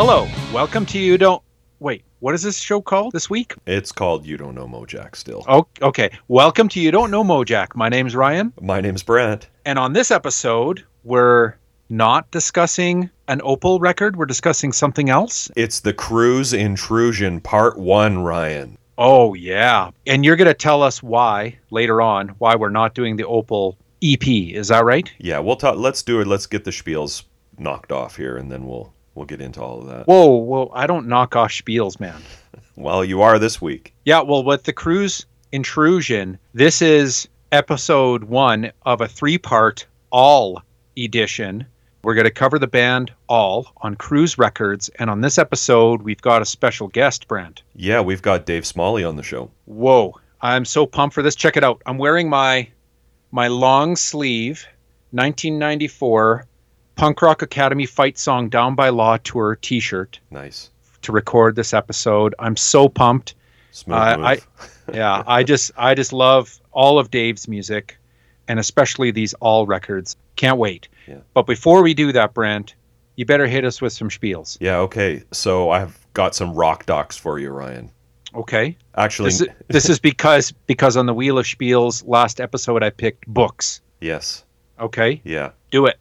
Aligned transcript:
Hello, 0.00 0.28
welcome 0.54 0.86
to 0.86 0.98
You 1.00 1.18
Don't. 1.18 1.42
Wait, 1.80 2.04
what 2.20 2.32
is 2.32 2.44
this 2.44 2.56
show 2.56 2.80
called 2.80 3.10
this 3.10 3.28
week? 3.28 3.54
It's 3.66 3.90
called 3.90 4.24
You 4.24 4.36
Don't 4.36 4.54
Know 4.54 4.68
Mojack 4.68 5.16
still. 5.16 5.44
Oh, 5.48 5.66
okay. 5.82 6.08
Welcome 6.28 6.68
to 6.68 6.80
You 6.80 6.92
Don't 6.92 7.10
Know 7.10 7.24
Mojack. 7.24 7.74
My 7.74 7.88
name's 7.88 8.14
Ryan, 8.14 8.52
My 8.60 8.80
name's 8.80 9.02
Brant. 9.02 9.48
and 9.64 9.76
on 9.76 9.94
this 9.94 10.12
episode, 10.12 10.84
we're 11.02 11.54
not 11.88 12.30
discussing 12.30 13.10
an 13.26 13.40
Opal 13.42 13.80
record. 13.80 14.14
We're 14.14 14.26
discussing 14.26 14.70
something 14.70 15.10
else. 15.10 15.50
It's 15.56 15.80
the 15.80 15.92
Cruz 15.92 16.52
Intrusion 16.52 17.40
Part 17.40 17.76
1, 17.76 18.20
Ryan. 18.22 18.78
Oh 18.98 19.34
yeah, 19.34 19.90
and 20.06 20.24
you're 20.24 20.36
gonna 20.36 20.54
tell 20.54 20.80
us 20.80 21.02
why 21.02 21.58
later 21.72 22.00
on 22.00 22.28
why 22.38 22.54
we're 22.54 22.70
not 22.70 22.94
doing 22.94 23.16
the 23.16 23.26
Opal 23.26 23.76
EP. 24.00 24.28
Is 24.28 24.68
that 24.68 24.84
right? 24.84 25.12
Yeah, 25.18 25.40
we'll 25.40 25.56
talk 25.56 25.76
let's 25.76 26.04
do 26.04 26.20
it. 26.20 26.28
Let's 26.28 26.46
get 26.46 26.62
the 26.62 26.70
spiels 26.70 27.24
knocked 27.58 27.90
off 27.90 28.14
here 28.14 28.36
and 28.36 28.52
then 28.52 28.64
we'll 28.64 28.92
we'll 29.18 29.26
get 29.26 29.40
into 29.42 29.60
all 29.60 29.80
of 29.80 29.88
that. 29.88 30.06
Whoa, 30.06 30.36
whoa! 30.36 30.70
I 30.72 30.86
don't 30.86 31.08
knock 31.08 31.36
off 31.36 31.50
spiels, 31.50 32.00
man. 32.00 32.22
Well, 32.76 33.04
you 33.04 33.22
are 33.22 33.40
this 33.40 33.60
week. 33.60 33.92
Yeah, 34.04 34.20
well, 34.20 34.44
with 34.44 34.62
the 34.62 34.72
Cruz 34.72 35.26
intrusion, 35.50 36.38
this 36.54 36.80
is 36.80 37.26
episode 37.50 38.22
one 38.22 38.70
of 38.86 39.00
a 39.00 39.08
three 39.08 39.36
part 39.36 39.84
all 40.10 40.62
edition. 40.96 41.66
We're 42.04 42.14
going 42.14 42.26
to 42.26 42.30
cover 42.30 42.56
the 42.56 42.68
band 42.68 43.12
all 43.28 43.72
on 43.78 43.96
Cruz 43.96 44.38
Records. 44.38 44.88
And 45.00 45.10
on 45.10 45.22
this 45.22 45.38
episode, 45.38 46.02
we've 46.02 46.22
got 46.22 46.40
a 46.40 46.44
special 46.44 46.86
guest, 46.86 47.26
Brant. 47.26 47.62
Yeah, 47.74 48.00
we've 48.00 48.22
got 48.22 48.46
Dave 48.46 48.64
Smalley 48.64 49.02
on 49.02 49.16
the 49.16 49.24
show. 49.24 49.50
Whoa, 49.64 50.14
I'm 50.40 50.64
so 50.64 50.86
pumped 50.86 51.14
for 51.14 51.22
this. 51.22 51.34
Check 51.34 51.56
it 51.56 51.64
out. 51.64 51.82
I'm 51.84 51.98
wearing 51.98 52.30
my 52.30 52.68
my 53.32 53.48
long 53.48 53.96
sleeve 53.96 54.64
1994 55.10 56.46
Punk 56.98 57.22
Rock 57.22 57.42
Academy 57.42 57.86
Fight 57.86 58.18
Song 58.18 58.48
Down 58.48 58.74
by 58.74 58.88
Law 58.88 59.18
Tour 59.18 59.56
t 59.62 59.78
shirt 59.78 60.18
Nice. 60.32 60.70
to 61.02 61.12
record 61.12 61.54
this 61.54 61.72
episode. 61.72 62.34
I'm 62.40 62.56
so 62.56 62.88
pumped. 62.88 63.36
Smooth 63.70 63.96
Uh. 63.96 64.16
I- 64.20 64.38
yeah 64.94 65.22
i 65.26 65.42
just 65.42 65.70
i 65.76 65.94
just 65.94 66.14
love 66.14 66.58
all 66.72 66.98
of 66.98 67.10
dave's 67.10 67.46
music 67.46 67.98
and 68.48 68.58
especially 68.58 69.10
these 69.10 69.34
all 69.34 69.66
records 69.66 70.16
can't 70.36 70.56
wait 70.56 70.88
Yeah. 71.06 71.18
but 71.34 71.42
before 71.46 71.82
we 71.82 71.92
do 71.92 72.10
that 72.12 72.32
brant 72.32 72.74
you 73.14 73.26
better 73.26 73.46
hit 73.46 73.66
us 73.66 73.82
with 73.82 73.92
some 73.92 74.08
spiels 74.08 74.56
yeah, 74.62 74.78
okay. 74.78 75.22
So 75.30 75.68
I've 75.70 75.94
got 76.14 76.34
some 76.34 76.54
rock 76.54 76.86
docs 76.86 77.18
for 77.18 77.38
you, 77.38 77.50
Ryan. 77.50 77.90
okay 78.34 78.76
Actually, 78.96 79.26
this 79.28 79.40
is, 79.42 79.48
this 79.68 79.88
is 79.90 79.98
because 80.00 80.52
because 80.66 80.96
on 80.96 81.04
the 81.04 81.14
wheel 81.14 81.36
of 81.38 81.44
spiels 81.44 82.02
last 82.08 82.40
episode 82.40 82.82
i 82.82 82.88
picked 82.90 83.26
books 83.28 83.82
yes. 84.00 84.44
okay 84.80 85.20
Yeah. 85.22 85.50
do 85.70 85.84
it 85.84 85.98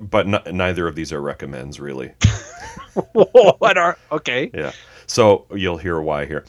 but 0.00 0.26
n- 0.26 0.56
neither 0.56 0.86
of 0.86 0.94
these 0.94 1.12
are 1.12 1.20
recommends, 1.20 1.80
really. 1.80 2.12
what 3.12 3.78
are 3.78 3.96
okay 4.10 4.50
Yeah. 4.52 4.72
So 5.06 5.46
you'll 5.54 5.78
hear 5.78 6.00
why 6.00 6.26
here. 6.26 6.44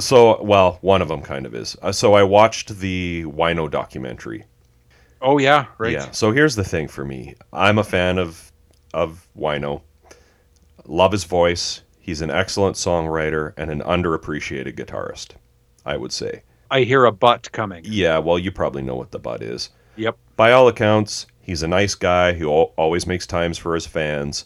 So, 0.00 0.40
well, 0.42 0.78
one 0.80 1.02
of 1.02 1.08
them 1.08 1.22
kind 1.22 1.44
of 1.46 1.54
is. 1.54 1.76
Uh, 1.82 1.90
so 1.92 2.14
I 2.14 2.22
watched 2.22 2.78
the 2.80 3.24
Wino 3.24 3.70
documentary. 3.70 4.44
oh 5.20 5.38
yeah 5.38 5.66
right 5.78 5.92
Yeah. 5.92 6.10
So 6.12 6.30
here's 6.32 6.54
the 6.56 6.64
thing 6.64 6.88
for 6.88 7.04
me. 7.04 7.34
I'm 7.52 7.78
a 7.78 7.84
fan 7.84 8.18
of 8.18 8.52
of 8.94 9.28
Wino. 9.36 9.82
Love 10.86 11.12
his 11.12 11.24
voice. 11.24 11.82
He's 11.98 12.20
an 12.22 12.30
excellent 12.30 12.76
songwriter 12.76 13.52
and 13.56 13.70
an 13.70 13.80
underappreciated 13.82 14.76
guitarist, 14.76 15.32
I 15.84 15.96
would 15.96 16.12
say. 16.12 16.42
i 16.70 16.80
hear 16.82 17.04
a 17.04 17.12
butt 17.12 17.52
coming 17.52 17.82
Yeah, 17.86 18.18
well, 18.18 18.38
you 18.38 18.50
probably 18.50 18.82
know 18.82 18.94
what 18.96 19.10
the 19.10 19.18
butt 19.18 19.42
is. 19.42 19.70
yep 19.96 20.16
By 20.36 20.52
all 20.52 20.68
accounts, 20.68 21.26
he's 21.48 21.62
a 21.62 21.68
nice 21.68 21.94
guy 21.94 22.34
who 22.34 22.46
always 22.46 23.06
makes 23.06 23.26
times 23.26 23.56
for 23.56 23.74
his 23.74 23.86
fans. 23.86 24.44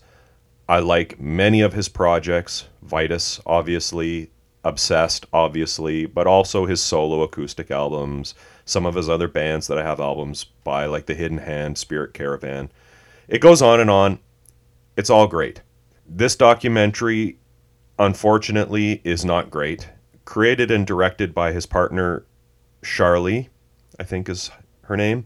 I 0.68 0.78
like 0.78 1.20
many 1.20 1.60
of 1.60 1.72
his 1.72 1.88
projects, 1.88 2.68
Vitus, 2.80 3.40
obviously, 3.44 4.30
Obsessed, 4.64 5.26
obviously, 5.32 6.06
but 6.06 6.28
also 6.28 6.66
his 6.66 6.80
solo 6.80 7.22
acoustic 7.22 7.72
albums, 7.72 8.36
some 8.64 8.86
of 8.86 8.94
his 8.94 9.08
other 9.08 9.26
bands 9.26 9.66
that 9.66 9.76
I 9.76 9.82
have 9.82 9.98
albums 9.98 10.44
by, 10.44 10.86
like 10.86 11.06
The 11.06 11.16
Hidden 11.16 11.38
Hand, 11.38 11.76
Spirit 11.76 12.14
Caravan. 12.14 12.70
It 13.26 13.40
goes 13.40 13.60
on 13.60 13.80
and 13.80 13.90
on. 13.90 14.20
It's 14.96 15.10
all 15.10 15.26
great. 15.26 15.62
This 16.06 16.36
documentary, 16.36 17.38
unfortunately, 17.98 19.00
is 19.02 19.24
not 19.24 19.50
great. 19.50 19.88
Created 20.24 20.70
and 20.70 20.86
directed 20.86 21.34
by 21.34 21.50
his 21.50 21.66
partner, 21.66 22.24
Charlie, 22.84 23.48
I 23.98 24.04
think 24.04 24.28
is 24.28 24.52
her 24.82 24.96
name 24.96 25.24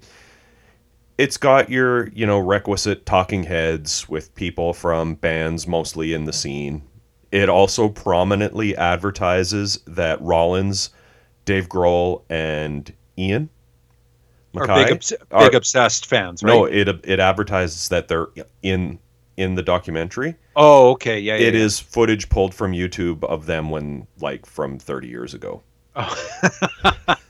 it's 1.19 1.37
got 1.37 1.71
your 1.71 2.09
you 2.09 2.27
know 2.27 2.39
requisite 2.39 3.07
talking 3.07 3.45
heads 3.45 4.09
with 4.09 4.35
people 4.35 4.73
from 4.73 5.15
bands 5.15 5.67
mostly 5.67 6.13
in 6.13 6.25
the 6.25 6.33
scene. 6.33 6.83
It 7.33 7.49
also 7.49 7.89
prominently 7.89 8.77
advertises 8.77 9.81
that 9.87 10.21
rollins 10.23 10.91
dave 11.45 11.69
grohl 11.69 12.23
and 12.29 12.93
ian 13.19 13.49
are 14.57 14.67
big, 14.67 14.93
obs- 14.93 15.13
are- 15.31 15.45
big 15.47 15.55
obsessed 15.55 16.07
fans 16.07 16.43
right? 16.43 16.53
No 16.53 16.65
it 16.65 16.89
it 17.05 17.21
advertises 17.21 17.89
that 17.89 18.09
they're 18.09 18.29
in 18.63 18.99
in 19.37 19.55
the 19.55 19.63
documentary. 19.63 20.35
Oh 20.55 20.91
okay. 20.93 21.19
Yeah, 21.19 21.37
yeah 21.37 21.49
It 21.49 21.55
yeah. 21.55 21.61
is 21.61 21.79
footage 21.79 22.29
pulled 22.29 22.55
from 22.55 22.73
youtube 22.73 23.23
of 23.25 23.47
them 23.47 23.71
when 23.71 24.07
like 24.21 24.47
from 24.47 24.79
30 24.79 25.09
years 25.09 25.35
ago. 25.35 25.63
Oh. 25.95 26.15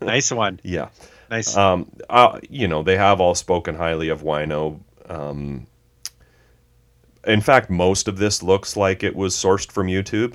Nice 0.00 0.30
one. 0.30 0.60
Yeah 0.62 0.88
nice 1.32 1.56
um, 1.56 1.90
uh, 2.10 2.38
you 2.48 2.68
know, 2.68 2.82
they 2.82 2.96
have 2.96 3.20
all 3.20 3.34
spoken 3.34 3.74
highly 3.74 4.08
of 4.08 4.22
Wino. 4.22 4.78
Um, 5.08 5.66
in 7.26 7.40
fact, 7.40 7.70
most 7.70 8.06
of 8.06 8.18
this 8.18 8.42
looks 8.42 8.76
like 8.76 9.02
it 9.02 9.16
was 9.16 9.34
sourced 9.34 9.70
from 9.72 9.86
YouTube. 9.86 10.34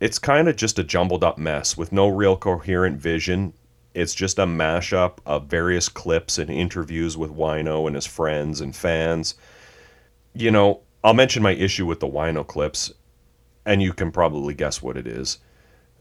It's 0.00 0.18
kind 0.18 0.48
of 0.48 0.56
just 0.56 0.78
a 0.78 0.84
jumbled 0.84 1.22
up 1.22 1.38
mess 1.38 1.76
with 1.76 1.92
no 1.92 2.08
real 2.08 2.36
coherent 2.36 2.98
vision. 2.98 3.52
It's 3.94 4.14
just 4.14 4.38
a 4.38 4.46
mashup 4.46 5.18
of 5.26 5.46
various 5.46 5.88
clips 5.88 6.38
and 6.38 6.50
interviews 6.50 7.16
with 7.16 7.30
Wino 7.30 7.86
and 7.86 7.94
his 7.94 8.06
friends 8.06 8.62
and 8.62 8.74
fans. 8.74 9.34
You 10.34 10.50
know, 10.50 10.80
I'll 11.04 11.14
mention 11.14 11.42
my 11.42 11.52
issue 11.52 11.84
with 11.84 12.00
the 12.00 12.08
Wino 12.08 12.46
clips, 12.46 12.90
and 13.66 13.82
you 13.82 13.92
can 13.92 14.10
probably 14.10 14.54
guess 14.54 14.80
what 14.80 14.96
it 14.96 15.06
is 15.06 15.38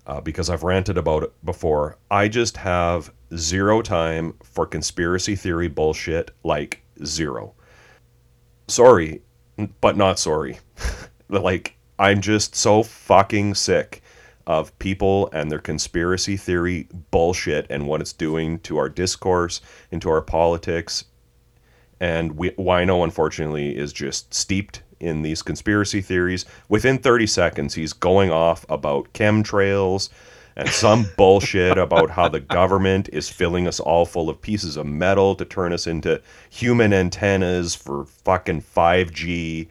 uh, 0.08 0.22
because 0.22 0.50
I've 0.50 0.64
ranted 0.64 0.98
about 0.98 1.24
it 1.24 1.46
before. 1.46 1.98
I 2.10 2.28
just 2.28 2.58
have 2.58 3.12
zero 3.36 3.82
time 3.82 4.34
for 4.44 4.66
conspiracy 4.66 5.36
theory 5.36 5.68
bullshit, 5.68 6.32
like 6.44 6.84
zero. 7.04 7.54
Sorry, 8.68 9.22
but 9.82 9.98
not 9.98 10.20
sorry. 10.20 10.60
like, 11.30 11.76
I'm 12.00 12.22
just 12.22 12.56
so 12.56 12.84
fucking 12.84 13.56
sick 13.56 14.02
of 14.48 14.78
people 14.80 15.30
and 15.34 15.52
their 15.52 15.60
conspiracy 15.60 16.36
theory 16.36 16.88
bullshit 17.12 17.68
and 17.70 17.88
what 17.88 18.02
it's 18.02 18.14
doing 18.14 18.60
to 18.60 18.78
our 18.78 18.90
discourse, 18.90 19.62
into 19.92 20.10
our 20.10 20.22
politics. 20.22 21.06
And 22.00 22.34
we, 22.38 22.50
Wino, 22.52 23.04
unfortunately, 23.04 23.78
is 23.78 23.94
just 23.94 24.34
steeped 24.34 24.82
in 25.02 25.24
these 25.24 25.42
conspiracy 25.42 26.02
theories. 26.02 26.46
Within 26.70 26.98
30 26.98 27.28
seconds, 27.28 27.74
he's 27.74 27.94
going 27.94 28.32
off 28.32 28.66
about 28.70 29.12
chemtrails 29.14 30.10
and 30.56 30.70
some 30.70 31.08
bullshit 31.18 31.78
about 31.78 32.12
how 32.12 32.28
the 32.28 32.40
government 32.40 33.10
is 33.12 33.30
filling 33.30 33.68
us 33.68 33.80
all 33.80 34.06
full 34.06 34.30
of 34.30 34.42
pieces 34.42 34.78
of 34.78 34.86
metal 34.86 35.36
to 35.36 35.46
turn 35.46 35.74
us 35.74 35.88
into 35.88 36.22
human 36.50 36.94
antennas 36.94 37.76
for 37.76 38.06
fucking 38.06 38.62
5G 38.62 39.68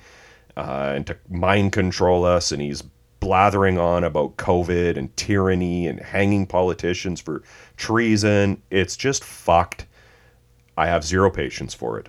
uh, 0.57 0.93
and 0.95 1.07
to 1.07 1.17
mind 1.31 1.73
control 1.73 2.25
us. 2.25 2.53
And 2.53 2.61
he's 2.61 2.83
blathering 3.21 3.79
on 3.79 4.03
about 4.03 4.37
COVID 4.37 4.97
and 4.97 5.15
tyranny 5.17 5.87
and 5.87 6.01
hanging 6.01 6.47
politicians 6.47 7.21
for 7.21 7.43
treason. 7.77 8.61
It's 8.71 8.97
just 8.97 9.23
fucked. 9.23 9.87
I 10.77 10.87
have 10.87 11.05
zero 11.05 11.31
patience 11.31 11.75
for 11.75 11.99
it. 11.99 12.09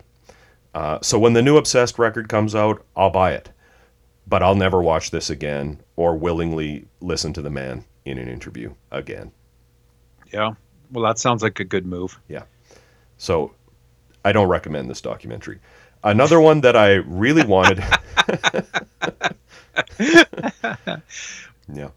Uh, 0.74 1.00
so 1.02 1.20
when 1.20 1.34
the 1.34 1.42
new 1.42 1.58
Obsessed 1.58 2.00
record 2.00 2.30
comes 2.30 2.56
out, 2.56 2.86
I'll 2.96 3.10
buy 3.10 3.34
it. 3.34 3.50
But 4.28 4.42
I'll 4.44 4.56
never 4.56 4.82
watch 4.82 5.12
this 5.12 5.30
again 5.30 5.82
or 5.96 6.16
willingly 6.16 6.88
listen 7.02 7.34
to 7.34 7.42
the 7.42 7.50
man 7.50 7.84
in 8.06 8.18
an 8.18 8.28
interview 8.28 8.74
again. 8.92 9.32
yeah 10.34 10.54
well 10.92 11.04
that 11.04 11.20
sounds 11.20 11.44
like 11.44 11.60
a 11.60 11.64
good 11.64 11.86
move 11.86 12.20
Yeah. 12.28 12.44
So 13.18 13.54
I 14.26 14.32
don't 14.32 14.48
recommend 14.48 14.90
this 14.90 15.02
documentary. 15.02 15.60
Another 16.04 16.40
one 16.42 16.62
that 16.62 16.76
I 16.76 16.94
really 16.96 17.46
wanted. 17.46 17.84
yeah. 21.74 21.90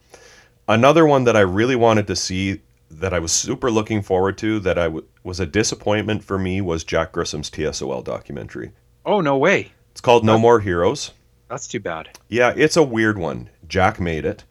Another 0.68 1.06
one 1.06 1.24
that 1.24 1.36
I 1.36 1.40
really 1.40 1.76
wanted 1.76 2.06
to 2.08 2.16
see 2.16 2.60
that 3.00 3.12
I 3.14 3.18
was 3.18 3.32
super 3.32 3.70
looking 3.70 4.02
forward 4.02 4.38
to 4.38 4.58
that 4.60 4.78
I 4.78 4.84
w- 4.84 5.06
was 5.22 5.40
a 5.40 5.46
disappointment 5.46 6.22
for 6.24 6.38
me 6.38 6.60
was 6.60 6.84
Jack 6.84 7.12
Grisham's 7.12 7.50
TSOL 7.50 8.02
documentary. 8.04 8.72
oh 9.06 9.20
no 9.20 9.36
way 9.36 9.72
It's 9.92 10.00
called 10.00 10.24
No 10.24 10.38
More 10.38 10.60
Heroes. 10.60 11.12
that's 11.48 11.66
too 11.68 11.80
bad 11.80 12.10
Yeah, 12.28 12.52
it's 12.56 12.76
a 12.76 12.82
weird 12.82 13.18
one. 13.18 13.48
Jack 13.68 13.98
made 14.00 14.24
it. 14.24 14.44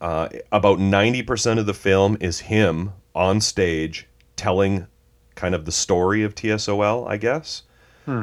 Uh, 0.00 0.28
about 0.52 0.78
90% 0.78 1.58
of 1.58 1.66
the 1.66 1.74
film 1.74 2.16
is 2.20 2.40
him 2.40 2.92
on 3.14 3.40
stage 3.40 4.06
telling 4.36 4.86
kind 5.34 5.54
of 5.54 5.64
the 5.64 5.72
story 5.72 6.22
of 6.22 6.34
TSOL, 6.36 7.08
I 7.08 7.16
guess. 7.16 7.62
Hmm. 8.04 8.22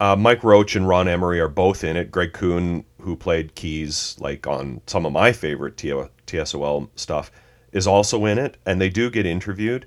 Uh, 0.00 0.14
Mike 0.16 0.44
Roche 0.44 0.76
and 0.76 0.86
Ron 0.86 1.08
Emory 1.08 1.40
are 1.40 1.48
both 1.48 1.82
in 1.82 1.96
it. 1.96 2.10
Greg 2.10 2.32
Kuhn, 2.32 2.84
who 3.00 3.16
played 3.16 3.54
keys 3.54 4.16
like 4.20 4.46
on 4.46 4.80
some 4.86 5.04
of 5.06 5.12
my 5.12 5.32
favorite 5.32 5.76
T- 5.78 5.92
TSOL 6.26 6.88
stuff, 6.94 7.32
is 7.72 7.86
also 7.86 8.24
in 8.24 8.38
it, 8.38 8.56
and 8.66 8.80
they 8.80 8.88
do 8.88 9.10
get 9.10 9.26
interviewed 9.26 9.86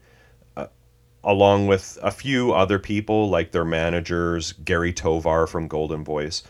uh, 0.58 0.68
along 1.24 1.68
with 1.68 1.98
a 2.02 2.12
few 2.12 2.52
other 2.54 2.80
people 2.80 3.30
like 3.30 3.52
their 3.52 3.66
managers, 3.66 4.54
Gary 4.54 4.94
Tovar 4.94 5.48
from 5.48 5.68
Golden 5.68 6.04
Voice. 6.04 6.44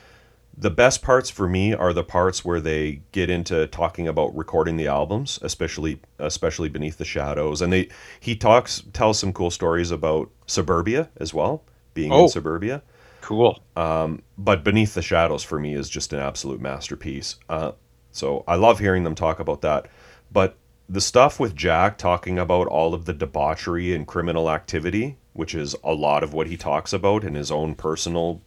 The 0.57 0.69
best 0.69 1.01
parts 1.01 1.29
for 1.29 1.47
me 1.47 1.73
are 1.73 1.93
the 1.93 2.03
parts 2.03 2.43
where 2.43 2.59
they 2.59 3.01
get 3.13 3.29
into 3.29 3.67
talking 3.67 4.07
about 4.07 4.35
recording 4.35 4.75
the 4.75 4.87
albums, 4.87 5.39
especially 5.41 6.01
especially 6.19 6.67
Beneath 6.67 6.97
the 6.97 7.05
Shadows, 7.05 7.61
and 7.61 7.71
they 7.71 7.87
he 8.19 8.35
talks 8.35 8.83
tells 8.91 9.17
some 9.17 9.31
cool 9.31 9.49
stories 9.49 9.91
about 9.91 10.29
Suburbia 10.47 11.09
as 11.17 11.33
well, 11.33 11.63
being 11.93 12.11
Oh. 12.11 12.23
in 12.23 12.29
Suburbia. 12.29 12.83
Cool. 13.21 13.61
But 13.75 14.63
Beneath 14.63 14.93
the 14.93 15.01
Shadows 15.01 15.43
for 15.43 15.57
me 15.59 15.73
is 15.73 15.89
just 15.89 16.11
an 16.11 16.19
absolute 16.19 16.59
masterpiece. 16.59 17.37
Uh, 17.47 17.71
so 18.11 18.43
I 18.47 18.55
love 18.55 18.79
hearing 18.79 19.03
them 19.05 19.15
talk 19.15 19.39
about 19.39 19.61
that. 19.61 19.87
But 20.31 20.57
the 20.89 21.01
stuff 21.01 21.39
with 21.39 21.55
Jack 21.55 21.97
talking 21.97 22.37
about 22.37 22.67
all 22.67 22.93
of 22.93 23.05
the 23.05 23.13
debauchery 23.13 23.93
and 23.93 24.05
criminal 24.05 24.49
activity, 24.49 25.17
which 25.33 25.55
is 25.55 25.75
a 25.83 25.93
lot 25.93 26.23
of 26.23 26.33
what 26.33 26.47
he 26.47 26.57
talks 26.57 26.93
about 26.93 27.23
in 27.23 27.35
his 27.35 27.51
own 27.51 27.75
personal 27.75 28.41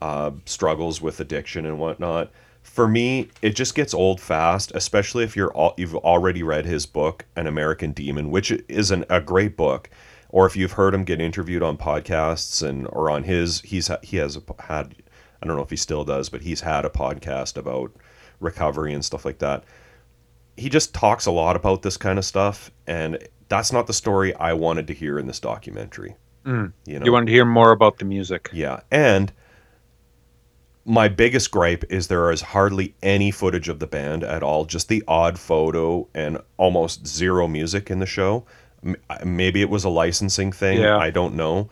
uh, 0.00 0.30
struggles 0.44 1.00
with 1.00 1.20
addiction 1.20 1.66
and 1.66 1.78
whatnot. 1.78 2.30
For 2.62 2.88
me, 2.88 3.30
it 3.42 3.50
just 3.50 3.74
gets 3.74 3.94
old 3.94 4.20
fast, 4.20 4.72
especially 4.74 5.24
if 5.24 5.36
you're 5.36 5.52
all, 5.52 5.74
you've 5.76 5.94
already 5.94 6.42
read 6.42 6.66
his 6.66 6.84
book, 6.84 7.24
An 7.36 7.46
American 7.46 7.92
Demon, 7.92 8.30
which 8.30 8.50
is 8.68 8.90
an, 8.90 9.04
a 9.08 9.20
great 9.20 9.56
book, 9.56 9.88
or 10.28 10.46
if 10.46 10.56
you've 10.56 10.72
heard 10.72 10.92
him 10.92 11.04
get 11.04 11.20
interviewed 11.20 11.62
on 11.62 11.78
podcasts 11.78 12.66
and 12.66 12.86
or 12.88 13.08
on 13.08 13.22
his 13.22 13.60
he's 13.62 13.90
he 14.02 14.16
has 14.18 14.38
had 14.60 14.94
I 15.40 15.46
don't 15.46 15.56
know 15.56 15.62
if 15.62 15.70
he 15.70 15.76
still 15.76 16.04
does, 16.04 16.28
but 16.28 16.42
he's 16.42 16.62
had 16.62 16.84
a 16.84 16.90
podcast 16.90 17.56
about 17.56 17.92
recovery 18.40 18.92
and 18.92 19.04
stuff 19.04 19.24
like 19.24 19.38
that. 19.38 19.64
He 20.56 20.68
just 20.68 20.94
talks 20.94 21.26
a 21.26 21.30
lot 21.30 21.56
about 21.56 21.82
this 21.82 21.96
kind 21.96 22.18
of 22.18 22.24
stuff, 22.24 22.70
and 22.86 23.18
that's 23.48 23.72
not 23.72 23.86
the 23.86 23.92
story 23.92 24.34
I 24.36 24.52
wanted 24.54 24.86
to 24.88 24.94
hear 24.94 25.18
in 25.18 25.26
this 25.26 25.40
documentary. 25.40 26.16
Mm. 26.44 26.72
You 26.86 26.98
know, 26.98 27.04
You 27.04 27.12
wanted 27.12 27.26
to 27.26 27.32
hear 27.32 27.44
more 27.44 27.72
about 27.72 27.98
the 27.98 28.04
music. 28.04 28.48
yeah, 28.52 28.80
and 28.90 29.32
my 30.84 31.08
biggest 31.08 31.50
gripe 31.50 31.84
is 31.90 32.06
there 32.06 32.30
is 32.30 32.40
hardly 32.40 32.94
any 33.02 33.30
footage 33.32 33.68
of 33.68 33.80
the 33.80 33.86
band 33.88 34.22
at 34.22 34.42
all. 34.42 34.64
Just 34.64 34.88
the 34.88 35.02
odd 35.08 35.38
photo 35.38 36.06
and 36.14 36.38
almost 36.56 37.06
zero 37.06 37.48
music 37.48 37.90
in 37.90 37.98
the 37.98 38.06
show. 38.06 38.46
Maybe 39.24 39.60
it 39.62 39.68
was 39.68 39.82
a 39.82 39.88
licensing 39.88 40.52
thing. 40.52 40.80
Yeah. 40.80 40.96
I 40.96 41.10
don't 41.10 41.34
know. 41.34 41.70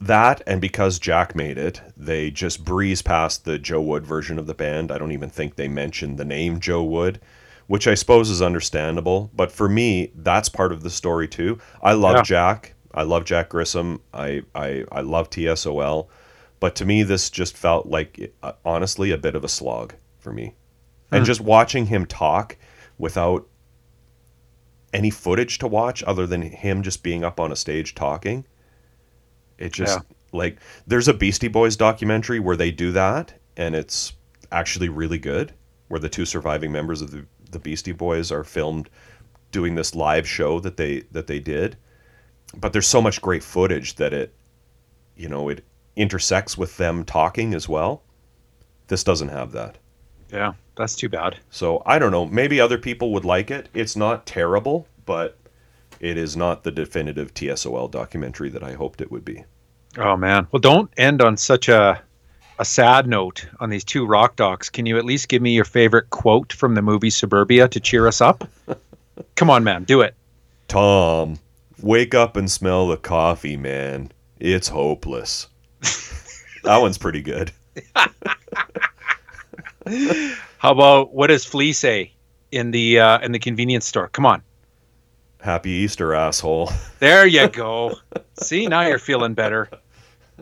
That 0.00 0.42
and 0.46 0.60
because 0.62 0.98
Jack 0.98 1.34
made 1.34 1.58
it, 1.58 1.82
they 1.94 2.30
just 2.30 2.64
breeze 2.64 3.02
past 3.02 3.44
the 3.44 3.58
Joe 3.58 3.82
Wood 3.82 4.06
version 4.06 4.38
of 4.38 4.46
the 4.46 4.54
band. 4.54 4.90
I 4.90 4.96
don't 4.98 5.12
even 5.12 5.28
think 5.30 5.56
they 5.56 5.68
mentioned 5.68 6.16
the 6.16 6.24
name 6.24 6.58
Joe 6.58 6.82
Wood, 6.82 7.20
which 7.66 7.86
I 7.86 7.94
suppose 7.94 8.30
is 8.30 8.42
understandable. 8.42 9.30
But 9.34 9.52
for 9.52 9.68
me, 9.68 10.12
that's 10.14 10.48
part 10.48 10.72
of 10.72 10.82
the 10.82 10.90
story 10.90 11.28
too. 11.28 11.58
I 11.82 11.92
love 11.92 12.16
Yeah. 12.16 12.22
Jack. 12.22 12.74
I 12.94 13.02
love 13.02 13.24
Jack 13.24 13.50
Grisham. 13.50 14.00
I, 14.14 14.42
I, 14.54 14.84
I 14.90 15.00
love 15.02 15.28
TSOL. 15.28 16.08
But 16.60 16.74
to 16.76 16.86
me, 16.86 17.02
this 17.02 17.28
just 17.28 17.56
felt 17.56 17.86
like, 17.86 18.32
uh, 18.42 18.52
honestly, 18.64 19.10
a 19.10 19.18
bit 19.18 19.34
of 19.34 19.44
a 19.44 19.48
slog 19.48 19.94
for 20.18 20.32
me. 20.32 20.54
And 21.12 21.24
just 21.26 21.40
watching 21.40 21.86
him 21.86 22.06
talk 22.06 22.56
without 22.98 23.46
any 24.92 25.10
footage 25.10 25.58
to 25.58 25.68
watch 25.68 26.02
other 26.04 26.26
than 26.26 26.42
him 26.42 26.82
just 26.82 27.02
being 27.02 27.22
up 27.22 27.38
on 27.38 27.52
a 27.52 27.56
stage 27.56 27.94
talking, 27.94 28.46
it 29.58 29.72
just, 29.72 29.98
like, 30.32 30.58
there's 30.86 31.08
a 31.08 31.14
Beastie 31.14 31.48
Boys 31.48 31.76
documentary 31.76 32.40
where 32.40 32.56
they 32.56 32.70
do 32.70 32.92
that, 32.92 33.34
and 33.56 33.76
it's 33.76 34.14
actually 34.50 34.88
really 34.88 35.18
good, 35.18 35.52
where 35.88 36.00
the 36.00 36.08
two 36.08 36.24
surviving 36.24 36.72
members 36.72 37.02
of 37.02 37.10
the, 37.10 37.26
the 37.56 37.60
Beastie 37.60 37.92
Boys 37.92 38.30
are 38.30 38.44
filmed 38.44 38.90
doing 39.50 39.74
this 39.74 39.94
live 39.94 40.28
show 40.28 40.60
that 40.60 40.76
they 40.76 41.00
that 41.12 41.26
they 41.26 41.40
did. 41.40 41.76
But 42.56 42.72
there's 42.72 42.86
so 42.86 43.02
much 43.02 43.22
great 43.22 43.42
footage 43.42 43.96
that 43.96 44.12
it 44.12 44.34
you 45.16 45.28
know 45.28 45.48
it 45.48 45.64
intersects 45.96 46.58
with 46.58 46.76
them 46.76 47.04
talking 47.04 47.54
as 47.54 47.68
well. 47.68 48.02
This 48.88 49.02
doesn't 49.02 49.28
have 49.28 49.52
that. 49.52 49.78
Yeah, 50.30 50.52
that's 50.76 50.96
too 50.96 51.08
bad. 51.08 51.38
so 51.50 51.82
i 51.86 51.98
don't 51.98 52.12
know. 52.12 52.26
Maybe 52.26 52.60
other 52.60 52.78
people 52.78 53.12
would 53.12 53.24
like 53.24 53.50
it. 53.50 53.68
It's 53.74 53.96
not 53.96 54.26
terrible 54.26 54.86
but 55.06 55.38
it 56.00 56.18
is 56.18 56.36
not 56.36 56.64
the 56.64 56.70
definitive 56.70 57.32
tsol 57.32 57.90
documentary 57.90 58.50
that 58.50 58.62
i 58.62 58.74
hoped 58.74 59.00
it 59.00 59.10
would 59.10 59.24
be. 59.24 59.44
Oh 59.96 60.16
man. 60.16 60.46
Well, 60.52 60.60
don't 60.60 60.90
end 60.98 61.22
on 61.22 61.38
such 61.38 61.70
a 61.70 62.02
a 62.58 62.64
sad 62.64 63.06
note 63.06 63.46
on 63.60 63.70
these 63.70 63.84
two 63.84 64.06
rock 64.06 64.36
docs. 64.36 64.70
Can 64.70 64.86
you 64.86 64.96
at 64.98 65.04
least 65.04 65.28
give 65.28 65.42
me 65.42 65.54
your 65.54 65.64
favorite 65.64 66.10
quote 66.10 66.52
from 66.52 66.74
the 66.74 66.82
movie 66.82 67.10
Suburbia 67.10 67.68
to 67.68 67.80
cheer 67.80 68.06
us 68.06 68.20
up? 68.20 68.48
Come 69.36 69.50
on, 69.50 69.64
man, 69.64 69.84
do 69.84 70.00
it. 70.00 70.14
tom 70.68 71.38
wake 71.82 72.14
up 72.14 72.36
and 72.36 72.50
smell 72.50 72.88
the 72.88 72.96
coffee 72.96 73.56
man 73.56 74.10
it's 74.40 74.66
hopeless 74.68 75.46
that 76.64 76.78
one's 76.78 76.96
pretty 76.98 77.20
good 77.22 77.52
How 80.58 80.72
about 80.72 81.12
what 81.14 81.28
does 81.28 81.44
Flea 81.44 81.72
say 81.72 82.12
in 82.50 82.70
the 82.72 82.98
uh, 82.98 83.18
in 83.20 83.32
the 83.32 83.38
convenience 83.38 83.86
store? 83.86 84.08
Come 84.08 84.26
on. 84.26 84.42
happy 85.40 85.70
easter 85.70 86.14
asshole 86.14 86.72
There 86.98 87.26
you 87.26 87.48
go. 87.48 87.94
See, 88.40 88.66
now 88.66 88.86
you're 88.86 88.98
feeling 88.98 89.34
better. 89.34 89.68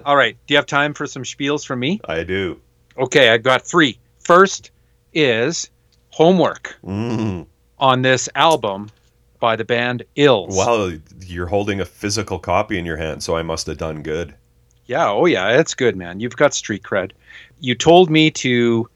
All 0.05 0.17
right. 0.17 0.37
Do 0.46 0.55
you 0.55 0.58
have 0.58 0.67
time 0.67 0.94
for 0.94 1.06
some 1.06 1.23
spiels 1.23 1.64
from 1.64 1.81
me? 1.81 2.00
i 2.05 2.23
do 2.23 2.61
Okay, 2.96 3.31
I've 3.31 3.43
got 3.43 3.62
three. 3.62 3.99
First 4.20 4.70
is 5.12 5.70
homework 6.11 6.76
mm. 6.85 7.46
on 7.79 8.02
this 8.02 8.29
album 8.35 8.91
by 9.41 9.56
the 9.56 9.64
band 9.64 10.05
Ills. 10.17 10.56
Wow, 10.56 10.93
you're 11.26 11.46
holding 11.46 11.81
a 11.81 11.85
physical 11.85 12.38
copy 12.38 12.79
in 12.79 12.87
your 12.87 12.96
hand, 12.96 13.23
so 13.23 13.37
I 13.37 13.42
must 13.42 13.66
have 13.66 13.78
done 13.78 14.02
good. 14.02 14.35
Yeah, 14.87 15.11
oh 15.11 15.26
yeah, 15.26 15.59
it's 15.59 15.75
good, 15.75 15.97
man. 15.97 16.21
You've 16.21 16.37
got 16.37 16.54
street 16.54 16.83
cred. 16.83 17.12
You 17.61 17.75
told 17.75 18.11
me 18.11 18.30
to 18.33 18.88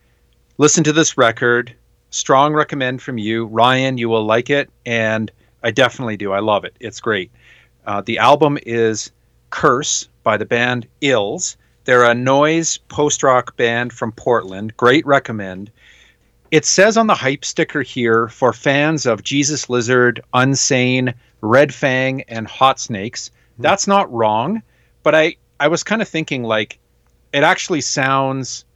listen 0.58 0.84
to 0.84 0.92
this 0.92 1.18
record. 1.18 1.74
Strong 2.10 2.54
recommend 2.54 3.02
from 3.02 3.18
you, 3.18 3.46
Ryan. 3.46 3.98
You 3.98 4.08
will 4.08 4.24
like 4.24 4.48
it, 4.48 4.70
and 4.86 5.30
I 5.62 5.70
definitely 5.70 6.16
do. 6.16 6.32
I 6.32 6.40
love 6.40 6.64
it. 6.64 6.76
It's 6.80 7.00
great. 7.00 7.30
Uh, 7.86 8.00
the 8.02 8.18
album 8.18 8.58
is 8.64 9.10
Curse 9.50 10.08
by 10.28 10.36
the 10.36 10.44
band 10.44 10.86
Ills. 11.00 11.56
They're 11.84 12.04
a 12.04 12.14
noise 12.14 12.76
post 12.76 13.22
rock 13.22 13.56
band 13.56 13.94
from 13.94 14.12
Portland. 14.12 14.76
Great 14.76 15.06
recommend. 15.06 15.70
It 16.50 16.66
says 16.66 16.98
on 16.98 17.06
the 17.06 17.14
hype 17.14 17.46
sticker 17.46 17.80
here 17.80 18.28
for 18.28 18.52
fans 18.52 19.06
of 19.06 19.22
Jesus 19.22 19.70
Lizard, 19.70 20.22
Unsane, 20.34 21.14
Red 21.40 21.72
Fang, 21.72 22.24
and 22.28 22.46
Hot 22.46 22.78
Snakes. 22.78 23.30
Hmm. 23.56 23.62
That's 23.62 23.86
not 23.86 24.12
wrong, 24.12 24.60
but 25.02 25.14
I 25.14 25.36
I 25.58 25.68
was 25.68 25.82
kind 25.82 26.02
of 26.02 26.08
thinking 26.08 26.42
like 26.42 26.78
it 27.32 27.42
actually 27.42 27.80
sounds 27.80 28.66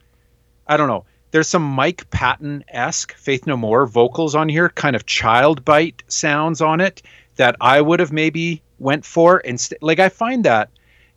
I 0.66 0.78
don't 0.78 0.88
know. 0.88 1.04
There's 1.32 1.49
some 1.49 1.64
Mike 1.64 2.09
Patton 2.09 2.64
esque 2.68 3.12
Faith 3.12 3.47
No 3.47 3.59
More 3.59 3.85
vocals 3.85 4.35
on 4.35 4.49
here, 4.49 4.71
kind 4.71 4.97
of 4.97 5.04
child 5.04 5.66
bite 5.66 6.02
sounds 6.09 6.62
on 6.62 6.80
it 6.80 7.02
that 7.37 7.56
I 7.61 7.82
would 7.82 8.00
have 8.00 8.11
maybe 8.11 8.62
went 8.78 9.04
for 9.04 9.40
instead. 9.40 9.80
Like 9.82 9.99
I 9.99 10.09
find 10.09 10.44
that 10.44 10.71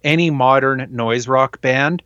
any 0.05 0.29
modern 0.29 0.87
noise 0.91 1.27
rock 1.27 1.59
band, 1.59 2.01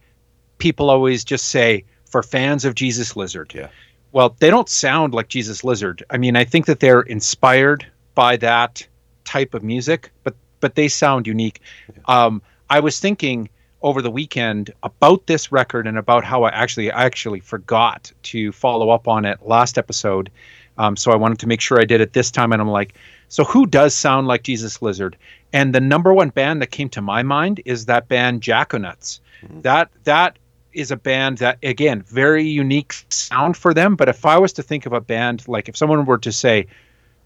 people 0.58 0.90
always 0.90 1.24
just 1.24 1.50
say 1.50 1.84
for 2.06 2.24
fans 2.24 2.66
of 2.66 2.74
Jesus 2.74 3.16
Lizard. 3.16 3.54
Yeah. 3.54 3.68
Well, 4.12 4.36
they 4.40 4.50
don't 4.50 4.70
sound 4.70 5.14
like 5.14 5.28
Jesus 5.28 5.64
Lizard. 5.64 6.04
I 6.10 6.18
mean, 6.18 6.36
I 6.36 6.44
think 6.44 6.66
that 6.66 6.80
they're 6.80 7.02
inspired 7.02 7.86
by 8.16 8.38
that 8.38 8.88
type 9.26 9.54
of 9.54 9.62
music, 9.62 10.12
but 10.24 10.36
but 10.62 10.76
they 10.76 10.88
sound 10.88 11.28
unique. 11.28 11.62
Um, 12.06 12.42
I 12.70 12.80
was 12.80 13.00
thinking 13.00 13.50
over 13.82 14.02
the 14.02 14.12
weekend 14.12 14.72
about 14.84 15.26
this 15.28 15.52
record 15.52 15.88
and 15.88 15.98
about 15.98 16.24
how 16.24 16.44
I 16.44 16.50
actually 16.50 16.92
I 16.92 17.06
actually 17.06 17.40
forgot 17.40 18.12
to 18.24 18.52
follow 18.52 18.90
up 18.90 19.08
on 19.08 19.26
it 19.26 19.40
last 19.46 19.78
episode. 19.78 20.32
Um, 20.78 20.96
so 20.96 21.12
I 21.12 21.16
wanted 21.16 21.40
to 21.40 21.48
make 21.48 21.62
sure 21.62 21.80
I 21.80 21.86
did 21.86 22.02
it 22.02 22.14
this 22.14 22.32
time, 22.32 22.52
and 22.54 22.62
I'm 22.62 22.70
like, 22.70 22.96
so 23.30 23.44
who 23.44 23.66
does 23.66 23.94
sound 23.94 24.28
like 24.28 24.44
Jesus 24.44 24.82
Lizard? 24.82 25.16
And 25.54 25.74
the 25.74 25.80
number 25.80 26.14
one 26.14 26.30
band 26.30 26.62
that 26.62 26.72
came 26.72 26.90
to 26.90 27.02
my 27.02 27.24
mind 27.24 27.62
is 27.66 27.86
that 27.86 28.08
band 28.08 28.42
Jackonuts. 28.42 29.20
That 29.62 29.90
that 30.04 30.38
is 30.74 30.92
a 30.92 30.98
band 30.98 31.40
that 31.40 31.58
again 31.64 32.02
very 32.02 32.44
unique 32.44 32.94
sound 33.10 33.56
for 33.56 33.74
them. 33.74 33.96
But 33.96 34.10
if 34.10 34.26
I 34.26 34.38
was 34.38 34.54
to 34.54 34.64
think 34.64 34.86
of 34.86 34.94
a 34.94 35.02
band 35.02 35.48
like 35.48 35.70
if 35.70 35.78
someone 35.78 36.06
were 36.06 36.18
to 36.20 36.32
say 36.32 36.68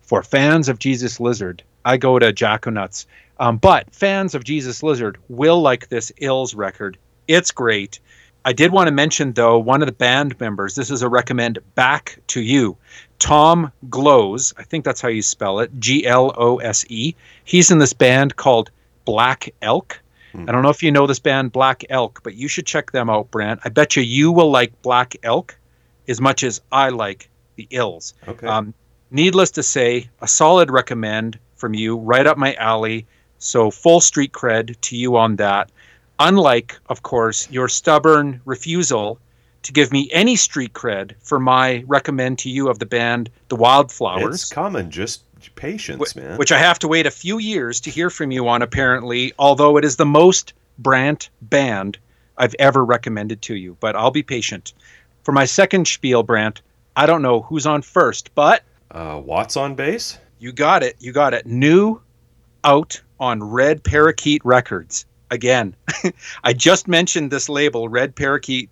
for 0.01 0.21
fans 0.21 0.69
of 0.69 0.79
Jesus 0.79 1.19
Lizard, 1.19 1.63
I 1.85 1.97
go 1.97 2.19
to 2.19 2.31
Jackonuts. 2.31 3.05
Um, 3.39 3.57
but 3.57 3.93
fans 3.93 4.35
of 4.35 4.43
Jesus 4.43 4.83
Lizard 4.83 5.17
will 5.27 5.61
like 5.61 5.89
this 5.89 6.11
Ills 6.17 6.53
record. 6.53 6.97
It's 7.27 7.51
great. 7.51 7.99
I 8.45 8.53
did 8.53 8.71
want 8.71 8.87
to 8.87 8.93
mention 8.93 9.33
though 9.33 9.57
one 9.57 9.81
of 9.81 9.87
the 9.87 9.93
band 9.93 10.39
members. 10.39 10.75
This 10.75 10.91
is 10.91 11.01
a 11.01 11.09
recommend 11.09 11.59
back 11.75 12.19
to 12.27 12.41
you, 12.41 12.77
Tom 13.23 13.71
Glose. 13.89 14.53
I 14.57 14.63
think 14.63 14.83
that's 14.83 14.99
how 14.99 15.07
you 15.07 15.21
spell 15.21 15.61
it. 15.61 15.71
G 15.79 16.05
L 16.05 16.33
O 16.35 16.57
S 16.57 16.85
E. 16.89 17.15
He's 17.45 17.71
in 17.71 17.77
this 17.77 17.93
band 17.93 18.35
called 18.35 18.69
Black 19.05 19.53
Elk. 19.61 20.01
I 20.35 20.51
don't 20.51 20.61
know 20.61 20.69
if 20.69 20.83
you 20.83 20.91
know 20.91 21.07
this 21.07 21.19
band 21.19 21.53
Black 21.53 21.85
Elk, 21.89 22.19
but 22.23 22.35
you 22.35 22.49
should 22.49 22.65
check 22.65 22.91
them 22.91 23.09
out, 23.09 23.31
Brant. 23.31 23.61
I 23.63 23.69
bet 23.69 23.95
you 23.95 24.03
you 24.03 24.33
will 24.33 24.51
like 24.51 24.81
Black 24.81 25.15
Elk 25.23 25.55
as 26.09 26.19
much 26.19 26.43
as 26.43 26.59
I 26.69 26.89
like 26.89 27.29
the 27.55 27.65
Ills. 27.69 28.13
Okay. 28.27 28.45
Um, 28.45 28.73
needless 29.09 29.51
to 29.51 29.63
say, 29.63 30.09
a 30.21 30.27
solid 30.27 30.69
recommend 30.69 31.39
from 31.55 31.73
you, 31.73 31.95
right 31.95 32.27
up 32.27 32.37
my 32.37 32.55
alley. 32.55 33.05
So 33.37 33.71
full 33.71 34.01
street 34.01 34.33
cred 34.33 34.75
to 34.81 34.97
you 34.97 35.15
on 35.15 35.37
that. 35.37 35.71
Unlike, 36.19 36.77
of 36.87 37.03
course, 37.03 37.49
your 37.49 37.69
stubborn 37.69 38.41
refusal 38.43 39.17
to 39.63 39.71
give 39.73 39.91
me 39.91 40.09
any 40.11 40.35
street 40.35 40.73
cred 40.73 41.13
for 41.21 41.39
my 41.39 41.83
recommend 41.87 42.39
to 42.39 42.49
you 42.49 42.69
of 42.69 42.79
the 42.79 42.85
band 42.85 43.29
The 43.49 43.55
Wildflowers. 43.55 44.35
it's 44.35 44.49
coming. 44.51 44.89
Just 44.89 45.23
patience, 45.55 46.15
man. 46.15 46.37
Which 46.37 46.51
I 46.51 46.57
have 46.57 46.79
to 46.79 46.87
wait 46.87 47.05
a 47.05 47.11
few 47.11 47.37
years 47.37 47.79
to 47.81 47.89
hear 47.89 48.09
from 48.09 48.31
you 48.31 48.47
on, 48.47 48.61
apparently, 48.61 49.33
although 49.39 49.77
it 49.77 49.83
is 49.85 49.97
the 49.97 50.05
most 50.05 50.53
Brant 50.79 51.29
band 51.41 51.97
I've 52.37 52.55
ever 52.59 52.83
recommended 52.85 53.41
to 53.43 53.55
you. 53.55 53.75
But 53.79 53.95
I'll 53.95 54.11
be 54.11 54.23
patient. 54.23 54.73
For 55.23 55.31
my 55.31 55.45
second 55.45 55.87
spiel, 55.87 56.23
Brant, 56.23 56.61
I 56.95 57.05
don't 57.05 57.21
know 57.21 57.41
who's 57.41 57.65
on 57.65 57.81
first, 57.81 58.33
but 58.35 58.63
uh, 58.91 59.21
Watts 59.23 59.57
on 59.57 59.75
bass. 59.75 60.17
you 60.39 60.51
got 60.51 60.81
it. 60.83 60.95
You 60.99 61.11
got 61.11 61.33
it. 61.33 61.45
New 61.45 62.01
out 62.63 63.01
on 63.19 63.43
Red 63.43 63.83
Parakeet 63.83 64.43
Records. 64.45 65.05
Again, 65.31 65.75
I 66.43 66.53
just 66.53 66.87
mentioned 66.87 67.31
this 67.31 67.49
label, 67.49 67.89
Red 67.89 68.15
Parakeet, 68.15 68.69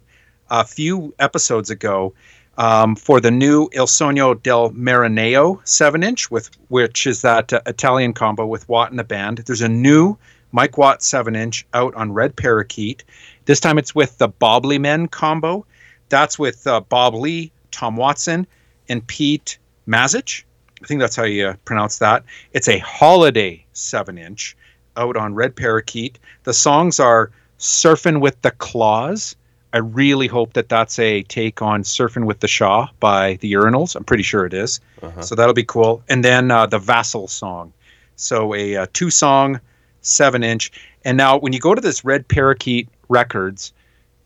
a 0.51 0.65
few 0.65 1.15
episodes 1.17 1.69
ago 1.69 2.13
um, 2.57 2.95
for 2.95 3.21
the 3.21 3.31
new 3.31 3.69
Il 3.73 3.87
Sogno 3.87 4.35
del 4.43 4.71
Marinaio 4.71 5.65
7 5.67 6.03
inch, 6.03 6.29
with 6.29 6.51
which 6.67 7.07
is 7.07 7.21
that 7.21 7.53
uh, 7.53 7.61
Italian 7.65 8.13
combo 8.13 8.45
with 8.45 8.67
Watt 8.67 8.89
and 8.91 8.99
the 8.99 9.03
band. 9.03 9.39
There's 9.39 9.61
a 9.61 9.69
new 9.69 10.17
Mike 10.51 10.77
Watt 10.77 11.01
7 11.01 11.35
inch 11.35 11.65
out 11.73 11.95
on 11.95 12.11
Red 12.11 12.35
Parakeet. 12.35 13.05
This 13.45 13.61
time 13.61 13.77
it's 13.77 13.95
with 13.95 14.17
the 14.17 14.27
Bobley 14.27 14.79
Men 14.79 15.07
combo. 15.07 15.65
That's 16.09 16.37
with 16.37 16.67
uh, 16.67 16.81
Bob 16.81 17.15
Lee, 17.15 17.53
Tom 17.71 17.95
Watson, 17.95 18.45
and 18.89 19.07
Pete 19.07 19.57
Mazich. 19.87 20.43
I 20.83 20.87
think 20.87 20.99
that's 20.99 21.15
how 21.15 21.23
you 21.23 21.47
uh, 21.47 21.55
pronounce 21.63 21.99
that. 21.99 22.25
It's 22.51 22.67
a 22.67 22.79
holiday 22.79 23.65
7 23.71 24.17
inch 24.17 24.57
out 24.97 25.15
on 25.15 25.33
Red 25.33 25.55
Parakeet. 25.55 26.19
The 26.43 26.53
songs 26.53 26.99
are 26.99 27.31
Surfing 27.57 28.19
with 28.19 28.41
the 28.41 28.51
Claws. 28.51 29.35
I 29.73 29.77
really 29.77 30.27
hope 30.27 30.53
that 30.53 30.69
that's 30.69 30.99
a 30.99 31.23
take 31.23 31.61
on 31.61 31.83
Surfing 31.83 32.25
with 32.25 32.39
the 32.39 32.47
Shah 32.47 32.89
by 32.99 33.35
the 33.35 33.53
Urinals. 33.53 33.95
I'm 33.95 34.03
pretty 34.03 34.23
sure 34.23 34.45
it 34.45 34.53
is. 34.53 34.81
Uh-huh. 35.01 35.21
So 35.21 35.35
that'll 35.35 35.53
be 35.53 35.63
cool. 35.63 36.03
And 36.09 36.23
then 36.23 36.51
uh, 36.51 36.65
the 36.65 36.79
Vassal 36.79 37.27
song. 37.27 37.73
So 38.15 38.53
a, 38.53 38.75
uh 38.75 38.87
two 38.93 39.09
song, 39.09 39.59
seven 40.01 40.43
inch. 40.43 40.71
And 41.05 41.17
now 41.17 41.37
when 41.37 41.53
you 41.53 41.59
go 41.59 41.73
to 41.73 41.81
this 41.81 42.03
Red 42.03 42.27
Parakeet 42.27 42.89
Records, 43.09 43.73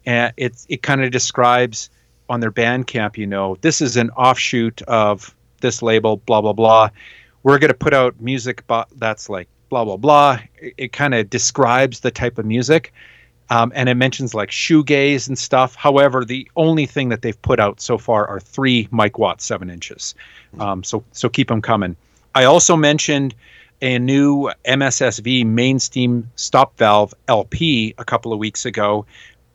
uh, 0.07 0.31
it, 0.37 0.65
it 0.67 0.81
kind 0.81 1.03
of 1.03 1.11
describes 1.11 1.89
on 2.27 2.39
their 2.39 2.51
Bandcamp, 2.51 3.17
you 3.17 3.27
know, 3.27 3.55
this 3.61 3.81
is 3.81 3.97
an 3.97 4.09
offshoot 4.11 4.81
of 4.83 5.35
this 5.61 5.81
label, 5.81 6.17
blah, 6.17 6.41
blah, 6.41 6.53
blah. 6.53 6.89
We're 7.43 7.59
going 7.59 7.71
to 7.71 7.77
put 7.77 7.93
out 7.93 8.19
music 8.19 8.65
bu- 8.67 8.83
that's 8.95 9.29
like 9.29 9.47
blah, 9.69 9.85
blah, 9.85 9.97
blah. 9.97 10.39
It, 10.57 10.73
it 10.77 10.91
kind 10.91 11.13
of 11.13 11.29
describes 11.29 11.99
the 11.99 12.11
type 12.11 12.37
of 12.39 12.45
music. 12.45 12.93
Um, 13.49 13.71
and 13.75 13.89
it 13.89 13.95
mentions 13.95 14.33
like 14.33 14.49
shoegaze 14.49 15.27
and 15.27 15.37
stuff. 15.37 15.75
However, 15.75 16.25
the 16.25 16.49
only 16.55 16.85
thing 16.85 17.09
that 17.09 17.21
they've 17.21 17.39
put 17.41 17.59
out 17.59 17.79
so 17.79 17.97
far 17.97 18.27
are 18.27 18.39
three 18.39 18.87
Mike 18.91 19.19
Watt 19.19 19.41
seven 19.41 19.69
inches. 19.69 20.15
Um, 20.59 20.83
so 20.83 21.03
so 21.11 21.29
keep 21.29 21.47
them 21.49 21.61
coming. 21.61 21.95
I 22.33 22.45
also 22.45 22.75
mentioned 22.75 23.35
a 23.81 23.99
new 23.99 24.51
MSSV 24.65 25.45
main 25.45 25.79
steam 25.79 26.29
stop 26.35 26.77
valve 26.77 27.13
LP 27.27 27.93
a 27.97 28.05
couple 28.05 28.33
of 28.33 28.39
weeks 28.39 28.65
ago. 28.65 29.05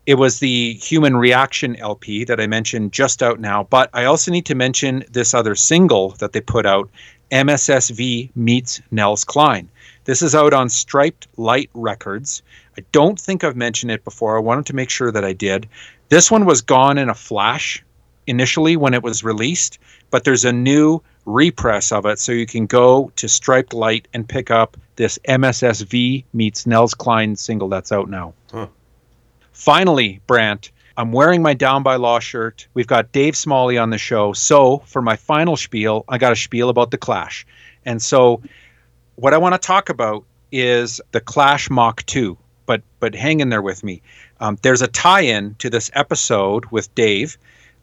It 0.07 0.15
was 0.15 0.39
the 0.39 0.75
Human 0.75 1.17
Reaction 1.17 1.77
LP 1.77 2.25
that 2.25 2.41
I 2.41 2.47
mentioned 2.47 2.93
just 2.93 3.23
out 3.23 3.41
now, 3.41 3.65
but 3.65 3.91
I 3.93 4.05
also 4.05 4.31
need 4.31 4.47
to 4.47 4.55
mention 4.55 5.05
this 5.11 5.35
other 5.35 5.55
single 5.55 6.11
that 6.19 6.33
they 6.33 6.41
put 6.41 6.67
out, 6.67 6.89
MSSV 7.31 8.31
meets 8.35 8.81
Nels 8.91 9.25
Cline. 9.25 9.69
This 10.05 10.23
is 10.23 10.35
out 10.35 10.53
on 10.53 10.69
Striped 10.69 11.29
Light 11.37 11.71
Records. 11.75 12.43
I 12.81 12.85
don't 12.93 13.21
think 13.21 13.45
I've 13.45 13.57
mentioned 13.57 13.93
it 13.93 14.05
before. 14.05 14.39
I 14.39 14.41
wanted 14.41 14.65
to 14.67 14.75
make 14.75 14.89
sure 14.89 15.13
that 15.13 15.23
I 15.23 15.35
did. 15.35 15.69
This 16.09 16.31
one 16.31 16.47
was 16.47 16.63
gone 16.63 16.97
in 16.97 17.11
a 17.11 17.15
flash 17.15 17.85
initially 18.27 18.75
when 18.75 18.95
it 18.95 19.03
was 19.03 19.23
released, 19.23 19.79
but 20.11 20.25
there's 20.25 20.47
a 20.47 20.53
new 20.53 21.03
repress 21.27 21.93
of 21.93 22.07
it, 22.07 22.19
so 22.19 22.33
you 22.33 22.47
can 22.47 22.65
go 22.65 23.13
to 23.17 23.29
Striped 23.29 23.75
Light 23.75 24.09
and 24.15 24.27
pick 24.27 24.51
up 24.51 24.79
this 24.97 25.19
MSSV 25.29 26.25
meets 26.33 26.67
Nels 26.67 26.95
Cline 26.95 27.37
single 27.37 27.69
that's 27.69 27.93
out 27.93 28.09
now. 28.09 28.33
Huh. 28.51 28.69
Finally, 29.53 30.23
Brant, 30.27 30.71
I'm 30.97 31.13
wearing 31.13 31.43
my 31.43 31.53
Down 31.53 31.83
by 31.83 31.97
Law 31.97 32.19
shirt. 32.19 32.67
We've 32.73 32.87
got 32.87 33.13
Dave 33.13 33.37
Smalley 33.37 33.77
on 33.77 33.91
the 33.91 33.99
show. 33.99 34.33
So 34.33 34.79
for 34.87 35.03
my 35.03 35.17
final 35.17 35.59
spiel, 35.59 36.07
I 36.09 36.17
got 36.17 36.33
a 36.33 36.37
spiel 36.37 36.71
about 36.71 36.93
the 36.93 36.99
Clash. 36.99 37.47
And 37.85 38.01
so 38.01 38.41
what 39.17 39.35
I 39.35 39.39
want 39.39 39.53
to 39.53 39.59
talk 39.59 39.91
about 39.91 40.25
is 40.51 40.99
the 41.13 41.21
Clash 41.21 41.69
Mach 41.69 42.07
2. 42.07 42.39
But 42.71 42.83
but 43.01 43.17
hang 43.17 43.41
in 43.41 43.49
there 43.49 43.63
with 43.63 43.83
me. 43.83 44.01
Um, 44.39 44.57
there's 44.63 44.81
a 44.81 44.87
tie-in 44.87 45.57
to 45.57 45.69
this 45.69 45.91
episode 45.95 46.67
with 46.67 46.95
Dave 46.95 47.37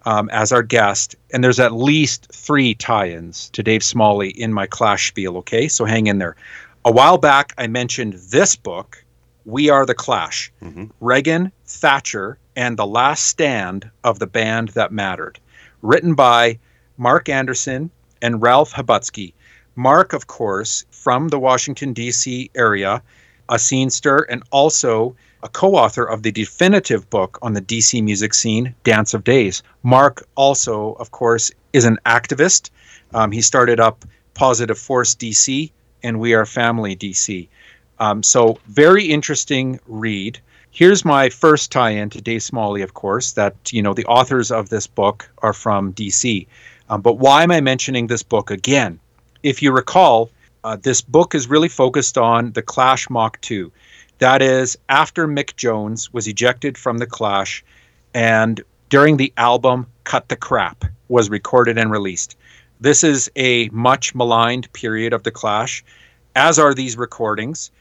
um, 0.06 0.30
as 0.30 0.54
our 0.54 0.64
guest, 0.64 1.14
and 1.34 1.44
there's 1.44 1.60
at 1.60 1.74
least 1.74 2.30
three 2.32 2.74
tie-ins 2.74 3.50
to 3.50 3.62
Dave 3.62 3.84
Smalley 3.84 4.30
in 4.30 4.54
my 4.54 4.66
Clash 4.66 5.10
spiel. 5.10 5.36
Okay, 5.40 5.68
so 5.68 5.84
hang 5.84 6.08
in 6.08 6.20
there. 6.20 6.38
A 6.86 6.92
while 6.94 7.18
back, 7.18 7.54
I 7.58 7.68
mentioned 7.68 8.14
this 8.14 8.56
book, 8.56 9.04
"We 9.44 9.70
Are 9.70 9.86
the 9.86 9.94
Clash." 9.94 10.54
Mhm. 10.64 10.92
Reagan, 11.02 11.52
Thatcher, 11.66 12.38
and 12.56 12.78
the 12.78 12.88
Last 12.88 13.26
Stand 13.26 13.92
of 14.06 14.20
the 14.20 14.28
Band 14.28 14.70
That 14.70 14.94
Mattered, 14.94 15.38
written 15.82 16.14
by 16.14 16.60
Mark 16.96 17.28
Anderson 17.28 17.92
and 18.22 18.42
Ralph 18.42 18.72
Heibutzki. 18.72 19.34
Mark, 19.76 20.14
of 20.14 20.28
course, 20.28 20.86
from 20.92 21.28
the 21.28 21.40
Washington, 21.40 21.92
D.C. 21.92 22.50
area, 22.56 23.04
a 23.50 23.60
scene 23.60 23.90
scenester, 23.90 24.26
and 24.30 24.44
also 24.52 25.16
a 25.44 25.50
co 25.50 25.76
author 25.76 26.04
of 26.04 26.24
the 26.24 26.32
definitive 26.32 27.10
book 27.10 27.38
on 27.42 27.54
the 27.54 27.62
DC 27.62 28.04
music 28.04 28.34
scene, 28.34 28.74
Dance 28.84 29.14
of 29.14 29.24
Days. 29.24 29.64
Mark, 29.84 30.28
also, 30.36 30.94
of 30.94 31.12
course, 31.12 31.52
is 31.74 31.86
an 31.86 31.98
activist. 32.06 32.70
Um, 33.14 33.32
he 33.32 33.42
started 33.42 33.80
up 33.80 34.06
Positive 34.34 34.78
Force 34.78 35.16
DC 35.16 35.72
and 36.04 36.20
We 36.20 36.34
Are 36.34 36.46
Family 36.46 36.96
DC. 36.96 37.48
Um, 38.00 38.24
so, 38.24 38.60
very 38.68 39.06
interesting 39.06 39.80
read. 39.88 40.40
Here's 40.72 41.04
my 41.04 41.30
first 41.30 41.72
tie-in 41.72 42.10
to 42.12 42.22
Dave 42.22 42.44
Smalley, 42.44 42.82
of 42.82 42.94
course. 42.94 43.32
That 43.34 43.56
you 43.72 43.82
know 43.82 43.94
the 43.94 44.06
authors 44.06 44.52
of 44.52 44.70
this 44.70 44.88
book 44.88 45.30
are 45.40 45.54
from 45.54 45.94
DC. 45.94 46.46
Um, 46.90 47.02
but 47.02 47.14
why 47.14 47.44
am 47.44 47.52
I 47.52 47.62
mentioning 47.62 48.08
this 48.08 48.24
book 48.24 48.52
again? 48.52 49.00
If 49.44 49.62
you 49.62 49.72
recall, 49.72 50.30
uh, 50.68 50.76
this 50.76 51.00
book 51.00 51.34
is 51.34 51.50
really 51.50 51.70
focused 51.70 52.18
on 52.18 52.52
the 52.52 52.62
Clash 52.62 53.10
Mach 53.10 53.40
2. 53.40 53.72
That 54.20 54.42
is 54.42 54.78
after 54.90 55.26
Mick 55.26 55.56
Jones 55.56 56.12
was 56.12 56.28
ejected 56.28 56.78
from 56.78 56.98
the 56.98 57.06
Clash, 57.06 57.64
and 58.14 58.62
during 58.90 59.16
the 59.16 59.32
album 59.38 59.88
Cut 60.04 60.28
the 60.28 60.36
Crap 60.36 60.84
was 61.08 61.30
recorded 61.30 61.78
and 61.78 61.90
released. 61.90 62.36
This 62.82 63.02
is 63.02 63.32
a 63.38 63.70
much 63.70 64.14
maligned 64.14 64.72
period 64.74 65.14
of 65.14 65.24
the 65.24 65.32
Clash, 65.32 65.86
as 66.36 66.60
are 66.60 66.74
these 66.74 66.98
recordings. 66.98 67.72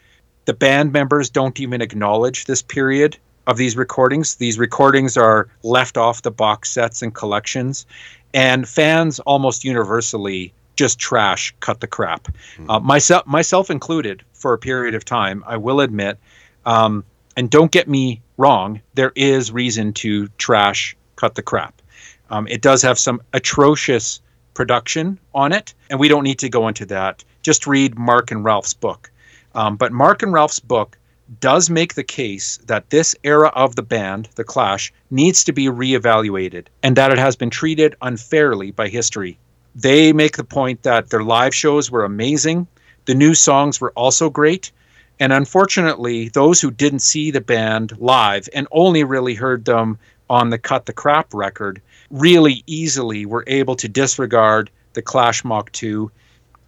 The 0.45 0.55
band 0.55 0.93
members 0.93 1.29
don't 1.29 1.59
even 1.59 1.83
acknowledge 1.83 2.45
this 2.45 2.63
period 2.63 3.17
of 3.49 3.57
these 3.57 3.77
recordings. 3.77 4.37
These 4.37 4.61
recordings 4.61 5.17
are 5.17 5.49
left 5.65 5.97
off 5.97 6.23
the 6.23 6.31
box 6.31 6.71
sets 6.71 7.03
and 7.03 7.13
collections, 7.13 7.85
and 8.33 8.69
fans 8.69 9.19
almost 9.19 9.65
universally 9.65 10.53
just 10.77 10.99
trash 10.99 11.55
cut 11.61 11.81
the 11.81 11.87
crap. 11.87 12.29
Uh, 12.69 12.81
myself, 12.81 13.27
myself 13.27 13.71
included, 13.71 14.23
for 14.33 14.53
a 14.53 14.59
period 14.59 14.95
of 14.95 15.05
time, 15.05 15.43
I 15.47 15.57
will 15.57 15.81
admit. 15.81 16.19
Um, 16.65 17.05
and 17.37 17.51
don't 17.51 17.71
get 17.71 17.89
me 17.89 18.23
wrong, 18.37 18.81
there 18.95 19.13
is 19.15 19.51
reason 19.51 19.93
to 19.95 20.29
trash 20.39 20.97
cut 21.17 21.35
the 21.35 21.43
crap. 21.43 21.83
Um, 22.31 22.47
it 22.49 22.61
does 22.63 22.83
have 22.83 22.99
some 22.99 23.23
atrocious 23.33 24.21
production 24.55 25.19
on 25.35 25.53
it, 25.53 25.75
and 25.91 26.01
we 26.01 26.09
don't 26.09 26.25
need 26.25 26.39
to 26.41 26.49
go 26.49 26.69
into 26.69 26.87
that. 26.87 27.25
Just 27.43 27.67
read 27.67 27.99
Mark 27.99 28.31
and 28.31 28.45
Ralph's 28.45 28.75
book. 28.75 29.11
Um, 29.55 29.77
but 29.77 29.93
Mark 29.93 30.23
and 30.23 30.33
Ralph's 30.33 30.61
book 30.61 30.99
does 31.41 31.71
make 31.71 31.95
the 31.95 32.05
case 32.05 32.59
that 32.67 32.91
this 32.91 33.15
era 33.25 33.49
of 33.49 33.75
the 33.75 33.83
band, 33.83 34.29
The 34.35 34.45
Clash, 34.45 34.93
needs 35.11 35.45
to 35.45 35.53
be 35.53 35.67
reevaluated 35.67 36.67
and 36.83 36.97
that 36.97 37.11
it 37.11 37.19
has 37.19 37.37
been 37.37 37.51
treated 37.51 37.97
unfairly 38.01 38.71
by 38.71 38.89
history. 38.89 39.39
They 39.77 40.15
make 40.15 40.39
the 40.39 40.45
point 40.45 40.85
that 40.85 41.11
their 41.11 41.23
live 41.23 41.55
shows 41.55 41.91
were 41.91 42.05
amazing, 42.05 42.67
the 43.05 43.15
new 43.15 43.35
songs 43.35 43.79
were 43.79 43.93
also 43.93 44.31
great, 44.31 44.73
and 45.21 45.35
unfortunately, 45.35 46.31
those 46.31 46.63
who 46.63 46.71
didn't 46.71 47.01
see 47.01 47.31
the 47.31 47.43
band 47.43 47.93
live 47.99 48.49
and 48.55 48.67
only 48.71 49.05
really 49.05 49.35
heard 49.35 49.67
them 49.67 49.99
on 50.31 50.49
the 50.49 50.57
Cut 50.57 50.87
the 50.87 50.95
Crap 50.95 51.35
record 51.35 51.83
really 52.11 52.65
easily 52.67 53.27
were 53.27 53.45
able 53.47 53.77
to 53.77 53.87
disregard 53.87 54.71
the 54.95 55.03
Clash 55.03 55.45
Mach 55.45 55.71
2 55.73 56.11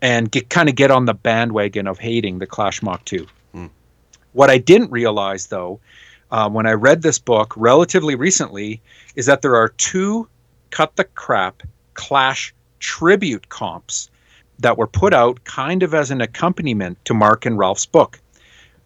and 0.03 0.31
get 0.31 0.51
kind 0.51 0.69
of 0.69 0.75
get 0.75 0.91
on 0.91 1.07
the 1.07 1.15
bandwagon 1.15 1.87
of 1.87 1.99
hating 1.99 2.39
the 2.39 2.47
Clash 2.47 2.83
Mach 2.83 3.03
2. 3.07 3.27
What 4.33 4.51
I 4.51 4.59
didn't 4.59 4.91
realize, 4.91 5.47
though, 5.47 5.81
um, 6.31 6.53
when 6.53 6.67
I 6.67 6.73
read 6.73 7.01
this 7.01 7.19
book 7.19 7.55
relatively 7.57 8.15
recently, 8.17 8.83
is 9.17 9.25
that 9.27 9.41
there 9.41 9.57
are 9.57 9.69
two 9.69 10.29
Cut 10.71 10.95
the 10.97 11.05
Crap 11.05 11.63
Clash 11.95 12.55
tribute 12.79 13.49
comps 13.49 14.11
that 14.59 14.77
were 14.77 14.87
put 14.87 15.15
out 15.15 15.45
kind 15.45 15.83
of 15.83 15.95
as 15.95 16.11
an 16.11 16.21
accompaniment 16.21 17.03
to 17.05 17.15
Mark 17.15 17.47
and 17.47 17.59
Ralph's 17.59 17.87
book. 17.87 18.19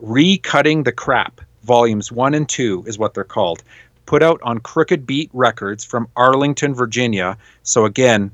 Recutting 0.03 0.85
the 0.85 0.93
Crap, 0.93 1.41
volumes 1.63 2.13
one 2.13 2.35
and 2.35 2.49
two 2.49 2.85
is 2.87 2.99
what 2.99 3.15
they're 3.15 3.25
called, 3.25 3.63
put 4.07 4.23
out 4.23 4.41
on 4.43 4.59
Crooked 4.59 5.07
Beat 5.07 5.31
Records 5.33 5.85
from 5.85 6.09
Arlington, 6.17 6.75
Virginia. 6.75 7.39
So, 7.63 7.85
again, 7.85 8.31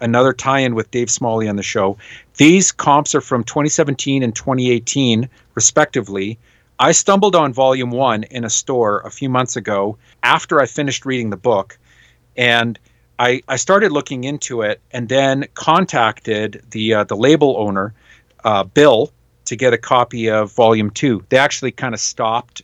another 0.00 0.32
tie 0.32 0.60
in 0.60 0.74
with 0.74 0.90
Dave 0.90 1.10
Smalley 1.10 1.48
on 1.48 1.56
the 1.56 1.62
show. 1.62 1.96
These 2.36 2.72
comps 2.72 3.14
are 3.14 3.20
from 3.20 3.44
2017 3.44 4.22
and 4.22 4.34
2018, 4.34 5.28
respectively. 5.54 6.38
I 6.78 6.92
stumbled 6.92 7.34
on 7.34 7.54
volume 7.54 7.90
one 7.90 8.24
in 8.24 8.44
a 8.44 8.50
store 8.50 9.00
a 9.00 9.10
few 9.10 9.30
months 9.30 9.56
ago 9.56 9.96
after 10.22 10.60
I 10.60 10.66
finished 10.66 11.06
reading 11.06 11.30
the 11.30 11.36
book. 11.36 11.78
And 12.36 12.78
I, 13.18 13.42
I 13.48 13.56
started 13.56 13.92
looking 13.92 14.24
into 14.24 14.62
it 14.62 14.80
and 14.90 15.08
then 15.08 15.46
contacted 15.54 16.62
the 16.70 16.94
uh, 16.94 17.04
the 17.04 17.16
label 17.16 17.56
owner, 17.58 17.94
uh, 18.44 18.64
Bill, 18.64 19.12
to 19.46 19.56
get 19.56 19.72
a 19.72 19.78
copy 19.78 20.30
of 20.30 20.52
Volume 20.52 20.90
Two. 20.90 21.24
They 21.28 21.38
actually 21.38 21.72
kind 21.72 21.94
of 21.94 22.00
stopped 22.00 22.62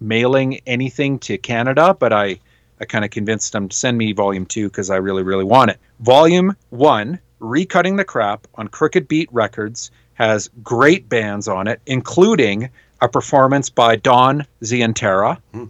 mailing 0.00 0.60
anything 0.66 1.18
to 1.20 1.38
Canada, 1.38 1.94
but 1.98 2.12
I 2.12 2.38
I 2.80 2.84
kind 2.84 3.04
of 3.04 3.10
convinced 3.10 3.52
them 3.52 3.68
to 3.68 3.76
send 3.76 3.96
me 3.96 4.12
Volume 4.12 4.46
Two 4.46 4.68
because 4.68 4.90
I 4.90 4.96
really 4.96 5.22
really 5.22 5.44
want 5.44 5.70
it. 5.70 5.78
Volume 6.00 6.56
One, 6.70 7.20
recutting 7.40 7.96
the 7.96 8.04
crap 8.04 8.48
on 8.56 8.68
Crooked 8.68 9.06
Beat 9.06 9.28
Records, 9.32 9.92
has 10.14 10.50
great 10.64 11.08
bands 11.08 11.46
on 11.46 11.68
it, 11.68 11.80
including 11.86 12.70
a 13.00 13.08
performance 13.08 13.70
by 13.70 13.96
Don 13.96 14.46
Zientara. 14.62 15.38
Hmm. 15.52 15.66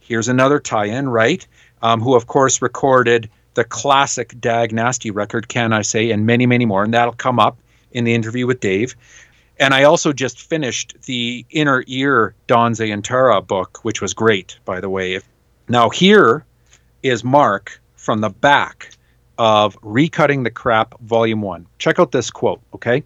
Here's 0.00 0.28
another 0.28 0.60
tie-in, 0.60 1.08
right? 1.08 1.46
Um, 1.80 2.00
who 2.00 2.14
of 2.14 2.26
course 2.26 2.62
recorded 2.62 3.28
the 3.54 3.64
classic 3.64 4.40
Dag 4.40 4.72
Nasty 4.72 5.10
record, 5.10 5.48
Can 5.48 5.72
I 5.72 5.82
Say, 5.82 6.10
and 6.10 6.26
many, 6.26 6.46
many 6.46 6.64
more. 6.64 6.82
And 6.84 6.94
that'll 6.94 7.14
come 7.14 7.38
up 7.38 7.58
in 7.92 8.04
the 8.04 8.14
interview 8.14 8.46
with 8.46 8.60
Dave. 8.60 8.96
And 9.58 9.74
I 9.74 9.84
also 9.84 10.12
just 10.12 10.40
finished 10.40 10.96
the 11.02 11.44
Inner 11.50 11.84
Ear 11.86 12.34
Don 12.46 12.72
Zientara 12.72 13.46
book, 13.46 13.80
which 13.82 14.00
was 14.00 14.14
great, 14.14 14.58
by 14.64 14.80
the 14.80 14.88
way. 14.88 15.20
Now, 15.68 15.90
here 15.90 16.44
is 17.02 17.22
Mark 17.22 17.80
from 17.96 18.20
the 18.20 18.30
back 18.30 18.90
of 19.38 19.80
Recutting 19.80 20.44
the 20.44 20.50
Crap, 20.50 20.98
Volume 21.00 21.42
1. 21.42 21.66
Check 21.78 21.98
out 21.98 22.12
this 22.12 22.30
quote, 22.30 22.60
okay? 22.74 23.04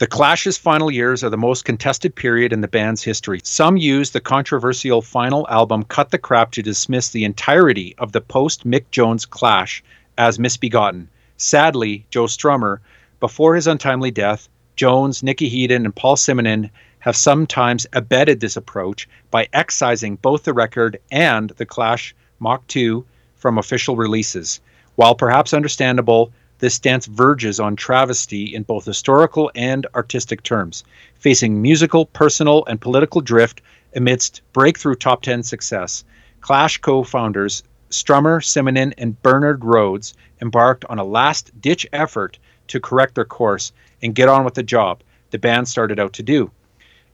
The 0.00 0.06
Clash's 0.06 0.56
final 0.56 0.90
years 0.90 1.22
are 1.22 1.28
the 1.28 1.36
most 1.36 1.66
contested 1.66 2.14
period 2.14 2.54
in 2.54 2.62
the 2.62 2.68
band's 2.68 3.02
history. 3.02 3.42
Some 3.44 3.76
use 3.76 4.08
the 4.08 4.20
controversial 4.22 5.02
final 5.02 5.46
album 5.50 5.84
Cut 5.84 6.10
the 6.10 6.16
Crap 6.16 6.52
to 6.52 6.62
dismiss 6.62 7.10
the 7.10 7.24
entirety 7.24 7.94
of 7.98 8.12
the 8.12 8.22
post 8.22 8.66
Mick 8.66 8.84
Jones 8.90 9.26
Clash 9.26 9.84
as 10.16 10.38
misbegotten. 10.38 11.10
Sadly, 11.36 12.06
Joe 12.08 12.24
Strummer, 12.24 12.78
before 13.20 13.54
his 13.54 13.66
untimely 13.66 14.10
death, 14.10 14.48
Jones, 14.74 15.22
Nicky 15.22 15.50
Headon, 15.50 15.84
and 15.84 15.94
Paul 15.94 16.16
Simonon 16.16 16.70
have 17.00 17.14
sometimes 17.14 17.86
abetted 17.92 18.40
this 18.40 18.56
approach 18.56 19.06
by 19.30 19.48
excising 19.52 20.16
both 20.16 20.44
the 20.44 20.54
record 20.54 20.98
and 21.10 21.50
the 21.58 21.66
Clash 21.66 22.14
Mach 22.38 22.66
2 22.68 23.04
from 23.36 23.58
official 23.58 23.96
releases. 23.96 24.62
While 24.94 25.14
perhaps 25.14 25.52
understandable, 25.52 26.32
this 26.60 26.74
stance 26.74 27.06
verges 27.06 27.58
on 27.58 27.74
travesty 27.74 28.54
in 28.54 28.62
both 28.62 28.84
historical 28.84 29.50
and 29.54 29.86
artistic 29.94 30.42
terms, 30.42 30.84
facing 31.18 31.60
musical, 31.60 32.06
personal, 32.06 32.64
and 32.66 32.80
political 32.80 33.20
drift 33.20 33.60
amidst 33.96 34.42
breakthrough 34.52 34.94
top 34.94 35.22
10 35.22 35.42
success. 35.42 36.04
Clash 36.40 36.78
co 36.78 37.02
founders 37.02 37.62
Strummer, 37.90 38.40
Simonon, 38.40 38.94
and 38.98 39.20
Bernard 39.20 39.64
Rhodes 39.64 40.14
embarked 40.40 40.84
on 40.84 40.98
a 40.98 41.04
last 41.04 41.50
ditch 41.60 41.86
effort 41.92 42.38
to 42.68 42.78
correct 42.78 43.16
their 43.16 43.24
course 43.24 43.72
and 44.00 44.14
get 44.14 44.28
on 44.28 44.44
with 44.44 44.54
the 44.54 44.62
job 44.62 45.02
the 45.30 45.38
band 45.38 45.68
started 45.68 45.98
out 45.98 46.12
to 46.14 46.22
do. 46.22 46.50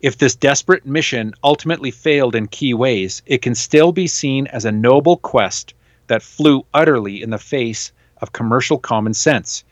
If 0.00 0.18
this 0.18 0.34
desperate 0.34 0.84
mission 0.84 1.34
ultimately 1.42 1.90
failed 1.90 2.34
in 2.34 2.48
key 2.48 2.74
ways, 2.74 3.22
it 3.26 3.42
can 3.42 3.54
still 3.54 3.92
be 3.92 4.06
seen 4.06 4.46
as 4.48 4.64
a 4.64 4.72
noble 4.72 5.16
quest 5.16 5.74
that 6.06 6.22
flew 6.22 6.64
utterly 6.74 7.22
in 7.22 7.30
the 7.30 7.38
face 7.38 7.92
of 8.18 8.32
commercial 8.32 8.78
common 8.78 9.14
sense. 9.14 9.64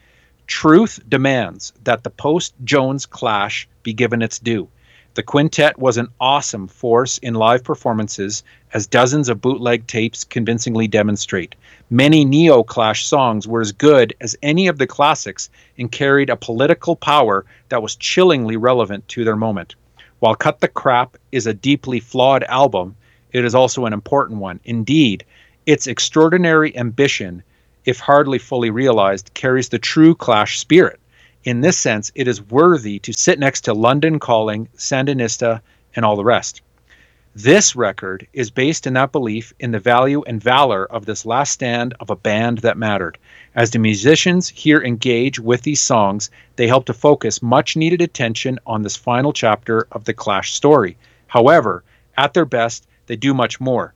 Truth 0.47 1.01
demands 1.09 1.73
that 1.85 2.05
the 2.05 2.11
post 2.11 2.55
Jones 2.65 3.07
clash 3.07 3.67
be 3.83 3.93
given 3.93 4.23
its 4.23 4.39
due. 4.39 4.69
The 5.15 5.23
quintet 5.23 5.79
was 5.79 5.97
an 5.97 6.09
awesome 6.21 6.67
force 6.67 7.19
in 7.19 7.35
live 7.35 7.63
performances, 7.63 8.43
as 8.73 8.89
dozens 8.89 9.29
of 9.29 9.41
bootleg 9.41 9.87
tapes 9.87 10.25
convincingly 10.25 10.89
demonstrate. 10.89 11.55
Many 11.89 12.25
Neo 12.25 12.65
Clash 12.65 13.07
songs 13.07 13.47
were 13.47 13.61
as 13.61 13.71
good 13.71 14.13
as 14.21 14.37
any 14.43 14.67
of 14.67 14.79
the 14.79 14.89
classics 14.89 15.51
and 15.79 15.93
carried 15.93 16.31
a 16.31 16.37
political 16.37 16.97
power 16.97 17.45
that 17.69 17.81
was 17.81 17.95
chillingly 17.95 18.57
relevant 18.57 19.07
to 19.09 19.25
their 19.25 19.37
moment. 19.37 19.77
While 20.19 20.35
Cut 20.35 20.59
the 20.59 20.69
Crap 20.69 21.17
is 21.31 21.47
a 21.47 21.55
deeply 21.55 22.01
flawed 22.01 22.43
album, 22.45 22.97
it 23.33 23.45
is 23.45 23.55
also 23.55 23.87
an 23.87 23.93
important 23.93 24.41
one. 24.41 24.59
Indeed, 24.65 25.25
its 25.65 25.87
extraordinary 25.87 26.77
ambition 26.77 27.45
if 27.85 28.01
hardly 28.01 28.39
fully 28.39 28.71
realized, 28.71 29.33
carries 29.35 29.69
the 29.69 29.79
true 29.79 30.15
Clash 30.15 30.59
spirit. 30.59 31.01
In 31.45 31.61
this 31.61 31.77
sense, 31.77 32.11
it 32.15 32.27
is 32.27 32.41
worthy 32.41 32.99
to 33.01 33.13
sit 33.13 33.39
next 33.39 33.63
to 33.63 33.75
London 33.75 34.19
Calling, 34.19 34.69
Sandinista, 34.77 35.61
and 35.95 36.05
all 36.05 36.17
the 36.17 36.25
rest. 36.25 36.63
This 37.37 37.75
record 37.75 38.29
is 38.33 38.53
based 38.53 38.87
in 38.87 38.95
that 38.95 39.11
belief 39.11 39.53
in 39.59 39.73
the 39.73 39.81
value 39.81 40.23
and 40.25 40.41
valor 40.41 40.87
of 40.87 41.05
this 41.05 41.27
last 41.27 41.51
stand 41.51 41.93
of 41.99 42.09
a 42.09 42.17
band 42.17 42.59
that 42.59 42.79
mattered. 42.79 43.19
As 43.57 43.73
the 43.73 43.81
musicians 43.81 44.49
here 44.49 44.81
engage 44.81 45.41
with 45.41 45.63
these 45.63 45.81
songs, 45.81 46.31
they 46.55 46.69
help 46.69 46.87
to 46.87 46.95
focus 46.95 47.43
much 47.43 47.77
needed 47.77 48.01
attention 48.01 48.61
on 48.67 48.83
this 48.83 48.97
final 48.97 49.33
chapter 49.33 49.89
of 49.91 50.05
the 50.05 50.15
Clash 50.15 50.55
story. 50.55 50.97
However, 51.27 51.83
at 52.17 52.35
their 52.35 52.45
best, 52.45 52.87
they 53.07 53.17
do 53.17 53.35
much 53.35 53.61
more. 53.61 53.95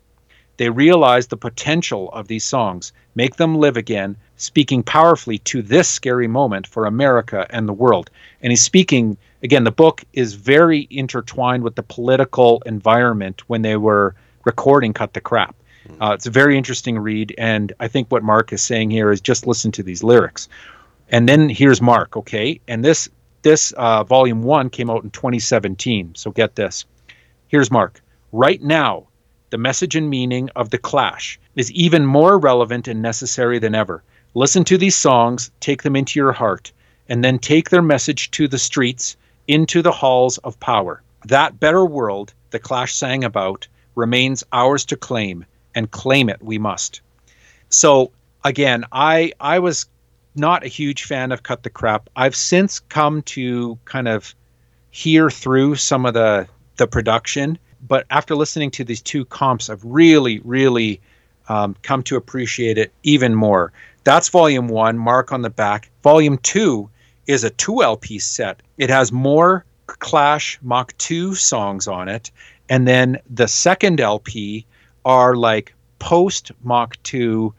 They 0.59 0.71
realize 0.71 1.29
the 1.29 1.37
potential 1.37 2.11
of 2.13 2.29
these 2.29 2.45
songs, 2.45 2.93
make 3.15 3.37
them 3.37 3.55
live 3.55 3.77
again, 3.77 4.17
speaking 4.37 4.83
powerfully 4.83 5.39
to 5.39 5.63
this 5.63 5.89
scary 5.89 6.27
moment 6.27 6.67
for 6.67 6.85
America 6.85 7.47
and 7.51 7.67
the 7.69 7.73
world. 7.73 8.11
And 8.43 8.51
he's 8.51 8.63
speaking, 8.63 9.17
again, 9.43 9.65
the 9.65 9.71
book 9.71 10.05
is 10.13 10.35
very 10.35 10.87
intertwined 10.91 11.63
with 11.63 11.77
the 11.77 11.85
political 11.85 12.61
environment 12.67 13.49
when 13.49 13.63
they 13.63 13.77
were 13.77 14.17
recording 14.45 14.93
Cut 14.93 15.13
the 15.13 15.21
Crap. 15.21 15.55
Hmm. 15.87 16.03
Uh, 16.03 16.13
it's 16.15 16.27
a 16.27 16.31
very 16.31 16.59
interesting 16.59 16.99
read. 16.99 17.35
And 17.39 17.73
I 17.79 17.87
think 17.87 18.11
what 18.11 18.25
Mark 18.25 18.53
is 18.53 18.63
saying 18.63 18.91
here 18.91 19.13
is 19.13 19.21
just 19.21 19.47
listen 19.47 19.71
to 19.73 19.85
these 19.85 20.03
lyrics. 20.03 20.49
And 21.09 21.29
then 21.29 21.49
here's 21.49 21.81
Mark, 21.81 22.17
okay? 22.17 22.61
And 22.67 22.85
this 22.85 23.09
this 23.43 23.71
uh, 23.73 24.03
volume 24.03 24.43
one 24.43 24.69
came 24.71 24.91
out 24.91 25.05
in 25.05 25.11
2017. 25.11 26.17
So 26.17 26.33
get 26.33 26.57
this. 26.57 26.85
Here's 27.47 27.71
Mark. 27.71 28.03
Right 28.33 28.61
now, 28.61 29.07
the 29.51 29.59
message 29.59 29.97
and 29.97 30.11
meaning 30.11 30.51
of 30.57 30.71
The 30.71 30.79
Clash 30.79 31.39
is 31.57 31.71
even 31.73 32.05
more 32.05 32.39
relevant 32.39 32.89
and 32.89 33.01
necessary 33.01 33.59
than 33.59 33.75
ever. 33.75 34.03
Listen 34.35 34.65
to 34.65 34.79
these 34.79 34.97
songs, 34.97 35.51
take 35.61 35.83
them 35.83 35.97
into 35.97 36.19
your 36.19 36.33
heart, 36.33 36.71
and 37.09 37.25
then 37.25 37.39
take 37.39 37.71
their 37.71 37.83
message 37.83 38.31
to 38.33 38.47
the 38.47 38.59
streets, 38.59 39.17
into 39.47 39.81
the 39.81 39.93
halls 39.93 40.39
of 40.39 40.61
power. 40.61 41.03
That 41.25 41.59
better 41.59 41.85
world 41.85 42.35
The 42.51 42.59
Clash 42.59 42.95
sang 42.95 43.25
about 43.25 43.67
remains 43.95 44.45
ours 44.53 44.85
to 44.87 44.97
claim, 44.97 45.45
and 45.75 45.91
claim 45.91 46.29
it 46.29 46.43
we 46.43 46.59
must. 46.59 47.01
So, 47.71 48.13
again, 48.45 48.85
I, 48.93 49.33
I 49.41 49.59
was 49.59 49.87
not 50.35 50.65
a 50.65 50.69
huge 50.69 51.05
fan 51.05 51.33
of 51.33 51.43
Cut 51.43 51.63
the 51.63 51.71
Crap. 51.71 52.09
I've 52.15 52.37
since 52.37 52.81
come 52.81 53.23
to 53.23 53.79
kind 53.85 54.09
of 54.09 54.35
hear 54.91 55.31
through 55.31 55.77
some 55.77 56.07
of 56.07 56.15
the 56.15 56.49
the 56.77 56.87
production 56.87 57.59
but 57.87 58.07
after 58.11 58.35
listening 58.35 58.71
to 58.73 58.85
these 58.85 59.03
two 59.03 59.25
comps, 59.25 59.71
I've 59.71 59.85
really, 59.85 60.41
really 60.41 61.01
um, 61.49 61.77
come 61.83 62.03
to 62.05 62.17
appreciate 62.17 62.79
it 62.79 62.93
even 63.03 63.35
more. 63.35 63.73
That's 64.05 64.29
volume 64.29 64.69
one, 64.69 64.99
Mark 64.99 65.33
on 65.33 65.43
the 65.43 65.51
back. 65.51 65.91
Volume 66.03 66.39
two 66.39 66.91
is 67.27 67.45
a 67.45 67.51
two 67.51 67.83
LP 67.83 68.19
set. 68.19 68.63
It 68.79 68.91
has 68.91 69.13
more 69.13 69.65
Clash 69.87 70.59
Mach 70.63 70.97
2 70.99 71.35
songs 71.35 71.89
on 71.89 72.09
it. 72.09 72.31
And 72.69 72.87
then 72.87 73.19
the 73.31 73.49
second 73.49 74.01
LP 74.01 74.67
are 75.05 75.35
like 75.35 75.75
post 75.99 76.53
Mach 76.63 77.03
2 77.03 77.53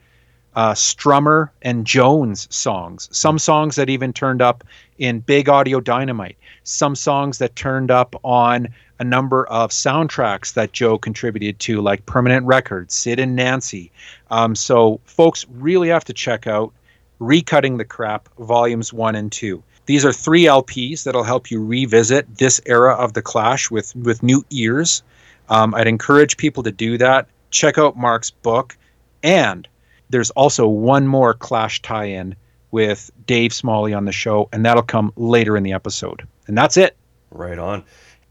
uh, 0.55 0.73
Strummer 0.73 1.49
and 1.61 1.85
Jones 1.85 2.47
songs. 2.53 3.09
Some 3.11 3.39
songs 3.39 3.75
that 3.75 3.89
even 3.89 4.13
turned 4.13 4.41
up 4.41 4.63
in 4.97 5.19
Big 5.19 5.49
Audio 5.49 5.79
Dynamite. 5.79 6.37
Some 6.69 6.95
songs 6.95 7.39
that 7.39 7.55
turned 7.55 7.89
up 7.89 8.15
on 8.23 8.67
a 8.99 9.03
number 9.03 9.47
of 9.47 9.71
soundtracks 9.71 10.53
that 10.53 10.71
Joe 10.71 10.97
contributed 10.97 11.59
to, 11.61 11.81
like 11.81 12.05
Permanent 12.05 12.45
Records, 12.45 12.93
Sid 12.93 13.19
and 13.19 13.35
Nancy. 13.35 13.91
Um, 14.29 14.55
so, 14.55 14.99
folks 15.05 15.47
really 15.49 15.89
have 15.89 16.05
to 16.05 16.13
check 16.13 16.45
out 16.45 16.71
Recutting 17.19 17.77
the 17.77 17.85
Crap, 17.85 18.29
Volumes 18.37 18.93
1 18.93 19.15
and 19.15 19.31
2. 19.31 19.63
These 19.87 20.05
are 20.05 20.13
three 20.13 20.43
LPs 20.43 21.03
that'll 21.03 21.23
help 21.23 21.49
you 21.49 21.65
revisit 21.65 22.37
this 22.37 22.61
era 22.67 22.93
of 22.93 23.13
the 23.13 23.23
Clash 23.23 23.71
with 23.71 23.95
with 23.95 24.21
new 24.21 24.45
ears. 24.51 25.01
Um, 25.49 25.73
I'd 25.73 25.87
encourage 25.87 26.37
people 26.37 26.61
to 26.61 26.71
do 26.71 26.99
that. 26.99 27.27
Check 27.49 27.79
out 27.79 27.97
Mark's 27.97 28.29
book, 28.29 28.77
and 29.23 29.67
there's 30.11 30.29
also 30.31 30.67
one 30.67 31.07
more 31.07 31.33
Clash 31.33 31.81
tie-in 31.81 32.35
with 32.71 33.09
Dave 33.25 33.53
Smalley 33.53 33.93
on 33.93 34.05
the 34.05 34.11
show, 34.11 34.49
and 34.51 34.65
that'll 34.65 34.83
come 34.83 35.11
later 35.15 35.57
in 35.57 35.63
the 35.63 35.73
episode. 35.73 36.27
And 36.47 36.57
that's 36.57 36.77
it. 36.77 36.95
Right 37.31 37.57
on. 37.59 37.83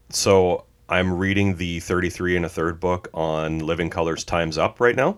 So 0.09 0.65
I'm 0.89 1.13
reading 1.13 1.55
the 1.57 1.79
33 1.81 2.35
and 2.37 2.45
a 2.45 2.49
third 2.49 2.79
book 2.79 3.09
on 3.13 3.59
Living 3.59 3.89
Colors 3.89 4.23
Times 4.23 4.57
Up 4.57 4.79
right 4.79 4.95
now. 4.95 5.17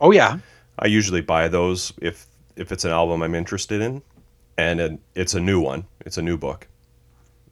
Oh 0.00 0.10
yeah. 0.10 0.38
I 0.78 0.86
usually 0.86 1.20
buy 1.20 1.48
those 1.48 1.92
if 2.02 2.26
if 2.56 2.72
it's 2.72 2.84
an 2.84 2.90
album 2.90 3.22
I'm 3.22 3.34
interested 3.34 3.80
in, 3.80 4.02
and 4.58 4.80
it, 4.80 4.98
it's 5.14 5.34
a 5.34 5.40
new 5.40 5.60
one. 5.60 5.84
It's 6.04 6.18
a 6.18 6.22
new 6.22 6.36
book, 6.36 6.66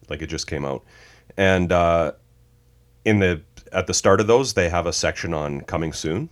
like 0.09 0.21
it 0.21 0.27
just 0.27 0.47
came 0.47 0.65
out, 0.65 0.83
and 1.37 1.71
uh, 1.71 2.11
in 3.05 3.19
the 3.19 3.41
at 3.71 3.87
the 3.87 3.93
start 3.93 4.19
of 4.19 4.27
those 4.27 4.53
they 4.53 4.69
have 4.69 4.85
a 4.85 4.93
section 4.93 5.33
on 5.33 5.61
coming 5.61 5.93
soon, 5.93 6.29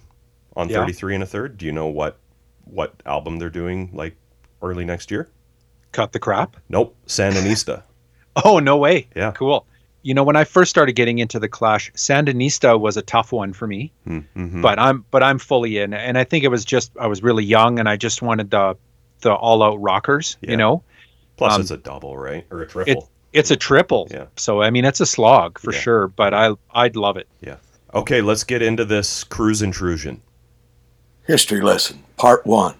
on 0.55 0.67
Yeah. 0.69 0.79
33 0.79 1.15
and 1.15 1.23
a 1.23 1.27
third. 1.27 1.57
Do 1.57 1.65
you 1.65 1.71
know 1.71 1.87
what 1.87 2.17
what 2.65 3.01
album 3.05 3.39
they're 3.39 3.49
doing 3.49 3.89
like 3.93 4.15
early 4.61 4.85
next 4.85 5.11
year? 5.11 5.29
Cut 5.91 6.11
the 6.13 6.19
crap. 6.19 6.55
Nope, 6.69 6.95
Sandinista. 7.07 7.83
Oh 8.45 8.59
no 8.59 8.77
way. 8.77 9.07
Yeah. 9.13 9.31
Cool. 9.31 9.65
You 10.03 10.13
know, 10.13 10.23
when 10.23 10.37
I 10.37 10.45
first 10.45 10.69
started 10.69 10.93
getting 10.93 11.19
into 11.19 11.37
the 11.37 11.49
Clash, 11.49 11.91
Sandinista 11.95 12.79
was 12.79 12.95
a 12.95 13.01
tough 13.01 13.33
one 13.33 13.51
for 13.51 13.67
me. 13.67 13.91
mm-hmm. 14.07 14.61
but 14.61 14.79
I'm 14.79 15.03
but 15.11 15.21
I'm 15.21 15.37
fully 15.37 15.79
in, 15.79 15.93
and 15.93 16.17
I 16.17 16.23
think 16.23 16.45
it 16.45 16.47
was 16.47 16.63
just 16.63 16.91
I 16.97 17.07
was 17.07 17.21
really 17.21 17.43
young, 17.43 17.77
and 17.77 17.89
I 17.89 17.97
just 17.97 18.21
wanted 18.21 18.49
the 18.51 18.77
the 19.19 19.33
all 19.33 19.61
out 19.61 19.81
rockers. 19.81 20.37
Yeah. 20.39 20.51
You 20.51 20.57
know, 20.57 20.83
Plus, 21.35 21.53
um, 21.53 21.59
it's 21.61 21.71
a 21.71 21.77
double, 21.77 22.17
right, 22.17 22.45
or 22.51 22.61
a 22.61 22.67
triple. 22.67 23.09
it's 23.33 23.51
a 23.51 23.57
triple. 23.57 24.07
Yeah. 24.09 24.27
So 24.37 24.61
I 24.61 24.69
mean, 24.69 24.85
it's 24.85 25.01
a 25.01 25.05
slog 25.05 25.59
for 25.59 25.73
Yeah. 25.73 25.79
sure, 25.81 26.07
but 26.07 26.33
I 26.33 26.53
I'd 26.73 26.95
love 26.95 27.17
it. 27.17 27.27
yeah. 27.41 27.57
Okay, 27.93 28.21
let's 28.21 28.45
get 28.45 28.61
into 28.61 28.85
this 28.85 29.25
Cruz 29.25 29.61
intrusion. 29.61 30.21
History 31.27 31.59
lesson, 31.59 32.03
part 32.15 32.45
one. 32.45 32.75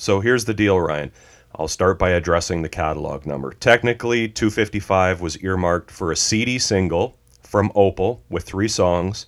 So 0.00 0.20
here's 0.20 0.46
the 0.46 0.54
deal, 0.54 0.80
Ryan. 0.80 1.12
I'll 1.54 1.68
start 1.68 1.98
by 1.98 2.08
addressing 2.12 2.62
the 2.62 2.70
catalog 2.70 3.26
number. 3.26 3.52
Technically, 3.52 4.28
255 4.28 5.20
was 5.20 5.36
earmarked 5.44 5.90
for 5.90 6.10
a 6.10 6.16
CD 6.16 6.58
single 6.58 7.18
from 7.42 7.70
Opal 7.74 8.22
with 8.30 8.44
three 8.44 8.66
songs, 8.66 9.26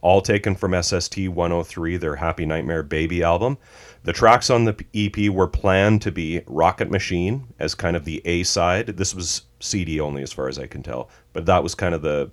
all 0.00 0.22
taken 0.22 0.54
from 0.56 0.82
SST 0.82 1.28
103, 1.28 1.98
their 1.98 2.16
Happy 2.16 2.46
Nightmare 2.46 2.82
Baby 2.82 3.22
album. 3.22 3.58
The 4.04 4.14
tracks 4.14 4.48
on 4.48 4.64
the 4.64 4.86
EP 4.94 5.30
were 5.30 5.48
planned 5.48 6.00
to 6.00 6.10
be 6.10 6.40
Rocket 6.46 6.90
Machine 6.90 7.48
as 7.58 7.74
kind 7.74 7.94
of 7.94 8.06
the 8.06 8.22
A 8.24 8.42
side. 8.42 8.86
This 8.96 9.14
was 9.14 9.42
CD 9.60 10.00
only, 10.00 10.22
as 10.22 10.32
far 10.32 10.48
as 10.48 10.58
I 10.58 10.66
can 10.66 10.82
tell, 10.82 11.10
but 11.34 11.44
that 11.44 11.62
was 11.62 11.74
kind 11.74 11.94
of 11.94 12.00
the 12.00 12.30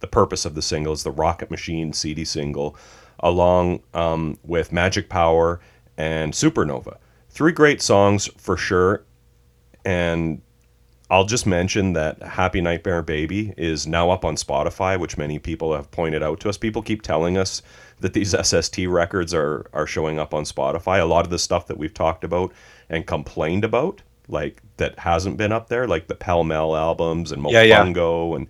the 0.00 0.06
purpose 0.06 0.46
of 0.46 0.54
the 0.54 0.62
single 0.62 0.94
is 0.94 1.02
the 1.02 1.10
Rocket 1.10 1.50
Machine 1.50 1.92
CD 1.92 2.24
single, 2.24 2.76
along 3.20 3.82
um, 3.92 4.38
with 4.42 4.72
Magic 4.72 5.10
Power 5.10 5.60
and 5.98 6.32
Supernova. 6.32 6.96
Three 7.36 7.52
great 7.52 7.82
songs 7.82 8.30
for 8.38 8.56
sure. 8.56 9.04
And 9.84 10.40
I'll 11.10 11.26
just 11.26 11.46
mention 11.46 11.92
that 11.92 12.22
Happy 12.22 12.62
Nightmare 12.62 13.02
Baby 13.02 13.52
is 13.58 13.86
now 13.86 14.08
up 14.08 14.24
on 14.24 14.36
Spotify, 14.36 14.98
which 14.98 15.18
many 15.18 15.38
people 15.38 15.74
have 15.76 15.90
pointed 15.90 16.22
out 16.22 16.40
to 16.40 16.48
us. 16.48 16.56
People 16.56 16.80
keep 16.80 17.02
telling 17.02 17.36
us 17.36 17.60
that 18.00 18.14
these 18.14 18.34
SST 18.42 18.78
records 18.88 19.34
are, 19.34 19.66
are 19.74 19.86
showing 19.86 20.18
up 20.18 20.32
on 20.32 20.44
Spotify. 20.44 20.98
A 20.98 21.04
lot 21.04 21.26
of 21.26 21.30
the 21.30 21.38
stuff 21.38 21.66
that 21.66 21.76
we've 21.76 21.92
talked 21.92 22.24
about 22.24 22.54
and 22.88 23.06
complained 23.06 23.64
about, 23.66 24.00
like 24.28 24.62
that 24.78 24.98
hasn't 24.98 25.36
been 25.36 25.52
up 25.52 25.68
there, 25.68 25.86
like 25.86 26.08
the 26.08 26.14
Pell 26.14 26.42
Mell 26.42 26.74
albums 26.74 27.32
and 27.32 27.44
Yeah, 27.50 27.60
yeah. 27.60 27.84
Mofungo 27.84 28.34
and 28.34 28.46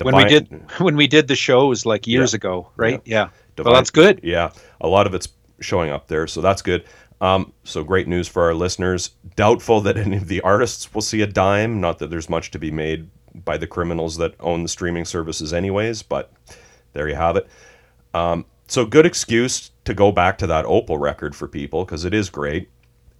when 0.00 0.14
we 0.14 0.24
did 0.26 0.48
when 0.78 0.94
we 0.94 1.08
did 1.08 1.26
the 1.26 1.34
shows 1.34 1.84
like 1.84 2.06
years 2.06 2.34
Yeah. 2.34 2.36
ago, 2.36 2.70
right? 2.76 3.02
Yeah. 3.04 3.30
Divine- 3.56 3.72
Well, 3.72 3.80
that's 3.80 3.90
good. 3.90 4.20
Yeah, 4.22 4.52
a 4.80 4.86
lot 4.86 5.08
of 5.08 5.14
it's 5.14 5.26
showing 5.60 5.90
up 5.90 6.06
there, 6.06 6.28
so 6.28 6.40
that's 6.40 6.62
good. 6.62 6.84
Um, 7.20 7.52
so 7.64 7.82
great 7.82 8.06
news 8.06 8.28
for 8.28 8.44
our 8.44 8.54
listeners. 8.54 9.10
Doubtful 9.36 9.80
that 9.82 9.96
any 9.96 10.16
of 10.16 10.28
the 10.28 10.40
artists 10.42 10.94
will 10.94 11.02
see 11.02 11.20
a 11.22 11.26
dime. 11.26 11.80
Not 11.80 11.98
that 11.98 12.10
there's 12.10 12.28
much 12.28 12.50
to 12.52 12.58
be 12.58 12.70
made 12.70 13.10
by 13.44 13.56
the 13.56 13.66
criminals 13.66 14.16
that 14.18 14.34
own 14.40 14.62
the 14.62 14.68
streaming 14.68 15.04
services, 15.04 15.52
anyways. 15.52 16.02
But 16.02 16.32
there 16.92 17.08
you 17.08 17.16
have 17.16 17.36
it. 17.36 17.48
Um, 18.14 18.44
so 18.68 18.84
good 18.84 19.06
excuse 19.06 19.70
to 19.84 19.94
go 19.94 20.12
back 20.12 20.38
to 20.38 20.46
that 20.46 20.66
Opal 20.66 20.98
record 20.98 21.34
for 21.34 21.48
people 21.48 21.84
because 21.84 22.04
it 22.04 22.14
is 22.14 22.30
great. 22.30 22.68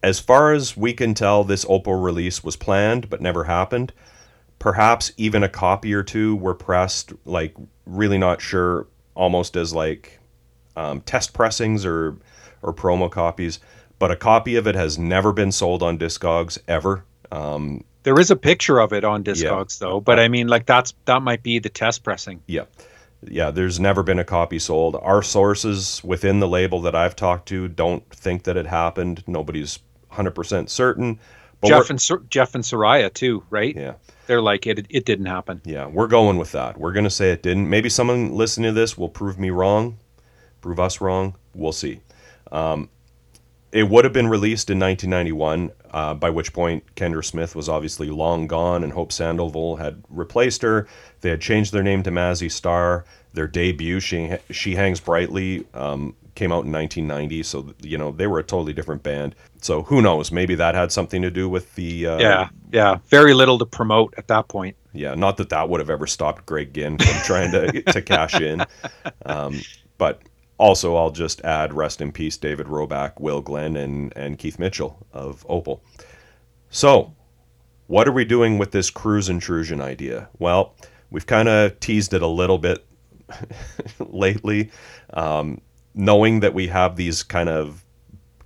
As 0.02 0.20
far 0.20 0.52
as 0.52 0.76
we 0.76 0.92
can 0.92 1.14
tell, 1.14 1.42
this 1.42 1.66
Opal 1.68 1.94
release 1.94 2.44
was 2.44 2.56
planned 2.56 3.10
but 3.10 3.20
never 3.20 3.44
happened. 3.44 3.92
Perhaps 4.58 5.12
even 5.16 5.42
a 5.42 5.48
copy 5.48 5.94
or 5.94 6.02
two 6.02 6.36
were 6.36 6.54
pressed, 6.54 7.12
like 7.24 7.54
really 7.86 8.18
not 8.18 8.40
sure, 8.40 8.86
almost 9.14 9.56
as 9.56 9.72
like 9.72 10.18
um, 10.76 11.00
test 11.00 11.32
pressings 11.32 11.84
or 11.84 12.16
or 12.62 12.72
promo 12.74 13.10
copies. 13.10 13.60
But 13.98 14.10
a 14.10 14.16
copy 14.16 14.56
of 14.56 14.66
it 14.66 14.74
has 14.74 14.98
never 14.98 15.32
been 15.32 15.50
sold 15.52 15.82
on 15.82 15.98
Discogs 15.98 16.58
ever. 16.68 17.04
Um, 17.32 17.84
There 18.04 18.18
is 18.20 18.30
a 18.30 18.36
picture 18.36 18.78
of 18.78 18.92
it 18.92 19.04
on 19.04 19.24
Discogs 19.24 19.78
though, 19.78 20.00
but 20.00 20.18
I 20.20 20.28
mean, 20.28 20.48
like 20.48 20.66
that's 20.66 20.94
that 21.06 21.22
might 21.22 21.42
be 21.42 21.58
the 21.58 21.68
test 21.68 22.04
pressing. 22.04 22.42
Yeah. 22.46 22.64
Yeah, 23.22 23.50
there's 23.50 23.80
never 23.80 24.04
been 24.04 24.20
a 24.20 24.24
copy 24.24 24.60
sold. 24.60 24.94
Our 25.02 25.22
sources 25.24 26.00
within 26.04 26.38
the 26.38 26.46
label 26.46 26.80
that 26.82 26.94
I've 26.94 27.16
talked 27.16 27.48
to 27.48 27.66
don't 27.66 28.08
think 28.14 28.44
that 28.44 28.56
it 28.56 28.66
happened. 28.66 29.24
Nobody's 29.26 29.80
100% 30.12 30.68
certain. 30.68 31.18
But 31.60 31.68
Jeff 31.68 31.90
and 31.90 32.30
Jeff 32.30 32.54
and 32.54 32.62
Soraya 32.62 33.12
too, 33.12 33.42
right? 33.50 33.74
yeah. 33.74 33.94
They're 34.28 34.42
like 34.42 34.66
it. 34.66 34.86
It 34.90 35.04
didn't 35.04 35.26
happen. 35.26 35.60
Yeah, 35.64 35.86
we're 35.86 36.06
going 36.06 36.36
with 36.36 36.52
that. 36.52 36.78
We're 36.78 36.92
going 36.92 37.04
to 37.04 37.10
say 37.10 37.32
it 37.32 37.42
didn't. 37.42 37.68
Maybe 37.68 37.88
someone 37.88 38.34
listening 38.34 38.70
to 38.70 38.74
this 38.80 38.96
will 38.96 39.08
prove 39.08 39.38
me 39.38 39.50
wrong, 39.50 39.98
prove 40.60 40.78
us 40.78 41.00
wrong. 41.00 41.34
We'll 41.54 41.72
see. 41.72 42.00
Um, 42.52 42.88
it 43.72 43.88
would 43.88 44.04
have 44.04 44.12
been 44.12 44.28
released 44.28 44.70
in 44.70 44.78
1991, 44.78 45.70
uh, 45.90 46.14
by 46.14 46.30
which 46.30 46.52
point 46.52 46.84
Kendra 46.94 47.24
Smith 47.24 47.54
was 47.54 47.68
obviously 47.68 48.08
long 48.10 48.46
gone 48.46 48.82
and 48.82 48.92
Hope 48.92 49.12
Sandoval 49.12 49.76
had 49.76 50.02
replaced 50.08 50.62
her. 50.62 50.86
They 51.20 51.30
had 51.30 51.40
changed 51.40 51.72
their 51.72 51.82
name 51.82 52.02
to 52.04 52.10
Mazzy 52.10 52.50
Star. 52.50 53.04
Their 53.34 53.46
debut, 53.46 54.00
She, 54.00 54.36
she 54.50 54.74
Hangs 54.74 55.00
Brightly, 55.00 55.66
um, 55.74 56.16
came 56.34 56.50
out 56.50 56.64
in 56.64 56.72
1990. 56.72 57.42
So, 57.42 57.74
you 57.82 57.98
know, 57.98 58.10
they 58.10 58.26
were 58.26 58.38
a 58.38 58.42
totally 58.42 58.72
different 58.72 59.02
band. 59.02 59.34
So 59.60 59.82
who 59.82 60.00
knows? 60.00 60.32
Maybe 60.32 60.54
that 60.54 60.74
had 60.74 60.90
something 60.90 61.20
to 61.22 61.30
do 61.30 61.48
with 61.48 61.74
the. 61.74 62.06
Uh, 62.06 62.18
yeah, 62.18 62.48
yeah. 62.72 62.98
Very 63.08 63.34
little 63.34 63.58
to 63.58 63.66
promote 63.66 64.14
at 64.16 64.28
that 64.28 64.48
point. 64.48 64.76
yeah, 64.94 65.14
not 65.14 65.36
that 65.36 65.50
that 65.50 65.68
would 65.68 65.80
have 65.80 65.90
ever 65.90 66.06
stopped 66.06 66.46
Greg 66.46 66.72
Ginn 66.72 66.98
from 66.98 67.22
trying 67.24 67.52
to 67.52 67.82
to 67.82 68.02
cash 68.02 68.40
in, 68.40 68.64
um, 69.26 69.60
but 69.98 70.22
also 70.58 70.96
I'll 70.96 71.10
just 71.10 71.40
add 71.44 71.72
rest 71.72 72.00
in 72.00 72.12
peace 72.12 72.36
David 72.36 72.66
Roback, 72.66 73.18
Will 73.20 73.40
Glenn, 73.40 73.76
and 73.76 74.12
and 74.16 74.38
Keith 74.38 74.58
Mitchell 74.58 75.06
of 75.12 75.46
Opal. 75.48 75.82
So, 76.70 77.14
what 77.86 78.06
are 78.06 78.12
we 78.12 78.24
doing 78.24 78.58
with 78.58 78.72
this 78.72 78.90
Cruz 78.90 79.28
intrusion 79.28 79.80
idea? 79.80 80.28
Well, 80.38 80.74
we've 81.10 81.26
kind 81.26 81.48
of 81.48 81.78
teased 81.80 82.12
it 82.12 82.22
a 82.22 82.26
little 82.26 82.58
bit 82.58 82.84
lately, 83.98 84.70
um, 85.14 85.60
knowing 85.94 86.40
that 86.40 86.54
we 86.54 86.66
have 86.68 86.96
these 86.96 87.22
kind 87.22 87.48
of 87.48 87.84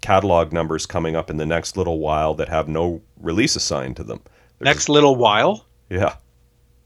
catalog 0.01 0.53
numbers 0.53 0.87
coming 0.87 1.14
up 1.16 1.31
in 1.31 1.37
the 1.37 1.46
next 1.46 1.77
little 1.77 1.98
while 2.01 2.35
that 2.35 2.48
have 2.48 2.68
no 2.68 3.01
release 3.20 3.57
assigned 3.57 3.96
to 3.96 4.05
them. 4.05 4.20
They're 4.59 4.66
Next 4.66 4.88
little 4.88 5.14
while. 5.16 5.66
yeah, 5.90 6.16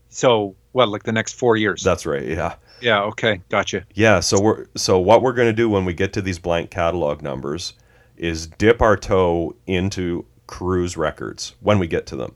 So 0.08 0.54
what, 0.72 0.88
like 0.88 1.02
the 1.04 1.12
next 1.12 1.34
four 1.34 1.56
years? 1.56 1.82
that's 1.82 2.04
right. 2.06 2.26
Yeah. 2.26 2.56
Yeah. 2.80 3.02
Okay. 3.02 3.40
Gotcha. 3.48 3.84
Yeah, 3.94 4.20
so 4.20 4.40
we're 4.40 4.66
so 4.76 4.98
what 4.98 5.22
we're 5.22 5.32
going 5.32 5.48
to 5.48 5.52
do 5.52 5.68
when 5.68 5.84
we 5.84 5.94
get 5.94 6.12
to 6.14 6.22
these 6.22 6.38
blank 6.38 6.70
catalog 6.70 7.22
numbers 7.22 7.74
is 8.16 8.46
dip 8.46 8.80
our 8.80 8.96
toe 8.96 9.54
into 9.66 10.24
Cruz 10.46 10.96
records 10.96 11.54
when 11.60 11.78
we 11.78 11.86
get 11.86 12.06
to 12.06 12.16
them. 12.16 12.34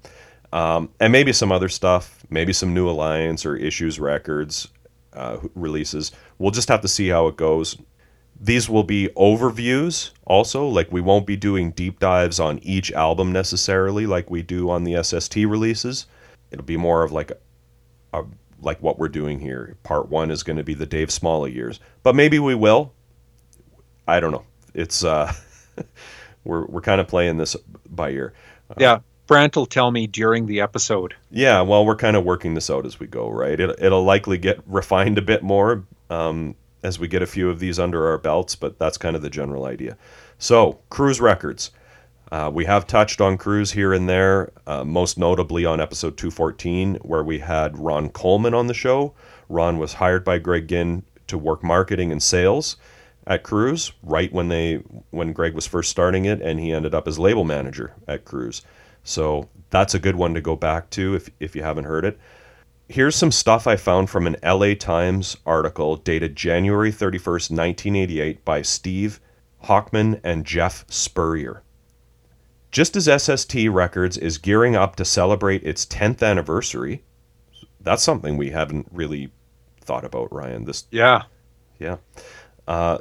Um, 0.52 0.90
and 0.98 1.12
maybe 1.12 1.32
some 1.32 1.52
other 1.52 1.68
stuff, 1.68 2.24
maybe 2.28 2.52
some 2.52 2.74
new 2.74 2.88
alliance 2.88 3.46
or 3.46 3.56
issues 3.56 4.00
records 4.00 4.68
uh, 5.12 5.38
releases. 5.54 6.12
We'll 6.38 6.50
just 6.50 6.68
have 6.68 6.80
to 6.82 6.88
see 6.88 7.08
how 7.08 7.28
it 7.28 7.36
goes. 7.36 7.76
These 8.42 8.68
will 8.68 8.84
be 8.84 9.08
overviews 9.16 10.10
also, 10.24 10.66
like 10.66 10.90
we 10.90 11.00
won't 11.00 11.26
be 11.26 11.36
doing 11.36 11.72
deep 11.72 12.00
dives 12.00 12.40
on 12.40 12.58
each 12.60 12.90
album 12.92 13.32
necessarily 13.32 14.06
like 14.06 14.30
we 14.30 14.42
do 14.42 14.70
on 14.70 14.84
the 14.84 15.02
SST 15.02 15.36
releases. 15.36 16.06
It'll 16.50 16.64
be 16.64 16.78
more 16.78 17.02
of 17.02 17.12
like 17.12 17.30
a, 17.30 17.36
a 18.18 18.24
like 18.60 18.82
what 18.82 18.98
we're 18.98 19.08
doing 19.08 19.40
here. 19.40 19.76
Part 19.82 20.08
one 20.08 20.30
is 20.30 20.42
going 20.42 20.56
to 20.56 20.64
be 20.64 20.74
the 20.74 20.86
Dave 20.86 21.10
Smalley 21.10 21.52
years, 21.52 21.80
but 22.02 22.14
maybe 22.14 22.38
we 22.38 22.54
will. 22.54 22.92
I 24.06 24.20
don't 24.20 24.32
know. 24.32 24.44
It's 24.74 25.04
uh, 25.04 25.32
we're 26.44 26.66
we're 26.66 26.80
kind 26.80 27.00
of 27.00 27.08
playing 27.08 27.38
this 27.38 27.56
by 27.88 28.10
ear. 28.10 28.32
Yeah. 28.78 29.00
Brant 29.26 29.54
will 29.54 29.66
tell 29.66 29.92
me 29.92 30.08
during 30.08 30.46
the 30.46 30.60
episode. 30.60 31.14
Yeah, 31.30 31.60
well, 31.60 31.86
we're 31.86 31.94
kind 31.94 32.16
of 32.16 32.24
working 32.24 32.54
this 32.54 32.68
out 32.68 32.84
as 32.84 32.98
we 32.98 33.06
go, 33.06 33.30
right? 33.30 33.60
It, 33.60 33.78
it'll 33.80 34.02
likely 34.02 34.38
get 34.38 34.58
refined 34.66 35.18
a 35.18 35.22
bit 35.22 35.44
more 35.44 35.84
um, 36.10 36.56
as 36.82 36.98
we 36.98 37.06
get 37.06 37.22
a 37.22 37.28
few 37.28 37.48
of 37.48 37.60
these 37.60 37.78
under 37.78 38.08
our 38.08 38.18
belts, 38.18 38.56
but 38.56 38.76
that's 38.80 38.98
kind 38.98 39.14
of 39.14 39.22
the 39.22 39.30
general 39.30 39.66
idea. 39.66 39.96
So, 40.38 40.80
Cruz 40.88 41.20
Records. 41.20 41.70
Uh, 42.30 42.50
we 42.52 42.64
have 42.64 42.86
touched 42.86 43.20
on 43.20 43.36
Cruz 43.36 43.72
here 43.72 43.92
and 43.92 44.08
there, 44.08 44.52
uh, 44.66 44.84
most 44.84 45.18
notably 45.18 45.64
on 45.64 45.80
episode 45.80 46.16
214, 46.16 46.96
where 47.02 47.24
we 47.24 47.40
had 47.40 47.76
Ron 47.76 48.08
Coleman 48.08 48.54
on 48.54 48.68
the 48.68 48.74
show. 48.74 49.14
Ron 49.48 49.78
was 49.78 49.94
hired 49.94 50.24
by 50.24 50.38
Greg 50.38 50.68
Ginn 50.68 51.02
to 51.26 51.36
work 51.36 51.64
marketing 51.64 52.12
and 52.12 52.22
sales 52.22 52.76
at 53.26 53.42
Cruz 53.42 53.92
right 54.02 54.32
when 54.32 54.48
they 54.48 54.76
when 55.10 55.32
Greg 55.32 55.54
was 55.54 55.66
first 55.66 55.90
starting 55.90 56.24
it, 56.24 56.40
and 56.40 56.60
he 56.60 56.72
ended 56.72 56.94
up 56.94 57.08
as 57.08 57.18
label 57.18 57.44
manager 57.44 57.94
at 58.06 58.24
Cruz. 58.24 58.62
So 59.02 59.48
that's 59.70 59.94
a 59.94 59.98
good 59.98 60.16
one 60.16 60.34
to 60.34 60.40
go 60.40 60.54
back 60.54 60.90
to 60.90 61.14
if 61.14 61.30
if 61.40 61.56
you 61.56 61.62
haven't 61.62 61.84
heard 61.84 62.04
it. 62.04 62.18
Here's 62.88 63.16
some 63.16 63.30
stuff 63.30 63.66
I 63.66 63.76
found 63.76 64.10
from 64.10 64.26
an 64.26 64.36
LA 64.44 64.74
Times 64.74 65.36
article 65.46 65.96
dated 65.96 66.34
January 66.34 66.90
31st, 66.90 67.50
1988 67.50 68.44
by 68.44 68.62
Steve 68.62 69.20
Hochman 69.64 70.20
and 70.24 70.44
Jeff 70.44 70.84
Spurrier. 70.88 71.62
Just 72.70 72.96
as 72.96 73.22
SST 73.22 73.68
Records 73.68 74.16
is 74.16 74.38
gearing 74.38 74.76
up 74.76 74.96
to 74.96 75.04
celebrate 75.04 75.64
its 75.64 75.84
10th 75.86 76.22
anniversary, 76.22 77.02
that's 77.80 78.02
something 78.02 78.36
we 78.36 78.50
haven't 78.50 78.86
really 78.92 79.32
thought 79.80 80.04
about, 80.04 80.32
Ryan. 80.32 80.64
This 80.64 80.84
Yeah. 80.90 81.22
yeah. 81.78 81.96
Uh, 82.68 82.98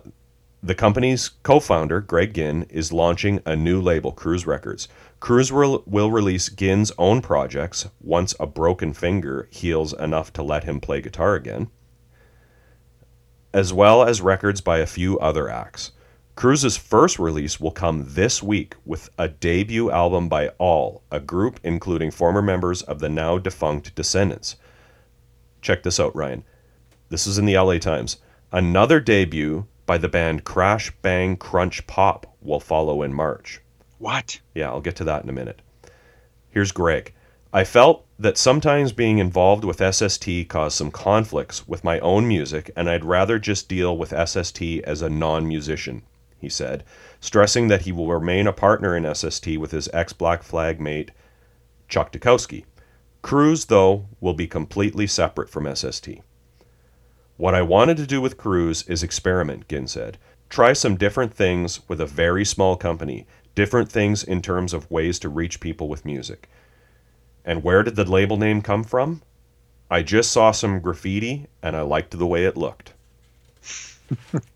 the 0.63 0.75
company's 0.75 1.29
co 1.43 1.59
founder, 1.59 2.01
Greg 2.01 2.33
Ginn, 2.33 2.63
is 2.63 2.91
launching 2.91 3.41
a 3.45 3.55
new 3.55 3.79
label, 3.79 4.11
Cruz 4.11 4.45
Records. 4.45 4.87
Cruz 5.19 5.51
will, 5.51 5.83
will 5.85 6.11
release 6.11 6.49
Ginn's 6.49 6.91
own 6.97 7.21
projects 7.21 7.87
once 8.01 8.33
a 8.39 8.47
broken 8.47 8.93
finger 8.93 9.47
heals 9.51 9.93
enough 9.93 10.33
to 10.33 10.43
let 10.43 10.63
him 10.63 10.79
play 10.79 11.01
guitar 11.01 11.35
again, 11.35 11.69
as 13.53 13.71
well 13.71 14.03
as 14.03 14.21
records 14.21 14.61
by 14.61 14.79
a 14.79 14.85
few 14.85 15.19
other 15.19 15.49
acts. 15.49 15.91
Cruz's 16.35 16.77
first 16.77 17.19
release 17.19 17.59
will 17.59 17.71
come 17.71 18.05
this 18.07 18.41
week 18.41 18.75
with 18.85 19.09
a 19.17 19.27
debut 19.27 19.91
album 19.91 20.29
by 20.29 20.49
All, 20.57 21.03
a 21.11 21.19
group 21.19 21.59
including 21.63 22.11
former 22.11 22.41
members 22.41 22.81
of 22.81 22.99
the 22.99 23.09
now 23.09 23.37
defunct 23.37 23.93
Descendents. 23.95 24.55
Check 25.61 25.83
this 25.83 25.99
out, 25.99 26.15
Ryan. 26.15 26.43
This 27.09 27.27
is 27.27 27.37
in 27.37 27.45
the 27.45 27.57
LA 27.57 27.77
Times. 27.77 28.17
Another 28.51 28.99
debut 28.99 29.67
by 29.85 29.97
the 29.97 30.07
band 30.07 30.43
Crash 30.43 30.91
Bang 31.01 31.35
Crunch 31.35 31.85
Pop 31.87 32.35
will 32.41 32.59
follow 32.59 33.01
in 33.01 33.13
March. 33.13 33.59
What? 33.97 34.39
Yeah, 34.55 34.69
I'll 34.69 34.81
get 34.81 34.95
to 34.97 35.03
that 35.03 35.23
in 35.23 35.29
a 35.29 35.33
minute. 35.33 35.61
Here's 36.49 36.71
Greg. 36.71 37.13
I 37.51 37.63
felt 37.63 38.05
that 38.19 38.37
sometimes 38.37 38.91
being 38.91 39.17
involved 39.17 39.65
with 39.65 39.81
SST 39.83 40.47
caused 40.47 40.77
some 40.77 40.91
conflicts 40.91 41.67
with 41.67 41.83
my 41.83 41.99
own 41.99 42.27
music, 42.27 42.69
and 42.75 42.89
I'd 42.89 43.03
rather 43.03 43.39
just 43.39 43.67
deal 43.67 43.97
with 43.97 44.13
SST 44.13 44.61
as 44.83 45.01
a 45.01 45.09
non 45.09 45.47
musician, 45.47 46.03
he 46.39 46.49
said, 46.49 46.83
stressing 47.19 47.67
that 47.67 47.81
he 47.81 47.91
will 47.91 48.07
remain 48.07 48.47
a 48.47 48.53
partner 48.53 48.95
in 48.95 49.13
SST 49.13 49.57
with 49.57 49.71
his 49.71 49.89
ex 49.93 50.13
Black 50.13 50.43
Flag 50.43 50.79
mate, 50.79 51.11
Chuck 51.87 52.11
Dukowski. 52.11 52.65
Cruz, 53.21 53.65
though, 53.65 54.05
will 54.19 54.33
be 54.33 54.47
completely 54.47 55.05
separate 55.05 55.49
from 55.49 55.73
SST. 55.75 56.09
What 57.37 57.55
I 57.55 57.61
wanted 57.61 57.97
to 57.97 58.07
do 58.07 58.21
with 58.21 58.37
Cruz 58.37 58.83
is 58.83 59.03
experiment, 59.03 59.67
Ginn 59.67 59.87
said. 59.87 60.17
Try 60.49 60.73
some 60.73 60.95
different 60.95 61.33
things 61.33 61.81
with 61.87 62.01
a 62.01 62.05
very 62.05 62.43
small 62.43 62.75
company, 62.75 63.27
different 63.55 63.91
things 63.91 64.23
in 64.23 64.41
terms 64.41 64.73
of 64.73 64.89
ways 64.89 65.19
to 65.19 65.29
reach 65.29 65.59
people 65.59 65.87
with 65.87 66.05
music. 66.05 66.49
And 67.45 67.63
where 67.63 67.83
did 67.83 67.95
the 67.95 68.05
label 68.05 68.37
name 68.37 68.61
come 68.61 68.83
from? 68.83 69.21
I 69.91 70.03
just 70.03 70.31
saw 70.31 70.51
some 70.51 70.79
graffiti 70.79 71.47
and 71.63 71.75
I 71.75 71.81
liked 71.81 72.17
the 72.17 72.27
way 72.27 72.45
it 72.45 72.57
looked. 72.57 72.93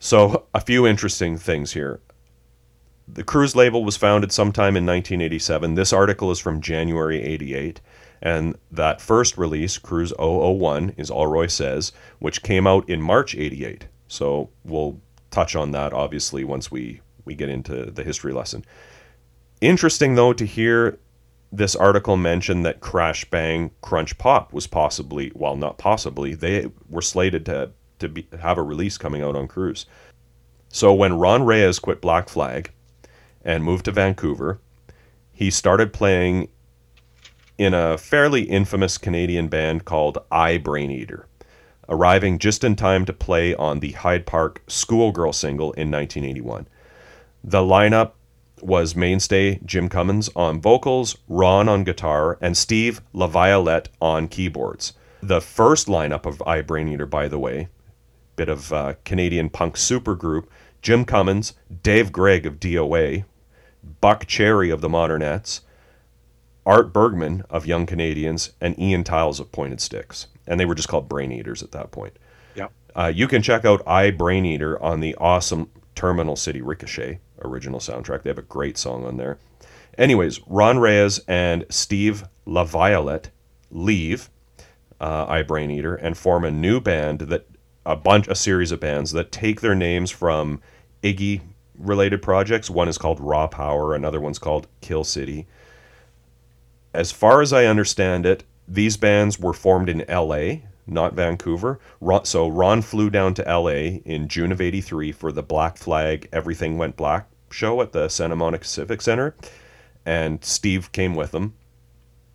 so, 0.00 0.46
a 0.52 0.60
few 0.60 0.86
interesting 0.86 1.38
things 1.38 1.72
here. 1.72 2.00
The 3.06 3.22
Cruz 3.22 3.54
label 3.54 3.84
was 3.84 3.96
founded 3.96 4.32
sometime 4.32 4.76
in 4.76 4.86
1987. 4.86 5.74
This 5.74 5.92
article 5.92 6.30
is 6.30 6.40
from 6.40 6.60
January 6.60 7.22
88. 7.22 7.80
And 8.22 8.56
that 8.70 9.00
first 9.00 9.38
release, 9.38 9.78
Cruz 9.78 10.12
001, 10.18 10.94
is 10.96 11.10
All 11.10 11.26
Roy 11.26 11.46
Says, 11.46 11.92
which 12.18 12.42
came 12.42 12.66
out 12.66 12.88
in 12.88 13.00
March 13.00 13.34
88. 13.34 13.86
So 14.08 14.50
we'll 14.64 15.00
touch 15.30 15.54
on 15.54 15.70
that 15.72 15.92
obviously 15.92 16.44
once 16.44 16.70
we, 16.70 17.00
we 17.24 17.34
get 17.34 17.48
into 17.48 17.90
the 17.90 18.02
history 18.02 18.32
lesson. 18.32 18.64
Interesting 19.60 20.14
though 20.14 20.32
to 20.32 20.44
hear 20.44 20.98
this 21.52 21.76
article 21.76 22.16
mention 22.16 22.62
that 22.62 22.80
Crash 22.80 23.24
Bang 23.28 23.70
Crunch 23.80 24.16
Pop 24.18 24.52
was 24.52 24.66
possibly, 24.66 25.32
well, 25.34 25.56
not 25.56 25.78
possibly, 25.78 26.34
they 26.34 26.70
were 26.88 27.02
slated 27.02 27.44
to, 27.46 27.70
to 28.00 28.08
be, 28.08 28.26
have 28.40 28.58
a 28.58 28.62
release 28.62 28.98
coming 28.98 29.22
out 29.22 29.36
on 29.36 29.48
Cruz. 29.48 29.86
So 30.68 30.92
when 30.92 31.18
Ron 31.18 31.44
Reyes 31.44 31.78
quit 31.78 32.00
Black 32.00 32.28
Flag 32.28 32.70
and 33.44 33.64
moved 33.64 33.86
to 33.86 33.92
Vancouver, 33.92 34.60
he 35.32 35.50
started 35.50 35.92
playing 35.92 36.48
in 37.58 37.74
a 37.74 37.98
fairly 37.98 38.42
infamous 38.42 38.98
Canadian 38.98 39.48
band 39.48 39.84
called 39.84 40.18
I 40.30 40.58
Brain 40.58 40.90
Eater, 40.90 41.26
arriving 41.88 42.38
just 42.38 42.64
in 42.64 42.76
time 42.76 43.04
to 43.04 43.12
play 43.12 43.54
on 43.54 43.80
the 43.80 43.92
Hyde 43.92 44.26
Park 44.26 44.62
Schoolgirl 44.66 45.32
single 45.32 45.72
in 45.72 45.90
1981. 45.90 46.68
The 47.42 47.58
lineup 47.58 48.12
was 48.62 48.94
mainstay 48.94 49.60
Jim 49.64 49.88
Cummins 49.88 50.28
on 50.36 50.60
vocals, 50.60 51.16
Ron 51.28 51.68
on 51.68 51.84
guitar, 51.84 52.38
and 52.40 52.56
Steve 52.56 53.00
LaViolette 53.14 53.86
on 54.00 54.28
keyboards. 54.28 54.92
The 55.22 55.40
first 55.40 55.86
lineup 55.86 56.26
of 56.26 56.42
I 56.46 56.62
Brain 56.62 56.88
Eater, 56.88 57.06
by 57.06 57.28
the 57.28 57.38
way, 57.38 57.68
bit 58.40 58.48
of 58.48 58.72
uh, 58.72 58.94
Canadian 59.04 59.50
punk 59.50 59.76
supergroup, 59.76 60.46
Jim 60.80 61.04
Cummins, 61.04 61.52
Dave 61.82 62.10
Gregg 62.10 62.46
of 62.46 62.58
DOA, 62.58 63.26
Buck 64.00 64.24
Cherry 64.26 64.70
of 64.70 64.80
the 64.80 64.88
Modernettes, 64.88 65.60
Art 66.64 66.90
Bergman 66.90 67.44
of 67.50 67.66
Young 67.66 67.84
Canadians, 67.84 68.52
and 68.58 68.78
Ian 68.78 69.04
Tiles 69.04 69.40
of 69.40 69.52
Pointed 69.52 69.78
Sticks. 69.82 70.26
And 70.46 70.58
they 70.58 70.64
were 70.64 70.74
just 70.74 70.88
called 70.88 71.06
Brain 71.06 71.30
Eaters 71.32 71.62
at 71.62 71.72
that 71.72 71.90
point. 71.90 72.18
Yeah. 72.54 72.68
Uh, 72.96 73.12
you 73.14 73.28
can 73.28 73.42
check 73.42 73.66
out 73.66 73.86
I 73.86 74.10
Brain 74.10 74.46
Eater 74.46 74.82
on 74.82 75.00
the 75.00 75.14
awesome 75.16 75.70
Terminal 75.94 76.34
City 76.34 76.62
Ricochet 76.62 77.20
original 77.44 77.78
soundtrack. 77.78 78.22
They 78.22 78.30
have 78.30 78.38
a 78.38 78.42
great 78.42 78.78
song 78.78 79.04
on 79.04 79.18
there. 79.18 79.36
Anyways, 79.98 80.40
Ron 80.46 80.78
Reyes 80.78 81.20
and 81.28 81.66
Steve 81.68 82.24
LaViolette 82.46 83.26
leave 83.70 84.30
uh, 84.98 85.26
I 85.28 85.42
Brain 85.42 85.70
Eater 85.70 85.94
and 85.94 86.16
form 86.16 86.44
a 86.44 86.50
new 86.50 86.80
band 86.80 87.20
that 87.20 87.46
a 87.84 87.96
bunch, 87.96 88.28
a 88.28 88.34
series 88.34 88.72
of 88.72 88.80
bands 88.80 89.12
that 89.12 89.32
take 89.32 89.60
their 89.60 89.74
names 89.74 90.10
from 90.10 90.60
Iggy 91.02 91.40
related 91.78 92.22
projects. 92.22 92.70
One 92.70 92.88
is 92.88 92.98
called 92.98 93.20
Raw 93.20 93.46
Power, 93.46 93.94
another 93.94 94.20
one's 94.20 94.38
called 94.38 94.66
Kill 94.80 95.04
City. 95.04 95.46
As 96.92 97.12
far 97.12 97.40
as 97.40 97.52
I 97.52 97.66
understand 97.66 98.26
it, 98.26 98.44
these 98.66 98.96
bands 98.96 99.38
were 99.38 99.52
formed 99.52 99.88
in 99.88 100.04
LA, 100.08 100.60
not 100.86 101.14
Vancouver. 101.14 101.80
Ron, 102.00 102.24
so 102.24 102.48
Ron 102.48 102.82
flew 102.82 103.10
down 103.10 103.34
to 103.34 103.42
LA 103.42 104.00
in 104.04 104.28
June 104.28 104.52
of 104.52 104.60
83 104.60 105.12
for 105.12 105.32
the 105.32 105.42
Black 105.42 105.76
Flag 105.76 106.28
Everything 106.32 106.78
Went 106.78 106.96
Black 106.96 107.28
show 107.50 107.80
at 107.80 107.92
the 107.92 108.08
Santa 108.08 108.36
Monica 108.36 108.64
Civic 108.64 109.00
Center. 109.02 109.34
And 110.04 110.44
Steve 110.44 110.92
came 110.92 111.14
with 111.14 111.32
them. 111.32 111.54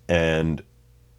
And 0.08 0.64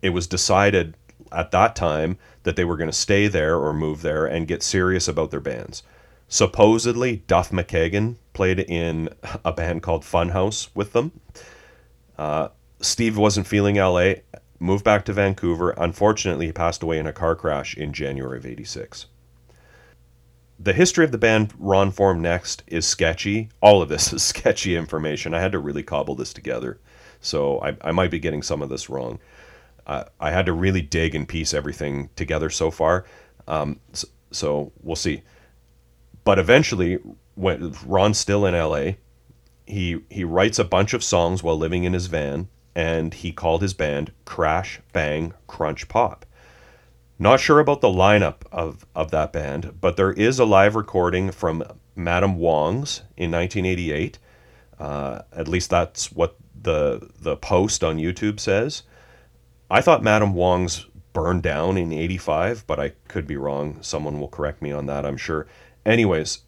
it 0.03 0.11
was 0.11 0.27
decided 0.27 0.97
at 1.33 1.51
that 1.51 1.77
time 1.77 2.19
that 2.43 2.57
they 2.57 2.65
were 2.65 2.77
going 2.77 2.91
to 2.91 2.97
stay 2.97 3.29
there 3.29 3.59
or 3.59 3.73
move 3.73 4.03
there 4.03 4.27
and 4.27 4.49
get 4.49 4.63
serious 4.63 5.09
about 5.09 5.31
their 5.31 5.41
bands. 5.41 5.83
Supposedly, 6.29 7.17
Duff 7.27 7.51
McKagan 7.51 8.17
played 8.33 8.61
in 8.61 9.09
a 9.45 9.53
band 9.53 9.83
called 9.83 10.03
Funhouse 10.03 10.69
with 10.75 10.93
them. 10.93 11.13
Uh, 12.19 12.49
Steve 12.81 13.17
wasn't 13.17 13.47
feeling 13.47 13.77
LA, 13.77 14.15
moved 14.59 14.85
back 14.85 15.05
to 15.05 15.13
Vancouver. 15.13 15.71
Unfortunately, 15.71 16.47
he 16.47 16.53
passed 16.53 16.83
away 16.83 16.99
in 16.99 17.07
a 17.07 17.13
car 17.13 17.35
crash 17.35 17.77
in 17.77 17.93
January 17.93 18.39
of 18.39 18.47
86. 18.47 19.07
The 20.59 20.73
history 20.73 21.05
of 21.05 21.13
the 21.13 21.19
band 21.19 21.53
Ron 21.59 21.91
formed 21.91 22.23
next 22.23 22.63
is 22.67 22.87
sketchy. 22.87 23.51
All 23.61 23.83
of 23.83 23.89
this 23.89 24.13
is 24.13 24.23
sketchy 24.23 24.77
information. 24.77 25.35
I 25.35 25.41
had 25.41 25.53
to 25.53 25.59
really 25.59 25.83
cobble 25.83 26.15
this 26.15 26.33
together. 26.33 26.79
So 27.21 27.61
I, 27.61 27.77
I 27.83 27.93
might 27.93 28.11
be 28.11 28.19
getting 28.19 28.43
some 28.43 28.63
of 28.63 28.69
this 28.69 28.89
wrong. 28.89 29.19
Uh, 29.87 30.05
I 30.19 30.31
had 30.31 30.47
to 30.47 30.53
really 30.53 30.83
dig 30.83 31.15
and 31.15 31.29
piece 31.29 31.55
everything 31.55 32.11
together 32.17 32.51
so 32.51 32.71
far. 32.71 33.05
Um, 33.47 33.81
so, 33.93 34.09
so 34.33 34.73
we'll 34.83 34.97
see. 34.97 35.23
But 36.25 36.39
eventually, 36.39 36.99
when 37.37 37.75
Ron's 37.87 38.19
still 38.19 38.47
in 38.47 38.55
LA, 38.55 38.95
he 39.67 40.01
he 40.11 40.25
writes 40.25 40.59
a 40.59 40.65
bunch 40.65 40.95
of 40.95 41.05
songs 41.05 41.43
while 41.43 41.57
living 41.57 41.85
in 41.85 41.93
his 41.93 42.07
van 42.07 42.49
and 42.77 43.15
he 43.15 43.33
called 43.33 43.63
his 43.63 43.73
band 43.73 44.13
Crash 44.27 44.81
Bang 44.93 45.33
Crunch 45.47 45.89
Pop. 45.89 46.27
Not 47.19 47.41
sure 47.41 47.59
about 47.59 47.81
the 47.81 47.89
lineup 47.89 48.43
of, 48.53 48.85
of 48.95 49.11
that 49.13 49.33
band, 49.33 49.81
but 49.81 49.97
there 49.97 50.13
is 50.13 50.39
a 50.39 50.45
live 50.45 50.77
recording 50.77 51.31
from 51.31 51.65
Madame 51.95 52.37
Wong's 52.37 52.99
in 53.17 53.31
1988. 53.31 54.19
Uh, 54.79 55.23
at 55.33 55.49
least 55.49 55.71
that's 55.71 56.13
what 56.13 56.37
the 56.61 57.11
the 57.19 57.37
post 57.37 57.83
on 57.83 57.97
YouTube 57.97 58.39
says. 58.39 58.83
I 59.71 59.81
thought 59.81 60.03
Madame 60.03 60.35
Wong's 60.35 60.87
burned 61.13 61.43
down 61.43 61.77
in 61.77 61.93
85, 61.93 62.67
but 62.67 62.79
I 62.79 62.91
could 63.09 63.27
be 63.27 63.37
wrong. 63.37 63.79
Someone 63.81 64.21
will 64.21 64.29
correct 64.29 64.63
me 64.63 64.71
on 64.71 64.87
that, 64.87 65.05
I'm 65.05 65.17
sure. 65.17 65.47
Anyways, 65.85 66.41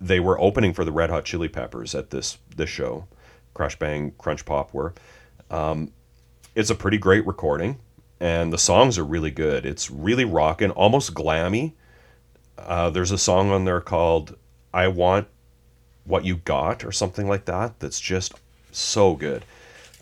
they 0.00 0.20
were 0.20 0.40
opening 0.40 0.72
for 0.72 0.84
the 0.84 0.92
Red 0.92 1.10
Hot 1.10 1.24
Chili 1.24 1.48
Peppers 1.48 1.94
at 1.94 2.10
this 2.10 2.38
this 2.56 2.70
show. 2.70 3.06
Crash 3.52 3.78
Bang 3.78 4.12
Crunch 4.18 4.44
Pop 4.44 4.74
were. 4.74 4.94
Um, 5.50 5.92
it's 6.54 6.70
a 6.70 6.74
pretty 6.74 6.98
great 6.98 7.26
recording, 7.26 7.78
and 8.20 8.52
the 8.52 8.58
songs 8.58 8.98
are 8.98 9.04
really 9.04 9.30
good. 9.30 9.64
It's 9.64 9.90
really 9.90 10.24
rocking, 10.24 10.70
almost 10.70 11.14
glammy. 11.14 11.72
Uh, 12.58 12.90
there's 12.90 13.10
a 13.12 13.18
song 13.18 13.50
on 13.50 13.64
there 13.64 13.80
called 13.80 14.36
"I 14.72 14.88
Want 14.88 15.28
What 16.04 16.24
You 16.24 16.36
Got" 16.36 16.84
or 16.84 16.92
something 16.92 17.28
like 17.28 17.44
that. 17.44 17.78
That's 17.80 18.00
just 18.00 18.34
so 18.72 19.14
good. 19.14 19.44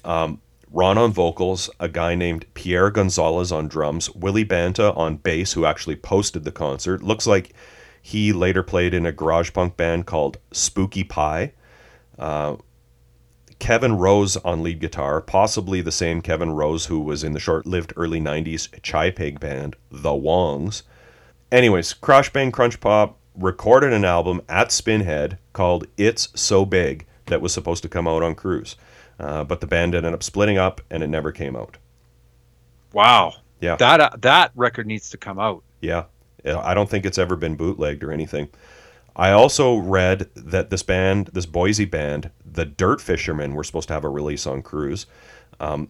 Um, 0.04 0.40
Ron 0.72 0.96
on 0.96 1.12
vocals, 1.12 1.68
a 1.78 1.88
guy 1.88 2.14
named 2.14 2.46
Pierre 2.54 2.90
Gonzalez 2.90 3.52
on 3.52 3.68
drums, 3.68 4.11
Willie 4.14 4.44
Banta 4.44 4.92
on 4.94 5.16
bass, 5.16 5.52
who 5.52 5.66
actually 5.66 5.96
posted 5.96 6.44
the 6.44 6.52
concert. 6.52 7.02
Looks 7.02 7.26
like 7.26 7.52
he 8.00 8.32
later 8.32 8.62
played 8.62 8.94
in 8.94 9.04
a 9.04 9.12
garage 9.12 9.52
punk 9.52 9.76
band 9.76 10.06
called 10.06 10.38
Spooky 10.50 11.04
Pie. 11.04 11.52
Uh, 12.18 12.56
Kevin 13.58 13.96
Rose 13.96 14.37
on 14.38 14.62
lead 14.62 14.80
guitar, 14.80 15.20
possibly 15.20 15.82
the 15.82 15.92
same 15.92 16.20
Kevin 16.20 16.50
Rose 16.50 16.87
who 16.87 17.00
was 17.00 17.22
in 17.22 17.32
the 17.32 17.38
short 17.38 17.66
lived 17.66 17.92
early 17.96 18.20
90s 18.20 18.68
Chai 18.82 19.11
Pig 19.11 19.38
band, 19.38 19.76
The 19.90 20.11
Wongs. 20.11 20.82
Anyways, 21.52 21.92
Crash 21.92 22.32
Bang 22.32 22.50
Crunch 22.50 22.80
Pop 22.80 23.18
recorded 23.37 23.92
an 23.92 24.04
album 24.04 24.40
at 24.48 24.68
Spinhead 24.68 25.38
called 25.52 25.87
It's 25.96 26.28
So 26.35 26.64
Big 26.64 27.06
that 27.26 27.40
was 27.40 27.52
supposed 27.52 27.82
to 27.82 27.88
come 27.88 28.08
out 28.08 28.22
on 28.22 28.35
Cruz. 28.35 28.74
Uh, 29.22 29.44
but 29.44 29.61
the 29.61 29.66
band 29.66 29.94
ended 29.94 30.12
up 30.12 30.22
splitting 30.22 30.58
up 30.58 30.80
and 30.90 31.02
it 31.02 31.06
never 31.06 31.30
came 31.30 31.54
out. 31.54 31.78
Wow. 32.92 33.35
Yeah. 33.61 33.76
That 33.76 34.00
uh, 34.00 34.11
that 34.18 34.50
record 34.56 34.87
needs 34.87 35.08
to 35.11 35.16
come 35.16 35.38
out. 35.38 35.62
Yeah. 35.80 36.04
I 36.44 36.74
don't 36.74 36.90
think 36.90 37.06
it's 37.06 37.18
ever 37.18 37.37
been 37.37 37.54
bootlegged 37.54 38.02
or 38.02 38.11
anything. 38.11 38.48
I 39.14 39.30
also 39.30 39.76
read 39.76 40.28
that 40.35 40.70
this 40.70 40.82
band, 40.82 41.30
this 41.32 41.46
Boise 41.46 41.85
band, 41.85 42.30
the 42.44 42.64
Dirt 42.64 43.00
Fishermen, 43.00 43.54
were 43.54 43.62
supposed 43.62 43.88
to 43.88 43.94
have 43.94 44.04
a 44.04 44.08
release 44.08 44.46
on 44.46 44.61
Cruz. 44.62 45.06
Um, 45.61 45.88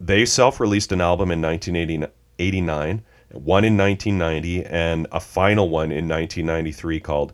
they 0.00 0.24
self 0.24 0.58
released 0.58 0.90
an 0.90 1.00
album 1.00 1.30
in 1.30 1.40
1989, 1.40 3.02
one 3.30 3.64
in 3.64 3.76
1990, 3.76 4.64
and 4.64 5.06
a 5.12 5.20
final 5.20 5.68
one 5.68 5.92
in 5.92 6.08
1993 6.08 6.98
called 6.98 7.32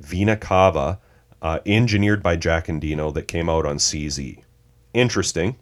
Vina 0.00 0.36
Cava, 0.36 0.98
uh, 1.40 1.60
engineered 1.64 2.22
by 2.22 2.36
Jack 2.36 2.66
Endino, 2.66 3.14
that 3.14 3.28
came 3.28 3.48
out 3.48 3.64
on 3.64 3.78
CZ. 3.78 4.42
Interesting. 4.94 5.56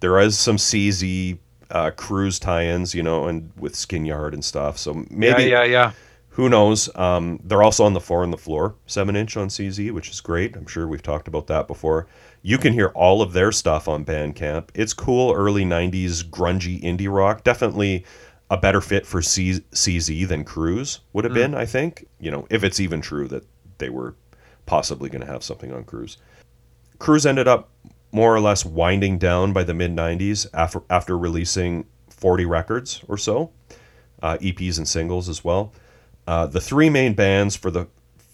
There 0.00 0.18
is 0.20 0.38
some 0.38 0.56
CZ 0.56 1.38
uh, 1.70 1.90
cruz 1.90 2.38
tie-ins, 2.38 2.94
you 2.94 3.02
know, 3.02 3.26
and 3.26 3.50
with 3.56 3.74
Skin 3.74 4.04
Yard 4.04 4.34
and 4.34 4.44
stuff. 4.44 4.78
So 4.78 5.04
maybe, 5.10 5.44
yeah, 5.44 5.62
yeah, 5.62 5.64
yeah. 5.64 5.92
who 6.30 6.48
knows? 6.48 6.88
Um, 6.96 7.40
they're 7.44 7.62
also 7.62 7.84
on 7.84 7.94
the 7.94 8.00
four 8.00 8.24
and 8.24 8.32
the 8.32 8.38
floor, 8.38 8.74
seven 8.86 9.16
inch 9.16 9.36
on 9.36 9.48
CZ, 9.48 9.92
which 9.92 10.10
is 10.10 10.20
great. 10.20 10.56
I'm 10.56 10.66
sure 10.66 10.86
we've 10.86 11.02
talked 11.02 11.28
about 11.28 11.46
that 11.48 11.66
before. 11.66 12.06
You 12.42 12.58
can 12.58 12.72
hear 12.72 12.88
all 12.88 13.20
of 13.20 13.32
their 13.32 13.52
stuff 13.52 13.88
on 13.88 14.04
Bandcamp. 14.04 14.68
It's 14.74 14.94
cool, 14.94 15.32
early 15.32 15.64
'90s 15.64 16.24
grungy 16.24 16.80
indie 16.82 17.12
rock. 17.12 17.42
Definitely 17.44 18.04
a 18.50 18.56
better 18.56 18.80
fit 18.80 19.04
for 19.04 19.20
C- 19.20 19.60
CZ 19.72 20.26
than 20.28 20.44
Cruz 20.44 21.00
would 21.12 21.24
have 21.24 21.34
been. 21.34 21.54
I 21.54 21.66
think, 21.66 22.06
you 22.18 22.30
know, 22.30 22.46
if 22.48 22.64
it's 22.64 22.80
even 22.80 23.02
true 23.02 23.28
that 23.28 23.44
they 23.76 23.90
were 23.90 24.14
possibly 24.64 25.10
going 25.10 25.20
to 25.20 25.30
have 25.30 25.42
something 25.42 25.72
on 25.72 25.84
Cruz. 25.84 26.16
Cruz 26.98 27.26
ended 27.26 27.46
up 27.46 27.70
more 28.12 28.34
or 28.34 28.40
less 28.40 28.64
winding 28.64 29.18
down 29.18 29.52
by 29.52 29.64
the 29.64 29.74
mid 29.74 29.94
90s 29.94 30.46
after, 30.54 30.82
after 30.88 31.18
releasing 31.18 31.86
40 32.08 32.44
records 32.44 33.04
or 33.08 33.16
so, 33.16 33.50
uh, 34.22 34.36
EPs 34.38 34.78
and 34.78 34.88
singles 34.88 35.28
as 35.28 35.44
well. 35.44 35.72
Uh, 36.26 36.46
the 36.46 36.60
three 36.60 36.90
main 36.90 37.14
bands 37.14 37.56
for 37.56 37.70
the 37.70 37.86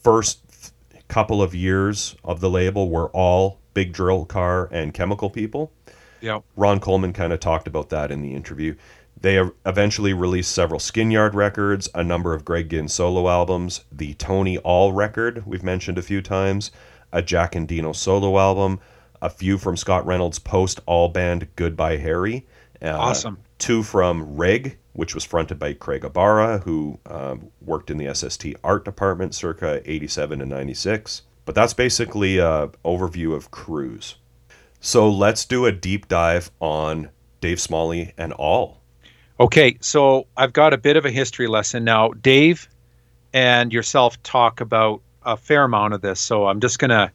first 0.02 0.72
couple 1.08 1.42
of 1.42 1.54
years 1.54 2.16
of 2.24 2.40
the 2.40 2.50
label 2.50 2.90
were 2.90 3.08
all 3.10 3.60
Big 3.74 3.92
Drill 3.92 4.24
Car 4.24 4.68
and 4.72 4.94
Chemical 4.94 5.30
People. 5.30 5.72
Yeah. 6.20 6.40
Ron 6.56 6.80
Coleman 6.80 7.12
kind 7.12 7.32
of 7.32 7.40
talked 7.40 7.66
about 7.66 7.90
that 7.90 8.10
in 8.10 8.22
the 8.22 8.34
interview. 8.34 8.74
They 9.20 9.40
eventually 9.64 10.12
released 10.12 10.52
several 10.52 10.80
Skin 10.80 11.10
Yard 11.10 11.34
records, 11.34 11.88
a 11.94 12.02
number 12.04 12.34
of 12.34 12.44
Greg 12.44 12.68
Ginn 12.70 12.88
solo 12.88 13.28
albums, 13.28 13.84
the 13.92 14.14
Tony 14.14 14.58
All 14.58 14.92
record, 14.92 15.44
we've 15.46 15.62
mentioned 15.62 15.98
a 15.98 16.02
few 16.02 16.20
times, 16.20 16.70
a 17.12 17.22
Jack 17.22 17.52
Endino 17.52 17.94
solo 17.94 18.38
album, 18.38 18.80
a 19.24 19.30
few 19.30 19.56
from 19.56 19.76
Scott 19.76 20.06
Reynolds' 20.06 20.38
post 20.38 20.80
all 20.84 21.08
band 21.08 21.48
Goodbye 21.56 21.96
Harry. 21.96 22.46
Uh, 22.82 22.90
Awesome. 22.90 23.38
Two 23.58 23.82
from 23.82 24.36
Reg, 24.36 24.76
which 24.92 25.14
was 25.14 25.24
fronted 25.24 25.58
by 25.58 25.72
Craig 25.72 26.04
Ibarra, 26.04 26.58
who 26.58 27.00
um, 27.06 27.48
worked 27.62 27.90
in 27.90 27.96
the 27.96 28.14
SST 28.14 28.48
art 28.62 28.84
department 28.84 29.34
circa 29.34 29.80
87 29.90 30.42
and 30.42 30.50
96. 30.50 31.22
But 31.46 31.54
that's 31.54 31.72
basically 31.72 32.38
an 32.38 32.72
overview 32.84 33.34
of 33.34 33.50
Cruz. 33.50 34.16
So 34.80 35.10
let's 35.10 35.46
do 35.46 35.64
a 35.64 35.72
deep 35.72 36.08
dive 36.08 36.50
on 36.60 37.08
Dave 37.40 37.60
Smalley 37.60 38.12
and 38.18 38.34
all. 38.34 38.82
Okay, 39.40 39.78
so 39.80 40.26
I've 40.36 40.52
got 40.52 40.74
a 40.74 40.78
bit 40.78 40.96
of 40.96 41.06
a 41.06 41.10
history 41.10 41.46
lesson 41.46 41.84
now. 41.84 42.10
Dave 42.10 42.68
and 43.32 43.72
yourself 43.72 44.22
talk 44.22 44.60
about 44.60 45.00
a 45.22 45.36
fair 45.36 45.64
amount 45.64 45.94
of 45.94 46.02
this, 46.02 46.20
so 46.20 46.46
I'm 46.46 46.60
just 46.60 46.78
going 46.78 46.90
to 46.90 47.10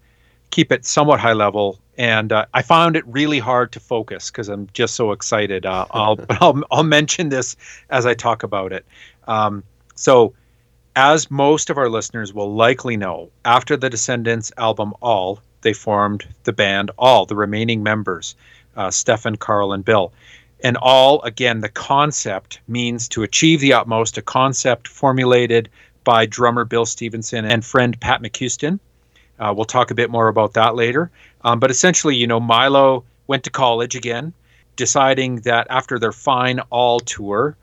keep 0.50 0.72
it 0.72 0.86
somewhat 0.86 1.20
high 1.20 1.34
level. 1.34 1.80
And 2.00 2.32
uh, 2.32 2.46
I 2.54 2.62
found 2.62 2.96
it 2.96 3.06
really 3.06 3.40
hard 3.40 3.74
to 3.74 3.82
focus 3.82 4.32
because 4.32 4.48
I'm 4.48 4.70
just 4.72 4.96
so 4.96 5.12
excited. 5.12 5.66
Uh, 5.66 5.86
I'll, 5.92 6.18
I'll, 6.30 6.64
I'll 6.72 6.84
mention 6.84 7.28
this 7.28 7.58
as 7.90 8.06
I 8.06 8.14
talk 8.14 8.42
about 8.42 8.72
it. 8.72 8.86
Um, 9.28 9.64
so, 9.96 10.34
as 10.96 11.30
most 11.30 11.70
of 11.70 11.78
our 11.78 11.90
listeners 11.90 12.34
will 12.34 12.54
likely 12.56 12.96
know, 12.96 13.30
after 13.44 13.76
the 13.76 13.90
Descendents 13.90 14.52
album 14.58 14.94
All, 15.02 15.42
they 15.62 15.74
formed 15.74 16.26
the 16.46 16.54
band 16.54 16.90
All, 16.98 17.26
the 17.26 17.36
remaining 17.36 17.84
members, 17.84 18.34
uh, 18.78 18.90
Stefan, 18.90 19.36
Karl, 19.36 19.74
and 19.74 19.84
Bill. 19.84 20.14
And 20.62 20.78
all, 20.78 21.22
again, 21.24 21.60
the 21.60 21.70
concept 21.70 22.62
means 22.68 23.10
to 23.10 23.24
achieve 23.24 23.60
the 23.60 23.74
utmost, 23.74 24.18
a 24.18 24.22
concept 24.22 24.88
formulated 24.88 25.70
by 26.06 26.26
drummer 26.26 26.64
Bill 26.64 26.86
Stevenson 26.86 27.44
and 27.44 27.64
friend 27.64 28.00
Pat 28.00 28.22
McCuistion. 28.22 28.80
Uh, 29.40 29.54
we'll 29.56 29.66
talk 29.66 29.92
a 29.92 29.96
bit 29.96 30.10
more 30.10 30.28
about 30.28 30.54
that 30.54 30.76
later. 30.76 31.12
Um, 31.42 31.60
but 31.60 31.72
essentially, 31.72 32.16
you 32.16 32.28
know, 32.28 32.40
Milo 32.40 33.04
went 33.28 33.44
to 33.46 33.50
college 33.50 33.96
again, 33.96 34.34
deciding 34.76 35.42
that 35.42 35.68
after 35.70 36.00
their 36.00 36.12
Fine 36.12 36.60
All 36.70 37.00
tour, 37.00 37.56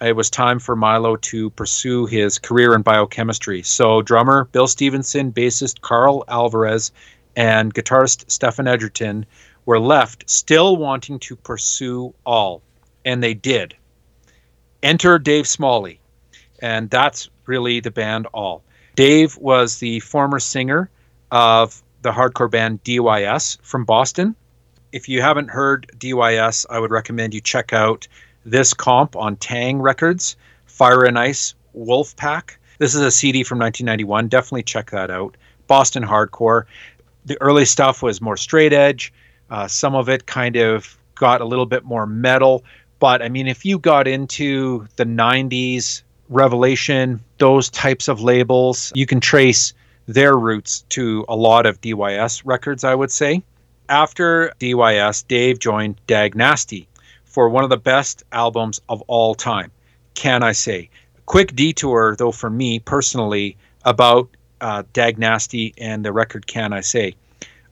it 0.00 0.14
was 0.14 0.30
time 0.30 0.58
for 0.58 0.76
Milo 0.76 1.16
to 1.16 1.50
pursue 1.50 2.06
his 2.06 2.38
career 2.38 2.74
in 2.74 2.82
biochemistry. 2.82 3.62
So, 3.62 4.00
drummer 4.02 4.44
Bill 4.52 4.68
Stevenson, 4.68 5.32
bassist 5.32 5.80
Karl 5.80 6.24
Alvarez, 6.28 6.92
and 7.34 7.74
guitarist 7.74 8.30
Stefan 8.30 8.68
Egerton 8.68 9.26
were 9.66 9.80
left 9.80 10.28
still 10.30 10.76
wanting 10.76 11.18
to 11.18 11.36
pursue 11.36 12.14
all, 12.24 12.62
and 13.04 13.22
they 13.22 13.34
did. 13.34 13.76
Enter 14.82 15.18
Dave 15.18 15.46
Smalley, 15.46 16.00
and 16.60 16.88
that's 16.88 17.28
really 17.46 17.80
the 17.80 17.90
band 17.90 18.26
All. 18.32 18.62
Dave 18.94 19.36
was 19.36 19.78
the 19.78 20.00
former 20.00 20.38
singer 20.38 20.90
of 21.30 21.82
the 22.02 22.12
hardcore 22.12 22.50
band 22.50 22.82
DYS 22.84 23.58
from 23.62 23.84
Boston. 23.84 24.34
If 24.92 25.08
you 25.08 25.20
haven't 25.20 25.50
heard 25.50 25.90
DYS, 25.98 26.66
I 26.70 26.78
would 26.78 26.90
recommend 26.90 27.34
you 27.34 27.40
check 27.40 27.72
out 27.72 28.08
this 28.44 28.72
comp 28.72 29.16
on 29.16 29.36
Taang! 29.36 29.80
Records, 29.80 30.36
Fire 30.66 31.04
and 31.04 31.18
Ice 31.18 31.54
Wolf 31.72 32.16
Pack. 32.16 32.58
This 32.78 32.94
is 32.94 33.00
a 33.00 33.10
CD 33.10 33.42
from 33.42 33.58
1991. 33.58 34.28
Definitely 34.28 34.62
check 34.62 34.90
that 34.90 35.10
out. 35.10 35.36
Boston 35.66 36.02
hardcore. 36.02 36.64
The 37.26 37.40
early 37.42 37.64
stuff 37.64 38.02
was 38.02 38.20
more 38.20 38.36
straight 38.36 38.72
edge. 38.72 39.12
Uh, 39.50 39.66
some 39.66 39.94
of 39.94 40.08
it 40.08 40.26
kind 40.26 40.56
of 40.56 40.96
got 41.14 41.40
a 41.40 41.44
little 41.44 41.66
bit 41.66 41.84
more 41.84 42.06
metal. 42.06 42.64
But 43.00 43.22
I 43.22 43.28
mean, 43.28 43.46
if 43.46 43.64
you 43.64 43.78
got 43.78 44.08
into 44.08 44.86
the 44.96 45.04
90s, 45.04 46.02
Revelation, 46.28 47.20
those 47.38 47.70
types 47.70 48.08
of 48.08 48.20
labels, 48.20 48.92
you 48.94 49.06
can 49.06 49.20
trace 49.20 49.72
their 50.08 50.36
roots 50.36 50.86
to 50.88 51.24
a 51.28 51.36
lot 51.36 51.66
of 51.66 51.80
DYS 51.82 52.42
records, 52.44 52.82
I 52.82 52.94
would 52.94 53.12
say. 53.12 53.42
After 53.90 54.52
DYS, 54.58 55.28
Dave 55.28 55.58
joined 55.58 56.00
Dag 56.06 56.34
Nasty 56.34 56.88
for 57.24 57.50
one 57.50 57.62
of 57.62 57.70
the 57.70 57.76
best 57.76 58.24
albums 58.32 58.80
of 58.88 59.02
all 59.02 59.34
time. 59.34 59.70
Can 60.14 60.42
I 60.42 60.52
say? 60.52 60.88
Quick 61.26 61.54
detour, 61.54 62.16
though, 62.16 62.32
for 62.32 62.48
me 62.48 62.78
personally, 62.78 63.58
about 63.84 64.30
uh, 64.62 64.82
Dag 64.94 65.18
Nasty 65.18 65.74
and 65.76 66.04
the 66.04 66.12
record 66.12 66.46
Can 66.46 66.72
I 66.72 66.80
Say. 66.80 67.14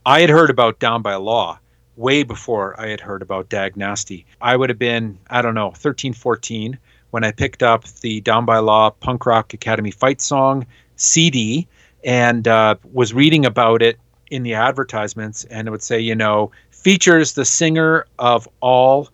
I 0.05 0.21
had 0.21 0.31
heard 0.31 0.51
about 0.51 0.79
Down 0.79 1.01
by 1.01 1.15
Law 1.15 1.59
way 1.97 2.23
before 2.23 2.79
I 2.79 2.89
had 2.89 3.01
heard 3.01 3.23
about 3.23 3.49
Dag 3.49 3.79
Nasty. 3.79 4.27
I 4.43 4.57
would 4.57 4.69
have 4.69 4.79
been, 4.79 5.19
I 5.31 5.41
don't 5.41 5.55
know, 5.55 5.71
13, 5.71 6.13
14 6.13 6.79
when 7.11 7.25
I 7.25 7.33
picked 7.33 7.63
up 7.63 7.85
the 8.03 8.21
Down 8.21 8.45
by 8.45 8.59
Law 8.59 8.91
Punk 8.91 9.25
Rock 9.25 9.55
Academy 9.55 9.91
Fight 9.91 10.21
Song 10.21 10.67
CD 10.97 11.67
and 12.07 12.47
uh, 12.47 12.77
was 12.93 13.13
reading 13.13 13.45
about 13.45 13.83
it 13.83 13.99
in 14.31 14.45
the 14.45 14.55
advertisements. 14.55 15.45
And 15.45 15.69
it 15.69 15.71
would 15.73 15.83
say, 15.83 16.01
you 16.01 16.15
know, 16.15 16.53
features 16.71 17.35
the 17.35 17.45
singer 17.45 18.07
of 18.19 18.49
All 18.61 19.09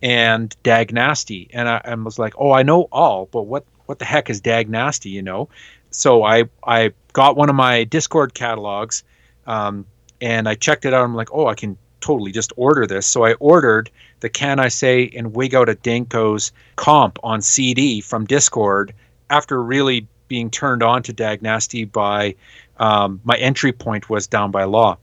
and 0.00 0.56
Dag 0.62 0.94
Nasty. 0.94 1.50
And 1.52 1.68
I, 1.68 1.80
I 1.84 1.94
was 1.96 2.18
like, 2.18 2.34
oh, 2.38 2.52
I 2.52 2.62
know 2.62 2.88
All, 2.92 3.26
but 3.26 3.42
what, 3.42 3.66
what 3.86 3.98
the 3.98 4.04
heck 4.04 4.30
is 4.30 4.40
Dag 4.40 4.70
Nasty, 4.70 5.10
you 5.10 5.22
know? 5.22 5.48
So 5.90 6.22
I, 6.22 6.44
I 6.64 6.92
got 7.12 7.36
one 7.36 7.50
of 7.50 7.56
my 7.56 7.84
Dischord 7.84 8.32
catalogs, 8.32 9.02
um, 9.46 9.84
and 10.20 10.48
I 10.48 10.54
checked 10.54 10.84
it 10.84 10.94
out. 10.94 11.02
I'm 11.02 11.14
like, 11.14 11.32
oh, 11.32 11.48
I 11.48 11.54
can 11.54 11.76
totally 12.00 12.30
just 12.30 12.52
order 12.56 12.86
this. 12.86 13.06
So 13.06 13.24
I 13.24 13.32
ordered 13.34 13.90
the 14.20 14.28
Can 14.28 14.60
I 14.60 14.68
Say 14.68 15.10
and 15.16 15.34
Wig 15.34 15.54
Out 15.54 15.68
at 15.68 15.82
Denko's 15.82 16.52
comp 16.76 17.18
on 17.24 17.40
CD 17.42 18.00
from 18.00 18.26
Dischord 18.26 18.92
after 19.30 19.60
really 19.60 20.06
being 20.28 20.50
turned 20.50 20.82
on 20.82 21.02
to 21.04 21.12
Dag 21.12 21.42
Nasty 21.42 21.84
by 21.84 22.34
um, 22.78 23.20
my 23.24 23.36
entry 23.36 23.72
point 23.72 24.10
was 24.10 24.26
Down 24.26 24.50
by 24.50 24.64
Law. 24.64 24.98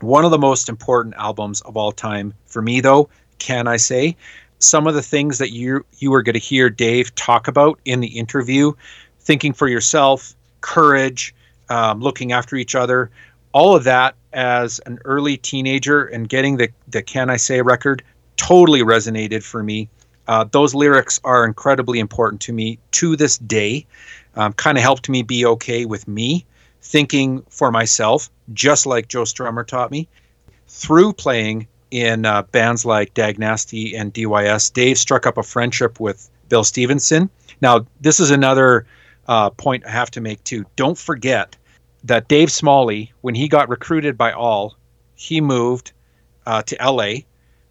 One 0.00 0.24
of 0.24 0.30
the 0.30 0.38
most 0.38 0.68
important 0.68 1.14
albums 1.16 1.60
of 1.62 1.76
all 1.76 1.92
time 1.92 2.34
for 2.46 2.60
me, 2.60 2.80
though, 2.80 3.08
can 3.38 3.66
I 3.66 3.76
say? 3.76 4.16
Some 4.58 4.86
of 4.86 4.94
the 4.94 5.02
things 5.02 5.38
that 5.38 5.52
you 5.52 5.84
you 5.98 6.10
were 6.10 6.22
going 6.22 6.34
to 6.34 6.38
hear 6.38 6.70
Dave 6.70 7.14
talk 7.14 7.48
about 7.48 7.78
in 7.84 8.00
the 8.00 8.18
interview, 8.18 8.72
thinking 9.20 9.52
for 9.52 9.68
yourself, 9.68 10.34
courage, 10.60 11.34
um, 11.68 12.00
looking 12.00 12.32
after 12.32 12.56
each 12.56 12.74
other, 12.74 13.10
all 13.52 13.74
of 13.74 13.84
that 13.84 14.14
as 14.32 14.80
an 14.80 14.98
early 15.04 15.36
teenager 15.36 16.04
and 16.04 16.28
getting 16.28 16.56
the 16.56 16.68
the 16.88 17.02
Can 17.02 17.30
I 17.30 17.36
Say 17.36 17.62
record 17.62 18.02
totally 18.36 18.80
resonated 18.80 19.42
for 19.42 19.62
me. 19.62 19.88
Uh, 20.28 20.44
those 20.50 20.74
lyrics 20.74 21.20
are 21.24 21.44
incredibly 21.44 21.98
important 21.98 22.40
to 22.42 22.52
me 22.52 22.78
to 22.90 23.16
this 23.16 23.38
day. 23.38 23.86
Um, 24.36 24.52
kind 24.52 24.76
of 24.76 24.82
helped 24.82 25.08
me 25.08 25.22
be 25.22 25.46
okay 25.46 25.84
with 25.86 26.06
me, 26.06 26.44
thinking 26.82 27.42
for 27.48 27.72
myself, 27.72 28.30
just 28.52 28.86
like 28.86 29.08
Joe 29.08 29.22
Strummer 29.22 29.66
taught 29.66 29.90
me. 29.90 30.08
Through 30.68 31.14
playing 31.14 31.66
in 31.90 32.26
uh, 32.26 32.42
bands 32.42 32.84
like 32.84 33.14
Dag 33.14 33.38
Nasty 33.38 33.96
and 33.96 34.12
DYS, 34.12 34.72
Dave 34.72 34.98
struck 34.98 35.26
up 35.26 35.38
a 35.38 35.42
friendship 35.42 35.98
with 36.00 36.28
Bill 36.48 36.64
Stevenson. 36.64 37.30
Now, 37.60 37.86
this 38.00 38.20
is 38.20 38.30
another 38.30 38.86
uh, 39.28 39.50
point 39.50 39.86
I 39.86 39.90
have 39.90 40.10
to 40.12 40.20
make 40.20 40.42
too. 40.44 40.64
Don't 40.76 40.98
forget 40.98 41.56
that 42.04 42.28
Dave 42.28 42.50
Smalley, 42.50 43.12
when 43.22 43.34
he 43.34 43.48
got 43.48 43.68
recruited 43.68 44.16
by 44.16 44.32
All, 44.32 44.76
he 45.14 45.40
moved 45.40 45.92
uh, 46.46 46.62
to 46.62 46.76
LA, 46.80 47.20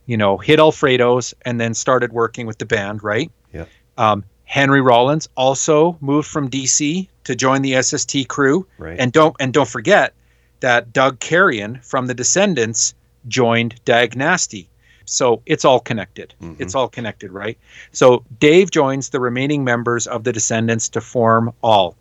you 0.05 0.17
know, 0.17 0.37
hit 0.37 0.59
Alfredo's 0.59 1.33
and 1.43 1.59
then 1.59 1.73
started 1.73 2.11
working 2.11 2.45
with 2.45 2.57
the 2.57 2.65
band, 2.65 3.03
right? 3.03 3.31
Yeah. 3.53 3.65
Um, 3.97 4.25
Henry 4.45 4.81
Rollins 4.81 5.27
also 5.35 5.97
moved 6.01 6.27
from 6.27 6.49
DC 6.49 7.07
to 7.25 7.35
join 7.35 7.61
the 7.61 7.81
SST 7.81 8.27
crew. 8.27 8.65
Right. 8.77 8.97
And 8.99 9.11
don't 9.11 9.35
and 9.39 9.53
don't 9.53 9.67
forget 9.67 10.13
that 10.61 10.93
Doug 10.93 11.19
Carrion 11.19 11.79
from 11.83 12.07
the 12.07 12.13
Descendents 12.13 12.93
joined 13.27 13.75
Dag 13.85 14.15
Nasty. 14.15 14.69
So 15.05 15.41
it's 15.45 15.65
all 15.65 15.79
connected. 15.79 16.33
Mhm. 16.41 16.55
It's 16.59 16.73
all 16.73 16.87
connected, 16.87 17.31
right? 17.31 17.57
So 17.91 18.23
Dave 18.39 18.71
joins 18.71 19.09
the 19.09 19.19
remaining 19.19 19.63
members 19.63 20.07
of 20.07 20.23
the 20.23 20.33
Descendents 20.33 20.89
to 20.89 21.01
form 21.01 21.51
All. 21.61 21.95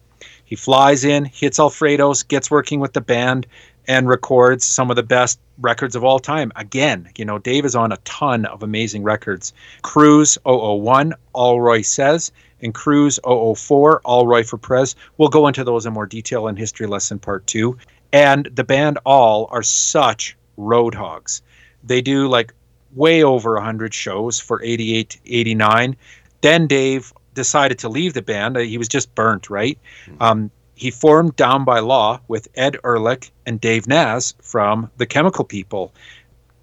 He 0.46 0.56
flies 0.56 1.04
in, 1.04 1.24
hits 1.24 1.58
Alfredo's, 1.58 2.22
gets 2.22 2.50
working 2.50 2.80
with 2.80 2.92
the 2.92 3.00
band, 3.00 3.46
and 3.88 4.08
records 4.08 4.64
some 4.64 4.90
of 4.90 4.96
the 4.96 5.02
best 5.02 5.38
records 5.58 5.94
of 5.94 6.04
all 6.04 6.18
time. 6.18 6.52
Again, 6.56 7.08
you 7.16 7.24
know, 7.24 7.38
Dave 7.38 7.64
is 7.64 7.74
on 7.76 7.92
a 7.92 7.96
ton 7.98 8.44
of 8.46 8.62
amazing 8.62 9.02
records. 9.02 9.52
Cruz 9.82 10.38
001, 10.44 11.14
Allroy 11.34 11.82
Says, 11.82 12.32
and 12.62 12.74
Cruz 12.74 13.18
004, 13.24 14.00
Allroy 14.04 14.42
for 14.42 14.56
Prez. 14.56 14.96
We'll 15.18 15.28
go 15.28 15.46
into 15.46 15.64
those 15.64 15.86
in 15.86 15.92
more 15.92 16.06
detail 16.06 16.48
in 16.48 16.56
History 16.56 16.86
Lesson 16.86 17.18
Part 17.18 17.46
2. 17.46 17.76
And 18.12 18.48
the 18.54 18.64
band 18.64 18.98
All 19.04 19.48
are 19.50 19.62
such 19.62 20.36
road 20.56 20.94
hogs. 20.94 21.42
They 21.82 22.00
do 22.00 22.28
like 22.28 22.54
way 22.94 23.22
over 23.22 23.54
100 23.54 23.92
shows 23.92 24.40
for 24.40 24.62
88, 24.62 25.20
89. 25.26 25.96
Then 26.40 26.66
Dave 26.66 27.12
decided 27.34 27.78
to 27.80 27.88
leave 27.88 28.14
the 28.14 28.22
band. 28.22 28.56
Uh, 28.56 28.60
He 28.60 28.78
was 28.78 28.88
just 28.88 29.14
burnt, 29.14 29.50
right? 29.50 29.78
Um, 30.20 30.50
he 30.74 30.90
formed 30.90 31.36
Down 31.36 31.64
by 31.64 31.78
Law 31.80 32.20
with 32.28 32.48
Ed 32.54 32.76
Urlik 32.82 33.30
and 33.46 33.60
Dave 33.60 33.86
Naz 33.86 34.34
from 34.40 34.90
The 34.96 35.06
Chemical 35.06 35.44
People, 35.44 35.92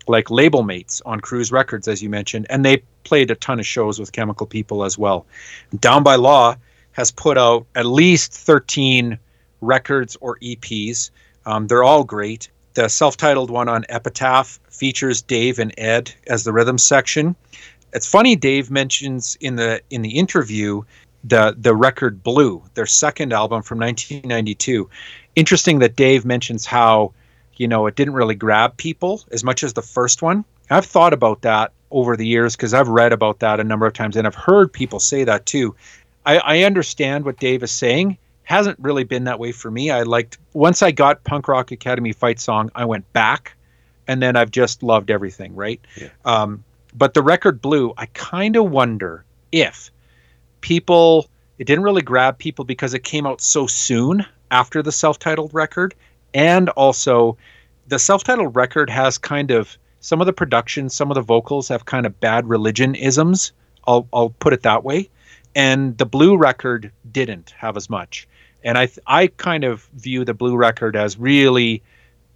like 0.08 0.30
label 0.30 0.64
mates 0.64 1.02
on 1.06 1.22
Cruz 1.22 1.52
Records, 1.52 1.88
as 1.88 2.04
you 2.04 2.10
mentioned. 2.10 2.46
And 2.50 2.66
they 2.66 2.84
played 3.04 3.32
a 3.32 3.36
ton 3.36 3.60
of 3.60 3.66
shows 3.66 4.00
with 4.00 4.12
Chemical 4.12 4.46
People 4.46 4.84
as 4.84 4.98
well. 4.98 5.26
Down 5.80 6.04
by 6.04 6.16
Law 6.16 6.56
has 6.92 7.12
put 7.12 7.38
out 7.38 7.66
at 7.76 7.86
least 7.86 8.34
13 8.34 9.18
records 9.62 10.18
or 10.20 10.38
EPs. 10.40 11.12
Um, 11.46 11.68
they're 11.68 11.84
all 11.84 12.04
great. 12.04 12.50
The 12.74 12.90
self 12.90 13.18
titled 13.18 13.50
one 13.50 13.70
on 13.70 13.86
Epitaph 13.90 14.60
features 14.70 15.22
Dave 15.22 15.60
and 15.60 15.74
Ed 15.78 16.14
as 16.28 16.44
the 16.44 16.54
rhythm 16.54 16.78
section. 16.78 17.36
It's 17.94 18.10
funny 18.10 18.36
Dave 18.36 18.72
mentions 18.72 19.38
in 19.42 19.56
the 19.56 19.82
in 19.90 20.02
the 20.02 20.18
interview 20.18 20.84
the 21.24 21.56
the 21.58 21.76
record 21.76 22.24
Blue, 22.24 22.64
their 22.74 22.86
second 22.86 23.34
album 23.34 23.62
from 23.64 23.80
1992. 23.80 24.90
Interesting 25.36 25.80
that 25.80 25.96
Dave 25.96 26.26
mentions 26.26 26.66
how 26.66 27.14
you 27.56 27.68
know 27.68 27.86
it 27.88 27.96
didn't 27.96 28.14
really 28.14 28.36
grab 28.36 28.78
people 28.78 29.24
as 29.32 29.44
much 29.44 29.64
as 29.64 29.74
the 29.74 29.82
first 29.82 30.22
one. 30.22 30.44
I've 30.70 30.86
thought 30.86 31.14
about 31.14 31.42
that 31.42 31.74
over 31.92 32.16
the 32.16 32.26
years 32.26 32.56
because 32.56 32.74
I've 32.74 32.88
read 32.88 33.14
about 33.14 33.40
that 33.40 33.60
a 33.60 33.64
number 33.64 33.86
of 33.86 33.94
times 33.94 34.16
and 34.16 34.26
I've 34.26 34.36
heard 34.36 34.72
people 34.72 35.00
say 35.00 35.26
that 35.26 35.46
too. 35.46 35.76
I, 36.26 36.38
I 36.38 36.64
understand 36.64 37.26
what 37.26 37.40
Dave 37.40 37.64
is 37.64 37.72
saying. 37.72 38.18
Hasn't 38.44 38.80
really 38.80 39.04
been 39.04 39.26
that 39.26 39.40
way 39.40 39.52
for 39.52 39.70
me. 39.70 39.92
I 39.92 40.04
liked 40.04 40.38
once 40.54 40.82
I 40.82 40.92
got 40.92 41.24
Punk 41.24 41.48
Rock 41.48 41.72
Academy 41.72 42.14
fight 42.14 42.40
song, 42.40 42.72
I 42.76 42.86
went 42.86 43.12
back, 43.14 43.56
and 44.08 44.22
then 44.22 44.36
I've 44.36 44.52
just 44.52 44.84
loved 44.84 45.12
everything. 45.12 45.56
Right. 45.56 45.80
Yeah. 45.96 46.10
Um, 46.26 46.64
but 46.94 47.14
the 47.14 47.22
record 47.22 47.62
Blue, 47.62 47.94
I 47.98 48.08
kind 48.08 48.56
of 48.56 48.70
wonder 48.70 49.24
if 49.52 49.92
people 50.62 51.30
it 51.58 51.66
didn't 51.66 51.84
really 51.84 52.02
grab 52.02 52.40
people 52.40 52.66
because 52.66 52.96
it 52.96 53.04
came 53.04 53.28
out 53.28 53.40
so 53.40 53.68
soon 53.68 54.26
after 54.50 54.82
the 54.82 54.92
self-titled 54.92 55.54
record. 55.54 55.94
And 56.34 56.70
also 56.70 57.38
the 57.88 58.00
self-titled 58.00 58.56
record 58.56 58.90
has 58.90 59.20
kind 59.20 59.52
of 59.52 59.78
some 60.00 60.22
of 60.22 60.26
the 60.26 60.34
production 60.34 60.90
some 60.90 61.12
of 61.12 61.16
the 61.16 61.22
vocals 61.22 61.68
have 61.68 61.86
kind 61.86 62.08
of 62.08 62.20
bad 62.20 62.48
religion 62.48 62.96
isms 62.96 63.52
I'll, 63.88 64.08
I'll 64.14 64.30
put 64.30 64.54
it 64.54 64.64
that 64.64 64.84
way. 64.84 65.10
And 65.56 65.98
the 65.98 66.06
blue 66.06 66.38
record 66.38 66.92
didn't 67.12 67.54
have 67.58 67.78
as 67.78 67.90
much. 67.90 68.28
And 68.64 68.78
i 68.78 68.90
i 69.06 69.28
kind 69.28 69.64
of 69.64 69.84
view 69.94 70.26
the 70.26 70.34
blue 70.34 70.56
record 70.56 70.96
as 70.96 71.18
really 71.18 71.84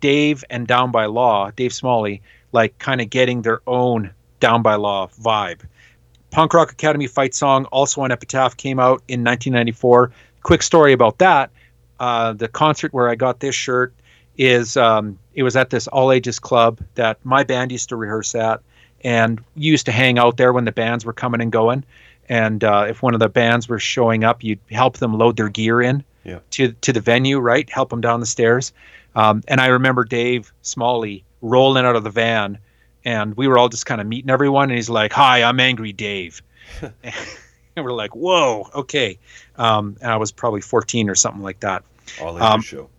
dave 0.01 0.43
and 0.49 0.67
down 0.67 0.91
by 0.91 1.05
law 1.05 1.51
dave 1.55 1.73
smalley 1.73 2.21
like 2.51 2.77
kind 2.79 3.01
of 3.01 3.09
getting 3.09 3.41
their 3.41 3.61
own 3.65 4.11
down 4.39 4.61
by 4.61 4.75
law 4.75 5.07
vibe 5.19 5.61
Punk 6.35 6.53
Rock 6.53 6.69
Academy 6.73 7.07
fight 7.07 7.33
song, 7.33 7.63
also 7.67 8.01
on 8.01 8.11
Epitaph, 8.11 8.57
came 8.57 8.77
out 8.77 9.01
in 9.07 9.23
1994. 9.23 10.11
Quick 10.43 10.63
story 10.63 10.91
about 10.91 11.17
that: 11.19 11.49
uh, 12.01 12.33
the 12.33 12.49
concert 12.49 12.93
where 12.93 13.07
I 13.07 13.15
got 13.15 13.39
this 13.39 13.55
shirt 13.55 13.93
is 14.37 14.75
um, 14.75 15.17
it 15.33 15.43
was 15.43 15.55
at 15.55 15.69
this 15.69 15.87
all 15.87 16.11
ages 16.11 16.37
club 16.37 16.81
that 16.95 17.19
my 17.23 17.45
band 17.45 17.71
used 17.71 17.87
to 17.87 17.95
rehearse 17.95 18.35
at, 18.35 18.59
and 19.01 19.41
used 19.55 19.85
to 19.85 19.93
hang 19.93 20.19
out 20.19 20.35
there 20.35 20.51
when 20.51 20.65
the 20.65 20.73
bands 20.73 21.05
were 21.05 21.13
coming 21.13 21.39
and 21.39 21.53
going. 21.53 21.85
And 22.27 22.65
uh, 22.65 22.85
if 22.89 23.01
one 23.01 23.13
of 23.13 23.21
the 23.21 23.29
bands 23.29 23.69
were 23.69 23.79
showing 23.79 24.25
up, 24.25 24.43
you'd 24.43 24.59
help 24.71 24.97
them 24.97 25.17
load 25.17 25.37
their 25.37 25.47
gear 25.47 25.81
in 25.81 26.03
Yeah. 26.25 26.39
to 26.51 26.73
to 26.73 26.91
the 26.91 26.99
venue, 26.99 27.39
right? 27.39 27.69
Help 27.69 27.91
them 27.91 28.01
down 28.01 28.19
the 28.19 28.25
stairs. 28.25 28.73
Um, 29.15 29.41
and 29.47 29.61
I 29.61 29.67
remember 29.67 30.03
Dave 30.03 30.51
Smalley 30.63 31.23
rolling 31.41 31.85
out 31.85 31.95
of 31.95 32.03
the 32.03 32.09
van 32.09 32.57
and 33.05 33.37
we 33.37 33.47
were 33.47 33.57
all 33.57 33.69
just 33.69 33.85
kind 33.85 34.01
of 34.01 34.07
meeting 34.07 34.29
everyone 34.29 34.69
and 34.69 34.77
he's 34.77 34.89
like 34.89 35.13
hi 35.13 35.43
i'm 35.43 35.59
angry 35.59 35.93
dave. 35.93 36.41
And 37.77 37.83
we're 37.83 37.91
like 37.93 38.15
whoa 38.15 38.69
okay. 38.73 39.19
Um, 39.57 39.97
and 40.01 40.09
i 40.11 40.15
was 40.17 40.31
probably 40.31 40.61
14 40.61 41.09
or 41.09 41.15
something 41.15 41.41
like 41.43 41.59
that. 41.59 41.83
All 42.21 42.35
in 42.37 42.41
Um, 42.41 42.61
show. 42.61 42.89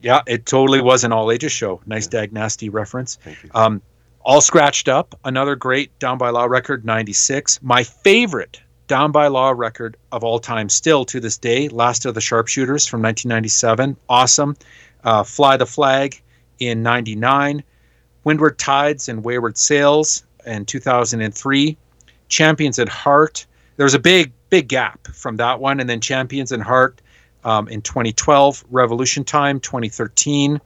yeah 0.00 0.22
it 0.26 0.46
totally 0.46 0.80
was 0.80 1.04
an 1.04 1.12
all 1.12 1.30
ages 1.30 1.52
show. 1.52 1.80
Nice 1.86 2.06
dag 2.06 2.32
nasty 2.32 2.68
reference. 2.70 3.16
Thank 3.16 3.42
you. 3.44 3.50
um, 3.54 3.82
all 4.22 4.40
scratched 4.40 4.88
up 4.88 5.14
another 5.26 5.54
great 5.56 5.98
down 5.98 6.16
by 6.16 6.30
law 6.30 6.44
record 6.46 6.84
96 6.86 7.60
my 7.62 7.82
favorite 7.84 8.62
down 8.86 9.12
by 9.12 9.26
law 9.28 9.50
record 9.50 9.96
of 10.12 10.24
all 10.24 10.38
time 10.38 10.70
still 10.70 11.04
to 11.04 11.20
this 11.20 11.36
day 11.36 11.68
last 11.68 12.06
of 12.06 12.14
the 12.14 12.20
sharpshooters 12.22 12.86
from 12.86 13.02
1997 13.02 13.94
awesome. 14.08 14.56
Uh, 15.02 15.22
fly 15.22 15.58
the 15.58 15.66
flag 15.66 16.22
in 16.60 16.82
99 16.82 17.62
windward 18.24 18.58
tides 18.58 19.08
and 19.08 19.24
wayward 19.24 19.56
sails 19.56 20.24
in 20.46 20.64
2003 20.64 21.76
champions 22.28 22.78
at 22.78 22.88
heart. 22.88 23.46
There 23.76 23.84
was 23.84 23.94
a 23.94 23.98
big 23.98 24.32
big 24.50 24.68
gap 24.68 25.06
from 25.08 25.36
that 25.36 25.60
one 25.60 25.80
and 25.80 25.88
then 25.88 26.00
champions 26.00 26.52
and 26.52 26.62
heart 26.62 27.00
um, 27.44 27.68
in 27.68 27.82
2012 27.82 28.64
revolution 28.70 29.24
time 29.24 29.60
2013 29.60 30.60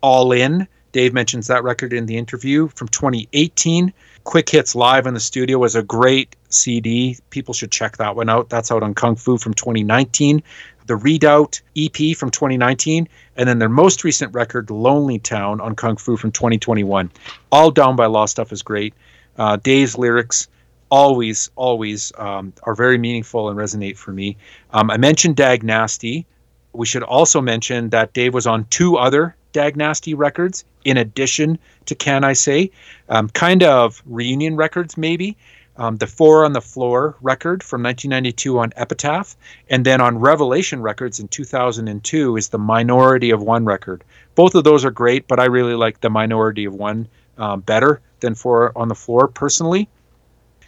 all 0.00 0.32
in. 0.32 0.66
Dave 0.92 1.14
mentions 1.14 1.46
that 1.46 1.64
record 1.64 1.92
in 1.92 2.06
the 2.06 2.16
interview 2.16 2.68
from 2.68 2.88
2018 2.88 3.92
quick 4.24 4.48
hits 4.48 4.74
live 4.74 5.06
in 5.06 5.14
the 5.14 5.20
studio 5.20 5.58
was 5.58 5.74
a 5.74 5.82
great 5.82 6.36
cd 6.48 7.16
people 7.30 7.54
should 7.54 7.72
check 7.72 7.96
that 7.96 8.14
one 8.14 8.28
out. 8.28 8.48
That's 8.48 8.70
out 8.70 8.82
on 8.82 8.94
kung 8.94 9.16
fu 9.16 9.38
from 9.38 9.54
2019 9.54 10.42
the 10.86 10.96
Redoubt 10.96 11.62
EP 11.76 12.16
from 12.16 12.30
2019, 12.30 13.08
and 13.36 13.48
then 13.48 13.58
their 13.58 13.68
most 13.68 14.04
recent 14.04 14.34
record, 14.34 14.70
Lonely 14.70 15.18
Town, 15.18 15.60
on 15.60 15.74
Kung 15.74 15.96
Fu 15.96 16.16
from 16.16 16.32
2021. 16.32 17.10
All 17.50 17.70
Down 17.70 17.96
by 17.96 18.06
Law 18.06 18.26
stuff 18.26 18.52
is 18.52 18.62
great. 18.62 18.94
Uh, 19.38 19.56
Dave's 19.56 19.96
lyrics 19.96 20.48
always, 20.90 21.50
always 21.56 22.12
um, 22.18 22.52
are 22.64 22.74
very 22.74 22.98
meaningful 22.98 23.48
and 23.48 23.58
resonate 23.58 23.96
for 23.96 24.12
me. 24.12 24.36
Um, 24.72 24.90
I 24.90 24.98
mentioned 24.98 25.36
Dag 25.36 25.62
Nasty. 25.62 26.26
We 26.74 26.86
should 26.86 27.02
also 27.02 27.40
mention 27.40 27.90
that 27.90 28.12
Dave 28.12 28.34
was 28.34 28.46
on 28.46 28.66
two 28.66 28.96
other 28.96 29.34
Dag 29.52 29.76
Nasty 29.76 30.14
records 30.14 30.64
in 30.84 30.96
addition 30.96 31.58
to 31.86 31.94
Can 31.94 32.24
I 32.24 32.32
Say, 32.32 32.70
um, 33.08 33.28
kind 33.28 33.62
of 33.62 34.02
reunion 34.06 34.56
records 34.56 34.96
maybe. 34.96 35.36
Um, 35.76 35.96
the 35.96 36.06
Four 36.06 36.44
on 36.44 36.52
the 36.52 36.60
Floor 36.60 37.16
record 37.22 37.62
from 37.62 37.82
1992 37.82 38.58
on 38.58 38.72
Epitaph, 38.76 39.36
and 39.70 39.86
then 39.86 40.00
on 40.00 40.18
Revelation 40.18 40.82
Records 40.82 41.18
in 41.18 41.28
2002 41.28 42.36
is 42.36 42.48
the 42.48 42.58
Minority 42.58 43.30
of 43.30 43.40
One 43.42 43.64
record. 43.64 44.04
Both 44.34 44.54
of 44.54 44.64
those 44.64 44.84
are 44.84 44.90
great, 44.90 45.26
but 45.26 45.40
I 45.40 45.46
really 45.46 45.74
like 45.74 46.00
the 46.00 46.10
Minority 46.10 46.66
of 46.66 46.74
One 46.74 47.08
um, 47.38 47.60
better 47.60 48.00
than 48.20 48.34
Four 48.34 48.76
on 48.76 48.88
the 48.88 48.94
Floor 48.94 49.28
personally. 49.28 49.88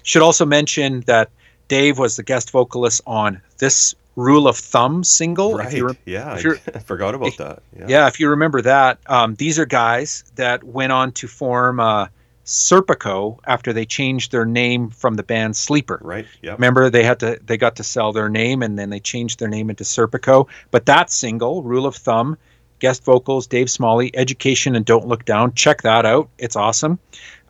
Should 0.02 0.22
also 0.22 0.46
mention 0.46 1.00
that 1.02 1.30
Dave 1.68 1.98
was 1.98 2.16
the 2.16 2.22
guest 2.22 2.50
vocalist 2.50 3.00
on 3.06 3.40
this 3.58 3.94
Rule 4.16 4.46
of 4.46 4.56
Thumb 4.56 5.02
single. 5.02 5.56
Right. 5.56 5.96
Yeah. 6.04 6.34
I 6.34 6.78
forgot 6.84 7.14
about 7.14 7.36
that. 7.38 7.62
Yeah. 7.76 7.86
yeah, 7.88 8.06
if 8.06 8.20
you 8.20 8.30
remember 8.30 8.62
that, 8.62 8.98
um, 9.06 9.34
these 9.34 9.58
are 9.58 9.66
guys 9.66 10.24
that 10.36 10.62
went 10.62 10.92
on 10.92 11.12
to 11.12 11.26
form 11.26 11.80
uh, 11.80 12.06
Serpico 12.44 13.38
after 13.46 13.72
they 13.72 13.86
changed 13.86 14.30
their 14.30 14.44
name 14.44 14.90
from 14.90 15.14
the 15.14 15.22
band 15.22 15.56
Sleeper. 15.56 15.98
Right. 16.02 16.26
Yep. 16.42 16.58
Remember, 16.58 16.90
they 16.90 17.02
had 17.02 17.20
to 17.20 17.38
they 17.42 17.56
got 17.56 17.76
to 17.76 17.84
sell 17.84 18.12
their 18.12 18.28
name 18.28 18.62
and 18.62 18.78
then 18.78 18.90
they 18.90 19.00
changed 19.00 19.38
their 19.38 19.48
name 19.48 19.70
into 19.70 19.84
Serpico. 19.84 20.48
But 20.70 20.86
that 20.86 21.10
single, 21.10 21.62
Rule 21.62 21.86
of 21.86 21.96
Thumb, 21.96 22.36
guest 22.80 23.04
vocals, 23.04 23.46
Dave 23.46 23.70
Smalley, 23.70 24.14
Education 24.14 24.76
and 24.76 24.84
Don't 24.84 25.06
Look 25.06 25.24
Down. 25.24 25.54
Check 25.54 25.82
that 25.82 26.04
out; 26.04 26.28
it's 26.38 26.56
awesome. 26.56 26.98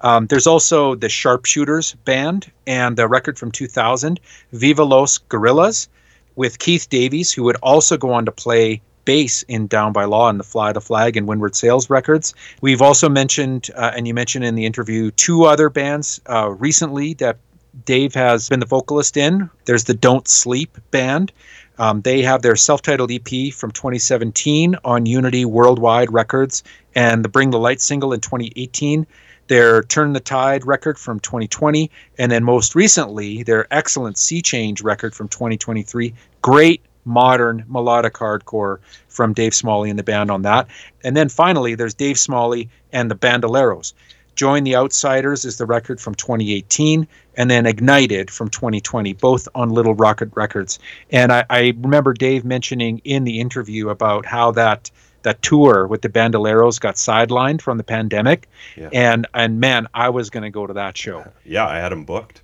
Um, 0.00 0.26
there's 0.26 0.46
also 0.46 0.94
the 0.94 1.08
Sharpshooters 1.08 1.94
band 2.04 2.50
and 2.66 2.96
the 2.96 3.08
record 3.08 3.38
from 3.38 3.50
2000, 3.50 4.20
Viva 4.52 4.84
Los 4.84 5.18
Gorillas, 5.18 5.88
with 6.36 6.58
Keith 6.58 6.88
Davies, 6.90 7.32
who 7.32 7.42
would 7.44 7.56
also 7.62 7.96
go 7.96 8.12
on 8.12 8.26
to 8.26 8.32
play 8.32 8.82
bass 9.04 9.42
in 9.44 9.66
Down 9.66 9.92
by 9.92 10.04
Law 10.04 10.28
and 10.28 10.38
the 10.38 10.44
Fly 10.44 10.72
the 10.72 10.80
Flag 10.80 11.16
and 11.16 11.26
Windward 11.26 11.54
Sails 11.54 11.90
records. 11.90 12.34
We've 12.60 12.82
also 12.82 13.08
mentioned, 13.08 13.70
uh, 13.74 13.92
and 13.96 14.06
you 14.06 14.14
mentioned 14.14 14.44
in 14.44 14.54
the 14.54 14.66
interview, 14.66 15.10
two 15.12 15.44
other 15.44 15.68
bands 15.68 16.20
uh, 16.28 16.50
recently 16.50 17.14
that 17.14 17.38
Dave 17.84 18.14
has 18.14 18.48
been 18.48 18.60
the 18.60 18.66
vocalist 18.66 19.16
in. 19.16 19.50
There's 19.64 19.84
the 19.84 19.94
Don't 19.94 20.28
Sleep 20.28 20.78
band. 20.90 21.32
Um, 21.78 22.02
they 22.02 22.22
have 22.22 22.42
their 22.42 22.56
self 22.56 22.82
titled 22.82 23.10
EP 23.10 23.52
from 23.52 23.72
2017 23.72 24.76
on 24.84 25.06
Unity 25.06 25.44
Worldwide 25.44 26.12
Records 26.12 26.62
and 26.94 27.24
the 27.24 27.28
Bring 27.28 27.50
the 27.50 27.58
Light 27.58 27.80
single 27.80 28.12
in 28.12 28.20
2018 28.20 29.06
their 29.48 29.82
Turn 29.82 30.12
the 30.12 30.20
Tide 30.20 30.66
record 30.66 30.98
from 30.98 31.20
2020, 31.20 31.90
and 32.18 32.32
then 32.32 32.44
most 32.44 32.74
recently, 32.74 33.42
their 33.42 33.66
excellent 33.70 34.16
Sea 34.18 34.42
Change 34.42 34.82
record 34.82 35.14
from 35.14 35.28
2023. 35.28 36.14
Great 36.42 36.82
modern 37.04 37.64
melodic 37.68 38.14
hardcore 38.14 38.78
from 39.08 39.32
Dave 39.32 39.54
Smalley 39.54 39.90
and 39.90 39.98
the 39.98 40.02
band 40.02 40.30
on 40.30 40.42
that. 40.42 40.66
And 41.02 41.16
then 41.16 41.28
finally, 41.28 41.74
there's 41.74 41.94
Dave 41.94 42.18
Smalley 42.18 42.68
and 42.92 43.10
the 43.10 43.14
Bandoleros. 43.14 43.92
Join 44.36 44.64
the 44.64 44.74
Outsiders 44.74 45.44
is 45.44 45.58
the 45.58 45.66
record 45.66 46.00
from 46.00 46.16
2018, 46.16 47.06
and 47.36 47.48
then 47.50 47.66
Ignited 47.66 48.30
from 48.32 48.48
2020, 48.48 49.12
both 49.12 49.46
on 49.54 49.70
Little 49.70 49.94
Rocket 49.94 50.30
Records. 50.34 50.80
And 51.10 51.32
I, 51.32 51.44
I 51.48 51.74
remember 51.80 52.12
Dave 52.14 52.44
mentioning 52.44 53.00
in 53.04 53.22
the 53.22 53.38
interview 53.40 53.90
about 53.90 54.26
how 54.26 54.50
that 54.52 54.90
that 55.22 55.40
tour 55.40 55.86
with 55.86 56.02
the 56.02 56.08
Bandoleros 56.10 56.78
got 56.78 56.96
sidelined 56.96 57.62
from 57.62 57.78
the 57.78 57.84
pandemic, 57.84 58.46
Yeah. 58.76 58.90
and 58.92 59.26
and 59.32 59.58
man, 59.60 59.86
I 59.94 60.10
was 60.10 60.28
going 60.30 60.42
to 60.42 60.50
go 60.50 60.66
to 60.66 60.74
that 60.74 60.98
show. 60.98 61.24
Yeah. 61.44 61.66
I 61.66 61.76
had 61.78 61.92
him 61.92 62.04
booked. 62.04 62.42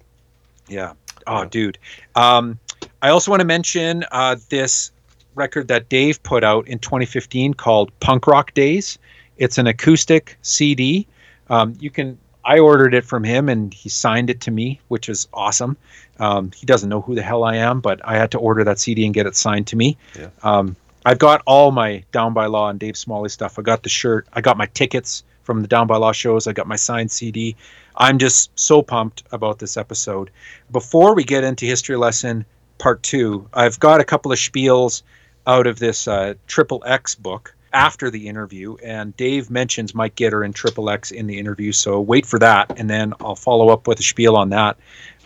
Yeah. 0.70 0.94
Oh, 1.26 1.44
dude. 1.44 1.78
Um, 2.14 2.58
I 3.02 3.10
also 3.10 3.30
want 3.30 3.40
to 3.40 3.46
mention 3.46 4.04
uh, 4.10 4.36
this 4.48 4.92
record 5.34 5.68
that 5.68 5.88
Dave 5.88 6.22
put 6.22 6.44
out 6.44 6.66
in 6.68 6.78
2015 6.78 7.54
called 7.54 7.90
Punk 8.00 8.26
Rock 8.26 8.54
Days. 8.54 8.98
It's 9.36 9.58
an 9.58 9.66
acoustic 9.66 10.38
CD. 10.42 11.06
Um, 11.48 11.76
you 11.80 11.90
can. 11.90 12.18
I 12.42 12.58
ordered 12.58 12.94
it 12.94 13.04
from 13.04 13.22
him, 13.22 13.50
and 13.50 13.72
he 13.72 13.90
signed 13.90 14.30
it 14.30 14.40
to 14.42 14.50
me, 14.50 14.80
which 14.88 15.10
is 15.10 15.28
awesome. 15.34 15.76
Um, 16.18 16.50
he 16.56 16.64
doesn't 16.64 16.88
know 16.88 17.02
who 17.02 17.14
the 17.14 17.22
hell 17.22 17.44
I 17.44 17.56
am, 17.56 17.80
but 17.80 18.00
I 18.02 18.16
had 18.16 18.30
to 18.30 18.38
order 18.38 18.64
that 18.64 18.78
CD 18.78 19.04
and 19.04 19.12
get 19.12 19.26
it 19.26 19.36
signed 19.36 19.66
to 19.68 19.76
me. 19.76 19.98
Yeah. 20.18 20.28
Um, 20.42 20.74
I've 21.04 21.18
got 21.18 21.42
all 21.46 21.70
my 21.70 22.02
Down 22.12 22.32
by 22.32 22.46
Law 22.46 22.68
and 22.70 22.78
Dave 22.78 22.96
Smalley 22.96 23.28
stuff. 23.28 23.58
I 23.58 23.62
got 23.62 23.82
the 23.82 23.88
shirt. 23.88 24.26
I 24.32 24.40
got 24.40 24.56
my 24.56 24.66
tickets 24.66 25.22
from 25.50 25.62
the 25.62 25.66
Down 25.66 25.88
by 25.88 25.96
Law 25.96 26.12
shows. 26.12 26.46
I 26.46 26.52
got 26.52 26.68
my 26.68 26.76
signed 26.76 27.10
CD. 27.10 27.56
I'm 27.96 28.18
just 28.18 28.52
so 28.54 28.82
pumped 28.82 29.24
about 29.32 29.58
this 29.58 29.76
episode. 29.76 30.30
Before 30.70 31.12
we 31.12 31.24
get 31.24 31.42
into 31.42 31.66
history 31.66 31.96
lesson 31.96 32.44
part 32.78 33.02
two, 33.02 33.48
I've 33.52 33.80
got 33.80 34.00
a 34.00 34.04
couple 34.04 34.30
of 34.30 34.38
spiels 34.38 35.02
out 35.48 35.66
of 35.66 35.80
this 35.80 36.06
uh, 36.06 36.34
Triple 36.46 36.84
X 36.86 37.16
book 37.16 37.52
after 37.72 38.10
the 38.10 38.28
interview, 38.28 38.76
and 38.76 39.16
Dave 39.16 39.50
mentions 39.50 39.92
Mike 39.92 40.14
Gitter 40.14 40.44
and 40.44 40.54
Triple 40.54 40.88
X 40.88 41.10
in 41.10 41.26
the 41.26 41.36
interview. 41.36 41.72
So 41.72 42.00
wait 42.00 42.26
for 42.26 42.38
that, 42.38 42.78
and 42.78 42.88
then 42.88 43.12
I'll 43.18 43.34
follow 43.34 43.70
up 43.70 43.88
with 43.88 43.98
a 43.98 44.04
spiel 44.04 44.36
on 44.36 44.50
that. 44.50 44.76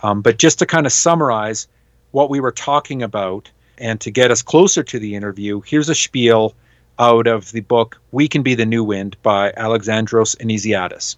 Um, 0.02 0.22
but 0.22 0.38
just 0.38 0.58
to 0.60 0.66
kind 0.66 0.86
of 0.86 0.92
summarize 0.92 1.68
what 2.12 2.30
we 2.30 2.40
were 2.40 2.50
talking 2.50 3.02
about, 3.02 3.50
and 3.76 4.00
to 4.00 4.10
get 4.10 4.30
us 4.30 4.40
closer 4.40 4.82
to 4.84 4.98
the 4.98 5.16
interview, 5.16 5.60
here's 5.60 5.90
a 5.90 5.94
spiel 5.94 6.54
out 6.99 7.26
of 7.26 7.51
the 7.51 7.61
book 7.61 8.01
We 8.12 8.28
Can 8.28 8.42
Be 8.42 8.55
the 8.55 8.66
New 8.66 8.84
Wind 8.84 9.16
by 9.22 9.53
Alexandros 9.57 10.36
Anesiadis. 10.36 11.16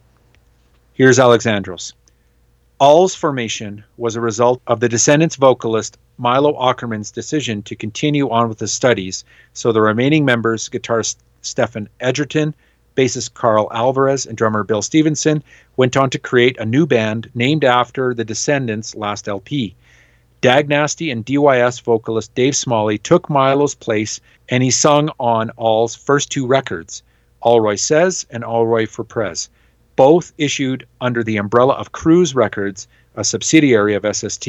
Here's 0.94 1.18
Alexandros. 1.18 1.92
All's 2.78 3.14
formation 3.14 3.84
was 3.98 4.16
a 4.16 4.20
result 4.20 4.62
of 4.66 4.80
the 4.80 4.88
Descendents 4.88 5.36
vocalist 5.36 5.98
Milo 6.16 6.54
Aukerman's 6.54 7.10
decision 7.10 7.62
to 7.64 7.76
continue 7.76 8.30
on 8.30 8.48
with 8.48 8.58
his 8.58 8.72
studies, 8.72 9.24
so 9.52 9.70
the 9.70 9.82
remaining 9.82 10.24
members, 10.24 10.68
guitarist 10.70 11.16
Stefan 11.42 11.90
Egerton, 12.00 12.54
bassist 12.96 13.34
Karl 13.34 13.68
Alvarez, 13.70 14.24
and 14.24 14.36
drummer 14.36 14.64
Bill 14.64 14.80
Stevenson, 14.80 15.42
went 15.76 15.96
on 15.96 16.08
to 16.10 16.18
create 16.18 16.58
a 16.58 16.64
new 16.64 16.86
band 16.86 17.30
named 17.34 17.64
after 17.64 18.14
the 18.14 18.24
Descendents' 18.24 18.94
last 18.94 19.28
LP. 19.28 19.74
Dag 20.42 20.68
Nasty 20.68 21.10
and 21.10 21.24
DYS 21.24 21.80
vocalist 21.82 22.34
Dave 22.34 22.54
Smalley 22.54 22.98
took 22.98 23.30
Milo's 23.30 23.74
place 23.74 24.20
and 24.50 24.62
he 24.62 24.70
sung 24.70 25.08
on 25.18 25.50
All's 25.56 25.94
first 25.94 26.30
two 26.30 26.46
records, 26.46 27.02
Allroy 27.42 27.76
Says 27.76 28.26
and 28.28 28.44
Allroy 28.44 28.86
for 28.86 29.02
Prez, 29.02 29.48
both 29.96 30.34
issued 30.36 30.86
under 31.00 31.24
the 31.24 31.38
umbrella 31.38 31.72
of 31.74 31.92
Cruz 31.92 32.34
Records, 32.34 32.86
a 33.14 33.24
subsidiary 33.24 33.94
of 33.94 34.04
SST. 34.14 34.48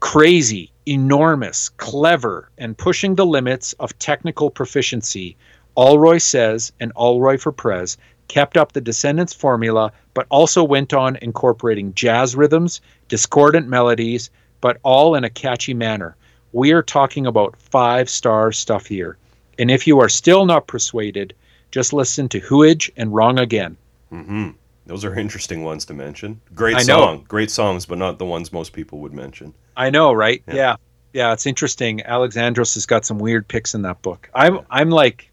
Crazy, 0.00 0.72
enormous, 0.84 1.68
clever, 1.68 2.50
and 2.58 2.76
pushing 2.76 3.14
the 3.14 3.24
limits 3.24 3.72
of 3.74 3.96
technical 4.00 4.50
proficiency, 4.50 5.36
Allroy 5.76 6.18
Says 6.18 6.72
and 6.80 6.92
Allroy 6.96 7.38
for 7.38 7.52
Prez 7.52 7.96
kept 8.26 8.56
up 8.56 8.72
the 8.72 8.80
Descendents 8.80 9.32
formula, 9.32 9.92
but 10.12 10.26
also 10.28 10.64
went 10.64 10.92
on 10.92 11.16
incorporating 11.22 11.94
jazz 11.94 12.34
rhythms, 12.34 12.80
discordant 13.08 13.68
melodies, 13.68 14.28
but 14.60 14.78
all 14.82 15.14
in 15.14 15.24
a 15.24 15.30
catchy 15.30 15.74
manner. 15.74 16.16
We 16.52 16.72
are 16.72 16.82
talking 16.82 17.26
about 17.26 17.56
five 17.56 18.08
star 18.08 18.52
stuff 18.52 18.86
here. 18.86 19.18
And 19.58 19.70
if 19.70 19.86
you 19.86 20.00
are 20.00 20.08
still 20.08 20.46
not 20.46 20.66
persuaded, 20.66 21.34
just 21.70 21.92
listen 21.92 22.28
to 22.30 22.40
Hooidge 22.40 22.90
and 22.96 23.14
Wrong 23.14 23.38
Again. 23.38 23.76
Mm-hmm. 24.12 24.50
Those 24.86 25.04
are 25.04 25.18
interesting 25.18 25.64
ones 25.64 25.84
to 25.86 25.94
mention. 25.94 26.40
Great 26.54 26.80
song. 26.80 27.24
Great 27.28 27.50
songs, 27.50 27.86
but 27.86 27.98
not 27.98 28.18
the 28.18 28.24
ones 28.24 28.52
most 28.52 28.72
people 28.72 29.00
would 29.00 29.12
mention. 29.12 29.52
I 29.76 29.90
know, 29.90 30.12
right? 30.12 30.42
Yeah. 30.46 30.54
Yeah. 30.54 30.76
yeah. 31.12 31.32
it's 31.32 31.46
interesting. 31.46 32.00
Alexandros 32.06 32.74
has 32.74 32.86
got 32.86 33.04
some 33.04 33.18
weird 33.18 33.48
picks 33.48 33.74
in 33.74 33.82
that 33.82 34.00
book. 34.02 34.30
I'm 34.32 34.60
I'm 34.70 34.90
like 34.90 35.30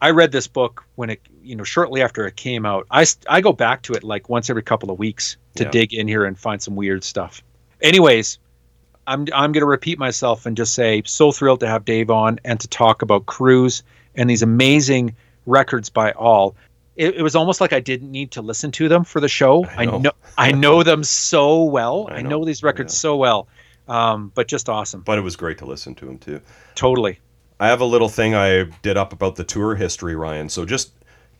I 0.00 0.10
read 0.10 0.30
this 0.32 0.46
book 0.46 0.84
when 0.94 1.10
it 1.10 1.20
you 1.42 1.56
know 1.56 1.64
shortly 1.64 2.02
after 2.02 2.26
it 2.26 2.36
came 2.36 2.64
out. 2.64 2.86
I, 2.90 3.04
I 3.28 3.40
go 3.40 3.52
back 3.52 3.82
to 3.82 3.94
it 3.94 4.04
like 4.04 4.28
once 4.28 4.48
every 4.48 4.62
couple 4.62 4.90
of 4.90 4.98
weeks 4.98 5.36
to 5.56 5.64
Yeah. 5.64 5.70
dig 5.70 5.94
in 5.94 6.06
here 6.06 6.24
and 6.24 6.38
find 6.38 6.62
some 6.62 6.76
weird 6.76 7.02
stuff. 7.02 7.42
Anyways, 7.82 8.38
I'm 9.06 9.26
I'm 9.34 9.52
going 9.52 9.62
to 9.62 9.66
repeat 9.66 9.98
myself 9.98 10.46
and 10.46 10.56
just 10.56 10.74
say 10.74 11.02
so 11.06 11.32
thrilled 11.32 11.60
to 11.60 11.68
have 11.68 11.84
Dave 11.84 12.10
on 12.10 12.38
and 12.44 12.58
to 12.60 12.68
talk 12.68 13.02
about 13.02 13.26
Cruz 13.26 13.82
and 14.14 14.28
these 14.28 14.42
amazing 14.42 15.14
records 15.46 15.88
by 15.88 16.12
all. 16.12 16.54
It, 16.96 17.14
it 17.16 17.22
was 17.22 17.36
almost 17.36 17.60
like 17.60 17.72
I 17.72 17.80
didn't 17.80 18.10
need 18.10 18.32
to 18.32 18.42
listen 18.42 18.72
to 18.72 18.88
them 18.88 19.04
for 19.04 19.20
the 19.20 19.28
show. 19.28 19.64
I 19.66 19.82
I 19.82 19.84
know. 19.86 19.98
know 19.98 20.12
I 20.36 20.52
know 20.66 20.82
them 20.82 21.04
so 21.04 21.62
well. 21.64 22.08
I 22.10 22.16
I 22.16 22.22
know. 22.22 22.30
know, 22.30 22.44
these 22.44 22.62
records 22.62 22.92
Yeah. 22.94 22.98
so 22.98 23.16
well. 23.16 23.48
Um, 23.86 24.32
but 24.34 24.48
just 24.48 24.68
awesome. 24.68 25.00
But 25.02 25.16
it 25.16 25.22
was 25.22 25.36
great 25.36 25.56
to 25.58 25.64
listen 25.64 25.94
to 25.96 26.04
them 26.06 26.18
too. 26.18 26.40
Totally. 26.74 27.18
I 27.60 27.68
have 27.68 27.80
a 27.80 27.84
little 27.86 28.08
thing 28.10 28.34
I 28.34 28.64
did 28.82 28.96
up 28.96 29.12
about 29.12 29.36
the 29.36 29.44
tour 29.44 29.74
history, 29.76 30.14
Ryan. 30.14 30.48
So 30.48 30.64
just 30.66 30.92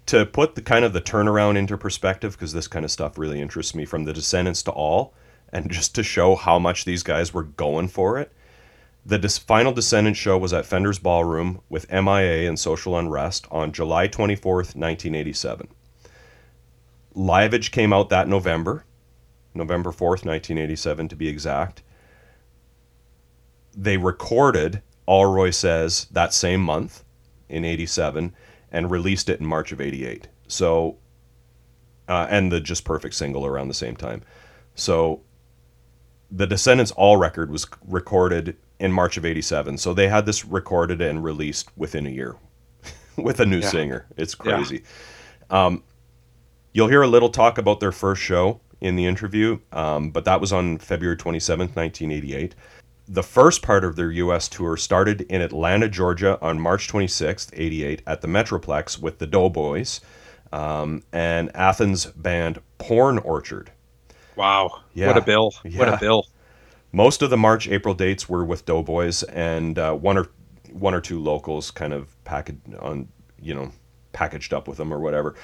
to 0.07 0.25
put 0.25 0.55
the 0.55 0.63
kind 0.63 0.85
of 0.85 0.93
the 0.95 1.01
turnaround 1.03 1.57
into 1.59 1.77
perspective, 1.77 2.33
because 2.33 2.53
this 2.55 2.67
kind 2.67 2.85
of 2.85 2.91
stuff 2.91 3.19
really 3.19 3.41
interests 3.41 3.75
me, 3.75 3.85
from 3.85 4.05
the 4.05 4.13
Descendents 4.15 4.63
to 4.65 4.71
All, 4.73 5.13
and 5.53 5.71
just 5.71 5.95
to 5.95 6.03
show 6.03 6.35
how 6.37 6.59
much 6.59 6.85
these 6.85 7.03
guys 7.03 7.33
were 7.33 7.45
going 7.45 7.89
for 7.89 8.19
it. 8.19 8.33
The 9.05 9.19
dis- 9.19 9.39
final 9.39 9.73
Descendent 9.73 10.17
show 10.17 10.37
was 10.37 10.53
at 10.53 10.67
Fender's 10.67 10.99
Ballroom 10.99 11.61
with 11.69 11.91
MIA 11.91 12.49
and 12.49 12.59
Social 12.59 12.99
Unrest 12.99 13.47
on 13.51 13.73
July 13.73 14.09
24th, 14.09 14.75
1987. 14.77 15.69
Liveage 17.15 17.71
came 17.71 17.93
out 17.93 18.11
that 18.11 18.29
November, 18.29 18.85
November 19.55 19.91
4th, 19.91 20.27
1987 20.27 21.09
to 21.09 21.17
be 21.17 21.29
exact. 21.29 21.83
They 23.75 23.97
recorded 23.97 24.83
Allroy 25.09 25.51
Says 25.55 26.07
that 26.11 26.35
same 26.35 26.61
month 26.61 27.03
in 27.49 27.65
87 27.65 28.35
and 28.71 28.91
released 28.91 29.29
it 29.29 29.41
in 29.41 29.47
March 29.47 29.73
of 29.73 29.81
88. 29.81 30.29
So, 30.49 30.99
uh, 32.09 32.27
and 32.29 32.53
the 32.53 32.61
Just 32.61 32.85
Perfect 32.85 33.15
single 33.15 33.47
around 33.47 33.69
the 33.69 33.75
same 33.75 33.97
time. 33.97 34.23
So, 34.75 35.23
the 36.31 36.47
Descendents 36.47 36.93
All 36.93 37.17
record 37.17 37.51
was 37.51 37.67
recorded 37.87 38.57
in 38.79 38.93
March 38.93 39.17
of 39.17 39.25
87. 39.25 39.79
So, 39.79 39.93
they 39.95 40.09
had 40.09 40.27
this 40.27 40.45
recorded 40.45 41.01
and 41.01 41.23
released 41.25 41.71
within 41.77 42.07
a 42.07 42.11
year 42.11 42.37
with 43.17 43.41
a 43.41 43.47
new 43.47 43.59
Yeah. 43.59 43.69
singer. 43.69 44.07
It's 44.17 44.35
crazy. 44.35 44.83
Um, 45.51 45.83
you'll 46.73 46.89
hear 46.89 47.03
a 47.03 47.09
little 47.09 47.31
talk 47.31 47.59
about 47.59 47.81
their 47.81 47.93
first 47.93 48.21
show 48.23 48.61
in 48.81 48.95
the 48.95 49.07
interview, 49.07 49.59
um, 49.73 50.11
but 50.11 50.25
that 50.25 50.41
was 50.41 50.53
on 50.53 50.79
February 50.79 51.17
27th, 51.17 51.75
1988. 51.75 52.55
The 53.09 53.23
first 53.23 53.63
part 53.63 53.85
of 53.85 53.97
their 53.97 54.11
U.S. 54.13 54.49
tour 54.49 54.77
started 54.77 55.23
in 55.23 55.41
Atlanta, 55.41 55.89
Georgia 55.89 56.39
on 56.43 56.61
March 56.61 56.89
26th, 56.89 57.51
88, 57.55 58.03
at 58.07 58.21
the 58.21 58.29
Metroplex 58.29 59.01
with 59.01 59.19
the 59.19 59.27
Doughboys 59.27 60.01
um, 60.53 61.03
and 61.13 61.51
Athens 61.57 62.05
band 62.07 62.61
Porn 62.77 63.19
Orchard. 63.19 63.73
Wow. 64.39 64.83
Yeah. 64.95 65.09
What 65.09 65.17
a 65.17 65.21
bill. 65.21 65.53
What 65.75 65.89
a 65.89 65.99
bill. 65.99 66.25
Most 66.93 67.23
of 67.23 67.31
the 67.31 67.37
March 67.37 67.69
April 67.69 67.93
dates 67.93 68.29
were 68.29 68.45
with 68.45 68.65
Doughboys 68.65 69.25
and 69.25 69.79
uh, 69.79 69.95
one 69.95 70.17
or 70.17 70.29
one 70.71 70.95
or 70.95 71.01
two 71.01 71.21
locals 71.21 71.71
kind 71.73 71.93
of 71.93 72.23
packaged 72.25 72.75
on 72.79 73.09
you 73.41 73.55
know 73.55 73.73
packaged 74.13 74.55
up 74.55 74.69
with 74.69 74.79
them 74.79 74.95
or 74.95 75.01
whatever. 75.01 75.35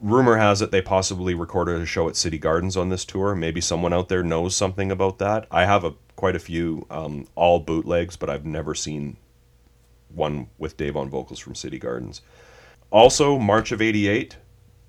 Rumor 0.00 0.36
has 0.36 0.62
it 0.62 0.70
they 0.70 0.80
possibly 0.80 1.34
recorded 1.34 1.80
a 1.82 1.86
show 1.86 2.08
at 2.08 2.14
City 2.16 2.38
Gardens 2.38 2.76
on 2.76 2.88
this 2.88 3.04
tour. 3.04 3.34
Maybe 3.34 3.60
someone 3.60 3.92
out 3.92 4.08
there 4.08 4.22
knows 4.22 4.54
something 4.54 4.92
about 4.92 5.18
that. 5.18 5.46
I 5.50 5.64
have 5.64 5.84
a 5.84 5.94
quite 6.14 6.36
a 6.36 6.40
few 6.40 6.86
um, 6.90 7.26
all 7.34 7.58
bootlegs, 7.58 8.16
but 8.16 8.30
I've 8.30 8.46
never 8.46 8.76
seen 8.76 9.16
one 10.08 10.48
with 10.56 10.76
Dave 10.76 10.96
on 10.96 11.10
vocals 11.10 11.40
from 11.40 11.56
City 11.56 11.80
Gardens. 11.80 12.22
Also, 12.90 13.38
March 13.40 13.72
of 13.72 13.82
'88, 13.82 14.36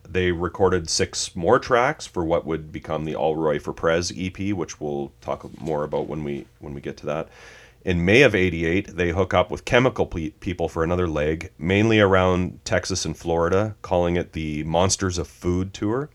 they 0.07 0.31
recorded 0.31 0.89
six 0.89 1.35
more 1.35 1.59
tracks 1.59 2.05
for 2.05 2.23
what 2.23 2.45
would 2.45 2.71
become 2.71 3.05
the 3.05 3.15
Allroy 3.15 3.59
for 3.59 3.73
Prez 3.73 4.13
EP, 4.15 4.37
which 4.53 4.79
we'll 4.79 5.11
talk 5.21 5.59
more 5.59 5.83
about 5.83 6.07
when 6.07 6.23
we 6.23 6.45
when 6.59 6.73
we 6.73 6.81
get 6.81 6.97
to 6.97 7.05
that. 7.05 7.29
In 7.83 8.03
May 8.03 8.23
of 8.23 8.33
'88, 8.33 8.95
they 8.95 9.09
hook 9.09 9.33
up 9.33 9.51
with 9.51 9.65
Chemical 9.65 10.07
Pe- 10.07 10.31
People 10.31 10.67
for 10.67 10.83
another 10.83 11.07
leg, 11.07 11.51
mainly 11.57 11.99
around 11.99 12.63
Texas 12.65 13.05
and 13.05 13.15
Florida, 13.15 13.75
calling 13.81 14.15
it 14.15 14.33
the 14.33 14.63
Monsters 14.63 15.17
of 15.17 15.27
Food 15.27 15.73
tour. 15.73 16.09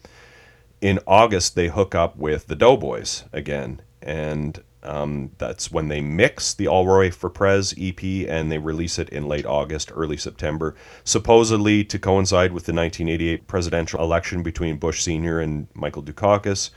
In 0.80 0.98
August, 1.06 1.54
they 1.54 1.68
hook 1.68 1.94
up 1.94 2.16
with 2.16 2.46
the 2.46 2.56
Doughboys 2.56 3.24
again, 3.32 3.82
and 4.02 4.62
um, 4.82 5.30
that's 5.38 5.70
when 5.70 5.88
they 5.88 6.00
mix 6.00 6.54
the 6.54 6.66
Allroy 6.66 7.10
for 7.10 7.28
Prez 7.28 7.74
EP 7.78 8.02
and 8.02 8.50
they 8.50 8.58
release 8.58 8.98
it 8.98 9.10
in 9.10 9.26
late 9.28 9.44
August, 9.44 9.92
early 9.94 10.16
September, 10.16 10.74
supposedly 11.04 11.84
to 11.84 11.98
coincide 11.98 12.52
with 12.52 12.64
the 12.64 12.72
1988 12.72 13.46
presidential 13.46 14.00
election 14.00 14.42
between 14.42 14.78
Bush 14.78 15.02
Sr. 15.02 15.40
and 15.40 15.66
Michael 15.74 16.02
Dukakis, 16.02 16.70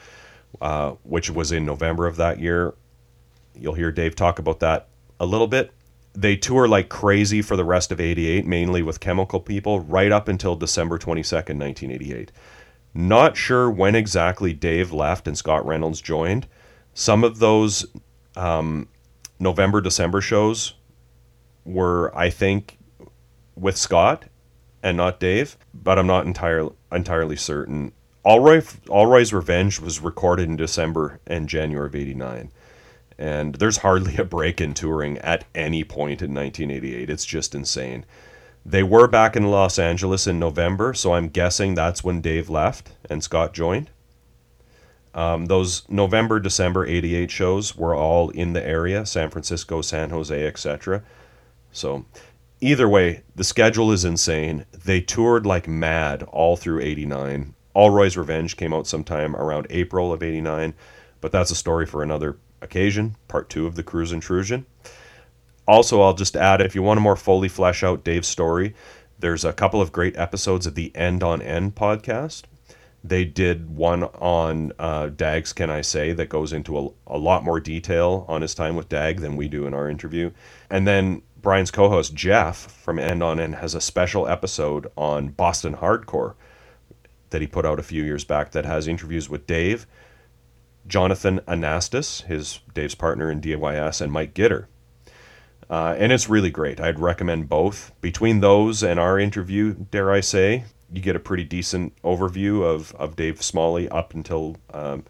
uh, 0.61 0.91
which 1.03 1.29
was 1.29 1.51
in 1.51 1.65
November 1.65 2.05
of 2.05 2.17
that 2.17 2.39
year. 2.39 2.73
You'll 3.57 3.75
hear 3.75 3.91
Dave 3.91 4.15
talk 4.15 4.39
about 4.39 4.59
that 4.59 4.89
a 5.19 5.25
little 5.25 5.47
bit. 5.47 5.71
They 6.13 6.35
tour 6.35 6.67
like 6.67 6.89
crazy 6.89 7.41
for 7.41 7.55
the 7.55 7.63
rest 7.63 7.91
of 7.91 7.99
88, 8.01 8.45
mainly 8.45 8.83
with 8.83 8.99
Chemical 8.99 9.39
People, 9.39 9.79
right 9.79 10.11
up 10.11 10.27
until 10.27 10.55
December 10.55 10.99
22nd, 10.99 11.57
1988. 11.57 12.31
Not 12.93 13.37
sure 13.37 13.71
when 13.71 13.95
exactly 13.95 14.53
Dave 14.53 14.91
left 14.91 15.27
and 15.27 15.37
Scott 15.37 15.65
Reynolds 15.65 16.01
joined. 16.01 16.47
Some 16.93 17.23
of 17.23 17.39
those 17.39 17.85
um, 18.35 18.87
November, 19.39 19.81
December 19.81 20.21
shows 20.21 20.75
were, 21.65 22.15
I 22.15 22.29
think, 22.29 22.77
with 23.55 23.77
Scott 23.77 24.25
and 24.81 24.97
not 24.97 25.19
Dave, 25.19 25.57
but 25.73 25.97
I'm 25.97 26.07
not 26.07 26.25
entirely 26.25 26.73
entirely 26.91 27.35
certain. 27.35 27.93
Allroy, 28.25 28.61
Allroy's 28.89 29.33
Revenge 29.33 29.79
was 29.79 29.99
recorded 29.99 30.47
in 30.47 30.55
December 30.55 31.19
and 31.25 31.49
January 31.49 31.87
of 31.87 31.95
'89, 31.95 32.51
and 33.17 33.55
there's 33.55 33.77
hardly 33.77 34.17
a 34.17 34.25
break 34.25 34.61
in 34.61 34.73
touring 34.73 35.17
at 35.19 35.45
any 35.55 35.83
point 35.83 36.21
in 36.21 36.33
1988. 36.33 37.09
It's 37.09 37.25
just 37.25 37.55
insane. 37.55 38.05
They 38.65 38.83
were 38.83 39.07
back 39.07 39.35
in 39.35 39.51
Los 39.51 39.77
Angeles 39.77 40.25
in 40.25 40.39
November, 40.39 40.93
so 40.93 41.13
I'm 41.13 41.27
guessing 41.27 41.75
that's 41.75 42.03
when 42.03 42.21
Dave 42.21 42.49
left 42.49 42.91
and 43.09 43.21
Scott 43.21 43.53
joined. 43.53 43.89
Um, 45.13 45.45
those 45.45 45.87
November, 45.89 46.39
December 46.39 46.85
88 46.85 47.29
shows 47.29 47.75
were 47.75 47.95
all 47.95 48.29
in 48.29 48.53
the 48.53 48.65
area 48.65 49.05
San 49.05 49.29
Francisco, 49.29 49.81
San 49.81 50.09
Jose, 50.09 50.47
etc. 50.47 51.03
So, 51.71 52.05
either 52.61 52.89
way, 52.89 53.23
the 53.35 53.43
schedule 53.43 53.91
is 53.91 54.05
insane. 54.05 54.65
They 54.71 55.01
toured 55.01 55.45
like 55.45 55.67
mad 55.67 56.23
all 56.23 56.55
through 56.55 56.81
89. 56.81 57.53
Allroy's 57.75 58.17
Revenge 58.17 58.57
came 58.57 58.73
out 58.73 58.87
sometime 58.87 59.35
around 59.35 59.67
April 59.69 60.13
of 60.13 60.23
89, 60.23 60.73
but 61.21 61.31
that's 61.31 61.51
a 61.51 61.55
story 61.55 61.85
for 61.85 62.03
another 62.03 62.37
occasion, 62.61 63.15
part 63.27 63.49
two 63.49 63.67
of 63.67 63.75
the 63.75 63.83
Cruz 63.83 64.11
Intrusion. 64.11 64.65
Also, 65.67 66.01
I'll 66.01 66.13
just 66.13 66.35
add 66.35 66.61
if 66.61 66.75
you 66.75 66.81
want 66.81 66.97
to 66.97 67.01
more 67.01 67.15
fully 67.15 67.47
flesh 67.47 67.83
out 67.83 68.03
Dave's 68.03 68.27
story, 68.27 68.75
there's 69.19 69.45
a 69.45 69.53
couple 69.53 69.81
of 69.81 69.91
great 69.91 70.17
episodes 70.17 70.67
of 70.67 70.75
the 70.75 70.93
End 70.95 71.23
on 71.23 71.41
End 71.41 71.75
podcast. 71.75 72.43
They 73.03 73.25
did 73.25 73.69
one 73.69 74.03
on 74.03 74.71
uh, 74.79 75.07
Dags, 75.09 75.51
can 75.51 75.69
I 75.69 75.81
say, 75.81 76.13
that 76.13 76.29
goes 76.29 76.53
into 76.53 76.77
a, 76.77 76.89
a 77.07 77.17
lot 77.17 77.43
more 77.43 77.59
detail 77.59 78.25
on 78.29 78.41
his 78.41 78.55
time 78.55 78.75
with 78.75 78.87
Dag 78.87 79.19
than 79.19 79.35
we 79.35 79.49
do 79.49 79.67
in 79.67 79.73
our 79.73 79.89
interview. 79.89 80.31
And 80.69 80.87
then 80.87 81.21
Brian's 81.41 81.71
co 81.71 81.89
host, 81.89 82.15
Jeff, 82.15 82.57
from 82.57 82.97
End 82.97 83.21
on 83.21 83.39
End, 83.39 83.55
has 83.55 83.75
a 83.75 83.81
special 83.81 84.27
episode 84.27 84.89
on 84.95 85.29
Boston 85.29 85.75
Hardcore 85.75 86.35
that 87.31 87.41
he 87.41 87.47
put 87.47 87.65
out 87.65 87.79
a 87.79 87.83
few 87.83 88.03
years 88.03 88.23
back 88.23 88.51
that 88.51 88.65
has 88.65 88.87
interviews 88.87 89.29
with 89.29 89.45
Dave, 89.45 89.85
Jonathan 90.87 91.39
Anastas, 91.47 92.23
his 92.23 92.61
Dave's 92.73 92.95
partner 92.95 93.29
in 93.29 93.41
DYS, 93.41 93.99
and 94.01 94.11
Mike 94.11 94.33
Gitter. 94.33 94.67
Uh, 95.69 95.95
and 95.97 96.11
it's 96.11 96.29
really 96.29 96.51
great. 96.51 96.79
I'd 96.79 96.99
recommend 96.99 97.49
both. 97.49 97.91
Between 97.99 98.39
those 98.39 98.83
and 98.83 98.99
our 98.99 99.19
interview, 99.19 99.73
dare 99.73 100.11
I 100.11 100.21
say, 100.21 100.65
you 100.93 101.01
get 101.01 101.15
a 101.15 101.19
pretty 101.19 101.43
decent 101.43 101.93
overview 102.03 102.63
of, 102.63 102.93
of 102.95 103.15
Dave 103.15 103.41
Smalley 103.41 103.89
up 103.89 104.13
until 104.13 104.57
um, 104.73 105.03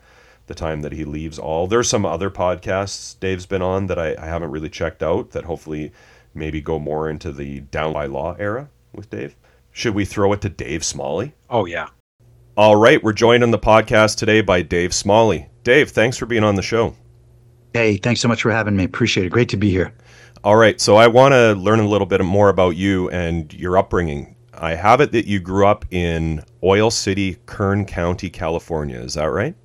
the 0.47 0.55
time 0.55 0.81
that 0.81 0.93
he 0.93 1.03
leaves 1.03 1.37
all. 1.37 1.67
There's 1.67 1.89
some 1.89 2.05
other 2.05 2.29
podcasts 2.29 3.19
Dave's 3.19 3.45
been 3.45 3.61
on 3.61 3.87
that 3.87 3.99
I, 3.99 4.15
I 4.17 4.25
haven't 4.25 4.51
really 4.51 4.69
checked 4.69 5.03
out 5.03 5.31
that 5.31 5.45
hopefully 5.45 5.91
maybe 6.33 6.61
go 6.61 6.79
more 6.79 7.09
into 7.09 7.31
the 7.31 7.59
down 7.61 7.93
by 7.93 8.05
law 8.05 8.35
era 8.39 8.69
with 8.93 9.09
Dave. 9.09 9.35
Should 9.71 9.95
we 9.95 10.05
throw 10.05 10.33
it 10.33 10.41
to 10.41 10.49
Dave 10.49 10.83
Smalley? 10.83 11.33
Oh, 11.49 11.65
yeah. 11.65 11.89
All 12.55 12.75
right, 12.75 13.03
we're 13.03 13.13
joined 13.13 13.43
on 13.43 13.51
the 13.51 13.59
podcast 13.59 14.17
today 14.17 14.41
by 14.41 14.61
Dave 14.61 14.93
Smalley. 14.93 15.49
Dave, 15.63 15.89
thanks 15.89 16.17
for 16.17 16.25
being 16.27 16.43
on 16.43 16.55
the 16.55 16.61
show. 16.61 16.95
Hey, 17.73 17.97
thanks 17.97 18.21
so 18.21 18.27
much 18.27 18.43
for 18.43 18.51
having 18.51 18.75
me. 18.75 18.83
Appreciate 18.83 19.25
it. 19.25 19.31
Great 19.31 19.49
to 19.49 19.57
be 19.57 19.71
here. 19.71 19.93
All 20.43 20.55
right, 20.55 20.79
so 20.79 20.95
I 20.95 21.07
want 21.07 21.31
to 21.31 21.53
learn 21.53 21.79
a 21.79 21.87
little 21.87 22.05
bit 22.05 22.23
more 22.23 22.49
about 22.49 22.75
you 22.75 23.09
and 23.09 23.51
your 23.53 23.77
upbringing. 23.77 24.32
I 24.57 24.75
have 24.75 25.01
it 25.01 25.11
that 25.11 25.27
you 25.27 25.39
grew 25.39 25.65
up 25.65 25.85
in 25.91 26.43
Oil 26.63 26.91
City, 26.91 27.37
Kern 27.45 27.85
County, 27.85 28.29
California. 28.29 28.99
Is 28.99 29.15
that 29.15 29.25
right? 29.25 29.55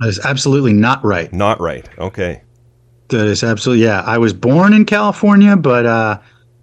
That 0.00 0.08
is 0.08 0.20
absolutely 0.24 0.72
not 0.72 1.04
right. 1.04 1.32
Not 1.32 1.60
right. 1.60 1.88
Okay. 1.98 2.42
That 3.08 3.26
is 3.26 3.42
absolutely 3.42 3.84
yeah. 3.84 4.02
I 4.02 4.18
was 4.18 4.32
born 4.32 4.72
in 4.72 4.84
California, 4.84 5.56
but 5.56 5.86
uh, 5.86 6.18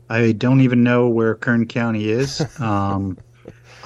I 0.09 0.31
don't 0.33 0.61
even 0.61 0.83
know 0.83 1.09
where 1.09 1.35
Kern 1.35 1.67
County 1.67 2.09
is. 2.09 2.41
Um, 2.61 3.17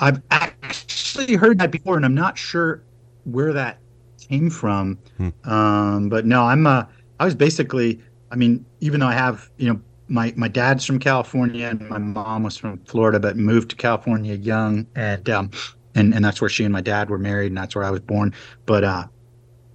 I've 0.02 0.22
actually 0.32 1.36
heard 1.36 1.60
that 1.60 1.72
before, 1.72 1.97
and 1.97 2.06
I'm 2.06 2.16
not 2.16 2.38
sure 2.38 2.82
where 3.26 3.52
that 3.52 3.80
came 4.18 4.50
from. 4.50 4.97
Hmm. 5.18 5.30
Um, 5.43 6.10
but 6.10 6.26
no, 6.26 6.43
I'm. 6.43 6.66
Uh, 6.66 6.86
I 7.20 7.26
was 7.26 7.36
basically. 7.36 8.00
I 8.32 8.36
mean, 8.36 8.64
even 8.80 9.00
though 9.00 9.08
I 9.08 9.14
have, 9.14 9.50
you 9.58 9.74
know, 9.74 9.82
my 10.10 10.34
my 10.36 10.47
dad's 10.47 10.86
from 10.86 10.99
California 10.99 11.68
and 11.68 11.88
my 11.89 11.97
mom 11.97 12.43
was 12.43 12.57
from 12.57 12.80
Florida, 12.80 13.20
but 13.20 13.38
moved 13.38 13.70
to 13.70 13.76
California 13.76 14.36
young, 14.36 14.88
and 14.95 15.30
um, 15.30 15.51
and 15.95 16.14
and 16.14 16.26
that's 16.26 16.41
where 16.41 16.49
she 16.49 16.64
and 16.64 16.74
my 16.74 16.82
dad 16.82 17.10
were 17.10 17.20
married, 17.20 17.47
and 17.47 17.57
that's 17.57 17.76
where 17.76 17.84
I 17.84 17.91
was 17.91 18.01
born. 18.01 18.34
But 18.66 18.84
uh, 18.84 19.05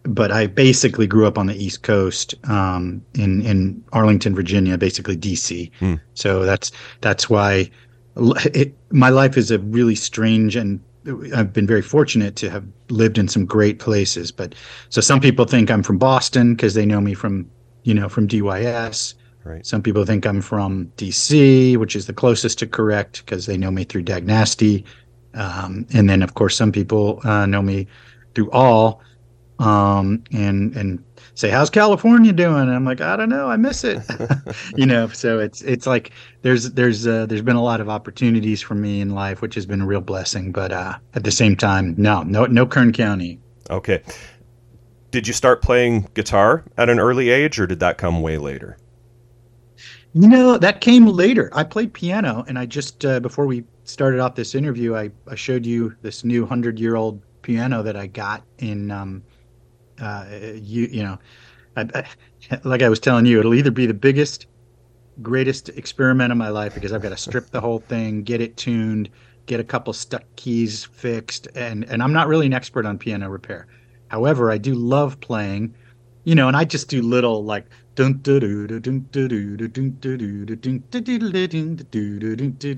but 0.02 0.30
I 0.30 0.46
basically 0.46 1.06
grew 1.06 1.26
up 1.26 1.38
on 1.38 1.46
the 1.46 1.56
East 1.56 1.82
Coast, 1.82 2.34
um, 2.48 3.02
in 3.14 3.42
in 3.42 3.82
Arlington, 3.92 4.34
Virginia, 4.34 4.76
basically 4.76 5.16
DC. 5.16 5.70
Hmm. 5.78 5.94
So 6.14 6.44
that's 6.44 6.72
that's 7.00 7.30
why 7.30 7.70
it, 8.16 8.76
my 8.90 9.08
life 9.08 9.36
is 9.36 9.50
a 9.50 9.58
really 9.58 9.94
strange 9.94 10.56
and 10.56 10.80
I've 11.34 11.52
been 11.52 11.66
very 11.66 11.82
fortunate 11.82 12.36
to 12.36 12.50
have 12.50 12.64
lived 12.88 13.18
in 13.18 13.28
some 13.28 13.44
great 13.44 13.78
places. 13.78 14.32
But 14.32 14.54
so 14.88 15.00
some 15.00 15.20
people 15.20 15.44
think 15.44 15.70
I'm 15.70 15.82
from 15.82 15.98
Boston 15.98 16.54
because 16.54 16.74
they 16.74 16.86
know 16.86 17.00
me 17.00 17.14
from 17.14 17.50
you 17.82 17.94
know 17.94 18.08
from 18.08 18.28
DYS. 18.28 19.14
Right. 19.44 19.64
Some 19.66 19.82
people 19.82 20.04
think 20.06 20.26
I'm 20.26 20.40
from 20.40 20.86
DC, 20.96 21.76
which 21.76 21.94
is 21.94 22.06
the 22.06 22.14
closest 22.14 22.58
to 22.60 22.66
correct 22.66 23.24
because 23.24 23.44
they 23.46 23.58
know 23.58 23.70
me 23.70 23.84
through 23.84 24.02
Dag 24.02 24.26
Nasty. 24.26 24.84
Um, 25.34 25.86
and 25.92 26.08
then, 26.08 26.22
of 26.22 26.34
course, 26.34 26.56
some 26.56 26.72
people 26.72 27.20
uh, 27.24 27.44
know 27.44 27.60
me 27.60 27.86
through 28.34 28.50
All. 28.50 29.02
um, 29.58 30.24
and 30.32 30.74
and 30.76 31.04
say, 31.34 31.48
"How's 31.50 31.70
California 31.70 32.32
doing?" 32.32 32.62
And 32.62 32.72
I'm 32.72 32.84
like, 32.84 33.00
"I 33.00 33.16
don't 33.16 33.28
know, 33.28 33.48
I 33.48 33.56
miss 33.56 33.84
it," 33.84 34.02
you 34.76 34.86
know. 34.86 35.08
So 35.08 35.38
it's 35.38 35.62
it's 35.62 35.86
like 35.86 36.10
there's 36.42 36.70
there's 36.72 37.06
uh, 37.06 37.26
there's 37.26 37.42
been 37.42 37.56
a 37.56 37.62
lot 37.62 37.80
of 37.80 37.88
opportunities 37.88 38.62
for 38.62 38.74
me 38.74 39.00
in 39.00 39.10
life, 39.10 39.42
which 39.42 39.54
has 39.54 39.66
been 39.66 39.82
a 39.82 39.86
real 39.86 40.00
blessing. 40.00 40.50
But 40.52 40.72
uh, 40.72 40.98
at 41.14 41.24
the 41.24 41.30
same 41.30 41.54
time, 41.56 41.94
no, 41.96 42.22
no, 42.22 42.46
no 42.46 42.66
Kern 42.66 42.92
County. 42.92 43.38
Okay. 43.70 44.02
Did 45.10 45.28
you 45.28 45.32
start 45.34 45.62
playing 45.62 46.08
guitar 46.14 46.64
at 46.76 46.88
an 46.88 46.98
early 46.98 47.30
age, 47.30 47.60
or 47.60 47.66
did 47.68 47.78
that 47.80 47.98
come 47.98 48.22
way 48.22 48.38
later? 48.38 48.76
You 50.14 50.28
know, 50.28 50.58
that 50.58 50.80
came 50.80 51.06
later. 51.06 51.50
I 51.52 51.64
played 51.64 51.92
piano, 51.92 52.44
and 52.46 52.56
I 52.56 52.66
just 52.66 53.04
uh, 53.04 53.18
before 53.18 53.46
we 53.46 53.64
started 53.82 54.20
off 54.20 54.36
this 54.36 54.54
interview, 54.54 54.94
I, 54.94 55.10
I 55.28 55.34
showed 55.34 55.66
you 55.66 55.94
this 56.02 56.22
new 56.22 56.46
hundred 56.46 56.78
year 56.78 56.94
old 56.94 57.20
piano 57.42 57.82
that 57.82 57.96
I 57.96 58.06
got 58.06 58.44
in 58.58 58.92
um, 58.92 59.24
uh, 60.00 60.24
you 60.54 60.86
you 60.86 61.02
know, 61.02 61.18
I, 61.76 61.88
I, 61.94 62.58
like 62.64 62.82
I 62.82 62.88
was 62.88 63.00
telling 63.00 63.26
you, 63.26 63.40
it'll 63.40 63.54
either 63.54 63.72
be 63.72 63.86
the 63.86 63.94
biggest, 63.94 64.46
greatest 65.20 65.68
experiment 65.70 66.30
of 66.30 66.38
my 66.38 66.48
life 66.48 66.74
because 66.74 66.92
I've 66.92 67.02
got 67.02 67.10
to 67.10 67.16
strip 67.16 67.50
the 67.50 67.60
whole 67.60 67.80
thing, 67.80 68.22
get 68.22 68.40
it 68.40 68.56
tuned, 68.56 69.10
get 69.46 69.58
a 69.58 69.64
couple 69.64 69.92
stuck 69.92 70.22
keys 70.36 70.84
fixed, 70.84 71.48
and 71.56 71.84
and 71.90 72.00
I'm 72.02 72.12
not 72.12 72.28
really 72.28 72.46
an 72.46 72.52
expert 72.52 72.86
on 72.86 72.98
piano 72.98 73.28
repair. 73.28 73.66
However, 74.08 74.52
I 74.52 74.58
do 74.58 74.74
love 74.74 75.18
playing, 75.18 75.74
you 76.22 76.36
know, 76.36 76.46
and 76.46 76.56
I 76.56 76.64
just 76.64 76.88
do 76.88 77.02
little 77.02 77.44
like 77.44 77.66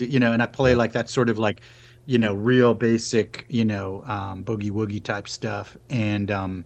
you 0.00 0.20
know, 0.20 0.32
and 0.32 0.42
I 0.42 0.46
play 0.46 0.74
like 0.74 0.92
that 0.92 1.08
sort 1.08 1.28
of 1.28 1.38
like, 1.38 1.60
you 2.06 2.18
know, 2.18 2.34
real 2.34 2.74
basic, 2.74 3.46
you 3.48 3.64
know, 3.64 4.02
um, 4.06 4.44
boogie 4.44 4.70
woogie 4.70 5.02
type 5.02 5.28
stuff, 5.28 5.76
and 5.90 6.30
um, 6.30 6.64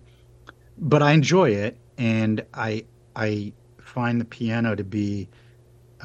but 0.78 1.02
I 1.02 1.12
enjoy 1.12 1.50
it, 1.50 1.78
and 1.98 2.44
I 2.54 2.84
I 3.16 3.52
find 3.80 4.20
the 4.20 4.24
piano 4.24 4.74
to 4.74 4.84
be 4.84 5.28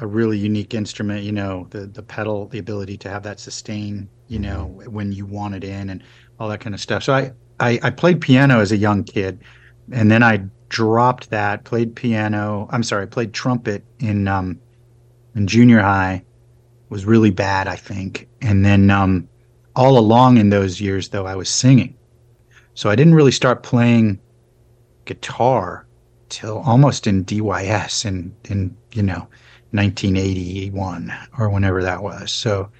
a 0.00 0.06
really 0.06 0.38
unique 0.38 0.74
instrument. 0.74 1.24
You 1.24 1.32
know, 1.32 1.66
the 1.70 1.86
the 1.86 2.02
pedal, 2.02 2.48
the 2.48 2.58
ability 2.58 2.96
to 2.98 3.10
have 3.10 3.22
that 3.24 3.40
sustain. 3.40 4.08
You 4.28 4.38
know, 4.40 4.64
when 4.86 5.12
you 5.12 5.26
want 5.26 5.54
it 5.54 5.64
in, 5.64 5.90
and 5.90 6.02
all 6.38 6.48
that 6.48 6.60
kind 6.60 6.74
of 6.74 6.80
stuff. 6.80 7.02
So 7.02 7.12
I 7.12 7.32
I, 7.60 7.78
I 7.82 7.90
played 7.90 8.20
piano 8.20 8.60
as 8.60 8.72
a 8.72 8.76
young 8.76 9.04
kid, 9.04 9.42
and 9.92 10.10
then 10.10 10.22
I 10.22 10.44
dropped 10.68 11.30
that. 11.30 11.64
Played 11.64 11.96
piano. 11.96 12.68
I'm 12.70 12.82
sorry, 12.82 13.06
played 13.06 13.32
trumpet 13.32 13.84
in 13.98 14.28
um 14.28 14.60
in 15.34 15.46
junior 15.46 15.80
high. 15.80 16.22
Was 16.88 17.04
really 17.04 17.30
bad, 17.30 17.66
I 17.66 17.76
think, 17.76 18.28
and 18.40 18.64
then 18.64 18.90
um 18.90 19.28
all 19.74 19.98
along 19.98 20.38
in 20.38 20.50
those 20.50 20.80
years 20.80 21.08
though 21.08 21.26
I 21.26 21.36
was 21.36 21.48
singing. 21.48 21.94
So 22.74 22.90
I 22.90 22.96
didn't 22.96 23.14
really 23.14 23.32
start 23.32 23.62
playing 23.62 24.20
guitar 25.04 25.86
till 26.28 26.58
almost 26.58 27.06
in 27.06 27.24
DYS 27.24 28.04
in 28.04 28.34
in 28.44 28.76
you 28.92 29.02
know 29.02 29.28
1981 29.72 31.12
or 31.38 31.48
whenever 31.48 31.82
that 31.82 32.02
was. 32.02 32.32
So 32.32 32.70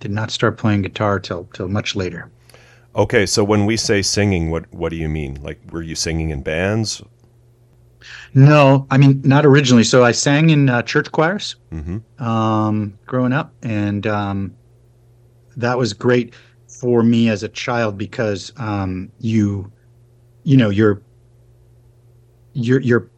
did 0.00 0.10
not 0.10 0.30
start 0.30 0.56
playing 0.58 0.82
guitar 0.82 1.20
till 1.20 1.44
till 1.52 1.68
much 1.68 1.94
later. 1.94 2.30
Okay, 2.96 3.24
so 3.24 3.44
when 3.44 3.66
we 3.66 3.76
say 3.76 4.02
singing, 4.02 4.50
what 4.50 4.64
what 4.72 4.90
do 4.90 4.96
you 4.96 5.08
mean? 5.08 5.40
Like, 5.42 5.60
were 5.70 5.82
you 5.82 5.94
singing 5.94 6.30
in 6.30 6.42
bands? 6.42 7.02
No, 8.34 8.86
I 8.90 8.98
mean 8.98 9.20
not 9.24 9.44
originally. 9.44 9.84
So 9.84 10.04
I 10.04 10.12
sang 10.12 10.50
in 10.50 10.68
uh, 10.68 10.82
church 10.82 11.10
choirs 11.10 11.56
mm-hmm. 11.72 12.22
um, 12.22 12.98
growing 13.06 13.32
up, 13.32 13.52
and 13.62 14.06
um, 14.06 14.54
that 15.56 15.76
was 15.76 15.92
great 15.92 16.34
for 16.68 17.02
me 17.02 17.28
as 17.28 17.42
a 17.42 17.48
child 17.48 17.98
because 17.98 18.52
um, 18.56 19.10
you, 19.18 19.70
you 20.44 20.56
know, 20.56 20.70
you're 20.70 21.02
you're 22.52 22.80
you're 22.80 23.10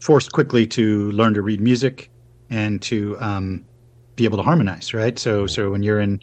forced 0.00 0.32
quickly 0.32 0.66
to 0.66 1.10
learn 1.12 1.34
to 1.34 1.42
read 1.42 1.60
music 1.60 2.10
and 2.48 2.80
to 2.82 3.16
um, 3.20 3.64
be 4.16 4.24
able 4.24 4.36
to 4.38 4.42
harmonize, 4.42 4.94
right? 4.94 5.18
So 5.18 5.46
so 5.46 5.70
when 5.70 5.82
you're 5.82 6.00
in 6.00 6.20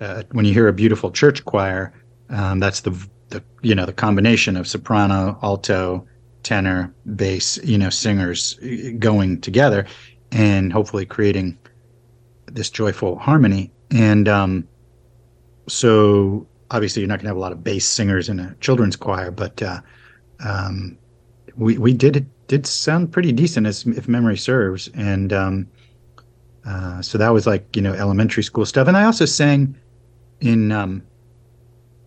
uh, 0.00 0.22
when 0.32 0.44
you 0.44 0.52
hear 0.52 0.68
a 0.68 0.72
beautiful 0.72 1.10
church 1.10 1.44
choir, 1.44 1.92
um, 2.28 2.60
that's 2.60 2.80
the 2.80 2.90
the 3.30 3.42
you 3.62 3.74
know 3.74 3.86
the 3.86 3.92
combination 3.92 4.56
of 4.56 4.68
soprano, 4.68 5.38
alto, 5.42 6.06
tenor, 6.42 6.92
bass, 7.16 7.58
you 7.64 7.78
know, 7.78 7.90
singers 7.90 8.58
uh, 8.62 8.90
going 8.98 9.40
together, 9.40 9.86
and 10.32 10.72
hopefully 10.72 11.06
creating 11.06 11.58
this 12.46 12.70
joyful 12.70 13.18
harmony. 13.18 13.70
And 13.90 14.28
um, 14.28 14.68
so 15.68 16.46
obviously 16.70 17.00
you're 17.00 17.08
not 17.08 17.16
going 17.16 17.24
to 17.24 17.30
have 17.30 17.36
a 17.36 17.40
lot 17.40 17.52
of 17.52 17.64
bass 17.64 17.84
singers 17.84 18.28
in 18.28 18.40
a 18.40 18.54
children's 18.60 18.96
choir, 18.96 19.30
but 19.30 19.62
uh, 19.62 19.80
um, 20.44 20.96
we 21.56 21.78
we 21.78 21.92
did 21.92 22.28
did 22.46 22.66
sound 22.66 23.12
pretty 23.12 23.32
decent 23.32 23.66
as 23.66 23.86
if 23.86 24.08
memory 24.08 24.36
serves, 24.36 24.88
and 24.94 25.32
um, 25.32 25.68
uh, 26.64 27.02
so 27.02 27.18
that 27.18 27.30
was 27.30 27.46
like 27.46 27.74
you 27.76 27.82
know 27.82 27.92
elementary 27.94 28.42
school 28.42 28.66
stuff. 28.66 28.88
And 28.88 28.96
I 28.96 29.04
also 29.04 29.24
sang 29.24 29.76
in 30.40 30.72
um, 30.72 31.02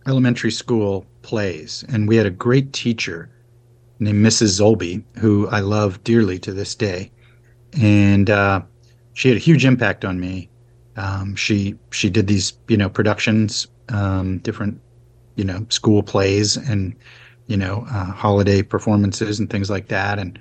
elementary 0.06 0.50
school 0.50 1.06
plays, 1.22 1.84
and 1.88 2.08
we 2.08 2.16
had 2.16 2.26
a 2.26 2.30
great 2.30 2.72
teacher 2.72 3.30
named 3.98 4.24
Mrs. 4.24 4.60
Zolby, 4.60 5.02
who 5.18 5.48
I 5.48 5.60
love 5.60 6.02
dearly 6.04 6.38
to 6.40 6.52
this 6.52 6.74
day, 6.74 7.10
and 7.80 8.30
uh, 8.30 8.62
she 9.14 9.28
had 9.28 9.36
a 9.36 9.40
huge 9.40 9.64
impact 9.64 10.04
on 10.04 10.20
me. 10.20 10.48
Um, 10.96 11.34
she 11.36 11.76
she 11.90 12.10
did 12.10 12.26
these 12.26 12.52
you 12.68 12.76
know 12.76 12.88
productions, 12.88 13.66
um, 13.88 14.38
different 14.38 14.80
you 15.36 15.44
know 15.44 15.66
school 15.70 16.02
plays, 16.02 16.56
and 16.56 16.94
you 17.46 17.56
know, 17.56 17.84
uh, 17.90 18.06
holiday 18.06 18.62
performances 18.62 19.38
and 19.38 19.50
things 19.50 19.68
like 19.70 19.88
that. 19.88 20.18
And 20.18 20.38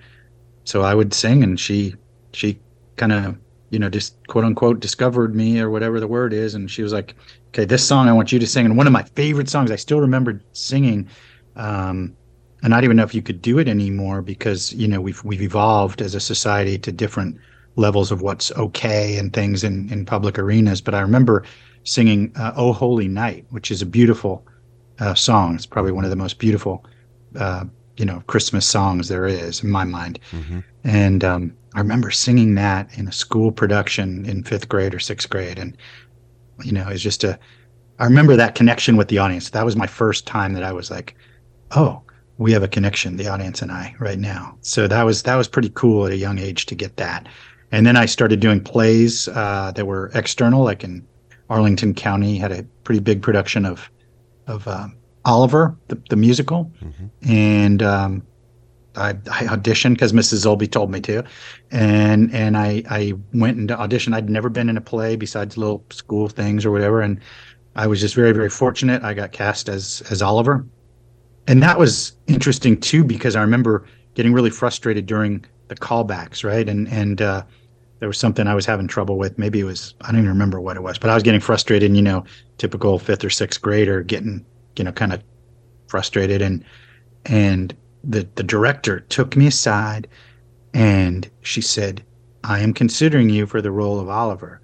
so 0.64 0.82
I 0.82 0.95
would 0.95 1.14
sing, 1.14 1.43
and 1.43 1.60
she 1.60 1.95
she 2.34 2.60
kind 2.95 3.12
of 3.12 3.38
you 3.70 3.80
know 3.80 3.89
just 3.89 4.16
quote 4.28 4.45
unquote 4.45 4.80
discovered 4.80 5.36
me 5.36 5.60
or 5.60 5.70
whatever 5.70 5.99
the 5.99 6.08
word 6.08 6.34
is, 6.34 6.56
and 6.56 6.70
she 6.70 6.84
was 6.84 6.93
like, 6.93 7.16
"Okay, 7.49 7.66
this 7.66 7.86
song 7.86 8.08
I 8.08 8.14
want 8.14 8.32
you 8.32 8.39
to 8.39 8.47
sing." 8.47 8.66
And 8.66 8.78
one 8.78 8.88
of 8.88 8.93
my 8.93 9.04
favorite 9.04 9.49
songs 9.49 9.72
I 9.72 9.76
still 9.76 9.99
remember 9.99 10.41
singing. 10.54 11.10
Um, 11.56 12.16
and 12.64 12.74
I 12.74 12.78
don't 12.78 12.86
even 12.86 12.97
know 12.97 13.03
if 13.03 13.14
you 13.14 13.22
could 13.22 13.41
do 13.41 13.59
it 13.59 13.68
anymore 13.68 14.22
because 14.22 14.74
you 14.74 14.88
know 14.88 15.01
we've 15.01 15.24
we've 15.24 15.41
evolved 15.41 16.01
as 16.01 16.16
a 16.16 16.20
society 16.20 16.78
to 16.80 16.91
different 16.91 17.38
levels 17.76 18.11
of 18.11 18.22
what's 18.22 18.51
okay 18.53 19.18
and 19.18 19.34
things 19.34 19.64
in 19.64 19.91
in 19.91 20.05
public 20.05 20.39
arenas. 20.39 20.82
But 20.82 20.95
I 20.95 21.01
remember 21.01 21.43
singing 21.84 22.32
uh, 22.38 22.53
"Oh 22.55 22.72
Holy 22.72 23.07
Night," 23.07 23.45
which 23.49 23.70
is 23.70 23.82
a 23.82 23.86
beautiful 23.86 24.45
uh, 24.99 25.14
song. 25.14 25.55
It's 25.55 25.66
probably 25.66 25.91
one 25.91 26.05
of 26.05 26.09
the 26.09 26.16
most 26.16 26.39
beautiful 26.39 26.86
uh, 27.38 27.66
you 27.97 28.05
know 28.05 28.24
Christmas 28.28 28.66
songs 28.66 29.09
there 29.09 29.26
is 29.26 29.61
in 29.64 29.70
my 29.70 29.84
mind. 29.84 30.20
Mm-hmm. 30.32 30.59
And 30.86 31.24
um, 31.24 31.57
I 31.76 31.80
remember 31.80 32.11
singing 32.11 32.55
that 32.55 32.97
in 32.97 33.07
a 33.07 33.11
school 33.11 33.51
production 33.51 34.26
in 34.26 34.43
fifth 34.43 34.70
grade 34.70 34.93
or 34.93 34.99
sixth 34.99 35.30
grade, 35.30 35.59
and 35.59 35.76
you 36.64 36.72
know 36.72 36.88
it's 36.88 37.03
just 37.03 37.26
a. 37.26 37.38
I 37.99 38.05
remember 38.05 38.36
that 38.38 38.55
connection 38.55 38.95
with 38.95 39.09
the 39.09 39.18
audience. 39.18 39.49
That 39.49 39.66
was 39.66 39.76
my 39.76 39.88
first 39.88 40.26
time 40.26 40.53
that 40.53 40.64
I 40.64 40.72
was 40.72 40.89
like, 40.89 41.16
oh, 41.72 42.01
we 42.38 42.51
have 42.51 42.63
a 42.63 42.67
connection, 42.67 43.17
the 43.17 43.27
audience 43.27 43.61
and 43.61 43.71
I, 43.71 43.95
right 43.99 44.19
now. 44.19 44.57
So 44.61 44.88
that 44.88 45.03
was 45.03 45.23
that 45.23 45.36
was 45.36 45.47
pretty 45.47 45.69
cool 45.73 46.05
at 46.05 46.11
a 46.11 46.17
young 46.17 46.39
age 46.39 46.65
to 46.67 46.75
get 46.75 46.97
that. 46.97 47.27
And 47.71 47.86
then 47.86 47.97
I 47.97 48.05
started 48.05 48.39
doing 48.39 48.63
plays 48.63 49.27
uh, 49.29 49.71
that 49.75 49.86
were 49.86 50.11
external, 50.13 50.63
like 50.63 50.84
in 50.84 51.05
Arlington 51.49 51.93
County, 51.93 52.38
had 52.38 52.51
a 52.51 52.63
pretty 52.84 52.99
big 52.99 53.21
production 53.21 53.65
of 53.65 53.89
of 54.47 54.67
um, 54.67 54.95
Oliver, 55.25 55.75
the, 55.88 56.01
the 56.09 56.15
musical, 56.15 56.71
mm-hmm. 56.84 57.31
and 57.31 57.81
um, 57.81 58.23
I, 58.95 59.09
I, 59.09 59.45
auditioned 59.45 59.93
because 59.93 60.13
Mrs. 60.13 60.45
Zolby 60.45 60.69
told 60.69 60.91
me 60.91 60.99
to, 61.01 61.23
and 61.71 62.34
and 62.34 62.57
I 62.57 62.84
I 62.89 63.13
went 63.34 63.57
and 63.57 63.69
auditioned. 63.69 64.13
I'd 64.13 64.29
never 64.29 64.49
been 64.49 64.69
in 64.69 64.77
a 64.77 64.81
play 64.81 65.15
besides 65.15 65.57
little 65.57 65.84
school 65.89 66.27
things 66.27 66.65
or 66.65 66.71
whatever, 66.71 67.01
and 67.01 67.19
I 67.75 67.88
was 67.88 68.01
just 68.01 68.15
very 68.15 68.34
very 68.34 68.49
fortunate. 68.49 69.03
I 69.03 69.13
got 69.13 69.31
cast 69.31 69.69
as 69.69 70.03
as 70.09 70.21
Oliver, 70.21 70.65
and 71.47 71.61
that 71.61 71.77
was 71.77 72.13
interesting 72.27 72.79
too 72.79 73.03
because 73.03 73.35
I 73.35 73.41
remember 73.41 73.85
getting 74.15 74.33
really 74.33 74.49
frustrated 74.49 75.05
during 75.05 75.45
the 75.67 75.75
callbacks, 75.75 76.43
right? 76.43 76.67
And 76.67 76.87
and 76.87 77.21
uh, 77.21 77.43
there 77.99 78.07
was 78.07 78.17
something 78.17 78.47
I 78.47 78.55
was 78.55 78.65
having 78.65 78.87
trouble 78.87 79.17
with. 79.17 79.37
Maybe 79.37 79.59
it 79.59 79.65
was 79.65 79.95
I 80.01 80.07
don't 80.07 80.19
even 80.19 80.29
remember 80.29 80.59
what 80.61 80.77
it 80.77 80.83
was, 80.83 80.97
but 80.97 81.09
I 81.09 81.13
was 81.13 81.23
getting 81.23 81.41
frustrated. 81.41 81.89
And, 81.89 81.97
you 81.97 82.03
know, 82.03 82.23
typical 82.57 82.99
fifth 82.99 83.23
or 83.23 83.29
sixth 83.29 83.61
grader 83.61 84.03
getting 84.03 84.45
you 84.77 84.83
know, 84.83 84.91
kind 84.91 85.13
of 85.13 85.23
frustrated 85.87 86.41
and 86.41 86.63
and 87.25 87.75
the 88.03 88.27
the 88.35 88.43
director 88.43 89.01
took 89.01 89.35
me 89.35 89.47
aside 89.47 90.07
and 90.73 91.29
she 91.41 91.61
said, 91.61 92.03
"I 92.43 92.59
am 92.59 92.73
considering 92.73 93.29
you 93.29 93.45
for 93.45 93.61
the 93.61 93.71
role 93.71 93.99
of 93.99 94.09
Oliver." 94.09 94.61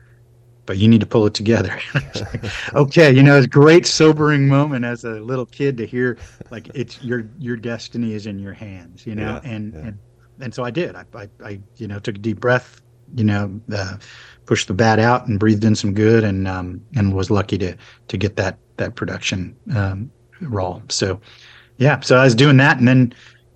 But 0.70 0.78
you 0.78 0.88
need 0.88 1.00
to 1.00 1.08
pull 1.08 1.26
it 1.26 1.34
together. 1.34 1.80
okay, 2.76 3.12
you 3.12 3.24
know, 3.24 3.38
it's 3.38 3.48
a 3.48 3.50
great 3.50 3.88
sobering 3.88 4.48
moment 4.48 4.86
as 4.86 5.04
a 5.04 5.14
little 5.14 5.48
kid 5.48 5.78
to 5.78 5.88
hear 5.88 6.20
like 6.52 6.70
it's 6.76 7.02
your 7.02 7.28
your 7.40 7.56
destiny 7.56 8.14
is 8.14 8.28
in 8.28 8.38
your 8.38 8.54
hands, 8.54 9.08
you 9.08 9.16
know, 9.16 9.42
yeah, 9.44 9.52
and, 9.52 9.74
yeah. 9.74 9.80
and 9.80 10.00
and 10.42 10.54
so 10.54 10.64
I 10.64 10.70
did. 10.70 10.96
I, 10.96 11.06
I, 11.16 11.30
I, 11.44 11.60
you 11.78 11.88
know, 11.88 11.98
took 11.98 12.18
a 12.18 12.20
deep 12.20 12.40
breath, 12.40 12.82
you 13.16 13.24
know, 13.24 13.60
uh, 13.74 13.98
pushed 14.46 14.68
the 14.68 14.76
bat 14.76 15.00
out 15.00 15.26
and 15.26 15.40
breathed 15.40 15.64
in 15.64 15.74
some 15.74 15.96
good, 15.96 16.24
and 16.24 16.48
um, 16.48 16.86
and 16.96 17.16
was 17.16 17.32
lucky 17.32 17.58
to 17.58 17.76
to 18.08 18.16
get 18.16 18.36
that 18.36 18.60
that 18.78 18.94
production 18.94 19.56
um, 19.76 20.12
role. 20.40 20.84
So, 20.90 21.20
yeah, 21.78 22.00
so 22.02 22.16
I 22.16 22.26
was 22.26 22.36
doing 22.36 22.58
that, 22.58 22.78
and 22.78 22.88
then 22.88 23.14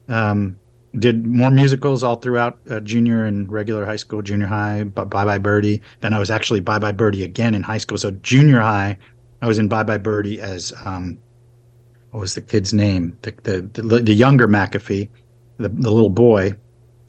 um, 0.08 0.60
did 1.00 1.26
more 1.26 1.50
musicals 1.50 2.04
all 2.04 2.18
throughout 2.18 2.60
uh, 2.70 2.80
junior 2.80 3.26
and 3.26 3.52
regular 3.52 3.86
high 3.86 3.96
school, 3.96 4.22
junior 4.22 4.48
high, 4.48 4.84
Bye 4.84 5.26
Bye 5.26 5.38
Birdie. 5.38 5.82
Then 6.02 6.14
I 6.14 6.20
was 6.20 6.30
actually 6.30 6.60
Bye 6.60 6.80
Bye 6.80 6.92
Birdie 6.92 7.24
again 7.24 7.56
in 7.56 7.64
high 7.64 7.80
school. 7.80 7.98
So 7.98 8.12
junior 8.12 8.60
high, 8.60 8.98
I 9.42 9.48
was 9.48 9.58
in 9.58 9.68
Bye 9.68 9.84
Bye 9.84 9.98
Birdie 9.98 10.40
as 10.40 10.72
um, 10.86 11.18
what 12.12 12.20
was 12.20 12.36
the 12.36 12.42
kid's 12.42 12.74
name? 12.74 13.18
The 13.24 13.34
the 13.44 13.82
the, 13.82 14.00
the 14.00 14.14
younger 14.14 14.48
McAfee, 14.48 15.10
the 15.58 15.70
the 15.70 15.92
little 15.92 16.12
boy, 16.12 16.56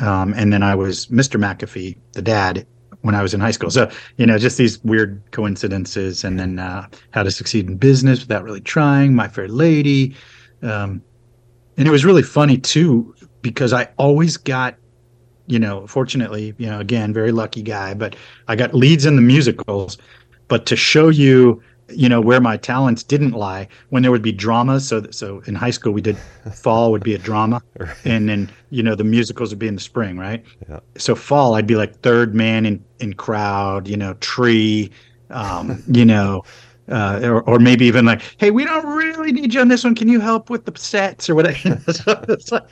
um, 0.01 0.33
and 0.35 0.53
then 0.53 0.63
I 0.63 0.75
was 0.75 1.07
Mr. 1.09 1.39
McAfee, 1.39 1.97
the 2.13 2.23
dad, 2.23 2.67
when 3.03 3.15
I 3.15 3.23
was 3.23 3.35
in 3.35 3.41
high 3.41 3.51
school. 3.51 3.71
So 3.71 3.91
you 4.17 4.25
know, 4.25 4.39
just 4.39 4.57
these 4.57 4.83
weird 4.83 5.23
coincidences, 5.31 6.25
and 6.25 6.41
then 6.41 6.59
uh, 6.59 6.87
How 7.11 7.23
to 7.23 7.31
Succeed 7.31 7.69
in 7.69 7.77
Business 7.77 8.21
Without 8.21 8.45
Really 8.45 8.63
Trying, 8.63 9.15
My 9.15 9.29
Fair 9.29 9.47
Lady, 9.47 10.17
um, 10.63 11.03
and 11.77 11.89
it 11.89 11.91
was 11.91 12.05
really 12.05 12.23
funny 12.23 12.57
too 12.57 13.14
because 13.45 13.75
I 13.75 13.87
always 13.99 14.39
got, 14.39 14.75
you 15.47 15.59
know, 15.59 15.87
fortunately, 15.87 16.55
you 16.57 16.67
know, 16.67 16.81
again, 16.81 17.13
very 17.13 17.31
lucky 17.31 17.63
guy, 17.63 17.93
but 17.93 18.17
I 18.49 18.57
got 18.57 18.73
leads 18.75 19.05
in 19.05 19.17
the 19.17 19.23
musicals. 19.23 19.99
But 20.49 20.65
to 20.65 20.77
show 20.77 21.11
you, 21.11 21.63
you 21.91 22.09
know, 22.09 22.23
where 22.23 22.41
my 22.41 22.57
talents 22.57 23.03
didn't 23.03 23.33
lie, 23.33 23.69
when 23.91 24.03
there 24.03 24.11
would 24.11 24.23
be 24.23 24.33
dramas. 24.33 24.89
So, 24.89 25.07
so 25.11 25.43
in 25.47 25.55
high 25.55 25.73
school, 25.73 25.93
we 25.93 26.01
did 26.01 26.17
fall 26.55 26.91
would 26.91 27.05
be 27.05 27.15
a 27.15 27.19
drama, 27.19 27.63
right. 27.79 27.95
and 28.07 28.31
then 28.31 28.51
you 28.71 28.83
know 28.83 28.95
the 28.95 29.05
musicals 29.05 29.51
would 29.51 29.59
be 29.59 29.69
in 29.69 29.75
the 29.75 29.81
spring, 29.83 30.17
right? 30.17 30.43
Yeah. 30.67 30.81
So 30.97 31.15
fall, 31.15 31.55
I'd 31.55 31.67
be 31.67 31.77
like 31.77 32.01
third 32.01 32.35
man 32.35 32.65
in 32.65 32.83
in 33.01 33.13
crowd, 33.13 33.87
you 33.87 33.99
know, 33.99 34.15
tree, 34.15 34.91
um, 35.31 35.83
you 35.87 36.05
know. 36.05 36.45
Uh, 36.87 37.19
or, 37.23 37.41
or 37.45 37.59
maybe 37.59 37.87
even 37.87 38.05
like, 38.05 38.21
hey, 38.37 38.51
we 38.51 38.63
don't 38.63 38.85
really 38.85 39.33
need 39.33 39.55
you 39.55 39.61
on 39.63 39.69
this 39.69 39.85
one. 39.85 39.95
Can 39.95 40.07
you 40.07 40.21
help 40.21 40.51
with 40.51 40.67
the 40.67 40.79
sets 40.79 41.31
or 41.31 41.35
whatever? 41.35 41.81
so 41.91 42.23
it's 42.29 42.53
like, 42.53 42.65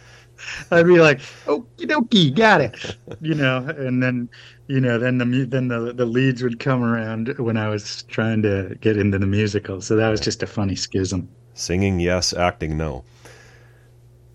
I'd 0.71 0.87
be 0.87 1.01
like, 1.01 1.21
"Okie 1.47 1.87
dokie, 1.87 2.35
got 2.35 2.61
it," 2.61 2.97
you 3.21 3.35
know, 3.35 3.59
and 3.59 4.03
then 4.03 4.29
you 4.67 4.81
know, 4.81 4.99
then 4.99 5.19
the 5.19 5.45
then 5.45 5.69
the 5.69 5.93
the 5.93 6.07
leads 6.07 6.43
would 6.43 6.59
come 6.59 6.83
around 6.83 7.37
when 7.39 7.57
I 7.57 7.69
was 7.69 8.05
trying 8.05 8.43
to 8.43 8.77
get 8.81 8.97
into 8.97 9.19
the 9.19 9.27
musical. 9.27 9.81
So 9.81 9.97
that 9.97 10.09
was 10.09 10.21
just 10.21 10.43
a 10.43 10.47
funny 10.47 10.77
schism. 10.77 11.29
Singing 11.55 12.01
yes, 12.01 12.33
acting 12.33 12.77
no. 12.77 13.05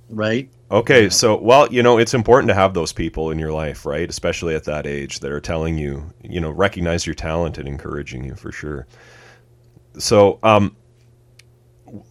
Right. 0.09 0.49
Okay, 0.69 1.03
yeah. 1.03 1.09
so 1.09 1.37
well, 1.37 1.71
you 1.71 1.81
know, 1.81 1.97
it's 1.97 2.13
important 2.13 2.49
to 2.49 2.53
have 2.53 2.73
those 2.73 2.93
people 2.93 3.31
in 3.31 3.39
your 3.39 3.51
life, 3.51 3.85
right? 3.85 4.09
Especially 4.09 4.53
at 4.53 4.65
that 4.65 4.85
age 4.85 5.19
that 5.19 5.31
are 5.31 5.41
telling 5.41 5.77
you, 5.77 6.13
you 6.21 6.39
know, 6.39 6.51
recognize 6.51 7.05
your 7.05 7.15
talent 7.15 7.57
and 7.57 7.67
encouraging 7.67 8.23
you 8.23 8.35
for 8.35 8.51
sure. 8.51 8.85
So, 9.97 10.39
um, 10.43 10.75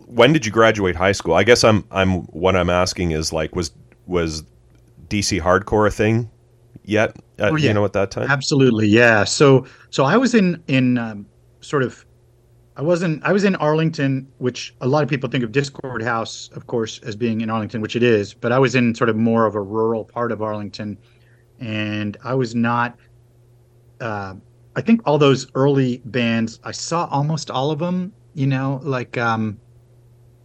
when 0.07 0.33
did 0.33 0.47
you 0.47 0.53
graduate 0.53 0.97
high 0.97 1.13
school? 1.13 1.35
I 1.35 1.45
guess 1.45 1.65
I'm 1.65 1.85
I'm 1.91 2.23
what 2.29 2.57
I'm 2.57 2.71
asking 2.71 3.13
is 3.13 3.33
like 3.33 3.55
was 3.55 3.71
was 4.07 4.45
DC 5.09 5.41
hardcore 5.41 5.87
a 5.87 5.91
thing 5.91 6.31
yet? 6.85 7.17
At, 7.39 7.53
oh, 7.53 7.57
yeah. 7.57 7.69
You 7.69 7.75
know, 7.75 7.85
at 7.85 7.93
that 7.93 8.11
time. 8.11 8.31
Absolutely, 8.31 8.89
yeah. 8.89 9.25
So 9.25 9.67
so 9.91 10.05
I 10.05 10.17
was 10.17 10.35
in 10.35 10.63
in 10.69 10.99
um, 10.99 11.27
sort 11.61 11.83
of. 11.83 12.05
I 12.79 12.83
wasn't. 12.83 13.25
I 13.25 13.33
was 13.33 13.45
in 13.45 13.57
Arlington, 13.57 14.29
which 14.39 14.75
a 14.83 14.89
lot 14.89 15.03
of 15.03 15.09
people 15.09 15.31
think 15.31 15.43
of 15.43 15.51
Dischord 15.51 16.03
House, 16.03 16.51
of 16.53 16.67
course, 16.67 16.99
as 17.01 17.17
being 17.17 17.41
in 17.41 17.49
Arlington, 17.49 17.81
which 17.81 17.97
it 17.97 18.03
is. 18.03 18.35
But 18.35 18.53
I 18.53 18.59
was 18.59 18.75
in 18.75 18.95
sort 18.95 19.09
of 19.09 19.17
more 19.17 19.47
of 19.47 19.55
a 19.55 19.63
rural 19.63 20.05
part 20.05 20.31
of 20.31 20.43
Arlington, 20.43 20.99
and 21.59 22.17
I 22.23 22.35
was 22.35 22.55
not. 22.55 22.99
Uh, 24.01 24.35
I 24.77 24.83
think 24.83 25.01
all 25.07 25.17
those 25.17 25.47
early 25.55 26.03
bands, 26.05 26.61
I 26.65 26.73
saw 26.73 27.07
almost 27.07 27.51
all 27.51 27.71
of 27.71 27.79
them. 27.79 28.13
You 28.35 28.47
know, 28.47 28.81
like 28.83 29.17
um, 29.17 29.59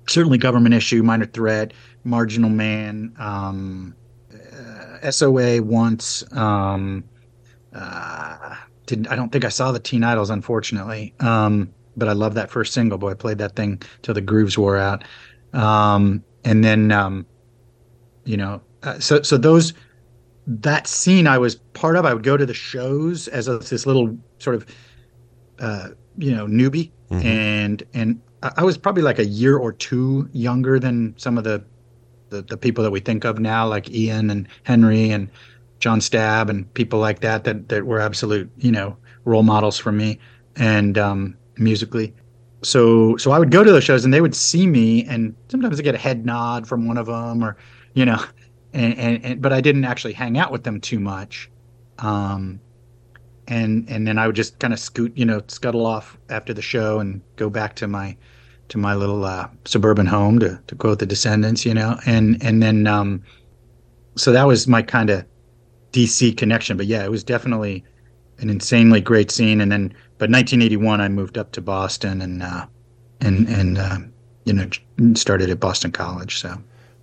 certainly 0.08 0.38
government 0.38 0.74
issue, 0.74 1.04
minor 1.04 1.26
threat, 1.26 1.74
marginal 2.04 2.50
man, 2.50 3.14
um, 3.20 3.96
uh, 4.34 5.12
SOA 5.12 5.62
once. 5.62 6.24
Um, 6.36 7.04
uh, 7.74 8.56
didn't 8.86 9.08
I 9.08 9.16
don't 9.16 9.32
think 9.32 9.46
I 9.46 9.50
saw 9.50 9.72
the 9.72 9.80
Teen 9.80 10.04
Idols, 10.04 10.30
unfortunately. 10.30 11.14
Um, 11.20 11.74
but 11.96 12.08
I 12.08 12.14
love 12.14 12.34
that 12.36 12.50
first 12.50 12.74
single. 12.74 12.98
Boy, 12.98 13.12
I 13.12 13.14
played 13.14 13.38
that 13.40 13.56
thing 13.56 13.82
till 14.02 14.14
the 14.14 14.22
grooves 14.22 14.58
wore 14.58 14.78
out. 14.78 15.04
Um, 15.54 16.24
and 16.44 16.64
then, 16.64 16.92
um, 16.92 17.26
you 18.24 18.38
know, 18.38 18.62
uh, 18.84 19.00
so 19.00 19.22
so 19.22 19.38
those 19.38 19.74
that 20.48 20.88
scene 20.88 21.28
I 21.28 21.38
was 21.38 21.56
part 21.56 21.96
of. 21.96 22.06
I 22.06 22.14
would 22.14 22.24
go 22.24 22.38
to 22.38 22.46
the 22.46 22.54
shows 22.54 23.28
as 23.28 23.48
a, 23.48 23.60
this 23.60 23.86
little 23.86 24.18
sort 24.40 24.56
of, 24.56 24.66
uh, 25.60 25.90
you 26.18 26.34
know, 26.34 26.48
newbie, 26.48 26.92
mm-hmm. 27.10 27.26
and 27.26 27.84
and 27.94 28.22
I 28.44 28.64
was 28.64 28.78
probably 28.78 29.04
like 29.04 29.20
a 29.20 29.26
year 29.26 29.58
or 29.58 29.72
two 29.72 30.28
younger 30.34 30.80
than 30.80 31.14
some 31.18 31.38
of 31.38 31.44
the, 31.44 31.64
the, 32.32 32.42
the 32.42 32.58
people 32.58 32.84
that 32.84 32.92
we 32.92 33.00
think 33.00 33.24
of 33.26 33.38
now, 33.38 33.68
like 33.68 33.92
Ian 33.92 34.32
and 34.32 34.48
Henry 34.64 35.12
and 35.12 35.30
John 35.80 36.00
Stabb 36.00 36.50
and 36.50 36.74
people 36.74 36.98
like 36.98 37.20
that, 37.20 37.44
that, 37.44 37.70
that 37.70 37.86
were 37.86 38.00
absolute, 38.00 38.50
you 38.58 38.72
know, 38.72 38.98
role 39.26 39.44
models 39.44 39.78
for 39.78 39.92
me 39.92 40.18
and 40.56 40.98
um, 40.98 41.38
musically. 41.58 42.16
So, 42.64 43.18
so 43.18 43.32
I 43.32 43.40
would 43.40 43.52
go 43.52 43.64
to 43.64 43.72
those 43.72 43.84
shows 43.84 44.06
and 44.06 44.14
they 44.14 44.22
would 44.22 44.36
see 44.36 44.66
me 44.66 45.06
and 45.06 45.36
sometimes 45.50 45.80
I 45.80 45.84
get 45.84 45.94
a 45.94 46.00
head 46.00 46.26
nod 46.26 46.68
from 46.68 46.88
one 46.88 46.98
of 46.98 47.06
them 47.06 47.44
or, 47.44 47.58
you 47.94 48.06
know, 48.06 48.24
and, 48.74 48.98
and, 48.98 49.26
and 49.26 49.42
but 49.42 49.54
I 49.54 49.62
didn't 49.62 49.86
actually 49.86 50.14
hang 50.14 50.38
out 50.38 50.52
with 50.52 50.64
them 50.64 50.80
too 50.80 51.00
much. 51.00 51.50
Um, 52.00 52.60
and 53.48 53.90
and 53.90 54.08
then 54.08 54.18
I 54.18 54.28
would 54.28 54.36
just 54.36 54.60
kind 54.60 54.72
of 54.72 54.80
scoot, 54.80 55.12
you 55.16 55.26
know, 55.26 55.42
scuttle 55.48 55.86
off 55.86 56.18
after 56.30 56.54
the 56.54 56.62
show 56.62 57.00
and 57.00 57.22
go 57.36 57.50
back 57.50 57.76
to 57.78 57.88
my 57.88 58.16
to 58.72 58.78
my 58.78 58.96
little 58.96 59.26
uh, 59.26 59.50
suburban 59.66 60.06
home 60.06 60.40
to 60.40 60.58
to 60.68 60.76
quote 60.76 61.00
the 61.00 61.06
Descendents, 61.06 61.66
you 61.66 61.74
know, 61.74 62.00
and 62.06 62.42
and 62.42 62.64
then 62.64 62.88
um, 62.88 63.22
so 64.16 64.32
that 64.32 64.48
was 64.48 64.66
my 64.66 64.82
kind 64.82 65.10
of 65.10 65.26
DC 65.92 66.38
connection. 66.38 66.78
But 66.78 66.86
yeah, 66.86 67.04
it 67.04 67.12
was 67.12 67.22
definitely 67.22 67.84
an 68.40 68.50
insanely 68.50 69.02
great 69.02 69.30
scene. 69.30 69.60
And 69.60 69.70
then, 69.72 69.90
but 70.18 70.30
1981, 70.30 71.02
I 71.02 71.10
moved 71.10 71.38
up 71.38 71.52
to 71.52 71.62
Boston 71.62 72.22
and 72.22 72.42
uh, 72.42 72.66
and 73.20 73.50
and 73.50 73.78
uh, 73.78 74.00
you 74.46 74.54
know 74.54 74.70
started 75.16 75.50
at 75.50 75.60
Boston 75.60 75.92
College. 75.92 76.40
So 76.40 76.58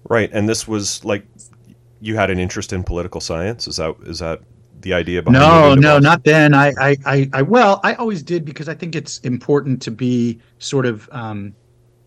right, 0.09 0.31
and 0.33 0.49
this 0.49 0.66
was 0.66 1.05
like 1.05 1.27
you 2.01 2.16
had 2.16 2.31
an 2.31 2.39
interest 2.39 2.73
in 2.73 2.83
political 2.83 3.21
science. 3.21 3.69
Is 3.69 3.77
that 3.77 3.95
is 4.07 4.21
that 4.21 4.41
the 4.83 4.93
idea 4.93 5.22
behind 5.22 5.41
no 5.41 5.74
no 5.74 5.99
not 5.99 6.24
then. 6.24 6.55
I, 6.55 6.72
I, 6.79 6.97
I 7.05 7.31
i 7.33 7.43
well 7.43 7.81
i 7.85 7.95
always 7.95 8.22
did 8.22 8.45
because 8.45 8.68
i 8.68 8.74
think 8.74 8.95
it's 8.95 9.18
important 9.18 9.83
to 9.83 9.91
be 9.91 10.41
sort 10.59 10.87
of 10.87 11.09
um, 11.12 11.55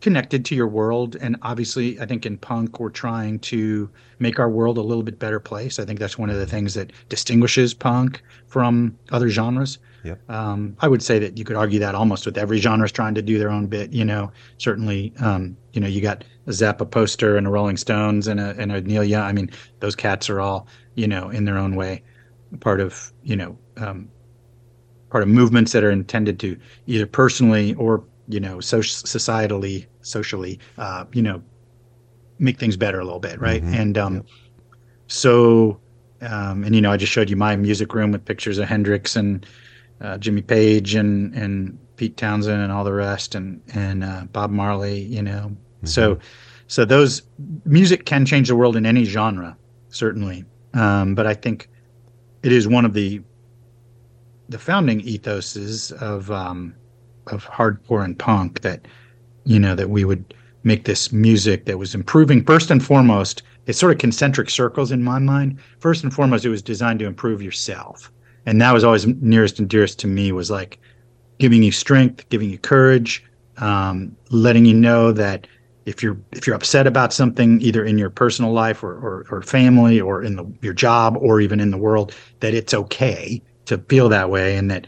connected 0.01 0.43
to 0.45 0.55
your 0.55 0.67
world. 0.67 1.15
And 1.21 1.37
obviously 1.41 1.99
i 1.99 2.05
think 2.05 2.25
in 2.25 2.37
punk 2.37 2.79
we're 2.79 2.89
trying 2.89 3.39
to 3.39 3.89
make 4.19 4.39
our 4.39 4.49
world 4.49 4.77
a 4.77 4.81
little 4.81 5.03
bit 5.03 5.19
better 5.19 5.39
place. 5.39 5.79
I 5.79 5.85
think 5.85 5.99
that's 5.99 6.17
one 6.17 6.29
of 6.29 6.37
the 6.37 6.45
things 6.45 6.73
that 6.73 6.91
distinguishes 7.09 7.73
punk 7.73 8.21
from 8.47 8.97
other 9.11 9.29
genres. 9.29 9.77
Yep. 10.03 10.29
Um, 10.31 10.75
i 10.79 10.87
would 10.87 11.03
say 11.03 11.19
that 11.19 11.37
you 11.37 11.43
could 11.45 11.55
argue 11.55 11.79
that 11.79 11.93
almost 11.93 12.25
with 12.25 12.37
every 12.37 12.59
genre 12.59 12.85
is 12.85 12.91
trying 12.91 13.13
to 13.15 13.21
do 13.21 13.37
their 13.37 13.49
own 13.49 13.67
bit 13.67 13.91
you 13.91 14.05
know. 14.05 14.31
Certainly 14.57 15.13
um, 15.19 15.55
you 15.73 15.81
know 15.81 15.87
you 15.87 16.01
got 16.01 16.23
a 16.47 16.51
zappa 16.51 16.89
poster 16.89 17.37
and 17.37 17.45
a 17.45 17.49
rolling 17.49 17.77
stones 17.77 18.27
and 18.27 18.39
a, 18.39 18.55
and 18.57 18.71
a 18.71 18.81
neil 18.81 19.03
young. 19.03 19.23
I 19.23 19.31
mean 19.31 19.51
those 19.79 19.95
cats 19.95 20.29
are 20.29 20.41
all 20.41 20.67
you 20.95 21.07
know 21.07 21.29
in 21.29 21.45
their 21.45 21.57
own 21.57 21.75
way 21.75 22.03
part 22.59 22.79
of 22.79 23.11
you 23.23 23.35
know 23.35 23.57
um, 23.77 24.09
part 25.09 25.23
of 25.23 25.29
movements 25.29 25.71
that 25.71 25.83
are 25.83 25.91
intended 25.91 26.39
to 26.39 26.57
either 26.87 27.05
personally 27.05 27.73
or 27.75 28.03
you 28.27 28.39
know 28.39 28.59
so 28.59 28.79
societally 28.79 29.85
socially 30.01 30.59
uh, 30.77 31.05
you 31.13 31.21
know 31.21 31.41
make 32.39 32.59
things 32.59 32.75
better 32.75 32.99
a 32.99 33.03
little 33.03 33.19
bit 33.19 33.39
right 33.39 33.63
mm-hmm. 33.63 33.73
and 33.73 33.97
um, 33.97 34.25
so 35.07 35.79
um, 36.21 36.63
and 36.63 36.75
you 36.75 36.81
know 36.81 36.91
I 36.91 36.97
just 36.97 37.11
showed 37.11 37.29
you 37.29 37.35
my 37.35 37.55
music 37.55 37.93
room 37.93 38.11
with 38.11 38.25
pictures 38.25 38.57
of 38.57 38.67
Hendrix 38.67 39.15
and 39.15 39.45
uh, 40.01 40.17
Jimmy 40.17 40.41
Page 40.41 40.95
and 40.95 41.33
and 41.35 41.77
Pete 41.95 42.17
Townshend 42.17 42.61
and 42.61 42.71
all 42.71 42.83
the 42.83 42.93
rest 42.93 43.35
and 43.35 43.61
and 43.73 44.03
uh, 44.03 44.23
Bob 44.31 44.51
Marley 44.51 45.01
you 45.01 45.21
know 45.21 45.51
mm-hmm. 45.51 45.87
so 45.87 46.19
so 46.67 46.85
those 46.85 47.23
music 47.65 48.05
can 48.05 48.25
change 48.25 48.47
the 48.47 48.55
world 48.55 48.75
in 48.75 48.85
any 48.85 49.03
genre 49.03 49.57
certainly 49.89 50.45
um, 50.73 51.15
but 51.15 51.27
I 51.27 51.33
think 51.33 51.69
it 52.43 52.51
is 52.51 52.67
one 52.67 52.85
of 52.85 52.93
the 52.93 53.21
the 54.49 54.59
founding 54.59 54.99
ethoses 55.01 55.91
of 56.01 56.29
um, 56.31 56.75
of 57.27 57.45
hardcore 57.45 58.03
and 58.03 58.17
punk 58.17 58.61
that 58.61 58.87
you 59.45 59.59
know 59.59 59.75
that 59.75 59.89
we 59.89 60.05
would 60.05 60.33
make 60.63 60.85
this 60.85 61.11
music 61.11 61.65
that 61.65 61.77
was 61.77 61.95
improving. 61.95 62.43
First 62.43 62.71
and 62.71 62.83
foremost 62.83 63.43
it's 63.67 63.79
sort 63.79 63.91
of 63.93 63.99
concentric 63.99 64.49
circles 64.49 64.91
in 64.91 65.03
my 65.03 65.19
mind. 65.19 65.59
First 65.79 66.03
and 66.03 66.13
foremost 66.13 66.45
it 66.45 66.49
was 66.49 66.61
designed 66.61 66.99
to 66.99 67.05
improve 67.05 67.41
yourself. 67.41 68.11
And 68.45 68.59
that 68.61 68.73
was 68.73 68.83
always 68.83 69.05
nearest 69.05 69.59
and 69.59 69.69
dearest 69.69 69.99
to 69.99 70.07
me 70.07 70.31
was 70.31 70.49
like 70.49 70.79
giving 71.37 71.63
you 71.63 71.71
strength 71.71 72.27
giving 72.29 72.49
you 72.49 72.57
courage 72.57 73.23
um, 73.57 74.15
letting 74.29 74.65
you 74.65 74.73
know 74.73 75.11
that 75.11 75.47
if 75.85 76.03
you're 76.03 76.17
if 76.31 76.45
you're 76.45 76.55
upset 76.55 76.87
about 76.87 77.13
something 77.13 77.59
either 77.61 77.83
in 77.83 77.97
your 77.97 78.09
personal 78.09 78.51
life 78.51 78.83
or, 78.83 78.93
or, 78.93 79.25
or 79.31 79.41
family 79.41 79.99
or 79.99 80.23
in 80.23 80.35
the, 80.35 80.45
your 80.61 80.73
job 80.73 81.17
or 81.19 81.41
even 81.41 81.59
in 81.59 81.71
the 81.71 81.77
world 81.77 82.13
that 82.39 82.53
it's 82.53 82.73
okay 82.73 83.41
to 83.65 83.77
feel 83.89 84.09
that 84.09 84.29
way 84.29 84.55
and 84.55 84.69
that 84.69 84.87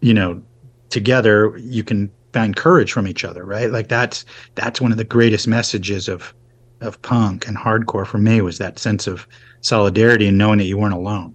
you 0.00 0.12
know 0.12 0.42
together 0.90 1.56
you 1.58 1.84
can 1.84 2.10
find 2.32 2.56
courage 2.56 2.92
from 2.92 3.06
each 3.06 3.24
other 3.24 3.44
right? 3.44 3.70
Like 3.70 3.88
that's 3.88 4.24
that's 4.54 4.80
one 4.80 4.92
of 4.92 4.98
the 4.98 5.04
greatest 5.04 5.46
messages 5.46 6.08
of 6.08 6.34
of 6.80 7.00
punk 7.02 7.46
and 7.46 7.56
hardcore 7.56 8.06
for 8.06 8.18
me 8.18 8.40
was 8.40 8.58
that 8.58 8.78
sense 8.78 9.06
of 9.06 9.26
solidarity 9.60 10.26
and 10.26 10.36
knowing 10.36 10.58
that 10.58 10.64
you 10.64 10.76
weren't 10.76 10.94
alone 10.94 11.34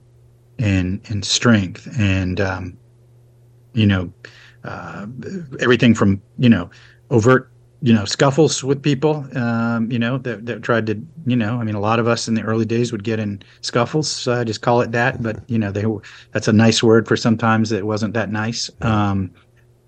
and 0.59 1.01
and 1.09 1.23
strength. 1.23 1.87
And 1.97 2.41
um, 2.41 2.77
you 3.73 3.85
know 3.85 4.11
uh, 4.63 5.07
everything 5.59 5.93
from 5.95 6.21
you 6.37 6.49
know 6.49 6.69
overt 7.11 7.49
you 7.81 7.93
know 7.93 8.05
scuffles 8.05 8.63
with 8.63 8.81
people 8.83 9.25
um, 9.37 9.91
you 9.91 9.99
know 9.99 10.17
that, 10.17 10.45
that 10.45 10.61
tried 10.63 10.85
to 10.85 11.01
you 11.25 11.35
know 11.35 11.59
i 11.59 11.63
mean 11.63 11.75
a 11.75 11.79
lot 11.79 11.99
of 11.99 12.07
us 12.07 12.27
in 12.27 12.33
the 12.33 12.41
early 12.41 12.65
days 12.65 12.91
would 12.91 13.03
get 13.03 13.19
in 13.19 13.41
scuffles 13.61 14.09
so 14.09 14.33
i 14.33 14.43
just 14.43 14.61
call 14.61 14.81
it 14.81 14.91
that 14.91 15.23
but 15.23 15.39
you 15.47 15.57
know 15.57 15.71
they 15.71 15.85
that's 16.31 16.47
a 16.47 16.53
nice 16.53 16.83
word 16.83 17.07
for 17.07 17.15
sometimes 17.15 17.71
it 17.71 17.85
wasn't 17.85 18.13
that 18.13 18.31
nice. 18.31 18.69
Um, 18.81 19.31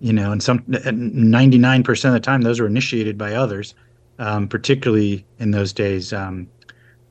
you 0.00 0.12
know 0.12 0.32
and 0.32 0.42
some 0.42 0.60
99% 0.60 2.04
of 2.06 2.12
the 2.12 2.20
time 2.20 2.42
those 2.42 2.60
were 2.60 2.66
initiated 2.66 3.16
by 3.18 3.34
others 3.34 3.74
um, 4.18 4.48
particularly 4.48 5.24
in 5.38 5.50
those 5.50 5.72
days 5.72 6.12
um, 6.12 6.48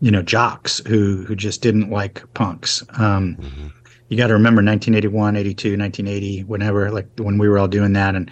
you 0.02 0.12
know 0.12 0.22
jocks 0.22 0.82
who 0.88 1.24
who 1.26 1.36
just 1.36 1.62
didn't 1.62 1.90
like 1.90 2.22
punks. 2.34 2.84
Um, 2.98 3.38
mm-hmm. 3.40 3.68
you 4.10 4.18
got 4.18 4.28
to 4.28 4.34
remember 4.34 4.62
1981 4.62 5.36
82 5.36 5.78
1980 5.78 6.44
whenever 6.44 6.92
like 6.92 7.08
when 7.18 7.38
we 7.38 7.48
were 7.48 7.60
all 7.60 7.68
doing 7.68 7.94
that 7.94 8.16
and 8.16 8.30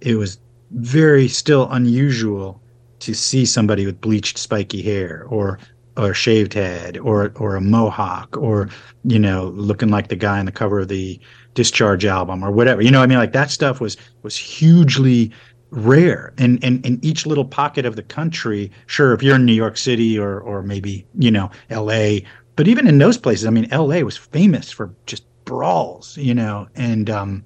it 0.00 0.16
was 0.16 0.38
very 0.70 1.28
still 1.28 1.68
unusual 1.70 2.60
to 3.00 3.14
see 3.14 3.44
somebody 3.44 3.86
with 3.86 4.00
bleached 4.00 4.38
spiky 4.38 4.82
hair 4.82 5.24
or 5.28 5.58
or 5.96 6.14
shaved 6.14 6.54
head 6.54 6.96
or 6.98 7.32
or 7.36 7.56
a 7.56 7.60
mohawk 7.60 8.36
or 8.36 8.68
you 9.04 9.18
know 9.18 9.48
looking 9.56 9.88
like 9.88 10.08
the 10.08 10.16
guy 10.16 10.38
on 10.38 10.46
the 10.46 10.52
cover 10.52 10.80
of 10.80 10.88
the 10.88 11.18
discharge 11.54 12.04
album 12.04 12.44
or 12.44 12.50
whatever. 12.50 12.80
You 12.80 12.90
know 12.90 13.02
i 13.02 13.06
mean? 13.06 13.18
Like 13.18 13.32
that 13.32 13.50
stuff 13.50 13.80
was 13.80 13.96
was 14.22 14.36
hugely 14.36 15.32
rare. 15.70 16.32
And 16.38 16.62
and 16.64 16.84
in 16.86 16.98
each 17.02 17.26
little 17.26 17.44
pocket 17.44 17.84
of 17.84 17.96
the 17.96 18.02
country 18.02 18.70
sure 18.86 19.12
if 19.12 19.22
you're 19.22 19.36
in 19.36 19.46
new 19.46 19.52
york 19.52 19.76
city 19.76 20.18
or 20.18 20.40
or 20.40 20.62
maybe 20.62 21.06
you 21.18 21.30
know 21.30 21.50
la 21.70 22.18
but 22.56 22.68
even 22.68 22.86
in 22.86 22.98
those 22.98 23.16
places 23.16 23.46
i 23.46 23.50
mean 23.50 23.68
la 23.70 24.00
was 24.00 24.16
famous 24.16 24.70
for 24.70 24.94
just 25.06 25.24
brawls 25.44 26.16
you 26.16 26.34
know 26.34 26.68
and 26.74 27.08
um 27.08 27.44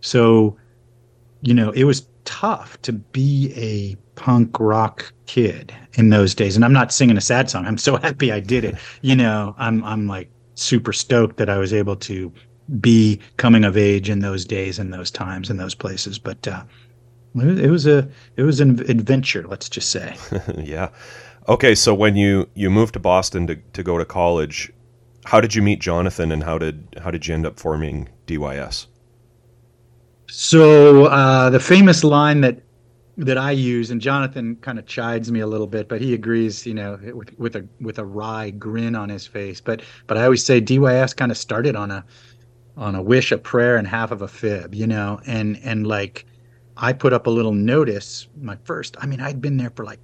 so 0.00 0.56
you 1.42 1.54
know 1.54 1.70
it 1.70 1.84
was 1.84 2.06
tough 2.24 2.80
to 2.82 2.92
be 2.92 3.52
a 3.56 3.96
punk 4.18 4.58
rock 4.60 5.12
kid 5.26 5.74
in 5.94 6.10
those 6.10 6.34
days. 6.34 6.56
And 6.56 6.64
I'm 6.64 6.72
not 6.72 6.92
singing 6.92 7.16
a 7.16 7.20
sad 7.20 7.50
song. 7.50 7.66
I'm 7.66 7.78
so 7.78 7.96
happy 8.02 8.32
I 8.32 8.40
did 8.40 8.64
it. 8.64 8.76
You 9.02 9.16
know, 9.16 9.54
I'm 9.58 9.84
I'm 9.84 10.06
like 10.06 10.30
super 10.54 10.92
stoked 10.92 11.36
that 11.38 11.48
I 11.48 11.58
was 11.58 11.72
able 11.72 11.96
to 11.96 12.32
be 12.80 13.20
coming 13.36 13.64
of 13.64 13.76
age 13.76 14.08
in 14.08 14.20
those 14.20 14.44
days 14.44 14.78
and 14.78 14.92
those 14.92 15.10
times 15.10 15.50
and 15.50 15.60
those 15.60 15.74
places. 15.74 16.18
But 16.18 16.46
uh, 16.48 16.64
it 17.36 17.70
was 17.70 17.86
a 17.86 18.08
it 18.36 18.42
was 18.42 18.60
an 18.60 18.80
adventure, 18.90 19.46
let's 19.46 19.68
just 19.68 19.90
say. 19.90 20.16
yeah. 20.58 20.90
Okay, 21.48 21.74
so 21.74 21.94
when 21.94 22.16
you 22.16 22.48
you 22.54 22.70
moved 22.70 22.94
to 22.94 23.00
Boston 23.00 23.46
to, 23.48 23.56
to 23.56 23.82
go 23.82 23.98
to 23.98 24.04
college, 24.04 24.72
how 25.24 25.40
did 25.40 25.54
you 25.54 25.62
meet 25.62 25.80
Jonathan 25.80 26.32
and 26.32 26.42
how 26.42 26.58
did 26.58 26.86
how 27.02 27.10
did 27.10 27.26
you 27.26 27.34
end 27.34 27.46
up 27.46 27.58
forming 27.58 28.08
DYS? 28.26 28.86
So 30.28 31.06
uh, 31.06 31.50
the 31.50 31.60
famous 31.60 32.04
line 32.04 32.40
that 32.42 32.60
that 33.16 33.38
I 33.38 33.52
use, 33.52 33.90
and 33.90 34.00
Jonathan 34.00 34.56
kind 34.56 34.78
of 34.78 34.86
chides 34.86 35.30
me 35.30 35.40
a 35.40 35.46
little 35.46 35.68
bit, 35.68 35.88
but 35.88 36.00
he 36.00 36.14
agrees, 36.14 36.66
you 36.66 36.74
know, 36.74 36.98
with 37.14 37.38
with 37.38 37.56
a 37.56 37.66
with 37.80 37.98
a 37.98 38.04
wry 38.04 38.50
grin 38.50 38.94
on 38.94 39.08
his 39.08 39.26
face. 39.26 39.60
But 39.60 39.82
but 40.06 40.18
I 40.18 40.24
always 40.24 40.44
say 40.44 40.60
DYS 40.60 41.14
kind 41.16 41.30
of 41.30 41.38
started 41.38 41.76
on 41.76 41.90
a 41.90 42.04
on 42.76 42.94
a 42.94 43.02
wish, 43.02 43.30
a 43.30 43.38
prayer, 43.38 43.76
and 43.76 43.86
half 43.86 44.10
of 44.10 44.22
a 44.22 44.28
fib, 44.28 44.74
you 44.74 44.86
know, 44.86 45.20
and 45.26 45.58
and 45.62 45.86
like 45.86 46.26
I 46.76 46.92
put 46.92 47.12
up 47.12 47.26
a 47.26 47.30
little 47.30 47.52
notice. 47.52 48.26
My 48.40 48.58
first, 48.64 48.96
I 48.98 49.06
mean, 49.06 49.20
I'd 49.20 49.40
been 49.40 49.56
there 49.56 49.70
for 49.70 49.84
like 49.84 50.00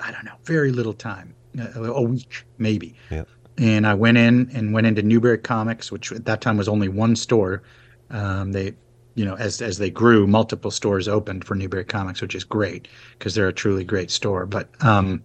I 0.00 0.10
don't 0.10 0.24
know, 0.24 0.36
very 0.44 0.72
little 0.72 0.94
time, 0.94 1.34
a, 1.58 1.84
a 1.84 2.02
week 2.02 2.44
maybe. 2.58 2.94
Yeah. 3.10 3.24
And 3.58 3.86
I 3.86 3.94
went 3.94 4.18
in 4.18 4.50
and 4.54 4.72
went 4.72 4.86
into 4.86 5.02
Newbury 5.02 5.38
Comics, 5.38 5.92
which 5.92 6.10
at 6.10 6.24
that 6.24 6.40
time 6.40 6.56
was 6.56 6.68
only 6.68 6.88
one 6.88 7.14
store. 7.16 7.62
Um, 8.10 8.52
they 8.52 8.74
you 9.14 9.24
know, 9.24 9.34
as 9.36 9.60
as 9.60 9.78
they 9.78 9.90
grew, 9.90 10.26
multiple 10.26 10.70
stores 10.70 11.08
opened 11.08 11.44
for 11.44 11.54
Newbury 11.54 11.84
Comics, 11.84 12.20
which 12.20 12.34
is 12.34 12.44
great 12.44 12.88
because 13.18 13.34
they're 13.34 13.48
a 13.48 13.52
truly 13.52 13.84
great 13.84 14.10
store. 14.10 14.46
But 14.46 14.68
um, 14.84 15.22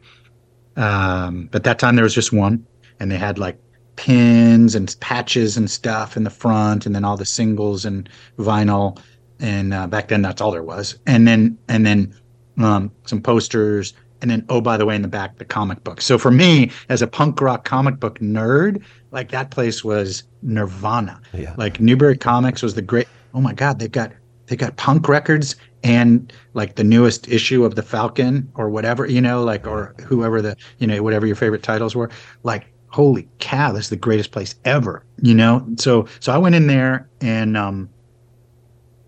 um, 0.75 1.49
but 1.51 1.63
that 1.63 1.79
time 1.79 1.95
there 1.95 2.03
was 2.03 2.13
just 2.13 2.33
one, 2.33 2.65
and 2.99 3.11
they 3.11 3.17
had 3.17 3.39
like 3.39 3.57
pins 3.95 4.75
and 4.75 4.95
patches 4.99 5.57
and 5.57 5.69
stuff 5.69 6.17
in 6.17 6.23
the 6.23 6.29
front, 6.29 6.85
and 6.85 6.93
then 6.93 7.03
all 7.03 7.17
the 7.17 7.25
singles 7.25 7.85
and 7.85 8.09
vinyl. 8.37 8.99
And 9.39 9.73
uh, 9.73 9.87
back 9.87 10.07
then, 10.07 10.21
that's 10.21 10.41
all 10.41 10.51
there 10.51 10.63
was. 10.63 10.97
And 11.05 11.27
then 11.27 11.57
and 11.67 11.85
then 11.85 12.13
um, 12.57 12.91
some 13.05 13.21
posters, 13.21 13.93
and 14.21 14.29
then 14.29 14.45
oh 14.49 14.59
by 14.59 14.75
the 14.77 14.85
way, 14.85 14.95
in 14.95 15.01
the 15.01 15.07
back, 15.07 15.37
the 15.37 15.45
comic 15.45 15.83
book. 15.83 16.01
So 16.01 16.17
for 16.17 16.31
me, 16.31 16.71
as 16.89 17.01
a 17.01 17.07
punk 17.07 17.39
rock 17.39 17.63
comic 17.63 17.99
book 17.99 18.19
nerd, 18.19 18.83
like 19.11 19.31
that 19.31 19.51
place 19.51 19.83
was 19.83 20.23
nirvana. 20.41 21.21
Yeah. 21.33 21.53
Like 21.57 21.79
Newbury 21.79 22.17
Comics 22.17 22.61
was 22.61 22.75
the 22.75 22.81
great 22.81 23.07
oh 23.33 23.41
my 23.41 23.53
god, 23.53 23.79
they've 23.79 23.91
got 23.91 24.11
they 24.47 24.55
got 24.55 24.77
punk 24.77 25.07
records 25.07 25.55
and 25.83 26.31
like 26.53 26.75
the 26.75 26.83
newest 26.83 27.27
issue 27.27 27.63
of 27.63 27.75
the 27.75 27.83
Falcon 27.83 28.49
or 28.55 28.69
whatever, 28.69 29.05
you 29.05 29.21
know, 29.21 29.43
like 29.43 29.67
or 29.67 29.93
whoever 30.05 30.41
the 30.41 30.55
you 30.79 30.87
know 30.87 31.01
whatever 31.03 31.25
your 31.25 31.35
favorite 31.35 31.63
titles 31.63 31.95
were, 31.95 32.09
like 32.43 32.67
holy 32.89 33.27
cow, 33.39 33.71
this 33.71 33.85
is 33.85 33.89
the 33.89 33.95
greatest 33.95 34.31
place 34.31 34.55
ever, 34.65 35.03
you 35.21 35.33
know. 35.33 35.65
So 35.77 36.07
so 36.19 36.31
I 36.31 36.37
went 36.37 36.55
in 36.55 36.67
there 36.67 37.07
and 37.21 37.57
um 37.57 37.89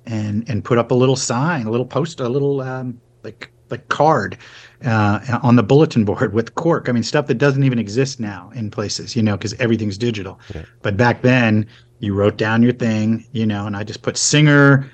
and 0.06 0.48
and 0.50 0.64
put 0.64 0.78
up 0.78 0.92
a 0.92 0.96
little 0.96 1.16
sign, 1.16 1.66
a 1.66 1.72
little 1.72 1.86
post, 1.86 2.20
a 2.20 2.30
little 2.30 2.62
um 2.62 3.00
like 3.24 3.52
like 3.70 3.88
card 3.90 4.38
uh, 4.86 5.40
on 5.44 5.56
the 5.56 5.64
bulletin 5.64 6.06
board 6.06 6.34
with 6.34 6.56
cork. 6.56 6.90
I 6.90 6.92
mean, 6.92 7.04
stuff 7.04 7.28
that 7.28 7.36
doesn't 7.36 7.64
even 7.64 7.80
exist 7.80 8.20
now 8.20 8.52
in 8.56 8.72
places, 8.72 9.16
you 9.16 9.22
know, 9.22 9.38
because 9.38 9.54
everything's 9.54 9.98
digital. 9.98 10.40
Yeah. 10.54 10.64
But 10.82 10.98
back 10.98 11.22
then, 11.22 11.68
you 12.00 12.14
wrote 12.14 12.38
down 12.38 12.64
your 12.64 12.74
thing, 12.74 13.26
you 13.32 13.46
know, 13.46 13.66
and 13.66 13.76
I 13.76 13.84
just 13.84 14.02
put 14.02 14.18
singer, 14.18 14.90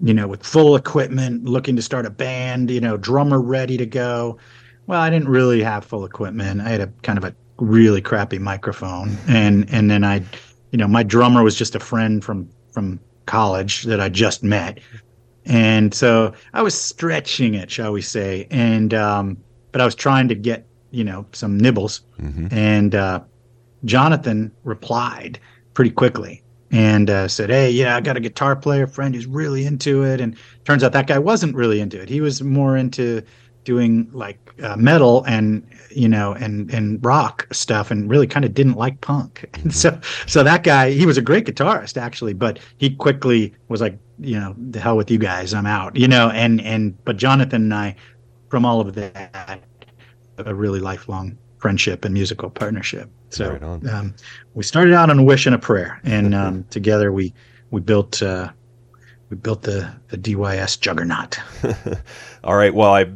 you 0.00 0.14
know, 0.14 0.28
with 0.28 0.44
full 0.44 0.76
equipment, 0.76 1.44
looking 1.44 1.76
to 1.76 1.82
start 1.82 2.06
a 2.06 2.10
band, 2.10 2.70
you 2.70 2.80
know, 2.80 2.96
drummer 2.96 3.40
ready 3.40 3.76
to 3.76 3.86
go. 3.86 4.38
Well, 4.86 5.00
I 5.00 5.10
didn't 5.10 5.28
really 5.28 5.62
have 5.62 5.84
full 5.84 6.04
equipment. 6.04 6.60
I 6.60 6.68
had 6.68 6.80
a 6.80 6.86
kind 7.02 7.18
of 7.18 7.24
a 7.24 7.34
really 7.58 8.00
crappy 8.00 8.38
microphone, 8.38 9.16
and 9.28 9.68
and 9.70 9.90
then 9.90 10.04
I, 10.04 10.22
you 10.70 10.78
know, 10.78 10.88
my 10.88 11.02
drummer 11.02 11.42
was 11.42 11.56
just 11.56 11.74
a 11.74 11.80
friend 11.80 12.24
from 12.24 12.48
from 12.72 13.00
college 13.26 13.82
that 13.84 14.00
I 14.00 14.08
just 14.08 14.42
met, 14.42 14.78
and 15.44 15.92
so 15.92 16.32
I 16.54 16.62
was 16.62 16.80
stretching 16.80 17.54
it, 17.54 17.70
shall 17.70 17.92
we 17.92 18.00
say, 18.00 18.46
and 18.50 18.94
um, 18.94 19.36
but 19.72 19.80
I 19.80 19.84
was 19.84 19.94
trying 19.94 20.28
to 20.28 20.34
get 20.34 20.66
you 20.90 21.04
know 21.04 21.26
some 21.32 21.58
nibbles, 21.58 22.02
mm-hmm. 22.18 22.46
and 22.50 22.94
uh, 22.94 23.20
Jonathan 23.84 24.52
replied 24.64 25.38
pretty 25.78 25.92
quickly 25.92 26.42
and 26.72 27.08
uh, 27.08 27.28
said, 27.28 27.50
"Hey, 27.50 27.70
yeah, 27.70 27.94
I 27.94 28.00
got 28.00 28.16
a 28.16 28.20
guitar 28.20 28.56
player 28.56 28.88
friend 28.88 29.14
who's 29.14 29.26
really 29.26 29.64
into 29.64 30.02
it." 30.02 30.20
And 30.20 30.36
turns 30.64 30.82
out 30.82 30.90
that 30.90 31.06
guy 31.06 31.20
wasn't 31.20 31.54
really 31.54 31.78
into 31.78 32.02
it. 32.02 32.08
He 32.08 32.20
was 32.20 32.42
more 32.42 32.76
into 32.76 33.22
doing 33.62 34.10
like 34.12 34.40
uh, 34.60 34.74
metal 34.76 35.22
and 35.28 35.64
you 35.90 36.08
know 36.08 36.32
and 36.32 36.68
and 36.72 36.98
rock 37.04 37.46
stuff, 37.52 37.92
and 37.92 38.10
really 38.10 38.26
kind 38.26 38.44
of 38.44 38.54
didn't 38.54 38.74
like 38.74 39.00
punk. 39.02 39.48
And 39.62 39.72
so 39.72 40.00
so 40.26 40.42
that 40.42 40.64
guy, 40.64 40.90
he 40.90 41.06
was 41.06 41.16
a 41.16 41.22
great 41.22 41.46
guitarist 41.46 41.96
actually, 41.96 42.32
but 42.32 42.58
he 42.78 42.90
quickly 42.90 43.54
was 43.68 43.80
like, 43.80 43.96
you 44.18 44.34
know, 44.34 44.56
the 44.58 44.80
hell 44.80 44.96
with 44.96 45.12
you 45.12 45.18
guys, 45.18 45.54
I'm 45.54 45.66
out. 45.66 45.94
You 45.94 46.08
know, 46.08 46.28
and 46.30 46.60
and 46.62 46.92
but 47.04 47.18
Jonathan 47.18 47.62
and 47.62 47.74
I, 47.74 47.94
from 48.48 48.64
all 48.64 48.80
of 48.80 48.96
that, 48.96 49.62
a 50.38 50.54
really 50.56 50.80
lifelong 50.80 51.38
friendship 51.58 52.04
and 52.04 52.12
musical 52.12 52.50
partnership. 52.50 53.08
So 53.30 53.52
right 53.52 53.62
um, 53.92 54.14
we 54.54 54.62
started 54.62 54.94
out 54.94 55.10
on 55.10 55.18
a 55.18 55.22
wish 55.22 55.46
and 55.46 55.54
a 55.54 55.58
prayer, 55.58 56.00
and 56.04 56.34
um, 56.34 56.64
together 56.70 57.12
we 57.12 57.34
we 57.70 57.80
built 57.80 58.22
uh, 58.22 58.50
we 59.30 59.36
built 59.36 59.62
the 59.62 59.92
the 60.08 60.18
DYS 60.18 60.80
juggernaut. 60.80 61.38
All 62.44 62.56
right. 62.56 62.74
Well, 62.74 62.94
I 62.94 63.06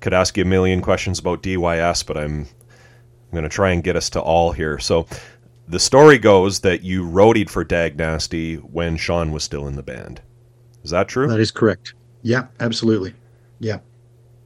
could 0.00 0.14
ask 0.14 0.36
you 0.36 0.42
a 0.42 0.46
million 0.46 0.80
questions 0.80 1.18
about 1.18 1.42
DYS, 1.42 2.06
but 2.06 2.16
I'm 2.16 2.40
I'm 2.40 3.32
going 3.32 3.42
to 3.42 3.48
try 3.48 3.70
and 3.70 3.84
get 3.84 3.96
us 3.96 4.10
to 4.10 4.20
all 4.20 4.52
here. 4.52 4.78
So. 4.78 5.06
The 5.70 5.78
story 5.78 6.16
goes 6.16 6.60
that 6.60 6.80
you 6.80 7.04
roadied 7.06 7.50
for 7.50 7.62
Dag 7.62 7.98
Nasty 7.98 8.54
when 8.54 8.96
Sean 8.96 9.32
was 9.32 9.44
still 9.44 9.68
in 9.68 9.76
the 9.76 9.82
band. 9.82 10.22
Is 10.82 10.92
that 10.92 11.08
true? 11.08 11.28
That 11.28 11.40
is 11.40 11.50
correct. 11.50 11.92
Yeah, 12.22 12.46
absolutely. 12.58 13.12
Yeah. 13.58 13.80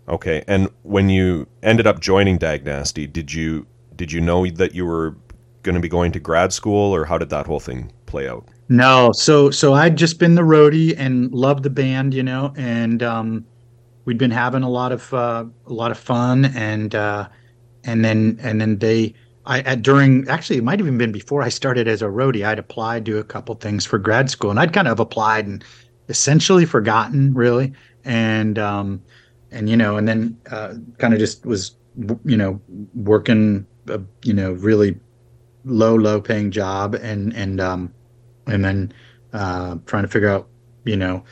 Okay, 0.09 0.43
and 0.49 0.69
when 0.83 1.09
you 1.09 1.47
ended 1.63 1.87
up 1.87 2.01
joining 2.01 2.39
Dag 2.39 2.65
Nasty, 2.65 3.07
did 3.07 3.33
you 3.33 3.67
did 3.97 4.13
you 4.13 4.21
know 4.21 4.47
that 4.47 4.75
you 4.75 4.87
were 4.87 5.17
going 5.63 5.75
to 5.75 5.81
be 5.81 5.89
going 5.89 6.13
to 6.13 6.21
grad 6.21 6.53
school, 6.53 6.95
or 6.95 7.05
how 7.05 7.19
did 7.19 7.31
that 7.31 7.47
whole 7.47 7.61
thing 7.61 7.93
play 8.07 8.29
out? 8.29 8.47
No, 8.69 9.13
so 9.13 9.51
so 9.51 9.75
I'd 9.75 9.97
just 9.97 10.19
been 10.19 10.35
the 10.35 10.43
roadie 10.43 10.95
and 10.97 11.33
loved 11.33 11.63
the 11.63 11.71
band, 11.71 12.15
you 12.15 12.23
know, 12.23 12.53
and 12.57 13.03
um, 13.03 13.45
we'd 14.05 14.19
been 14.19 14.31
having 14.31 14.63
a 14.63 14.69
lot 14.69 14.93
of 14.93 15.13
uh, 15.13 15.45
a 15.67 15.73
lot 15.73 15.91
of 15.91 15.99
fun, 15.99 16.47
and 16.47 16.95
uh, 16.95 17.29
and 17.85 18.05
then 18.05 18.39
and 18.43 18.61
then 18.61 18.79
they. 18.79 19.15
I 19.45 19.61
at, 19.63 19.83
during 19.83 20.29
actually 20.29 20.59
it 20.59 20.65
might 20.65 20.79
have 20.79 20.87
even 20.87 20.99
been 20.99 21.11
before 21.11 21.43
I 21.43 21.49
started 21.49 21.89
as 21.89 22.01
a 22.01 22.07
roadie. 22.07 22.47
I'd 22.47 22.61
applied 22.61 23.05
to 23.07 23.19
a 23.19 23.25
couple 23.25 23.57
things 23.57 23.85
for 23.85 23.99
grad 23.99 24.31
school, 24.31 24.51
and 24.51 24.61
I'd 24.61 24.73
kind 24.73 24.87
of 24.87 25.01
applied 25.01 25.47
and 25.47 25.65
essentially 26.09 26.65
forgotten 26.65 27.35
really, 27.35 27.73
and 28.05 28.57
um, 28.59 29.03
and 29.51 29.69
you 29.69 29.77
know, 29.77 29.97
and 29.97 30.07
then 30.07 30.39
uh, 30.51 30.75
kind 30.99 31.13
of 31.13 31.19
just 31.19 31.45
was 31.45 31.75
you 32.25 32.37
know, 32.37 32.61
working, 32.95 33.67
a, 33.89 34.01
you 34.25 34.33
know, 34.33 34.53
really 34.53 34.99
low, 35.65 35.95
low 35.95 36.21
paying 36.21 36.51
job, 36.51 36.95
and 36.95 37.35
and 37.35 37.61
um, 37.61 37.93
and 38.47 38.65
then 38.65 38.93
uh, 39.33 39.77
trying 39.87 40.03
to 40.03 40.09
figure 40.09 40.29
out, 40.29 40.49
you 40.85 40.97
know, 40.97 41.25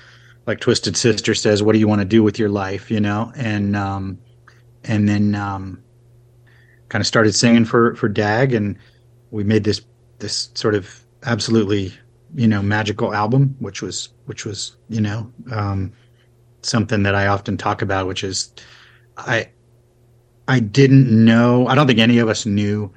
like 0.47 0.61
Twisted 0.61 0.97
Sister 0.97 1.35
says, 1.35 1.63
what 1.63 1.73
do 1.73 1.79
you 1.79 1.89
want 1.89 2.01
to 2.01 2.07
do 2.07 2.23
with 2.23 2.39
your 2.39 2.49
life, 2.49 2.91
you 2.91 3.01
know, 3.01 3.33
and 3.37 3.77
um, 3.77 4.19
and 4.85 5.09
then 5.09 5.35
um, 5.35 5.83
kind 6.89 7.01
of 7.01 7.07
started 7.07 7.35
singing 7.35 7.65
for 7.65 7.95
for 7.97 8.09
Dag, 8.09 8.53
and 8.53 8.77
we 9.31 9.45
made 9.45 9.65
this 9.65 9.83
this 10.19 10.51
sort 10.55 10.75
of 10.75 11.05
absolutely 11.25 11.93
you 12.35 12.49
know 12.49 12.63
magical 12.63 13.15
album, 13.15 13.57
which 13.59 13.83
was 13.83 14.11
which 14.27 14.45
was 14.45 14.77
you 14.89 15.01
know 15.01 15.31
um, 15.53 15.93
something 16.63 17.03
that 17.03 17.15
I 17.15 17.27
often 17.27 17.57
talk 17.57 17.83
about, 17.83 18.07
which 18.07 18.25
is 18.25 18.53
I 19.17 19.49
I 20.51 20.59
didn't 20.59 21.07
know. 21.09 21.69
I 21.69 21.77
don't 21.77 21.87
think 21.87 22.01
any 22.01 22.19
of 22.19 22.29
us 22.29 22.45
knew 22.45 22.93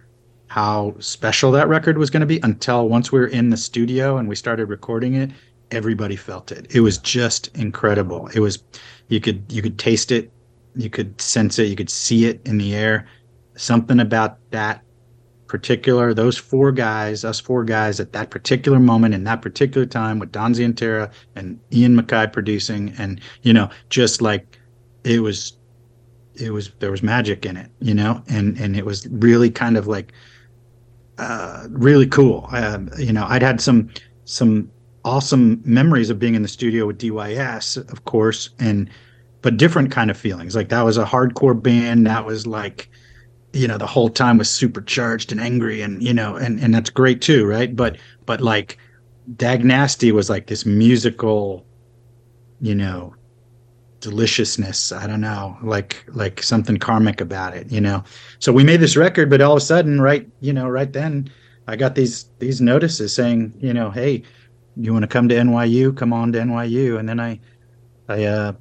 how 0.48 0.96
special 0.98 1.52
that 1.52 1.68
record 1.68 2.00
was 2.00 2.10
going 2.10 2.22
to 2.22 2.26
be 2.26 2.40
until 2.42 2.90
once 2.90 3.12
we 3.12 3.20
were 3.20 3.28
in 3.28 3.52
the 3.52 3.58
studio 3.58 4.18
and 4.18 4.28
we 4.28 4.36
started 4.36 4.70
recording 4.70 5.14
it. 5.14 5.30
Everybody 5.70 6.16
felt 6.16 6.52
it. 6.52 6.66
It 6.74 6.80
was 6.80 6.98
just 6.98 7.56
incredible. 7.56 8.28
It 8.34 8.40
was 8.40 8.64
you 9.10 9.22
could 9.22 9.44
you 9.50 9.62
could 9.62 9.78
taste 9.78 10.12
it, 10.12 10.32
you 10.76 10.90
could 10.90 11.22
sense 11.22 11.60
it, 11.60 11.66
you 11.66 11.76
could 11.76 11.92
see 11.92 12.26
it 12.26 12.42
in 12.44 12.58
the 12.58 12.74
air. 12.74 13.06
Something 13.56 14.00
about 14.00 14.40
that 14.50 14.82
particular 15.46 16.12
those 16.12 16.40
four 16.40 16.72
guys, 16.72 17.24
us 17.24 17.40
four 17.40 17.64
guys 17.64 18.00
at 18.00 18.14
that 18.14 18.32
particular 18.32 18.80
moment 18.80 19.14
in 19.14 19.26
that 19.26 19.44
particular 19.44 19.86
time 19.86 20.18
with 20.18 20.32
Don 20.32 20.56
Zientara 20.56 21.12
and 21.36 21.60
Ian 21.72 21.96
MacKaye 21.96 22.34
producing, 22.34 22.96
and 22.98 23.22
you 23.44 23.54
know, 23.54 23.70
just 23.90 24.24
like 24.24 24.58
it 25.04 25.20
was, 25.20 25.56
it 26.36 26.52
was 26.52 26.72
there 26.80 26.92
was 26.92 27.04
magic 27.04 27.46
in 27.46 27.58
it, 27.58 27.70
you 27.80 27.94
know, 27.94 28.24
and 28.28 28.58
and 28.58 28.76
it 28.76 28.86
was 28.86 29.08
really 29.10 29.50
kind 29.50 29.78
of 29.78 29.88
like 29.88 30.14
uh, 31.18 31.68
really 31.70 32.08
cool. 32.08 32.48
Uh, 32.52 32.80
you 32.98 33.14
know, 33.14 33.26
I'd 33.28 33.42
had 33.42 33.62
some 33.62 33.90
some 34.26 34.72
awesome 35.06 35.62
memories 35.66 36.10
of 36.10 36.20
being 36.20 36.36
in 36.36 36.42
the 36.42 36.48
studio 36.48 36.88
with 36.88 36.98
DYS, 36.98 37.78
of 37.92 38.06
course, 38.06 38.50
and 38.60 38.90
but 39.42 39.58
different 39.58 39.92
kind 39.92 40.10
of 40.10 40.18
feelings. 40.18 40.56
Like 40.56 40.70
that 40.70 40.84
was 40.84 40.98
a 40.98 41.06
hardcore 41.06 41.62
band. 41.62 42.08
That 42.08 42.26
was 42.26 42.48
like 42.48 42.90
you 43.54 43.68
know 43.68 43.78
the 43.78 43.88
whole 43.88 44.10
time 44.10 44.38
was 44.38 44.50
supercharged 44.50 45.32
and 45.32 45.40
angry 45.40 45.82
and 45.82 46.02
you 46.02 46.14
know 46.14 46.36
and 46.36 46.60
and 46.60 46.74
that's 46.74 46.90
great 46.90 47.22
too 47.22 47.46
right 47.46 47.76
but 47.76 47.98
but 48.26 48.42
like 48.42 48.78
dag 49.38 49.64
nasty 49.64 50.12
was 50.12 50.30
like 50.30 50.48
this 50.48 50.66
musical 50.66 51.66
you 52.60 52.76
know 52.76 53.14
deliciousness. 54.04 54.92
I 54.92 55.08
don't 55.08 55.22
know 55.22 55.58
like 55.64 56.04
like 56.10 56.44
something 56.44 56.78
karmic 56.78 57.22
about 57.22 57.56
it 57.56 57.72
you 57.72 57.82
know? 57.82 58.04
So 58.40 58.52
we 58.52 58.64
made 58.64 58.82
this 58.82 58.98
record 58.98 59.30
but 59.30 59.42
all 59.42 59.54
of 59.54 59.58
a 59.58 59.62
sudden 59.62 60.02
right 60.02 60.28
you 60.42 60.54
know 60.54 60.68
right 60.68 60.92
then 60.92 61.32
i 61.68 61.76
got 61.78 61.96
these 61.96 62.26
these 62.40 62.60
notices 62.60 63.14
saying 63.14 63.54
you 63.60 63.74
know 63.74 63.90
hey 63.90 64.24
you 64.76 64.92
want 64.92 65.04
to 65.04 65.08
come 65.08 65.30
to 65.30 65.36
nyu 65.36 65.96
come 65.96 66.12
on 66.12 66.34
to 66.34 66.40
nyu 66.40 67.00
and 67.00 67.08
then 67.08 67.20
i 67.20 67.40
i 68.10 68.26
uh 68.26 68.54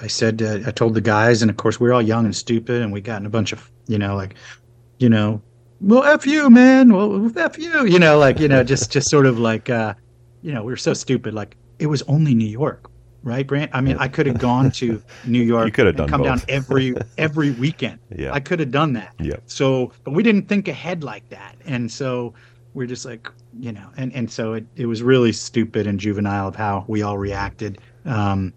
I 0.00 0.06
said, 0.06 0.40
uh, 0.40 0.60
I 0.66 0.70
told 0.70 0.94
the 0.94 1.02
guys, 1.02 1.42
and 1.42 1.50
of 1.50 1.58
course, 1.58 1.78
we 1.78 1.86
are 1.90 1.92
all 1.92 2.00
young 2.00 2.24
and 2.24 2.34
stupid, 2.34 2.80
and 2.80 2.90
we 2.94 3.02
got 3.02 3.20
in 3.20 3.26
a 3.26 3.30
bunch 3.30 3.52
of, 3.52 3.70
you 3.88 3.98
know, 3.98 4.16
like, 4.16 4.36
you 4.98 5.10
know, 5.10 5.42
well, 5.82 6.02
F 6.04 6.26
you, 6.26 6.48
man. 6.48 6.94
Well, 6.94 7.30
F 7.38 7.58
you, 7.58 7.84
you 7.84 7.98
know, 7.98 8.18
like, 8.18 8.40
you 8.40 8.48
know, 8.48 8.64
just, 8.64 8.90
just 8.90 9.10
sort 9.10 9.26
of 9.26 9.38
like, 9.38 9.68
uh, 9.68 9.94
you 10.40 10.50
know, 10.50 10.62
we 10.62 10.72
were 10.72 10.78
so 10.78 10.94
stupid. 10.94 11.34
Like, 11.34 11.56
it 11.78 11.88
was 11.88 12.00
only 12.02 12.34
New 12.34 12.48
York, 12.48 12.90
right, 13.22 13.46
Brant? 13.46 13.70
I 13.74 13.80
mean, 13.80 13.96
I 13.98 14.08
could 14.08 14.26
have 14.26 14.38
gone 14.38 14.70
to 14.72 15.02
New 15.26 15.42
York 15.42 15.66
You 15.66 15.72
could 15.72 15.86
have 15.86 15.96
done 15.96 16.08
come 16.08 16.22
down 16.22 16.40
every, 16.48 16.94
every 17.18 17.52
weekend. 17.52 17.98
Yeah. 18.14 18.32
I 18.32 18.40
could 18.40 18.60
have 18.60 18.70
done 18.70 18.92
that. 18.94 19.14
Yeah. 19.20 19.36
So, 19.46 19.92
but 20.04 20.12
we 20.12 20.22
didn't 20.22 20.48
think 20.48 20.68
ahead 20.68 21.04
like 21.04 21.28
that. 21.30 21.56
And 21.66 21.90
so 21.90 22.34
we're 22.74 22.86
just 22.86 23.04
like, 23.04 23.28
you 23.58 23.72
know, 23.72 23.88
and, 23.96 24.12
and 24.14 24.30
so 24.30 24.54
it, 24.54 24.66
it 24.76 24.86
was 24.86 25.02
really 25.02 25.32
stupid 25.32 25.86
and 25.86 26.00
juvenile 26.00 26.48
of 26.48 26.56
how 26.56 26.84
we 26.88 27.02
all 27.02 27.18
reacted. 27.18 27.78
Um, 28.04 28.52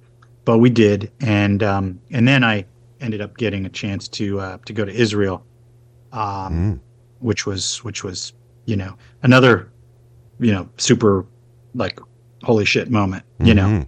but 0.45 0.59
we 0.59 0.70
did. 0.70 1.11
And, 1.22 1.61
um, 1.63 1.99
and 2.11 2.28
then 2.28 2.43
I 2.43 2.66
ended 3.01 3.22
up 3.22 3.38
getting 3.38 3.66
a 3.66 3.70
chance 3.70 4.07
to, 4.09 4.39
uh, 4.39 4.57
to 4.66 4.74
go 4.74 4.86
to 4.86 4.91
Israel, 4.91 5.43
um, 6.13 6.53
Mm. 6.53 6.80
which 7.20 7.45
was, 7.45 7.84
which 7.84 8.03
was, 8.03 8.34
you 8.66 8.76
know, 8.76 8.95
another, 9.24 9.70
you 10.39 10.51
know, 10.51 10.70
super 10.78 11.26
like 11.74 11.99
holy 12.43 12.66
shit 12.66 12.89
moment, 12.89 13.24
you 13.39 13.53
know? 13.53 13.86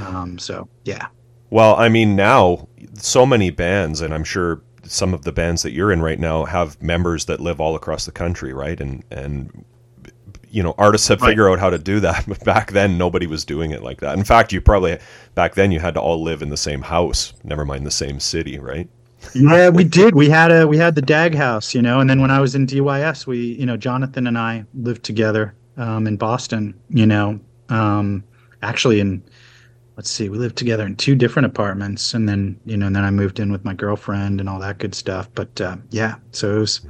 Um, 0.00 0.38
so 0.38 0.68
yeah. 0.84 1.08
Well, 1.50 1.74
I 1.76 1.88
mean, 1.88 2.16
now 2.16 2.68
so 2.94 3.26
many 3.26 3.50
bands, 3.50 4.00
and 4.00 4.14
I'm 4.14 4.24
sure 4.24 4.62
some 4.84 5.12
of 5.14 5.22
the 5.24 5.32
bands 5.32 5.62
that 5.62 5.72
you're 5.72 5.92
in 5.92 6.00
right 6.00 6.18
now 6.18 6.44
have 6.44 6.80
members 6.82 7.26
that 7.26 7.40
live 7.40 7.60
all 7.60 7.74
across 7.76 8.06
the 8.06 8.12
country, 8.12 8.52
right? 8.52 8.80
And 8.80 9.04
and 9.10 9.64
you 10.52 10.62
know, 10.64 10.74
artists 10.78 11.06
have 11.08 11.22
Right. 11.22 11.30
figured 11.30 11.48
out 11.50 11.60
how 11.60 11.70
to 11.70 11.78
do 11.78 12.00
that, 12.00 12.24
but 12.28 12.44
back 12.44 12.72
then 12.72 12.98
nobody 12.98 13.26
was 13.26 13.44
doing 13.44 13.70
it 13.70 13.82
like 13.82 14.00
that. 14.00 14.16
In 14.18 14.24
fact, 14.24 14.52
you 14.52 14.60
probably 14.60 14.98
back 15.34 15.54
then 15.54 15.70
you 15.72 15.80
had 15.80 15.94
to 15.94 16.00
all 16.00 16.22
live 16.22 16.42
in 16.42 16.50
the 16.50 16.56
same 16.56 16.82
house, 16.82 17.32
never 17.44 17.64
mind 17.64 17.86
the 17.86 17.90
same 17.90 18.20
city, 18.20 18.58
right? 18.58 18.88
yeah 19.34 19.68
we 19.68 19.84
did 19.84 20.14
we 20.14 20.30
had 20.30 20.50
a 20.50 20.66
we 20.66 20.78
had 20.78 20.94
the 20.94 21.02
dag 21.02 21.34
house 21.34 21.74
you 21.74 21.82
know 21.82 22.00
and 22.00 22.08
then 22.08 22.22
when 22.22 22.30
i 22.30 22.40
was 22.40 22.54
in 22.54 22.66
dys 22.66 23.26
we 23.26 23.38
you 23.54 23.66
know 23.66 23.76
jonathan 23.76 24.26
and 24.26 24.38
i 24.38 24.64
lived 24.74 25.02
together 25.04 25.54
um, 25.76 26.06
in 26.06 26.16
boston 26.16 26.72
you 26.88 27.04
know 27.04 27.38
um, 27.68 28.24
actually 28.62 28.98
in 28.98 29.22
let's 29.96 30.10
see 30.10 30.28
we 30.28 30.38
lived 30.38 30.56
together 30.56 30.86
in 30.86 30.96
two 30.96 31.14
different 31.14 31.46
apartments 31.46 32.14
and 32.14 32.28
then 32.28 32.58
you 32.64 32.76
know 32.76 32.86
and 32.86 32.96
then 32.96 33.04
i 33.04 33.10
moved 33.10 33.40
in 33.40 33.52
with 33.52 33.64
my 33.64 33.74
girlfriend 33.74 34.40
and 34.40 34.48
all 34.48 34.58
that 34.58 34.78
good 34.78 34.94
stuff 34.94 35.28
but 35.34 35.60
uh, 35.60 35.76
yeah 35.90 36.14
so 36.32 36.56
it 36.56 36.58
was 36.58 36.80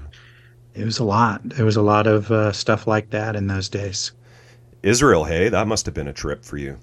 it 0.74 0.84
was 0.84 0.98
a 0.98 1.04
lot 1.04 1.40
it 1.58 1.62
was 1.62 1.76
a 1.76 1.82
lot 1.82 2.06
of 2.06 2.30
uh, 2.30 2.52
stuff 2.52 2.86
like 2.86 3.10
that 3.10 3.36
in 3.36 3.46
those 3.46 3.68
days 3.68 4.12
Israel, 4.82 5.24
hey, 5.24 5.48
that 5.48 5.66
must 5.66 5.86
have 5.86 5.94
been 5.94 6.08
a 6.08 6.12
trip 6.12 6.44
for 6.44 6.56
you. 6.56 6.78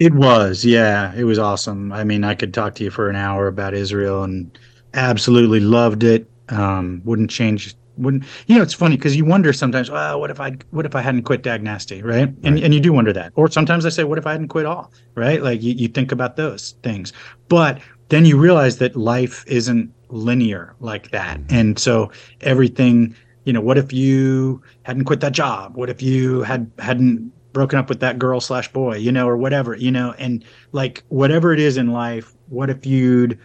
It 0.00 0.12
was, 0.12 0.64
yeah, 0.64 1.14
it 1.14 1.24
was 1.24 1.38
awesome. 1.38 1.92
I 1.92 2.02
mean, 2.02 2.24
I 2.24 2.34
could 2.34 2.52
talk 2.52 2.74
to 2.76 2.84
you 2.84 2.90
for 2.90 3.08
an 3.08 3.16
hour 3.16 3.46
about 3.46 3.74
Israel 3.74 4.24
and 4.24 4.58
absolutely 4.92 5.60
loved 5.60 6.02
it. 6.02 6.28
Um, 6.48 7.00
wouldn't 7.04 7.30
change. 7.30 7.74
Wouldn't 7.96 8.24
you 8.46 8.56
know? 8.56 8.62
It's 8.62 8.74
funny 8.74 8.96
because 8.96 9.16
you 9.16 9.24
wonder 9.24 9.52
sometimes. 9.52 9.90
Well, 9.90 10.20
what 10.20 10.30
if 10.30 10.40
I 10.40 10.56
what 10.70 10.86
if 10.86 10.94
I 10.94 11.00
hadn't 11.00 11.22
quit 11.22 11.42
Dag 11.42 11.62
Nasty, 11.62 12.02
right? 12.02 12.28
And 12.28 12.54
Right. 12.54 12.64
and 12.64 12.74
you 12.74 12.80
do 12.80 12.92
wonder 12.92 13.12
that. 13.12 13.32
Or 13.36 13.48
sometimes 13.50 13.86
I 13.86 13.88
say, 13.90 14.04
what 14.04 14.18
if 14.18 14.26
I 14.26 14.32
hadn't 14.32 14.48
quit 14.48 14.66
all, 14.66 14.92
right? 15.14 15.42
Like 15.42 15.62
you, 15.62 15.74
you 15.74 15.88
think 15.88 16.12
about 16.12 16.36
those 16.36 16.74
things, 16.82 17.12
but 17.48 17.80
then 18.08 18.24
you 18.24 18.36
realize 18.38 18.78
that 18.78 18.96
life 18.96 19.44
isn't 19.46 19.90
linear 20.08 20.74
like 20.80 21.10
that, 21.10 21.40
and 21.48 21.78
so 21.78 22.10
everything. 22.40 23.14
You 23.44 23.52
know, 23.52 23.60
what 23.60 23.76
if 23.76 23.92
you 23.92 24.62
hadn't 24.84 25.04
quit 25.04 25.20
that 25.20 25.32
job? 25.32 25.76
What 25.76 25.90
if 25.90 26.00
you 26.00 26.42
had 26.42 26.70
hadn't 26.78 27.30
broken 27.52 27.78
up 27.78 27.88
with 27.88 28.00
that 28.00 28.18
girl 28.18 28.40
slash 28.40 28.72
boy, 28.72 28.96
you 28.96 29.12
know, 29.12 29.28
or 29.28 29.36
whatever, 29.36 29.76
you 29.76 29.90
know, 29.90 30.14
and 30.18 30.44
like 30.72 31.04
whatever 31.08 31.52
it 31.52 31.60
is 31.60 31.76
in 31.76 31.92
life, 31.92 32.32
what 32.48 32.68
if 32.70 32.84
you'd 32.86 33.38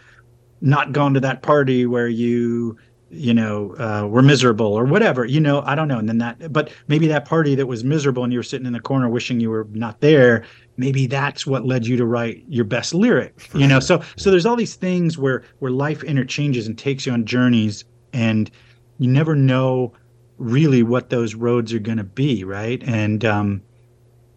not 0.61 0.91
gone 0.93 1.13
to 1.13 1.19
that 1.19 1.41
party 1.41 1.85
where 1.85 2.07
you, 2.07 2.77
you 3.11 3.33
know, 3.33 3.75
uh, 3.79 4.07
were 4.07 4.21
miserable 4.21 4.67
or 4.67 4.85
whatever, 4.85 5.25
you 5.25 5.39
know, 5.39 5.61
I 5.61 5.75
don't 5.75 5.87
know. 5.87 5.97
And 5.97 6.07
then 6.07 6.19
that, 6.19 6.51
but 6.53 6.71
maybe 6.87 7.07
that 7.07 7.25
party 7.25 7.55
that 7.55 7.65
was 7.65 7.83
miserable 7.83 8.23
and 8.23 8.31
you 8.31 8.39
were 8.39 8.43
sitting 8.43 8.67
in 8.67 8.73
the 8.73 8.79
corner 8.79 9.09
wishing 9.09 9.39
you 9.39 9.49
were 9.49 9.67
not 9.71 9.99
there, 10.01 10.45
maybe 10.77 11.07
that's 11.07 11.45
what 11.45 11.65
led 11.65 11.87
you 11.87 11.97
to 11.97 12.05
write 12.05 12.43
your 12.47 12.65
best 12.65 12.93
lyric, 12.93 13.49
you 13.53 13.67
know? 13.67 13.79
So, 13.79 14.01
so 14.15 14.29
there's 14.29 14.45
all 14.45 14.55
these 14.55 14.75
things 14.75 15.17
where, 15.17 15.43
where 15.59 15.71
life 15.71 16.03
interchanges 16.03 16.67
and 16.67 16.77
takes 16.77 17.05
you 17.05 17.13
on 17.13 17.25
journeys 17.25 17.83
and 18.13 18.49
you 18.99 19.09
never 19.09 19.35
know 19.35 19.93
really 20.37 20.83
what 20.83 21.09
those 21.09 21.35
roads 21.35 21.73
are 21.73 21.79
going 21.79 21.97
to 21.97 22.03
be. 22.03 22.43
Right. 22.43 22.81
And, 22.83 23.25
um, 23.25 23.61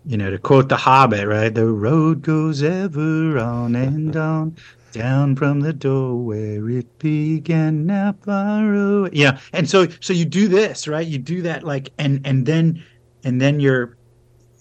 you 0.04 0.16
know, 0.16 0.30
to 0.30 0.38
quote 0.38 0.68
The 0.68 0.76
Hobbit, 0.76 1.28
right? 1.28 1.54
The 1.54 1.66
road 1.66 2.22
goes 2.22 2.62
ever 2.62 3.38
on 3.38 3.76
and 3.76 4.16
on, 4.16 4.56
down 4.93 5.35
from 5.36 5.60
the 5.60 5.73
door 5.73 6.16
where 6.16 6.69
it 6.70 6.98
began, 6.98 7.86
now 7.86 8.14
far 8.24 8.74
away. 8.74 9.10
Yeah, 9.12 9.39
and 9.52 9.69
so 9.69 9.86
so 10.01 10.12
you 10.12 10.24
do 10.24 10.48
this, 10.48 10.86
right? 10.86 11.06
You 11.06 11.19
do 11.19 11.43
that, 11.43 11.64
like, 11.64 11.90
and 11.98 12.20
and 12.24 12.47
then 12.47 12.82
and 13.24 13.40
then 13.40 13.59
you're, 13.60 13.97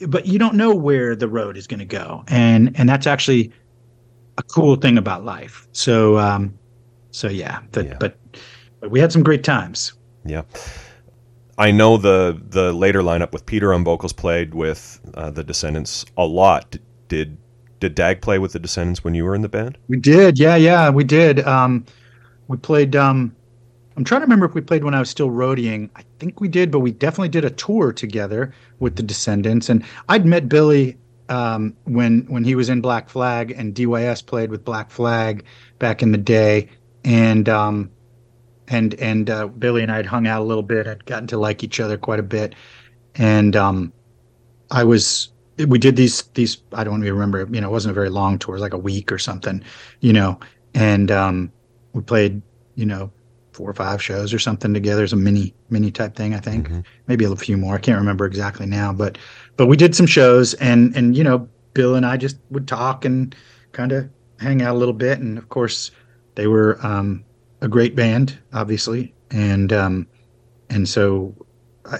but 0.07 0.25
you 0.25 0.39
don't 0.39 0.55
know 0.55 0.73
where 0.73 1.15
the 1.15 1.27
road 1.27 1.57
is 1.57 1.67
going 1.67 1.79
to 1.79 1.85
go, 1.85 2.23
and 2.27 2.71
and 2.79 2.89
that's 2.89 3.07
actually 3.07 3.51
a 4.37 4.43
cool 4.43 4.75
thing 4.77 4.97
about 4.97 5.23
life. 5.25 5.67
So, 5.73 6.17
um, 6.17 6.57
so 7.11 7.27
yeah, 7.27 7.59
but 7.71 7.85
Yeah. 7.85 7.97
but 7.99 8.17
but 8.79 8.89
we 8.91 8.99
had 8.99 9.11
some 9.11 9.23
great 9.23 9.43
times. 9.43 9.93
Yeah. 10.25 10.43
I 11.57 11.69
know 11.71 11.97
the 11.97 12.41
the 12.49 12.73
later 12.73 13.01
lineup 13.01 13.33
with 13.33 13.45
Peter 13.45 13.73
on 13.73 13.83
vocals 13.83 14.13
played 14.13 14.53
with 14.55 14.99
uh, 15.13 15.29
the 15.29 15.43
Descendents 15.43 16.05
a 16.17 16.25
lot. 16.25 16.71
D- 16.71 16.79
Did 17.07 17.37
did 17.81 17.95
Dag 17.95 18.21
play 18.21 18.39
with 18.39 18.53
the 18.53 18.59
Descendents 18.59 19.03
when 19.03 19.13
you 19.13 19.25
were 19.25 19.35
in 19.35 19.41
the 19.41 19.49
band? 19.49 19.77
We 19.89 19.97
did, 19.97 20.39
yeah, 20.39 20.55
yeah, 20.55 20.89
we 20.89 21.03
did. 21.03 21.45
Um, 21.45 21.85
we 22.47 22.55
played. 22.55 22.95
Um, 22.95 23.35
I'm 23.97 24.05
trying 24.05 24.21
to 24.21 24.25
remember 24.25 24.45
if 24.45 24.53
we 24.53 24.61
played 24.61 24.85
when 24.85 24.93
I 24.93 24.99
was 24.99 25.09
still 25.09 25.29
roadieing. 25.29 25.89
I 25.97 26.03
think 26.19 26.39
we 26.39 26.47
did, 26.47 26.71
but 26.71 26.79
we 26.79 26.91
definitely 26.91 27.29
did 27.29 27.43
a 27.43 27.49
tour 27.49 27.91
together 27.91 28.53
with 28.79 28.95
the 28.95 29.03
Descendents. 29.03 29.67
And 29.67 29.83
I'd 30.07 30.25
met 30.25 30.47
Billy 30.47 30.97
um, 31.27 31.75
when 31.83 32.21
when 32.27 32.45
he 32.45 32.55
was 32.55 32.69
in 32.69 32.79
Black 32.79 33.09
Flag, 33.09 33.51
and 33.51 33.75
DYS 33.75 34.25
played 34.25 34.51
with 34.51 34.63
Black 34.63 34.91
Flag 34.91 35.43
back 35.79 36.01
in 36.01 36.13
the 36.13 36.17
day. 36.17 36.69
And 37.03 37.49
um, 37.49 37.91
and 38.67 38.93
and 38.95 39.29
uh, 39.29 39.47
Billy 39.47 39.81
and 39.81 39.91
I 39.91 39.97
had 39.97 40.05
hung 40.05 40.27
out 40.27 40.41
a 40.41 40.45
little 40.45 40.63
bit, 40.63 40.85
had 40.85 41.05
gotten 41.05 41.27
to 41.27 41.37
like 41.37 41.63
each 41.63 41.79
other 41.79 41.97
quite 41.97 42.19
a 42.19 42.23
bit, 42.23 42.53
and 43.15 43.55
um, 43.55 43.91
I 44.69 44.83
was 44.83 45.30
we 45.65 45.79
did 45.79 45.95
these 45.95 46.23
these 46.33 46.57
I 46.73 46.83
don't 46.83 47.01
even 47.01 47.13
remember 47.13 47.47
you 47.51 47.61
know 47.61 47.69
it 47.69 47.71
wasn't 47.71 47.91
a 47.91 47.95
very 47.95 48.09
long 48.09 48.37
tour, 48.37 48.55
it 48.55 48.57
was 48.57 48.61
like 48.61 48.73
a 48.73 48.77
week 48.77 49.11
or 49.11 49.17
something, 49.17 49.63
you 49.99 50.13
know, 50.13 50.39
and 50.73 51.11
um, 51.11 51.51
we 51.93 52.01
played 52.01 52.41
you 52.75 52.85
know 52.85 53.11
four 53.53 53.69
or 53.69 53.73
five 53.73 54.01
shows 54.01 54.33
or 54.33 54.39
something 54.39 54.73
together 54.73 55.03
as 55.03 55.13
a 55.13 55.17
mini 55.17 55.53
mini 55.69 55.91
type 55.91 56.15
thing. 56.15 56.33
I 56.33 56.39
think 56.39 56.67
mm-hmm. 56.67 56.81
maybe 57.07 57.25
a 57.25 57.35
few 57.35 57.57
more. 57.57 57.75
I 57.75 57.79
can't 57.79 57.99
remember 57.99 58.25
exactly 58.25 58.65
now, 58.65 58.93
but 58.93 59.17
but 59.57 59.67
we 59.67 59.77
did 59.77 59.95
some 59.95 60.07
shows 60.07 60.53
and 60.55 60.95
and 60.95 61.15
you 61.15 61.23
know 61.23 61.47
Bill 61.73 61.95
and 61.95 62.05
I 62.05 62.17
just 62.17 62.37
would 62.49 62.67
talk 62.67 63.05
and 63.05 63.35
kind 63.71 63.91
of 63.91 64.09
hang 64.39 64.61
out 64.61 64.75
a 64.75 64.77
little 64.77 64.93
bit, 64.93 65.19
and 65.19 65.37
of 65.37 65.49
course 65.49 65.91
they 66.35 66.47
were 66.47 66.77
um, 66.85 67.23
a 67.61 67.67
great 67.67 67.95
band, 67.95 68.37
obviously, 68.53 69.13
and 69.29 69.71
um, 69.71 70.07
and 70.69 70.87
so 70.87 71.35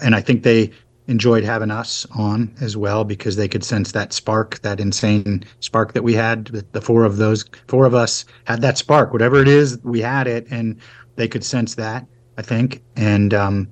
and 0.02 0.16
I 0.16 0.22
think 0.22 0.44
they 0.44 0.72
enjoyed 1.12 1.44
having 1.44 1.70
us 1.70 2.08
on 2.18 2.56
as 2.62 2.78
well 2.78 3.04
because 3.04 3.36
they 3.36 3.48
could 3.48 3.64
sense 3.64 3.92
that 3.92 4.14
spark, 4.14 4.60
that 4.62 4.80
insane 4.80 5.44
spark 5.60 5.94
that 5.94 6.04
we 6.04 6.14
had. 6.14 6.46
The, 6.72 6.82
four 6.82 7.04
of 7.04 7.18
those, 7.18 7.46
four 7.68 7.86
of 7.86 7.94
us 7.94 8.26
had 8.46 8.62
that 8.62 8.78
spark, 8.78 9.12
whatever 9.12 9.40
it 9.42 9.48
is, 9.48 9.78
we 9.84 10.00
had 10.00 10.26
it, 10.26 10.48
and 10.50 10.80
they 11.18 11.28
could 11.28 11.44
sense 11.44 11.76
that. 11.76 12.08
I 12.38 12.42
think, 12.42 12.82
and 12.96 13.34
um, 13.34 13.72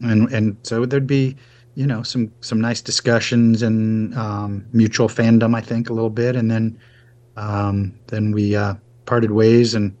and 0.00 0.30
and 0.32 0.56
so 0.64 0.84
there'd 0.84 1.06
be, 1.06 1.36
you 1.76 1.86
know, 1.86 2.02
some 2.02 2.30
some 2.40 2.60
nice 2.60 2.82
discussions 2.82 3.62
and 3.62 4.14
um, 4.18 4.66
mutual 4.72 5.08
fandom. 5.08 5.54
I 5.54 5.60
think 5.60 5.88
a 5.88 5.92
little 5.92 6.10
bit, 6.10 6.34
and 6.34 6.50
then 6.50 6.78
um, 7.36 7.94
then 8.08 8.32
we 8.32 8.56
uh, 8.56 8.74
parted 9.06 9.30
ways 9.30 9.74
and. 9.74 9.96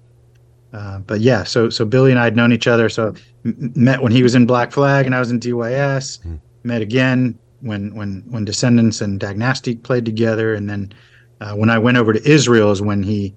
Uh, 0.72 0.98
but 0.98 1.20
yeah, 1.20 1.44
so 1.44 1.70
so 1.70 1.84
Billy 1.84 2.10
and 2.10 2.18
I 2.18 2.24
had 2.24 2.34
known 2.34 2.52
each 2.52 2.66
other. 2.66 2.88
So 2.88 3.14
m- 3.44 3.72
met 3.76 4.02
when 4.02 4.10
he 4.10 4.24
was 4.24 4.34
in 4.34 4.44
Black 4.44 4.72
Flag 4.72 5.06
and 5.06 5.14
I 5.14 5.20
was 5.20 5.30
in 5.30 5.38
DYS. 5.38 6.18
Mm 6.26 6.40
met 6.64 6.82
again 6.82 7.38
when 7.60 7.94
when 7.94 8.24
when 8.28 8.44
Descendents 8.44 9.00
and 9.00 9.20
Dag 9.20 9.38
Nasty 9.38 9.76
played 9.76 10.04
together, 10.04 10.54
and 10.54 10.68
then 10.68 10.92
uh, 11.40 11.54
when 11.54 11.70
I 11.70 11.78
went 11.78 11.96
over 11.96 12.12
to 12.12 12.28
Israel 12.28 12.70
is 12.70 12.82
when 12.82 13.02
he 13.02 13.34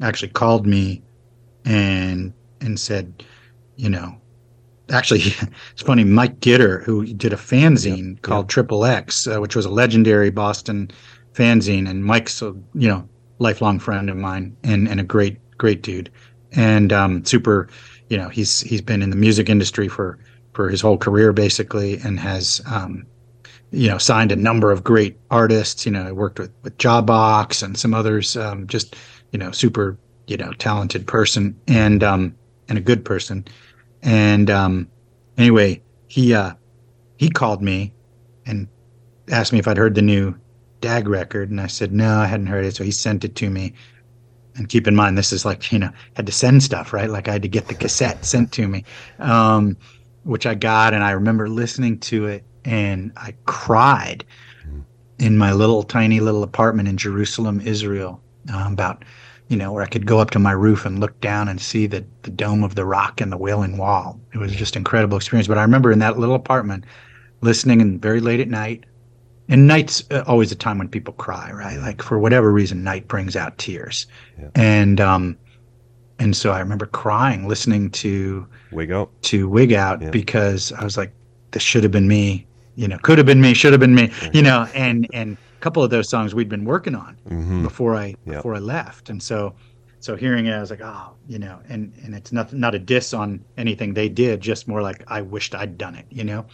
actually 0.00 0.30
called 0.30 0.66
me 0.66 1.02
and 1.64 2.32
and 2.60 2.78
said, 2.78 3.24
you 3.76 3.90
know, 3.90 4.16
actually 4.90 5.20
it's 5.72 5.82
funny. 5.82 6.04
Mike 6.04 6.40
Gitter, 6.40 6.82
who 6.82 7.06
did 7.06 7.32
a 7.32 7.36
fanzine 7.36 8.14
yep, 8.14 8.22
called 8.22 8.48
Triple 8.48 8.86
yep. 8.86 8.98
X, 8.98 9.26
uh, 9.26 9.38
which 9.38 9.56
was 9.56 9.64
a 9.64 9.70
legendary 9.70 10.30
Boston 10.30 10.90
fanzine, 11.34 11.88
and 11.88 12.04
Mike's 12.04 12.42
a 12.42 12.54
you 12.74 12.88
know 12.88 13.08
lifelong 13.38 13.78
friend 13.78 14.10
of 14.10 14.16
mine 14.16 14.56
and 14.64 14.88
and 14.88 15.00
a 15.00 15.04
great 15.04 15.38
great 15.58 15.82
dude, 15.82 16.10
and 16.52 16.92
um, 16.92 17.24
super. 17.24 17.68
You 18.08 18.16
know, 18.16 18.30
he's 18.30 18.62
he's 18.62 18.80
been 18.80 19.02
in 19.02 19.10
the 19.10 19.16
music 19.16 19.50
industry 19.50 19.86
for 19.86 20.18
for 20.58 20.68
his 20.68 20.80
whole 20.80 20.98
career 20.98 21.32
basically, 21.32 21.98
and 21.98 22.18
has 22.18 22.60
um, 22.66 23.06
you 23.70 23.88
know 23.88 23.96
signed 23.96 24.32
a 24.32 24.36
number 24.36 24.72
of 24.72 24.82
great 24.82 25.16
artists. 25.30 25.86
You 25.86 25.92
know, 25.92 26.04
I 26.04 26.10
worked 26.10 26.40
with 26.40 26.50
with 26.64 26.76
Jawbox 26.78 27.62
and 27.62 27.78
some 27.78 27.94
others. 27.94 28.36
Um, 28.36 28.66
just 28.66 28.96
you 29.30 29.38
know, 29.38 29.52
super 29.52 29.96
you 30.26 30.36
know 30.36 30.52
talented 30.54 31.06
person 31.06 31.56
and 31.68 32.02
um, 32.02 32.34
and 32.68 32.76
a 32.76 32.80
good 32.80 33.04
person. 33.04 33.44
And 34.02 34.50
um, 34.50 34.88
anyway, 35.36 35.80
he 36.08 36.34
uh, 36.34 36.54
he 37.18 37.30
called 37.30 37.62
me 37.62 37.92
and 38.44 38.66
asked 39.30 39.52
me 39.52 39.60
if 39.60 39.68
I'd 39.68 39.76
heard 39.76 39.94
the 39.94 40.02
new 40.02 40.34
Dag 40.80 41.06
record, 41.06 41.50
and 41.50 41.60
I 41.60 41.68
said 41.68 41.92
no, 41.92 42.18
I 42.18 42.26
hadn't 42.26 42.48
heard 42.48 42.64
it. 42.64 42.74
So 42.74 42.82
he 42.82 42.90
sent 42.90 43.24
it 43.24 43.36
to 43.36 43.48
me. 43.48 43.74
And 44.56 44.68
keep 44.68 44.88
in 44.88 44.96
mind, 44.96 45.16
this 45.16 45.32
is 45.32 45.44
like 45.44 45.70
you 45.70 45.78
know 45.78 45.90
had 46.14 46.26
to 46.26 46.32
send 46.32 46.64
stuff, 46.64 46.92
right? 46.92 47.08
Like 47.08 47.28
I 47.28 47.32
had 47.34 47.42
to 47.42 47.48
get 47.48 47.68
the 47.68 47.74
cassette 47.74 48.24
sent 48.24 48.50
to 48.54 48.66
me. 48.66 48.82
Um, 49.20 49.76
which 50.24 50.46
I 50.46 50.54
got, 50.54 50.94
and 50.94 51.02
I 51.02 51.12
remember 51.12 51.48
listening 51.48 51.98
to 52.00 52.26
it, 52.26 52.44
and 52.64 53.12
I 53.16 53.34
cried 53.46 54.24
mm. 54.66 54.82
in 55.18 55.38
my 55.38 55.52
little 55.52 55.82
tiny 55.82 56.20
little 56.20 56.42
apartment 56.42 56.88
in 56.88 56.96
Jerusalem, 56.96 57.60
Israel, 57.60 58.20
um, 58.52 58.72
about 58.72 59.04
you 59.48 59.56
know 59.56 59.72
where 59.72 59.82
I 59.82 59.86
could 59.86 60.06
go 60.06 60.18
up 60.18 60.30
to 60.32 60.38
my 60.38 60.52
roof 60.52 60.84
and 60.84 61.00
look 61.00 61.20
down 61.20 61.48
and 61.48 61.60
see 61.60 61.86
the 61.86 62.04
the 62.22 62.30
dome 62.30 62.62
of 62.62 62.74
the 62.74 62.84
rock 62.84 63.20
and 63.20 63.32
the 63.32 63.38
Wailing 63.38 63.78
Wall. 63.78 64.20
It 64.34 64.38
was 64.38 64.52
just 64.52 64.76
incredible 64.76 65.16
experience. 65.16 65.48
But 65.48 65.58
I 65.58 65.62
remember 65.62 65.90
in 65.90 66.00
that 66.00 66.18
little 66.18 66.34
apartment, 66.34 66.84
listening 67.40 67.80
and 67.80 68.00
very 68.00 68.20
late 68.20 68.40
at 68.40 68.48
night. 68.48 68.84
And 69.50 69.66
night's 69.66 70.04
uh, 70.10 70.24
always 70.26 70.52
a 70.52 70.54
time 70.54 70.76
when 70.76 70.88
people 70.88 71.14
cry, 71.14 71.50
right? 71.50 71.78
Like 71.78 72.02
for 72.02 72.18
whatever 72.18 72.52
reason, 72.52 72.84
night 72.84 73.08
brings 73.08 73.34
out 73.34 73.56
tears. 73.56 74.06
Yeah. 74.38 74.50
And 74.54 75.00
um, 75.00 75.38
and 76.18 76.36
so 76.36 76.50
I 76.50 76.58
remember 76.60 76.86
crying 76.86 77.46
listening 77.46 77.90
to 77.90 78.46
Wig 78.72 78.90
Out 78.90 79.10
to 79.22 79.48
Wig 79.48 79.72
Out 79.72 80.02
yeah. 80.02 80.10
because 80.10 80.72
I 80.72 80.84
was 80.84 80.96
like, 80.96 81.12
this 81.52 81.62
should 81.62 81.82
have 81.82 81.92
been 81.92 82.08
me, 82.08 82.46
you 82.74 82.88
know, 82.88 82.98
could 82.98 83.18
have 83.18 83.26
been 83.26 83.40
me, 83.40 83.54
should 83.54 83.72
have 83.72 83.80
been 83.80 83.94
me, 83.94 84.08
mm-hmm. 84.08 84.36
you 84.36 84.42
know, 84.42 84.66
and 84.74 85.06
and 85.12 85.36
a 85.36 85.60
couple 85.60 85.82
of 85.82 85.90
those 85.90 86.08
songs 86.08 86.34
we'd 86.34 86.48
been 86.48 86.64
working 86.64 86.94
on 86.94 87.16
mm-hmm. 87.28 87.62
before 87.62 87.94
I 87.94 88.14
yep. 88.24 88.36
before 88.36 88.54
I 88.54 88.58
left, 88.58 89.10
and 89.10 89.22
so 89.22 89.54
so 90.00 90.16
hearing 90.16 90.46
it, 90.46 90.52
I 90.52 90.60
was 90.60 90.70
like, 90.70 90.80
oh, 90.82 91.14
you 91.28 91.38
know, 91.38 91.60
and 91.68 91.92
and 92.04 92.14
it's 92.14 92.32
not 92.32 92.52
not 92.52 92.74
a 92.74 92.78
diss 92.78 93.14
on 93.14 93.44
anything 93.56 93.94
they 93.94 94.08
did, 94.08 94.40
just 94.40 94.68
more 94.68 94.82
like 94.82 95.04
I 95.08 95.22
wished 95.22 95.54
I'd 95.54 95.78
done 95.78 95.94
it, 95.94 96.06
you 96.10 96.24
know, 96.24 96.46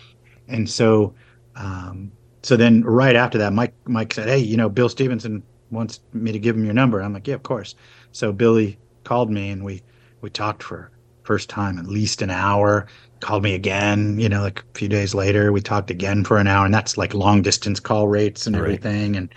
and 0.49 0.69
so 0.69 1.15
um, 1.57 2.13
so 2.43 2.57
then 2.57 2.85
right 2.85 3.17
after 3.17 3.39
that, 3.39 3.53
Mike 3.53 3.75
Mike 3.87 4.13
said, 4.13 4.29
hey, 4.29 4.39
you 4.39 4.57
know, 4.57 4.69
Bill 4.69 4.89
Stevenson 4.89 5.43
wants 5.71 6.01
me 6.13 6.31
to 6.33 6.39
give 6.39 6.57
him 6.57 6.65
your 6.65 6.75
number. 6.75 7.01
I'm 7.01 7.13
like, 7.15 7.27
yeah, 7.27 7.35
of 7.35 7.43
course. 7.43 7.75
So 8.13 8.33
Billy 8.33 8.79
called 9.05 9.31
me 9.31 9.51
and 9.51 9.65
we 9.65 9.83
we 10.21 10.31
talked 10.31 10.63
for 10.63 10.91
first 11.23 11.49
time 11.49 11.79
at 11.79 11.87
least 11.87 12.21
an 12.21 12.31
hour 12.31 12.87
called 13.21 13.43
me 13.43 13.55
again 13.55 14.19
you 14.19 14.29
know 14.29 14.43
like 14.43 14.61
a 14.61 14.79
few 14.79 14.89
days 14.89 15.15
later 15.15 15.53
we 15.53 15.61
talked 15.61 15.91
again 15.91 16.25
for 16.25 16.39
an 16.39 16.47
hour 16.47 16.65
and 16.65 16.75
that's 16.75 16.99
like 16.99 17.15
long 17.15 17.41
distance 17.41 17.81
call 17.81 18.09
rates 18.09 18.47
and 18.47 18.55
everything. 18.57 19.17
And 19.17 19.35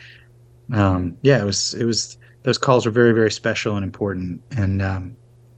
um, 0.74 1.18
yeah 1.22 1.42
it 1.42 1.46
was 1.46 1.74
it 1.74 1.86
was 1.86 2.18
those 2.44 2.58
calls 2.58 2.86
were 2.86 2.92
very 2.92 3.14
very 3.14 3.32
special 3.32 3.76
and 3.76 3.84
important. 3.84 4.42
And 4.52 4.82
um, 4.82 5.16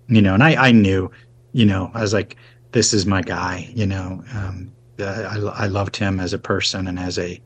you 0.10 0.22
know 0.22 0.34
and 0.34 0.44
i 0.44 0.68
i 0.68 0.72
knew 0.72 1.10
you 1.54 1.66
know 1.66 1.92
i 1.94 2.02
was 2.02 2.14
like 2.14 2.36
this 2.72 2.94
is 2.94 3.06
my 3.06 3.22
guy 3.22 3.70
you 3.74 3.86
know 3.86 4.24
um, 4.34 4.72
I, 5.00 5.38
I 5.56 5.68
loved 5.68 5.96
him 5.96 6.20
as 6.20 6.34
a 6.34 6.40
person 6.40 6.88
and 6.88 7.00
as 7.00 7.18
a 7.18 7.40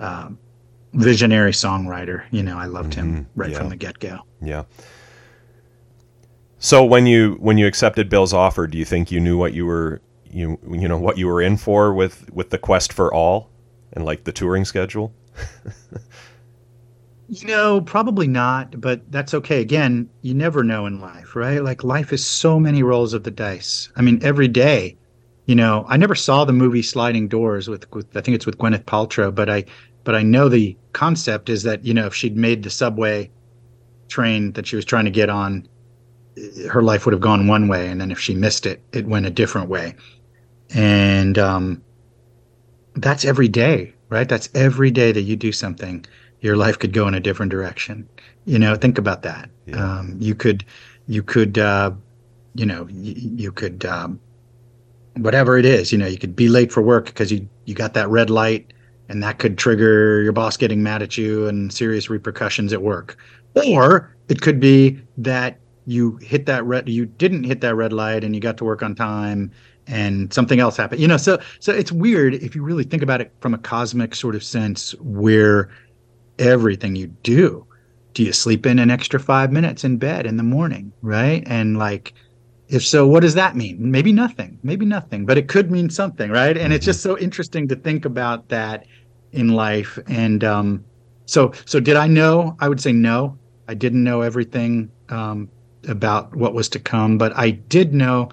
um, 0.00 0.38
visionary 0.92 1.52
songwriter 1.52 2.24
you 2.30 2.42
know 2.42 2.58
i 2.58 2.66
loved 2.66 2.92
mm-hmm. 2.92 3.16
him 3.16 3.26
right 3.34 3.50
yeah. 3.50 3.58
from 3.58 3.70
the 3.70 3.76
get-go. 3.76 4.18
Yeah 4.42 4.64
so 6.62 6.84
when 6.84 7.06
you 7.06 7.32
when 7.40 7.58
you 7.58 7.66
accepted 7.66 8.08
Bill's 8.08 8.32
offer, 8.32 8.68
do 8.68 8.78
you 8.78 8.84
think 8.84 9.10
you 9.10 9.18
knew 9.18 9.36
what 9.36 9.52
you 9.52 9.66
were 9.66 10.00
you 10.30 10.60
you 10.70 10.86
know 10.86 10.96
what 10.96 11.18
you 11.18 11.26
were 11.26 11.42
in 11.42 11.56
for 11.56 11.92
with 11.92 12.32
with 12.32 12.50
the 12.50 12.58
quest 12.58 12.92
for 12.92 13.12
all 13.12 13.50
and 13.94 14.04
like 14.04 14.22
the 14.22 14.30
touring 14.30 14.64
schedule? 14.64 15.12
you 17.28 17.48
know, 17.48 17.80
probably 17.80 18.28
not, 18.28 18.80
but 18.80 19.10
that's 19.10 19.34
okay. 19.34 19.60
Again, 19.60 20.08
you 20.20 20.34
never 20.34 20.62
know 20.62 20.86
in 20.86 21.00
life, 21.00 21.34
right? 21.34 21.64
Like 21.64 21.82
life 21.82 22.12
is 22.12 22.24
so 22.24 22.60
many 22.60 22.84
rolls 22.84 23.12
of 23.12 23.24
the 23.24 23.32
dice. 23.32 23.90
I 23.96 24.02
mean, 24.02 24.20
every 24.22 24.46
day, 24.46 24.96
you 25.46 25.56
know, 25.56 25.84
I 25.88 25.96
never 25.96 26.14
saw 26.14 26.44
the 26.44 26.52
movie 26.52 26.82
Sliding 26.82 27.26
Doors 27.26 27.68
with, 27.68 27.90
with 27.92 28.16
I 28.16 28.20
think 28.20 28.36
it's 28.36 28.46
with 28.46 28.58
Gwyneth 28.58 28.84
Paltrow, 28.84 29.34
but 29.34 29.50
I 29.50 29.64
but 30.04 30.14
I 30.14 30.22
know 30.22 30.48
the 30.48 30.76
concept 30.92 31.48
is 31.48 31.64
that, 31.64 31.84
you 31.84 31.92
know, 31.92 32.06
if 32.06 32.14
she'd 32.14 32.36
made 32.36 32.62
the 32.62 32.70
subway 32.70 33.30
train 34.06 34.52
that 34.52 34.66
she 34.66 34.76
was 34.76 34.84
trying 34.84 35.06
to 35.06 35.10
get 35.10 35.28
on 35.28 35.66
her 36.70 36.82
life 36.82 37.04
would 37.04 37.12
have 37.12 37.20
gone 37.20 37.46
one 37.46 37.68
way, 37.68 37.88
and 37.88 38.00
then 38.00 38.10
if 38.10 38.18
she 38.18 38.34
missed 38.34 38.66
it, 38.66 38.82
it 38.92 39.06
went 39.06 39.26
a 39.26 39.30
different 39.30 39.68
way. 39.68 39.94
And 40.74 41.38
um, 41.38 41.82
that's 42.94 43.24
every 43.24 43.48
day, 43.48 43.92
right? 44.08 44.28
That's 44.28 44.48
every 44.54 44.90
day 44.90 45.12
that 45.12 45.22
you 45.22 45.36
do 45.36 45.52
something, 45.52 46.04
your 46.40 46.56
life 46.56 46.78
could 46.78 46.92
go 46.92 47.06
in 47.06 47.14
a 47.14 47.20
different 47.20 47.52
direction. 47.52 48.08
You 48.46 48.58
know, 48.58 48.74
think 48.76 48.98
about 48.98 49.22
that. 49.22 49.50
Yeah. 49.66 49.76
Um, 49.76 50.16
you 50.18 50.34
could, 50.34 50.64
you 51.06 51.22
could, 51.22 51.58
uh, 51.58 51.92
you 52.54 52.66
know, 52.66 52.88
you, 52.90 53.14
you 53.36 53.52
could, 53.52 53.84
um, 53.84 54.18
whatever 55.16 55.58
it 55.58 55.64
is, 55.64 55.92
you 55.92 55.98
know, 55.98 56.06
you 56.06 56.18
could 56.18 56.34
be 56.34 56.48
late 56.48 56.72
for 56.72 56.82
work 56.82 57.06
because 57.06 57.30
you 57.30 57.48
you 57.64 57.74
got 57.74 57.94
that 57.94 58.08
red 58.08 58.30
light, 58.30 58.72
and 59.08 59.22
that 59.22 59.38
could 59.38 59.58
trigger 59.58 60.22
your 60.22 60.32
boss 60.32 60.56
getting 60.56 60.82
mad 60.82 61.02
at 61.02 61.16
you 61.16 61.46
and 61.46 61.72
serious 61.72 62.10
repercussions 62.10 62.72
at 62.72 62.82
work. 62.82 63.16
Or 63.54 64.16
it 64.28 64.40
could 64.40 64.58
be 64.58 64.98
that 65.18 65.58
you 65.86 66.16
hit 66.18 66.46
that 66.46 66.64
red 66.64 66.88
you 66.88 67.06
didn't 67.06 67.44
hit 67.44 67.60
that 67.60 67.74
red 67.74 67.92
light 67.92 68.24
and 68.24 68.34
you 68.34 68.40
got 68.40 68.56
to 68.56 68.64
work 68.64 68.82
on 68.82 68.94
time 68.94 69.50
and 69.88 70.32
something 70.32 70.60
else 70.60 70.76
happened. 70.76 71.00
You 71.00 71.08
know 71.08 71.16
so 71.16 71.40
so 71.60 71.72
it's 71.72 71.90
weird 71.90 72.34
if 72.34 72.54
you 72.54 72.62
really 72.62 72.84
think 72.84 73.02
about 73.02 73.20
it 73.20 73.32
from 73.40 73.54
a 73.54 73.58
cosmic 73.58 74.14
sort 74.14 74.34
of 74.34 74.44
sense 74.44 74.92
where 75.00 75.70
everything 76.38 76.96
you 76.96 77.08
do 77.22 77.66
do 78.14 78.22
you 78.22 78.32
sleep 78.32 78.66
in 78.66 78.78
an 78.78 78.90
extra 78.90 79.18
5 79.18 79.52
minutes 79.52 79.84
in 79.84 79.96
bed 79.96 80.26
in 80.26 80.36
the 80.36 80.42
morning 80.42 80.92
right? 81.02 81.42
And 81.46 81.78
like 81.78 82.14
if 82.68 82.86
so 82.86 83.06
what 83.06 83.20
does 83.20 83.34
that 83.34 83.56
mean? 83.56 83.90
Maybe 83.90 84.12
nothing 84.12 84.58
maybe 84.62 84.86
nothing 84.86 85.26
but 85.26 85.36
it 85.36 85.48
could 85.48 85.70
mean 85.70 85.90
something 85.90 86.30
right? 86.30 86.56
And 86.56 86.72
it's 86.72 86.84
just 86.84 87.02
so 87.02 87.18
interesting 87.18 87.66
to 87.68 87.76
think 87.76 88.04
about 88.04 88.48
that 88.48 88.86
in 89.32 89.48
life. 89.48 89.98
And 90.08 90.44
um 90.44 90.84
so 91.26 91.52
so 91.64 91.80
did 91.80 91.96
i 91.96 92.06
know? 92.06 92.56
I 92.60 92.68
would 92.68 92.80
say 92.80 92.92
no. 92.92 93.38
I 93.68 93.74
didn't 93.74 94.04
know 94.04 94.20
everything 94.20 94.92
um 95.08 95.50
about 95.88 96.34
what 96.34 96.54
was 96.54 96.68
to 96.70 96.78
come. 96.78 97.18
But 97.18 97.36
I 97.36 97.50
did 97.50 97.94
know 97.94 98.30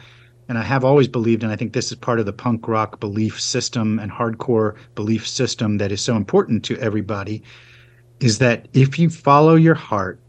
and 0.50 0.58
I 0.58 0.64
have 0.64 0.84
always 0.84 1.08
believed, 1.08 1.44
and 1.44 1.52
I 1.52 1.56
think 1.56 1.74
this 1.74 1.92
is 1.92 1.98
part 1.98 2.20
of 2.20 2.26
the 2.26 2.34
punk 2.34 2.68
rock 2.68 3.00
belief 3.00 3.40
system 3.40 4.00
and 4.00 4.12
hardcore 4.12 4.76
belief 4.96 5.28
system 5.28 5.78
that 5.78 5.92
is 5.92 6.02
so 6.02 6.16
important 6.16 6.66
to 6.66 6.78
everybody, 6.80 7.44
is 8.20 8.40
that 8.40 8.68
if 8.74 8.98
you 8.98 9.12
follow 9.12 9.54
your 9.54 9.76
heart, 9.76 10.20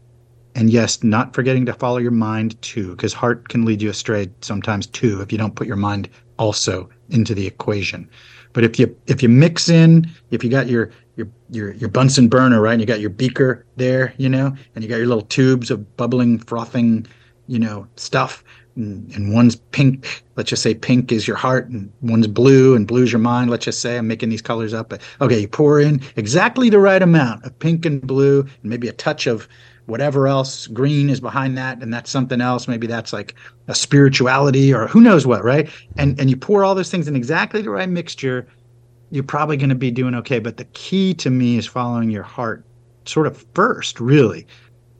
and 0.53 0.69
yes, 0.69 1.01
not 1.01 1.33
forgetting 1.33 1.65
to 1.65 1.73
follow 1.73 1.97
your 1.97 2.11
mind 2.11 2.61
too, 2.61 2.91
because 2.91 3.13
heart 3.13 3.49
can 3.49 3.65
lead 3.65 3.81
you 3.81 3.89
astray 3.89 4.29
sometimes 4.41 4.85
too 4.85 5.21
if 5.21 5.31
you 5.31 5.39
don't 5.39 5.55
put 5.55 5.65
your 5.65 5.75
mind 5.75 6.07
also 6.37 6.87
into 7.09 7.33
the 7.33 7.47
equation. 7.47 8.07
But 8.53 8.63
if 8.63 8.77
you 8.77 8.95
if 9.07 9.23
you 9.23 9.29
mix 9.29 9.69
in, 9.69 10.07
if 10.29 10.43
you 10.43 10.51
got 10.51 10.67
your 10.67 10.91
your 11.21 11.29
your 11.49 11.73
your 11.73 11.89
Bunsen 11.89 12.27
burner 12.27 12.61
right, 12.61 12.73
and 12.73 12.81
you 12.81 12.87
got 12.87 12.99
your 12.99 13.09
beaker 13.09 13.65
there, 13.75 14.13
you 14.17 14.29
know, 14.29 14.55
and 14.75 14.83
you 14.83 14.89
got 14.89 14.97
your 14.97 15.07
little 15.07 15.23
tubes 15.23 15.71
of 15.71 15.97
bubbling, 15.97 16.39
frothing, 16.39 17.05
you 17.47 17.59
know, 17.59 17.87
stuff, 17.95 18.43
and, 18.75 19.11
and 19.13 19.33
one's 19.33 19.55
pink. 19.55 20.23
Let's 20.35 20.49
just 20.49 20.63
say 20.63 20.73
pink 20.73 21.11
is 21.11 21.27
your 21.27 21.37
heart, 21.37 21.69
and 21.69 21.91
one's 22.01 22.27
blue, 22.27 22.75
and 22.75 22.87
blue's 22.87 23.11
your 23.11 23.19
mind. 23.19 23.49
Let's 23.49 23.65
just 23.65 23.81
say 23.81 23.97
I'm 23.97 24.07
making 24.07 24.29
these 24.29 24.41
colors 24.41 24.73
up. 24.73 24.89
But 24.89 25.01
okay, 25.19 25.39
you 25.39 25.47
pour 25.47 25.79
in 25.79 26.01
exactly 26.15 26.69
the 26.69 26.79
right 26.79 27.01
amount 27.01 27.45
of 27.45 27.57
pink 27.59 27.85
and 27.85 28.01
blue, 28.01 28.41
and 28.41 28.63
maybe 28.63 28.87
a 28.87 28.93
touch 28.93 29.27
of 29.27 29.47
whatever 29.87 30.27
else 30.27 30.67
green 30.67 31.09
is 31.09 31.19
behind 31.19 31.57
that 31.57 31.81
and 31.81 31.91
that's 31.91 32.09
something 32.09 32.39
else 32.39 32.67
maybe 32.67 32.85
that's 32.85 33.11
like 33.11 33.33
a 33.67 33.73
spirituality 33.73 34.71
or 34.71 34.87
who 34.87 35.01
knows 35.01 35.25
what 35.25 35.43
right 35.43 35.69
and 35.97 36.17
and 36.19 36.29
you 36.29 36.37
pour 36.37 36.63
all 36.63 36.75
those 36.75 36.91
things 36.91 37.07
in 37.07 37.15
exactly 37.15 37.63
the 37.63 37.69
right 37.69 37.89
mixture 37.89 38.47
you're 39.11 39.23
probably 39.23 39.57
going 39.57 39.69
to 39.69 39.75
be 39.75 39.91
doing 39.91 40.15
okay 40.15 40.39
but 40.39 40.57
the 40.57 40.65
key 40.65 41.13
to 41.13 41.29
me 41.29 41.57
is 41.57 41.67
following 41.67 42.09
your 42.09 42.23
heart 42.23 42.65
sort 43.05 43.27
of 43.27 43.45
first 43.53 43.99
really 43.99 44.47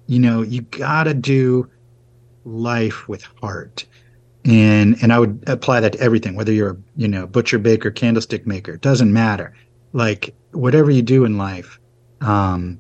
you 0.07 0.19
know 0.19 0.41
you 0.41 0.61
got 0.61 1.03
to 1.03 1.13
do 1.13 1.69
life 2.45 3.07
with 3.07 3.23
heart 3.41 3.85
and 4.45 4.95
and 5.01 5.13
i 5.13 5.19
would 5.19 5.43
apply 5.47 5.79
that 5.79 5.93
to 5.93 5.99
everything 5.99 6.35
whether 6.35 6.51
you're 6.51 6.71
a 6.71 6.77
you 6.95 7.07
know 7.07 7.27
butcher 7.27 7.59
baker 7.59 7.91
candlestick 7.91 8.45
maker 8.45 8.73
it 8.73 8.81
doesn't 8.81 9.13
matter 9.13 9.53
like 9.93 10.35
whatever 10.51 10.91
you 10.91 11.01
do 11.01 11.25
in 11.25 11.37
life 11.37 11.79
um 12.21 12.79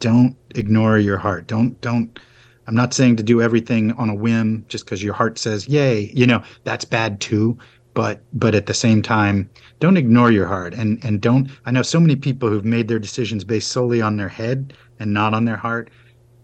don't 0.00 0.34
ignore 0.56 0.98
your 0.98 1.18
heart. 1.18 1.46
Don't 1.46 1.80
don't 1.80 2.18
I'm 2.66 2.74
not 2.74 2.92
saying 2.92 3.16
to 3.16 3.22
do 3.22 3.40
everything 3.40 3.92
on 3.92 4.10
a 4.10 4.14
whim 4.14 4.64
just 4.68 4.84
because 4.84 5.02
your 5.02 5.14
heart 5.14 5.38
says 5.38 5.68
yay. 5.68 6.10
You 6.14 6.26
know, 6.26 6.42
that's 6.64 6.84
bad 6.84 7.20
too. 7.20 7.56
But 8.00 8.16
but 8.32 8.54
at 8.54 8.66
the 8.66 8.74
same 8.74 9.02
time, 9.02 9.50
don't 9.78 9.98
ignore 9.98 10.30
your 10.30 10.46
heart 10.46 10.72
and 10.80 11.04
and 11.04 11.20
don't 11.20 11.50
I 11.66 11.70
know 11.70 11.82
so 11.82 12.00
many 12.00 12.16
people 12.16 12.48
who've 12.48 12.64
made 12.64 12.88
their 12.88 12.98
decisions 12.98 13.44
based 13.44 13.70
solely 13.70 14.00
on 14.00 14.16
their 14.16 14.32
head 14.40 14.72
and 14.98 15.12
not 15.12 15.34
on 15.34 15.44
their 15.44 15.60
heart. 15.66 15.90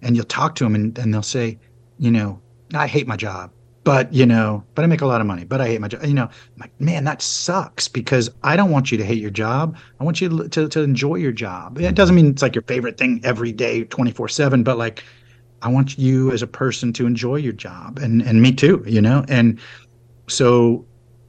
And 0.03 0.15
you'll 0.15 0.27
talk 0.27 0.55
to 0.57 0.65
them 0.65 0.75
and, 0.75 0.99
and 0.99 1.13
they'll 1.13 1.23
say, 1.37 1.59
you 1.99 2.11
know, 2.11 2.41
I 2.75 2.87
hate 2.87 3.07
my 3.07 3.17
job 3.17 3.51
but 3.87 4.13
you 4.13 4.27
know, 4.27 4.65
but 4.75 4.85
I 4.85 4.89
make 4.89 5.01
a 5.01 5.07
lot 5.07 5.21
of 5.21 5.29
money, 5.29 5.45
but 5.45 5.61
I 5.61 5.69
hate 5.69 5.81
my 5.81 5.87
job. 5.87 6.05
You 6.05 6.13
know, 6.13 6.25
I'm 6.25 6.59
like, 6.59 6.81
man, 6.81 7.05
that 7.05 7.23
sucks 7.23 7.87
because 7.87 8.29
I 8.43 8.57
don't 8.57 8.73
want 8.73 8.91
you 8.91 8.99
to 8.99 9.05
hate 9.05 9.23
your 9.23 9.31
job. 9.31 9.77
I 10.01 10.05
want 10.05 10.21
you 10.21 10.29
to, 10.29 10.49
to, 10.49 10.69
to 10.69 10.81
enjoy 10.83 11.15
your 11.15 11.31
job. 11.31 11.79
It 11.79 11.95
doesn't 11.95 12.17
mean 12.17 12.31
it's 12.31 12.43
like 12.43 12.57
your 12.57 12.65
favorite 12.65 12.99
thing 12.99 13.21
every 13.23 13.53
day, 13.53 13.85
24 13.85 14.29
seven, 14.29 14.65
but 14.65 14.77
like, 14.77 15.05
I 15.63 15.69
want 15.69 15.97
you 15.97 16.33
as 16.33 16.43
a 16.43 16.49
person 16.49 16.93
to 16.95 17.07
enjoy 17.07 17.37
your 17.37 17.53
job 17.53 18.01
and, 18.01 18.23
and 18.23 18.43
me 18.43 18.53
too, 18.53 18.83
you 18.89 19.01
know? 19.01 19.25
And 19.29 19.61
so, 20.27 20.85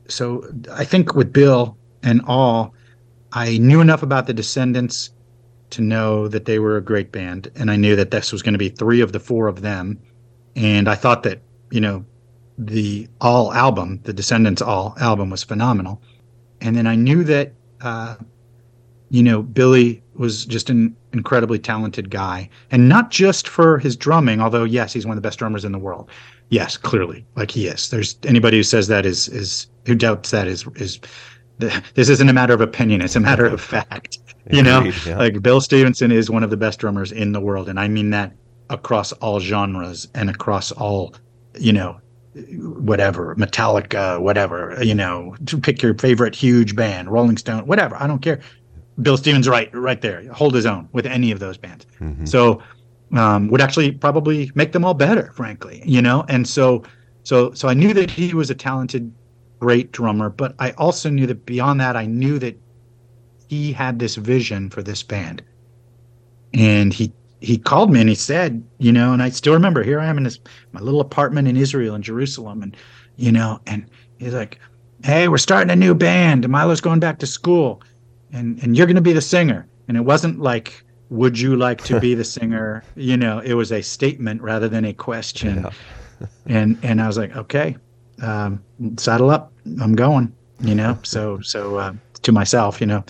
so 0.07 0.47
I 0.71 0.83
think 0.85 1.15
with 1.15 1.33
Bill 1.33 1.77
and 2.03 2.21
all, 2.25 2.73
I 3.33 3.57
knew 3.57 3.81
enough 3.81 4.03
about 4.03 4.27
the 4.27 4.33
Descendents 4.33 5.11
to 5.71 5.81
know 5.81 6.27
that 6.27 6.45
they 6.45 6.59
were 6.59 6.77
a 6.77 6.81
great 6.81 7.11
band. 7.11 7.51
And 7.55 7.69
I 7.69 7.75
knew 7.75 7.95
that 7.95 8.11
this 8.11 8.31
was 8.31 8.41
going 8.41 8.53
to 8.53 8.59
be 8.59 8.69
three 8.69 9.01
of 9.01 9.11
the 9.11 9.19
four 9.19 9.47
of 9.47 9.61
them. 9.61 9.99
And 10.55 10.87
I 10.87 10.95
thought 10.95 11.23
that, 11.23 11.41
you 11.71 11.81
know, 11.81 12.05
the 12.57 13.07
All 13.21 13.53
album, 13.53 13.99
the 14.03 14.13
Descendents 14.13 14.61
All 14.61 14.95
album, 14.99 15.29
was 15.29 15.43
phenomenal. 15.43 16.01
And 16.61 16.75
then 16.75 16.87
I 16.87 16.95
knew 16.95 17.23
that, 17.25 17.53
uh, 17.81 18.15
you 19.09 19.21
know, 19.23 19.41
Billy 19.41 20.03
was 20.15 20.45
just 20.45 20.69
an 20.69 20.95
incredibly 21.13 21.59
talented 21.59 22.09
guy, 22.09 22.49
and 22.71 22.89
not 22.89 23.11
just 23.11 23.47
for 23.47 23.77
his 23.77 23.95
drumming. 23.95 24.41
Although, 24.41 24.63
yes, 24.63 24.91
he's 24.91 25.05
one 25.05 25.15
of 25.15 25.21
the 25.21 25.27
best 25.27 25.39
drummers 25.39 25.63
in 25.63 25.71
the 25.71 25.77
world. 25.77 26.09
Yes, 26.49 26.77
clearly, 26.77 27.25
like 27.35 27.51
he 27.51 27.67
is. 27.67 27.89
There's 27.89 28.17
anybody 28.23 28.57
who 28.57 28.63
says 28.63 28.87
that 28.87 29.05
is 29.05 29.27
is 29.29 29.67
who 29.87 29.95
doubts 29.95 30.31
that 30.31 30.47
is 30.47 30.67
is 30.75 30.99
this 31.57 32.09
isn't 32.09 32.29
a 32.29 32.33
matter 32.33 32.53
of 32.53 32.61
opinion; 32.61 33.01
it's 33.01 33.15
a 33.15 33.19
matter 33.19 33.45
of 33.45 33.59
fact. 33.75 34.19
You 34.51 34.63
know, 34.63 34.83
yeah. 35.05 35.17
like 35.17 35.41
Bill 35.41 35.59
Stevenson 35.59 36.11
is 36.11 36.29
one 36.29 36.43
of 36.43 36.49
the 36.49 36.57
best 36.57 36.79
drummers 36.79 37.11
in 37.11 37.31
the 37.31 37.41
world, 37.41 37.67
and 37.67 37.79
I 37.79 37.87
mean 37.87 38.11
that 38.11 38.33
across 38.69 39.11
all 39.13 39.39
genres 39.39 40.07
and 40.13 40.29
across 40.29 40.71
all 40.71 41.15
you 41.57 41.73
know 41.73 41.99
whatever, 42.53 43.35
Metallica, 43.35 44.19
whatever, 44.19 44.77
you 44.83 44.93
know, 44.93 45.35
to 45.45 45.57
pick 45.57 45.81
your 45.81 45.95
favorite 45.95 46.35
huge 46.35 46.75
band, 46.75 47.09
Rolling 47.09 47.37
Stone, 47.37 47.65
whatever. 47.65 47.95
I 47.95 48.07
don't 48.07 48.21
care. 48.21 48.39
Bill 49.01 49.17
Stevens, 49.17 49.47
right, 49.47 49.69
right 49.73 50.01
there, 50.01 50.31
hold 50.33 50.55
his 50.55 50.65
own 50.65 50.89
with 50.91 51.05
any 51.05 51.31
of 51.31 51.39
those 51.39 51.57
bands. 51.57 51.85
Mm-hmm. 51.99 52.25
So, 52.25 52.61
um, 53.15 53.47
would 53.49 53.61
actually 53.61 53.91
probably 53.91 54.51
make 54.55 54.71
them 54.71 54.83
all 54.83 54.93
better, 54.93 55.31
frankly, 55.33 55.81
you 55.85 56.01
know. 56.01 56.25
And 56.27 56.47
so, 56.47 56.83
so, 57.23 57.53
so 57.53 57.67
I 57.67 57.73
knew 57.73 57.93
that 57.93 58.09
he 58.09 58.33
was 58.33 58.49
a 58.49 58.55
talented, 58.55 59.13
great 59.59 59.91
drummer, 59.91 60.29
but 60.29 60.55
I 60.59 60.71
also 60.71 61.09
knew 61.09 61.27
that 61.27 61.45
beyond 61.45 61.79
that, 61.81 61.95
I 61.95 62.05
knew 62.05 62.39
that 62.39 62.59
he 63.47 63.71
had 63.71 63.99
this 63.99 64.15
vision 64.15 64.69
for 64.69 64.83
this 64.83 65.03
band, 65.03 65.41
and 66.53 66.93
he 66.93 67.11
he 67.39 67.57
called 67.57 67.91
me 67.91 67.99
and 67.99 68.09
he 68.09 68.15
said, 68.15 68.63
you 68.79 68.91
know, 68.91 69.13
and 69.13 69.21
I 69.21 69.29
still 69.29 69.53
remember 69.53 69.83
here 69.83 69.99
I 69.99 70.07
am 70.07 70.17
in 70.17 70.23
this 70.23 70.39
my 70.71 70.79
little 70.79 71.01
apartment 71.01 71.47
in 71.47 71.55
Israel 71.55 71.95
in 71.95 72.01
Jerusalem, 72.01 72.63
and 72.63 72.75
you 73.15 73.31
know, 73.31 73.59
and 73.67 73.85
he's 74.17 74.33
like, 74.33 74.59
"Hey, 75.03 75.27
we're 75.27 75.37
starting 75.37 75.71
a 75.71 75.75
new 75.75 75.93
band. 75.93 76.45
And 76.45 76.51
Milo's 76.51 76.81
going 76.81 76.99
back 76.99 77.19
to 77.19 77.27
school, 77.27 77.81
and 78.31 78.61
and 78.63 78.75
you're 78.75 78.87
going 78.87 78.95
to 78.95 79.01
be 79.01 79.13
the 79.13 79.21
singer." 79.21 79.67
And 79.87 79.97
it 79.97 80.01
wasn't 80.01 80.39
like, 80.39 80.83
"Would 81.09 81.39
you 81.39 81.55
like 81.55 81.83
to 81.85 81.99
be 81.99 82.13
the 82.15 82.23
singer?" 82.37 82.83
You 82.95 83.17
know, 83.17 83.39
it 83.39 83.53
was 83.53 83.71
a 83.71 83.81
statement 83.81 84.41
rather 84.41 84.67
than 84.67 84.85
a 84.85 84.93
question. 84.93 85.63
Yeah. 85.63 86.27
and 86.45 86.77
and 86.83 87.01
I 87.01 87.07
was 87.07 87.17
like, 87.17 87.35
"Okay, 87.35 87.77
um, 88.21 88.63
saddle 88.97 89.29
up. 89.29 89.51
I'm 89.81 89.95
going." 89.95 90.33
You 90.59 90.73
know, 90.73 90.97
so 91.03 91.39
so 91.41 91.77
uh, 91.77 91.93
to 92.23 92.31
myself, 92.31 92.81
you 92.81 92.87
know, 92.87 93.03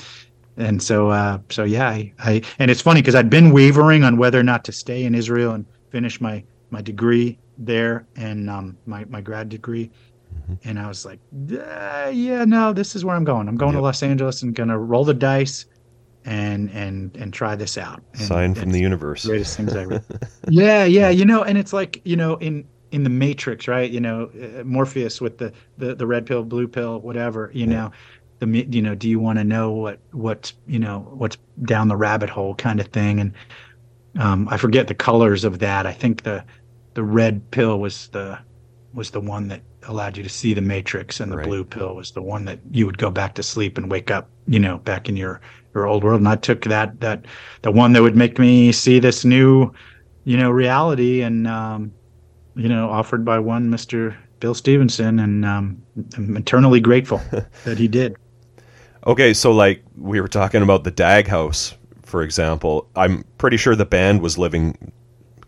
and 0.57 0.81
so 0.81 1.09
uh, 1.09 1.39
so 1.49 1.63
yeah, 1.63 1.87
I, 1.87 2.11
I 2.19 2.41
and 2.59 2.69
it's 2.69 2.81
funny 2.81 3.01
because 3.01 3.15
I'd 3.15 3.29
been 3.29 3.51
wavering 3.51 4.03
on 4.03 4.17
whether 4.17 4.39
or 4.39 4.43
not 4.43 4.65
to 4.65 4.71
stay 4.71 5.05
in 5.05 5.15
Israel 5.15 5.53
and 5.53 5.65
finish 5.91 6.19
my 6.19 6.43
my 6.71 6.81
degree 6.81 7.37
there 7.57 8.05
and 8.15 8.49
um, 8.49 8.77
my 8.85 9.05
my 9.05 9.21
grad 9.21 9.49
degree, 9.49 9.89
mm-hmm. 10.35 10.55
and 10.67 10.79
I 10.79 10.87
was 10.87 11.05
like, 11.05 11.19
uh, 11.51 12.11
yeah, 12.13 12.43
no, 12.43 12.73
this 12.73 12.95
is 12.95 13.05
where 13.05 13.15
I'm 13.15 13.23
going. 13.23 13.47
I'm 13.47 13.55
going 13.55 13.73
yep. 13.73 13.79
to 13.79 13.83
Los 13.83 14.03
Angeles 14.03 14.41
and 14.41 14.53
gonna 14.53 14.77
roll 14.77 15.05
the 15.05 15.13
dice. 15.13 15.65
And 16.25 16.69
and 16.71 17.15
and 17.15 17.33
try 17.33 17.55
this 17.55 17.77
out. 17.77 18.03
And, 18.15 18.21
Sign 18.23 18.53
from 18.53 18.71
the 18.71 18.81
universe. 18.81 19.25
Greatest 19.25 19.55
things 19.55 19.73
ever. 19.73 20.03
yeah, 20.49 20.83
yeah, 20.83 21.07
you 21.07 21.23
know, 21.23 21.43
and 21.43 21.57
it's 21.57 21.71
like 21.71 22.01
you 22.03 22.17
know, 22.17 22.35
in 22.35 22.67
in 22.97 23.03
the 23.03 23.09
Matrix, 23.09 23.67
right? 23.67 23.89
You 23.89 24.01
know, 24.01 24.29
uh, 24.35 24.63
Morpheus 24.63 25.21
with 25.21 25.37
the, 25.37 25.53
the 25.77 25.95
the 25.95 26.05
red 26.05 26.25
pill, 26.25 26.43
blue 26.43 26.67
pill, 26.67 26.99
whatever. 26.99 27.49
You 27.53 27.61
yeah. 27.61 27.73
know, 27.73 27.91
the 28.39 28.65
you 28.69 28.81
know 28.81 28.95
do 28.95 29.09
you 29.09 29.19
want 29.19 29.39
to 29.39 29.43
know 29.43 29.71
what 29.71 29.99
what's 30.11 30.53
you 30.67 30.79
know 30.79 31.07
what's 31.11 31.37
down 31.63 31.87
the 31.87 31.95
rabbit 31.95 32.29
hole 32.29 32.55
kind 32.55 32.79
of 32.79 32.87
thing 32.87 33.19
and 33.19 33.33
um, 34.19 34.47
I 34.49 34.57
forget 34.57 34.87
the 34.87 34.95
colors 34.95 35.43
of 35.43 35.59
that 35.59 35.85
I 35.85 35.93
think 35.93 36.23
the 36.23 36.43
the 36.93 37.03
red 37.03 37.49
pill 37.51 37.79
was 37.79 38.07
the 38.09 38.37
was 38.93 39.11
the 39.11 39.21
one 39.21 39.47
that 39.49 39.61
allowed 39.83 40.17
you 40.17 40.23
to 40.23 40.29
see 40.29 40.53
the 40.53 40.61
matrix 40.61 41.19
and 41.19 41.31
the 41.31 41.37
right. 41.37 41.45
blue 41.45 41.63
pill 41.63 41.95
was 41.95 42.11
the 42.11 42.21
one 42.21 42.45
that 42.45 42.59
you 42.71 42.85
would 42.85 42.97
go 42.97 43.09
back 43.09 43.35
to 43.35 43.43
sleep 43.43 43.77
and 43.77 43.89
wake 43.89 44.11
up 44.11 44.29
you 44.47 44.59
know 44.59 44.77
back 44.79 45.09
in 45.09 45.15
your 45.15 45.41
your 45.73 45.87
old 45.87 46.03
world 46.03 46.19
and 46.19 46.27
I 46.27 46.35
took 46.35 46.63
that 46.65 46.99
that 47.01 47.25
the 47.61 47.71
one 47.71 47.93
that 47.93 48.01
would 48.01 48.15
make 48.15 48.37
me 48.39 48.71
see 48.71 48.99
this 48.99 49.25
new 49.25 49.71
you 50.25 50.37
know 50.37 50.51
reality 50.51 51.21
and 51.21 51.47
um, 51.47 51.91
you 52.57 52.67
know 52.67 52.89
offered 52.89 53.23
by 53.23 53.39
one 53.39 53.69
Mr. 53.69 54.15
Bill 54.39 54.53
Stevenson 54.53 55.19
and 55.19 55.45
um, 55.45 55.81
I'm 56.15 56.37
eternally 56.37 56.79
grateful 56.79 57.21
that 57.65 57.77
he 57.77 57.87
did. 57.87 58.15
Okay, 59.05 59.33
so 59.33 59.51
like 59.51 59.83
we 59.95 60.19
were 60.19 60.27
talking 60.27 60.61
about 60.61 60.83
the 60.83 60.91
Dag 60.91 61.27
House, 61.27 61.75
for 62.03 62.23
example. 62.23 62.89
I'm 62.95 63.23
pretty 63.37 63.57
sure 63.57 63.75
the 63.75 63.85
band 63.85 64.21
was 64.21 64.37
living 64.37 64.91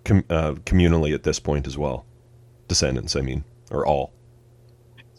com- 0.05 0.25
uh, 0.29 0.53
communally 0.65 1.13
at 1.13 1.23
this 1.23 1.39
point 1.39 1.67
as 1.67 1.77
well. 1.77 2.05
Descendents, 2.67 3.15
I 3.15 3.21
mean, 3.21 3.43
or 3.71 3.85
all. 3.85 4.13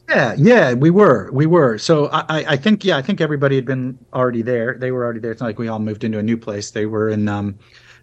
Yeah, 0.09 0.35
yeah, 0.37 0.73
we 0.75 0.91
were, 0.91 1.31
we 1.33 1.47
were. 1.47 1.79
So 1.79 2.07
I, 2.07 2.53
I 2.53 2.57
think, 2.57 2.85
yeah, 2.85 2.97
I 2.97 3.03
think 3.03 3.21
everybody 3.21 3.55
had 3.55 3.65
been 3.65 3.97
already 4.13 4.43
there. 4.43 4.77
They 4.77 4.91
were 4.91 5.05
already 5.05 5.21
there. 5.21 5.31
It's 5.31 5.41
not 5.41 5.47
like 5.47 5.59
we 5.59 5.69
all 5.69 5.79
moved 5.79 6.03
into 6.03 6.19
a 6.19 6.23
new 6.23 6.37
place. 6.37 6.73
They 6.73 6.87
were 6.87 7.09
in 7.09 7.29
um, 7.29 7.57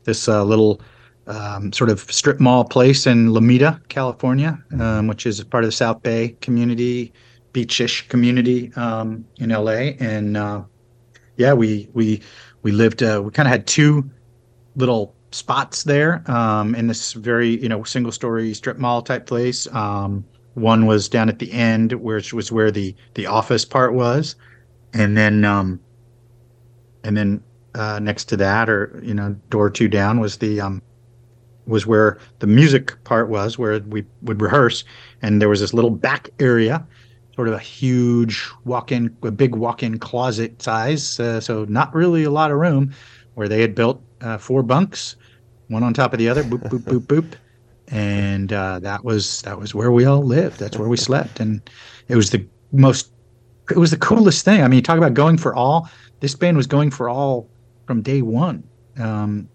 this 0.06 0.30
uh, 0.30 0.44
little 0.46 0.82
um, 1.28 1.72
sort 1.74 1.90
of 1.90 2.00
strip 2.12 2.40
mall 2.40 2.64
place 2.64 3.06
in 3.06 3.30
Lomita, 3.30 3.80
California, 3.90 4.58
um, 4.80 5.08
which 5.08 5.26
is 5.26 5.44
part 5.44 5.64
of 5.64 5.68
the 5.68 5.76
South 5.76 6.02
Bay 6.04 6.36
community 6.42 7.14
beachish 7.54 8.08
community 8.08 8.72
um, 8.76 9.26
in 9.38 9.50
LA, 9.50 9.96
and 10.00 10.38
uh, 10.38 10.62
yeah, 11.38 11.54
we 11.54 11.90
we 11.94 12.22
we 12.62 12.72
lived. 12.72 13.02
Uh, 13.04 13.22
we 13.24 13.32
kind 13.32 13.48
of 13.48 13.52
had 13.52 13.68
two 13.68 14.10
little 14.76 15.16
spots 15.32 15.84
there 15.84 16.24
um, 16.32 16.76
in 16.76 16.88
this 16.88 17.14
very 17.14 17.62
you 17.62 17.70
know 17.70 17.84
single 17.84 18.12
story 18.12 18.54
strip 18.54 18.78
mall 18.78 19.02
type 19.02 19.26
place. 19.26 19.68
Um, 19.74 20.24
One 20.54 20.86
was 20.86 21.10
down 21.10 21.30
at 21.30 21.40
the 21.40 21.52
end, 21.52 21.94
which 21.94 22.34
was 22.34 22.52
where 22.52 22.72
the 22.72 22.96
the 23.16 23.26
office 23.26 23.66
part 23.66 23.94
was, 23.94 24.36
and 24.94 25.18
then 25.18 25.46
um, 25.46 25.80
and 27.04 27.16
then 27.16 27.44
uh, 27.76 28.00
next 28.00 28.26
to 28.26 28.38
that, 28.38 28.70
or 28.70 29.00
you 29.04 29.14
know, 29.14 29.36
door 29.50 29.70
two 29.70 29.88
down 29.88 30.20
was 30.20 30.38
the 30.38 30.62
um, 30.62 30.82
was 31.68 31.86
where 31.86 32.18
the 32.40 32.48
music 32.48 33.02
part 33.04 33.30
was, 33.30 33.58
where 33.58 33.80
we 33.80 34.06
would 34.22 34.42
rehearse, 34.42 34.84
and 35.22 35.42
there 35.42 35.50
was 35.50 35.60
this 35.60 35.74
little 35.74 35.92
back 35.92 36.30
area, 36.40 36.86
sort 37.36 37.48
of 37.48 37.54
a 37.54 37.60
huge 37.60 38.50
walk-in, 38.66 39.16
a 39.24 39.32
big 39.32 39.56
walk-in 39.56 40.00
closet 40.00 40.62
size, 40.62 41.20
uh, 41.20 41.40
so 41.40 41.66
not 41.66 41.94
really 41.94 42.24
a 42.24 42.32
lot 42.32 42.52
of 42.52 42.58
room, 42.58 42.94
where 43.36 43.48
they 43.48 43.62
had 43.62 43.76
built 43.76 44.02
uh, 44.22 44.38
four 44.38 44.64
bunks, 44.64 45.16
one 45.68 45.84
on 45.84 45.94
top 45.94 46.14
of 46.14 46.20
the 46.20 46.30
other, 46.30 46.44
boop 46.44 46.64
boop 46.70 46.82
boop 46.82 47.06
boop, 47.06 47.34
and 47.90 48.54
uh, 48.54 48.80
that 48.80 49.04
was 49.04 49.42
that 49.44 49.60
was 49.60 49.76
where 49.76 49.92
we 49.92 50.06
all 50.06 50.24
lived. 50.24 50.60
That's 50.60 50.78
where 50.78 50.90
we 50.90 50.98
slept, 50.98 51.40
and 51.40 51.62
it 52.08 52.16
was 52.16 52.32
the 52.32 52.46
most, 52.72 53.12
it 53.70 53.78
was 53.78 53.92
the 53.92 53.98
coolest 53.98 54.44
thing. 54.46 54.64
I 54.64 54.68
mean, 54.68 54.78
you 54.78 54.82
talk 54.82 54.98
about 54.98 55.14
going 55.14 55.38
for 55.38 55.54
all. 55.54 55.90
This 56.20 56.34
band 56.34 56.58
was 56.58 56.68
going 56.68 56.92
for 56.92 57.10
all 57.10 57.48
from 57.86 58.02
day 58.02 58.22
one. 58.22 58.64
Um, 58.98 59.48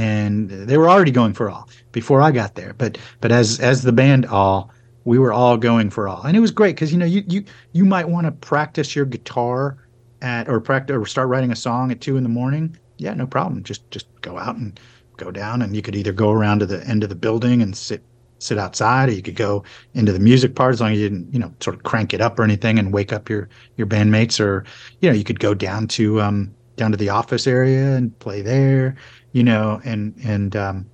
and 0.00 0.48
they 0.48 0.78
were 0.78 0.88
already 0.88 1.10
going 1.10 1.34
for 1.34 1.50
all 1.50 1.68
before 1.92 2.22
I 2.22 2.30
got 2.30 2.54
there. 2.54 2.72
But 2.72 2.96
but 3.20 3.30
as 3.30 3.60
as 3.60 3.82
the 3.82 3.92
band 3.92 4.24
all, 4.24 4.70
we 5.04 5.18
were 5.18 5.32
all 5.32 5.58
going 5.58 5.90
for 5.90 6.08
all, 6.08 6.22
and 6.22 6.34
it 6.34 6.40
was 6.40 6.50
great 6.50 6.74
because 6.74 6.90
you 6.90 6.98
know 6.98 7.04
you 7.04 7.22
you 7.26 7.44
you 7.72 7.84
might 7.84 8.08
want 8.08 8.24
to 8.24 8.32
practice 8.32 8.96
your 8.96 9.04
guitar 9.04 9.76
at 10.22 10.48
or 10.48 10.58
practice 10.58 10.96
or 10.96 11.04
start 11.04 11.28
writing 11.28 11.52
a 11.52 11.56
song 11.56 11.92
at 11.92 12.00
two 12.00 12.16
in 12.16 12.22
the 12.22 12.30
morning. 12.30 12.78
Yeah, 12.96 13.12
no 13.12 13.26
problem. 13.26 13.62
Just 13.62 13.90
just 13.90 14.06
go 14.22 14.38
out 14.38 14.56
and 14.56 14.80
go 15.18 15.30
down, 15.30 15.60
and 15.60 15.76
you 15.76 15.82
could 15.82 15.96
either 15.96 16.12
go 16.12 16.30
around 16.30 16.60
to 16.60 16.66
the 16.66 16.82
end 16.86 17.02
of 17.02 17.10
the 17.10 17.14
building 17.14 17.60
and 17.60 17.76
sit 17.76 18.02
sit 18.38 18.56
outside, 18.56 19.10
or 19.10 19.12
you 19.12 19.20
could 19.20 19.36
go 19.36 19.64
into 19.92 20.12
the 20.12 20.18
music 20.18 20.54
part 20.54 20.72
as 20.72 20.80
long 20.80 20.92
as 20.92 20.98
you 20.98 21.10
didn't 21.10 21.30
you 21.30 21.38
know 21.38 21.52
sort 21.60 21.76
of 21.76 21.82
crank 21.82 22.14
it 22.14 22.22
up 22.22 22.38
or 22.38 22.42
anything 22.42 22.78
and 22.78 22.94
wake 22.94 23.12
up 23.12 23.28
your 23.28 23.50
your 23.76 23.86
bandmates, 23.86 24.40
or 24.40 24.64
you 25.00 25.10
know 25.10 25.14
you 25.14 25.24
could 25.24 25.40
go 25.40 25.52
down 25.52 25.86
to 25.88 26.22
um 26.22 26.54
down 26.80 26.90
to 26.90 26.96
the 26.96 27.10
office 27.10 27.46
area 27.46 27.94
and 27.94 28.18
play 28.20 28.40
there, 28.40 28.96
you 29.32 29.42
know, 29.42 29.80
and 29.84 30.14
and 30.24 30.56
um, 30.56 30.86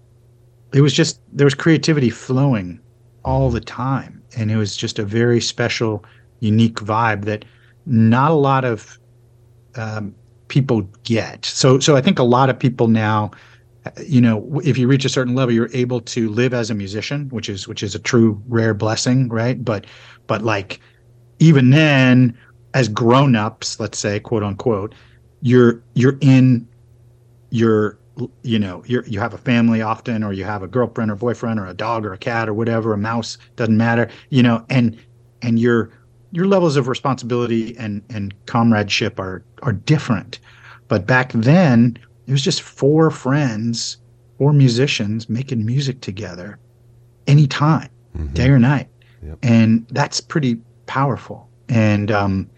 it 0.73 0.81
was 0.81 0.93
just 0.93 1.21
there 1.33 1.47
was 1.47 1.55
creativity 1.55 2.11
flowing 2.11 2.81
all 3.25 3.51
the 3.51 3.61
time, 3.61 4.23
and 4.37 4.51
it 4.51 4.57
was 4.57 4.77
just 4.77 4.99
a 4.99 5.05
very 5.05 5.41
special, 5.41 6.05
unique 6.41 6.77
vibe 6.77 7.25
that 7.25 7.45
not 7.87 8.31
a 8.31 8.35
lot 8.35 8.65
of 8.65 8.99
um, 9.77 10.15
people 10.49 10.83
get. 11.05 11.45
So 11.45 11.79
so 11.79 11.97
I 11.97 12.01
think 12.01 12.19
a 12.19 12.25
lot 12.25 12.51
of 12.51 12.59
people 12.59 12.89
now 12.89 13.31
you 14.05 14.21
know 14.21 14.61
if 14.65 14.79
you 14.79 14.89
reach 14.89 15.05
a 15.05 15.09
certain 15.09 15.35
level 15.35 15.55
you're 15.55 15.71
able 15.73 16.01
to 16.01 16.29
live 16.31 16.53
as 16.55 16.71
a 16.71 16.75
musician 16.75 17.29
which 17.29 17.49
is 17.49 17.69
which 17.69 17.83
is 17.83 17.95
a 17.95 17.99
true 17.99 18.41
rare 18.49 18.75
blessing 18.75 19.29
right 19.29 19.65
but 19.65 19.87
but 20.27 20.43
like 20.43 20.81
even 21.39 21.71
then 21.71 22.37
as 22.75 22.89
grown-ups 22.89 23.79
let's 23.79 23.99
say 23.99 24.19
quote 24.19 24.43
unquote 24.43 24.95
you're 25.43 25.83
you're 25.95 26.19
in 26.21 26.67
your 27.51 27.99
you 28.43 28.59
know 28.59 28.83
you 28.87 29.03
you 29.07 29.21
have 29.21 29.35
a 29.35 29.39
family 29.39 29.83
often 29.83 30.23
or 30.23 30.33
you 30.33 30.45
have 30.45 30.63
a 30.63 30.67
girlfriend 30.67 31.11
or 31.11 31.17
boyfriend 31.17 31.61
or 31.61 31.67
a 31.67 31.75
dog 31.75 32.05
or 32.05 32.13
a 32.13 32.19
cat 32.19 32.49
or 32.49 32.55
whatever 32.55 32.93
a 32.93 32.99
mouse 32.99 33.37
doesn't 33.57 33.77
matter 33.77 34.09
you 34.31 34.43
know 34.43 34.65
and 34.71 34.99
and 35.43 35.59
your 35.59 35.91
your 36.33 36.47
levels 36.47 36.77
of 36.77 36.89
responsibility 36.89 37.77
and 37.79 38.03
and 38.09 38.35
comradeship 38.47 39.21
are 39.21 39.45
are 39.63 39.73
different 39.73 40.39
but 40.89 41.07
back 41.07 41.33
then 41.33 41.99
it 42.27 42.33
was 42.33 42.43
just 42.43 42.63
four 42.63 43.11
friends 43.11 43.99
four 44.39 44.53
musicians 44.53 45.29
making 45.29 45.65
music 45.65 46.01
together 46.01 46.59
anytime 47.27 47.89
mm-hmm. 48.17 48.33
day 48.33 48.49
or 48.49 48.59
night 48.59 48.89
yep. 49.23 49.39
and 49.43 49.87
that's 49.91 50.21
pretty 50.21 50.57
powerful 50.87 51.49
and 51.69 52.11
um 52.11 52.49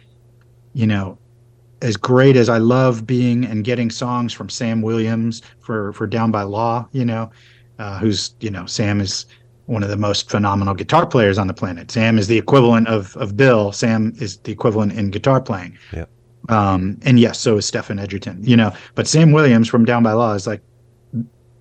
you 0.72 0.86
know 0.86 1.18
as 1.82 1.96
great 1.96 2.36
as 2.36 2.48
I 2.48 2.58
love 2.58 3.06
being 3.06 3.44
and 3.44 3.64
getting 3.64 3.90
songs 3.90 4.32
from 4.32 4.48
Sam 4.48 4.82
Williams 4.82 5.42
for 5.60 5.92
for 5.92 6.06
Down 6.06 6.30
by 6.30 6.42
Law, 6.42 6.88
you 6.92 7.04
know, 7.04 7.30
uh, 7.78 7.98
who's 7.98 8.34
you 8.40 8.50
know 8.50 8.66
Sam 8.66 9.00
is 9.00 9.26
one 9.66 9.82
of 9.82 9.90
the 9.90 9.96
most 9.96 10.30
phenomenal 10.30 10.74
guitar 10.74 11.06
players 11.06 11.38
on 11.38 11.46
the 11.46 11.54
planet. 11.54 11.90
Sam 11.90 12.18
is 12.18 12.26
the 12.26 12.38
equivalent 12.38 12.88
of 12.88 13.16
of 13.16 13.36
Bill. 13.36 13.72
Sam 13.72 14.12
is 14.16 14.38
the 14.38 14.52
equivalent 14.52 14.92
in 14.92 15.10
guitar 15.10 15.40
playing. 15.40 15.78
Yeah. 15.92 16.06
Um, 16.48 16.98
and 17.02 17.20
yes, 17.20 17.38
so 17.38 17.58
is 17.58 17.66
Stephen 17.66 17.98
Egerton. 17.98 18.40
You 18.42 18.56
know, 18.56 18.72
but 18.94 19.06
Sam 19.06 19.32
Williams 19.32 19.68
from 19.68 19.84
Down 19.84 20.02
by 20.02 20.12
Law 20.12 20.34
is 20.34 20.46
like 20.46 20.62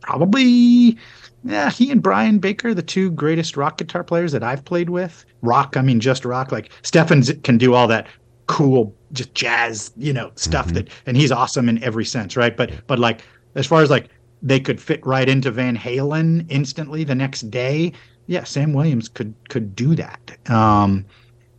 probably 0.02 0.98
yeah, 1.44 1.70
he 1.70 1.92
and 1.92 2.02
Brian 2.02 2.40
Baker, 2.40 2.74
the 2.74 2.82
two 2.82 3.12
greatest 3.12 3.56
rock 3.56 3.78
guitar 3.78 4.04
players 4.04 4.32
that 4.32 4.44
I've 4.44 4.66
played 4.66 4.90
with. 4.90 5.26
Rock, 5.42 5.78
I 5.78 5.82
mean, 5.82 6.00
just 6.00 6.26
rock. 6.26 6.52
Like 6.52 6.72
Stephen 6.82 7.24
can 7.44 7.58
do 7.58 7.74
all 7.74 7.88
that 7.88 8.08
cool 8.48 8.96
just 9.14 9.34
jazz 9.34 9.92
you 9.98 10.14
know 10.14 10.32
stuff 10.36 10.68
mm-hmm. 10.68 10.76
that 10.76 10.90
and 11.06 11.18
he's 11.18 11.32
awesome 11.32 11.70
in 11.70 11.82
every 11.84 12.06
sense 12.06 12.36
right 12.36 12.58
but 12.58 12.72
but 12.88 13.00
like 13.00 13.22
as 13.56 13.66
far 13.66 13.82
as 13.82 13.90
like 13.90 14.10
they 14.42 14.60
could 14.60 14.80
fit 14.82 15.06
right 15.06 15.30
into 15.30 15.52
van 15.52 15.78
halen 15.78 16.46
instantly 16.50 17.04
the 17.04 17.16
next 17.16 17.50
day 17.50 17.92
yeah 18.28 18.44
sam 18.44 18.74
williams 18.74 19.08
could 19.08 19.34
could 19.50 19.76
do 19.76 19.96
that 19.96 20.38
um 20.50 21.06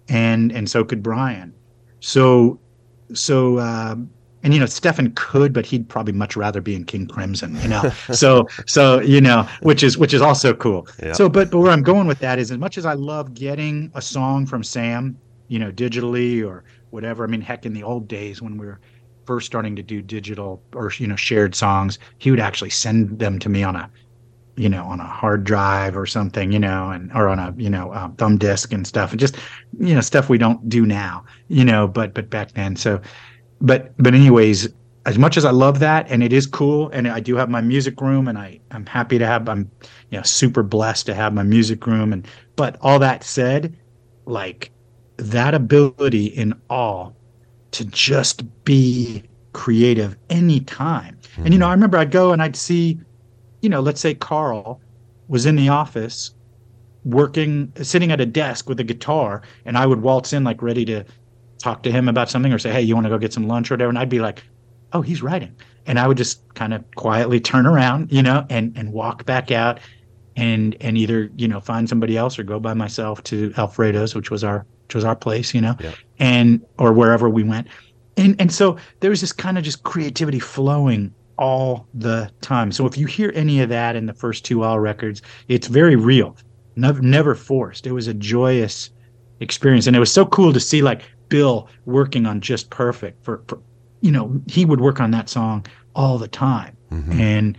and 0.08 0.52
and 0.52 0.68
so 0.68 0.84
could 0.84 1.02
brian 1.02 1.52
so 2.00 2.58
so 3.14 3.58
um 3.58 4.10
and 4.42 4.54
you 4.54 4.60
know 4.60 4.66
Stefan 4.66 5.12
could, 5.14 5.52
but 5.52 5.66
he'd 5.66 5.88
probably 5.88 6.12
much 6.12 6.36
rather 6.36 6.60
be 6.60 6.74
in 6.74 6.84
King 6.84 7.06
Crimson, 7.06 7.60
you 7.60 7.68
know. 7.68 7.90
so 8.12 8.48
so 8.66 9.00
you 9.00 9.20
know, 9.20 9.48
which 9.62 9.82
is 9.82 9.98
which 9.98 10.14
is 10.14 10.22
also 10.22 10.54
cool. 10.54 10.86
Yeah. 11.02 11.12
So 11.12 11.28
but 11.28 11.50
but 11.50 11.58
where 11.58 11.72
I'm 11.72 11.82
going 11.82 12.06
with 12.06 12.18
that 12.20 12.38
is, 12.38 12.50
as 12.50 12.58
much 12.58 12.78
as 12.78 12.86
I 12.86 12.94
love 12.94 13.34
getting 13.34 13.90
a 13.94 14.02
song 14.02 14.46
from 14.46 14.62
Sam, 14.62 15.18
you 15.48 15.58
know, 15.58 15.72
digitally 15.72 16.46
or 16.46 16.64
whatever. 16.90 17.24
I 17.24 17.26
mean, 17.26 17.40
heck, 17.40 17.66
in 17.66 17.72
the 17.72 17.82
old 17.82 18.08
days 18.08 18.42
when 18.42 18.56
we 18.58 18.66
were 18.66 18.80
first 19.26 19.46
starting 19.46 19.76
to 19.76 19.82
do 19.82 20.00
digital 20.00 20.62
or 20.74 20.92
you 20.98 21.06
know 21.06 21.16
shared 21.16 21.54
songs, 21.54 21.98
he 22.18 22.30
would 22.30 22.40
actually 22.40 22.70
send 22.70 23.18
them 23.18 23.38
to 23.38 23.48
me 23.48 23.62
on 23.62 23.76
a 23.76 23.90
you 24.56 24.68
know 24.68 24.84
on 24.84 25.00
a 25.00 25.06
hard 25.06 25.44
drive 25.44 25.96
or 25.96 26.04
something 26.06 26.50
you 26.50 26.58
know 26.58 26.90
and 26.90 27.12
or 27.12 27.28
on 27.28 27.38
a 27.38 27.54
you 27.56 27.70
know 27.70 27.94
um, 27.94 28.14
thumb 28.16 28.38
disk 28.38 28.72
and 28.72 28.86
stuff. 28.86 29.10
And 29.10 29.20
just 29.20 29.36
you 29.78 29.94
know 29.94 30.00
stuff 30.00 30.28
we 30.28 30.38
don't 30.38 30.68
do 30.68 30.86
now 30.86 31.24
you 31.48 31.64
know 31.64 31.86
but 31.86 32.14
but 32.14 32.30
back 32.30 32.52
then. 32.52 32.76
So 32.76 33.00
but 33.60 33.92
but 33.98 34.14
anyways 34.14 34.68
as 35.06 35.16
much 35.16 35.36
as 35.36 35.44
i 35.44 35.50
love 35.50 35.78
that 35.78 36.06
and 36.10 36.22
it 36.22 36.32
is 36.32 36.46
cool 36.46 36.90
and 36.90 37.08
i 37.08 37.18
do 37.18 37.34
have 37.34 37.48
my 37.48 37.60
music 37.60 38.00
room 38.00 38.28
and 38.28 38.36
i 38.36 38.60
i'm 38.72 38.84
happy 38.84 39.16
to 39.16 39.26
have 39.26 39.48
i'm 39.48 39.70
you 40.10 40.18
know 40.18 40.22
super 40.22 40.62
blessed 40.62 41.06
to 41.06 41.14
have 41.14 41.32
my 41.32 41.42
music 41.42 41.86
room. 41.86 42.12
And 42.12 42.26
but 42.56 42.76
all 42.80 42.98
that 42.98 43.24
said 43.24 43.76
like 44.26 44.70
that 45.18 45.54
ability 45.54 46.26
in 46.26 46.54
all 46.70 47.14
to 47.72 47.84
just 47.84 48.42
be 48.64 49.22
creative 49.52 50.16
anytime. 50.30 51.18
Mm-hmm. 51.32 51.44
And 51.44 51.54
you 51.54 51.60
know, 51.60 51.68
I 51.68 51.72
remember 51.72 51.98
I'd 51.98 52.10
go 52.10 52.32
and 52.32 52.42
I'd 52.42 52.56
see, 52.56 52.98
you 53.60 53.68
know, 53.68 53.80
let's 53.80 54.00
say 54.00 54.14
Karl 54.14 54.80
was 55.28 55.44
in 55.44 55.56
the 55.56 55.68
office 55.68 56.32
working 57.04 57.72
sitting 57.82 58.12
at 58.12 58.20
a 58.20 58.26
desk 58.26 58.68
with 58.68 58.80
a 58.80 58.84
guitar 58.84 59.42
and 59.64 59.76
I 59.76 59.86
would 59.86 60.02
waltz 60.02 60.32
in 60.32 60.44
like 60.44 60.62
ready 60.62 60.84
to 60.86 61.04
talk 61.58 61.82
to 61.82 61.90
him 61.90 62.08
about 62.08 62.30
something 62.30 62.52
or 62.52 62.58
say, 62.58 62.70
"Hey, 62.70 62.82
you 62.82 62.94
want 62.94 63.04
to 63.04 63.10
go 63.10 63.18
get 63.18 63.32
some 63.32 63.48
lunch 63.48 63.70
or 63.70 63.74
whatever?" 63.74 63.88
and 63.88 63.98
I'd 63.98 64.08
be 64.08 64.20
like, 64.20 64.44
"Oh, 64.92 65.02
he's 65.02 65.22
writing." 65.22 65.54
And 65.86 65.98
I 65.98 66.06
would 66.06 66.16
just 66.16 66.42
kind 66.54 66.72
of 66.72 66.84
quietly 66.94 67.40
turn 67.40 67.66
around, 67.66 68.12
you 68.12 68.22
know, 68.22 68.46
and 68.48 68.72
and 68.76 68.92
walk 68.92 69.26
back 69.26 69.50
out 69.50 69.80
and 70.36 70.76
and 70.80 70.96
either, 70.96 71.30
you 71.36 71.48
know, 71.48 71.60
find 71.60 71.88
somebody 71.88 72.16
else 72.16 72.38
or 72.38 72.44
go 72.44 72.60
by 72.60 72.74
myself 72.74 73.22
to 73.24 73.52
Alfredo's, 73.56 74.14
which 74.14 74.30
was 74.30 74.44
our 74.44 74.64
which 74.88 74.94
was 74.94 75.04
our 75.04 75.14
place, 75.14 75.52
you 75.52 75.60
know, 75.60 75.76
yeah. 75.80 75.92
and 76.18 76.64
or 76.78 76.94
wherever 76.94 77.28
we 77.28 77.42
went. 77.42 77.68
And 78.16 78.34
and 78.40 78.50
so 78.50 78.78
there 79.00 79.10
was 79.10 79.20
this 79.20 79.32
kind 79.32 79.58
of 79.58 79.64
just 79.64 79.82
creativity 79.82 80.38
flowing 80.38 81.14
all 81.36 81.86
the 81.92 82.30
time. 82.40 82.72
So 82.72 82.86
if 82.86 82.96
you 82.96 83.06
hear 83.06 83.30
any 83.34 83.60
of 83.60 83.68
that 83.68 83.96
in 83.96 84.06
the 84.06 84.14
first 84.14 84.46
two 84.46 84.62
All 84.62 84.80
records, 84.80 85.20
it's 85.48 85.66
very 85.66 85.94
real, 85.94 86.36
never, 86.74 87.02
never 87.02 87.34
forced. 87.34 87.86
It 87.86 87.92
was 87.92 88.06
a 88.06 88.14
joyous 88.14 88.88
experience, 89.40 89.86
and 89.86 89.94
it 89.94 90.00
was 90.00 90.10
so 90.10 90.24
cool 90.24 90.54
to 90.54 90.60
see 90.60 90.80
like 90.80 91.02
Bill 91.28 91.68
working 91.84 92.24
on 92.24 92.40
Just 92.40 92.70
Perfect 92.70 93.22
for, 93.22 93.42
for 93.46 93.60
you 94.00 94.10
know 94.10 94.40
he 94.46 94.64
would 94.64 94.80
work 94.80 95.00
on 95.00 95.10
that 95.10 95.28
song 95.28 95.66
all 95.94 96.16
the 96.16 96.28
time, 96.28 96.74
mm-hmm. 96.90 97.12
and 97.12 97.58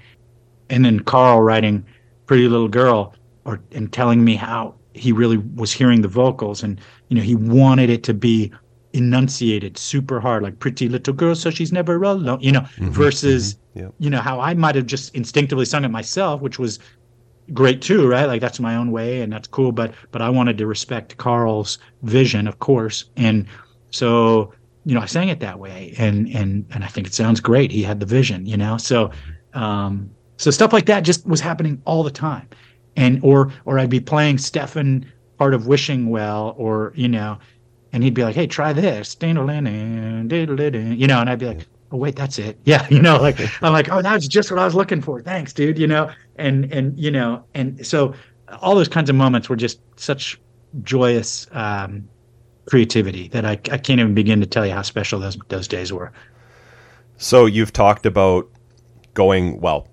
and 0.72 0.84
then 0.84 1.02
Karl 1.02 1.44
writing 1.44 1.86
Pretty 2.26 2.48
Little 2.48 2.70
Girl 2.70 3.14
or 3.46 3.62
and 3.72 3.94
telling 3.94 4.24
me 4.24 4.36
how 4.36 4.74
he 4.94 5.12
really 5.12 5.38
was 5.38 5.72
hearing 5.72 6.02
the 6.02 6.08
vocals 6.08 6.64
and 6.64 6.80
you 7.10 7.16
know 7.16 7.24
he 7.24 7.36
wanted 7.36 7.90
it 7.90 8.04
to 8.04 8.14
be 8.14 8.52
enunciated 8.94 9.78
super 9.78 10.20
hard 10.20 10.42
like 10.42 10.58
pretty 10.60 10.90
little 10.90 11.14
girl 11.14 11.36
so 11.36 11.52
she's 11.52 11.72
never 11.72 12.02
alone 12.02 12.40
you 12.42 12.52
know 12.52 12.62
mm-hmm, 12.62 12.90
versus 12.90 13.56
mm-hmm, 13.76 13.88
you 14.00 14.10
know 14.10 14.20
how 14.20 14.40
i 14.40 14.54
might 14.54 14.74
have 14.74 14.88
just 14.88 15.14
instinctively 15.14 15.64
sung 15.64 15.86
it 15.86 15.90
myself 15.90 16.42
which 16.42 16.58
was 16.58 16.80
great 17.54 17.82
too 17.82 18.08
right? 18.08 18.26
Like 18.26 18.42
that's 18.42 18.60
my 18.60 18.76
own 18.76 18.92
way 18.92 19.22
and 19.22 19.32
that's 19.32 19.48
cool 19.48 19.72
but 19.72 19.94
but 20.12 20.22
i 20.22 20.30
wanted 20.30 20.58
to 20.58 20.68
respect 20.68 21.18
karl's 21.18 21.78
vision 22.04 22.48
of 22.48 22.60
course. 22.60 23.06
And 23.18 23.48
so 23.92 24.54
you 24.86 24.96
know 24.96 25.02
i 25.02 25.06
sang 25.06 25.30
it 25.30 25.40
that 25.40 25.60
way 25.60 25.94
and 25.98 26.28
and 26.30 26.66
and 26.72 26.84
i 26.84 26.88
think 26.88 27.08
it 27.08 27.14
sounds 27.14 27.40
great. 27.40 27.72
He 27.72 27.84
had 27.84 28.00
the 28.00 28.06
vision 28.06 28.46
you 28.46 28.58
know? 28.58 28.78
So 28.78 29.12
um 29.54 30.12
so 30.38 30.52
stuff 30.52 30.74
like 30.74 30.86
that 30.86 31.02
just 31.02 31.26
was 31.26 31.42
happening 31.42 31.82
all 31.86 32.04
the 32.04 32.12
time 32.12 32.48
and 32.96 33.20
or 33.24 33.52
or 33.66 33.80
I'd 33.80 33.90
be 33.90 34.00
playing 34.00 34.38
Stefan 34.38 35.12
part 35.38 35.54
of 35.54 35.68
wishing 35.68 36.10
well 36.10 36.54
or 36.58 36.94
you 36.96 37.08
know 37.08 37.38
and 37.92 38.04
he'd 38.04 38.14
be 38.14 38.24
like 38.24 38.36
hey 38.36 38.48
try 38.48 38.74
this. 38.74 39.16
You 39.22 39.34
know 39.34 39.48
and 39.48 41.30
i'd 41.30 41.40
be 41.40 41.46
like 41.46 41.68
oh 41.92 41.98
wait 41.98 42.16
that's 42.16 42.38
it. 42.40 42.60
Yeah 42.66 42.88
you 42.90 43.02
know 43.02 43.18
like 43.22 43.40
i'm 43.64 43.74
like 43.74 43.90
oh 43.92 44.02
that's 44.02 44.28
just 44.28 44.52
what 44.52 44.60
i 44.60 44.66
was 44.66 44.76
looking 44.76 45.02
for. 45.02 45.22
Thanks 45.22 45.54
dude 45.54 45.80
you 45.80 45.88
know 45.88 46.12
and 46.38 46.72
and 46.74 46.98
you 47.00 47.12
know 47.12 47.44
and 47.54 47.86
so 47.86 48.14
all 48.62 48.76
those 48.76 48.88
kinds 48.88 49.10
of 49.10 49.16
moments 49.16 49.50
were 49.50 49.56
just 49.56 49.80
such 49.96 50.40
joyous 50.84 51.48
um, 51.52 52.08
creativity 52.66 53.28
that 53.30 53.46
I, 53.46 53.52
I 53.52 53.78
can't 53.78 54.00
even 54.00 54.14
begin 54.14 54.40
to 54.42 54.46
tell 54.46 54.66
you 54.66 54.74
how 54.74 54.82
special 54.82 55.20
those 55.20 55.38
those 55.50 55.68
days 55.68 55.92
were. 55.92 56.12
So 57.18 57.46
you've 57.46 57.74
talked 57.74 58.06
about 58.06 58.50
going 59.14 59.60
well 59.60 59.88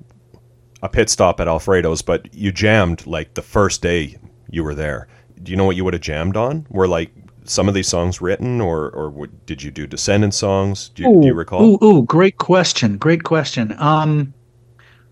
a 0.87 0.89
pit 0.89 1.11
stop 1.11 1.41
at 1.41 1.49
alfredo's 1.49 2.03
but 2.03 2.33
you 2.35 2.51
jammed 2.51 3.07
like 3.07 3.35
the 3.35 3.43
first 3.43 3.83
day 3.83 4.17
you 4.51 4.65
were 4.65 4.75
there 4.75 5.09
do 5.43 5.51
you 5.51 5.57
know 5.57 5.65
what 5.65 5.77
you 5.77 5.85
would 5.85 5.95
have 5.95 6.03
jammed 6.03 6.37
on 6.37 6.67
were 6.71 6.89
like 6.89 7.11
some 7.49 7.69
of 7.69 7.75
these 7.75 7.89
songs 7.89 8.21
written, 8.21 8.61
or 8.61 8.91
or 8.91 9.27
did 9.47 9.63
you 9.63 9.71
do 9.71 9.87
Descendent 9.87 10.35
songs? 10.35 10.91
Do 10.91 11.03
you, 11.03 11.09
ooh, 11.09 11.21
do 11.21 11.27
you 11.29 11.35
recall? 11.35 11.63
Ooh, 11.63 11.79
ooh, 11.83 12.03
great 12.03 12.39
question, 12.39 12.99
great 12.99 13.23
question. 13.25 13.75
Um, 13.79 14.35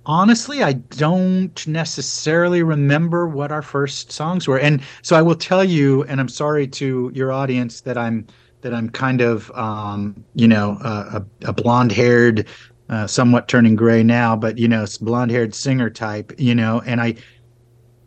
honestly, 0.07 0.63
I 0.63 0.75
don't 0.75 1.67
necessarily 1.67 2.63
remember 2.63 3.27
what 3.27 3.53
our 3.53 3.63
first 3.63 4.13
songs 4.13 4.47
were, 4.47 4.59
and 4.59 4.83
so 5.03 5.17
I 5.17 5.23
will 5.23 5.35
tell 5.35 5.65
you, 5.65 6.05
and 6.05 6.21
I'm 6.21 6.29
sorry 6.29 6.67
to 6.69 7.11
your 7.15 7.33
audience 7.33 7.81
that 7.83 7.97
I'm 7.97 8.27
that 8.61 8.75
I'm 8.75 8.89
kind 8.89 9.21
of 9.21 9.51
um, 9.53 10.25
you 10.35 10.49
know 10.49 10.79
a, 10.83 11.25
a 11.45 11.53
blonde 11.53 11.93
haired. 11.93 12.47
Uh, 12.95 13.09
somewhat 13.09 13.49
turning 13.49 13.75
gray 13.75 14.05
now, 14.05 14.37
but 14.37 14.57
you 14.57 14.69
know, 14.69 14.87
blonde 15.01 15.33
haired 15.33 15.53
singer 15.53 15.91
type, 15.91 16.33
you 16.39 16.55
know, 16.55 16.81
and 16.87 17.01
I, 17.01 17.17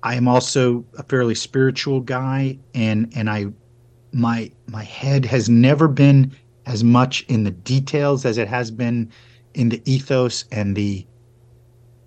I 0.02 0.16
am 0.16 0.30
also 0.30 0.86
a 0.98 1.04
fairly 1.04 1.36
spiritual 1.36 2.00
guy, 2.00 2.58
and 2.74 3.12
and 3.14 3.30
I 3.30 3.48
my 4.14 4.50
my 4.68 4.86
head 4.86 5.26
has 5.26 5.50
never 5.50 5.90
been 5.90 6.32
as 6.66 6.86
much 6.86 7.26
in 7.28 7.44
the 7.44 7.52
details 7.52 8.24
as 8.24 8.38
it 8.38 8.48
has 8.48 8.72
been 8.72 9.12
in 9.56 9.68
the 9.68 9.82
ethos 9.84 10.46
and 10.54 10.74
the 10.78 11.06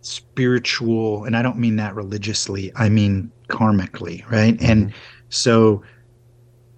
spiritual 0.01 1.25
and 1.25 1.37
i 1.37 1.43
don't 1.43 1.59
mean 1.59 1.77
that 1.77 1.95
religiously 1.95 2.73
i 2.77 2.89
mean 2.89 3.31
karmically 3.49 4.27
right 4.31 4.57
mm-hmm. 4.57 4.71
and 4.71 4.95
so 5.29 5.83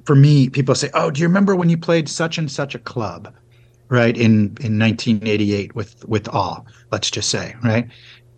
for 0.05 0.17
me 0.17 0.49
people 0.49 0.75
say 0.75 0.91
oh 0.95 1.13
do 1.13 1.21
you 1.21 1.29
remember 1.29 1.55
when 1.55 1.69
you 1.69 1.79
played 1.79 2.09
such 2.09 2.39
and 2.39 2.51
such 2.51 2.75
a 2.75 2.81
club 2.81 3.33
right 3.93 4.17
in 4.17 4.57
in 4.61 4.79
1988 4.79 5.75
with 5.75 6.05
with 6.09 6.29
all 6.29 6.67
let's 6.91 7.11
just 7.11 7.29
say 7.29 7.55
right 7.63 7.89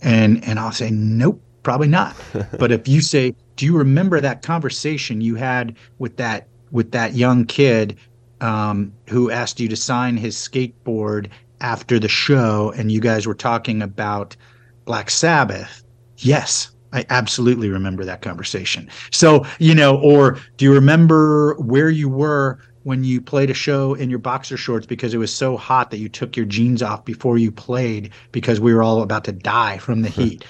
and 0.02 0.44
and 0.44 0.58
i'll 0.58 0.72
say 0.72 0.90
nope 0.90 1.40
probably 1.62 1.88
not 1.88 2.14
but 2.58 2.70
if 2.70 2.86
you 2.86 3.00
say 3.00 3.34
do 3.56 3.64
you 3.64 3.76
remember 3.76 4.20
that 4.20 4.42
conversation 4.42 5.20
you 5.20 5.36
had 5.36 5.76
with 5.98 6.16
that 6.16 6.48
with 6.70 6.90
that 6.90 7.14
young 7.14 7.46
kid 7.46 7.96
um, 8.40 8.92
who 9.08 9.30
asked 9.30 9.60
you 9.60 9.68
to 9.68 9.76
sign 9.76 10.16
his 10.16 10.36
skateboard 10.36 11.30
after 11.60 11.98
the 11.98 12.08
show, 12.08 12.74
and 12.76 12.92
you 12.92 13.00
guys 13.00 13.26
were 13.26 13.34
talking 13.34 13.80
about 13.80 14.36
Black 14.84 15.08
Sabbath. 15.08 15.82
Yes, 16.18 16.70
I 16.92 17.06
absolutely 17.08 17.70
remember 17.70 18.04
that 18.04 18.20
conversation. 18.20 18.90
So, 19.10 19.46
you 19.58 19.74
know, 19.74 19.98
or 19.98 20.38
do 20.58 20.64
you 20.64 20.74
remember 20.74 21.54
where 21.54 21.88
you 21.88 22.08
were 22.08 22.58
when 22.84 23.02
you 23.02 23.20
played 23.20 23.50
a 23.50 23.54
show 23.54 23.94
in 23.94 24.08
your 24.10 24.18
boxer 24.18 24.56
shorts 24.56 24.86
because 24.86 25.12
it 25.12 25.18
was 25.18 25.34
so 25.34 25.56
hot 25.56 25.90
that 25.90 25.98
you 25.98 26.08
took 26.08 26.36
your 26.36 26.46
jeans 26.46 26.82
off 26.82 27.04
before 27.04 27.38
you 27.38 27.50
played 27.50 28.12
because 28.30 28.60
we 28.60 28.72
were 28.72 28.82
all 28.82 29.02
about 29.02 29.24
to 29.24 29.32
die 29.32 29.78
from 29.78 30.02
the 30.02 30.08
heat? 30.10 30.44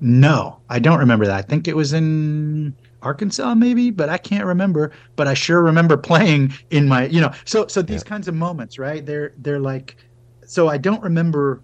no, 0.00 0.60
I 0.68 0.78
don't 0.78 0.98
remember 0.98 1.26
that. 1.26 1.36
I 1.36 1.42
think 1.42 1.68
it 1.68 1.76
was 1.76 1.92
in 1.92 2.74
Arkansas 3.02 3.54
maybe, 3.54 3.90
but 3.90 4.08
I 4.08 4.18
can't 4.18 4.44
remember. 4.44 4.92
But 5.16 5.28
I 5.28 5.34
sure 5.34 5.62
remember 5.62 5.96
playing 6.10 6.52
in 6.70 6.88
my, 6.88 7.06
you 7.06 7.20
know, 7.20 7.32
so 7.44 7.66
so 7.66 7.82
these 7.82 8.02
yeah. 8.02 8.08
kinds 8.08 8.26
of 8.28 8.34
moments, 8.34 8.78
right? 8.78 9.04
They're 9.04 9.32
they're 9.38 9.60
like, 9.60 9.96
so 10.44 10.68
I 10.68 10.76
don't 10.76 11.02
remember 11.02 11.62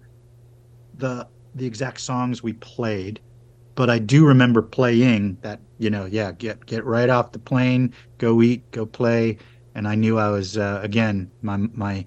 the 0.95 1.27
the 1.55 1.65
exact 1.65 1.99
songs 1.99 2.41
we 2.41 2.53
played, 2.53 3.19
but 3.75 3.89
I 3.89 3.99
do 3.99 4.25
remember 4.25 4.61
playing 4.61 5.37
that. 5.41 5.59
You 5.79 5.91
know, 5.91 6.05
yeah, 6.05 6.31
get 6.31 6.65
get 6.65 6.83
right 6.85 7.07
off 7.07 7.33
the 7.33 7.39
plane, 7.39 7.93
go 8.17 8.41
eat, 8.41 8.71
go 8.71 8.87
play, 8.87 9.37
and 9.77 9.87
I 9.87 9.95
knew 9.95 10.17
I 10.17 10.29
was 10.29 10.57
uh, 10.57 10.81
again 10.83 11.31
my 11.41 11.57
my 11.57 12.05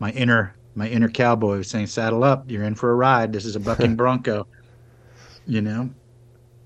my 0.00 0.10
inner 0.10 0.56
my 0.74 0.88
inner 0.88 1.08
cowboy 1.08 1.58
was 1.58 1.68
saying, 1.68 1.86
"Saddle 1.86 2.24
up, 2.24 2.50
you're 2.50 2.64
in 2.64 2.74
for 2.74 2.90
a 2.90 2.94
ride. 2.94 3.32
This 3.32 3.44
is 3.44 3.54
a 3.54 3.60
bucking 3.60 3.94
bronco." 4.02 4.46
you 5.46 5.60
know 5.60 5.90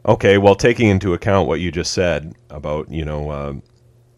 Okay, 0.06 0.36
well, 0.36 0.54
taking 0.54 0.88
into 0.88 1.14
account 1.14 1.48
what 1.48 1.60
you 1.60 1.70
just 1.72 1.92
said 1.92 2.34
about 2.50 2.90
you 2.90 3.04
know 3.04 3.30
uh, 3.30 3.54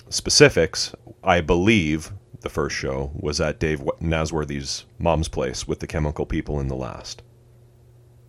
specifics, 0.09 0.95
I 1.23 1.41
believe 1.41 2.13
the 2.41 2.49
first 2.49 2.75
show 2.75 3.13
was 3.15 3.41
at 3.41 3.61
Dave 3.61 3.81
Nasworthy's 4.01 4.85
mom's 4.99 5.29
place 5.29 5.69
with 5.69 5.79
the 5.79 5.87
Chemical 5.87 6.27
People 6.27 6.59
in 6.59 6.69
the 6.69 6.75
last. 6.75 7.23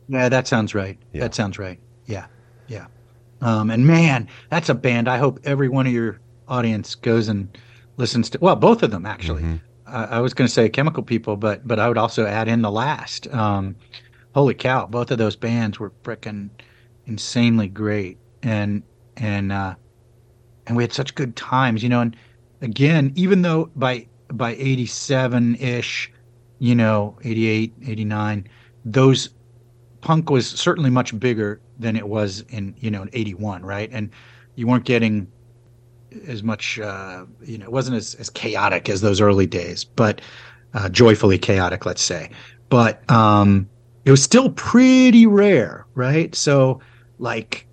Yeah, 0.08 0.30
that 0.30 0.48
sounds 0.48 0.76
right. 0.76 0.98
Yeah. 1.14 1.22
That 1.22 1.36
sounds 1.36 1.58
right. 1.58 1.80
Yeah, 2.06 2.28
yeah. 2.68 2.86
Um, 3.42 3.72
and 3.72 3.88
man, 3.88 4.28
that's 4.50 4.70
a 4.70 4.76
band. 4.76 5.08
I 5.08 5.18
hope 5.18 5.40
every 5.44 5.68
one 5.68 5.88
of 5.88 5.94
your 5.94 6.20
audience 6.48 6.94
goes 6.94 7.28
and 7.28 7.58
listens 7.98 8.30
to. 8.32 8.40
Well, 8.42 8.56
both 8.56 8.84
of 8.84 8.92
them 8.92 9.06
actually. 9.06 9.44
Mm-hmm. 9.44 9.56
Uh, 9.88 10.08
I 10.10 10.20
was 10.20 10.34
going 10.34 10.48
to 10.48 10.54
say 10.54 10.70
Chemical 10.70 11.04
People, 11.04 11.38
but 11.38 11.68
but 11.68 11.80
I 11.80 11.88
would 11.88 11.98
also 11.98 12.26
add 12.26 12.48
in 12.48 12.62
the 12.62 12.72
last. 12.72 13.28
Um, 13.34 13.76
holy 14.34 14.54
cow! 14.54 14.86
Both 14.86 15.12
of 15.12 15.18
those 15.18 15.36
bands 15.36 15.80
were 15.80 15.92
freaking 16.04 16.50
insanely 17.08 17.68
great 17.70 18.18
and 18.44 18.84
and 19.16 19.52
uh 19.52 19.74
and 20.68 20.76
we 20.76 20.84
had 20.84 20.94
such 20.94 21.16
good 21.16 21.36
times 21.36 21.82
you 21.82 21.90
know 21.90 22.02
and 22.02 22.16
again 22.62 23.12
even 23.16 23.42
though 23.42 23.72
by 23.76 24.06
by 24.34 24.52
87 24.56 25.56
ish 25.56 26.12
you 26.60 26.76
know 26.76 27.18
88 27.24 27.74
89 27.88 28.48
those 28.84 29.30
punk 30.02 30.30
was 30.30 30.48
certainly 30.48 30.90
much 30.90 31.18
bigger 31.18 31.62
than 31.80 31.96
it 31.96 32.08
was 32.08 32.42
in 32.50 32.76
you 32.80 32.92
know 32.92 33.04
in 33.04 33.10
81 33.14 33.66
right 33.66 33.90
and 33.92 34.10
you 34.56 34.68
weren't 34.68 34.86
getting 34.86 35.28
as 36.28 36.44
much 36.44 36.80
uh 36.80 37.26
you 37.44 37.58
know 37.58 37.66
it 37.66 37.72
wasn't 37.72 37.96
as, 37.98 38.16
as 38.16 38.30
chaotic 38.30 38.90
as 38.90 39.02
those 39.02 39.22
early 39.22 39.46
days 39.46 39.84
but 39.84 40.22
uh 40.74 40.90
joyfully 40.90 41.38
chaotic 41.38 41.86
let's 41.86 42.02
say. 42.02 42.30
But 42.70 43.10
um 43.10 43.70
it 44.06 44.12
was 44.12 44.24
still 44.24 44.50
pretty 44.52 45.26
rare 45.26 45.86
right? 45.96 46.34
So 46.36 46.80
like 47.20 47.68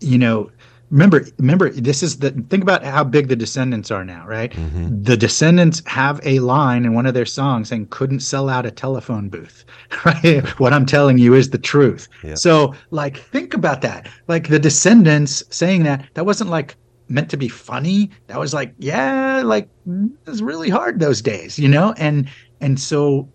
you 0.00 0.18
know 0.18 0.50
remember 0.90 1.24
remember 1.38 1.68
this 1.70 2.02
is 2.02 2.18
the 2.18 2.30
think 2.48 2.62
about 2.62 2.84
how 2.84 3.02
big 3.02 3.26
the 3.28 3.34
descendents 3.34 3.90
are 3.90 4.04
now 4.04 4.24
right? 4.26 4.52
Mm-hmm. 4.52 5.02
the 5.02 5.16
descendents 5.16 5.82
have 5.86 6.20
a 6.22 6.38
line 6.38 6.84
in 6.84 6.94
one 6.94 7.06
of 7.06 7.14
their 7.14 7.26
songs 7.26 7.70
saying 7.70 7.88
couldn't 7.90 8.20
sell 8.20 8.48
out 8.48 8.64
a 8.66 8.70
telephone 8.70 9.28
booth. 9.28 9.64
Right? 10.04 10.46
What 10.60 10.72
i'm 10.72 10.86
telling 10.86 11.18
you 11.18 11.34
is 11.34 11.50
the 11.50 11.58
truth. 11.58 12.08
Yeah. 12.22 12.34
so 12.36 12.74
like 12.90 13.16
think 13.16 13.54
about 13.54 13.80
that. 13.82 14.08
Like 14.28 14.48
the 14.48 14.58
descendents 14.60 15.42
saying 15.50 15.82
that 15.84 16.06
that 16.14 16.24
wasn't 16.26 16.50
like 16.50 16.76
meant 17.08 17.30
to 17.30 17.36
be 17.36 17.48
funny 17.48 18.10
that 18.26 18.38
was 18.38 18.52
like 18.52 18.74
yeah 18.78 19.42
like 19.44 19.68
it 19.86 20.28
was 20.28 20.42
really 20.42 20.68
hard 20.68 20.98
those 20.98 21.22
days 21.22 21.58
you 21.58 21.68
know 21.68 21.94
and 21.98 22.28
and 22.60 22.80
so 22.80 23.28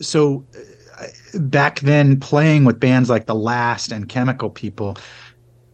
so 0.00 0.44
back 1.34 1.80
then 1.80 2.18
playing 2.18 2.64
with 2.64 2.80
bands 2.80 3.10
like 3.10 3.26
The 3.26 3.34
Last 3.34 3.92
and 3.92 4.08
Chemical 4.08 4.50
People, 4.50 4.96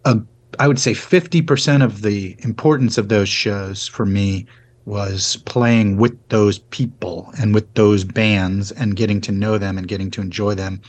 uh, 0.04 0.16
I 0.58 0.68
would 0.68 0.78
say 0.78 0.92
50% 0.92 1.82
of 1.82 2.02
the 2.02 2.36
importance 2.40 2.98
of 2.98 3.08
those 3.08 3.28
shows 3.28 3.88
for 3.88 4.06
me 4.06 4.46
was 4.84 5.36
playing 5.46 5.96
with 5.96 6.16
those 6.28 6.58
people 6.58 7.32
and 7.38 7.54
with 7.54 7.72
those 7.74 8.04
bands 8.04 8.70
and 8.72 8.96
getting 8.96 9.20
to 9.22 9.32
know 9.32 9.56
them 9.56 9.78
and 9.78 9.88
getting 9.88 10.10
to 10.12 10.20
enjoy 10.20 10.54
them 10.54 10.80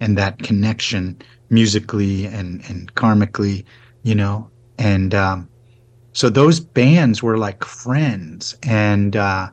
and 0.00 0.18
that 0.18 0.38
connection 0.40 1.16
musically 1.48 2.26
and, 2.26 2.62
and 2.68 2.92
karmically, 2.94 3.64
you 4.02 4.14
know. 4.14 4.50
And 4.78 5.14
um, 5.14 5.48
so 6.16 6.30
those 6.30 6.60
bands 6.60 7.22
were 7.22 7.36
like 7.36 7.62
friends. 7.62 8.56
And 8.62 9.16
uh, 9.16 9.50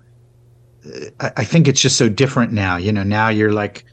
I, 1.20 1.32
I 1.36 1.44
think 1.44 1.68
it's 1.68 1.82
just 1.82 1.98
so 1.98 2.08
different 2.08 2.54
now. 2.54 2.78
You 2.78 2.94
know, 2.94 3.04
now 3.04 3.28
you're 3.28 3.52
like, 3.52 3.84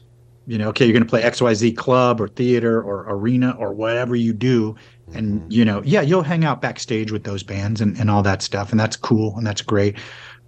you 0.47 0.57
know, 0.57 0.69
okay, 0.69 0.85
you're 0.85 0.93
going 0.93 1.03
to 1.03 1.09
play 1.09 1.21
XYZ 1.21 1.75
club 1.75 2.21
or 2.21 2.29
theater 2.29 2.81
or 2.81 3.05
arena 3.09 3.57
or 3.59 3.73
whatever 3.73 4.15
you 4.15 4.31
do. 4.31 4.73
And, 5.13 5.41
mm-hmm. 5.41 5.51
you 5.51 5.65
know, 5.65 5.81
yeah, 5.83 5.99
you'll 5.99 6.23
hang 6.23 6.45
out 6.45 6.61
backstage 6.61 7.11
with 7.11 7.25
those 7.25 7.43
bands 7.43 7.81
and, 7.81 7.97
and 7.97 8.09
all 8.09 8.23
that 8.23 8.41
stuff. 8.41 8.71
And 8.71 8.79
that's 8.79 8.95
cool 8.95 9.35
and 9.35 9.45
that's 9.45 9.61
great. 9.61 9.97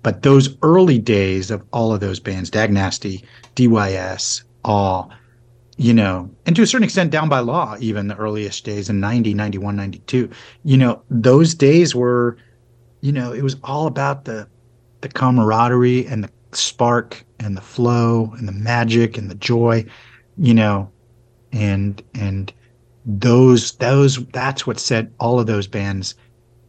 But 0.02 0.22
those 0.22 0.58
early 0.62 1.00
days 1.00 1.52
of 1.52 1.62
all 1.74 1.94
of 1.94 2.00
those 2.00 2.22
bands, 2.22 2.50
Dag 2.50 2.72
Nasty, 2.72 3.26
DYS, 3.58 4.44
all, 4.64 5.12
you 5.78 5.94
know, 5.94 6.30
and 6.46 6.56
to 6.56 6.62
a 6.62 6.68
certain 6.68 6.84
extent, 6.84 7.12
Down 7.12 7.30
by 7.30 7.40
Law, 7.40 7.76
even 7.80 8.08
the 8.08 8.16
earliest 8.18 8.64
days 8.64 8.90
in 8.90 9.00
90, 9.00 9.34
91, 9.34 9.76
92, 9.76 10.30
you 10.64 10.78
know, 10.78 11.02
those 11.10 11.56
days 11.56 11.96
were, 11.96 12.38
you 13.02 13.12
know, 13.12 13.34
it 13.34 13.42
was 13.42 13.56
all 13.64 13.88
about 13.88 14.26
the, 14.26 14.48
the 15.02 15.10
camaraderie 15.10 16.06
and 16.08 16.24
the 16.24 16.30
spark 16.52 17.26
and 17.40 17.58
the 17.58 17.62
flow 17.62 18.34
and 18.38 18.48
the 18.48 18.54
magic 18.54 19.18
and 19.18 19.30
the 19.30 19.36
joy, 19.36 19.86
you 20.38 20.54
know, 20.54 20.92
and 21.52 22.02
and 22.14 22.54
those 23.06 23.74
those 23.74 24.26
that's 24.28 24.66
what 24.66 24.80
set 24.80 25.10
all 25.20 25.40
of 25.40 25.48
those 25.48 25.68
bands 25.68 26.16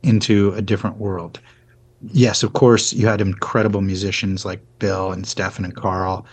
into 0.03 0.53
a 0.55 0.63
different 0.63 0.97
world. 0.97 1.41
Yes, 2.13 2.43
of 2.43 2.53
course, 2.53 2.93
you 2.93 3.07
had 3.07 3.21
incredible 3.21 3.81
musicians 3.81 4.45
like 4.45 4.61
Bill 4.79 5.13
and 5.13 5.27
Stefan 5.27 5.65
and 5.65 5.75
Karl, 5.75 6.27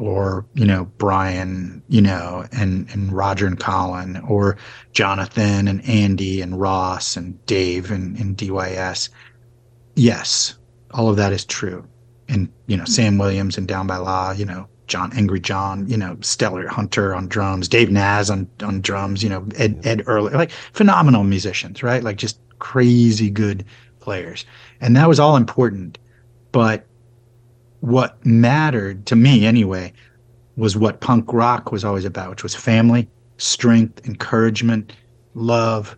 or 0.00 0.46
you 0.54 0.64
know 0.64 0.86
Brian, 0.98 1.82
you 1.88 2.00
know, 2.00 2.46
and 2.52 2.88
and 2.90 3.12
Roger 3.12 3.46
and 3.46 3.58
Colin, 3.60 4.16
or 4.28 4.56
Jonathan 4.92 5.68
and 5.68 5.86
Andy 5.88 6.40
and 6.40 6.60
Ross 6.60 7.16
and 7.16 7.44
Dave 7.46 7.90
and, 7.90 8.18
and 8.18 8.36
DYS. 8.36 9.10
Yes, 9.96 10.56
all 10.92 11.08
of 11.08 11.16
that 11.16 11.32
is 11.32 11.44
true, 11.44 11.86
and 12.28 12.50
you 12.66 12.76
know 12.76 12.84
Sam 12.86 13.18
Williams 13.18 13.58
and 13.58 13.68
Down 13.68 13.86
by 13.86 13.98
Law, 13.98 14.32
you 14.32 14.46
know 14.46 14.66
John 14.86 15.12
Angry 15.14 15.40
John, 15.40 15.86
you 15.86 15.96
know 15.96 16.16
Stellar 16.20 16.66
Hunter 16.66 17.14
on 17.14 17.28
drums, 17.28 17.68
Dave 17.68 17.90
Naz 17.90 18.30
on 18.30 18.48
on 18.62 18.80
drums, 18.80 19.22
you 19.22 19.28
know 19.28 19.46
Ed 19.56 19.80
Ed 19.84 20.00
Urlik, 20.06 20.32
like 20.32 20.50
phenomenal 20.50 21.24
musicians, 21.24 21.82
right? 21.82 22.02
Like 22.02 22.16
just 22.16 22.40
crazy 22.58 23.30
good 23.30 23.64
players, 24.00 24.46
and 24.80 24.96
that 24.96 25.08
was 25.08 25.20
all 25.20 25.36
important, 25.36 25.98
but 26.52 26.86
what 27.80 28.24
mattered 28.24 29.06
to 29.06 29.16
me 29.16 29.46
anyway 29.46 29.92
was 30.56 30.76
what 30.76 31.00
punk 31.00 31.32
rock 31.32 31.72
was 31.72 31.84
always 31.84 32.04
about, 32.04 32.30
which 32.30 32.42
was 32.42 32.54
family, 32.54 33.08
strength, 33.38 34.06
encouragement, 34.06 34.92
love, 35.34 35.96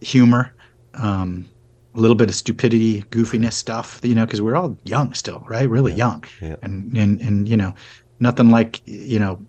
humor, 0.00 0.54
um, 0.94 1.46
a 1.94 2.00
little 2.00 2.16
bit 2.16 2.28
of 2.28 2.34
stupidity, 2.34 3.02
goofiness 3.10 3.54
stuff, 3.54 4.00
you 4.02 4.14
know, 4.14 4.24
because 4.24 4.42
we're 4.42 4.56
all 4.56 4.76
young 4.84 5.14
still, 5.14 5.44
right? 5.48 5.68
Really 5.68 5.92
Yeah. 5.92 5.98
young. 5.98 6.24
Yeah. 6.40 6.56
And, 6.62 6.96
and, 6.96 7.20
and, 7.20 7.48
you 7.48 7.56
know, 7.56 7.74
nothing 8.20 8.50
like, 8.50 8.82
you 8.86 9.18
know, 9.18 9.40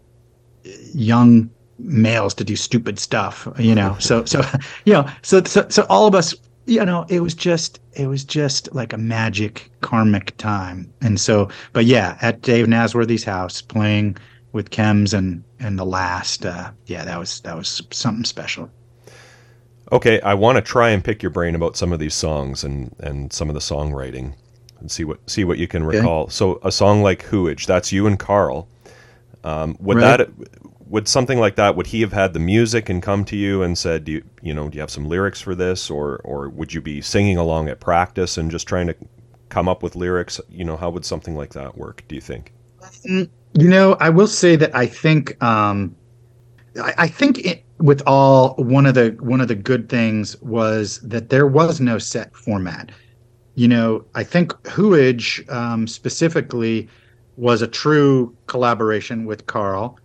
young 0.93 1.49
males 1.77 2.34
to 2.35 2.43
do 2.43 2.55
stupid 2.55 2.99
stuff, 2.99 3.47
you 3.57 3.76
know? 3.76 3.95
So, 3.99 4.26
so, 4.26 4.41
you 4.85 4.93
know, 4.93 5.09
so, 5.21 5.43
so, 5.43 5.67
so 5.69 5.85
all 5.89 6.07
of 6.07 6.15
us, 6.15 6.35
you 6.69 6.85
know, 6.85 7.05
it 7.09 7.21
was 7.21 7.33
just, 7.33 7.79
it 7.93 8.07
was 8.07 8.23
just 8.23 8.73
like 8.73 8.93
a 8.93 8.97
magic 8.97 9.71
karmic 9.81 10.37
time. 10.37 10.93
And 11.01 11.19
so, 11.19 11.49
but 11.73 11.85
yeah, 11.85 12.17
at 12.21 12.41
Dave 12.41 12.67
Nasworthy's 12.67 13.23
house 13.23 13.61
playing 13.61 14.17
with 14.53 14.69
Chems 14.69 15.13
and, 15.13 15.43
and 15.59 15.77
the 15.79 15.85
last, 15.85 16.45
uh, 16.45 16.71
yeah, 16.85 17.03
that 17.05 17.19
was, 17.19 17.41
that 17.41 17.55
was 17.57 17.81
something 17.91 18.25
special. 18.25 18.69
Okay, 19.91 20.21
I 20.21 20.35
want 20.35 20.55
to 20.57 20.61
try 20.61 20.89
and 20.91 21.03
pick 21.03 21.23
your 21.23 21.31
brain 21.31 21.55
about 21.55 21.75
some 21.75 21.91
of 21.91 21.99
these 21.99 22.13
songs 22.13 22.63
and 22.63 22.95
and 22.99 23.33
some 23.33 23.49
of 23.49 23.55
the 23.55 23.59
songwriting 23.59 24.35
and 24.79 24.91
see 24.91 25.03
what 25.03 25.27
see 25.27 25.43
what 25.43 25.57
you 25.57 25.67
can 25.67 25.83
Okay. 25.83 25.97
recall. 25.97 26.29
So 26.29 26.59
a 26.63 26.71
song 26.71 27.01
like 27.01 27.23
Hooidge, 27.25 27.65
that's 27.65 27.91
you 27.91 28.05
and 28.05 28.19
Karl. 28.19 28.67
Um, 29.43 29.77
would 29.79 29.97
Right. 29.97 30.19
that 30.19 30.29
would 30.89 31.07
something 31.07 31.39
like 31.39 31.55
that 31.55 31.75
would 31.75 31.87
he 31.87 32.01
have 32.01 32.13
had 32.13 32.33
the 32.33 32.39
music 32.39 32.89
and 32.89 33.01
come 33.01 33.23
to 33.25 33.35
you 33.35 33.61
and 33.61 33.77
said, 33.77 34.05
do 34.05 34.11
you 34.13 34.23
you 34.41 34.53
know, 34.53 34.69
do 34.69 34.75
you 34.75 34.81
have 34.81 34.89
some 34.89 35.07
lyrics 35.07 35.39
for 35.39 35.55
this 35.55 35.89
or 35.89 36.17
or 36.23 36.49
would 36.49 36.73
you 36.73 36.81
be 36.81 37.01
singing 37.01 37.37
along 37.37 37.69
at 37.69 37.79
practice 37.79 38.37
and 38.37 38.51
just 38.51 38.67
trying 38.67 38.87
to 38.87 38.95
come 39.49 39.69
up 39.69 39.83
with 39.83 39.95
lyrics? 39.95 40.41
You 40.49 40.65
know, 40.65 40.77
how 40.77 40.89
would 40.89 41.05
something 41.05 41.35
like 41.35 41.53
that 41.53 41.77
work, 41.77 42.03
do 42.07 42.15
you 42.15 42.21
think? 42.21 42.53
You 43.03 43.29
know, 43.53 43.93
I 43.99 44.09
will 44.09 44.27
say 44.27 44.55
that 44.55 44.75
I 44.75 44.87
think 44.87 45.41
um, 45.43 45.95
I, 46.81 46.93
I 46.97 47.07
think 47.07 47.39
it, 47.39 47.63
with 47.77 48.01
all 48.05 48.55
one 48.55 48.85
of 48.85 48.95
the 48.95 49.15
one 49.19 49.41
of 49.41 49.47
the 49.47 49.55
good 49.55 49.89
things 49.89 50.39
was 50.41 50.99
that 51.01 51.29
there 51.29 51.47
was 51.47 51.79
no 51.79 51.97
set 51.97 52.35
format. 52.35 52.91
You 53.55 53.67
know, 53.67 54.05
I 54.15 54.23
think 54.23 54.53
Hooidge 54.63 55.49
um, 55.51 55.87
specifically 55.87 56.87
was 57.35 57.61
a 57.61 57.67
true 57.67 58.35
collaboration 58.47 59.25
with 59.25 59.45
Karl, 59.47 59.97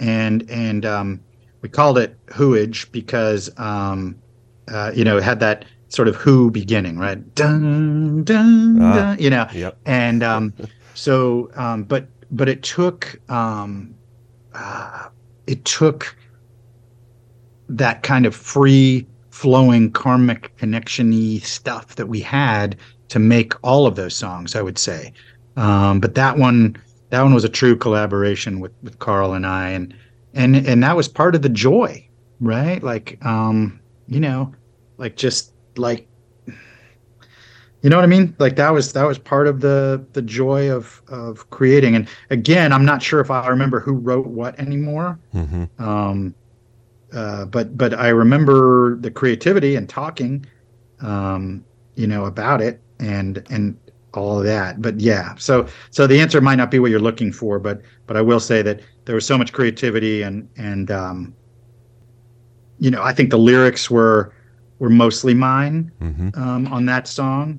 and 0.00 0.48
and 0.50 0.84
um, 0.86 1.20
we 1.62 1.68
called 1.68 1.98
it 1.98 2.16
Hooidge 2.26 2.90
because 2.92 3.50
um, 3.58 4.16
uh, 4.68 4.92
you 4.94 5.04
know 5.04 5.16
it 5.18 5.22
had 5.22 5.40
that 5.40 5.64
sort 5.88 6.08
of 6.08 6.16
Who 6.16 6.50
beginning, 6.50 6.98
right? 6.98 7.18
Dun 7.34 8.24
dun 8.24 8.78
Ah. 8.80 8.94
dun. 8.94 9.18
You 9.18 9.30
know, 9.30 9.46
Yep. 9.52 9.78
and 9.86 10.22
um, 10.22 10.52
so 10.94 11.50
um, 11.54 11.84
but 11.84 12.08
but 12.30 12.48
it 12.48 12.62
took 12.62 13.20
um, 13.30 13.94
uh, 14.54 15.08
it 15.46 15.64
took 15.64 16.16
that 17.68 18.02
kind 18.02 18.26
of 18.26 18.34
free 18.34 19.06
flowing 19.30 19.90
karmic 19.92 20.56
connection-y 20.56 21.38
stuff 21.38 21.94
that 21.96 22.06
we 22.08 22.20
had 22.20 22.76
to 23.08 23.18
make 23.18 23.52
all 23.62 23.86
of 23.86 23.94
those 23.94 24.14
songs 24.16 24.56
i 24.56 24.62
would 24.62 24.78
say 24.78 25.12
um, 25.56 26.00
but 26.00 26.14
that 26.14 26.38
one 26.38 26.76
that 27.10 27.22
one 27.22 27.34
was 27.34 27.44
a 27.44 27.48
true 27.48 27.76
collaboration 27.76 28.60
with 28.60 28.72
with 28.82 28.98
karl 28.98 29.32
and 29.32 29.46
i 29.46 29.68
and 29.70 29.94
and 30.34 30.56
and 30.56 30.82
that 30.82 30.96
was 30.96 31.08
part 31.08 31.34
of 31.34 31.42
the 31.42 31.48
joy 31.48 32.06
right 32.40 32.82
like 32.82 33.18
um 33.24 33.80
you 34.06 34.20
know 34.20 34.52
like 34.98 35.16
just 35.16 35.52
like 35.76 36.08
you 37.82 37.90
know 37.90 37.96
what 37.96 38.02
I 38.02 38.08
mean? 38.08 38.34
Like 38.38 38.56
that 38.56 38.70
was 38.70 38.92
that 38.94 39.04
was 39.04 39.18
part 39.18 39.46
of 39.46 39.60
the 39.60 40.04
the 40.12 40.22
joy 40.22 40.70
of 40.70 41.00
of 41.08 41.48
creating. 41.50 41.94
And 41.94 42.08
again, 42.30 42.72
I'm 42.72 42.84
not 42.84 43.02
sure 43.02 43.20
if 43.20 43.30
I 43.30 43.46
remember 43.46 43.78
who 43.80 43.92
wrote 43.92 44.26
what 44.26 44.58
anymore. 44.58 45.18
hmm 45.32 45.64
Um, 45.78 46.34
uh, 47.12 47.44
but 47.46 47.78
but 47.78 47.94
I 47.94 48.08
remember 48.08 48.96
the 48.96 49.10
creativity 49.10 49.76
and 49.76 49.88
talking, 49.88 50.44
um, 51.00 51.64
you 51.94 52.06
know, 52.06 52.24
about 52.24 52.60
it 52.60 52.80
and 52.98 53.44
and 53.48 53.78
all 54.14 54.38
of 54.38 54.44
that. 54.44 54.80
But 54.80 55.00
yeah, 55.00 55.34
so 55.36 55.66
so 55.90 56.06
the 56.06 56.20
answer 56.20 56.40
might 56.40 56.56
not 56.56 56.70
be 56.70 56.78
what 56.78 56.90
you're 56.90 57.00
looking 57.00 57.32
for, 57.32 57.58
but 57.58 57.82
but 58.06 58.16
I 58.16 58.22
will 58.22 58.40
say 58.40 58.62
that 58.62 58.80
there 59.04 59.14
was 59.14 59.26
so 59.26 59.38
much 59.38 59.52
creativity 59.52 60.22
and 60.22 60.48
and 60.56 60.90
um, 60.90 61.34
you 62.78 62.90
know, 62.90 63.02
I 63.02 63.12
think 63.12 63.30
the 63.30 63.38
lyrics 63.38 63.90
were 63.90 64.32
were 64.78 64.90
mostly 64.90 65.34
mine 65.34 65.90
hmm 65.98 66.28
um, 66.34 66.66
on 66.68 66.86
that 66.86 67.08
song. 67.08 67.58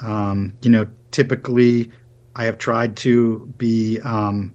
Um, 0.00 0.52
you 0.62 0.70
know, 0.70 0.86
typically 1.10 1.90
I 2.36 2.44
have 2.44 2.58
tried 2.58 2.96
to 2.98 3.52
be 3.58 4.00
um, 4.02 4.54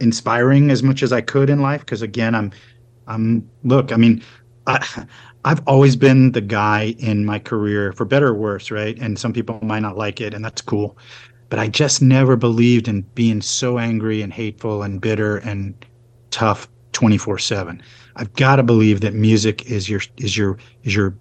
inspiring 0.00 0.70
as 0.70 0.82
much 0.82 1.02
as 1.02 1.12
I 1.12 1.20
could 1.20 1.50
in 1.50 1.60
life 1.60 1.80
because 1.80 2.02
again, 2.02 2.34
I'm, 2.34 2.52
I'm. 3.06 3.48
Look, 3.64 3.92
I 3.92 3.96
mean, 3.96 4.22
I, 4.66 5.06
I've 5.44 5.62
always 5.66 5.96
been 5.96 6.32
the 6.32 6.40
guy 6.40 6.94
in 6.98 7.24
my 7.24 7.38
career, 7.38 7.92
for 7.92 8.04
better 8.04 8.28
or 8.28 8.34
worse, 8.34 8.70
right? 8.70 8.98
And 8.98 9.18
some 9.18 9.32
people 9.32 9.58
might 9.62 9.80
not 9.80 9.96
like 9.96 10.20
it, 10.20 10.34
and 10.34 10.44
that's 10.44 10.60
cool. 10.60 10.98
But 11.48 11.58
I 11.58 11.68
just 11.68 12.02
never 12.02 12.36
believed 12.36 12.88
in 12.88 13.02
being 13.14 13.40
so 13.40 13.78
angry 13.78 14.20
and 14.20 14.32
hateful 14.32 14.82
and 14.82 15.00
bitter 15.00 15.38
and 15.38 15.74
tough 16.30 16.68
24 16.92 17.38
seven. 17.38 17.82
I've 18.16 18.32
got 18.34 18.56
to 18.56 18.62
believe 18.62 19.00
that 19.00 19.14
music 19.14 19.70
is 19.70 19.88
your 19.88 20.00
is 20.16 20.36
your 20.36 20.58
is 20.82 20.94
your 20.94 21.16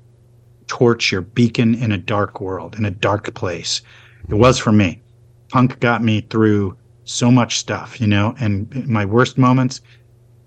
torch, 0.65 1.11
your 1.11 1.22
beacon 1.22 1.76
in 1.76 1.91
a 1.91 1.98
dark 1.98 2.41
world, 2.41 2.76
in 2.76 2.85
a 2.85 2.91
dark 2.91 3.34
place. 3.35 3.81
It 4.27 4.35
was 4.35 4.57
for 4.57 4.72
me. 4.72 5.02
Punk 5.49 5.80
got 5.80 6.03
me 6.03 6.22
through 6.22 6.76
so 7.06 7.31
much 7.31 7.57
stuff, 7.57 8.02
you 8.02 8.07
know, 8.07 8.35
and 8.39 8.85
my 8.88 9.06
worst 9.06 9.38
moments, 9.38 9.80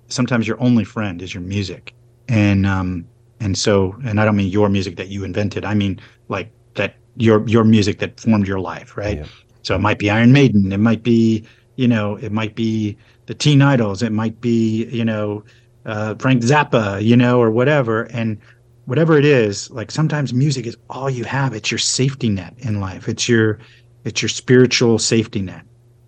sometimes 0.09 0.47
your 0.47 0.61
only 0.61 0.85
friend 0.85 1.23
is 1.23 1.33
your 1.33 1.43
music. 1.43 1.95
And 2.29 2.67
um 2.67 3.07
and 3.41 3.57
so 3.57 3.97
and 4.05 4.21
I 4.21 4.25
don't 4.25 4.37
mean 4.37 4.51
your 4.51 4.69
music 4.69 4.97
that 4.97 5.09
you 5.09 5.25
invented. 5.25 5.65
I 5.65 5.75
mean 5.75 6.01
like 6.29 6.53
that 6.75 6.97
your 7.17 7.47
your 7.49 7.65
music 7.65 7.99
that 7.99 8.21
formed 8.21 8.47
your 8.47 8.61
life, 8.61 8.97
right? 8.97 9.19
Yeah. 9.19 9.27
So 9.63 9.75
it 9.75 9.81
might 9.81 9.99
be 9.99 10.11
Iron 10.11 10.33
Maiden, 10.33 10.73
it 10.73 10.79
might 10.79 11.03
be, 11.03 11.45
you 11.77 11.89
know, 11.89 12.17
it 12.17 12.33
might 12.33 12.55
be 12.55 12.97
the 13.27 13.35
Teen 13.35 13.63
Idols, 13.63 14.03
it 14.03 14.13
might 14.13 14.41
be, 14.41 14.87
you 14.87 15.05
know, 15.05 15.45
uh, 15.85 16.15
Frank 16.19 16.43
Zappa, 16.43 17.03
you 17.03 17.17
know, 17.17 17.41
or 17.41 17.51
whatever. 17.51 18.05
And 18.05 18.39
whatever 18.87 19.19
it 19.19 19.25
is, 19.25 19.71
like 19.71 19.91
sometimes 19.91 20.33
music 20.33 20.67
is 20.67 20.77
all 20.89 21.11
you 21.11 21.25
have. 21.25 21.53
It's 21.55 21.71
your 21.71 21.79
safety 21.79 22.29
net 22.29 22.55
in 22.59 22.81
life. 22.81 23.09
It's 23.09 23.29
your 23.29 23.59
it's 24.05 24.23
your 24.23 24.29
spiritual 24.29 24.99
safety 24.99 25.43
net. 25.43 25.63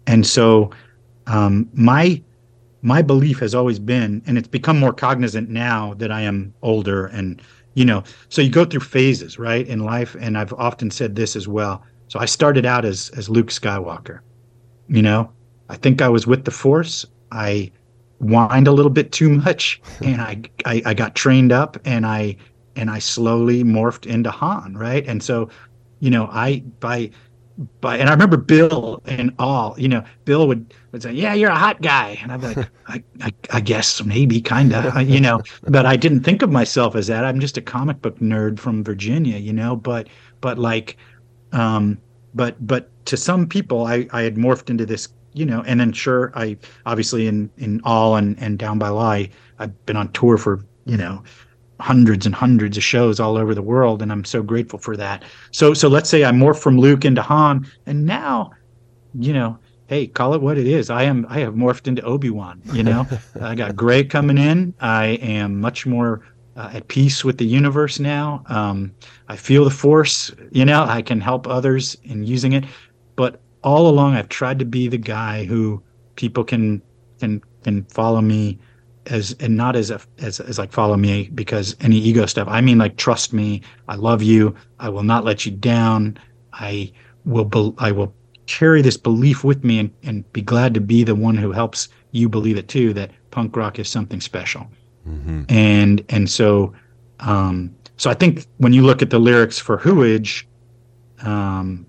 And 0.06 0.26
so 0.26 0.70
um, 1.26 1.68
my 1.74 2.22
my 2.82 3.00
belief 3.00 3.38
has 3.38 3.54
always 3.54 3.78
been, 3.78 4.22
and 4.26 4.36
it's 4.36 4.48
become 4.48 4.78
more 4.78 4.92
cognizant 4.92 5.48
now 5.48 5.94
that 5.94 6.10
I 6.12 6.22
am 6.22 6.52
older 6.62 7.06
and 7.06 7.40
you 7.74 7.84
know, 7.84 8.02
so 8.28 8.42
you 8.42 8.50
go 8.50 8.64
through 8.64 8.80
phases, 8.80 9.38
right, 9.38 9.66
in 9.66 9.80
life. 9.80 10.16
And 10.20 10.36
I've 10.36 10.52
often 10.54 10.90
said 10.90 11.16
this 11.16 11.36
as 11.36 11.48
well. 11.48 11.82
So 12.09 12.18
I 12.18 12.26
started 12.26 12.66
out 12.66 12.84
as 12.84 13.10
as 13.16 13.28
Luke 13.28 13.48
Skywalker. 13.48 14.20
You 14.88 15.02
know, 15.02 15.30
I 15.68 15.76
think 15.76 16.02
I 16.02 16.09
was 16.09 16.26
with 16.26 16.44
the 16.44 16.50
Force. 16.50 17.06
I 17.30 17.70
whined 18.18 18.68
a 18.68 18.72
little 18.72 18.90
bit 18.90 19.12
too 19.12 19.30
much, 19.30 19.80
and 20.02 20.20
I, 20.20 20.42
I 20.66 20.82
I 20.84 20.94
got 20.94 21.14
trained 21.14 21.52
up, 21.52 21.78
and 21.84 22.04
I 22.04 22.36
and 22.76 22.90
I 22.90 22.98
slowly 22.98 23.64
morphed 23.64 24.06
into 24.06 24.30
Han, 24.30 24.74
right? 24.74 25.06
And 25.06 25.22
so, 25.22 25.48
you 26.00 26.10
know, 26.10 26.28
I 26.30 26.60
by 26.80 27.10
by 27.80 27.98
and 27.98 28.08
I 28.08 28.12
remember 28.12 28.36
Bill 28.36 29.02
and 29.04 29.32
all, 29.38 29.74
you 29.78 29.88
know, 29.88 30.04
Bill 30.24 30.48
would, 30.48 30.74
would 30.90 31.02
say, 31.02 31.12
Yeah, 31.12 31.34
you're 31.34 31.50
a 31.50 31.58
hot 31.58 31.82
guy. 31.82 32.18
And 32.22 32.32
I'd 32.32 32.40
be 32.40 32.48
like, 32.48 32.68
I, 32.86 33.02
I, 33.20 33.32
I 33.50 33.60
guess 33.60 34.02
maybe 34.04 34.40
kinda, 34.40 35.02
you 35.04 35.20
know, 35.20 35.42
but 35.64 35.86
I 35.86 35.96
didn't 35.96 36.20
think 36.20 36.42
of 36.42 36.50
myself 36.50 36.96
as 36.96 37.06
that. 37.08 37.24
I'm 37.24 37.40
just 37.40 37.56
a 37.56 37.62
comic 37.62 38.00
book 38.02 38.18
nerd 38.18 38.58
from 38.58 38.82
Virginia, 38.82 39.38
you 39.38 39.52
know, 39.52 39.76
but 39.76 40.08
but 40.40 40.58
like 40.58 40.96
um 41.52 41.98
but 42.34 42.66
but 42.66 42.90
to 43.06 43.16
some 43.16 43.46
people 43.46 43.86
I, 43.86 44.08
I 44.12 44.22
had 44.22 44.36
morphed 44.36 44.70
into 44.70 44.86
this, 44.86 45.08
you 45.34 45.44
know, 45.44 45.62
and 45.66 45.78
then 45.78 45.92
sure 45.92 46.32
I 46.34 46.56
obviously 46.86 47.26
in 47.26 47.50
in 47.58 47.80
all 47.84 48.16
and, 48.16 48.38
and 48.40 48.58
down 48.58 48.78
by 48.78 48.88
law 48.88 49.10
I, 49.10 49.30
I've 49.58 49.86
been 49.86 49.96
on 49.96 50.10
tour 50.12 50.38
for, 50.38 50.64
you 50.86 50.96
know, 50.96 51.22
hundreds 51.82 52.26
and 52.26 52.34
hundreds 52.34 52.76
of 52.76 52.84
shows 52.84 53.18
all 53.18 53.36
over 53.36 53.54
the 53.54 53.62
world, 53.62 54.02
and 54.02 54.12
I'm 54.12 54.24
so 54.24 54.42
grateful 54.42 54.78
for 54.78 54.96
that. 54.96 55.24
So 55.50 55.74
so 55.74 55.88
let's 55.88 56.09
say 56.09 56.24
I 56.24 56.30
morph 56.30 56.60
from 56.60 56.78
Luke 56.78 57.04
into 57.04 57.22
Han, 57.22 57.66
and 57.86 58.06
now, 58.06 58.52
you 59.18 59.32
know, 59.32 59.59
hey, 59.88 60.06
call 60.06 60.32
it 60.34 60.40
what 60.40 60.59
it 60.59 60.66
is. 60.66 60.90
I 60.90 61.02
am 61.02 61.26
I 61.28 61.40
have 61.40 61.54
morphed 61.54 61.86
into 61.88 62.02
Obi 62.02 62.30
Wan. 62.30 62.62
You 62.72 62.84
know, 62.84 63.06
I 63.40 63.54
got 63.54 63.76
Gray 63.76 64.04
coming 64.04 64.38
in. 64.38 64.74
I 64.80 65.18
am 65.20 65.60
much 65.60 65.84
more 65.84 66.22
uh, 66.56 66.70
at 66.72 66.88
peace 66.88 67.24
with 67.24 67.38
the 67.38 67.46
universe 67.46 67.98
now. 67.98 68.44
Um, 68.46 68.92
I 69.28 69.36
feel 69.36 69.64
the 69.64 69.70
Force. 69.70 70.30
You 70.52 70.64
know, 70.64 70.84
I 70.84 71.02
can 71.02 71.20
help 71.20 71.46
others 71.46 71.96
in 72.04 72.24
using 72.24 72.52
it. 72.52 72.64
But 73.16 73.40
all 73.64 73.88
along, 73.88 74.14
I've 74.14 74.28
tried 74.28 74.59
to 74.60 74.64
be 74.64 74.88
the 74.88 74.98
guy 74.98 75.44
who 75.44 75.82
people 76.16 76.44
can 76.44 76.80
can 77.18 77.42
can 77.64 77.84
follow 77.84 78.20
me 78.20 78.59
as 79.06 79.34
and 79.40 79.56
not 79.56 79.76
as 79.76 79.90
a 79.90 80.00
as, 80.18 80.40
as 80.40 80.58
like 80.58 80.72
follow 80.72 80.96
me 80.96 81.30
because 81.34 81.76
any 81.80 81.96
ego 81.96 82.26
stuff. 82.26 82.48
I 82.48 82.60
mean 82.60 82.78
like 82.78 82.96
trust 82.96 83.32
me. 83.32 83.62
I 83.88 83.96
love 83.96 84.22
you. 84.22 84.54
I 84.78 84.88
will 84.88 85.02
not 85.02 85.24
let 85.24 85.44
you 85.44 85.52
down. 85.52 86.18
I 86.52 86.92
will 87.24 87.44
be, 87.44 87.72
I 87.78 87.92
will 87.92 88.14
carry 88.46 88.82
this 88.82 88.96
belief 88.96 89.44
with 89.44 89.64
me 89.64 89.78
and, 89.78 89.90
and 90.02 90.30
be 90.32 90.42
glad 90.42 90.74
to 90.74 90.80
be 90.80 91.04
the 91.04 91.14
one 91.14 91.36
who 91.36 91.52
helps 91.52 91.88
you 92.10 92.28
believe 92.28 92.56
it 92.56 92.68
too 92.68 92.92
that 92.92 93.10
punk 93.30 93.56
rock 93.56 93.78
is 93.78 93.88
something 93.88 94.20
special. 94.20 94.66
Mm-hmm. 95.08 95.44
And 95.48 96.04
and 96.08 96.30
so 96.30 96.74
um 97.20 97.74
so 97.96 98.10
I 98.10 98.14
think 98.14 98.46
when 98.58 98.72
you 98.72 98.82
look 98.82 99.00
at 99.00 99.10
the 99.10 99.18
lyrics 99.18 99.58
for 99.58 99.78
Hooidge, 99.78 100.44
um, 101.22 101.86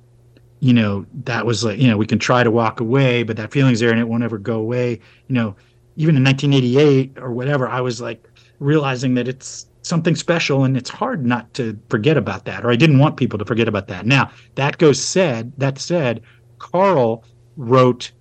you 0.60 0.72
know, 0.72 1.06
that 1.26 1.46
was 1.46 1.64
like, 1.64 1.80
you 1.80 1.88
know, 1.90 1.98
we 1.98 2.06
can 2.06 2.20
try 2.20 2.44
to 2.44 2.52
walk 2.52 2.80
away, 2.80 3.24
but 3.24 3.36
that 3.38 3.52
feeling's 3.52 3.80
there 3.80 3.90
and 3.90 4.00
it 4.00 4.08
won't 4.08 4.24
ever 4.24 4.38
go 4.38 4.60
away. 4.60 5.00
You 5.28 5.36
know, 5.36 5.56
even 5.96 6.18
in 6.18 6.24
1988 6.24 7.18
or 7.18 7.32
whatever, 7.32 7.68
I 7.68 7.82
was 7.82 8.02
like 8.02 8.28
realizing 8.60 9.16
that 9.16 9.28
it's 9.28 9.68
something 9.84 10.16
special 10.16 10.64
and 10.64 10.78
it's 10.78 10.90
hard 10.90 11.26
not 11.26 11.54
to 11.56 11.78
forget 11.90 12.18
about 12.18 12.46
that. 12.46 12.66
Or 12.66 12.72
I 12.72 12.76
didn't 12.76 13.00
want 13.00 13.18
people 13.18 13.38
to 13.40 13.46
forget 13.46 13.68
about 13.68 13.88
that. 13.90 14.06
Now, 14.06 14.32
that 14.56 14.78
goes 14.78 15.02
said, 15.02 15.52
that 15.58 15.78
said, 15.78 16.22
Karl 16.60 17.24
wrote 17.58 18.12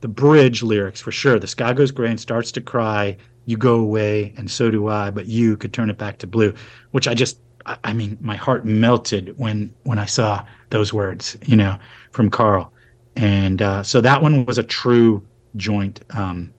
the 0.00 0.08
bridge 0.08 0.62
lyrics 0.62 1.00
for 1.00 1.12
sure. 1.12 1.38
The 1.38 1.46
sky 1.46 1.72
goes 1.72 1.90
gray 1.90 2.10
and 2.10 2.20
starts 2.20 2.52
to 2.52 2.60
cry. 2.60 3.16
You 3.46 3.56
go 3.56 3.76
away, 3.76 4.34
and 4.36 4.50
so 4.50 4.70
do 4.70 4.88
I. 4.88 5.10
But 5.10 5.26
you 5.26 5.56
could 5.56 5.72
turn 5.72 5.90
it 5.90 5.98
back 5.98 6.18
to 6.18 6.26
blue, 6.26 6.54
which 6.90 7.08
I 7.08 7.14
just, 7.14 7.38
I 7.84 7.92
mean, 7.92 8.18
my 8.20 8.36
heart 8.36 8.64
melted 8.64 9.34
when 9.38 9.72
when 9.84 9.98
I 9.98 10.06
saw 10.06 10.44
those 10.70 10.92
words, 10.92 11.36
you 11.46 11.56
know, 11.56 11.78
from 12.10 12.30
Karl. 12.30 12.72
And 13.16 13.62
uh, 13.62 13.82
so 13.82 14.00
that 14.00 14.22
one 14.22 14.44
was 14.46 14.58
a 14.58 14.62
true 14.62 15.24
joint 15.56 16.00
um, 16.10 16.52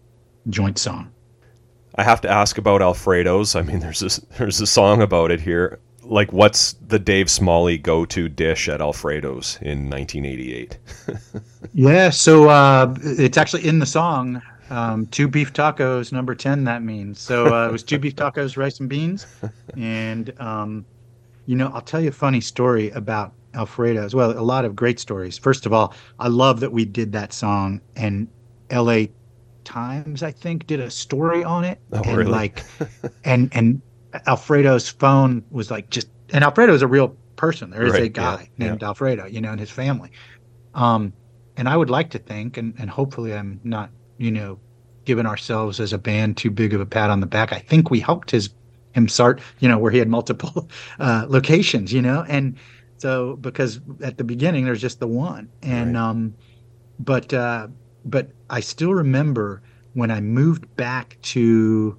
joint 0.49 0.77
song. 0.77 1.11
I 1.95 2.03
have 2.03 2.21
to 2.21 2.29
ask 2.29 2.57
about 2.57 2.81
Alfredo's. 2.81 3.55
I 3.55 3.61
mean, 3.61 3.79
there's 3.79 3.99
this, 3.99 4.17
there's 4.37 4.59
a 4.59 4.67
song 4.67 5.01
about 5.01 5.31
it 5.31 5.41
here. 5.41 5.79
Like, 6.01 6.33
what's 6.33 6.73
the 6.73 6.99
Dave 6.99 7.29
Smalley 7.29 7.77
go-to 7.77 8.27
dish 8.27 8.67
at 8.67 8.81
Alfredo's 8.81 9.57
in 9.61 9.89
1988? 9.89 10.77
yeah, 11.73 12.09
so 12.09 12.49
uh, 12.49 12.93
it's 13.01 13.37
actually 13.37 13.65
in 13.65 13.79
the 13.79 13.85
song. 13.85 14.41
Um, 14.69 15.05
two 15.07 15.27
beef 15.27 15.53
tacos, 15.53 16.11
number 16.11 16.33
ten. 16.33 16.63
That 16.63 16.83
means 16.83 17.19
so. 17.19 17.53
Uh, 17.53 17.67
it 17.67 17.71
was 17.71 17.83
two 17.83 17.99
beef 17.99 18.15
tacos, 18.15 18.57
rice 18.57 18.79
and 18.79 18.89
beans, 18.89 19.27
and 19.77 20.33
um, 20.39 20.85
you 21.45 21.55
know, 21.55 21.69
I'll 21.73 21.81
tell 21.81 22.01
you 22.01 22.09
a 22.09 22.13
funny 22.13 22.41
story 22.41 22.89
about 22.91 23.33
Alfredo's. 23.53 24.15
Well, 24.15 24.31
a 24.31 24.41
lot 24.41 24.65
of 24.65 24.75
great 24.75 24.99
stories. 24.99 25.37
First 25.37 25.65
of 25.65 25.73
all, 25.73 25.93
I 26.19 26.27
love 26.27 26.59
that 26.61 26.71
we 26.71 26.85
did 26.85 27.11
that 27.11 27.33
song, 27.33 27.81
and 27.95 28.27
L.A. 28.69 29.11
Times, 29.65 30.23
I 30.23 30.31
think, 30.31 30.67
did 30.67 30.79
a 30.79 30.89
story 30.91 31.43
on 31.43 31.63
it. 31.63 31.81
Oh, 31.93 32.03
and 32.03 32.11
really? 32.11 32.29
like 32.29 32.65
and 33.23 33.49
and 33.55 33.83
Alfredo's 34.27 34.89
phone 34.89 35.45
was 35.49 35.71
like 35.71 35.89
just 35.89 36.09
and 36.33 36.43
Alfredo 36.43 36.73
is 36.73 36.81
a 36.83 36.87
real 36.87 37.19
person. 37.37 37.69
There 37.71 37.85
is 37.85 37.97
Right, 37.97 37.99
a 37.99 38.09
guy 38.09 38.49
yeah, 38.57 38.77
named 38.77 38.83
Alfredo, 38.83 39.27
you 39.27 39.41
know, 39.41 39.51
and 39.51 39.59
his 39.59 39.71
family. 39.71 40.11
Um 40.73 41.15
and 41.57 41.69
I 41.69 41.77
would 41.77 41.89
like 41.89 42.11
to 42.11 42.19
think 42.19 42.57
and, 42.57 42.75
and 42.79 42.89
hopefully 42.89 43.33
I'm 43.33 43.61
not, 43.63 43.91
you 44.17 44.31
know, 44.31 44.61
giving 45.05 45.25
ourselves 45.27 45.79
as 45.79 45.93
a 45.93 45.97
band 45.97 46.37
too 46.37 46.49
big 46.51 46.73
of 46.73 46.81
a 46.81 46.85
pat 46.85 47.09
on 47.09 47.19
the 47.19 47.27
back. 47.27 47.53
I 47.53 47.59
think 47.59 47.91
we 47.91 47.99
helped 47.99 48.31
his 48.31 48.49
him 48.93 49.07
start, 49.07 49.41
you 49.59 49.67
know, 49.67 49.77
where 49.79 49.91
he 49.91 49.99
had 49.99 50.09
multiple 50.09 50.69
uh 50.99 51.25
locations, 51.29 51.93
you 51.93 52.01
know, 52.01 52.23
and 52.27 52.57
so 52.97 53.35
because 53.37 53.81
at 54.01 54.17
the 54.17 54.23
beginning 54.23 54.65
there's 54.65 54.81
just 54.81 54.99
the 54.99 55.07
one. 55.07 55.51
And 55.61 55.95
Right. 55.95 55.97
um 55.97 56.35
but 56.99 57.33
uh 57.33 57.67
but 58.05 58.29
I 58.49 58.59
still 58.59 58.93
remember 58.93 59.61
when 59.93 60.11
I 60.11 60.21
moved 60.21 60.75
back 60.75 61.17
to. 61.23 61.97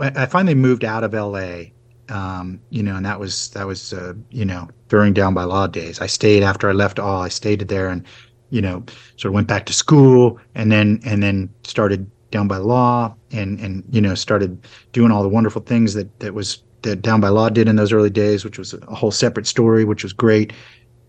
I 0.00 0.24
finally 0.26 0.54
moved 0.54 0.82
out 0.82 1.04
of 1.04 1.12
LA, 1.12 1.64
um, 2.08 2.58
you 2.70 2.82
know, 2.82 2.96
and 2.96 3.04
that 3.04 3.20
was 3.20 3.50
that 3.50 3.66
was 3.66 3.92
uh, 3.92 4.14
you 4.30 4.44
know 4.44 4.68
during 4.88 5.12
Down 5.12 5.34
by 5.34 5.44
Law 5.44 5.66
days. 5.66 6.00
I 6.00 6.06
stayed 6.06 6.42
after 6.42 6.68
I 6.68 6.72
left 6.72 6.98
all. 6.98 7.22
I 7.22 7.28
stayed 7.28 7.60
there 7.68 7.88
and 7.88 8.04
you 8.50 8.62
know 8.62 8.84
sort 9.16 9.30
of 9.30 9.34
went 9.34 9.48
back 9.48 9.66
to 9.66 9.72
school 9.72 10.38
and 10.54 10.72
then 10.72 11.00
and 11.04 11.22
then 11.22 11.50
started 11.64 12.10
Down 12.30 12.48
by 12.48 12.56
Law 12.56 13.14
and 13.30 13.60
and 13.60 13.84
you 13.90 14.00
know 14.00 14.14
started 14.14 14.66
doing 14.92 15.12
all 15.12 15.22
the 15.22 15.28
wonderful 15.28 15.60
things 15.60 15.92
that 15.94 16.18
that 16.20 16.32
was 16.32 16.62
that 16.82 17.02
Down 17.02 17.20
by 17.20 17.28
Law 17.28 17.48
did 17.48 17.68
in 17.68 17.76
those 17.76 17.92
early 17.92 18.10
days, 18.10 18.44
which 18.44 18.58
was 18.58 18.72
a 18.74 18.94
whole 18.94 19.10
separate 19.10 19.46
story, 19.46 19.84
which 19.84 20.02
was 20.02 20.12
great. 20.12 20.52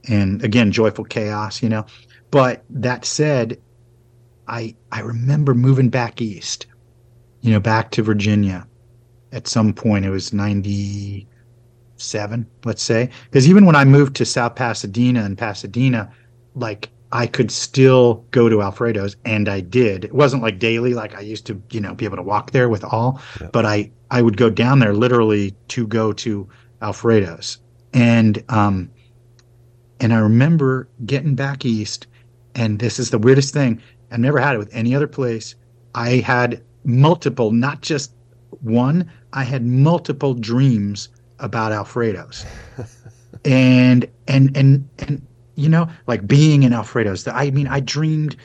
And 0.08 0.44
again, 0.44 0.72
joyful 0.72 1.06
chaos, 1.06 1.62
you 1.62 1.70
know. 1.70 1.86
But 2.32 2.64
that 2.70 3.06
said, 3.06 3.60
I 4.48 4.76
I 4.92 5.02
remember 5.02 5.54
moving 5.54 5.90
back 5.90 6.22
east, 6.22 6.68
you 7.42 7.52
know, 7.52 7.60
back 7.60 7.92
to 7.92 8.04
Virginia. 8.04 8.68
At 9.32 9.48
some 9.48 9.74
point, 9.74 10.06
it 10.06 10.10
was 10.10 10.34
ninety 10.34 11.28
seven, 11.98 12.48
let's 12.66 12.82
say, 12.82 13.10
because 13.26 13.48
even 13.48 13.66
when 13.66 13.76
I 13.76 13.84
moved 13.86 14.16
to 14.18 14.26
South 14.26 14.56
Pasadena 14.56 15.24
and 15.24 15.38
Pasadena, 15.38 16.12
like 16.56 16.90
I 17.12 17.28
could 17.28 17.52
still 17.52 18.26
go 18.32 18.50
to 18.50 18.62
Alfredo's, 18.62 19.16
and 19.26 19.50
I 19.50 19.60
did. 19.62 20.06
It 20.06 20.14
wasn't 20.14 20.44
like 20.44 20.60
daily, 20.60 20.94
like 20.94 21.16
I 21.16 21.22
used 21.22 21.46
to, 21.48 21.62
you 21.72 21.80
know, 21.82 21.94
be 21.96 22.06
able 22.06 22.18
to 22.18 22.24
walk 22.24 22.52
there 22.52 22.70
with 22.70 22.84
all, 22.84 23.22
Yeah. 23.42 23.50
but 23.52 23.66
I 23.66 23.92
I 24.12 24.22
would 24.22 24.38
go 24.38 24.50
down 24.50 24.80
there 24.80 24.94
literally 24.94 25.56
to 25.70 25.86
go 25.88 26.14
to 26.14 26.48
Alfredo's, 26.82 27.58
and 27.94 28.44
um, 28.50 28.90
and 30.00 30.14
I 30.14 30.20
remember 30.20 30.88
getting 31.06 31.36
back 31.36 31.66
east, 31.66 32.08
and 32.60 32.80
this 32.80 33.00
is 33.00 33.10
the 33.10 33.18
weirdest 33.18 33.54
thing. 33.54 33.82
I've 34.12 34.20
never 34.20 34.38
had 34.38 34.54
it 34.54 34.58
with 34.58 34.70
any 34.74 34.94
other 34.94 35.08
place. 35.08 35.56
I 35.96 36.18
had 36.18 36.62
multiple, 36.84 37.52
not 37.52 37.82
just 37.82 38.14
one. 38.62 39.10
I 39.32 39.44
had 39.44 39.66
multiple 39.66 40.34
dreams 40.34 41.08
about 41.40 41.72
Alfredo's, 41.72 42.46
and 43.46 44.06
and 44.28 44.56
and 44.58 44.90
and 45.00 45.26
you 45.56 45.70
know, 45.70 45.88
like 46.06 46.28
being 46.28 46.64
in 46.64 46.74
Alfredo's. 46.74 47.26
I 47.28 47.50
mean, 47.52 47.68
I 47.68 47.80
dreamed 47.80 48.36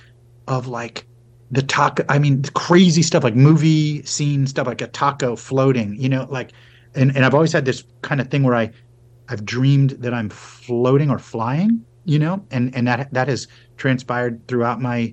of 0.46 0.68
like 0.68 1.06
the 1.50 1.62
taco. 1.62 2.04
I 2.08 2.20
mean, 2.20 2.42
the 2.42 2.52
crazy 2.52 3.02
stuff 3.02 3.24
like 3.24 3.34
movie 3.34 4.04
scene 4.04 4.46
stuff, 4.46 4.68
like 4.68 4.80
a 4.80 4.86
taco 4.86 5.34
floating. 5.34 5.96
You 5.96 6.08
know, 6.08 6.28
like, 6.30 6.52
and 6.94 7.14
and 7.16 7.24
I've 7.24 7.34
always 7.34 7.52
had 7.52 7.64
this 7.64 7.82
kind 8.02 8.20
of 8.20 8.28
thing 8.28 8.44
where 8.44 8.54
I, 8.54 8.70
I've 9.28 9.44
dreamed 9.44 9.90
that 9.90 10.14
I'm 10.14 10.28
floating 10.28 11.10
or 11.10 11.18
flying. 11.18 11.84
You 12.04 12.18
know, 12.18 12.44
and 12.52 12.72
and 12.76 12.86
that 12.86 13.12
that 13.12 13.26
has 13.28 13.48
transpired 13.76 14.46
throughout 14.48 14.80
my, 14.80 15.12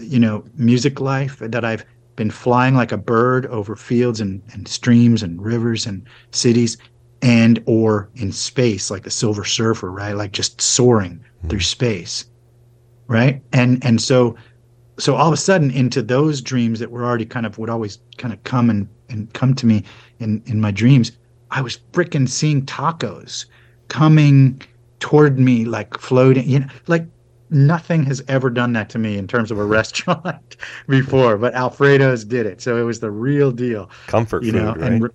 you 0.00 0.18
know, 0.18 0.44
music 0.56 1.00
life. 1.00 1.38
That 1.38 1.64
I've 1.64 1.84
been 2.16 2.30
flying 2.30 2.74
like 2.74 2.92
a 2.92 2.96
bird 2.96 3.46
over 3.46 3.76
fields 3.76 4.20
and, 4.20 4.42
and 4.52 4.68
streams 4.68 5.22
and 5.22 5.42
rivers 5.42 5.86
and 5.86 6.06
cities 6.30 6.76
and 7.22 7.62
or 7.66 8.10
in 8.16 8.30
space 8.30 8.90
like 8.90 9.02
the 9.02 9.10
silver 9.10 9.44
surfer 9.44 9.90
right 9.90 10.12
like 10.12 10.32
just 10.32 10.60
soaring 10.60 11.24
hmm. 11.40 11.48
through 11.48 11.60
space 11.60 12.26
right 13.06 13.42
and 13.52 13.84
and 13.84 14.00
so 14.00 14.36
so 14.98 15.14
all 15.14 15.28
of 15.28 15.32
a 15.34 15.38
sudden 15.38 15.70
into 15.70 16.02
those 16.02 16.40
dreams 16.40 16.78
that 16.78 16.90
were 16.90 17.04
already 17.04 17.24
kind 17.24 17.46
of 17.46 17.58
would 17.58 17.70
always 17.70 17.98
kind 18.18 18.32
of 18.32 18.42
come 18.44 18.70
and 18.70 18.88
and 19.08 19.32
come 19.32 19.54
to 19.54 19.66
me 19.66 19.82
in 20.20 20.42
in 20.46 20.60
my 20.60 20.70
dreams 20.70 21.12
i 21.50 21.60
was 21.60 21.78
freaking 21.92 22.28
seeing 22.28 22.64
tacos 22.66 23.46
coming 23.88 24.60
toward 25.00 25.38
me 25.38 25.64
like 25.64 25.98
floating 25.98 26.48
you 26.48 26.60
know 26.60 26.66
like 26.86 27.06
nothing 27.54 28.04
has 28.04 28.22
ever 28.28 28.50
done 28.50 28.72
that 28.72 28.88
to 28.90 28.98
me 28.98 29.16
in 29.16 29.26
terms 29.26 29.50
of 29.50 29.58
a 29.58 29.64
restaurant 29.78 30.56
before 30.88 31.38
but 31.38 31.54
alfredo's 31.54 32.24
did 32.24 32.46
it 32.46 32.60
so 32.60 32.76
it 32.76 32.82
was 32.82 33.00
the 33.00 33.10
real 33.10 33.50
deal 33.50 33.90
Comfort 34.06 34.42
you 34.42 34.52
food, 34.52 34.62
know, 34.62 34.74
right? 34.74 34.92
and 34.92 35.02
re- 35.04 35.10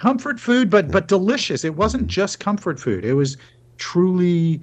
comfort 0.00 0.40
food, 0.40 0.68
but 0.68 0.90
but 0.90 1.06
delicious. 1.06 1.64
It 1.64 1.76
wasn't 1.76 2.08
just 2.08 2.40
comfort 2.40 2.80
food; 2.80 3.04
it 3.04 3.14
was 3.14 3.36
truly 3.78 4.60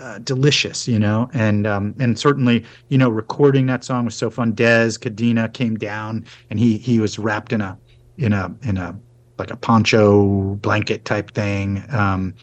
uh, 0.00 0.18
delicious, 0.18 0.86
you 0.86 0.98
know. 0.98 1.28
And 1.32 1.66
um, 1.66 1.94
and 1.98 2.18
certainly, 2.18 2.64
you 2.88 2.98
know, 2.98 3.08
recording 3.08 3.66
that 3.66 3.82
song 3.82 4.04
was 4.04 4.14
so 4.14 4.30
fun. 4.30 4.52
Des 4.52 4.92
Cadena 5.00 5.52
came 5.52 5.76
down, 5.76 6.24
and 6.50 6.58
he 6.60 6.78
he 6.78 7.00
was 7.00 7.18
wrapped 7.18 7.52
in 7.52 7.60
a 7.60 7.76
in 8.18 8.32
a 8.32 8.54
in 8.62 8.76
a 8.76 8.96
like 9.38 9.50
a 9.50 9.56
poncho 9.56 10.54
blanket 10.56 11.04
type 11.04 11.32
thing. 11.32 11.82
Um, 11.90 12.34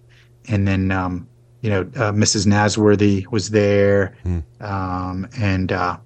and 0.47 0.67
then 0.67 0.91
um, 0.91 1.27
you 1.65 1.71
know, 1.71 1.81
uh, 1.95 2.11
Mrs. 2.11 2.45
Nasworthy 2.45 3.25
was 3.31 3.49
there, 3.49 4.15
Hmm. 4.21 4.39
um, 4.61 5.27
and 5.35 5.71
uh, 5.71 5.97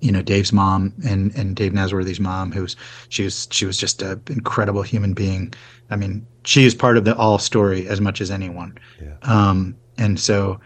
you 0.00 0.10
know 0.10 0.20
Dave's 0.20 0.52
mom 0.52 0.92
and 1.06 1.32
and 1.36 1.54
Dave 1.54 1.70
Nasworthy's 1.70 2.18
mom, 2.18 2.50
who's 2.50 2.74
she 3.08 3.22
was 3.22 3.46
she 3.52 3.66
was 3.66 3.76
just 3.76 4.02
an 4.02 4.20
incredible 4.28 4.82
human 4.82 5.14
being. 5.14 5.54
I 5.90 5.96
mean, 5.96 6.26
she 6.42 6.64
is 6.64 6.74
part 6.74 6.96
of 6.96 7.04
the 7.04 7.14
all 7.14 7.38
story 7.38 7.86
as 7.86 8.00
much 8.00 8.20
as 8.20 8.32
anyone. 8.32 8.76
Yeah. 9.00 9.14
Um, 9.22 9.76
and 9.96 10.18
so, 10.18 10.58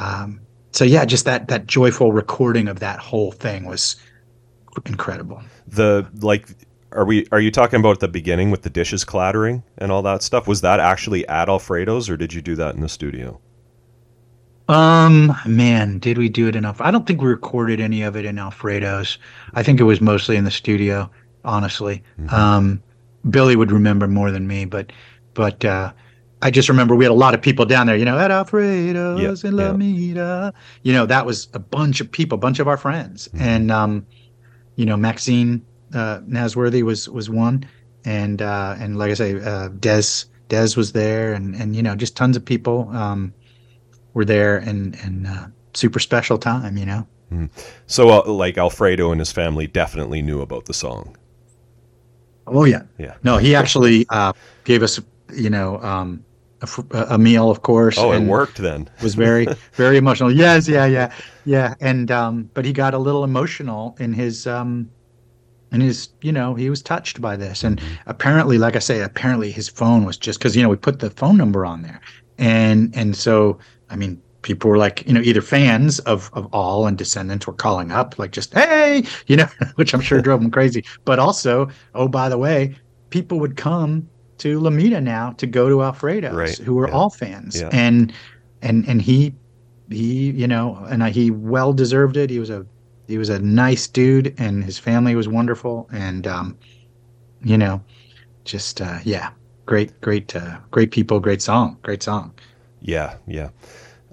um, 0.00 0.40
so 0.72 0.84
yeah, 0.84 1.04
just 1.04 1.24
that 1.26 1.46
that 1.46 1.68
joyful 1.68 2.10
recording 2.12 2.66
of 2.66 2.80
that 2.80 2.98
whole 2.98 3.30
thing 3.30 3.66
was 3.66 3.94
incredible. 4.84 5.40
The 5.68 6.04
like 6.20 6.48
are 6.92 7.04
we 7.04 7.26
are 7.32 7.40
you 7.40 7.50
talking 7.50 7.80
about 7.80 8.00
the 8.00 8.08
beginning 8.08 8.50
with 8.50 8.62
the 8.62 8.70
dishes 8.70 9.04
clattering 9.04 9.62
and 9.78 9.92
all 9.92 10.02
that 10.02 10.22
stuff? 10.22 10.46
Was 10.46 10.60
that 10.62 10.80
actually 10.80 11.26
at 11.28 11.48
Alfredo's 11.48 12.08
or 12.08 12.16
did 12.16 12.32
you 12.32 12.42
do 12.42 12.56
that 12.56 12.74
in 12.74 12.80
the 12.80 12.88
studio? 12.88 13.40
Um, 14.68 15.34
man, 15.46 15.98
did 15.98 16.18
we 16.18 16.28
do 16.28 16.46
it 16.46 16.54
enough? 16.54 16.80
I 16.80 16.90
don't 16.90 17.06
think 17.06 17.22
we 17.22 17.28
recorded 17.28 17.80
any 17.80 18.02
of 18.02 18.16
it 18.16 18.26
in 18.26 18.38
Alfredo's. 18.38 19.18
I 19.54 19.62
think 19.62 19.80
it 19.80 19.84
was 19.84 20.00
mostly 20.00 20.36
in 20.36 20.44
the 20.44 20.50
studio, 20.50 21.10
honestly. 21.44 22.02
Mm-hmm. 22.20 22.34
Um, 22.34 22.82
Billy 23.30 23.56
would 23.56 23.72
remember 23.72 24.06
more 24.06 24.30
than 24.30 24.46
me, 24.46 24.66
but 24.66 24.92
but 25.34 25.64
uh, 25.64 25.92
I 26.42 26.50
just 26.50 26.68
remember 26.68 26.94
we 26.94 27.04
had 27.04 27.10
a 27.10 27.14
lot 27.14 27.34
of 27.34 27.40
people 27.40 27.64
down 27.64 27.86
there, 27.86 27.96
you 27.96 28.04
know, 28.04 28.18
at 28.18 28.30
Alfredo's 28.30 29.42
in 29.44 29.54
Lomita. 29.54 30.52
You 30.82 30.92
know, 30.92 31.06
that 31.06 31.24
was 31.24 31.48
a 31.54 31.58
bunch 31.58 32.00
of 32.00 32.10
people, 32.10 32.36
a 32.36 32.40
bunch 32.40 32.58
of 32.58 32.68
our 32.68 32.76
friends. 32.76 33.28
Mm-hmm. 33.28 33.44
And 33.44 33.70
um, 33.70 34.06
you 34.76 34.84
know, 34.84 34.96
Maxine 34.96 35.64
uh, 35.94 36.20
Nasworthy 36.20 36.82
was 36.82 37.08
was 37.08 37.30
one, 37.30 37.66
and 38.04 38.42
uh, 38.42 38.76
and 38.78 38.98
like 38.98 39.10
I 39.10 39.14
say, 39.14 39.40
uh, 39.40 39.68
Des 39.68 40.24
Des 40.48 40.76
was 40.76 40.92
there, 40.92 41.34
and 41.34 41.54
and 41.54 41.74
you 41.74 41.82
know, 41.82 41.94
just 41.94 42.16
tons 42.16 42.36
of 42.36 42.44
people 42.44 42.88
um, 42.90 43.32
were 44.14 44.24
there, 44.24 44.58
and 44.58 44.96
and 45.02 45.26
uh, 45.26 45.46
super 45.74 45.98
special 45.98 46.38
time, 46.38 46.76
you 46.76 46.86
know. 46.86 47.06
Mm. 47.32 47.50
So, 47.86 48.08
uh, 48.08 48.30
like 48.30 48.56
Alfredo 48.56 49.12
and 49.12 49.20
his 49.20 49.32
family 49.32 49.66
definitely 49.66 50.22
knew 50.22 50.40
about 50.40 50.64
the 50.64 50.74
song. 50.74 51.16
Oh 52.46 52.64
yeah, 52.64 52.82
yeah. 52.98 53.16
No, 53.22 53.36
he 53.36 53.54
actually 53.54 54.06
uh, 54.08 54.32
gave 54.64 54.82
us, 54.82 54.98
you 55.34 55.50
know, 55.50 55.80
um, 55.82 56.24
a, 56.62 57.06
a, 57.10 57.18
meal, 57.18 57.50
of 57.50 57.62
course. 57.62 57.98
Oh, 57.98 58.12
it 58.12 58.22
worked 58.22 58.56
then. 58.56 58.88
was 59.02 59.14
very, 59.14 59.46
very 59.74 59.98
emotional. 59.98 60.32
Yes, 60.32 60.66
yeah, 60.66 60.86
yeah, 60.86 61.12
yeah. 61.44 61.74
And 61.80 62.10
um, 62.10 62.50
but 62.54 62.64
he 62.64 62.72
got 62.72 62.94
a 62.94 62.98
little 62.98 63.24
emotional 63.24 63.96
in 64.00 64.12
his 64.12 64.46
um, 64.46 64.90
and 65.70 65.82
his 65.82 66.08
you 66.22 66.32
know 66.32 66.54
he 66.54 66.70
was 66.70 66.82
touched 66.82 67.20
by 67.20 67.36
this 67.36 67.64
and 67.64 67.80
apparently 68.06 68.58
like 68.58 68.76
i 68.76 68.78
say 68.78 69.00
apparently 69.00 69.50
his 69.50 69.68
phone 69.68 70.04
was 70.04 70.16
just 70.16 70.38
because 70.38 70.56
you 70.56 70.62
know 70.62 70.68
we 70.68 70.76
put 70.76 71.00
the 71.00 71.10
phone 71.10 71.36
number 71.36 71.64
on 71.64 71.82
there 71.82 72.00
and 72.38 72.94
and 72.94 73.16
so 73.16 73.58
i 73.90 73.96
mean 73.96 74.20
people 74.42 74.70
were 74.70 74.78
like 74.78 75.06
you 75.06 75.12
know 75.12 75.20
either 75.20 75.42
fans 75.42 75.98
of 76.00 76.30
of 76.32 76.46
all 76.52 76.86
and 76.86 76.96
descendents 76.96 77.46
were 77.46 77.52
calling 77.52 77.90
up 77.90 78.18
like 78.18 78.30
just 78.30 78.54
hey 78.54 79.02
you 79.26 79.36
know 79.36 79.46
which 79.74 79.92
i'm 79.92 80.00
sure 80.00 80.20
drove 80.20 80.40
them 80.40 80.50
crazy 80.50 80.84
but 81.04 81.18
also 81.18 81.68
oh 81.94 82.08
by 82.08 82.28
the 82.28 82.38
way 82.38 82.74
people 83.10 83.38
would 83.40 83.56
come 83.56 84.08
to 84.38 84.60
lomita 84.60 85.02
now 85.02 85.32
to 85.32 85.46
go 85.46 85.68
to 85.68 85.82
Alfredo's 85.82 86.34
right. 86.34 86.58
who 86.58 86.74
were 86.74 86.88
yeah. 86.88 86.94
all 86.94 87.10
fans 87.10 87.60
yeah. 87.60 87.68
and 87.72 88.12
and 88.62 88.88
and 88.88 89.02
he 89.02 89.34
he 89.90 90.30
you 90.30 90.46
know 90.46 90.76
and 90.88 91.02
he 91.08 91.30
well 91.30 91.72
deserved 91.72 92.16
it 92.16 92.30
he 92.30 92.38
was 92.38 92.50
a 92.50 92.64
he 93.08 93.16
was 93.18 93.30
a 93.30 93.38
nice 93.38 93.88
dude, 93.88 94.34
and 94.38 94.62
his 94.62 94.78
family 94.78 95.16
was 95.16 95.26
wonderful, 95.26 95.88
and 95.90 96.26
um, 96.26 96.58
you 97.42 97.56
know, 97.56 97.82
just 98.44 98.80
uh, 98.80 98.98
yeah, 99.02 99.30
great, 99.66 99.98
great, 100.02 100.36
uh, 100.36 100.58
great 100.70 100.90
people, 100.90 101.18
great 101.18 101.40
song, 101.42 101.78
great 101.82 102.02
song. 102.02 102.34
Yeah, 102.82 103.16
yeah. 103.26 103.48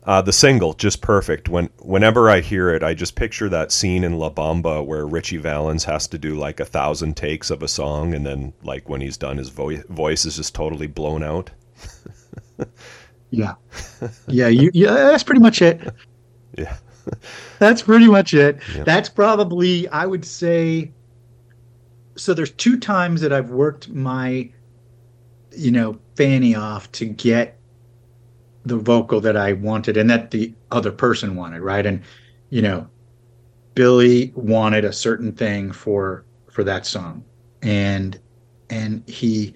Uh, 0.03 0.21
the 0.21 0.31
single 0.31 0.73
just 0.73 1.01
perfect. 1.01 1.49
When 1.49 1.69
whenever 1.79 2.29
I 2.29 2.39
hear 2.39 2.69
it, 2.69 2.83
I 2.83 2.93
just 2.93 3.15
picture 3.15 3.49
that 3.49 3.71
scene 3.71 4.03
in 4.03 4.17
La 4.17 4.29
Bamba 4.29 4.85
where 4.85 5.05
Ritchie 5.05 5.37
Valens 5.37 5.83
has 5.83 6.07
to 6.07 6.17
do 6.17 6.35
like 6.35 6.59
a 6.59 6.65
thousand 6.65 7.17
takes 7.17 7.51
of 7.51 7.61
a 7.63 7.67
song, 7.67 8.13
and 8.13 8.25
then 8.25 8.53
like 8.63 8.87
when 8.87 9.01
he's 9.01 9.17
done, 9.17 9.37
his 9.37 9.49
vo- 9.49 9.83
voice 9.89 10.25
is 10.25 10.37
just 10.37 10.55
totally 10.55 10.87
blown 10.87 11.21
out. 11.21 11.49
yeah, 13.31 13.55
yeah, 14.27 14.47
you, 14.47 14.71
yeah. 14.73 14.93
That's 14.93 15.23
pretty 15.23 15.41
much 15.41 15.61
it. 15.61 15.81
Yeah. 16.57 16.77
That's 17.59 17.81
pretty 17.81 18.07
much 18.07 18.33
it. 18.33 18.59
Yep. 18.75 18.85
That's 18.85 19.09
probably, 19.09 19.87
I 19.89 20.05
would 20.05 20.25
say. 20.25 20.91
So 22.15 22.33
there's 22.33 22.51
two 22.51 22.79
times 22.79 23.21
that 23.21 23.33
I've 23.33 23.49
worked 23.49 23.89
my, 23.89 24.49
you 25.51 25.71
know, 25.71 25.99
fanny 26.15 26.55
off 26.55 26.91
to 26.93 27.05
get 27.05 27.59
the 28.65 28.77
vocal 28.77 29.19
that 29.21 29.35
I 29.35 29.53
wanted 29.53 29.97
and 29.97 30.09
that 30.09 30.31
the 30.31 30.53
other 30.71 30.91
person 30.91 31.35
wanted, 31.35 31.61
right? 31.61 31.85
And, 31.85 32.01
you 32.49 32.61
know, 32.61 32.87
Billy 33.75 34.31
wanted 34.35 34.85
a 34.85 34.93
certain 34.93 35.33
thing 35.33 35.71
for 35.71 36.25
for 36.49 36.63
that 36.63 36.85
song, 36.85 37.23
and 37.61 38.17
and 38.69 39.07
he 39.07 39.53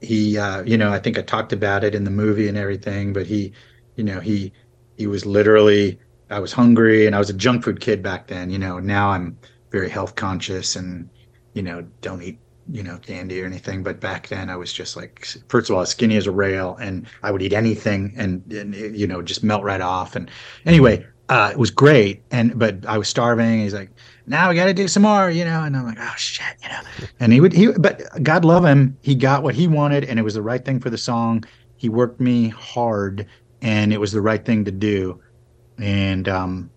he 0.00 0.38
uh, 0.38 0.62
you 0.62 0.78
know 0.78 0.90
I 0.90 0.98
think 0.98 1.18
I 1.18 1.22
talked 1.22 1.52
about 1.52 1.84
it 1.84 1.94
in 1.94 2.04
the 2.04 2.10
movie 2.10 2.48
and 2.48 2.56
everything, 2.56 3.12
but 3.12 3.26
he 3.26 3.52
you 3.96 4.04
know 4.04 4.20
he 4.20 4.52
he 4.96 5.06
was 5.06 5.26
literally 5.26 5.98
I 6.30 6.38
was 6.38 6.52
hungry 6.52 7.06
and 7.06 7.14
I 7.14 7.18
was 7.18 7.30
a 7.30 7.34
junk 7.34 7.64
food 7.64 7.80
kid 7.80 8.02
back 8.02 8.28
then. 8.28 8.50
You 8.50 8.58
know, 8.58 8.78
now 8.78 9.10
I'm 9.10 9.38
very 9.70 9.88
health 9.88 10.14
conscious 10.14 10.76
and 10.76 11.08
you 11.54 11.62
know 11.62 11.86
don't 12.00 12.22
eat 12.22 12.38
you 12.70 12.82
know 12.82 12.98
candy 12.98 13.42
or 13.42 13.46
anything. 13.46 13.82
But 13.82 14.00
back 14.00 14.28
then 14.28 14.48
I 14.48 14.56
was 14.56 14.72
just 14.72 14.96
like, 14.96 15.26
first 15.48 15.70
of 15.70 15.76
all, 15.76 15.84
skinny 15.86 16.16
as 16.16 16.26
a 16.26 16.30
rail, 16.30 16.76
and 16.80 17.06
I 17.22 17.30
would 17.30 17.42
eat 17.42 17.52
anything 17.52 18.14
and, 18.16 18.50
and 18.52 18.74
you 18.74 19.06
know 19.06 19.22
just 19.22 19.42
melt 19.42 19.64
right 19.64 19.80
off. 19.80 20.14
And 20.14 20.30
anyway, 20.64 21.04
uh, 21.28 21.50
it 21.52 21.58
was 21.58 21.70
great. 21.70 22.22
And 22.30 22.58
but 22.58 22.86
I 22.86 22.98
was 22.98 23.08
starving. 23.08 23.60
He's 23.60 23.74
like, 23.74 23.90
now 24.26 24.48
we 24.48 24.54
got 24.54 24.66
to 24.66 24.74
do 24.74 24.88
some 24.88 25.02
more, 25.02 25.30
you 25.30 25.44
know. 25.44 25.62
And 25.62 25.76
I'm 25.76 25.84
like, 25.84 25.98
oh 26.00 26.14
shit, 26.16 26.56
you 26.62 26.68
know. 26.68 26.80
And 27.18 27.32
he 27.32 27.40
would 27.40 27.52
he, 27.52 27.72
but 27.72 28.02
God 28.22 28.44
love 28.44 28.64
him, 28.64 28.96
he 29.02 29.14
got 29.14 29.42
what 29.42 29.54
he 29.54 29.66
wanted, 29.66 30.04
and 30.04 30.18
it 30.18 30.22
was 30.22 30.34
the 30.34 30.42
right 30.42 30.64
thing 30.64 30.78
for 30.78 30.90
the 30.90 30.98
song. 30.98 31.44
He 31.76 31.88
worked 31.88 32.20
me 32.20 32.48
hard, 32.48 33.26
and 33.62 33.92
it 33.92 33.98
was 33.98 34.12
the 34.12 34.20
right 34.20 34.44
thing 34.44 34.64
to 34.66 34.70
do 34.70 35.20
and 35.80 36.28
um, 36.28 36.70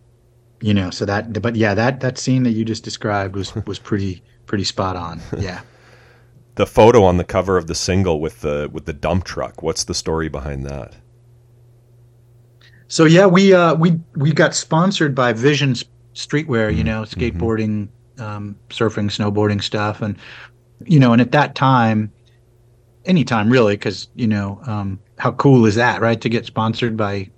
you 0.61 0.73
know, 0.73 0.89
so 0.89 1.05
that. 1.05 1.41
But 1.41 1.55
yeah, 1.55 1.73
that 1.73 1.99
that 1.99 2.17
scene 2.17 2.43
that 2.43 2.51
you 2.51 2.65
just 2.65 2.83
described 2.83 3.35
was 3.35 3.53
was 3.67 3.79
pretty 3.79 4.23
pretty 4.45 4.63
spot 4.63 4.95
on. 4.95 5.21
Yeah. 5.37 5.61
the 6.55 6.65
photo 6.65 7.03
on 7.03 7.17
the 7.17 7.23
cover 7.23 7.57
of 7.57 7.67
the 7.67 7.75
single 7.75 8.19
with 8.19 8.41
the 8.41 8.69
with 8.71 8.85
the 8.85 8.93
dump 8.93 9.23
truck. 9.23 9.61
What's 9.61 9.83
the 9.83 9.93
story 9.93 10.29
behind 10.29 10.65
that? 10.65 10.95
So 12.87 13.05
yeah, 13.05 13.25
we 13.25 13.53
uh, 13.53 13.75
we 13.75 13.99
we 14.15 14.33
got 14.33 14.53
sponsored 14.53 15.15
by 15.15 15.33
Vision 15.33 15.73
Streetwear. 16.13 16.69
Mm-hmm. 16.69 16.77
You 16.77 16.83
know, 16.83 17.01
skateboarding, 17.03 17.89
mm-hmm. 18.17 18.21
um, 18.21 18.55
surfing, 18.69 19.05
snowboarding 19.05 19.63
stuff, 19.63 20.01
and 20.01 20.17
you 20.85 20.99
know, 20.99 21.11
and 21.11 21.21
at 21.21 21.31
that 21.31 21.55
time, 21.55 22.11
anytime 23.05 23.49
really, 23.49 23.75
because 23.75 24.09
you 24.13 24.27
know, 24.27 24.61
um, 24.67 24.99
how 25.17 25.31
cool 25.31 25.65
is 25.65 25.75
that, 25.75 26.01
right? 26.01 26.21
To 26.21 26.29
get 26.29 26.45
sponsored 26.45 26.95
by 26.95 27.31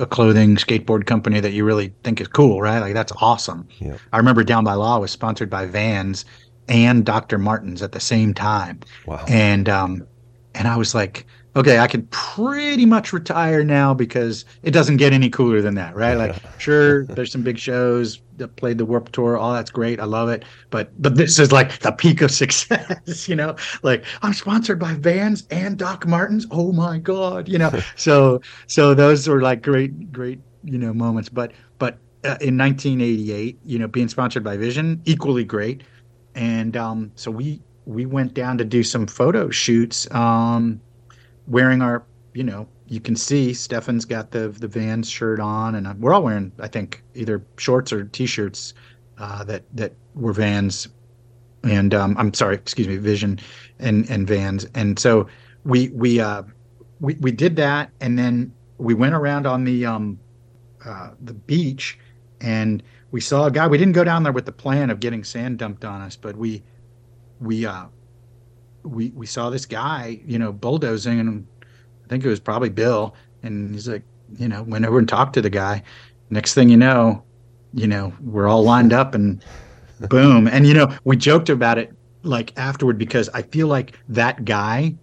a 0.00 0.06
clothing 0.06 0.56
skateboard 0.56 1.06
company 1.06 1.40
that 1.40 1.52
you 1.52 1.64
really 1.64 1.92
think 2.02 2.20
is 2.20 2.28
cool, 2.28 2.60
right? 2.60 2.78
Like 2.78 2.94
that's 2.94 3.12
awesome. 3.20 3.68
Yeah. 3.78 3.96
I 4.12 4.16
remember 4.16 4.42
Down 4.42 4.64
by 4.64 4.74
Law 4.74 4.98
was 4.98 5.10
sponsored 5.10 5.50
by 5.50 5.66
Vans 5.66 6.24
and 6.68 7.04
Dr. 7.04 7.38
Martens 7.38 7.82
at 7.82 7.92
the 7.92 8.00
same 8.00 8.32
time. 8.32 8.80
Wow. 9.06 9.24
And 9.28 9.68
um 9.68 10.06
and 10.54 10.66
I 10.66 10.76
was 10.76 10.94
like, 10.94 11.26
okay, 11.54 11.78
I 11.78 11.86
can 11.86 12.06
pretty 12.08 12.86
much 12.86 13.12
retire 13.12 13.62
now 13.62 13.94
because 13.94 14.44
it 14.62 14.70
doesn't 14.70 14.96
get 14.96 15.12
any 15.12 15.30
cooler 15.30 15.60
than 15.60 15.74
that, 15.74 15.94
right? 15.94 16.14
Like, 16.14 16.36
sure, 16.58 17.04
there's 17.06 17.30
some 17.30 17.42
big 17.42 17.58
shows 17.58 18.20
played 18.48 18.78
the 18.78 18.84
Warped 18.84 19.12
Tour, 19.12 19.36
all 19.36 19.52
that's 19.52 19.70
great, 19.70 20.00
I 20.00 20.04
love 20.04 20.28
it, 20.28 20.44
but 20.70 20.90
but 21.00 21.14
this 21.16 21.38
is 21.38 21.52
like 21.52 21.78
the 21.80 21.92
peak 21.92 22.20
of 22.22 22.30
success, 22.42 23.28
you 23.28 23.36
know? 23.36 23.56
Like, 23.82 24.04
I'm 24.22 24.32
sponsored 24.32 24.78
by 24.78 24.94
Vans 24.94 25.46
and 25.50 25.78
Doc 25.78 26.06
Martens. 26.06 26.46
Oh 26.50 26.72
my 26.72 26.98
god, 26.98 27.48
you 27.48 27.58
know? 27.58 27.70
so 27.96 28.40
so 28.66 28.94
those 28.94 29.28
were 29.28 29.42
like 29.42 29.62
great 29.62 30.12
great 30.12 30.40
you 30.64 30.78
know 30.78 30.92
moments, 30.92 31.28
but 31.28 31.52
but 31.78 31.94
uh, 32.24 32.36
in 32.40 32.58
1988, 32.58 33.58
you 33.64 33.78
know, 33.78 33.88
being 33.88 34.08
sponsored 34.08 34.44
by 34.44 34.56
Vision, 34.56 35.00
equally 35.04 35.44
great, 35.44 35.82
and 36.34 36.76
um, 36.76 37.10
so 37.14 37.30
we 37.30 37.60
we 37.86 38.06
went 38.06 38.34
down 38.34 38.58
to 38.58 38.64
do 38.64 38.82
some 38.82 39.06
photo 39.06 39.50
shoots. 39.50 40.10
Um, 40.12 40.80
wearing 41.50 41.82
our, 41.82 42.04
you 42.32 42.44
know, 42.44 42.66
you 42.90 43.00
can 43.00 43.14
see 43.14 43.54
Stefan's 43.54 44.04
got 44.04 44.32
the 44.32 44.48
the 44.48 44.66
Vans 44.66 45.08
shirt 45.08 45.38
on, 45.38 45.76
and 45.76 45.98
we're 46.00 46.12
all 46.12 46.24
wearing, 46.24 46.50
I 46.58 46.66
think, 46.66 47.04
either 47.14 47.40
shorts 47.56 47.92
or 47.92 48.04
t-shirts 48.04 48.74
uh, 49.16 49.44
that 49.44 49.62
that 49.76 49.92
were 50.16 50.32
Vans, 50.32 50.88
and 51.62 51.94
um, 51.94 52.16
I'm 52.18 52.34
sorry, 52.34 52.56
excuse 52.56 52.88
me, 52.88 52.96
Vision 52.96 53.38
and 53.78 54.10
and 54.10 54.26
Vans, 54.26 54.66
and 54.74 54.98
so 54.98 55.28
we 55.64 55.90
we 55.90 56.18
uh, 56.18 56.42
we 56.98 57.14
we 57.20 57.30
did 57.30 57.54
that, 57.56 57.92
and 58.00 58.18
then 58.18 58.52
we 58.78 58.92
went 58.92 59.14
around 59.14 59.46
on 59.46 59.62
the 59.62 59.86
um, 59.86 60.18
uh, 60.84 61.10
the 61.20 61.34
beach, 61.34 61.96
and 62.40 62.82
we 63.12 63.20
saw 63.20 63.46
a 63.46 63.52
guy. 63.52 63.68
We 63.68 63.78
didn't 63.78 63.94
go 63.94 64.02
down 64.02 64.24
there 64.24 64.32
with 64.32 64.46
the 64.46 64.52
plan 64.52 64.90
of 64.90 64.98
getting 64.98 65.22
sand 65.22 65.60
dumped 65.60 65.84
on 65.84 66.00
us, 66.00 66.16
but 66.16 66.34
we 66.34 66.64
we 67.40 67.66
uh, 67.66 67.84
we 68.82 69.10
we 69.10 69.26
saw 69.26 69.48
this 69.48 69.64
guy, 69.64 70.20
you 70.26 70.40
know, 70.40 70.52
bulldozing, 70.52 71.20
and 71.20 71.46
think 72.10 72.24
it 72.24 72.28
was 72.28 72.40
probably 72.40 72.68
Bill, 72.68 73.14
and 73.42 73.72
he's 73.72 73.88
like, 73.88 74.02
you 74.36 74.48
know, 74.48 74.64
went 74.64 74.84
over 74.84 74.98
and 74.98 75.08
talked 75.08 75.32
to 75.34 75.40
the 75.42 75.50
guy. 75.50 75.82
Next 76.28 76.54
thing 76.54 76.68
you 76.68 76.76
know, 76.76 77.22
you 77.72 77.86
know, 77.86 78.12
we're 78.20 78.48
all 78.48 78.62
lined 78.62 78.92
up 78.92 79.14
and 79.14 79.42
boom. 80.10 80.46
And 80.48 80.66
you 80.66 80.74
know, 80.74 80.94
we 81.04 81.16
joked 81.16 81.48
about 81.48 81.78
it 81.78 81.92
like 82.22 82.52
afterward 82.58 82.98
because 82.98 83.28
I 83.30 83.42
feel 83.42 83.68
like 83.68 83.98
that 84.08 84.44
guy 84.44 84.94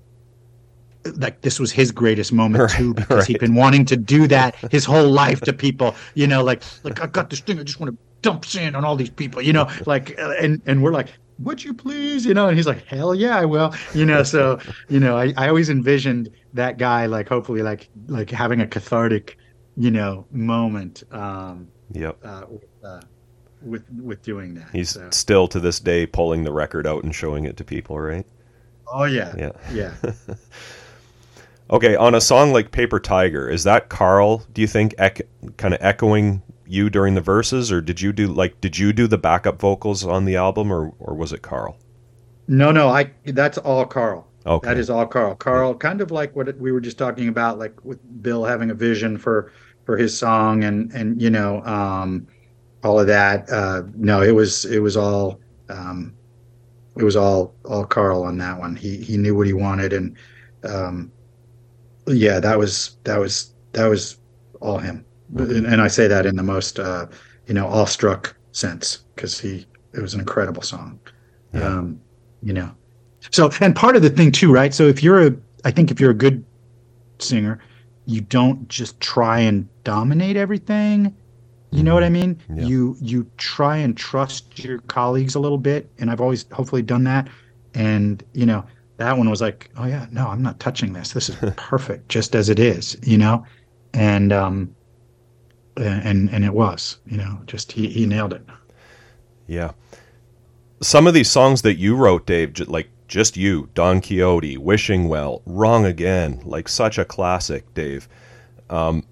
like 1.16 1.40
this 1.40 1.58
was 1.58 1.72
his 1.72 1.90
greatest 1.92 2.34
moment 2.34 2.62
Right, 2.64 2.72
too 2.78 2.94
because 2.94 3.18
right. 3.20 3.28
he'd 3.28 3.40
been 3.40 3.56
wanting 3.56 3.86
to 3.86 3.96
do 3.96 4.28
that 4.28 4.56
his 4.72 4.84
whole 4.84 5.10
life 5.10 5.40
to 5.42 5.54
people 5.54 5.96
you 6.16 6.28
know 6.28 6.44
like 6.44 6.62
like 6.84 7.02
i 7.02 7.08
got 7.08 7.30
this 7.30 7.40
thing 7.40 7.58
i 7.60 7.64
just 7.64 7.80
want 7.80 7.94
to 7.94 7.98
dump 8.22 8.44
sand 8.44 8.76
on 8.76 8.84
all 8.84 8.98
these 8.98 9.10
people 9.10 9.42
you 9.42 9.54
know 9.54 9.70
like 9.86 10.20
uh, 10.20 10.34
and 10.42 10.62
and 10.66 10.84
we're 10.84 10.92
like 10.92 11.14
would 11.40 11.64
you 11.64 11.74
please 11.74 12.26
you 12.26 12.34
know 12.34 12.48
and 12.48 12.58
he's 12.58 12.66
like 12.68 12.84
hell 12.86 13.14
yeah 13.14 13.38
i 13.38 13.46
will 13.46 13.74
you 13.94 14.06
know 14.06 14.24
so 14.24 14.60
you 14.90 15.00
know 15.00 15.18
i, 15.18 15.34
I 15.38 15.48
always 15.50 15.70
envisioned 15.70 16.30
that 16.54 16.78
guy 16.78 17.06
like 17.06 17.30
hopefully 17.30 17.62
like 17.62 17.90
like 18.08 18.30
having 18.32 18.62
a 18.62 18.68
cathartic 18.68 19.38
you 19.76 19.92
know 19.92 20.26
moment 20.32 21.04
um 21.12 21.68
Yep. 21.94 22.18
uh, 22.24 22.44
with, 22.50 22.64
uh, 22.84 23.02
with 23.62 23.84
with 24.02 24.22
doing 24.24 24.56
that 24.56 24.70
He's 24.74 24.90
so. 24.90 25.10
still 25.12 25.48
to 25.50 25.60
this 25.60 25.80
day 25.80 26.06
pulling 26.06 26.44
the 26.44 26.52
record 26.52 26.86
out 26.86 27.04
and 27.04 27.16
showing 27.16 27.46
it 27.46 27.56
to 27.58 27.64
people, 27.64 27.98
right? 28.00 28.26
oh 28.92 29.06
yeah 29.06 29.34
Yeah. 29.38 29.52
yeah 29.72 29.94
Okay, 31.70 31.96
on 31.98 32.16
a 32.16 32.22
song 32.22 32.54
like 32.54 32.72
Paper 32.72 33.00
Tiger, 33.00 33.50
is 33.50 33.66
that 33.66 33.90
Karl, 33.90 34.46
do 34.54 34.62
you 34.62 34.68
think, 34.68 34.96
ec- 35.00 35.28
kind 35.58 35.74
of 35.74 35.82
echoing 35.82 36.42
you 36.69 36.89
during 36.89 37.15
the 37.15 37.22
verses 37.22 37.72
or 37.72 37.81
did 37.81 38.02
you 38.02 38.14
do 38.14 38.27
like 38.27 38.60
did 38.61 38.77
you 38.77 38.94
do 38.94 39.07
the 39.07 39.18
backup 39.18 39.60
vocals 39.60 40.06
on 40.06 40.26
the 40.26 40.35
album 40.35 40.72
or 40.72 40.94
or 40.99 41.14
was 41.15 41.34
it 41.34 41.41
Karl? 41.41 41.77
No, 42.48 42.72
no, 42.72 42.89
I 42.89 43.11
that's 43.26 43.57
all 43.57 43.85
Karl. 43.85 44.27
Okay. 44.45 44.68
That 44.68 44.77
is 44.77 44.89
all 44.89 45.06
Karl. 45.06 45.35
Karl, 45.35 45.76
kind 45.76 45.99
of 45.99 46.11
like 46.11 46.34
what 46.35 46.56
we 46.57 46.72
were 46.72 46.80
just 46.80 46.98
talking 46.98 47.27
about, 47.27 47.60
like 47.60 47.84
with 47.84 47.99
Bill 48.23 48.45
having 48.45 48.72
a 48.72 48.73
vision 48.73 49.18
for 49.18 49.52
for 49.85 49.98
his 49.98 50.18
song 50.18 50.64
and 50.64 50.91
and 50.94 51.22
you 51.22 51.30
know 51.30 51.61
um, 51.64 52.27
all 52.84 52.99
of 52.99 53.07
that. 53.07 53.49
Uh, 53.49 53.84
no, 53.95 54.22
it 54.22 54.31
was 54.31 54.64
it 54.65 54.80
was 54.80 54.95
all 54.95 55.41
um, 55.69 56.15
it 56.98 57.03
was 57.03 57.18
all 57.18 57.56
all 57.65 57.85
Karl 57.85 58.23
on 58.23 58.38
that 58.38 58.57
one. 58.57 58.76
He 58.76 58.98
he 58.98 59.18
knew 59.18 59.35
what 59.35 59.48
he 59.48 59.53
wanted 59.53 59.91
and 59.91 60.15
um, 60.64 61.11
yeah, 62.07 62.39
that 62.39 62.57
was 62.57 62.98
that 63.03 63.19
was 63.19 63.53
that 63.73 63.88
was 63.88 64.19
all 64.61 64.77
him. 64.77 65.06
And, 65.36 65.66
and 65.66 65.82
I 65.82 65.88
say 65.88 66.08
that 66.08 66.26
in 66.26 66.36
the 66.36 66.44
most 66.44 66.80
uh, 66.80 67.08
you 67.48 67.54
know 67.54 67.68
awestruck 67.68 68.36
sense 68.52 69.04
because 69.16 69.40
he 69.40 69.66
it 69.94 70.02
was 70.02 70.14
an 70.14 70.20
incredible 70.20 70.62
song. 70.62 70.99
Yeah. 71.54 71.68
Um, 71.68 71.99
you 72.41 72.54
know, 72.54 72.72
so 73.32 73.49
and 73.62 73.76
part 73.76 73.95
of 73.95 74.02
the 74.02 74.10
thing 74.10 74.32
too, 74.32 74.52
right? 74.52 74.74
So 74.74 74.88
if 74.88 75.02
you're 75.04 75.28
a, 75.28 75.36
I 75.66 75.72
think 75.72 75.91
if 75.91 75.99
you're 75.99 76.12
a 76.12 76.16
good 76.16 76.45
singer, 77.20 77.60
you 78.06 78.22
don't 78.22 78.68
just 78.70 78.99
try 78.99 79.40
and 79.40 79.68
dominate 79.84 80.38
everything. 80.38 81.16
You 81.72 81.84
know 81.84 81.94
what 81.94 82.04
I 82.04 82.10
mean? 82.10 82.40
Yeah. 82.49 82.64
You 82.64 82.98
you 83.02 83.30
try 83.38 83.78
and 83.78 83.98
trust 83.98 84.64
your 84.64 84.80
colleagues 84.80 85.36
a 85.36 85.40
little 85.40 85.58
bit, 85.58 85.91
and 85.99 86.10
I've 86.10 86.22
always 86.22 86.45
hopefully 86.52 86.82
done 86.82 87.04
that. 87.04 87.28
And 87.74 88.24
you 88.34 88.45
know 88.45 88.66
that 88.98 89.18
one 89.18 89.30
was 89.30 89.41
like, 89.41 89.70
oh 89.78 89.86
yeah, 89.86 90.08
no, 90.12 90.28
I'm 90.28 90.41
not 90.41 90.60
touching 90.60 90.94
this. 90.94 91.12
This 91.12 91.30
is 91.30 91.36
perfect, 91.58 92.10
just 92.10 92.36
as 92.36 92.49
it 92.49 92.60
is. 92.60 92.98
You 93.04 93.18
know, 93.18 93.45
and 93.94 94.32
um, 94.32 94.76
and 95.78 96.30
and 96.30 96.44
it 96.44 96.54
was, 96.54 96.98
you 97.06 97.18
know, 97.18 97.40
just 97.45 97.72
he 97.72 97.88
he 97.88 98.06
nailed 98.06 98.34
it. 98.34 98.44
Yeah. 99.48 99.72
Some 100.82 101.08
of 101.08 101.14
these 101.14 101.30
songs 101.30 101.64
that 101.64 101.78
you 101.78 101.95
wrote, 101.95 102.28
Dave, 102.28 102.60
like 102.68 102.90
just 103.08 103.38
you, 103.38 103.70
Don 103.74 104.02
Quixote, 104.02 104.58
Wishing 104.58 105.08
Well, 105.08 105.41
Wrong 105.45 105.86
Again, 105.86 106.41
like 106.44 106.68
such 106.68 106.98
a 106.98 107.06
classic, 107.06 107.74
Dave. 107.74 108.08
Um, 108.70 109.04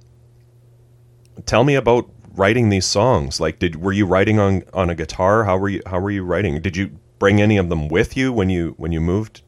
tell 1.45 1.63
me 1.63 1.75
about 1.75 2.09
writing 2.35 2.69
these 2.69 2.85
songs. 2.85 3.39
Like, 3.39 3.59
did 3.59 3.77
were 3.77 3.93
you 3.93 4.05
writing 4.05 4.39
on 4.39 4.63
on 4.73 4.89
a 4.89 4.95
guitar? 4.95 5.43
How 5.45 5.57
were 5.57 5.69
you 5.69 5.81
How 5.85 5.99
were 5.99 6.11
you 6.11 6.23
writing? 6.23 6.61
Did 6.61 6.77
you 6.77 6.91
bring 7.19 7.41
any 7.41 7.57
of 7.57 7.69
them 7.69 7.87
with 7.87 8.15
you 8.17 8.31
when 8.31 8.49
you 8.49 8.73
when 8.77 8.91
you 8.91 9.01
moved 9.01 9.41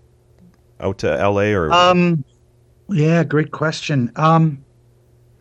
out 0.80 0.98
to 1.00 1.20
L.A. 1.20 1.54
or? 1.54 1.72
Um, 1.72 2.24
yeah, 2.90 3.24
great 3.24 3.52
question. 3.52 4.12
Um, 4.16 4.64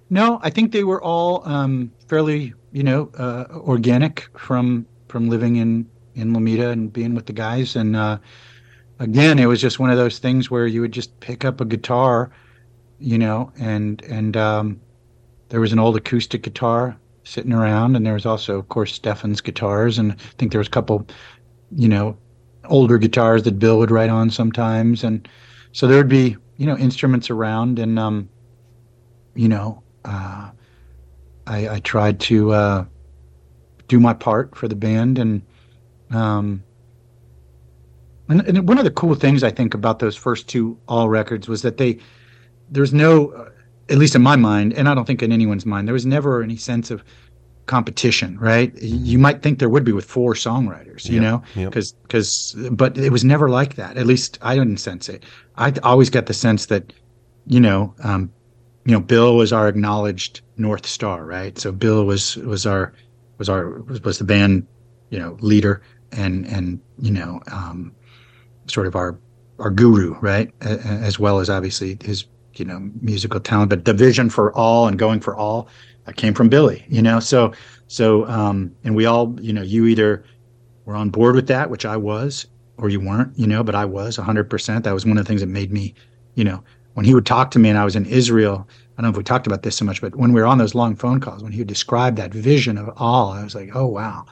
no, 0.09 0.39
I 0.43 0.51
think 0.51 0.73
they 0.73 0.85
were 0.85 1.03
all 1.03 1.47
um, 1.49 1.93
fairly, 2.09 2.55
you 2.73 2.83
know, 2.83 3.11
uh, 3.19 3.47
organic 3.51 4.29
from 4.39 4.87
from 5.09 5.29
living 5.29 5.57
in 5.57 5.89
in 6.15 6.33
Lomita 6.33 6.71
and 6.71 6.93
being 6.93 7.15
with 7.15 7.27
the 7.27 7.33
guys. 7.33 7.77
And 7.77 7.97
uh, 7.97 8.19
again, 8.99 9.39
it 9.39 9.47
was 9.47 9.61
just 9.61 9.79
one 9.79 9.91
of 9.91 9.97
those 9.97 10.19
things 10.19 10.51
where 10.51 10.67
you 10.67 10.81
would 10.81 10.93
just 10.93 11.19
pick 11.21 11.45
up 11.45 11.61
a 11.61 11.65
guitar, 11.65 12.31
you 12.99 13.19
know, 13.19 13.53
and 13.59 14.03
and 14.05 14.37
um, 14.37 14.81
there 15.49 15.61
was 15.61 15.73
an 15.73 15.79
old 15.79 15.97
acoustic 15.97 16.43
guitar 16.43 16.97
sitting 17.25 17.53
around, 17.53 17.97
and 17.97 18.07
there 18.07 18.15
was 18.15 18.27
also, 18.27 18.59
of 18.59 18.69
course, 18.69 18.95
Stefan's 18.95 19.41
guitars, 19.41 19.99
and 19.99 20.13
I 20.13 20.17
think 20.39 20.53
there 20.53 20.61
was 20.61 20.69
a 20.69 20.71
couple, 20.71 21.07
you 21.73 21.89
know, 21.89 22.17
older 22.67 22.99
guitars 22.99 23.43
that 23.43 23.59
Bill 23.59 23.79
would 23.79 23.91
write 23.91 24.11
on 24.11 24.31
sometimes, 24.31 25.03
and 25.03 25.29
so 25.73 25.87
there 25.87 25.99
would 25.99 26.09
be 26.09 26.37
you 26.57 26.67
know 26.67 26.77
instruments 26.79 27.29
around, 27.29 27.79
and 27.79 27.99
um, 27.99 28.29
you 29.35 29.49
know, 29.49 29.83
uh, 30.07 30.51
I, 31.47 31.69
I 31.69 31.81
tried 31.81 32.21
to 32.21 32.53
uh, 32.53 32.85
do 33.89 34.01
my 34.01 34.13
part 34.15 34.57
for 34.57 34.69
the 34.69 34.75
band, 34.77 35.19
and 35.19 35.43
um, 36.11 36.63
and, 38.29 38.41
and 38.47 38.69
one 38.69 38.79
of 38.79 38.85
the 38.85 38.91
cool 38.91 39.15
things 39.15 39.43
I 39.45 39.51
think 39.51 39.75
about 39.75 39.99
those 39.99 40.17
first 40.17 40.49
two 40.49 40.79
all 40.89 41.09
records 41.09 41.49
was 41.49 41.63
that 41.63 41.77
they 41.77 41.99
there's 42.71 42.93
no 42.93 43.29
uh, 43.31 43.51
at 43.89 43.99
least 43.99 44.15
in 44.17 44.23
my 44.23 44.35
mind 44.37 44.73
and 44.75 44.89
I 44.89 44.95
don't 44.95 45.05
think 45.05 45.23
in 45.23 45.31
anyone's 45.33 45.65
mind 45.67 45.87
there 45.87 45.93
was 45.93 46.07
never 46.07 46.43
any 46.43 46.57
sense 46.57 46.91
of 46.91 47.05
competition 47.67 48.39
right? 48.39 48.73
You 48.83 49.19
might 49.19 49.43
think 49.43 49.59
there 49.59 49.69
would 49.69 49.85
be 49.85 49.93
with 49.93 50.05
four 50.05 50.35
songwriters 50.35 51.09
you 51.09 51.21
Yep, 51.21 51.23
know? 51.23 51.43
yep. 51.55 51.71
because 51.71 51.93
because 51.93 52.57
but 52.73 52.99
it 52.99 53.11
was 53.11 53.25
never 53.25 53.49
like 53.49 53.75
that 53.77 53.97
at 53.97 54.07
least 54.07 54.39
I 54.43 54.57
didn't 54.57 54.79
sense 54.79 55.09
it. 55.09 55.25
I 55.57 55.73
always 55.83 56.11
got 56.11 56.27
the 56.27 56.35
sense 56.35 56.67
that 56.67 56.93
you 57.47 57.61
know 57.61 57.95
um, 58.03 58.33
you 58.87 58.93
know 58.93 59.01
Bill 59.01 59.37
was 59.37 59.53
our 59.53 59.69
acknowledged 59.69 60.41
north 60.57 60.87
star 60.87 61.25
right? 61.25 61.59
So 61.59 61.73
Bill 61.73 62.05
was 62.05 62.37
was 62.37 62.65
our 62.67 62.93
was 63.39 63.49
our 63.49 63.81
was, 63.81 64.19
the 64.19 64.25
band 64.25 64.67
you 65.11 65.19
know 65.19 65.37
leader 65.41 65.83
and 66.13 66.47
and 66.47 66.81
you 66.99 67.11
know 67.11 67.41
um, 67.51 67.95
sort 68.69 68.87
of 68.87 68.95
our 68.95 69.19
our 69.59 69.71
guru 69.71 70.15
right? 70.21 70.51
As 70.63 71.19
well 71.19 71.41
as 71.41 71.51
obviously 71.51 71.99
his 72.03 72.27
you 72.55 72.65
know 72.65 72.79
musical 73.03 73.41
talent 73.41 73.71
but 73.71 73.85
the 73.85 73.93
vision 73.93 74.31
for 74.31 74.57
all 74.57 74.87
and 74.87 74.99
going 74.99 75.21
for 75.21 75.35
all 75.37 75.69
uh, 76.07 76.13
came 76.13 76.33
from 76.33 76.49
Billy 76.49 76.85
you 76.89 77.03
know? 77.03 77.21
So 77.21 77.53
so 77.89 78.25
um 78.27 78.75
and 78.85 78.95
we 78.95 79.05
all 79.05 79.37
you 79.41 79.53
know 79.53 79.63
you 79.63 79.87
either 79.87 80.25
were 80.85 80.95
on 80.95 81.11
board 81.11 81.35
with 81.35 81.49
that 81.49 81.71
which 81.71 81.85
I 81.85 81.97
was 81.97 82.47
or 82.79 82.89
you 82.89 83.01
weren't 83.01 83.37
you 83.37 83.47
know 83.49 83.65
but 83.65 83.75
I 83.75 83.85
was 83.85 84.17
100% 84.17 84.83
that 84.85 84.95
was 84.95 85.05
one 85.05 85.19
of 85.19 85.25
the 85.25 85.29
things 85.29 85.41
that 85.41 85.49
made 85.49 85.73
me 85.73 85.95
you 86.35 86.45
know 86.45 86.63
when 86.97 87.05
he 87.05 87.15
would 87.15 87.27
talk 87.27 87.51
to 87.51 87.59
me 87.59 87.69
and 87.69 87.79
I 87.79 87.85
was 87.85 87.95
in 87.97 88.07
Israel 88.07 88.67
I 88.99 89.03
don't 89.03 89.11
know 89.11 89.15
if 89.15 89.19
we 89.19 89.23
talked 89.25 89.47
about 89.47 89.63
this 89.63 89.77
so 89.77 89.85
much 89.85 90.01
but 90.01 90.17
when 90.17 90.33
we 90.33 90.41
were 90.41 90.47
on 90.47 90.59
those 90.59 90.75
long 90.75 90.97
phone 90.97 91.21
calls 91.21 91.43
when 91.43 91.53
he 91.53 91.59
would 91.61 91.69
describe 91.69 92.17
that 92.17 92.33
vision 92.33 92.79
of 92.79 92.89
all 92.97 93.31
I 93.33 93.45
was 93.45 93.55
like 93.55 93.71
oh 93.77 93.87
wow 93.87 94.25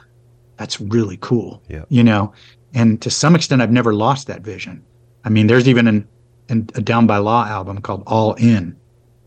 that's 0.57 0.81
really 0.81 1.17
cool 1.21 1.61
Yeah. 1.69 1.85
you 1.89 2.03
know? 2.03 2.33
And 2.73 3.01
to 3.03 3.09
some 3.11 3.35
extent 3.35 3.61
i've 3.61 3.71
never 3.71 3.93
lost 3.93 4.27
that 4.27 4.41
vision. 4.41 4.83
I 5.23 5.29
mean 5.29 5.47
there's 5.47 5.67
even 5.67 5.87
an, 5.87 6.07
an 6.49 6.67
a 6.75 6.81
down 6.81 7.05
by 7.07 7.17
law 7.17 7.45
album 7.45 7.81
called 7.81 8.03
all 8.07 8.33
in 8.35 8.75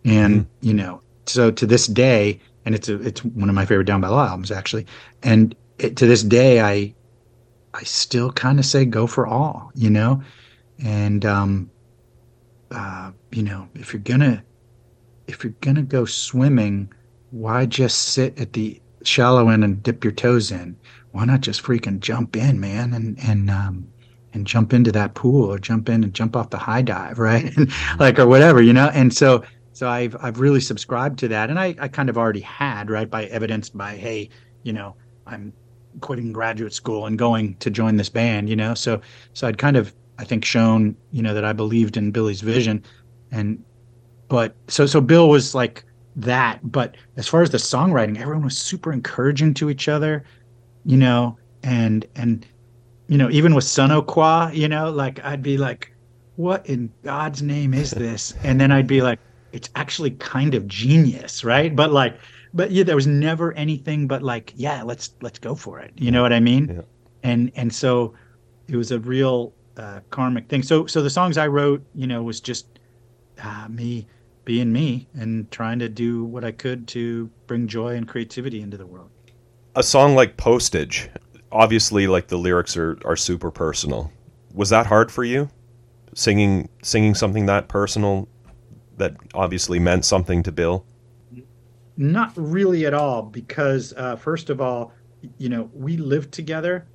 and 0.05 0.47
you 0.61 0.75
know 0.75 1.01
so 1.27 1.51
to 1.51 1.67
this 1.67 1.87
day 1.87 2.41
and 2.65 2.75
it's 2.75 2.89
a, 2.89 3.01
it's 3.03 3.25
one 3.25 3.49
of 3.49 3.55
my 3.55 3.65
favorite 3.67 3.85
down 3.85 4.01
by 4.01 4.09
law 4.09 4.27
albums 4.27 4.51
actually 4.51 4.85
and 5.23 5.55
it, 5.79 5.97
to 5.97 6.07
this 6.07 6.23
day 6.25 6.61
i 6.61 6.93
i 7.75 7.83
still 7.85 8.31
kind 8.33 8.59
of 8.59 8.65
say 8.67 8.85
go 8.85 9.07
for 9.07 9.27
all 9.27 9.71
you 9.75 9.91
know? 9.91 10.21
And 10.85 11.25
um 11.25 11.71
uh 12.71 13.11
you 13.31 13.43
know 13.43 13.69
if 13.75 13.93
you're 13.93 14.03
gonna 14.03 14.43
if 15.27 15.45
you're 15.45 15.55
gonna 15.61 15.83
go 15.83 16.05
swimming 16.05 16.93
why 17.31 17.67
just 17.67 17.99
sit 18.11 18.39
at 18.41 18.53
the 18.53 18.81
shallow 19.03 19.49
end 19.49 19.63
and 19.65 19.83
dip 19.83 20.03
your 20.03 20.13
toes 20.13 20.51
in 20.51 20.77
why 21.13 21.25
not 21.25 21.41
just 21.41 21.63
freaking 21.63 22.01
jump 22.01 22.37
in, 22.37 22.61
man, 22.61 22.93
and 22.95 23.19
and 23.21 23.51
um, 23.51 23.89
and 24.35 24.47
jump 24.47 24.73
into 24.73 24.93
that 24.93 25.15
pool 25.15 25.51
or 25.51 25.59
jump 25.59 25.89
in 25.89 26.05
and 26.05 26.15
jump 26.15 26.37
off 26.37 26.51
the 26.51 26.59
high 26.59 26.83
dive, 26.83 27.19
right? 27.31 27.53
Like 27.99 28.19
or 28.19 28.27
whatever, 28.27 28.63
you 28.63 28.73
know. 28.73 28.91
And 28.95 29.13
so 29.13 29.43
so 29.73 29.89
I've 29.89 30.17
I've 30.21 30.41
really 30.41 30.61
subscribed 30.61 31.19
to 31.21 31.29
that, 31.29 31.51
and 31.51 31.59
I 31.59 31.75
I 31.79 31.89
kind 31.89 32.09
of 32.09 32.19
already 32.19 32.41
had 32.41 32.91
right 32.91 33.11
by 33.11 33.25
evidenced 33.27 33.77
by 33.77 33.97
hey, 33.97 34.29
you 34.63 34.73
know, 34.73 34.97
I'm 35.27 35.53
quitting 36.01 36.33
graduate 36.33 36.73
school 36.73 37.07
and 37.07 37.19
going 37.19 37.57
to 37.57 37.71
join 37.71 37.97
this 37.97 38.09
band, 38.09 38.49
you 38.49 38.57
know. 38.57 38.75
So 38.75 39.01
so 39.33 39.49
I'd 39.49 39.59
kind 39.59 39.77
of 39.77 39.95
I 40.19 40.25
think 40.25 40.45
shown 40.45 40.97
you 41.11 41.23
know 41.23 41.35
that 41.35 41.45
I 41.45 41.53
believed 41.53 41.97
in 41.97 42.11
Billy's 42.11 42.43
vision, 42.43 42.85
and 43.31 43.63
but 44.29 44.55
so 44.69 44.87
so 44.87 45.01
Bill 45.01 45.29
was 45.29 45.55
like 45.55 45.85
that, 46.17 46.61
but 46.71 46.97
as 47.17 47.29
far 47.29 47.43
as 47.43 47.51
the 47.51 47.59
songwriting, 47.59 48.21
everyone 48.21 48.45
was 48.45 48.59
super 48.59 48.93
encouraging 48.93 49.55
to 49.55 49.71
each 49.71 49.89
other 49.89 50.25
you 50.89 50.97
know, 50.97 51.37
and 51.63 52.07
and 52.17 52.47
you 53.09 53.19
know, 53.19 53.31
even 53.31 53.55
with 53.55 53.65
Sonnequa, 53.65 54.55
you 54.55 54.69
know, 54.69 54.91
like 54.91 55.23
I'd 55.23 55.43
be 55.43 55.59
like, 55.59 55.93
what 56.37 56.67
in 56.67 56.91
God's 57.05 57.43
name 57.43 57.75
is 57.75 57.91
this? 58.05 58.35
And 58.43 58.59
then 58.59 58.73
I'd 58.73 58.87
be 58.87 59.03
like, 59.03 59.19
it's 59.53 59.69
actually 59.75 60.13
kind 60.13 60.55
of 60.55 60.67
genius, 60.67 61.45
right? 61.45 61.77
But 61.77 61.93
like, 61.93 62.19
but 62.55 62.71
yeah, 62.71 62.85
there 62.85 62.97
was 62.97 63.07
never 63.07 63.53
anything 63.53 64.09
but 64.09 64.23
like, 64.23 64.55
yeah, 64.57 64.83
let's 64.83 65.11
let's 65.21 65.39
go 65.39 65.55
for 65.55 65.79
it. 65.79 65.93
You 65.97 66.11
know 66.11 66.23
what 66.23 66.33
I 66.33 66.41
mean? 66.41 66.69
Yeah. 66.69 66.83
And 67.23 67.53
and 67.55 67.73
so 67.73 68.15
it 68.67 68.77
was 68.77 68.91
a 68.91 68.99
real 68.99 69.53
uh, 69.77 70.01
karmic 70.09 70.49
thing. 70.49 70.63
So 70.63 70.87
so 70.87 71.03
the 71.03 71.11
songs 71.11 71.37
I 71.37 71.49
wrote, 71.49 71.85
you 71.95 72.07
know, 72.07 72.23
was 72.23 72.41
just 72.41 72.78
uh, 73.43 73.69
me 73.69 74.07
being 74.45 74.73
me 74.73 75.07
and 75.15 75.51
trying 75.51 75.79
to 75.79 75.89
do 75.89 76.25
what 76.25 76.45
I 76.45 76.53
could 76.53 76.89
to 76.89 77.31
bring 77.47 77.69
joy 77.69 77.97
and 77.97 78.09
creativity 78.09 78.63
into 78.63 78.77
the 78.77 78.87
world. 78.87 79.11
A 79.75 79.83
song 79.83 80.15
like 80.15 80.37
Postage, 80.37 81.11
obviously, 81.53 82.07
like 82.07 82.29
the 82.29 82.39
lyrics 82.39 82.77
are 82.77 82.99
are 83.05 83.17
super 83.17 83.51
personal. 83.51 84.11
Was 84.55 84.71
that 84.71 84.87
hard 84.87 85.13
for 85.13 85.25
you? 85.25 85.51
Singing 86.15 86.69
singing 86.83 87.15
something 87.15 87.47
that 87.47 87.69
personal 87.69 88.29
that 88.97 89.17
obviously 89.35 89.79
meant 89.79 90.05
something 90.05 90.43
to 90.43 90.53
Bill. 90.53 90.85
Not 91.97 92.33
really 92.37 92.87
at 92.87 92.95
all, 92.95 93.23
because 93.23 93.93
uh, 93.97 94.17
first 94.17 94.51
of 94.51 94.61
all, 94.61 94.93
you 95.37 95.49
know, 95.49 95.71
we 95.75 95.97
lived 95.97 96.33
together, 96.33 96.87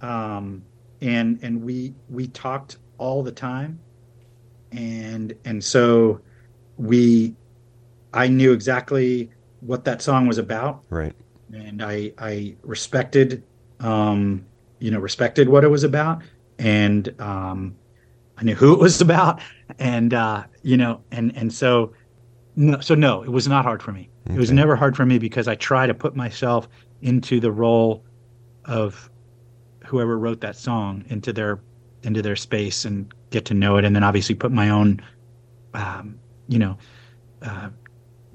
um, 0.00 0.62
and 1.00 1.38
and 1.42 1.62
we 1.62 1.94
we 2.08 2.28
talked 2.28 2.78
all 2.98 3.22
the 3.22 3.32
time, 3.32 3.80
and 4.72 5.34
and 5.44 5.62
so 5.62 6.20
we, 6.76 7.34
I 8.12 8.28
knew 8.28 8.52
exactly 8.52 9.30
what 9.60 9.84
that 9.84 10.02
song 10.02 10.26
was 10.26 10.38
about, 10.38 10.82
Right. 10.90 11.14
and 11.52 11.82
I 11.82 12.12
I 12.18 12.56
respected, 12.62 13.42
um, 13.80 14.44
you 14.78 14.90
know, 14.90 14.98
respected 14.98 15.48
what 15.48 15.64
it 15.64 15.68
was 15.68 15.84
about, 15.84 16.22
and 16.58 17.14
um, 17.20 17.76
I 18.38 18.44
knew 18.44 18.54
who 18.54 18.72
it 18.72 18.80
was 18.80 19.00
about, 19.08 19.40
and 19.78 20.14
uh, 20.14 20.44
you 20.62 20.76
know, 20.76 21.02
and 21.10 21.36
and 21.36 21.52
so, 21.52 21.92
no, 22.56 22.80
so 22.80 22.94
no, 22.94 23.22
it 23.22 23.30
was 23.30 23.46
not 23.46 23.64
hard 23.64 23.82
for 23.82 23.92
me. 23.92 24.08
It 24.26 24.38
was 24.38 24.52
never 24.52 24.76
hard 24.76 24.96
for 24.96 25.04
me 25.04 25.18
because 25.18 25.48
I 25.48 25.56
try 25.56 25.86
to 25.86 25.94
put 25.94 26.14
myself 26.14 26.68
into 27.02 27.40
the 27.40 27.50
role 27.50 28.04
of 28.64 29.10
whoever 29.84 30.16
wrote 30.16 30.40
that 30.42 30.56
song 30.56 31.04
into 31.08 31.32
their 31.32 31.60
into 32.04 32.22
their 32.22 32.36
space 32.36 32.84
and 32.84 33.12
get 33.32 33.44
to 33.46 33.54
know 33.54 33.76
it, 33.76 33.84
and 33.84 33.96
then 33.96 34.04
obviously 34.04 34.34
put 34.34 34.52
my 34.52 34.70
own, 34.70 35.00
um, 35.74 36.18
you 36.48 36.58
know, 36.58 36.78
uh, 37.42 37.70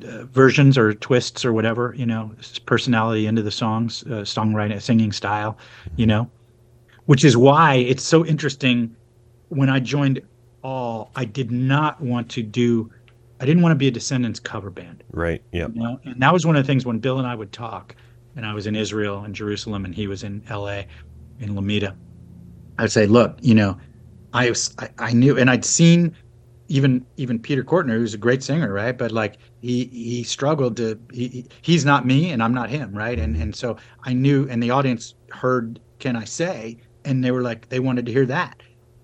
uh, 0.06 0.26
versions 0.26 0.78
or 0.78 0.94
twists 0.94 1.44
or 1.44 1.54
whatever, 1.54 1.94
you 1.98 2.06
know, 2.06 2.32
personality 2.66 3.26
into 3.26 3.42
the 3.42 3.52
songs, 3.52 4.04
uh, 4.04 4.22
songwriting, 4.22 4.80
singing 4.82 5.12
style, 5.12 5.58
you 5.96 6.06
know, 6.06 6.30
which 7.06 7.26
is 7.26 7.36
why 7.36 7.76
it's 7.76 8.04
so 8.04 8.26
interesting. 8.26 8.96
When 9.50 9.70
I 9.70 9.80
joined 9.80 10.22
All, 10.62 11.10
I 11.16 11.26
did 11.26 11.52
not 11.52 12.02
want 12.02 12.30
to 12.32 12.44
do, 12.44 12.92
I 13.40 13.46
didn't 13.46 13.64
want 13.64 13.72
to 13.72 13.78
be 13.78 13.88
a 13.88 13.92
Descendents 13.92 14.40
cover 14.40 14.70
band. 14.70 15.04
Right. 15.12 15.42
Yep. 15.52 15.72
You 15.74 15.82
know? 15.82 16.00
And 16.04 16.22
that 16.22 16.34
was 16.34 16.46
one 16.46 16.56
of 16.56 16.64
the 16.64 16.68
things 16.68 16.86
when 16.86 17.00
Bill 17.00 17.18
and 17.18 17.28
I 17.28 17.34
would 17.34 17.52
talk, 17.52 17.96
and 18.36 18.46
I 18.46 18.54
was 18.54 18.68
in 18.68 18.76
Israel 18.76 19.24
and 19.24 19.34
Jerusalem, 19.34 19.86
and 19.86 19.96
he 19.96 20.08
was 20.08 20.24
in 20.24 20.44
L.A. 20.50 20.86
in 21.40 21.56
Lomita. 21.56 21.96
I'd 22.78 22.92
say, 22.92 23.08
look, 23.08 23.38
you 23.42 23.56
know, 23.56 23.78
I 24.34 24.50
was, 24.50 24.74
I, 24.80 24.90
I 25.00 25.14
knew, 25.14 25.38
and 25.38 25.50
I'd 25.50 25.66
seen 25.66 26.16
even 26.70 27.06
even 27.18 27.40
Peter 27.40 27.64
Cortner, 27.64 27.98
who's 27.98 28.14
a 28.14 28.18
great 28.18 28.44
singer, 28.44 28.72
right? 28.74 28.98
But 28.98 29.12
like 29.12 29.38
he 29.62 29.86
he 29.86 30.24
struggled 30.24 30.78
to 30.78 31.00
he 31.12 31.28
he- 31.30 31.48
he's 31.62 31.86
not 31.86 32.06
me 32.06 32.32
and 32.32 32.44
I'm 32.44 32.54
not 32.54 32.70
him, 32.70 32.94
right? 32.96 33.18
And 33.20 33.36
and 33.38 33.56
so 33.56 33.78
I 34.04 34.14
knew, 34.14 34.48
and 34.50 34.62
the 34.62 34.72
audience 34.72 35.16
heard, 35.32 35.80
can 36.00 36.16
I 36.16 36.26
say? 36.26 36.78
And 37.06 37.24
they 37.24 37.32
were 37.32 37.42
like, 37.42 37.70
they 37.70 37.80
wanted 37.80 38.06
to 38.08 38.12
hear 38.12 38.26
that, 38.28 38.62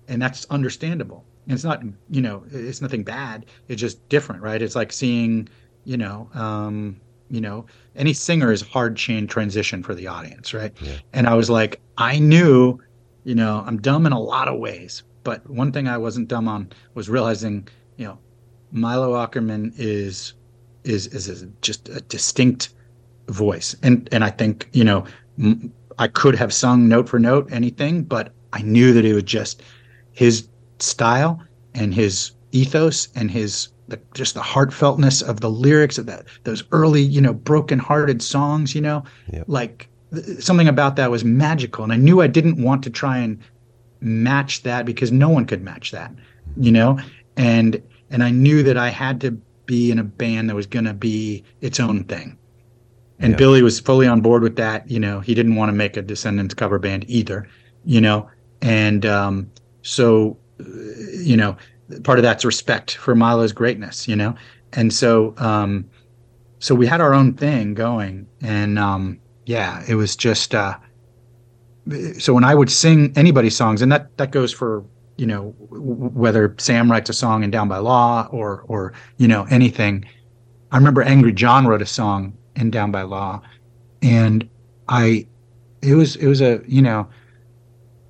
and 0.08 0.20
that's 0.20 0.44
understandable. 0.46 1.26
And 1.46 1.54
it's 1.54 1.64
not, 1.64 1.82
you 2.08 2.22
know, 2.22 2.44
it's 2.50 2.80
nothing 2.82 3.04
bad. 3.04 3.46
It's 3.68 3.80
just 3.80 4.06
different, 4.08 4.42
right? 4.42 4.60
It's 4.62 4.76
like 4.76 4.92
seeing, 4.92 5.48
you 5.84 5.96
know, 5.96 6.30
um, 6.34 7.00
you 7.28 7.40
know, 7.40 7.66
any 7.94 8.12
singer 8.12 8.52
is 8.52 8.62
hard 8.62 8.96
chain 8.96 9.26
transition 9.26 9.82
for 9.82 9.94
the 9.94 10.06
audience, 10.06 10.52
right? 10.54 10.72
Yeah. 10.80 10.98
And 11.12 11.26
I 11.26 11.34
was 11.34 11.50
like, 11.50 11.82
I 11.96 12.18
knew, 12.18 12.78
you 13.24 13.34
know, 13.34 13.62
I'm 13.66 13.80
dumb 13.80 14.06
in 14.06 14.12
a 14.12 14.20
lot 14.20 14.48
of 14.48 14.58
ways, 14.58 15.02
but 15.24 15.48
one 15.50 15.72
thing 15.72 15.88
I 15.88 15.98
wasn't 15.98 16.28
dumb 16.28 16.46
on 16.48 16.70
was 16.94 17.08
realizing, 17.10 17.66
you 17.96 18.04
know, 18.06 18.18
Milo 18.70 19.14
Aukerman 19.14 19.72
is 19.76 20.34
is 20.84 21.06
is, 21.08 21.28
is 21.28 21.46
just 21.62 21.88
a 21.88 22.00
distinct 22.02 22.70
voice, 23.28 23.74
and 23.82 24.08
and 24.12 24.22
I 24.22 24.30
think 24.30 24.68
you 24.72 24.84
know 24.84 25.04
m- 25.38 25.72
I 25.98 26.08
could 26.08 26.34
have 26.36 26.52
sung 26.52 26.88
note 26.88 27.08
for 27.08 27.18
note 27.18 27.48
anything, 27.52 28.02
but 28.02 28.32
I 28.52 28.62
knew 28.62 28.92
that 28.92 29.04
it 29.04 29.14
was 29.14 29.22
just 29.24 29.62
his 30.12 30.46
style 30.78 31.40
and 31.74 31.94
his 31.94 32.32
ethos 32.52 33.08
and 33.16 33.30
his 33.30 33.68
the, 33.88 33.98
just 34.14 34.34
the 34.34 34.40
heartfeltness 34.40 35.22
of 35.28 35.40
the 35.40 35.50
lyrics 35.50 35.98
of 35.98 36.06
that 36.06 36.24
those 36.44 36.64
early 36.72 37.02
you 37.02 37.20
know 37.20 37.32
broken 37.34 37.78
hearted 37.78 38.22
songs 38.22 38.74
you 38.74 38.80
know 38.80 39.02
Yep. 39.32 39.44
like 39.46 39.88
th- 40.14 40.42
something 40.42 40.68
about 40.68 40.96
that 40.96 41.10
was 41.10 41.22
magical 41.24 41.84
and 41.84 41.92
i 41.92 41.96
knew 41.96 42.22
i 42.22 42.26
didn't 42.26 42.62
want 42.62 42.82
to 42.84 42.90
try 42.90 43.18
and 43.18 43.38
match 44.04 44.62
that 44.62 44.86
because 44.86 45.10
no 45.12 45.28
one 45.28 45.46
could 45.46 45.62
match 45.62 45.90
that 45.92 46.12
you 46.56 46.70
know? 46.72 46.98
And 47.36 47.82
and 48.10 48.22
i 48.22 48.30
knew 48.30 48.62
that 48.62 48.76
i 48.78 48.90
had 48.90 49.20
to 49.22 49.38
be 49.66 49.90
in 49.90 49.98
a 49.98 50.04
band 50.04 50.48
that 50.50 50.54
was 50.54 50.66
going 50.66 50.84
to 50.84 50.94
be 50.94 51.44
its 51.60 51.80
own 51.80 52.04
thing. 52.04 52.38
And 53.18 53.32
Yeah. 53.32 53.36
billy 53.36 53.62
was 53.62 53.80
fully 53.80 54.06
on 54.06 54.20
board 54.20 54.42
with 54.42 54.56
that 54.56 54.88
you 54.90 55.00
know? 55.00 55.20
He 55.20 55.34
didn't 55.34 55.56
want 55.56 55.70
to 55.70 55.74
make 55.74 55.96
a 55.96 56.02
descendents 56.02 56.54
cover 56.54 56.78
band 56.78 57.04
either 57.08 57.48
you 57.84 58.00
know? 58.00 58.28
And 58.60 59.06
um 59.06 59.50
so 59.82 60.38
uh, 60.60 60.64
you 61.14 61.36
know 61.36 61.56
part 62.04 62.18
of 62.18 62.22
that's 62.22 62.44
respect 62.44 62.96
for 62.96 63.14
milo's 63.14 63.52
greatness 63.52 64.06
you 64.08 64.16
know? 64.16 64.34
And 64.72 64.92
so 64.92 65.34
um 65.38 65.90
so 66.60 66.74
we 66.74 66.86
had 66.86 67.00
our 67.00 67.14
own 67.14 67.34
thing 67.34 67.74
going 67.74 68.28
and 68.40 68.78
um 68.78 69.20
yeah 69.46 69.82
it 69.88 69.94
was 69.96 70.16
just 70.16 70.54
uh 70.54 70.76
so 72.18 72.32
when 72.32 72.44
i 72.44 72.54
would 72.54 72.70
sing 72.70 73.12
anybody's 73.16 73.56
songs 73.56 73.82
and 73.82 73.92
that 73.92 74.16
that 74.16 74.30
goes 74.30 74.52
for 74.52 74.84
you 75.16 75.26
know 75.26 75.54
whether 75.58 76.54
sam 76.58 76.90
writes 76.90 77.10
a 77.10 77.12
song 77.12 77.44
in 77.44 77.50
down 77.50 77.68
by 77.68 77.78
law 77.78 78.28
or 78.30 78.64
or 78.68 78.92
you 79.18 79.28
know 79.28 79.44
anything. 79.50 80.04
I 80.72 80.76
remember 80.76 81.02
angry 81.02 81.32
john 81.32 81.66
wrote 81.66 81.82
a 81.82 81.86
song 81.86 82.36
in 82.56 82.70
down 82.70 82.90
by 82.90 83.02
law 83.02 83.42
and 84.02 84.48
i 84.88 85.26
it 85.82 85.94
was 85.94 86.16
it 86.16 86.26
was 86.26 86.40
a 86.40 86.62
you 86.66 86.82
know 86.82 87.08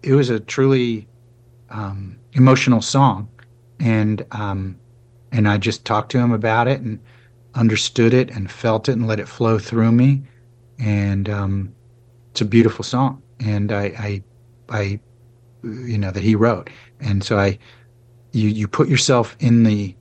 it 0.03 0.15
was 0.15 0.31
a 0.31 0.41
truly 0.41 1.07
um 1.71 2.17
emotional 2.33 2.81
song. 2.81 3.29
And 3.81 4.25
um 4.31 4.77
and 5.33 5.49
i 5.49 5.59
just 5.59 5.85
talked 5.85 6.11
to 6.13 6.19
him 6.19 6.33
about 6.33 6.69
it 6.69 6.81
and 6.81 6.99
understood 7.55 8.15
it 8.15 8.31
and 8.31 8.51
felt 8.51 8.89
it 8.89 8.93
and 8.93 9.07
let 9.07 9.21
it 9.21 9.29
flow 9.29 9.59
through 9.59 9.93
me. 9.93 10.23
And 10.79 11.29
um 11.29 11.75
it's 12.31 12.41
a 12.41 12.45
beautiful 12.47 12.85
song 12.85 13.23
and 13.41 13.73
i 13.73 13.85
i 13.99 14.23
i 14.71 15.01
you 15.63 15.99
know 15.99 16.11
that 16.11 16.23
he 16.23 16.35
wrote. 16.35 16.71
And 17.01 17.23
so 17.25 17.39
i 17.39 17.59
you 18.33 18.49
you 18.49 18.69
put 18.69 18.89
yourself 18.89 19.37
in 19.41 19.63
the 19.63 19.95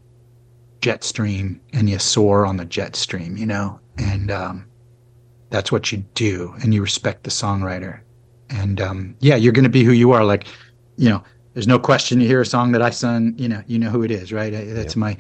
jet 0.82 1.04
stream 1.04 1.62
and 1.72 1.90
you 1.90 1.98
soar 2.00 2.46
on 2.46 2.58
the 2.58 2.66
jet 2.66 2.96
stream 2.96 3.38
you 3.38 3.46
know 3.46 3.80
and 3.98 4.30
um 4.32 4.66
that's 5.50 5.72
what 5.72 5.92
you 5.92 6.00
do 6.16 6.54
and 6.62 6.74
you 6.74 6.82
respect 6.82 7.24
the 7.24 7.30
songwriter. 7.30 8.02
And 8.50 8.82
um 8.82 9.16
yeah 9.20 9.36
you're 9.36 9.54
going 9.54 9.64
to 9.64 9.70
be 9.70 9.84
who 9.84 9.92
you 9.94 10.12
are. 10.12 10.24
Like 10.24 10.48
you 10.98 11.10
know 11.10 11.24
there's 11.54 11.68
no 11.68 11.80
question 11.80 12.20
you 12.20 12.28
hear 12.28 12.42
a 12.42 12.46
song 12.46 12.72
that 12.72 12.82
i 12.82 12.90
sung 12.90 13.34
you 13.38 13.48
know 13.48 13.62
you 13.68 13.78
know 13.78 13.90
who 13.90 14.04
it 14.04 14.12
is 14.12 14.34
right? 14.34 14.52
That's 14.52 14.96
my 14.96 15.18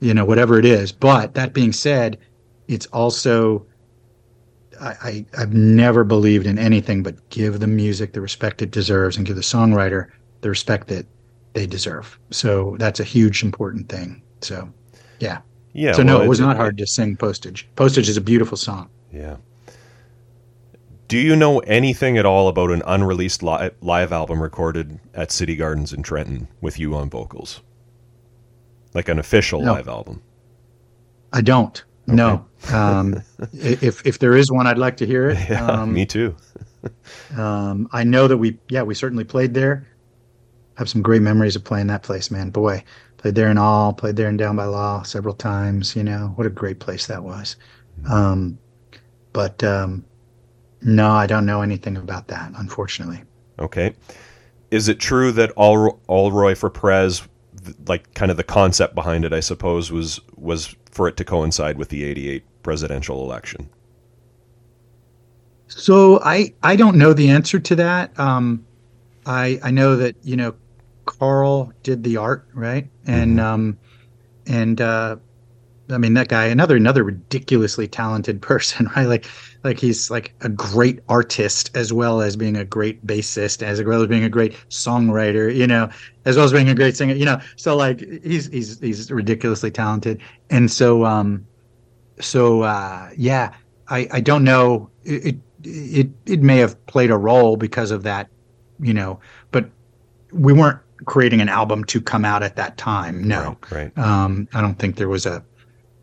you 0.00 0.14
know 0.14 0.24
whatever 0.24 0.58
it 0.58 0.64
is. 0.64 0.92
But 0.92 1.34
that 1.34 1.52
being 1.52 1.72
said 1.72 2.18
it's 2.68 2.86
also 2.86 3.66
I, 4.82 4.96
I 5.02 5.26
I've 5.38 5.54
never 5.54 6.04
believed 6.04 6.46
in 6.46 6.58
anything 6.58 7.02
but 7.02 7.30
give 7.30 7.60
the 7.60 7.66
music 7.66 8.12
the 8.12 8.20
respect 8.20 8.60
it 8.62 8.70
deserves 8.70 9.16
and 9.16 9.24
give 9.24 9.36
the 9.36 9.42
songwriter 9.42 10.10
the 10.40 10.50
respect 10.50 10.88
that 10.88 11.06
they 11.54 11.66
deserve. 11.66 12.18
So 12.30 12.76
that's 12.78 13.00
a 13.00 13.04
huge 13.04 13.42
important 13.42 13.88
thing. 13.88 14.22
So 14.40 14.68
yeah. 15.20 15.38
Yeah. 15.72 15.92
so 15.92 16.02
no, 16.02 16.16
well, 16.16 16.24
it 16.24 16.28
was 16.28 16.40
not 16.40 16.56
hard 16.56 16.76
to 16.78 16.86
sing 16.86 17.16
Postage. 17.16 17.68
Postage 17.76 18.08
is 18.08 18.16
a 18.16 18.20
beautiful 18.20 18.56
song. 18.58 18.90
Yeah. 19.12 19.36
Do 21.08 21.18
you 21.18 21.36
know 21.36 21.60
anything 21.60 22.18
at 22.18 22.26
all 22.26 22.48
about 22.48 22.70
an 22.70 22.82
unreleased 22.86 23.42
li- 23.42 23.70
live 23.80 24.12
album 24.12 24.42
recorded 24.42 24.98
at 25.14 25.30
City 25.30 25.56
Gardens 25.56 25.92
in 25.92 26.02
Trenton 26.02 26.48
with 26.60 26.78
you 26.78 26.94
on 26.94 27.10
vocals? 27.10 27.60
Like 28.94 29.08
an 29.08 29.18
official 29.18 29.60
No. 29.60 29.74
live 29.74 29.88
album? 29.88 30.22
I 31.32 31.40
don't. 31.42 31.82
No. 32.06 32.44
Um, 32.72 33.22
if 33.52 34.04
if 34.06 34.18
there 34.18 34.36
is 34.36 34.50
one, 34.50 34.66
I'd 34.66 34.78
like 34.78 34.96
to 34.98 35.06
hear 35.06 35.30
it. 35.30 35.38
Yeah, 35.48 35.66
Um, 35.66 35.92
me 35.92 36.06
too. 36.06 36.36
Um, 37.36 37.88
I 37.92 38.02
know 38.04 38.26
that 38.26 38.38
we, 38.38 38.58
yeah, 38.68 38.82
we 38.82 38.94
certainly 38.94 39.24
played 39.24 39.54
there. 39.54 39.86
Have 40.76 40.88
some 40.88 41.02
great 41.02 41.22
memories 41.22 41.54
of 41.54 41.62
playing 41.62 41.86
that 41.88 42.02
place, 42.02 42.30
man. 42.30 42.50
Boy, 42.50 42.82
played 43.18 43.34
there 43.36 43.50
in 43.50 43.58
all, 43.58 43.92
played 43.92 44.16
there 44.16 44.28
in 44.28 44.36
Down 44.36 44.56
by 44.56 44.64
Law 44.64 45.02
several 45.02 45.34
times. 45.34 45.94
You 45.94 46.02
know 46.02 46.32
what 46.34 46.46
a 46.46 46.50
great 46.50 46.80
place 46.80 47.06
that 47.06 47.22
was. 47.22 47.56
Um, 48.10 48.58
but 49.32 49.62
um, 49.62 50.04
no, 50.80 51.10
I 51.10 51.26
don't 51.26 51.46
know 51.46 51.62
anything 51.62 51.96
about 51.96 52.28
that, 52.28 52.50
unfortunately. 52.56 53.22
Okay. 53.58 53.94
Is 54.70 54.88
it 54.88 54.98
true 54.98 55.30
that 55.32 55.50
All 55.52 56.00
Allroy 56.08 56.56
for 56.56 56.70
Prez, 56.70 57.22
th- 57.64 57.76
like 57.86 58.12
kind 58.14 58.30
of 58.30 58.36
the 58.36 58.44
concept 58.44 58.94
behind 58.94 59.24
it, 59.24 59.32
I 59.32 59.40
suppose, 59.40 59.92
was 59.92 60.20
was 60.36 60.74
for 60.92 61.08
it 61.08 61.16
to 61.16 61.24
coincide 61.24 61.76
with 61.76 61.88
the 61.88 62.04
'88 62.04 62.44
presidential 62.62 63.24
election? 63.24 63.68
So 65.68 66.20
I 66.22 66.52
I 66.62 66.76
don't 66.76 66.96
know 66.96 67.12
the 67.12 67.30
answer 67.30 67.58
to 67.58 67.74
that. 67.76 68.18
Um, 68.20 68.64
I 69.26 69.58
I 69.62 69.70
know 69.70 69.96
that 69.96 70.16
you 70.22 70.36
know 70.36 70.54
Karl 71.06 71.72
did 71.82 72.04
the 72.04 72.18
art 72.18 72.46
right, 72.54 72.88
and 73.06 73.38
Mhm. 73.38 73.42
um, 73.42 73.78
and 74.46 74.80
uh, 74.80 75.16
I 75.90 75.98
mean 75.98 76.14
that 76.14 76.28
guy 76.28 76.46
another 76.46 76.76
another 76.76 77.04
ridiculously 77.04 77.88
talented 77.88 78.40
person, 78.50 78.88
right? 78.96 79.06
Like 79.06 79.26
like 79.64 79.78
he's 79.78 80.10
like 80.10 80.34
a 80.40 80.48
great 80.48 81.00
artist 81.08 81.70
as 81.76 81.92
well 81.92 82.20
as 82.22 82.36
being 82.36 82.56
a 82.56 82.64
great 82.64 83.04
bassist, 83.06 83.62
as 83.62 83.82
well 83.82 84.02
as 84.02 84.08
being 84.08 84.24
a 84.24 84.28
great 84.28 84.54
songwriter, 84.70 85.54
you 85.54 85.66
know, 85.66 85.88
as 86.24 86.36
well 86.36 86.44
as 86.44 86.52
being 86.52 86.68
a 86.68 86.74
great 86.74 86.96
singer, 86.96 87.14
you 87.14 87.24
know. 87.24 87.40
So 87.56 87.76
like 87.76 88.00
he's 88.22 88.46
he's 88.48 88.78
he's 88.80 89.10
ridiculously 89.10 89.70
talented, 89.70 90.20
and 90.50 90.70
so 90.70 91.04
um, 91.04 91.48
so 92.20 92.62
uh, 92.62 93.10
yeah, 93.16 93.54
I 93.88 94.08
I 94.12 94.20
don't 94.20 94.44
know 94.44 94.90
it. 95.02 95.26
it 95.26 95.36
it 95.64 96.10
it 96.26 96.42
may 96.42 96.56
have 96.58 96.84
played 96.86 97.10
a 97.12 97.16
role 97.16 97.56
because 97.56 97.92
of 97.92 98.02
that, 98.02 98.28
you 98.80 98.92
know, 98.92 99.20
but 99.52 99.70
we 100.32 100.52
weren't 100.52 100.80
creating 101.06 101.40
an 101.40 101.48
album 101.48 101.84
to 101.84 102.00
come 102.00 102.24
out 102.24 102.42
at 102.42 102.56
that 102.56 102.76
time. 102.76 103.22
No, 103.22 103.58
Right. 103.70 103.92
right. 103.96 103.98
um, 103.98 104.48
I 104.54 104.60
don't 104.60 104.76
think 104.78 104.96
there 104.96 105.08
was 105.08 105.26
a 105.26 105.44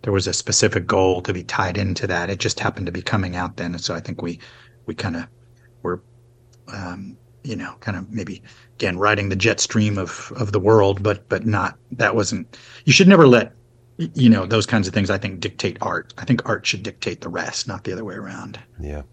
there 0.10 0.14
was 0.16 0.26
a 0.26 0.34
specific 0.34 0.88
goal 0.88 1.22
to 1.22 1.32
be 1.32 1.44
tied 1.44 1.78
into 1.78 2.08
that. 2.08 2.32
It 2.32 2.40
just 2.40 2.60
happened 2.60 2.88
to 2.88 2.92
be 2.92 3.04
coming 3.04 3.36
out 3.36 3.58
then, 3.58 3.74
and 3.74 3.80
so 3.80 3.94
I 3.94 4.00
think 4.00 4.24
we 4.24 4.40
we 4.88 4.96
kind 4.96 5.16
of 5.16 5.28
were, 5.84 6.02
um, 6.74 7.16
you 7.44 7.56
know, 7.56 7.76
kind 7.80 7.96
of 7.96 8.10
maybe 8.10 8.42
again 8.74 8.98
riding 8.98 9.30
the 9.30 9.36
jet 9.36 9.60
stream 9.60 10.00
of 10.00 10.34
of 10.36 10.52
the 10.52 10.60
world, 10.60 11.04
but 11.04 11.30
but 11.30 11.46
not 11.46 11.78
that 11.92 12.16
wasn't. 12.16 12.58
You 12.86 12.92
should 12.92 13.08
never 13.08 13.28
let 13.28 13.54
you 13.98 14.30
know 14.30 14.48
those 14.48 14.66
kinds 14.66 14.88
of 14.88 14.96
things. 14.96 15.12
I 15.12 15.20
think 15.20 15.42
dictate 15.42 15.78
art. 15.80 16.12
I 16.18 16.26
think 16.26 16.42
art 16.50 16.66
should 16.66 16.82
dictate 16.82 17.22
the 17.22 17.30
rest, 17.30 17.68
not 17.68 17.84
the 17.84 17.94
other 17.94 18.04
way 18.04 18.16
around. 18.16 18.60
Yeah. 18.80 19.04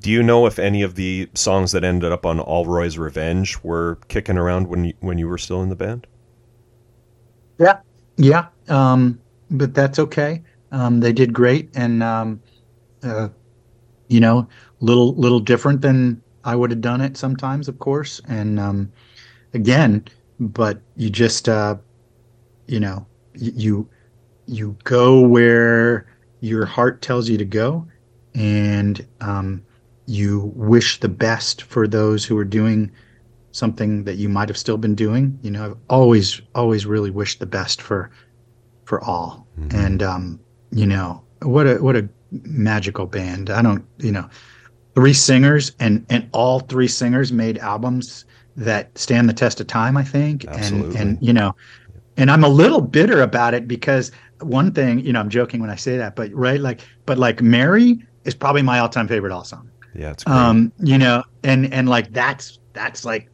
Do 0.00 0.10
you 0.10 0.22
know 0.22 0.44
if 0.44 0.58
any 0.58 0.82
of 0.82 0.96
the 0.96 1.30
songs 1.32 1.72
that 1.72 1.82
ended 1.82 2.12
up 2.12 2.26
on 2.26 2.40
Allroy's 2.40 2.98
Revenge 2.98 3.56
were 3.62 3.98
kicking 4.08 4.36
around 4.36 4.66
when 4.66 4.84
you, 4.84 4.94
when 5.00 5.16
you 5.16 5.28
were 5.28 5.38
still 5.38 5.62
in 5.62 5.70
the 5.70 5.76
band? 5.76 6.06
Yeah, 7.58 7.80
yeah, 8.18 8.48
um, 8.68 9.18
but 9.50 9.74
that's 9.74 9.98
okay. 9.98 10.42
Um, 10.70 11.00
they 11.00 11.12
did 11.12 11.32
great, 11.32 11.70
and 11.74 12.02
um, 12.02 12.42
uh, 13.02 13.28
you 14.08 14.20
know, 14.20 14.48
little 14.80 15.14
little 15.14 15.40
different 15.40 15.80
than 15.80 16.22
I 16.44 16.56
would 16.56 16.70
have 16.70 16.80
done 16.80 17.00
it 17.00 17.16
sometimes, 17.16 17.68
of 17.68 17.78
course. 17.78 18.20
And 18.28 18.60
um, 18.60 18.92
again, 19.54 20.04
but 20.40 20.80
you 20.96 21.10
just 21.10 21.48
uh, 21.48 21.76
you 22.66 22.80
know, 22.80 23.06
you 23.34 23.88
you 24.46 24.76
go 24.84 25.20
where 25.20 26.06
your 26.40 26.66
heart 26.66 27.02
tells 27.02 27.28
you 27.28 27.38
to 27.38 27.44
go, 27.44 27.86
and 28.34 29.06
um, 29.20 29.64
you 30.06 30.52
wish 30.54 31.00
the 31.00 31.08
best 31.08 31.62
for 31.62 31.86
those 31.86 32.24
who 32.24 32.36
are 32.38 32.44
doing 32.44 32.90
something 33.52 34.04
that 34.04 34.16
you 34.16 34.28
might 34.28 34.48
have 34.48 34.56
still 34.56 34.78
been 34.78 34.94
doing. 34.94 35.38
You 35.42 35.50
know, 35.50 35.64
I've 35.64 35.76
always, 35.90 36.40
always 36.54 36.86
really 36.86 37.10
wished 37.10 37.40
the 37.40 37.46
best 37.46 37.82
for 37.82 38.10
for 38.88 39.04
all. 39.04 39.46
Mhm. 39.60 39.74
And 39.84 40.02
um, 40.02 40.40
you 40.72 40.86
know, 40.86 41.22
what 41.42 41.66
a 41.66 41.74
what 41.76 41.94
a 41.96 42.08
magical 42.44 43.06
band. 43.06 43.50
I 43.50 43.60
don't, 43.62 43.84
you 43.98 44.12
know, 44.12 44.26
three 44.94 45.12
singers 45.12 45.72
and 45.78 46.04
and 46.08 46.28
all 46.32 46.60
three 46.60 46.88
singers 46.88 47.32
made 47.32 47.58
albums 47.58 48.24
that 48.56 48.96
stand 48.98 49.28
the 49.28 49.34
test 49.34 49.60
of 49.60 49.66
time, 49.66 49.96
I 49.96 50.04
think. 50.04 50.46
Absolutely. 50.46 50.96
And 51.00 51.08
and 51.10 51.18
you 51.26 51.32
know, 51.32 51.54
and 52.16 52.30
I'm 52.30 52.44
a 52.44 52.48
little 52.48 52.80
bitter 52.80 53.20
about 53.22 53.52
it 53.54 53.68
because 53.68 54.10
one 54.40 54.72
thing, 54.72 55.00
you 55.04 55.12
know, 55.12 55.20
I'm 55.20 55.28
joking 55.28 55.60
when 55.60 55.70
I 55.70 55.76
say 55.76 55.96
that, 55.98 56.16
but 56.16 56.32
right, 56.32 56.60
like, 56.60 56.80
but 57.06 57.18
like 57.18 57.42
Mary 57.42 57.98
is 58.24 58.34
probably 58.34 58.62
my 58.62 58.78
all-time 58.78 59.08
favorite 59.08 59.32
all 59.32 59.44
song 59.44 59.68
Yeah, 59.94 60.10
it's 60.10 60.24
great. 60.24 60.36
um 60.36 60.72
you 60.80 60.98
know 60.98 61.22
and 61.44 61.72
and 61.72 61.88
like 61.88 62.12
that's 62.12 62.58
that's 62.74 63.04
like 63.04 63.24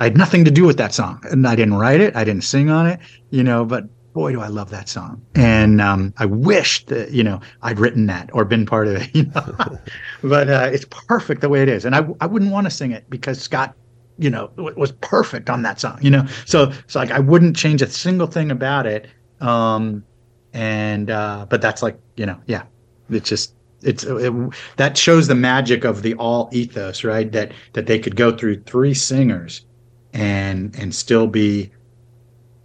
i 0.00 0.04
had 0.04 0.16
nothing 0.16 0.42
to 0.44 0.50
do 0.50 0.64
with 0.64 0.78
that 0.78 0.94
song 0.94 1.20
and 1.30 1.46
i 1.46 1.54
didn't 1.54 1.74
write 1.74 2.00
it 2.00 2.16
i 2.16 2.24
didn't 2.24 2.44
sing 2.44 2.70
on 2.70 2.86
it 2.86 2.98
you 3.30 3.44
know 3.44 3.64
but 3.66 3.84
boy 4.12 4.32
do 4.32 4.40
i 4.40 4.48
love 4.48 4.70
that 4.70 4.88
song. 4.88 5.22
And 5.34 5.80
um 5.80 6.12
i 6.18 6.24
wish 6.26 6.84
that 6.86 7.12
you 7.12 7.22
know 7.22 7.40
i'd 7.62 7.78
written 7.78 8.06
that 8.06 8.30
or 8.32 8.44
been 8.44 8.66
part 8.66 8.88
of 8.88 8.96
it 8.96 9.10
you 9.14 9.24
know. 9.26 9.78
But 10.22 10.48
uh 10.48 10.70
it's 10.72 10.84
perfect 10.84 11.40
the 11.40 11.48
way 11.48 11.62
it 11.62 11.68
is. 11.68 11.84
And 11.84 11.94
i 11.94 12.06
i 12.20 12.26
wouldn't 12.26 12.52
want 12.52 12.66
to 12.66 12.70
sing 12.70 12.92
it 12.92 13.08
because 13.10 13.40
scott 13.40 13.74
you 14.18 14.30
know 14.30 14.50
was 14.56 14.92
perfect 14.92 15.48
on 15.48 15.62
that 15.62 15.80
song 15.80 15.98
you 16.02 16.10
know. 16.10 16.26
So 16.46 16.72
so 16.86 16.98
like 16.98 17.10
i 17.10 17.20
wouldn't 17.20 17.56
change 17.56 17.82
a 17.82 17.88
single 17.88 18.26
thing 18.26 18.50
about 18.50 18.86
it 18.86 19.08
um 19.40 20.04
and 20.52 21.10
uh 21.10 21.46
but 21.48 21.62
that's 21.62 21.82
like 21.82 21.98
you 22.16 22.26
know 22.26 22.40
yeah. 22.46 22.64
It's 23.10 23.28
just 23.28 23.54
it's 23.82 24.04
it, 24.04 24.32
that 24.76 24.98
shows 24.98 25.28
the 25.28 25.34
magic 25.34 25.84
of 25.84 26.02
the 26.02 26.14
all 26.14 26.48
ethos 26.52 27.04
right? 27.04 27.30
That 27.32 27.52
that 27.74 27.86
they 27.86 27.98
could 27.98 28.16
go 28.16 28.36
through 28.36 28.62
three 28.62 28.94
singers 28.94 29.64
and 30.12 30.74
and 30.78 30.94
still 30.94 31.26
be 31.26 31.70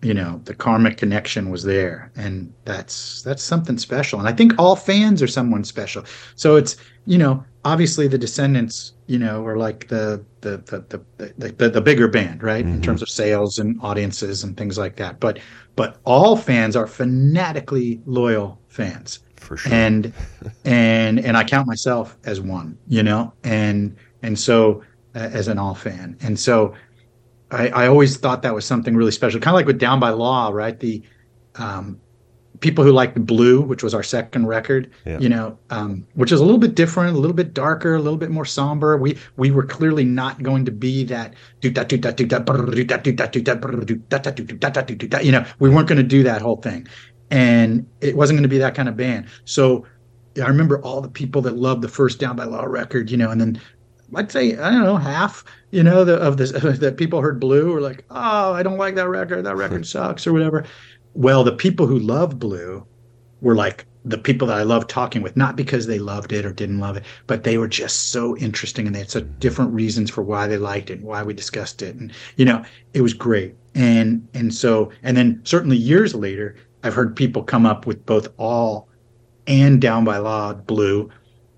you 0.03 0.13
know 0.13 0.41
the 0.45 0.53
karmic 0.55 0.97
connection 0.97 1.49
was 1.49 1.63
there. 1.63 2.11
And 2.15 2.53
that's 2.65 3.21
that's 3.23 3.43
something 3.43 3.77
special. 3.77 4.19
And 4.19 4.27
i 4.27 4.34
think 4.34 4.53
all 4.59 4.75
fans 4.75 5.21
are 5.23 5.27
someone 5.27 5.63
special. 5.63 6.03
So 6.35 6.55
it's 6.57 6.75
you 7.05 7.17
know 7.17 7.43
obviously 7.65 8.07
the 8.09 8.17
descendents 8.17 8.93
you 9.07 9.17
know 9.19 9.45
are 9.45 9.57
like 9.67 9.88
the 9.88 10.23
the 10.41 10.57
the 10.69 10.77
the, 10.91 10.99
the, 11.38 11.51
the, 11.59 11.69
the 11.69 11.81
bigger 11.81 12.07
band 12.07 12.43
right? 12.43 12.65
In 12.65 12.80
Mhm. 12.80 12.84
terms 12.84 13.01
of 13.01 13.09
sales 13.09 13.59
and 13.59 13.80
audiences 13.81 14.43
and 14.43 14.57
things 14.57 14.77
like 14.77 14.95
that. 14.97 15.19
But 15.19 15.39
but 15.75 15.97
all 16.05 16.35
fans 16.35 16.75
are 16.75 16.88
fanatically 16.88 18.01
loyal 18.05 18.59
fans. 18.67 19.19
For 19.38 19.57
sure. 19.57 19.73
and 19.73 20.13
and 20.65 21.19
and 21.19 21.35
I 21.38 21.43
count 21.43 21.67
myself 21.67 22.17
as 22.25 22.39
one, 22.41 22.77
you 22.88 23.03
know, 23.03 23.34
and 23.43 23.95
and 24.21 24.38
so 24.39 24.81
uh, 25.15 25.30
as 25.39 25.47
an 25.47 25.57
all 25.59 25.75
fan, 25.75 26.15
and 26.21 26.39
so 26.39 26.73
I, 27.53 27.67
I 27.69 27.88
always 27.88 28.17
thought 28.17 28.41
that 28.41 28.53
was 28.53 28.65
something 28.65 28.95
really 28.95 29.11
special, 29.11 29.39
kind 29.39 29.53
of 29.53 29.59
like 29.59 29.65
with 29.65 29.80
Down 29.80 29.99
by 29.99 30.09
Law, 30.09 30.49
right? 30.49 30.80
The 30.80 31.01
um, 31.55 31.99
people 32.59 32.84
who 32.84 32.91
liked 32.91 33.23
Blue, 33.25 33.61
which 33.61 33.84
was 33.84 33.93
our 33.93 34.03
second 34.03 34.47
record, 34.47 34.89
Yeah. 35.05 35.19
you 35.19 35.30
know, 35.30 35.57
um, 35.69 36.07
which 36.15 36.31
is 36.31 36.39
a 36.39 36.43
little 36.43 36.59
bit 36.59 36.75
different, 36.75 37.15
a 37.15 37.19
little 37.19 37.35
bit 37.35 37.53
darker, 37.53 37.95
a 37.95 37.99
little 37.99 38.17
bit 38.17 38.31
more 38.31 38.45
somber. 38.45 38.97
We 38.97 39.17
we 39.38 39.51
were 39.51 39.65
clearly 39.65 40.05
not 40.05 40.41
going 40.41 40.65
to 40.65 40.71
be 40.71 41.03
that 41.05 41.34
do 41.61 41.69
da 41.69 41.84
do 41.84 41.97
da 41.97 42.11
do 42.11 42.25
da 42.25 42.39
do 42.39 42.84
da 42.84 42.97
do 42.97 43.11
da 43.11 43.25
do 43.27 43.41
da 43.41 43.55
do 43.55 43.95
da 43.95 44.17
da 44.17 44.31
do 44.31 44.43
do 44.43 44.55
da 44.55 44.69
da 44.69 44.81
do 44.81 44.95
do 44.95 45.07
da. 45.07 45.19
You 45.19 45.31
know, 45.34 45.45
we 45.59 45.69
weren't 45.69 45.88
going 45.88 45.97
to 46.01 46.03
do 46.07 46.23
that 46.23 46.41
whole 46.41 46.57
thing, 46.57 46.88
and 47.30 47.85
it 48.01 48.15
wasn't 48.15 48.38
going 48.38 48.43
to 48.43 48.49
be 48.49 48.59
that 48.59 48.75
kind 48.75 48.89
of 48.89 48.95
band. 48.97 49.27
So 49.45 49.85
I 50.41 50.47
remember 50.47 50.81
all 50.81 51.01
the 51.01 51.09
people 51.09 51.41
that 51.43 51.57
loved 51.57 51.81
the 51.84 51.89
first 51.89 52.19
Down 52.19 52.35
by 52.35 52.45
Law 52.45 52.63
record, 52.63 53.11
you 53.11 53.17
know, 53.17 53.30
and 53.30 53.39
then 53.39 53.61
I'd 54.15 54.31
say 54.31 54.57
I 54.57 54.72
don't 54.72 54.84
know 54.84 54.98
half, 54.98 55.44
you 55.72 55.84
know, 55.84 56.03
the, 56.03 56.15
of 56.15 56.38
this 56.38 56.52
that 56.80 56.98
people 56.98 57.22
heard 57.22 57.40
Blue 57.40 57.72
were 57.72 57.81
like, 57.81 58.06
oh, 58.10 58.53
I 58.53 58.64
don't 58.64 58.77
like 58.77 58.95
that 58.95 59.10
record. 59.10 59.45
That 59.45 59.57
record 59.57 59.85
sucks 59.88 60.27
or 60.27 60.34
whatever. 60.34 60.65
Well, 61.14 61.44
the 61.44 61.56
people 61.56 61.88
who 61.88 61.99
loved 61.99 62.40
Blue 62.40 62.85
were 63.41 63.56
like 63.56 63.85
the 64.06 64.18
people 64.18 64.48
that 64.48 64.57
I 64.57 64.64
loved 64.64 64.90
talking 64.90 65.22
with, 65.22 65.38
not 65.38 65.56
because 65.56 65.88
they 65.88 65.99
loved 65.99 66.34
it 66.34 66.45
or 66.45 66.52
didn't 66.52 66.80
love 66.80 66.98
it, 66.98 67.03
but 67.27 67.44
they 67.44 67.57
were 67.57 67.68
just 67.68 68.10
so 68.10 68.35
interesting 68.38 68.85
and 68.85 68.95
they 68.95 68.99
had 68.99 69.10
such 69.10 69.26
different 69.40 69.73
reasons 69.73 70.10
for 70.10 70.22
why 70.22 70.48
they 70.48 70.57
liked 70.57 70.90
it 70.90 70.99
and 70.99 71.03
why 71.03 71.23
we 71.23 71.34
discussed 71.34 71.81
it. 71.81 71.95
And, 71.95 72.11
you 72.35 72.44
know, 72.44 72.64
it 72.94 73.02
was 73.02 73.14
great. 73.14 73.56
And, 73.76 74.27
and 74.34 74.53
so, 74.53 74.91
and 75.03 75.15
then 75.15 75.41
certainly 75.45 75.77
years 75.77 76.14
later, 76.14 76.56
I've 76.84 76.94
heard 76.94 77.15
people 77.15 77.44
come 77.44 77.65
up 77.65 77.85
with 77.85 78.06
both 78.06 78.27
all 78.38 78.90
and 79.48 79.80
down 79.80 80.03
by 80.03 80.18
law 80.18 80.53
blue 80.53 81.10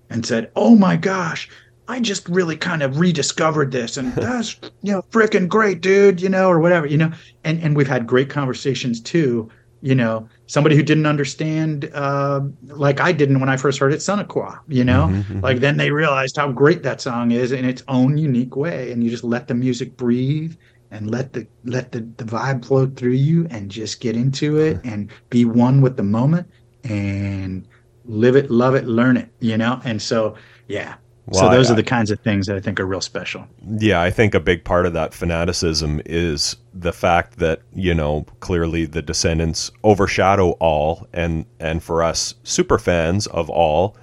and 0.08 0.24
said, 0.24 0.50
Oh 0.54 0.76
my 0.76 0.96
gosh, 0.96 1.48
I 1.88 2.00
just 2.00 2.28
really 2.28 2.56
kind 2.56 2.82
of 2.82 2.98
rediscovered 2.98 3.70
this 3.72 3.96
and 3.96 4.12
that's, 4.16 4.60
you 4.82 4.92
know, 4.92 5.02
freaking 5.10 5.48
great, 5.48 5.80
dude, 5.80 6.20
you 6.20 6.28
know, 6.28 6.48
or 6.48 6.60
whatever, 6.60 6.86
you 6.86 6.96
know, 6.98 7.12
and, 7.44 7.62
and 7.62 7.76
we've 7.76 7.88
had 7.88 8.06
great 8.06 8.30
conversations 8.30 9.00
too 9.00 9.50
you 9.82 9.94
know, 9.94 10.28
somebody 10.46 10.74
who 10.74 10.82
didn't 10.82 11.06
understand, 11.06 11.90
uh, 11.94 12.40
like 12.62 13.00
I 13.00 13.12
didn't 13.12 13.40
when 13.40 13.48
I 13.48 13.56
first 13.56 13.78
heard 13.78 13.92
it, 13.92 13.98
Sonnequa, 13.98 14.58
you 14.68 14.84
know, 14.84 15.08
Mhm, 15.08 15.24
mhm. 15.24 15.42
like 15.42 15.60
then 15.60 15.76
they 15.76 15.90
realized 15.90 16.36
how 16.36 16.50
great 16.50 16.82
that 16.82 17.00
song 17.00 17.30
is 17.30 17.52
in 17.52 17.64
its 17.64 17.82
own 17.86 18.16
unique 18.16 18.56
way. 18.56 18.90
And 18.90 19.04
you 19.04 19.10
just 19.10 19.24
let 19.24 19.48
the 19.48 19.54
music 19.54 19.96
breathe 19.96 20.56
and 20.90 21.10
let 21.10 21.32
the, 21.34 21.46
let 21.64 21.92
the, 21.92 22.00
the 22.16 22.24
vibe 22.24 22.64
flow 22.64 22.86
through 22.86 23.12
you 23.12 23.46
and 23.50 23.70
just 23.70 24.00
get 24.00 24.16
into 24.16 24.58
it 24.58 24.80
and 24.84 25.10
be 25.30 25.44
one 25.44 25.80
with 25.82 25.96
the 25.96 26.02
moment 26.02 26.48
and 26.84 27.68
live 28.04 28.34
it, 28.34 28.50
love 28.50 28.74
it, 28.74 28.86
learn 28.86 29.16
it, 29.16 29.28
you 29.40 29.56
know? 29.56 29.80
And 29.84 30.00
so, 30.00 30.36
yeah. 30.68 30.94
So 31.32 31.48
those 31.50 31.70
I- 31.70 31.72
are 31.72 31.76
the 31.76 31.82
kinds 31.82 32.10
of 32.10 32.20
things 32.20 32.46
that 32.46 32.56
I 32.56 32.60
think 32.60 32.78
are 32.78 32.86
real 32.86 33.00
special. 33.00 33.46
Yeah, 33.78 34.00
I 34.00 34.10
think 34.10 34.34
a 34.34 34.40
big 34.40 34.64
part 34.64 34.86
of 34.86 34.92
that 34.92 35.12
fanaticism 35.12 36.00
is 36.06 36.56
the 36.72 36.92
fact 36.92 37.38
that 37.38 37.62
you 37.74 37.94
know 37.94 38.26
clearly 38.40 38.86
the 38.86 39.02
Descendents 39.02 39.70
overshadow 39.82 40.50
all, 40.60 41.06
and 41.12 41.44
and 41.58 41.82
for 41.82 42.02
us 42.02 42.34
super 42.44 42.78
fans 42.78 43.26
of 43.26 43.50
all, 43.50 43.96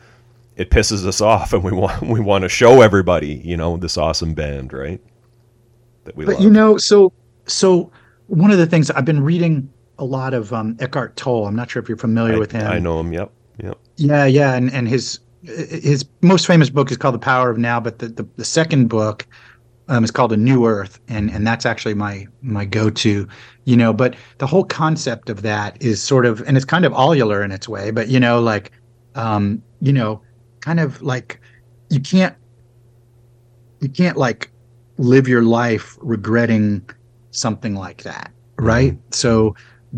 it 0.57 0.69
pisses 0.69 1.05
us 1.05 1.21
off, 1.33 1.53
and 1.53 1.63
we 1.63 1.71
want 1.71 2.01
we 2.01 2.19
want 2.19 2.41
to 2.43 2.49
show 2.49 2.81
everybody 2.81 3.41
you 3.43 3.55
know 3.55 3.77
this 3.77 3.97
awesome 3.97 4.33
band, 4.33 4.73
right? 4.73 4.99
That 6.03 6.17
we 6.17 6.25
but 6.25 6.35
love. 6.35 6.43
you 6.43 6.49
know 6.49 6.77
so 6.77 7.13
so 7.45 7.89
one 8.27 8.51
of 8.51 8.57
the 8.57 8.65
things 8.65 8.91
i've 8.91 9.05
been 9.05 9.23
reading 9.23 9.71
a 9.99 10.03
lot 10.03 10.33
of 10.33 10.51
um, 10.51 10.75
eckhart 10.79 11.15
tolle 11.15 11.47
i'm 11.47 11.55
not 11.55 11.69
sure 11.69 11.81
if 11.81 11.87
you're 11.87 11.97
familiar 11.97 12.35
I, 12.35 12.39
with 12.39 12.51
him 12.51 12.67
I 12.67 12.79
know 12.79 12.99
him. 12.99 13.13
Yep, 13.13 13.31
yep. 13.63 13.77
Yeah, 13.95 14.25
yeah, 14.25 14.53
and 14.55 14.71
and 14.73 14.87
his 14.87 15.19
his 15.43 16.05
most 16.21 16.47
famous 16.47 16.69
book 16.69 16.91
is 16.91 16.97
called 16.97 17.15
The 17.15 17.19
Power 17.19 17.49
of 17.49 17.57
Now, 17.57 17.79
but 17.79 17.99
the 17.99 18.07
the, 18.07 18.27
the 18.37 18.45
second 18.45 18.87
book 18.87 19.27
um, 19.89 20.03
is 20.03 20.11
called 20.11 20.31
A 20.31 20.37
New 20.37 20.65
Earth, 20.65 20.99
and 21.07 21.29
and 21.29 21.45
that's 21.45 21.65
actually 21.65 21.93
my 21.93 22.27
my 22.41 22.65
go 22.65 22.89
to, 22.89 23.27
you 23.65 23.77
know. 23.77 23.93
But 23.93 24.15
the 24.37 24.47
whole 24.47 24.63
concept 24.63 25.29
of 25.29 25.41
that 25.41 25.81
is 25.81 26.01
sort 26.01 26.25
of, 26.25 26.41
and 26.47 26.55
it's 26.55 26.65
kind 26.65 26.85
of 26.85 26.93
allular 26.93 27.43
in 27.43 27.51
its 27.51 27.67
way, 27.67 27.91
but 27.91 28.07
you 28.07 28.19
know, 28.19 28.39
like, 28.39 28.71
um, 29.15 29.61
you 29.81 29.91
know, 29.91 30.21
kind 30.61 30.79
of 30.79 31.01
like 31.01 31.39
you 31.89 31.99
can't 31.99 32.35
you 33.81 33.89
can't 33.89 34.17
like 34.17 34.49
live 34.97 35.27
your 35.27 35.43
life 35.43 35.97
regretting 36.01 36.89
something 37.31 37.75
like 37.75 38.03
that, 38.03 38.31
right? 38.57 38.93
Mm-hmm. 38.93 39.11
So 39.11 39.55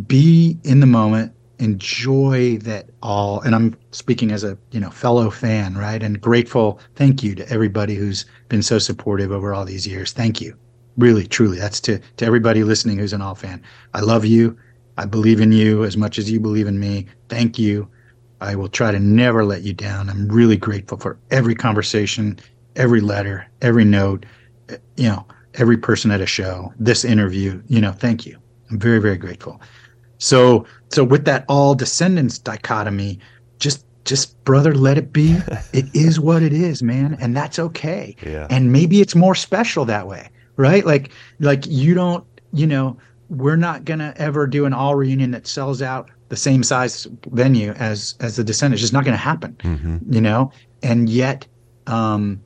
be 0.07 0.57
in 0.63 0.79
the 0.79 0.87
moment, 0.87 1.34
enjoy 1.59 2.57
that 2.59 2.89
all. 3.01 3.41
And 3.41 3.55
i'm 3.55 3.75
speaking 3.91 4.31
as 4.31 4.43
a 4.43 4.57
you 4.71 4.79
know 4.79 4.89
fellow 4.89 5.29
fan 5.29 5.75
right? 5.75 6.01
And 6.01 6.19
grateful 6.19 6.79
thank 6.95 7.23
you 7.23 7.35
to 7.35 7.49
everybody 7.49 7.95
who's 7.95 8.25
been 8.49 8.63
so 8.63 8.79
supportive 8.79 9.31
over 9.31 9.53
all 9.53 9.65
these 9.65 9.87
years. 9.87 10.11
Thank 10.11 10.41
you. 10.41 10.57
Really 10.97 11.25
truly 11.27 11.57
that's 11.57 11.79
to 11.81 11.99
to 12.17 12.25
everybody 12.25 12.63
listening 12.63 12.97
who's 12.97 13.13
an 13.13 13.21
all 13.21 13.35
fan. 13.35 13.61
I 13.93 14.01
love 14.01 14.25
you. 14.25 14.57
I 14.97 15.05
believe 15.05 15.41
in 15.41 15.51
you 15.51 15.83
as 15.83 15.97
much 15.97 16.17
as 16.17 16.31
you 16.31 16.39
believe 16.39 16.67
in 16.67 16.79
me. 16.79 17.07
Thank 17.29 17.59
you. 17.59 17.87
I 18.41 18.55
will 18.55 18.69
try 18.69 18.91
to 18.91 18.99
never 18.99 19.43
let 19.43 19.63
you 19.63 19.73
down. 19.73 20.09
I'm 20.09 20.27
really 20.27 20.57
grateful 20.57 20.97
for 20.97 21.17
every 21.31 21.55
conversation 21.55 22.37
every 22.75 23.01
letter 23.01 23.47
every 23.61 23.85
note 23.85 24.25
eh, 24.69 24.77
you 24.97 25.07
know 25.07 25.25
every 25.55 25.77
person 25.77 26.11
at 26.11 26.21
a 26.21 26.25
show 26.25 26.73
this 26.79 27.05
interview 27.05 27.61
you 27.67 27.79
know 27.81 27.91
thank 27.91 28.25
you. 28.25 28.37
I'm 28.69 28.79
very 28.79 28.99
very 28.99 29.17
grateful 29.17 29.61
so 30.17 30.65
so 30.91 31.03
with 31.03 31.25
that 31.25 31.45
all 31.47 31.75
descendents 31.75 32.37
dichotomy, 32.37 33.19
just 33.59 33.85
just 34.05 34.41
brother, 34.45 34.75
let 34.75 34.97
it 34.97 35.11
be. 35.11 35.37
it 35.73 35.85
is 35.93 36.19
what 36.19 36.43
it 36.43 36.53
is, 36.53 36.81
man, 36.83 37.17
and 37.19 37.35
that's 37.35 37.59
okay. 37.59 38.15
Yeah. 38.25 38.47
And 38.49 38.71
maybe 38.71 39.01
it's 39.01 39.15
more 39.15 39.35
special 39.35 39.85
that 39.85 40.07
way, 40.07 40.29
right? 40.55 40.85
Like 40.85 41.11
like 41.39 41.65
you 41.67 41.93
don't, 41.93 42.25
you 42.53 42.67
know, 42.67 42.97
we're 43.29 43.55
not 43.55 43.85
gonna 43.85 44.13
ever 44.17 44.47
do 44.47 44.65
an 44.65 44.73
all 44.73 44.95
reunion 44.95 45.31
that 45.31 45.47
sells 45.47 45.81
out 45.81 46.09
the 46.29 46.37
same 46.37 46.63
size 46.63 47.07
venue 47.31 47.71
as 47.73 48.15
as 48.19 48.35
the 48.35 48.43
descendents. 48.43 48.81
It's 48.81 48.85
just 48.85 48.93
not 48.93 49.05
gonna 49.05 49.17
happen, 49.17 49.55
mm-hmm. 49.59 50.13
you 50.13 50.21
know. 50.21 50.51
And 50.83 51.09
yet, 51.09 51.47
um, 51.87 52.41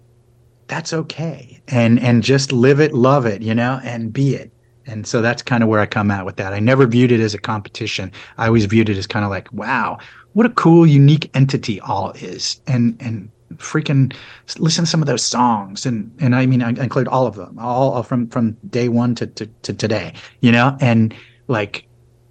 that's 0.67 0.93
okay. 0.93 1.61
And 1.67 1.99
and 1.99 2.23
just 2.23 2.51
live 2.51 2.79
it, 2.79 2.93
love 2.93 3.25
it, 3.25 3.41
you 3.41 3.53
know, 3.53 3.79
and 3.83 4.13
be 4.13 4.35
it 4.35 4.51
and 4.90 5.07
so 5.07 5.22
that's 5.22 5.41
kind 5.41 5.64
of 5.64 5.70
where 5.70 5.80
I 5.80 5.86
come 5.86 6.11
at 6.11 6.26
with 6.26 6.38
that. 6.38 6.53
I 6.53 6.60
never 6.60 6.88
viewed 6.88 7.11
it 7.11 7.20
as 7.20 7.34
a 7.34 7.38
competition. 7.38 8.11
I 8.38 8.48
always 8.48 8.66
viewed 8.66 8.90
it 8.90 8.98
as 8.98 9.07
kind 9.07 9.24
of 9.24 9.32
like, 9.32 9.52
wow, 9.53 9.99
what 10.34 10.45
a 10.45 10.49
cool, 10.49 10.86
unique 10.86 11.30
entity 11.34 11.80
all 11.82 12.11
is, 12.11 12.60
and 12.68 12.95
and 12.99 13.30
freaking 13.56 14.16
listen 14.57 14.86
to 14.86 14.90
some 14.90 15.02
of 15.02 15.07
those 15.07 15.24
songs, 15.24 15.86
and 15.86 16.11
and 16.20 16.36
I 16.36 16.45
mean 16.45 16.61
I 16.61 16.70
include 16.70 17.07
all 17.07 17.28
of 17.28 17.36
them, 17.36 17.57
all 17.60 18.03
from 18.03 18.28
from 18.28 18.57
day 18.70 18.90
one 18.90 19.16
to 19.16 19.28
to, 19.28 19.45
to 19.64 19.74
today, 19.74 20.14
you 20.41 20.52
know, 20.52 20.78
and 20.82 21.14
like 21.48 21.88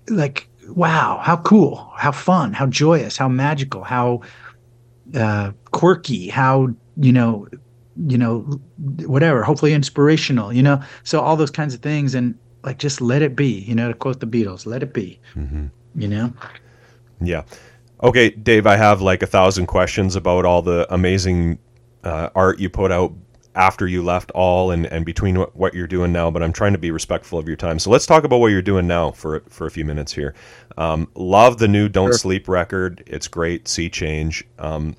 like 0.09 0.49
wow, 0.69 1.21
how 1.23 1.37
cool, 1.37 1.91
how 1.97 2.13
fun, 2.13 2.53
how 2.53 2.67
joyous, 2.67 3.17
how 3.17 3.29
magical, 3.29 3.85
how 3.85 4.21
uh, 5.15 5.53
quirky, 5.71 6.29
how 6.29 6.69
you 6.97 7.13
know 7.13 7.49
you 8.07 8.17
know 8.17 8.41
whatever 9.07 9.43
hopefully 9.43 9.73
inspirational 9.73 10.53
you 10.53 10.63
know? 10.63 10.81
So 11.03 11.21
all 11.21 11.37
those 11.37 11.51
kinds 11.51 11.75
of 11.75 11.81
things. 11.81 12.15
And 12.15 12.39
like 12.63 12.79
just 12.79 13.01
let 13.01 13.23
it 13.23 13.37
be 13.37 13.47
you 13.47 13.75
know 13.75 13.89
to 13.89 13.95
quote 13.95 14.21
the 14.21 14.27
beatles 14.27 14.67
let 14.67 14.83
it 14.83 14.93
be 14.93 15.19
mm-hmm. 15.35 15.67
you 15.95 16.09
know? 16.09 16.33
Yeah. 17.21 17.43
Okay 18.03 18.31
dave 18.31 18.67
i 18.67 18.77
have 18.77 19.01
like 19.01 19.23
a 19.23 19.27
thousand 19.27 19.67
questions 19.67 20.17
about 20.17 20.45
all 20.45 20.63
the 20.63 20.87
amazing 20.93 21.59
uh, 22.05 22.31
art 22.35 22.61
you 22.61 22.71
put 22.71 22.93
out 22.93 23.13
after 23.55 23.89
you 23.89 24.05
left 24.05 24.31
all 24.33 24.71
and, 24.71 24.87
and 24.87 25.05
between 25.05 25.37
what, 25.37 25.57
what 25.57 25.75
you're 25.75 25.89
doing 25.89 26.13
now 26.13 26.31
but 26.31 26.43
i'm 26.43 26.53
trying 26.53 26.73
to 26.73 26.79
be 26.79 26.93
respectful 26.93 27.39
of 27.39 27.49
your 27.49 27.57
time. 27.57 27.79
So 27.79 27.91
let's 27.91 28.07
talk 28.07 28.23
about 28.25 28.39
what 28.39 28.49
you're 28.49 28.63
doing 28.63 28.87
now 28.87 29.11
for 29.11 29.41
for 29.49 29.67
a 29.67 29.71
few 29.71 29.85
minutes 29.85 30.13
here. 30.13 30.35
Um, 30.77 31.11
love 31.17 31.59
the 31.59 31.67
new 31.67 31.89
don't 31.89 32.11
sure. 32.11 32.19
sleep 32.19 32.49
record. 32.49 33.03
It's 33.07 33.27
great. 33.27 33.67
Sea 33.67 33.91
change. 33.91 34.45
Um, 34.61 34.95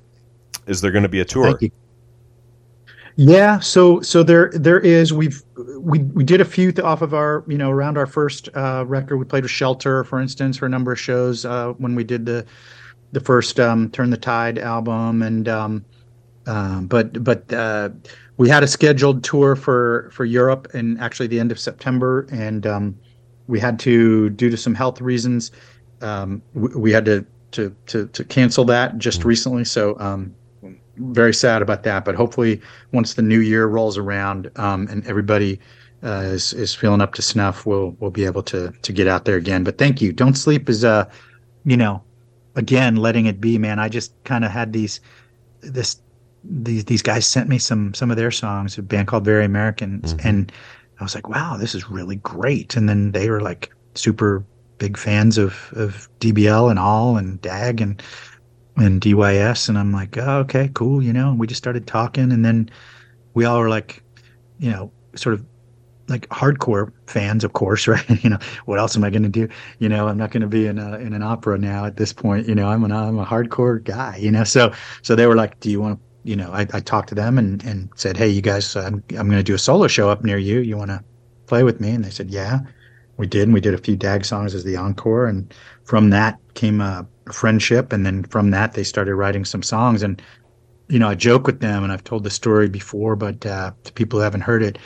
is 0.66 0.82
there 0.82 0.92
going 0.92 1.04
to 1.04 1.08
be 1.08 1.20
a 1.20 1.24
tour 1.24 1.58
yeah, 3.22 3.58
so 3.58 4.00
so 4.00 4.22
there 4.22 4.50
there 4.54 4.80
is 4.80 5.12
we've 5.12 5.42
we 5.78 5.98
we 5.98 6.24
did 6.24 6.40
a 6.40 6.44
few 6.46 6.72
off 6.82 7.02
of 7.02 7.12
our 7.12 7.44
you 7.46 7.58
know 7.58 7.70
around 7.70 7.98
our 7.98 8.06
first 8.06 8.48
uh, 8.54 8.82
record. 8.86 9.18
We 9.18 9.26
played 9.26 9.42
with 9.42 9.50
Shelter, 9.50 10.04
for 10.04 10.22
instance, 10.22 10.56
for 10.56 10.64
a 10.64 10.70
number 10.70 10.90
of 10.90 10.98
shows 10.98 11.44
uh, 11.44 11.74
when 11.76 11.94
we 11.94 12.02
did 12.02 12.24
the 12.24 12.46
the 13.12 13.20
first 13.20 13.60
um, 13.60 13.90
Turn 13.90 14.08
the 14.08 14.16
Tide 14.16 14.58
album, 14.58 15.20
and 15.20 15.46
um, 15.50 15.84
uh, 16.46 16.80
but 16.80 17.22
but 17.22 17.52
uh, 17.52 17.90
we 18.38 18.48
had 18.48 18.62
a 18.62 18.66
scheduled 18.66 19.22
tour 19.22 19.54
for 19.54 20.08
for 20.14 20.24
Europe 20.24 20.68
in 20.72 20.98
actually 20.98 21.26
the 21.26 21.40
end 21.40 21.52
of 21.52 21.60
September, 21.60 22.26
and 22.32 22.66
um, 22.66 22.98
we 23.48 23.60
had 23.60 23.78
to 23.80 24.30
due 24.30 24.48
to 24.48 24.56
some 24.56 24.74
health 24.74 24.98
reasons, 25.02 25.50
um, 26.00 26.40
we, 26.54 26.74
we, 26.74 26.90
had 26.90 27.04
to, 27.04 27.26
to 27.50 27.76
to 27.84 28.06
to 28.06 28.24
cancel 28.24 28.64
that 28.64 28.96
just 28.96 29.18
mm-hmm. 29.18 29.28
recently. 29.28 29.64
So 29.66 30.00
um, 30.00 30.34
very 31.00 31.34
sad 31.34 31.62
about 31.62 31.82
that. 31.84 32.04
But 32.04 32.14
hopefully, 32.14 32.60
once 32.92 33.14
the 33.14 33.22
new 33.22 33.40
year 33.40 33.66
rolls 33.66 33.98
around 33.98 34.50
um, 34.56 34.86
and 34.88 35.06
everybody 35.06 35.60
uh, 36.02 36.22
is 36.24 36.52
is 36.52 36.74
feeling 36.74 37.00
up 37.00 37.14
to 37.14 37.22
snuff, 37.22 37.66
we'll 37.66 37.96
we'll 38.00 38.10
be 38.10 38.24
able 38.24 38.42
to 38.44 38.72
to 38.82 38.92
get 38.92 39.06
out 39.06 39.24
there 39.24 39.36
again. 39.36 39.64
But 39.64 39.78
thank 39.78 40.00
you. 40.00 40.12
Don't 40.12 40.34
sleep 40.34 40.68
is 40.68 40.84
uh, 40.84 41.10
you 41.64 41.76
know, 41.76 42.02
again 42.56 42.96
letting 42.96 43.26
it 43.26 43.40
be, 43.40 43.58
man. 43.58 43.78
I 43.78 43.88
just 43.88 44.12
kind 44.24 44.44
of 44.44 44.50
had 44.50 44.72
these 44.72 45.00
this 45.60 46.00
these 46.44 46.84
these 46.84 47.02
guys 47.02 47.26
sent 47.26 47.48
me 47.48 47.58
some 47.58 47.94
some 47.94 48.10
of 48.10 48.16
their 48.16 48.30
songs, 48.30 48.78
a 48.78 48.82
band 48.82 49.08
called 49.08 49.24
Very 49.24 49.44
Americans, 49.44 50.14
mm-hmm. 50.14 50.28
and 50.28 50.52
I 51.00 51.02
was 51.02 51.14
like, 51.14 51.28
wow, 51.28 51.56
this 51.56 51.74
is 51.74 51.90
really 51.90 52.16
great. 52.16 52.76
And 52.76 52.88
then 52.88 53.12
they 53.12 53.30
were 53.30 53.40
like 53.40 53.72
super 53.94 54.44
big 54.78 54.96
fans 54.96 55.38
of 55.38 55.72
of 55.74 56.08
DBL 56.20 56.70
and 56.70 56.78
all 56.78 57.16
and 57.16 57.40
Dag 57.40 57.80
and 57.80 58.02
and 58.76 59.00
DYS, 59.00 59.68
and 59.68 59.78
I'm 59.78 59.92
like, 59.92 60.16
oh, 60.16 60.38
okay, 60.40 60.70
cool, 60.74 61.02
you 61.02 61.12
know. 61.12 61.30
And 61.30 61.38
we 61.38 61.46
just 61.46 61.58
started 61.58 61.86
talking, 61.86 62.32
and 62.32 62.44
then 62.44 62.70
we 63.34 63.44
all 63.44 63.58
were 63.60 63.68
like, 63.68 64.02
you 64.58 64.70
know, 64.70 64.92
sort 65.14 65.34
of 65.34 65.44
like 66.08 66.28
hardcore 66.28 66.92
fans, 67.06 67.44
of 67.44 67.52
course, 67.52 67.86
right? 67.88 68.24
you 68.24 68.28
know, 68.28 68.38
what 68.66 68.78
else 68.78 68.96
am 68.96 69.04
I 69.04 69.10
going 69.10 69.22
to 69.22 69.28
do? 69.28 69.48
You 69.78 69.88
know, 69.88 70.08
I'm 70.08 70.18
not 70.18 70.30
going 70.32 70.42
to 70.42 70.48
be 70.48 70.66
in 70.66 70.78
a, 70.78 70.98
in 70.98 71.14
an 71.14 71.22
opera 71.22 71.56
now 71.56 71.84
at 71.86 71.96
this 71.96 72.12
point. 72.12 72.48
You 72.48 72.54
know, 72.54 72.68
I'm 72.68 72.84
an 72.84 72.92
I'm 72.92 73.18
a 73.18 73.24
hardcore 73.24 73.82
guy. 73.82 74.16
You 74.16 74.30
know, 74.30 74.44
so 74.44 74.72
so 75.02 75.14
they 75.14 75.26
were 75.26 75.36
like, 75.36 75.58
do 75.60 75.70
you 75.70 75.80
want 75.80 75.98
to? 75.98 76.04
You 76.22 76.36
know, 76.36 76.52
I, 76.52 76.66
I 76.74 76.80
talked 76.80 77.08
to 77.10 77.14
them 77.14 77.38
and 77.38 77.64
and 77.64 77.88
said, 77.94 78.16
hey, 78.16 78.28
you 78.28 78.42
guys, 78.42 78.76
I'm 78.76 79.02
I'm 79.10 79.28
going 79.28 79.38
to 79.38 79.42
do 79.42 79.54
a 79.54 79.58
solo 79.58 79.86
show 79.86 80.10
up 80.10 80.22
near 80.22 80.36
you. 80.36 80.60
You 80.60 80.76
want 80.76 80.90
to 80.90 81.02
play 81.46 81.62
with 81.62 81.80
me? 81.80 81.90
And 81.92 82.04
they 82.04 82.10
said, 82.10 82.30
yeah. 82.30 82.60
We 83.16 83.26
did, 83.26 83.42
and 83.42 83.52
we 83.52 83.60
did 83.60 83.74
a 83.74 83.78
few 83.78 83.96
Dag 83.96 84.24
songs 84.24 84.54
as 84.54 84.64
the 84.64 84.76
encore, 84.76 85.26
and 85.26 85.52
from 85.84 86.08
that 86.08 86.38
came 86.54 86.80
a 86.80 87.06
friendship 87.32 87.92
and 87.92 88.04
then 88.04 88.24
from 88.24 88.50
that 88.50 88.72
they 88.72 88.84
started 88.84 89.14
writing 89.14 89.44
some 89.44 89.62
songs. 89.62 90.02
And 90.02 90.20
you 90.90 90.98
know 90.98 91.08
i 91.08 91.14
joke 91.14 91.46
with 91.46 91.60
them 91.60 91.82
and 91.84 91.92
i've 91.92 92.04
told 92.04 92.24
the 92.24 92.30
story 92.30 92.68
before 92.68 93.16
but 93.16 93.46
uh, 93.46 93.70
to 93.84 93.92
people 93.92 94.18
who 94.18 94.24
haven't 94.24 94.40
heard 94.40 94.62
it 94.62 94.76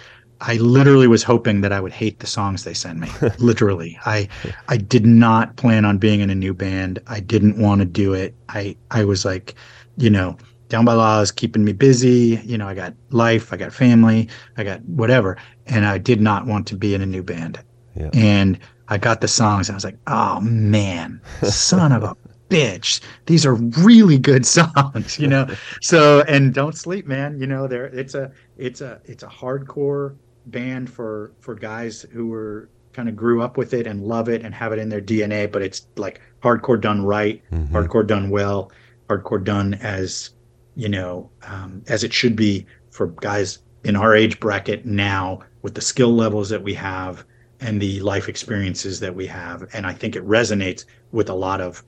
i 0.40 0.56
literally 0.56 1.06
was 1.06 1.22
hoping 1.22 1.62
that 1.62 1.72
i 1.72 1.80
would 1.80 1.92
hate 1.92 2.20
the 2.20 2.26
songs 2.26 2.62
they 2.62 2.74
sent 2.74 2.98
me 2.98 3.08
literally. 3.38 3.98
I 4.04 4.28
i 4.68 4.76
did 4.76 5.06
not 5.06 5.56
plan 5.56 5.84
on 5.84 5.98
being 5.98 6.20
in 6.20 6.30
a 6.30 6.34
new 6.34 6.52
band. 6.54 6.98
I 7.06 7.20
didn't 7.20 7.58
want 7.58 7.80
to 7.80 7.84
do 7.86 8.12
it. 8.12 8.34
I 8.50 8.76
i 8.90 9.04
was 9.04 9.24
like 9.24 9.54
you 9.96 10.10
know 10.10 10.36
down 10.68 10.84
by 10.84 10.92
law 10.94 11.20
is 11.20 11.32
keeping 11.32 11.64
me 11.64 11.72
busy. 11.72 12.40
You 12.44 12.58
know 12.58 12.68
i 12.68 12.74
got 12.74 12.94
life 13.10 13.52
i 13.52 13.56
got 13.56 13.72
family 13.72 14.28
i 14.58 14.64
got 14.64 14.84
whatever. 14.84 15.38
And 15.66 15.86
i 15.86 15.96
did 15.98 16.20
not 16.20 16.46
want 16.46 16.66
to 16.66 16.76
be 16.76 16.94
in 16.94 17.00
a 17.00 17.06
new 17.06 17.22
band. 17.22 17.58
Yeah. 17.96 18.10
and 18.12 18.58
I 18.88 18.98
got 18.98 19.20
the 19.20 19.28
songs 19.28 19.68
and 19.68 19.74
I 19.74 19.76
was 19.76 19.84
like, 19.84 19.98
oh 20.08 20.40
man, 20.40 21.20
son 21.44 21.92
of 21.92 22.02
a 22.02 22.16
bitch. 22.54 23.00
These 23.26 23.44
are 23.44 23.54
really 23.54 24.18
good 24.18 24.46
songs, 24.58 25.18
you 25.18 25.26
know. 25.26 25.48
so 25.82 26.22
and 26.22 26.54
don't 26.54 26.76
sleep, 26.76 27.06
man. 27.06 27.38
You 27.38 27.46
know, 27.46 27.66
there 27.66 27.86
it's 27.86 28.14
a 28.14 28.30
it's 28.56 28.80
a 28.80 29.00
it's 29.04 29.22
a 29.22 29.28
hardcore 29.28 30.16
band 30.46 30.90
for 30.90 31.32
for 31.40 31.54
guys 31.54 32.02
who 32.12 32.26
were 32.28 32.68
kind 32.92 33.08
of 33.08 33.16
grew 33.16 33.42
up 33.42 33.56
with 33.56 33.74
it 33.74 33.86
and 33.86 34.02
love 34.02 34.28
it 34.28 34.42
and 34.42 34.54
have 34.54 34.72
it 34.72 34.78
in 34.78 34.88
their 34.88 35.00
DNA, 35.00 35.50
but 35.50 35.62
it's 35.62 35.88
like 35.96 36.20
hardcore 36.42 36.80
done 36.80 37.04
right, 37.04 37.42
mm-hmm. 37.50 37.74
hardcore 37.74 38.06
done 38.06 38.30
well, 38.30 38.70
hardcore 39.08 39.42
done 39.42 39.74
as 39.74 40.30
you 40.76 40.88
know 40.88 41.30
um, 41.42 41.82
as 41.88 42.04
it 42.04 42.12
should 42.12 42.36
be 42.36 42.66
for 42.90 43.08
guys 43.08 43.58
in 43.84 43.96
our 43.96 44.14
age 44.14 44.38
bracket 44.40 44.86
now 44.86 45.40
with 45.62 45.74
the 45.74 45.80
skill 45.80 46.14
levels 46.14 46.48
that 46.48 46.62
we 46.62 46.74
have 46.74 47.24
and 47.60 47.80
the 47.80 48.00
life 48.00 48.28
experiences 48.28 48.98
that 49.00 49.14
we 49.14 49.26
have 49.26 49.68
and 49.72 49.86
i 49.86 49.92
think 49.92 50.16
it 50.16 50.26
resonates 50.26 50.84
with 51.12 51.28
a 51.28 51.34
lot 51.34 51.60
of 51.60 51.84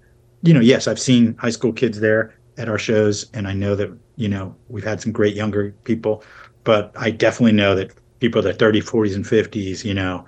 you 0.46 0.54
know, 0.54 0.60
yes, 0.60 0.86
I've 0.86 1.00
seen 1.00 1.36
high 1.36 1.50
school 1.50 1.72
kids 1.72 2.00
there 2.00 2.34
at 2.56 2.68
our 2.68 2.78
shows, 2.78 3.30
and 3.34 3.46
I 3.46 3.52
know 3.52 3.74
that 3.74 3.90
you 4.16 4.28
know 4.28 4.54
we've 4.68 4.84
had 4.84 5.00
some 5.00 5.12
great 5.12 5.34
younger 5.34 5.72
people, 5.84 6.22
but 6.64 6.92
I 6.96 7.10
definitely 7.10 7.52
know 7.52 7.74
that 7.74 7.92
people 8.20 8.42
that 8.42 8.54
are 8.54 8.58
30, 8.58 8.80
40s, 8.80 9.14
and 9.14 9.24
50s, 9.24 9.84
you 9.84 9.94
know, 9.94 10.24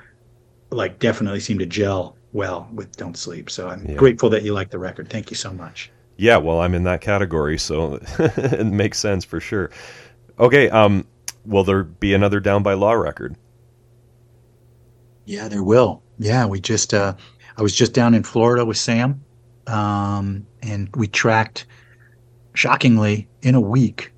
like 0.70 0.98
definitely 0.98 1.40
seem 1.40 1.58
to 1.58 1.66
gel 1.66 2.16
well 2.32 2.68
with 2.72 2.96
Don't 2.96 3.16
Sleep. 3.16 3.48
So 3.50 3.68
I'm 3.68 3.86
yeah. 3.86 3.96
grateful 3.96 4.28
that 4.30 4.42
you 4.42 4.52
like 4.52 4.70
the 4.70 4.78
record. 4.78 5.08
Thank 5.08 5.30
you 5.30 5.36
so 5.36 5.52
much. 5.52 5.90
Yeah, 6.16 6.36
well, 6.36 6.60
I'm 6.60 6.74
in 6.74 6.82
that 6.84 7.00
category, 7.00 7.58
so 7.58 8.00
it 8.18 8.66
makes 8.66 8.98
sense 8.98 9.24
for 9.24 9.40
sure. 9.40 9.70
Okay, 10.38 10.68
um, 10.68 11.06
will 11.46 11.64
there 11.64 11.84
be 11.84 12.12
another 12.12 12.40
Down 12.40 12.62
by 12.62 12.74
Law 12.74 12.92
record? 12.92 13.36
Yeah, 15.24 15.48
there 15.48 15.62
will. 15.62 16.02
Yeah, 16.18 16.46
we 16.46 16.60
just 16.60 16.92
uh, 16.92 17.14
I 17.56 17.62
was 17.62 17.74
just 17.74 17.92
down 17.92 18.14
in 18.14 18.22
Florida 18.22 18.64
with 18.64 18.76
Sam, 18.76 19.22
um, 19.68 20.46
and 20.62 20.88
we 20.96 21.06
tracked, 21.06 21.66
shockingly, 22.54 23.28
in 23.42 23.54
a 23.54 23.60
week, 23.60 24.12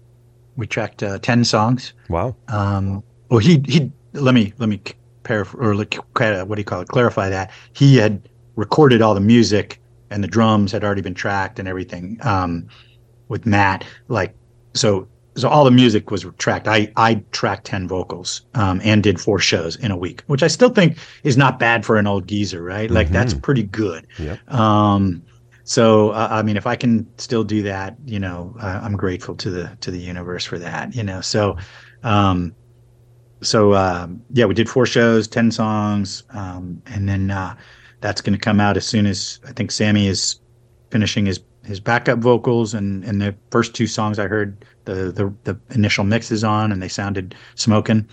we 0.57 0.67
tracked 0.67 1.03
uh, 1.03 1.19
ten 1.19 1.45
songs. 1.45 1.93
Wow. 2.09 2.37
Um, 2.49 3.03
well, 3.29 3.41
he 3.41 3.63
he 3.67 3.91
let 4.13 4.35
me 4.35 4.53
let 4.59 4.69
me 4.69 4.81
paraphr- 5.25 5.61
or 5.61 5.75
like, 5.75 5.95
what 5.95 6.55
do 6.55 6.61
you 6.61 6.65
call 6.65 6.81
it? 6.81 6.89
Clarify 6.89 7.29
that 7.29 7.51
he 7.73 7.97
had 7.97 8.29
recorded 8.57 9.03
all 9.03 9.15
the 9.15 9.21
music 9.21 9.81
and 10.11 10.23
the 10.23 10.29
drums 10.29 10.73
had 10.73 10.85
already 10.85 11.03
been 11.03 11.15
tracked 11.15 11.59
and 11.59 11.69
everything 11.69 12.19
um, 12.23 12.67
with 13.29 13.47
Matt. 13.47 13.85
Like 14.09 14.35
so, 14.75 15.09
so 15.37 15.49
all 15.49 15.65
the 15.65 15.71
music 15.71 16.11
was 16.11 16.27
tracked. 16.39 16.69
I 16.69 16.93
I 16.97 17.23
tracked 17.31 17.65
ten 17.67 17.87
vocals 17.89 18.43
um, 18.55 18.81
and 18.85 19.03
did 19.03 19.21
four 19.21 19.39
shows 19.39 19.77
in 19.77 19.91
a 19.91 19.97
week, 19.97 20.23
which 20.27 20.43
I 20.43 20.49
still 20.49 20.71
think 20.71 20.99
is 21.23 21.37
not 21.37 21.59
bad 21.59 21.87
for 21.87 21.97
an 21.97 22.07
old 22.07 22.27
geezer, 22.27 22.63
right? 22.63 22.91
Like 22.91 23.09
that's 23.11 23.35
pretty 23.35 23.63
good. 23.63 24.07
Yep. 24.19 24.53
Um, 24.53 25.23
so 25.71 26.11
uh, 26.11 26.27
I 26.29 26.43
mean, 26.43 26.57
if 26.57 26.67
I 26.67 26.75
can 26.75 27.07
still 27.17 27.45
do 27.45 27.63
that, 27.63 27.95
you 28.05 28.19
know, 28.19 28.57
uh, 28.61 28.81
I'm 28.83 28.97
grateful 28.97 29.37
to 29.37 29.51
the 29.51 29.71
to 29.83 29.93
the 29.93 30.01
universe 30.01 30.45
for 30.45 30.59
that. 30.59 30.97
You 30.97 31.05
know, 31.05 31.21
so. 31.21 31.57
Um, 32.03 32.57
so 33.41 33.75
um, 33.75 34.21
yeah, 34.33 34.47
we 34.47 34.55
did 34.55 34.69
four 34.69 34.85
shows, 34.85 35.29
ten 35.29 35.53
songs, 35.53 36.25
um, 36.31 36.83
and 36.87 37.09
then 37.09 37.31
uh, 37.31 37.55
that's 38.01 38.21
going 38.21 38.37
to 38.37 38.39
come 38.39 38.59
out 38.59 38.77
as 38.77 38.85
soon 38.85 39.07
as 39.07 39.39
I 39.47 39.53
think 39.53 39.71
Sammy 39.71 40.09
is 40.09 40.41
finishing 40.91 41.25
his 41.25 41.39
his 41.65 41.79
backup 41.79 42.19
vocals 42.19 42.75
and 42.75 43.05
and 43.05 43.23
the 43.23 43.33
first 43.53 43.73
two 43.73 43.87
songs 43.87 44.19
I 44.19 44.27
heard 44.27 44.65
the 44.87 45.13
the, 45.13 45.33
the 45.45 45.59
initial 45.71 46.03
mixes 46.03 46.43
on 46.43 46.73
and 46.73 46.83
they 46.83 46.89
sounded 46.89 47.37
smoking. 47.55 48.09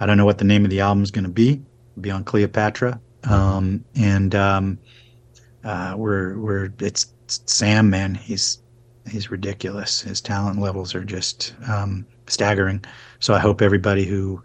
I 0.00 0.06
don't 0.06 0.16
know 0.16 0.26
what 0.26 0.38
the 0.38 0.44
name 0.44 0.64
of 0.64 0.70
the 0.70 0.80
album 0.80 1.04
is 1.04 1.12
going 1.12 1.24
to 1.24 1.30
be. 1.30 1.62
It'll 1.92 2.02
be 2.02 2.10
on 2.10 2.24
Cleopatra, 2.24 3.00
um, 3.24 3.84
and 3.94 4.34
um, 4.34 4.78
uh, 5.66 5.94
we're 5.96 6.38
we're 6.38 6.72
it's, 6.78 7.12
Sam 7.26 7.90
man. 7.90 8.14
He's 8.14 8.62
he's 9.10 9.30
ridiculous. 9.30 10.00
His 10.00 10.20
talent 10.20 10.60
levels 10.60 10.94
are 10.94 11.04
just 11.04 11.54
um, 11.68 12.06
staggering. 12.28 12.84
So 13.18 13.34
I 13.34 13.40
hope 13.40 13.60
everybody 13.60 14.04
who 14.04 14.42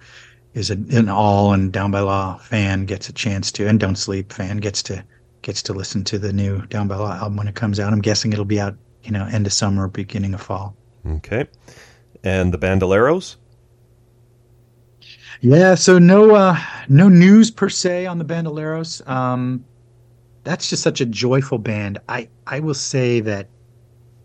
is 0.53 0.71
a, 0.71 0.73
an 0.73 1.09
all 1.09 1.53
and 1.53 1.71
Down 1.71 1.91
by 1.91 1.99
Law 1.99 2.37
fan 2.37 2.85
gets 2.85 3.07
a 3.07 3.13
chance 3.13 3.51
to, 3.53 3.67
and 3.67 3.79
Don't 3.79 3.95
Sleep 3.95 4.33
fan 4.33 4.57
gets 4.57 4.81
to 4.83 5.03
gets 5.43 5.61
to 5.63 5.73
listen 5.73 6.03
to 6.05 6.17
the 6.17 6.33
new 6.33 6.65
Down 6.67 6.87
by 6.87 6.95
Law 6.95 7.13
album 7.13 7.37
when 7.37 7.47
it 7.47 7.55
comes 7.55 7.79
out. 7.79 7.93
I'm 7.93 8.01
guessing 8.01 8.33
it'll 8.33 8.43
be 8.43 8.59
out, 8.59 8.75
you 9.03 9.11
know, 9.11 9.25
end 9.31 9.45
of 9.45 9.53
summer, 9.53 9.87
beginning 9.87 10.33
of 10.33 10.41
fall. 10.41 10.75
Okay. 11.07 11.47
And 12.23 12.51
the 12.51 12.57
Bandoleros? 12.57 13.35
Yeah, 15.41 15.75
so 15.75 15.99
no 15.99 16.35
uh 16.35 16.57
no 16.89 17.09
news 17.09 17.51
per 17.51 17.69
se 17.69 18.07
on 18.07 18.17
the 18.17 18.25
Bandoleros. 18.25 19.07
Um 19.07 19.65
that's 20.43 20.69
just 20.69 20.83
such 20.83 21.01
a 21.01 21.05
joyful 21.05 21.57
band. 21.57 21.99
I 22.09 22.29
I 22.47 22.59
will 22.59 22.73
say 22.73 23.19
that 23.21 23.47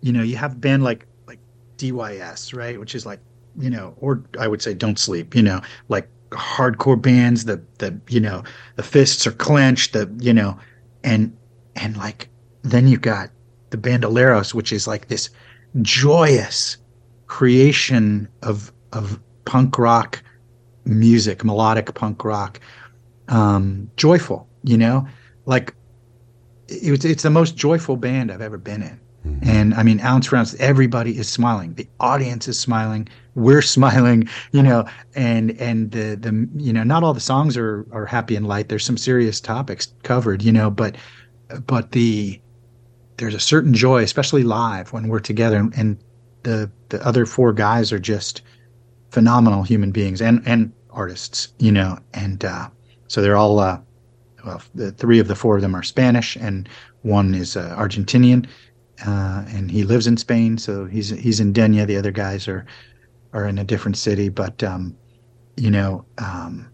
you 0.01 0.13
know, 0.13 0.23
you 0.23 0.37
have 0.37 0.53
a 0.53 0.57
band 0.57 0.85
like 0.85 1.07
like 1.27 1.41
DYS, 1.79 2.57
right, 2.57 2.79
which 2.79 2.95
is 2.95 3.05
like, 3.07 3.21
you 3.59 3.71
know, 3.71 3.95
or 3.99 4.23
I 4.39 4.49
would 4.49 4.63
say 4.63 4.75
Don't 4.75 4.99
Sleep, 4.99 5.35
you 5.35 5.43
know, 5.43 5.61
like 5.89 6.09
hardcore 6.31 7.01
bands 7.01 7.45
the 7.45 7.63
the 7.79 7.99
you 8.09 8.21
know, 8.21 8.43
the 8.77 8.83
fists 8.83 9.27
are 9.27 9.33
clenched, 9.33 9.93
the 9.93 10.11
you 10.21 10.33
know, 10.33 10.59
and 11.05 11.37
and 11.75 11.97
like 11.97 12.29
then 12.63 12.89
you've 12.89 13.03
got 13.03 13.31
the 13.71 13.77
Bandoleros, 13.77 14.55
which 14.55 14.73
is 14.73 14.87
like 14.87 15.09
this 15.09 15.31
joyous 15.83 16.77
creation 17.27 18.29
of 18.43 18.73
of 18.93 19.21
punk 19.45 19.79
rock 19.79 20.23
music, 20.85 21.45
melodic 21.45 21.93
punk 21.95 22.25
rock, 22.25 22.61
um, 23.29 23.91
joyful. 23.97 24.49
You 24.63 24.79
know, 24.79 25.07
like 25.47 25.75
it 26.69 26.91
was, 26.91 27.05
it's 27.05 27.23
the 27.23 27.31
most 27.31 27.57
joyful 27.57 27.97
band 27.97 28.31
I've 28.31 28.41
ever 28.41 28.59
been 28.59 28.83
in. 28.83 29.01
Mm-hmm. 29.27 29.49
And 29.49 29.75
I 29.75 29.83
mean, 29.83 30.01
ounce 30.01 30.31
rounds, 30.31 30.55
everybody 30.57 31.19
is 31.19 31.29
smiling. 31.29 31.75
The 31.75 31.89
audience 32.01 32.47
is 32.49 32.59
smiling. 32.59 33.09
We're 33.35 33.63
smiling, 33.77 34.29
you 34.53 34.63
know, 34.63 34.87
and, 35.15 35.53
and 35.61 35.91
the, 35.91 36.17
the, 36.17 36.49
you 36.57 36.73
know, 36.73 36.83
not 36.83 37.03
all 37.03 37.15
the 37.15 37.21
songs 37.21 37.57
are, 37.57 37.87
are 37.93 38.07
happy 38.07 38.37
and 38.37 38.47
light. 38.47 38.69
There's 38.69 38.85
some 38.85 38.97
serious 38.97 39.41
topics 39.41 39.93
covered, 40.03 40.43
you 40.43 40.53
know, 40.53 40.71
but, 40.71 40.97
but 41.67 41.93
the, 41.93 42.41
there's 43.17 43.35
a 43.35 43.41
certain 43.41 43.75
joy, 43.75 44.03
especially 44.03 44.43
live 44.43 44.93
when 44.93 45.09
we're 45.09 45.21
together 45.21 45.57
and, 45.57 45.73
and 45.77 45.99
the, 46.43 46.71
the 46.91 47.05
other 47.05 47.27
four 47.27 47.53
guys 47.53 47.93
are 47.93 47.99
just 47.99 48.43
phenomenal 49.11 49.63
human 49.63 49.91
beings 49.91 50.21
and, 50.21 50.43
and 50.47 50.73
artists, 50.91 51.49
you 51.59 51.73
know, 51.73 51.99
and, 52.15 52.45
uh, 52.45 52.69
so 53.09 53.23
they're 53.23 53.37
all, 53.37 53.59
uh, 53.59 53.81
well, 54.47 54.63
the 54.75 54.93
three 54.93 55.19
of 55.19 55.29
the 55.29 55.35
four 55.35 55.57
of 55.57 55.63
them 55.63 55.77
are 55.77 55.83
Spanish 55.83 56.37
and 56.37 56.69
one 57.03 57.35
is 57.35 57.57
uh, 57.57 57.75
Argentinian 57.77 58.47
uh, 59.05 59.45
and 59.49 59.71
he 59.71 59.85
lives 59.85 60.07
in 60.07 60.17
Spain, 60.17 60.57
so 60.59 60.87
he's 60.87 61.11
he's 61.11 61.41
in 61.41 61.53
Denia. 61.53 61.87
The 61.87 61.97
other 61.97 62.11
guys 62.11 62.49
are 62.49 62.65
are 63.33 63.47
in 63.47 63.59
a 63.59 63.65
different 63.65 63.97
city, 63.97 64.29
but 64.29 64.63
um, 64.63 64.97
you 65.57 65.71
know, 65.71 66.05
um, 66.19 66.71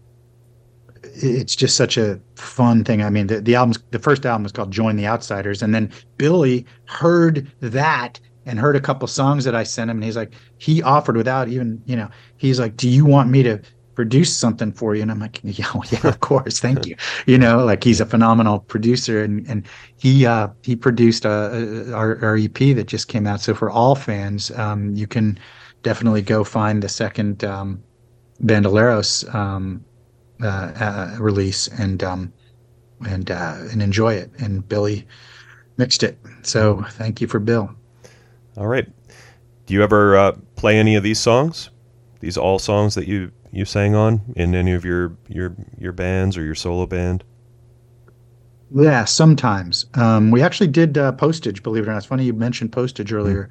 it's 1.03 1.55
just 1.55 1.75
such 1.75 1.97
a 1.97 2.19
fun 2.35 2.83
thing. 2.83 3.01
I 3.01 3.09
mean, 3.09 3.27
the 3.27 3.41
the 3.41 3.55
album's 3.55 3.79
the 3.91 3.99
first 3.99 4.25
album 4.25 4.45
is 4.45 4.51
called 4.51 4.71
"Join 4.71 4.95
the 4.95 5.05
Outsiders," 5.05 5.61
and 5.61 5.75
then 5.75 5.91
Billy 6.17 6.65
heard 6.85 7.51
that 7.59 8.19
and 8.45 8.59
heard 8.59 8.75
a 8.75 8.81
couple 8.81 9.07
songs 9.07 9.43
that 9.43 9.55
I 9.55 9.63
sent 9.63 9.89
him, 9.89 9.97
and 9.97 10.03
he's 10.03 10.17
like, 10.17 10.33
he 10.57 10.83
offered 10.83 11.15
without 11.15 11.47
even, 11.47 11.81
you 11.85 11.95
know, 11.95 12.09
he's 12.37 12.59
like, 12.59 12.77
"Do 12.77 12.89
you 12.89 13.05
want 13.05 13.29
me 13.29 13.43
to?" 13.43 13.61
Produce 13.95 14.35
something 14.35 14.71
for 14.71 14.95
you. 14.95 15.01
And 15.01 15.11
i'm 15.11 15.19
like 15.19 15.39
yeah 15.43 15.65
well, 15.73 15.83
yeah 15.91 16.07
of 16.07 16.19
course. 16.19 16.59
Thank 16.59 16.85
you. 16.85 16.95
You 17.25 17.37
know 17.37 17.63
like 17.63 17.83
he's 17.83 18.01
a 18.01 18.05
phenomenal 18.05 18.59
producer 18.59 19.23
and 19.23 19.47
and 19.47 19.67
he 19.97 20.25
uh 20.25 20.49
he 20.63 20.75
produced 20.75 21.25
uh, 21.25 21.91
our, 21.93 22.23
our 22.23 22.37
ep 22.37 22.57
that 22.57 22.85
just 22.87 23.07
came 23.07 23.27
out. 23.27 23.41
So 23.41 23.53
for 23.53 23.69
all 23.69 23.95
fans 23.95 24.51
um 24.51 24.95
you 24.95 25.07
can 25.07 25.39
definitely 25.83 26.21
go 26.21 26.43
find 26.43 26.81
the 26.81 26.89
second 26.89 27.43
um 27.43 27.83
bandoleros 28.43 29.33
um 29.33 29.83
uh, 30.41 30.71
uh 30.79 31.15
release 31.19 31.67
and 31.67 32.03
um 32.03 32.33
and 33.07 33.31
uh 33.31 33.57
and 33.71 33.81
enjoy 33.81 34.13
it. 34.13 34.31
And 34.39 34.67
billy 34.67 35.07
mixed 35.77 36.03
it. 36.03 36.17
So 36.43 36.83
thank 36.91 37.21
you 37.21 37.27
for 37.27 37.39
bill. 37.39 37.73
All 38.57 38.67
right. 38.67 38.87
Do 39.65 39.73
you 39.73 39.81
ever 39.81 40.15
uh, 40.17 40.31
play 40.55 40.77
any 40.77 40.95
of 40.95 41.03
these 41.03 41.19
songs? 41.19 41.69
These 42.19 42.37
all 42.37 42.59
songs 42.59 42.95
that 42.95 43.07
you 43.07 43.31
you 43.53 43.65
sang 43.65 43.95
on 43.95 44.21
in 44.35 44.55
any 44.55 44.73
of 44.73 44.83
your 44.83 45.15
your 45.29 45.55
your 45.77 45.93
bands 45.93 46.37
or 46.37 46.43
your 46.43 46.55
solo 46.55 46.85
band? 46.85 47.23
Yeah, 48.75 49.05
sometimes. 49.05 49.85
Um, 49.93 50.31
we 50.31 50.41
actually 50.41 50.67
did 50.67 50.97
uh, 50.97 51.11
postage, 51.11 51.61
believe 51.61 51.83
it 51.83 51.87
or 51.87 51.91
not. 51.91 51.99
It's 51.99 52.07
funny 52.07 52.25
you 52.25 52.33
mentioned 52.33 52.71
postage 52.71 53.13
earlier. 53.13 53.49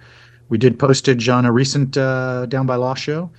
We 0.49 0.59
did 0.59 0.79
postage 0.79 1.29
on 1.29 1.45
a 1.45 1.53
recent 1.53 1.97
uh, 1.97 2.47
Down 2.47 2.67
by 2.67 2.75
Law 2.75 2.95
show 2.95 3.31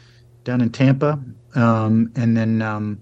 down 0.43 0.61
in 0.61 0.69
Tampa, 0.69 1.19
um, 1.55 2.11
and 2.15 2.35
then 2.35 2.61
um, 2.61 3.01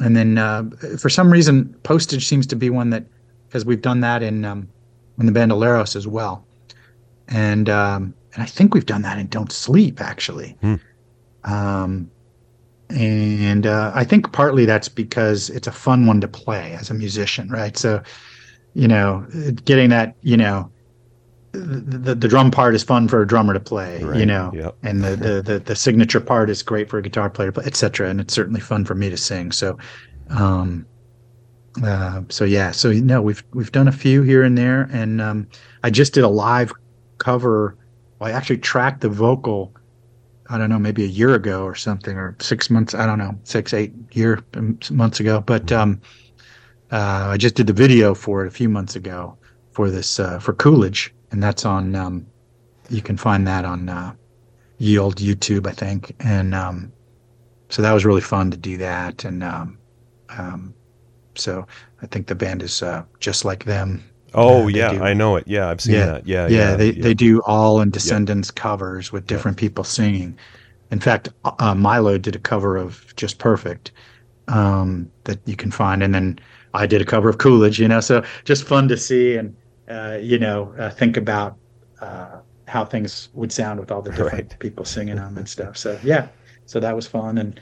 and 0.00 0.16
then 0.16 0.38
uh, 0.38 0.64
for 0.98 1.08
some 1.08 1.30
reason, 1.30 1.74
postage 1.82 2.26
seems 2.26 2.46
to 2.48 2.56
be 2.56 2.70
one 2.70 2.90
that 2.90 3.04
because 3.46 3.64
we've 3.64 3.82
done 3.82 4.00
that 4.00 4.22
in 4.22 4.44
um, 4.44 4.68
in 5.18 5.26
the 5.26 5.32
Bandoleros 5.32 5.96
as 5.96 6.06
well, 6.06 6.44
and 7.28 7.68
um, 7.68 8.14
and 8.34 8.42
I 8.42 8.46
think 8.46 8.74
we've 8.74 8.86
done 8.86 9.02
that 9.02 9.18
in 9.18 9.26
Don't 9.28 9.52
Sleep 9.52 10.00
actually. 10.00 10.56
Hmm. 10.60 10.74
Um, 11.44 12.10
and 12.90 13.66
uh, 13.66 13.92
I 13.94 14.04
think 14.04 14.32
partly 14.32 14.64
that's 14.66 14.88
because 14.88 15.50
it's 15.50 15.66
a 15.66 15.72
fun 15.72 16.06
one 16.06 16.20
to 16.20 16.28
play 16.28 16.72
as 16.74 16.90
a 16.90 16.94
musician, 16.94 17.48
right? 17.48 17.76
So, 17.76 18.02
you 18.74 18.88
know, 18.88 19.26
getting 19.64 19.90
that, 19.90 20.16
you 20.22 20.36
know, 20.36 20.70
the, 21.52 22.16
the, 22.16 22.28
drum 22.28 22.50
part 22.50 22.74
is 22.74 22.82
fun 22.82 23.06
for 23.06 23.22
a 23.22 23.26
drummer 23.26 23.54
to 23.54 23.60
play, 23.60 24.00
you 24.00 24.26
know, 24.26 24.50
yep. 24.52 24.76
and 24.82 25.04
the, 25.04 25.14
the, 25.14 25.42
the, 25.42 25.58
the 25.60 25.76
signature 25.76 26.20
part 26.20 26.50
is 26.50 26.64
great 26.64 26.90
for 26.90 26.98
a 26.98 27.02
guitar 27.02 27.30
player, 27.30 27.52
to 27.52 27.60
play, 27.60 27.64
et 27.64 27.76
cetera. 27.76 28.08
And 28.10 28.20
it's 28.20 28.34
certainly 28.34 28.60
fun 28.60 28.84
for 28.84 28.96
me 28.96 29.08
to 29.08 29.16
sing. 29.16 29.52
So, 29.52 29.78
um, 30.30 30.84
uh, 31.82 32.22
so 32.28 32.44
yeah, 32.44 32.70
so 32.70 32.90
you 32.90 33.02
no, 33.02 33.20
we've 33.20 33.42
we've 33.52 33.72
done 33.72 33.88
a 33.88 33.92
few 33.92 34.22
here 34.22 34.42
and 34.44 34.56
there, 34.56 34.88
and 34.92 35.20
um, 35.20 35.48
I 35.82 35.90
just 35.90 36.14
did 36.14 36.22
a 36.22 36.28
live 36.28 36.72
cover. 37.18 37.76
Well, 38.18 38.30
I 38.30 38.32
actually 38.32 38.58
tracked 38.58 39.00
the 39.00 39.08
vocal 39.08 39.73
I 40.54 40.58
don't 40.58 40.68
know, 40.68 40.78
maybe 40.78 41.02
a 41.02 41.08
year 41.08 41.34
ago 41.34 41.64
or 41.64 41.74
something, 41.74 42.16
or 42.16 42.36
six 42.38 42.70
months. 42.70 42.94
I 42.94 43.06
don't 43.06 43.18
know, 43.18 43.36
six, 43.42 43.74
eight 43.74 43.92
year 44.12 44.40
months 44.88 45.18
ago. 45.18 45.40
But 45.40 45.72
um, 45.72 46.00
uh, 46.92 47.30
I 47.32 47.36
just 47.36 47.56
did 47.56 47.66
the 47.66 47.72
video 47.72 48.14
for 48.14 48.44
it 48.44 48.46
a 48.46 48.52
few 48.52 48.68
months 48.68 48.94
ago 48.94 49.36
for 49.72 49.90
this 49.90 50.20
uh, 50.20 50.38
for 50.38 50.52
Coolidge, 50.52 51.12
and 51.32 51.42
that's 51.42 51.64
on. 51.64 51.96
Um, 51.96 52.26
you 52.88 53.02
can 53.02 53.16
find 53.16 53.48
that 53.48 53.64
on 53.64 53.88
uh, 53.88 54.14
ye 54.78 54.96
old 54.96 55.16
YouTube, 55.16 55.66
I 55.66 55.72
think, 55.72 56.14
and 56.20 56.54
um, 56.54 56.92
so 57.68 57.82
that 57.82 57.92
was 57.92 58.04
really 58.04 58.20
fun 58.20 58.52
to 58.52 58.56
do 58.56 58.76
that. 58.76 59.24
And 59.24 59.42
um, 59.42 59.78
um, 60.28 60.72
so 61.34 61.66
I 62.00 62.06
think 62.06 62.28
the 62.28 62.36
band 62.36 62.62
is 62.62 62.80
uh, 62.80 63.02
just 63.18 63.44
like 63.44 63.64
them. 63.64 64.04
Oh 64.34 64.64
Uh, 64.64 64.66
yeah, 64.68 64.92
do- 64.92 65.02
I 65.02 65.14
know 65.14 65.36
it. 65.36 65.44
Yeah, 65.46 65.68
I've 65.68 65.80
seen 65.80 65.94
Yeah. 65.94 66.06
that. 66.06 66.26
Yeah, 66.26 66.46
yeah, 66.48 66.70
yeah. 66.70 66.76
they, 66.76 66.92
yeah. 66.92 67.02
they 67.02 67.14
do 67.14 67.40
all 67.42 67.80
and 67.80 67.92
Descendents 67.92 68.50
covers 68.50 69.12
with 69.12 69.26
different 69.26 69.56
people 69.56 69.84
singing. 69.84 70.36
In 70.90 71.00
fact, 71.00 71.28
uh, 71.44 71.74
Milo 71.74 72.18
did 72.18 72.36
a 72.36 72.38
cover 72.38 72.76
of 72.76 73.14
Just 73.16 73.38
Perfect 73.38 73.92
um, 74.48 75.10
that 75.24 75.38
you 75.46 75.56
can 75.56 75.70
find, 75.70 76.02
and 76.02 76.14
then 76.14 76.38
I 76.74 76.86
did 76.86 77.00
a 77.00 77.04
cover 77.04 77.28
of 77.28 77.38
Coolidge. 77.38 77.78
You 77.80 77.88
know, 77.88 78.00
so 78.00 78.22
just 78.44 78.64
fun 78.64 78.88
to 78.88 78.96
see 78.96 79.36
and 79.36 79.56
uh, 79.88 80.18
you 80.20 80.38
know 80.38 80.74
uh, 80.78 80.90
think 80.90 81.16
about 81.16 81.56
uh, 82.00 82.38
how 82.68 82.84
things 82.84 83.28
would 83.34 83.52
sound 83.52 83.80
with 83.80 83.90
all 83.92 84.02
the 84.02 84.10
different 84.10 84.32
Right. 84.32 84.58
people 84.58 84.84
singing 84.84 85.16
them 85.16 85.36
and 85.38 85.48
stuff. 85.56 85.76
So 85.76 85.98
yeah, 86.02 86.28
so 86.66 86.80
that 86.80 86.94
was 86.96 87.06
fun 87.06 87.38
and 87.38 87.60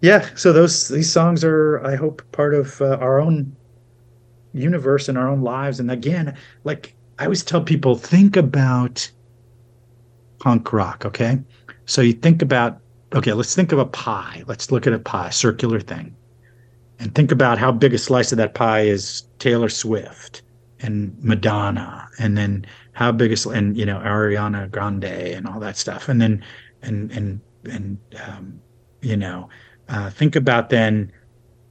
yeah. 0.00 0.28
So 0.34 0.52
those 0.52 0.88
these 0.88 1.10
songs 1.12 1.44
are, 1.44 1.80
I 1.86 1.94
hope, 1.96 2.22
part 2.32 2.54
of 2.54 2.80
uh, 2.80 2.96
our 3.00 3.20
own 3.20 3.56
universe 4.52 5.08
and 5.08 5.16
our 5.18 5.28
own 5.28 5.42
lives. 5.42 5.80
And 5.80 5.90
again, 5.90 6.36
like 6.64 6.94
I 7.18 7.24
always 7.24 7.42
tell 7.42 7.62
people, 7.62 7.96
think 7.96 8.36
about 8.36 9.10
punk 10.38 10.72
rock, 10.72 11.04
okay? 11.04 11.38
So 11.86 12.02
you 12.02 12.12
think 12.12 12.42
about, 12.42 12.80
okay, 13.14 13.32
let's 13.32 13.54
think 13.54 13.72
of 13.72 13.78
a 13.78 13.86
pie. 13.86 14.44
Let's 14.46 14.70
look 14.70 14.86
at 14.86 14.92
a 14.92 14.98
pie, 14.98 15.30
circular 15.30 15.80
thing. 15.80 16.16
And 16.98 17.14
think 17.14 17.32
about 17.32 17.58
how 17.58 17.72
big 17.72 17.94
a 17.94 17.98
slice 17.98 18.32
of 18.32 18.38
that 18.38 18.54
pie 18.54 18.82
is 18.82 19.22
Taylor 19.38 19.68
Swift 19.68 20.42
and 20.80 21.16
Madonna, 21.22 22.08
and 22.18 22.36
then 22.36 22.66
how 22.92 23.12
big 23.12 23.32
sli- 23.32 23.56
and 23.56 23.76
you 23.76 23.86
know 23.86 23.98
Ariana 23.98 24.70
Grande 24.70 25.04
and 25.04 25.46
all 25.46 25.58
that 25.60 25.76
stuff, 25.76 26.08
and 26.08 26.20
then 26.20 26.44
and 26.82 27.10
and 27.12 27.40
and 27.64 27.98
um, 28.24 28.60
you 29.00 29.16
know 29.16 29.48
uh, 29.88 30.10
think 30.10 30.36
about 30.36 30.70
then 30.70 31.12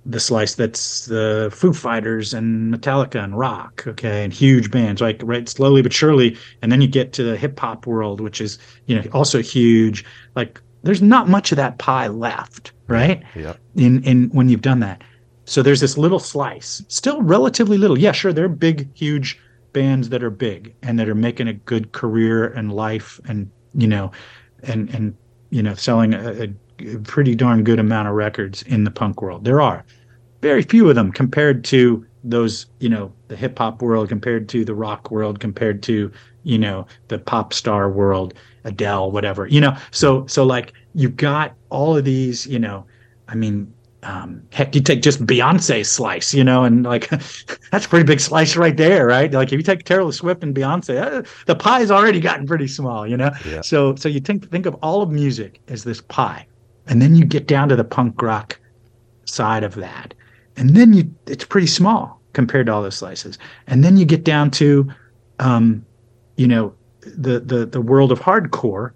the 0.06 0.20
slice 0.20 0.56
that's 0.56 1.06
the 1.06 1.50
Foo 1.54 1.74
Fighters 1.74 2.34
and 2.34 2.74
Metallica 2.74 3.24
and 3.24 3.38
rock, 3.38 3.84
okay, 3.86 4.24
and 4.24 4.34
huge 4.34 4.72
bands, 4.72 5.02
like 5.02 5.22
right 5.24 5.48
slowly 5.48 5.82
but 5.82 5.94
surely, 5.94 6.38
and 6.62 6.72
then 6.72 6.82
you 6.82 6.88
get 6.88 7.14
to 7.14 7.24
the 7.24 7.38
hip 7.38 7.60
hop 7.60 7.86
world, 7.86 8.20
which 8.20 8.42
is 8.42 8.58
you 8.88 8.96
know 8.96 9.08
also 9.14 9.42
huge. 9.42 10.04
Like 10.36 10.60
there's 10.84 11.02
not 11.02 11.30
much 11.30 11.52
of 11.52 11.56
that 11.58 11.78
pie 11.78 12.08
left, 12.08 12.72
right? 12.88 13.24
Yeah. 13.36 13.56
In 13.76 14.04
in 14.04 14.30
when 14.30 14.50
you've 14.50 14.62
done 14.62 14.80
that, 14.80 15.04
so 15.46 15.62
there's 15.62 15.82
this 15.82 15.98
little 15.98 16.20
slice, 16.20 16.84
still 16.88 17.22
relatively 17.22 17.78
little. 17.78 17.98
Yeah, 17.98 18.12
sure, 18.12 18.34
there 18.34 18.46
are 18.46 18.50
big, 18.50 18.90
huge 18.96 19.40
bands 19.74 20.10
that 20.10 20.24
are 20.24 20.30
big 20.30 20.74
and 20.82 21.00
that 21.00 21.08
are 21.08 21.16
making 21.16 21.48
a 21.48 21.54
good 21.54 21.92
career 21.92 22.48
and 22.48 22.74
life, 22.74 23.20
and 23.28 23.52
you 23.76 23.88
know, 23.88 24.12
and 24.64 24.90
and 24.90 25.16
you 25.52 25.62
know, 25.62 25.76
selling 25.76 26.14
a, 26.14 26.44
a 26.44 26.48
pretty 27.04 27.36
darn 27.36 27.64
good 27.64 27.80
amount 27.80 28.08
of 28.08 28.14
records 28.14 28.62
in 28.64 28.84
the 28.84 28.92
punk 28.92 29.22
world. 29.22 29.44
There 29.44 29.62
are 29.62 29.84
very 30.42 30.64
few 30.64 30.90
of 30.90 30.96
them 30.96 31.12
compared 31.12 31.64
to 31.66 32.06
those, 32.24 32.68
you 32.80 32.90
know, 32.90 33.12
the 33.28 33.36
hip 33.36 33.58
hop 33.58 33.82
world, 33.82 34.10
compared 34.10 34.50
to 34.50 34.66
the 34.66 34.76
rock 34.76 35.12
world, 35.12 35.40
compared 35.40 35.82
to, 35.84 36.12
you 36.44 36.58
know, 36.58 36.86
the 37.08 37.20
pop 37.20 37.54
star 37.54 37.90
world, 37.90 38.34
Adele, 38.64 39.12
whatever, 39.12 39.48
you 39.48 39.62
know. 39.62 39.76
So, 39.92 40.26
so 40.28 40.44
like 40.44 40.74
you've 40.94 41.18
got 41.18 41.54
all 41.70 41.98
of 41.98 42.06
these, 42.06 42.46
you 42.48 42.60
know, 42.60 42.86
I 43.28 43.36
mean, 43.36 43.74
um, 44.04 44.42
heck, 44.52 44.74
you 44.74 44.82
take 44.82 45.02
just 45.02 45.26
Beyonce's 45.26 45.92
slice, 45.92 46.34
you 46.34 46.44
know, 46.44 46.64
and 46.64 46.84
like 46.84 47.10
that's 47.72 47.86
a 47.86 47.90
pretty 47.90 48.06
big 48.06 48.20
slice 48.20 48.56
right 48.56 48.76
there, 48.76 49.06
right? 49.06 49.32
Like 49.32 49.52
if 49.52 49.58
you 49.58 49.64
take 49.64 49.84
Taylor 49.84 50.12
Swift 50.12 50.44
and 50.44 50.56
Beyonce, 50.56 51.02
uh, 51.02 51.24
the 51.46 51.56
pie's 51.56 51.92
already 51.92 52.20
gotten 52.20 52.48
pretty 52.48 52.68
small, 52.68 53.08
you 53.08 53.18
know. 53.18 53.32
Yeah. 53.46 53.62
So, 53.62 53.96
so 53.96 54.10
you 54.10 54.20
think 54.20 54.50
think 54.50 54.66
of 54.66 54.76
all 54.82 55.02
of 55.02 55.12
music 55.12 55.62
as 55.68 55.84
this 55.84 56.02
pie, 56.02 56.48
and 56.88 57.02
then 57.02 57.16
you 57.16 57.26
get 57.26 57.48
down 57.48 57.70
to 57.70 57.76
the 57.76 57.84
punk 57.84 58.22
rock 58.22 58.60
side 59.26 59.64
of 59.64 59.76
that, 59.76 60.14
and 60.58 60.72
then 60.72 60.94
you 60.94 61.14
it's 61.28 61.46
pretty 61.46 61.68
small 61.68 62.22
compared 62.34 62.68
to 62.68 62.74
all 62.74 62.82
those 62.82 62.98
slices, 62.98 63.38
and 63.68 63.84
then 63.84 63.98
you 63.98 64.06
get 64.06 64.24
down 64.24 64.52
to, 64.52 64.90
um, 65.40 65.86
you 66.38 66.48
know, 66.48 66.74
the 67.02 67.40
the 67.40 67.66
the 67.66 67.82
world 67.82 68.12
of 68.12 68.20
hardcore, 68.20 68.92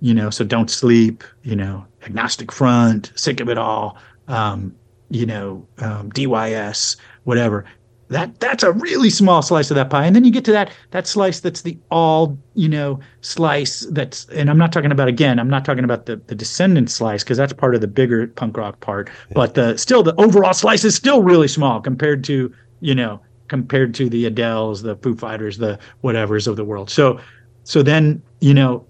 you 0.00 0.14
know, 0.14 0.30
so 0.30 0.44
don't 0.44 0.70
sleep, 0.70 1.24
you 1.42 1.56
know, 1.56 1.84
agnostic 2.04 2.50
front, 2.50 3.12
sick 3.14 3.40
of 3.40 3.48
it 3.48 3.58
all, 3.58 3.96
um, 4.28 4.74
you 5.10 5.26
know, 5.26 5.66
um, 5.78 6.10
DYS, 6.12 6.96
whatever. 7.24 7.64
That 8.12 8.38
that's 8.40 8.62
a 8.62 8.72
really 8.72 9.10
small 9.10 9.42
slice 9.42 9.70
of 9.70 9.74
that 9.76 9.90
pie, 9.90 10.04
and 10.04 10.14
then 10.14 10.24
you 10.24 10.30
get 10.30 10.44
to 10.44 10.52
that 10.52 10.70
that 10.90 11.06
slice 11.06 11.40
that's 11.40 11.62
the 11.62 11.78
all 11.90 12.38
you 12.54 12.68
know 12.68 13.00
slice 13.22 13.86
that's, 13.90 14.26
and 14.26 14.50
I'm 14.50 14.58
not 14.58 14.72
talking 14.72 14.92
about 14.92 15.08
again, 15.08 15.38
I'm 15.38 15.48
not 15.48 15.64
talking 15.64 15.84
about 15.84 16.06
the 16.06 16.16
the 16.26 16.34
descendent 16.34 16.90
slice 16.90 17.24
because 17.24 17.38
that's 17.38 17.52
part 17.52 17.74
of 17.74 17.80
the 17.80 17.88
bigger 17.88 18.26
punk 18.28 18.56
rock 18.56 18.80
part, 18.80 19.10
but 19.34 19.54
the 19.54 19.76
still 19.76 20.02
the 20.02 20.14
overall 20.20 20.52
slice 20.52 20.84
is 20.84 20.94
still 20.94 21.22
really 21.22 21.48
small 21.48 21.80
compared 21.80 22.22
to 22.24 22.52
you 22.80 22.94
know 22.94 23.20
compared 23.48 23.94
to 23.94 24.08
the 24.08 24.30
Adeles, 24.30 24.82
the 24.82 24.96
Foo 24.96 25.14
Fighters, 25.14 25.58
the 25.58 25.78
whatevers 26.04 26.46
of 26.46 26.56
the 26.56 26.64
world. 26.64 26.90
So 26.90 27.18
so 27.64 27.82
then 27.82 28.22
you 28.40 28.54
know 28.54 28.86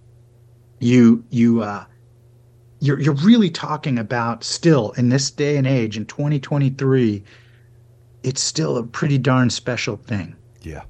you 0.81 1.25
you 1.31 1.63
uh 1.63 1.85
you're 2.81 2.99
you're 2.99 3.15
really 3.15 3.51
talking 3.51 3.99
about 3.99 4.43
still 4.43 4.91
in 4.93 5.09
this 5.09 5.31
day 5.31 5.57
and 5.57 5.67
age 5.67 5.97
in 5.97 6.05
2023 6.07 7.23
it's 8.23 8.41
still 8.41 8.77
a 8.77 8.83
pretty 8.85 9.19
darn 9.19 9.51
special 9.51 9.97
thing. 9.97 10.37
Yeah. 10.63 10.83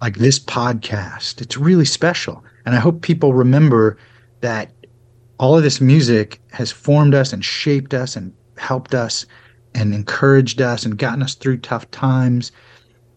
like 0.00 0.16
this 0.16 0.38
podcast 0.40 1.40
it's 1.40 1.56
really 1.56 1.84
special. 1.84 2.42
And 2.66 2.74
i 2.74 2.78
hope 2.78 3.02
people 3.02 3.34
remember 3.34 3.96
that 4.40 4.70
all 5.38 5.56
of 5.56 5.62
this 5.62 5.80
music 5.80 6.40
has 6.52 6.70
formed 6.72 7.14
us 7.14 7.32
and 7.32 7.44
shaped 7.44 7.94
us 7.94 8.16
and 8.16 8.32
helped 8.56 8.94
us 8.94 9.26
and 9.74 9.94
encouraged 9.94 10.60
us 10.60 10.84
and 10.84 10.98
gotten 10.98 11.22
us 11.22 11.34
through 11.34 11.58
tough 11.58 11.90
times. 11.90 12.52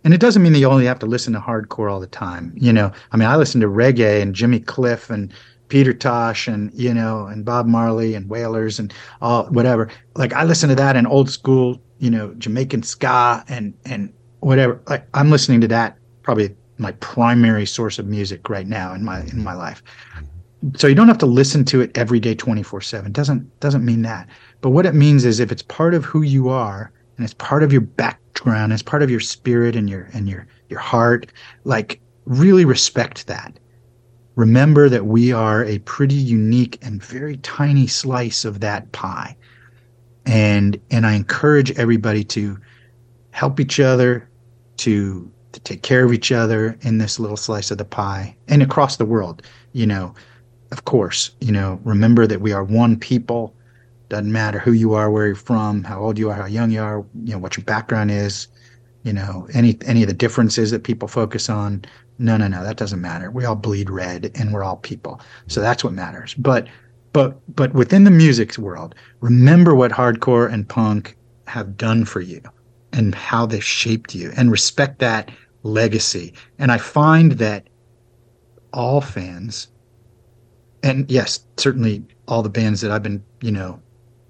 And 0.03 0.13
it 0.13 0.19
doesn't 0.19 0.41
mean 0.43 0.53
that 0.53 0.59
you 0.59 0.67
only 0.67 0.85
have 0.85 0.99
to 0.99 1.05
listen 1.07 1.33
to 1.33 1.39
hardcore 1.39 1.91
all 1.91 1.99
the 1.99 2.07
time 2.07 2.53
you 2.55 2.71
know. 2.71 2.91
I 3.11 3.17
mean 3.17 3.27
i 3.27 3.35
listen 3.35 3.61
to 3.61 3.67
reggae 3.67 4.21
and 4.21 4.35
jimmy 4.35 4.59
cliff 4.59 5.09
and 5.09 5.33
peter 5.75 5.91
tosh 5.91 6.47
and 6.47 6.71
you 6.73 6.93
know 6.93 7.25
and 7.25 7.43
bob 7.43 7.67
marley 7.67 8.15
and 8.15 8.29
wailers 8.29 8.79
and 8.79 8.93
all 9.21 9.43
whatever. 9.47 9.89
Like 10.15 10.31
i 10.31 10.45
listen 10.45 10.69
to 10.69 10.75
that 10.75 10.95
and 10.95 11.05
old 11.05 11.29
school 11.29 11.81
you 11.99 12.09
know 12.09 12.33
jamaican 12.35 12.83
ska 12.83 13.43
and 13.49 13.73
and 13.83 14.13
whatever. 14.39 14.81
Like 14.87 15.05
i'm 15.13 15.29
listening 15.29 15.59
to 15.59 15.67
that 15.67 15.97
probably 16.23 16.55
my 16.77 16.93
primary 16.93 17.65
source 17.65 17.99
of 17.99 18.05
music 18.05 18.47
right 18.47 18.67
now 18.67 18.93
in 18.93 19.03
my 19.03 19.23
in 19.23 19.43
my 19.43 19.53
life. 19.53 19.83
Mm-hmm. 20.15 20.77
So 20.77 20.87
you 20.87 20.95
don't 20.95 21.09
have 21.09 21.17
to 21.17 21.25
listen 21.25 21.65
to 21.65 21.81
it 21.81 21.91
every 21.97 22.21
day 22.21 22.35
24/7 22.35 23.11
doesn't 23.11 23.59
doesn't 23.59 23.83
mean 23.83 24.01
that. 24.03 24.29
But 24.61 24.69
what 24.69 24.85
it 24.85 24.95
means 24.95 25.25
is 25.25 25.41
if 25.41 25.51
it's 25.51 25.61
part 25.63 25.93
of 25.93 26.05
who 26.05 26.21
you 26.21 26.47
are 26.47 26.89
and 27.17 27.25
it's 27.25 27.33
part 27.33 27.63
of 27.63 27.73
your 27.73 27.81
background 27.81 28.71
it's 28.71 28.81
part 28.81 29.03
of 29.03 29.11
your 29.11 29.19
spirit 29.19 29.75
and 29.75 29.89
your 29.89 30.07
and 30.13 30.29
your 30.29 30.47
your 30.69 30.79
heart 30.79 31.33
like 31.65 31.99
really 32.23 32.63
respect 32.63 33.27
that 33.27 33.59
remember 34.35 34.89
that 34.89 35.05
we 35.05 35.31
are 35.31 35.63
a 35.63 35.79
pretty 35.79 36.15
unique 36.15 36.77
and 36.81 37.03
very 37.03 37.37
tiny 37.37 37.87
slice 37.87 38.45
of 38.45 38.59
that 38.59 38.91
pie. 38.91 39.35
And 40.25 40.79
and 40.91 41.05
I 41.05 41.13
encourage 41.13 41.71
everybody 41.77 42.23
to 42.25 42.57
help 43.31 43.59
each 43.59 43.79
other 43.79 44.27
to 44.77 45.31
to 45.53 45.59
take 45.61 45.83
care 45.83 46.03
of 46.03 46.11
each 46.11 46.31
other 46.31 46.77
in 46.81 46.97
this 46.97 47.19
little 47.19 47.37
slice 47.37 47.71
of 47.71 47.77
the 47.77 47.85
pie 47.85 48.35
and 48.47 48.61
across 48.61 48.97
the 48.97 49.05
world 49.05 49.41
you 49.73 49.85
know. 49.85 50.13
Of 50.71 50.85
course 50.85 51.31
you 51.39 51.51
know 51.51 51.79
remember 51.83 52.27
that 52.27 52.41
we 52.41 52.51
are 52.51 52.63
one 52.63 52.97
people. 52.97 53.55
Doesn't 54.09 54.31
matter 54.31 54.59
who 54.59 54.71
you 54.71 54.93
are 54.93 55.09
where 55.09 55.27
you're 55.27 55.35
from 55.35 55.83
how 55.83 55.99
old 55.99 56.17
you 56.17 56.29
are 56.29 56.35
how 56.35 56.45
young 56.45 56.71
you 56.71 56.81
are 56.81 57.05
you 57.23 57.33
know 57.33 57.39
what 57.39 57.55
your 57.55 57.63
background 57.63 58.11
is 58.11 58.47
you 59.03 59.13
know 59.13 59.47
any 59.53 59.77
any 59.85 60.01
of 60.01 60.07
the 60.07 60.13
differences 60.13 60.71
that 60.71 60.83
people 60.83 61.07
focus 61.07 61.49
on 61.49 61.85
no 62.17 62.37
no 62.37 62.47
no 62.47 62.63
that 62.63 62.77
doesn't 62.77 63.01
matter. 63.01 63.31
We 63.31 63.45
all 63.45 63.55
bleed 63.55 63.89
red 63.89 64.31
and 64.35 64.53
we're 64.53 64.63
all 64.63 64.77
people. 64.77 65.21
So 65.47 65.61
that's 65.61 65.83
what 65.83 65.93
matters. 65.93 66.33
But 66.35 66.67
but 67.13 67.39
but 67.55 67.73
within 67.73 68.03
the 68.03 68.11
music 68.11 68.57
world 68.57 68.95
remember 69.21 69.73
what 69.75 69.91
hardcore 69.91 70.51
and 70.51 70.67
punk 70.67 71.17
have 71.47 71.77
done 71.77 72.05
for 72.05 72.21
you 72.21 72.41
and 72.91 73.15
how 73.15 73.45
they've 73.45 73.63
shaped 73.63 74.15
you 74.15 74.31
and 74.35 74.51
respect 74.51 74.99
that 74.99 75.31
legacy. 75.63 76.33
And 76.59 76.71
i 76.71 76.77
find 76.77 77.33
that 77.33 77.67
all 78.73 79.01
fans 79.01 79.69
and 80.83 81.09
yes 81.09 81.39
certainly 81.57 82.03
all 82.27 82.43
the 82.43 82.49
bands 82.49 82.81
that 82.81 82.91
i've 82.91 83.01
been 83.01 83.23
you 83.41 83.51
know 83.51 83.81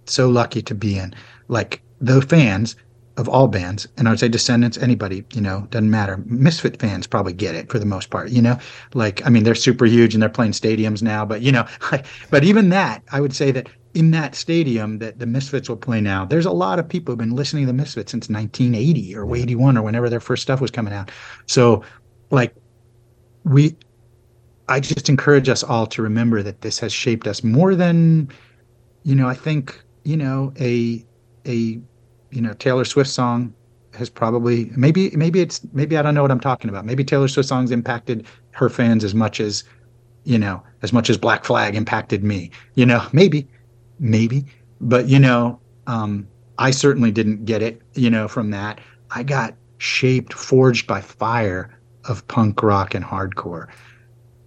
so 0.05 0.29
lucky 0.29 0.61
to 0.61 0.75
be 0.75 0.97
in 0.97 1.13
like 1.47 1.81
the 1.99 2.21
fans 2.21 2.75
of 3.17 3.29
all 3.29 3.47
bands 3.47 3.87
and 3.97 4.07
i 4.07 4.11
would 4.11 4.19
say 4.19 4.27
descendents 4.27 4.77
anybody 4.77 5.23
you 5.33 5.41
know 5.41 5.67
doesn't 5.69 5.89
matter. 5.89 6.17
Misfit 6.25 6.79
fans 6.79 7.07
probably 7.07 7.33
get 7.33 7.55
it 7.55 7.71
for 7.71 7.79
the 7.79 7.85
most 7.85 8.09
part 8.09 8.29
you 8.29 8.41
know? 8.41 8.57
Like 8.93 9.25
i 9.25 9.29
mean 9.29 9.43
they're 9.43 9.55
super 9.55 9.85
huge 9.85 10.13
and 10.13 10.21
they're 10.21 10.29
playing 10.29 10.51
stadiums 10.51 11.01
now 11.01 11.25
but 11.25 11.41
you 11.41 11.51
know 11.51 11.65
but 12.29 12.43
even 12.43 12.69
that 12.69 13.03
i 13.11 13.21
would 13.21 13.33
say 13.33 13.51
that 13.51 13.69
in 13.93 14.11
that 14.11 14.35
stadium 14.35 14.99
that 14.99 15.19
the 15.19 15.25
misfits 15.25 15.69
will 15.69 15.77
play 15.77 16.01
now 16.01 16.25
there's 16.25 16.45
a 16.45 16.51
lot 16.51 16.79
of 16.79 16.87
people 16.87 17.11
who've 17.11 17.19
been 17.19 17.35
listening 17.35 17.63
to 17.63 17.67
the 17.67 17.73
misfits 17.73 18.11
since 18.11 18.29
1980 18.29 19.15
or 19.15 19.35
81 19.35 19.77
or 19.77 19.81
whenever 19.81 20.09
their 20.09 20.19
first 20.19 20.41
stuff 20.43 20.59
was 20.59 20.69
coming 20.69 20.93
out. 20.93 21.09
So 21.47 21.83
like 22.31 22.53
we 23.45 23.75
i 24.67 24.79
just 24.79 25.07
encourage 25.07 25.47
us 25.47 25.63
all 25.63 25.87
to 25.87 26.01
remember 26.01 26.43
that 26.43 26.61
this 26.61 26.79
has 26.79 26.91
shaped 26.91 27.27
us 27.27 27.43
more 27.43 27.75
than 27.75 28.27
you 29.03 29.15
know 29.15 29.27
i 29.27 29.33
think 29.33 29.81
you 30.03 30.17
know 30.17 30.51
a 30.59 31.05
a 31.45 31.79
you 32.35 32.41
know 32.41 32.53
Taylor 32.53 32.85
Swift 32.85 33.09
song 33.09 33.53
has 33.95 34.09
probably 34.09 34.71
maybe 34.75 35.09
maybe 35.11 35.39
it's 35.39 35.61
maybe 35.73 35.97
I 35.97 36.01
don't 36.01 36.13
know 36.13 36.21
what 36.21 36.31
I'm 36.31 36.39
talking 36.39 36.69
about. 36.69 36.85
Maybe 36.85 37.03
Taylor 37.03 37.27
Swift 37.27 37.49
songs 37.49 37.71
impacted 37.71 38.27
her 38.51 38.69
fans 38.69 39.03
as 39.03 39.15
much 39.15 39.39
as 39.39 39.63
you 40.23 40.37
know 40.37 40.61
as 40.81 40.91
much 40.93 41.09
as 41.09 41.17
Black 41.17 41.45
Flag 41.45 41.75
impacted 41.75 42.23
me. 42.23 42.51
You 42.75 42.85
know, 42.85 43.05
maybe, 43.13 43.47
maybe, 43.99 44.45
but 44.81 45.07
you 45.07 45.19
know, 45.19 45.59
um, 45.87 46.27
I 46.57 46.71
certainly 46.71 47.11
didn't 47.11 47.45
get 47.45 47.61
it. 47.61 47.81
You 47.93 48.09
know, 48.09 48.27
from 48.27 48.51
that 48.51 48.79
I 49.11 49.23
got 49.23 49.55
shaped, 49.77 50.33
forged 50.33 50.87
by 50.87 51.01
fire 51.01 51.77
of 52.05 52.27
punk 52.27 52.61
rock 52.61 52.93
and 52.93 53.03
hardcore, 53.03 53.67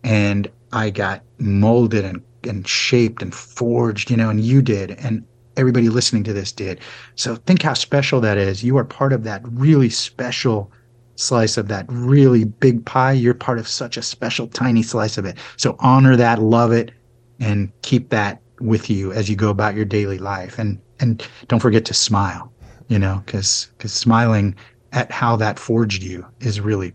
and 0.05 0.51
I 0.73 0.90
got 0.90 1.23
molded 1.39 2.05
and 2.05 2.23
and 2.44 2.69
shaped 2.69 3.23
and 3.23 3.35
forged. 3.35 4.10
You 4.10 4.16
know, 4.16 4.28
and 4.28 4.40
you 4.40 4.60
did, 4.62 4.90
and 4.93 5.24
everybody 5.59 5.89
listening 5.89 6.24
to 6.24 6.32
this 6.32 6.52
did. 6.52 6.80
So 7.16 7.36
think 7.36 7.62
how 7.62 7.74
special 7.74 8.20
that 8.22 8.39
is. 8.39 8.62
You 8.62 8.76
are 8.78 8.85
part 8.85 9.12
of 9.12 9.24
that 9.24 9.43
really 9.44 9.90
special 9.90 10.72
slice 11.16 11.56
of 11.56 11.68
that 11.68 11.85
really 11.89 12.44
big 12.44 12.85
pie. 12.86 13.12
You're 13.12 13.35
part 13.35 13.59
of 13.59 13.66
such 13.66 13.97
a 13.97 14.02
special 14.02 14.47
tiny 14.47 14.82
slice 14.82 15.18
of 15.18 15.24
it. 15.24 15.36
So 15.56 15.76
honor 15.80 16.16
that, 16.16 16.39
love 16.39 16.72
it, 16.72 16.93
and 17.40 17.72
keep 17.82 18.10
that 18.10 18.40
with 18.60 18.89
you 18.89 19.12
as 19.12 19.28
you 19.28 19.36
go 19.36 19.51
about 19.51 19.74
your 19.74 19.85
daily 19.85 20.18
life. 20.18 20.59
And 20.59 20.80
and 21.01 21.24
don't 21.48 21.60
forget 21.60 21.85
to 21.86 21.94
smile, 21.94 22.52
you 22.89 22.98
know, 22.98 23.22
because 23.26 23.68
because 23.76 23.93
smiling 23.93 24.55
at 24.93 25.10
how 25.10 25.36
that 25.36 25.59
forged 25.59 26.02
you 26.02 26.24
is 26.40 26.60
really 26.60 26.94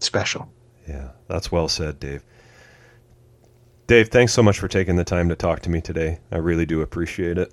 special. 0.00 0.52
Yeah, 0.88 1.10
that's 1.28 1.50
well 1.50 1.68
said, 1.68 1.98
Dave. 1.98 2.22
Dave, 3.86 4.08
thanks 4.08 4.32
so 4.32 4.42
much 4.42 4.58
for 4.58 4.68
taking 4.68 4.96
the 4.96 5.04
time 5.04 5.28
to 5.28 5.36
talk 5.36 5.60
to 5.60 5.70
me 5.70 5.80
today. 5.80 6.18
I 6.32 6.38
really 6.38 6.66
do 6.66 6.82
appreciate 6.82 7.38
it. 7.38 7.52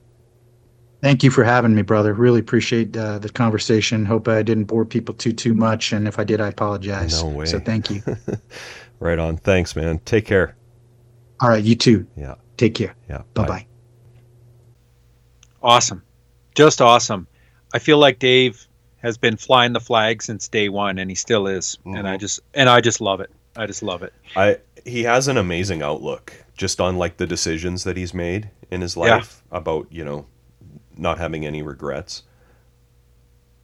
Thank 1.03 1.21
you 1.21 1.29
for 1.31 1.43
having 1.43 1.75
me, 1.75 1.81
brother. 1.81 2.13
Really 2.13 2.39
appreciate 2.39 2.95
uh, 2.95 3.19
the 3.19 3.27
conversation. 3.27 4.05
Hope 4.05 4.29
I 4.29 4.41
didn't 4.41 4.63
bore 4.63 4.85
people 4.85 5.13
too 5.13 5.33
too 5.33 5.53
much, 5.53 5.91
and 5.91 6.07
if 6.07 6.17
I 6.17 6.23
did, 6.23 6.39
I 6.39 6.47
apologize. 6.47 7.21
No 7.21 7.27
way. 7.29 7.45
So 7.45 7.59
thank 7.59 7.91
you. 7.91 8.01
right 9.01 9.19
on. 9.19 9.35
Thanks, 9.35 9.75
man. 9.75 9.99
Take 10.05 10.25
care. 10.25 10.55
All 11.41 11.49
right, 11.49 11.61
you 11.61 11.75
too. 11.75 12.07
Yeah. 12.15 12.35
Take 12.55 12.73
care. 12.75 12.95
Yeah. 13.09 13.23
Bye 13.33 13.45
bye. 13.45 13.67
Awesome, 15.61 16.01
just 16.55 16.79
awesome. 16.81 17.27
I 17.73 17.79
feel 17.79 17.97
like 17.97 18.19
Dave 18.19 18.65
has 18.99 19.17
been 19.17 19.35
flying 19.35 19.73
the 19.73 19.81
flag 19.81 20.23
since 20.23 20.47
day 20.47 20.69
one, 20.69 20.97
and 20.99 21.11
he 21.11 21.15
still 21.15 21.47
is. 21.47 21.77
And 21.83 22.07
I 22.07 22.15
Mhm. 22.15 22.21
just 22.21 22.39
and 22.53 22.69
I 22.69 22.79
just 22.79 23.01
love 23.01 23.19
it. 23.19 23.29
I 23.57 23.65
just 23.65 23.83
love 23.83 24.03
it. 24.03 24.13
I 24.37 24.59
he 24.85 25.03
has 25.03 25.27
an 25.27 25.35
amazing 25.35 25.81
outlook 25.81 26.33
just 26.55 26.79
on 26.79 26.97
like 26.97 27.17
the 27.17 27.27
decisions 27.27 27.83
that 27.83 27.97
he's 27.97 28.13
made 28.13 28.49
in 28.71 28.79
his 28.79 28.95
Yeah. 28.95 29.15
life 29.17 29.43
about, 29.51 29.87
you 29.91 30.05
know, 30.05 30.27
not 30.97 31.17
having 31.17 31.45
any 31.45 31.61
regrets. 31.61 32.23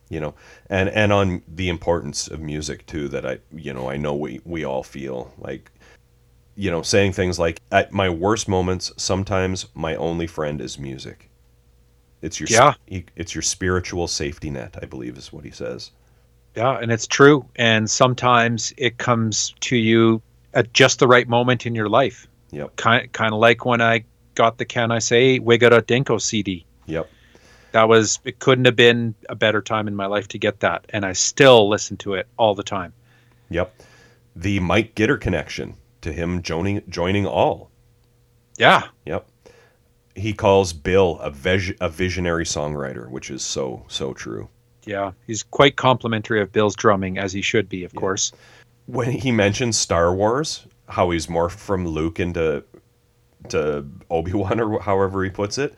You 0.10 0.20
know, 0.20 0.34
and 0.70 0.90
and 0.90 1.14
on 1.14 1.44
the 1.48 1.70
importance 1.70 2.28
of 2.28 2.40
music 2.40 2.86
too 2.88 3.08
that 3.10 3.26
I, 3.26 3.40
you 3.54 3.74
know, 3.74 3.90
I 3.90 3.98
know 3.98 4.16
we 4.16 4.42
we 4.44 4.64
all 4.64 4.82
feel 4.84 5.32
like 5.38 5.72
you 6.56 6.70
know, 6.70 6.82
saying 6.82 7.14
things 7.14 7.40
like 7.40 7.62
at 7.72 7.94
my 7.94 8.10
worst 8.10 8.50
moments, 8.50 8.92
sometimes 8.98 9.68
my 9.74 9.96
only 9.96 10.28
friend 10.28 10.60
is 10.60 10.78
music. 10.78 11.30
It's 12.22 12.38
your 12.38 12.48
Yeah. 12.50 12.74
it's 13.16 13.34
your 13.34 13.42
spiritual 13.42 14.08
safety 14.08 14.50
net, 14.50 14.78
I 14.82 14.86
believe 14.86 15.18
is 15.18 15.32
what 15.32 15.46
he 15.46 15.52
says. 15.52 15.92
Yeah, 16.58 16.78
and 16.78 16.92
it's 16.92 17.08
true. 17.08 17.46
And 17.56 17.90
sometimes 17.90 18.74
it 18.76 18.98
comes 18.98 19.54
to 19.62 19.78
you 19.78 20.22
at 20.54 20.74
just 20.74 21.00
the 21.00 21.08
right 21.08 21.30
moment 21.30 21.66
in 21.66 21.76
your 21.76 21.88
life. 21.88 22.28
Yep. 22.52 22.76
Kind 22.76 23.14
kind 23.14 23.34
of 23.34 23.40
like 23.40 23.64
when 23.64 23.80
I 23.80 24.04
got 24.36 24.58
the 24.58 24.66
Can 24.66 24.92
I 24.92 25.00
Say 25.00 25.40
Wigga 25.40 25.70
Dinko 25.82 26.20
CD. 26.20 26.66
Yep. 26.88 27.10
That 27.72 27.88
was 27.88 28.20
it 28.26 28.40
couldn't 28.40 28.66
have 28.66 28.76
been 28.76 29.16
a 29.30 29.36
better 29.36 29.62
time 29.62 29.88
in 29.88 29.96
my 29.96 30.06
life 30.08 30.28
to 30.30 30.38
get 30.38 30.60
that, 30.62 30.86
and 30.90 31.06
I 31.06 31.14
still 31.14 31.70
listen 31.70 31.98
to 31.98 32.15
it 32.15 32.28
all 32.38 32.56
the 32.56 32.64
time. 32.64 32.94
Yep. 33.49 33.73
The 34.36 34.60
Mike 34.60 34.96
Gitter 34.96 35.20
connection 35.20 35.76
to 36.02 36.12
him 36.14 36.41
joining 36.41 36.81
joining 36.89 37.26
all. 37.26 37.70
Yeah, 38.57 38.84
Yep. 39.06 39.28
He 40.15 40.34
calls 40.34 40.73
Bill 40.73 41.18
a, 41.20 41.30
vis- 41.30 41.72
a 41.80 41.88
visionary 41.88 42.44
songwriter, 42.44 43.10
which 43.10 43.30
is 43.30 43.41
so 43.41 43.86
so 43.88 44.14
true. 44.14 44.49
yeah, 44.86 45.12
he's 45.28 45.44
quite 45.44 45.76
complimentary 45.78 46.41
of 46.41 46.52
Bill's 46.52 46.76
drumming 46.76 47.18
as 47.18 47.31
he 47.31 47.41
should 47.41 47.70
be, 47.70 47.84
of 47.86 47.94
course. 47.96 48.31
When 48.88 49.12
he 49.12 49.31
mentions 49.31 49.78
Star 49.78 50.14
Wars, 50.14 50.65
how 50.88 51.12
he's 51.12 51.28
morphed 51.28 51.60
from 51.60 51.88
Luke 51.88 52.20
into 52.20 52.64
to 53.49 53.86
Obi 54.10 54.34
Wan 54.34 54.60
or 54.60 54.80
however 54.81 55.23
he 55.23 55.30
puts 55.30 55.57
it. 55.57 55.73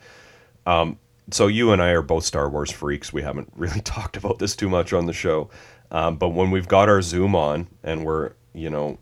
Um, 0.66 0.98
so 1.32 1.46
you 1.46 1.72
and 1.72 1.82
I 1.82 1.90
are 1.90 2.02
both 2.02 2.24
Star 2.24 2.48
Wars 2.48 2.70
freaks. 2.70 3.12
We 3.12 3.22
haven't 3.22 3.52
really 3.56 3.80
talked 3.80 4.16
about 4.16 4.38
this 4.38 4.56
too 4.56 4.68
much 4.68 4.92
on 4.92 5.06
the 5.06 5.12
show, 5.12 5.50
um, 5.90 6.16
but 6.16 6.30
when 6.30 6.50
we've 6.50 6.68
got 6.68 6.88
our 6.88 7.02
Zoom 7.02 7.34
on 7.34 7.68
and 7.82 8.04
we're 8.04 8.32
you 8.54 8.70
know, 8.70 8.98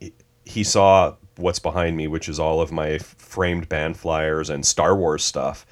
he, 0.00 0.12
he 0.44 0.64
saw 0.64 1.14
what's 1.36 1.58
behind 1.58 1.96
me, 1.96 2.06
which 2.06 2.28
is 2.28 2.38
all 2.38 2.60
of 2.60 2.72
my 2.72 2.98
framed 2.98 3.68
band 3.68 3.96
flyers 3.96 4.50
and 4.50 4.64
Star 4.64 4.96
Wars 4.96 5.24
stuff. 5.24 5.66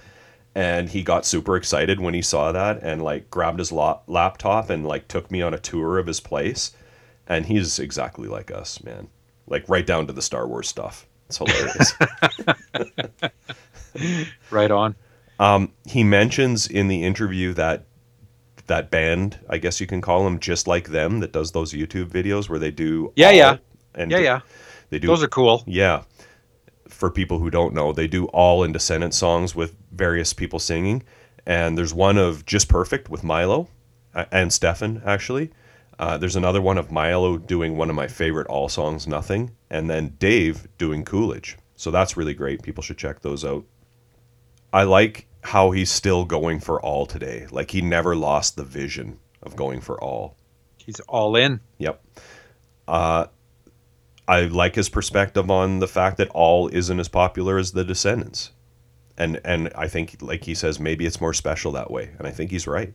And 0.54 0.88
he 0.88 1.02
got 1.02 1.24
super 1.24 1.56
excited 1.56 2.00
when 2.00 2.12
he 2.14 2.22
saw 2.22 2.50
that 2.52 2.82
and 2.82 3.02
like 3.02 3.30
grabbed 3.30 3.60
his 3.60 3.70
la- 3.70 4.00
laptop 4.08 4.68
and 4.68 4.86
like 4.86 5.06
took 5.06 5.30
me 5.30 5.42
on 5.42 5.54
a 5.54 5.58
tour 5.58 5.98
of 5.98 6.06
his 6.08 6.20
place. 6.20 6.72
And 7.26 7.46
he's 7.46 7.78
exactly 7.78 8.26
like 8.28 8.50
us, 8.50 8.82
man. 8.82 9.08
Like 9.46 9.68
right 9.68 9.86
down 9.86 10.08
to 10.08 10.12
the 10.12 10.22
Star 10.22 10.48
Wars 10.48 10.68
stuff. 10.68 11.06
It's 11.28 11.38
hilarious. 11.38 11.94
Right 14.50 14.70
on. 14.70 14.94
Um, 15.40 15.72
he 15.86 16.04
mentions 16.04 16.66
in 16.66 16.88
the 16.88 17.02
interview 17.02 17.54
that 17.54 17.86
that 18.66 18.90
band, 18.90 19.40
I 19.48 19.56
guess 19.56 19.80
you 19.80 19.86
can 19.86 20.02
call 20.02 20.22
them, 20.22 20.38
just 20.38 20.68
like 20.68 20.88
them, 20.90 21.20
that 21.20 21.32
does 21.32 21.50
those 21.52 21.72
YouTube 21.72 22.10
videos 22.10 22.48
where 22.48 22.58
they 22.58 22.70
do 22.70 23.12
Yeah, 23.16 23.30
yeah. 23.30 23.56
and 23.94 24.10
Yeah, 24.10 24.18
yeah. 24.18 24.40
they 24.90 24.98
do 24.98 25.08
Those 25.08 25.22
are 25.22 25.28
cool. 25.28 25.64
Yeah. 25.66 26.02
For 26.88 27.10
people 27.10 27.38
who 27.38 27.50
don't 27.50 27.72
know, 27.72 27.92
they 27.92 28.06
do 28.06 28.26
all 28.26 28.62
in 28.62 28.72
Descendent 28.72 29.14
songs 29.14 29.54
with 29.54 29.74
various 29.90 30.34
people 30.34 30.58
singing. 30.58 31.02
And 31.46 31.76
there's 31.76 31.94
one 31.94 32.18
of 32.18 32.44
Just 32.44 32.68
Perfect 32.68 33.08
with 33.08 33.24
Milo 33.24 33.68
uh, 34.14 34.26
and 34.30 34.52
Stefan, 34.52 35.02
actually. 35.06 35.50
Uh, 35.98 36.18
there's 36.18 36.36
another 36.36 36.60
one 36.60 36.76
of 36.76 36.92
Milo 36.92 37.38
doing 37.38 37.78
one 37.78 37.88
of 37.88 37.96
my 37.96 38.08
favorite 38.08 38.46
All 38.48 38.68
Songs 38.68 39.06
Nothing. 39.06 39.52
And 39.70 39.88
then 39.88 40.16
Dave 40.18 40.68
doing 40.76 41.02
Coolidge. 41.02 41.56
So 41.76 41.90
that's 41.90 42.16
really 42.16 42.34
great. 42.34 42.62
People 42.62 42.82
should 42.82 42.98
check 42.98 43.20
those 43.20 43.42
out. 43.42 43.64
I 44.72 44.82
like 44.84 45.26
how 45.42 45.70
he's 45.70 45.90
still 45.90 46.24
going 46.24 46.60
for 46.60 46.80
all 46.80 47.06
today. 47.06 47.46
Like 47.50 47.70
he 47.70 47.80
never 47.80 48.14
lost 48.14 48.56
the 48.56 48.64
vision 48.64 49.18
of 49.42 49.56
going 49.56 49.80
for 49.80 50.02
all. 50.02 50.36
He's 50.78 51.00
all 51.00 51.36
in. 51.36 51.60
Yep. 51.78 52.02
Uh, 52.86 53.26
I 54.26 54.42
like 54.42 54.74
his 54.74 54.88
perspective 54.88 55.50
on 55.50 55.78
the 55.78 55.88
fact 55.88 56.16
that 56.18 56.28
all 56.28 56.68
isn't 56.68 57.00
as 57.00 57.08
popular 57.08 57.58
as 57.58 57.72
the 57.72 57.84
Descendents, 57.84 58.52
and 59.16 59.40
and 59.44 59.72
I 59.74 59.88
think, 59.88 60.18
like 60.20 60.44
he 60.44 60.54
says, 60.54 60.78
maybe 60.78 61.04
it's 61.06 61.20
more 61.20 61.34
special 61.34 61.72
that 61.72 61.90
way, 61.90 62.10
and 62.18 62.26
I 62.26 62.30
think 62.30 62.50
he's 62.50 62.66
right. 62.66 62.92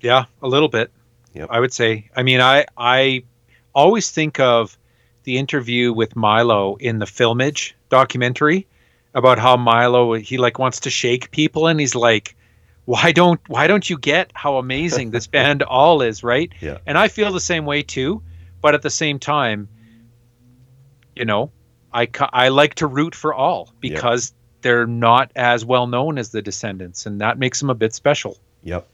Yeah, 0.00 0.26
a 0.42 0.48
little 0.48 0.68
bit. 0.68 0.90
Yep. 1.32 1.48
I 1.50 1.60
would 1.60 1.72
say. 1.72 2.10
I 2.14 2.22
mean, 2.22 2.40
I 2.40 2.66
I 2.76 3.24
always 3.74 4.10
think 4.10 4.38
of 4.40 4.78
the 5.24 5.38
interview 5.38 5.92
with 5.92 6.16
Milo 6.16 6.76
in 6.76 6.98
the 6.98 7.06
Filmage 7.06 7.72
documentary 7.88 8.66
about 9.14 9.38
how 9.38 9.56
Milo 9.56 10.14
he 10.14 10.38
like 10.38 10.58
wants 10.58 10.80
to 10.80 10.90
shake 10.90 11.30
people 11.30 11.66
and 11.66 11.78
he's 11.80 11.94
like 11.94 12.36
why 12.84 13.12
don't 13.12 13.40
why 13.48 13.66
don't 13.66 13.88
you 13.88 13.98
get 13.98 14.30
how 14.34 14.56
amazing 14.56 15.10
this 15.10 15.26
band 15.34 15.62
all 15.62 16.02
is, 16.02 16.22
right? 16.22 16.52
Yeah. 16.60 16.78
And 16.86 16.98
I 16.98 17.08
feel 17.08 17.32
the 17.32 17.40
same 17.40 17.64
way 17.64 17.82
too, 17.82 18.22
but 18.60 18.74
at 18.74 18.82
the 18.82 18.90
same 18.90 19.18
time, 19.18 19.68
you 21.16 21.24
know, 21.24 21.50
I 21.92 22.08
I 22.32 22.48
like 22.48 22.74
to 22.76 22.86
root 22.86 23.14
for 23.14 23.32
all 23.32 23.72
because 23.80 24.34
they're 24.62 24.86
not 24.86 25.30
as 25.36 25.64
well 25.64 25.86
known 25.86 26.18
as 26.18 26.30
the 26.30 26.42
Descendents 26.42 27.06
and 27.06 27.20
that 27.20 27.38
makes 27.38 27.60
them 27.60 27.70
a 27.70 27.74
bit 27.74 27.94
special. 27.94 28.38
Yep. 28.62 28.88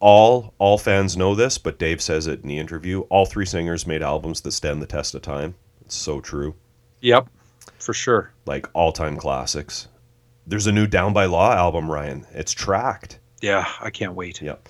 All 0.00 0.54
all 0.58 0.78
fans 0.78 1.16
know 1.16 1.34
this, 1.34 1.58
but 1.58 1.78
Dave 1.78 2.00
says 2.00 2.26
it 2.26 2.42
in 2.42 2.48
the 2.48 2.58
interview. 2.58 3.00
All 3.02 3.26
three 3.26 3.46
singers 3.46 3.86
made 3.86 4.02
albums 4.02 4.40
that 4.42 4.52
stand 4.52 4.80
the 4.80 4.86
test 4.86 5.14
of 5.14 5.22
time. 5.22 5.54
It's 5.84 5.96
so 5.96 6.20
true. 6.20 6.54
Yep. 7.00 7.28
For 7.78 7.94
sure. 7.94 8.32
Like 8.46 8.66
all 8.74 8.92
time 8.92 9.16
classics. 9.16 9.88
There's 10.46 10.66
a 10.66 10.72
new 10.72 10.86
Down 10.86 11.12
by 11.12 11.26
Law 11.26 11.52
album, 11.52 11.90
Ryan. 11.90 12.26
It's 12.32 12.52
tracked. 12.52 13.18
Yeah, 13.42 13.68
I 13.80 13.90
can't 13.90 14.14
wait. 14.14 14.40
Yep. 14.40 14.68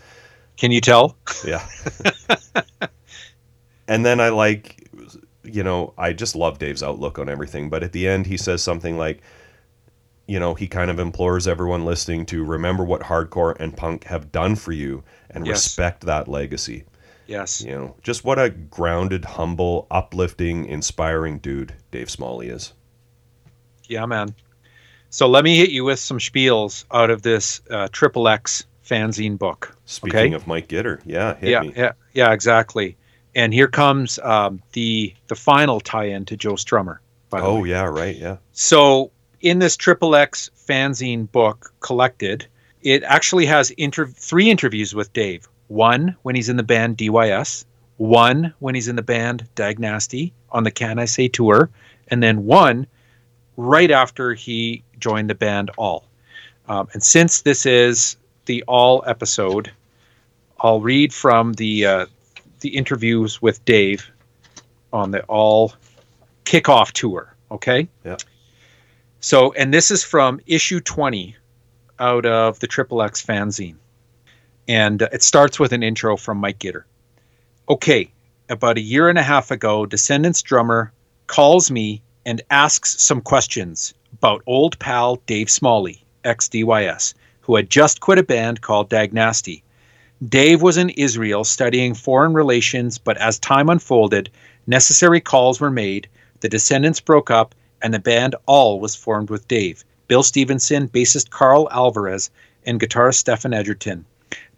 Can 0.56 0.72
you 0.72 0.80
tell? 0.80 1.16
Yeah. 1.46 1.66
and 3.88 4.04
then 4.04 4.20
I 4.20 4.28
like, 4.30 4.88
you 5.44 5.62
know, 5.62 5.94
I 5.96 6.12
just 6.12 6.34
love 6.36 6.58
Dave's 6.58 6.82
outlook 6.82 7.18
on 7.18 7.28
everything. 7.28 7.70
But 7.70 7.82
at 7.82 7.92
the 7.92 8.08
end, 8.08 8.26
he 8.26 8.36
says 8.36 8.62
something 8.62 8.98
like, 8.98 9.22
you 10.26 10.38
know, 10.38 10.54
he 10.54 10.66
kind 10.66 10.90
of 10.90 10.98
implores 10.98 11.48
everyone 11.48 11.84
listening 11.84 12.26
to 12.26 12.44
remember 12.44 12.84
what 12.84 13.02
hardcore 13.02 13.56
and 13.58 13.76
punk 13.76 14.04
have 14.04 14.30
done 14.32 14.56
for 14.56 14.72
you 14.72 15.02
and 15.30 15.46
Yes. 15.46 15.54
respect 15.64 16.04
that 16.04 16.28
legacy. 16.28 16.84
Yes. 17.26 17.62
You 17.62 17.72
know, 17.72 17.96
just 18.02 18.24
what 18.24 18.38
a 18.38 18.50
grounded, 18.50 19.24
humble, 19.24 19.86
uplifting, 19.90 20.66
inspiring 20.66 21.38
dude 21.38 21.74
Dave 21.90 22.10
Smalley 22.10 22.48
is. 22.48 22.72
Yeah, 23.88 24.06
man. 24.06 24.34
So 25.10 25.26
let 25.26 25.42
me 25.44 25.56
hit 25.56 25.70
you 25.70 25.84
with 25.84 25.98
some 25.98 26.18
spiels 26.18 26.84
out 26.92 27.10
of 27.10 27.22
this 27.22 27.60
uh, 27.70 27.88
Triple 27.90 28.28
X 28.28 28.66
fanzine 28.84 29.38
book. 29.38 29.76
Speaking 29.86 30.18
okay? 30.18 30.32
of 30.34 30.46
Mike 30.46 30.68
Gitter, 30.68 31.00
yeah, 31.04 31.34
hit 31.34 31.50
yeah, 31.50 31.60
me. 31.62 31.72
yeah, 31.76 31.92
yeah, 32.12 32.32
exactly. 32.32 32.96
And 33.34 33.52
here 33.54 33.68
comes 33.68 34.18
um, 34.20 34.62
the 34.72 35.14
the 35.28 35.34
final 35.34 35.80
tie-in 35.80 36.24
to 36.26 36.36
Joe 36.36 36.54
Strummer. 36.54 36.98
By 37.30 37.40
the 37.40 37.46
Oh 37.46 37.60
way. 37.62 37.70
yeah, 37.70 37.84
right, 37.84 38.16
yeah. 38.16 38.36
So 38.52 39.10
in 39.40 39.58
this 39.58 39.76
Triple 39.76 40.14
X 40.14 40.50
fanzine 40.66 41.30
book 41.30 41.72
collected, 41.80 42.46
it 42.82 43.02
actually 43.04 43.46
has 43.46 43.70
inter- 43.72 44.06
three 44.06 44.50
interviews 44.50 44.94
with 44.94 45.12
Dave. 45.12 45.48
One 45.68 46.16
when 46.22 46.34
he's 46.34 46.48
in 46.48 46.56
the 46.56 46.62
band 46.62 46.96
DYS, 46.96 47.64
one 47.98 48.54
when 48.58 48.74
he's 48.74 48.88
in 48.88 48.96
the 48.96 49.02
band 49.02 49.46
Dag 49.54 49.78
Nasty 49.78 50.32
on 50.50 50.64
the 50.64 50.70
Can 50.70 50.98
I 50.98 51.04
Say 51.04 51.28
tour, 51.28 51.70
and 52.08 52.22
then 52.22 52.44
one 52.46 52.86
right 53.58 53.90
after 53.90 54.32
he 54.32 54.82
joined 54.98 55.28
the 55.28 55.34
band 55.34 55.70
All. 55.76 56.04
Um, 56.68 56.88
and 56.94 57.02
since 57.02 57.42
this 57.42 57.66
is 57.66 58.16
the 58.46 58.64
All 58.66 59.04
episode, 59.06 59.70
I'll 60.60 60.80
read 60.80 61.12
from 61.12 61.52
the 61.54 61.84
uh, 61.84 62.06
the 62.60 62.76
interviews 62.76 63.42
with 63.42 63.62
Dave 63.64 64.10
on 64.92 65.10
the 65.10 65.22
All 65.24 65.74
kickoff 66.44 66.92
tour. 66.92 67.34
Okay. 67.50 67.88
Yeah. 68.04 68.16
So, 69.20 69.52
and 69.54 69.74
this 69.74 69.90
is 69.90 70.04
from 70.04 70.40
issue 70.46 70.80
20 70.80 71.36
out 71.98 72.24
of 72.24 72.60
the 72.60 72.68
Triple 72.68 73.02
X 73.02 73.24
fanzine. 73.24 73.76
And 74.68 75.02
uh, 75.02 75.08
it 75.12 75.22
starts 75.22 75.58
with 75.58 75.72
an 75.72 75.82
intro 75.82 76.16
from 76.16 76.38
Mike 76.38 76.60
Gitter. 76.60 76.84
Okay, 77.68 78.10
about 78.48 78.78
a 78.78 78.80
year 78.80 79.08
and 79.08 79.18
a 79.18 79.22
half 79.22 79.50
ago, 79.50 79.84
Descendents 79.84 80.42
drummer 80.42 80.92
calls 81.26 81.70
me 81.70 82.02
and 82.28 82.42
asks 82.50 83.02
some 83.02 83.22
questions 83.22 83.94
about 84.12 84.42
old 84.44 84.78
pal 84.78 85.16
Dave 85.26 85.48
Smalley, 85.48 86.04
ex 86.24 86.46
DYS, 86.46 87.14
who 87.40 87.56
had 87.56 87.70
just 87.70 88.00
quit 88.00 88.18
a 88.18 88.22
band 88.22 88.60
called 88.60 88.90
Dag 88.90 89.14
Nasty. 89.14 89.62
Dave 90.28 90.60
was 90.60 90.76
in 90.76 90.90
Israel 90.90 91.42
studying 91.42 91.94
foreign 91.94 92.34
relations, 92.34 92.98
but 92.98 93.16
as 93.16 93.38
time 93.38 93.70
unfolded, 93.70 94.28
necessary 94.66 95.22
calls 95.22 95.58
were 95.58 95.70
made, 95.70 96.06
the 96.40 96.50
Descendents 96.50 97.00
broke 97.00 97.30
up, 97.30 97.54
and 97.80 97.94
the 97.94 97.98
band 97.98 98.34
All 98.44 98.78
was 98.78 98.94
formed 98.94 99.30
with 99.30 99.48
Dave, 99.48 99.82
Bill 100.06 100.22
Stevenson, 100.22 100.86
bassist 100.86 101.30
Karl 101.30 101.66
Alvarez, 101.70 102.28
and 102.66 102.78
guitarist 102.78 103.20
Stefan 103.20 103.54
Egerton. 103.54 104.04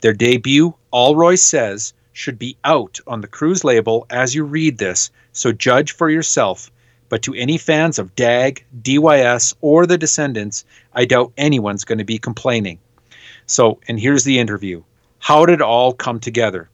Their 0.01 0.13
debut, 0.13 0.75
Allroy 0.93 1.37
Says, 1.37 1.93
should 2.13 2.37
be 2.37 2.57
out 2.65 2.99
on 3.07 3.21
the 3.21 3.29
Cruz 3.29 3.63
label 3.63 4.07
as 4.11 4.35
you 4.35 4.43
read 4.43 4.79
this, 4.79 5.13
so 5.31 5.53
judge 5.53 5.93
for 5.93 6.11
yourself. 6.11 6.69
But 7.11 7.23
to 7.23 7.35
any 7.35 7.59
fans 7.59 7.99
of 7.99 8.15
DAG, 8.15 8.65
DYS, 8.83 9.55
or 9.61 9.85
the 9.85 9.99
Descendents, 9.99 10.65
I 10.95 11.05
doubt 11.05 11.33
anyone's 11.37 11.85
going 11.85 11.99
to 11.99 12.05
be 12.05 12.19
complaining. 12.19 12.79
So, 13.47 13.81
and 13.89 14.01
here's 14.01 14.25
the 14.25 14.39
interview. 14.39 14.85
How 15.19 15.45
did 15.45 15.55
it 15.55 15.61
all 15.61 15.93
come 15.93 16.21
together? 16.21 16.71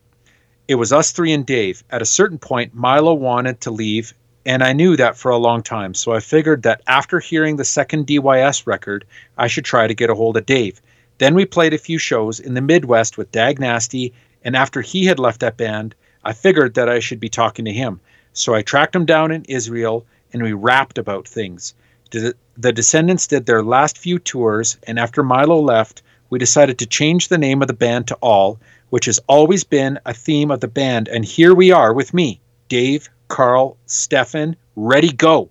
It 0.68 0.74
was 0.74 0.92
us 0.92 1.10
three 1.10 1.32
and 1.32 1.46
Dave. 1.46 1.82
At 1.90 2.02
a 2.02 2.06
certain 2.06 2.38
point, 2.38 2.74
Milo 2.74 3.14
wanted 3.14 3.62
to 3.62 3.70
leave, 3.70 4.12
and 4.44 4.62
I 4.62 4.74
knew 4.74 4.94
that 4.96 5.16
for 5.16 5.30
a 5.30 5.38
long 5.38 5.62
time. 5.62 5.94
So 5.94 6.12
I 6.12 6.20
figured 6.20 6.64
that 6.64 6.82
after 6.86 7.18
hearing 7.18 7.56
the 7.56 7.64
second 7.64 8.06
DYS 8.06 8.66
record, 8.66 9.06
I 9.38 9.46
should 9.46 9.64
try 9.64 9.86
to 9.86 9.94
get 9.94 10.10
a 10.10 10.14
hold 10.14 10.36
of 10.36 10.44
Dave. 10.44 10.82
Then 11.16 11.34
we 11.34 11.46
played 11.46 11.72
a 11.72 11.78
few 11.78 11.98
shows 11.98 12.40
in 12.40 12.52
the 12.52 12.60
Midwest 12.60 13.16
with 13.16 13.32
Dag 13.32 13.58
Nasty, 13.58 14.12
and 14.44 14.54
after 14.54 14.82
he 14.82 15.06
had 15.06 15.18
left 15.18 15.40
that 15.40 15.56
band, 15.56 15.94
I 16.22 16.34
figured 16.34 16.74
that 16.74 16.90
I 16.90 16.98
should 16.98 17.20
be 17.20 17.30
talking 17.30 17.64
to 17.64 17.72
him. 17.72 18.00
So 18.34 18.54
I 18.54 18.60
tracked 18.60 18.94
him 18.94 19.06
down 19.06 19.30
in 19.30 19.46
Israel, 19.46 20.04
and 20.32 20.42
we 20.42 20.52
rapped 20.52 20.98
about 20.98 21.26
things. 21.26 21.74
The 22.10 22.72
Descendents 22.72 23.26
did 23.26 23.46
their 23.46 23.62
last 23.62 23.98
few 23.98 24.18
tours, 24.18 24.78
and 24.86 24.98
after 24.98 25.22
Milo 25.22 25.60
left, 25.60 26.02
we 26.30 26.38
decided 26.38 26.78
to 26.78 26.86
change 26.86 27.28
the 27.28 27.38
name 27.38 27.62
of 27.62 27.68
the 27.68 27.74
band 27.74 28.08
to 28.08 28.14
All, 28.16 28.58
which 28.90 29.06
has 29.06 29.20
always 29.28 29.64
been 29.64 29.98
a 30.06 30.14
theme 30.14 30.50
of 30.50 30.60
the 30.60 30.68
band. 30.68 31.08
And 31.08 31.24
here 31.24 31.54
we 31.54 31.72
are 31.72 31.92
with 31.92 32.14
me, 32.14 32.40
Dave, 32.68 33.08
Karl, 33.28 33.76
Stefan, 33.86 34.56
ready, 34.76 35.12
go. 35.12 35.50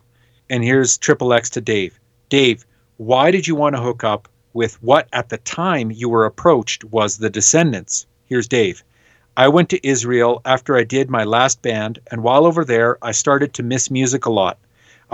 And 0.50 0.64
here's 0.64 0.98
Triple 0.98 1.34
X 1.34 1.50
to 1.52 1.62
Dave. 1.62 2.00
Dave, 2.30 2.66
why 2.98 3.32
did 3.32 3.48
you 3.48 3.56
want 3.56 3.76
to 3.76 3.82
hook 3.82 4.04
up 4.04 4.30
with 4.54 4.82
what 4.82 5.10
at 5.12 5.30
the 5.30 5.38
time 5.38 5.92
you 5.92 6.08
were 6.08 6.26
approached 6.26 6.86
was 6.86 7.18
the 7.18 7.30
Descendents? 7.30 8.08
Here's 8.26 8.48
Dave. 8.48 8.84
I 9.38 9.50
went 9.50 9.70
to 9.70 9.86
Israel 9.86 10.42
after 10.46 10.78
I 10.78 10.86
did 10.86 11.10
my 11.10 11.26
last 11.26 11.62
band, 11.62 12.00
and 12.10 12.24
while 12.24 12.46
over 12.46 12.64
there, 12.64 12.98
I 13.02 13.12
started 13.12 13.54
to 13.54 13.64
miss 13.64 13.92
music 13.92 14.26
a 14.26 14.32
lot. 14.32 14.58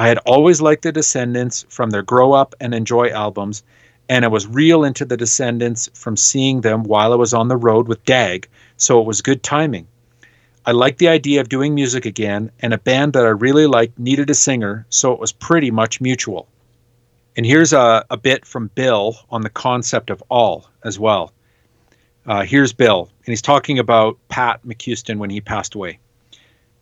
I 0.01 0.07
had 0.07 0.17
always 0.25 0.61
liked 0.61 0.81
the 0.81 0.91
Descendents 0.91 1.63
from 1.69 1.91
their 1.91 2.01
Grow 2.01 2.33
Up 2.33 2.55
and 2.59 2.73
Enjoy 2.73 3.09
albums, 3.09 3.61
and 4.09 4.25
I 4.25 4.29
was 4.29 4.47
real 4.47 4.83
into 4.83 5.05
the 5.05 5.15
Descendents 5.15 5.91
from 5.93 6.17
seeing 6.17 6.61
them 6.61 6.81
while 6.81 7.13
I 7.13 7.17
was 7.17 7.35
on 7.35 7.49
the 7.49 7.55
road 7.55 7.87
with 7.87 8.03
Dag, 8.03 8.47
so 8.77 8.99
it 8.99 9.05
was 9.05 9.21
good 9.21 9.43
timing. 9.43 9.85
I 10.65 10.71
liked 10.71 10.97
the 10.97 11.09
idea 11.09 11.39
of 11.39 11.49
doing 11.49 11.75
music 11.75 12.07
again, 12.07 12.49
and 12.61 12.73
a 12.73 12.79
band 12.79 13.13
that 13.13 13.27
I 13.27 13.29
really 13.29 13.67
liked 13.67 13.99
needed 13.99 14.31
a 14.31 14.33
singer, 14.33 14.87
so 14.89 15.13
it 15.13 15.19
was 15.19 15.31
pretty 15.31 15.69
much 15.69 16.01
mutual. 16.01 16.47
And 17.37 17.45
here's 17.45 17.71
a, 17.71 18.03
a 18.09 18.17
bit 18.17 18.43
from 18.43 18.71
Bill 18.73 19.15
on 19.29 19.41
the 19.41 19.51
concept 19.51 20.09
of 20.09 20.23
all 20.31 20.67
as 20.83 20.97
well. 20.97 21.31
Uh, 22.25 22.41
here's 22.41 22.73
Bill, 22.73 23.07
and 23.23 23.31
he's 23.31 23.43
talking 23.43 23.77
about 23.77 24.17
Pat 24.29 24.65
McCuistion 24.65 25.19
when 25.19 25.29
he 25.29 25.41
passed 25.41 25.75
away. 25.75 25.99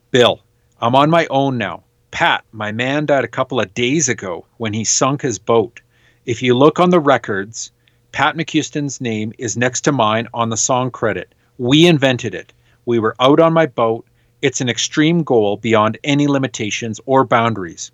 Bill, 0.10 0.40
I'm 0.80 0.96
on 0.96 1.10
my 1.10 1.28
own 1.30 1.58
now. 1.58 1.84
Pat, 2.12 2.44
my 2.52 2.72
man 2.72 3.06
died 3.06 3.24
a 3.24 3.28
couple 3.28 3.60
of 3.60 3.74
days 3.74 4.10
ago 4.10 4.46
when 4.58 4.74
he 4.74 4.84
sunk 4.84 5.22
his 5.22 5.38
boat. 5.40 5.80
If 6.26 6.42
you 6.42 6.58
look 6.58 6.80
on 6.80 6.90
the 6.90 7.00
records, 7.00 7.72
Pat 8.12 8.36
McCuistion's 8.36 9.00
name 9.00 9.32
is 9.38 9.56
next 9.56 9.82
to 9.82 9.92
mine 9.92 10.28
on 10.34 10.50
the 10.50 10.58
song 10.58 10.90
credit. 10.90 11.34
We 11.58 11.86
invented 11.86 12.34
it. 12.34 12.52
We 12.86 12.98
were 13.00 13.16
out 13.20 13.40
on 13.40 13.54
my 13.54 13.68
boat. 13.68 14.08
It's 14.42 14.60
an 14.60 14.70
extreme 14.70 15.24
goal 15.24 15.58
beyond 15.58 16.00
any 16.04 16.28
limitations 16.28 17.00
or 17.06 17.24
boundaries. 17.26 17.92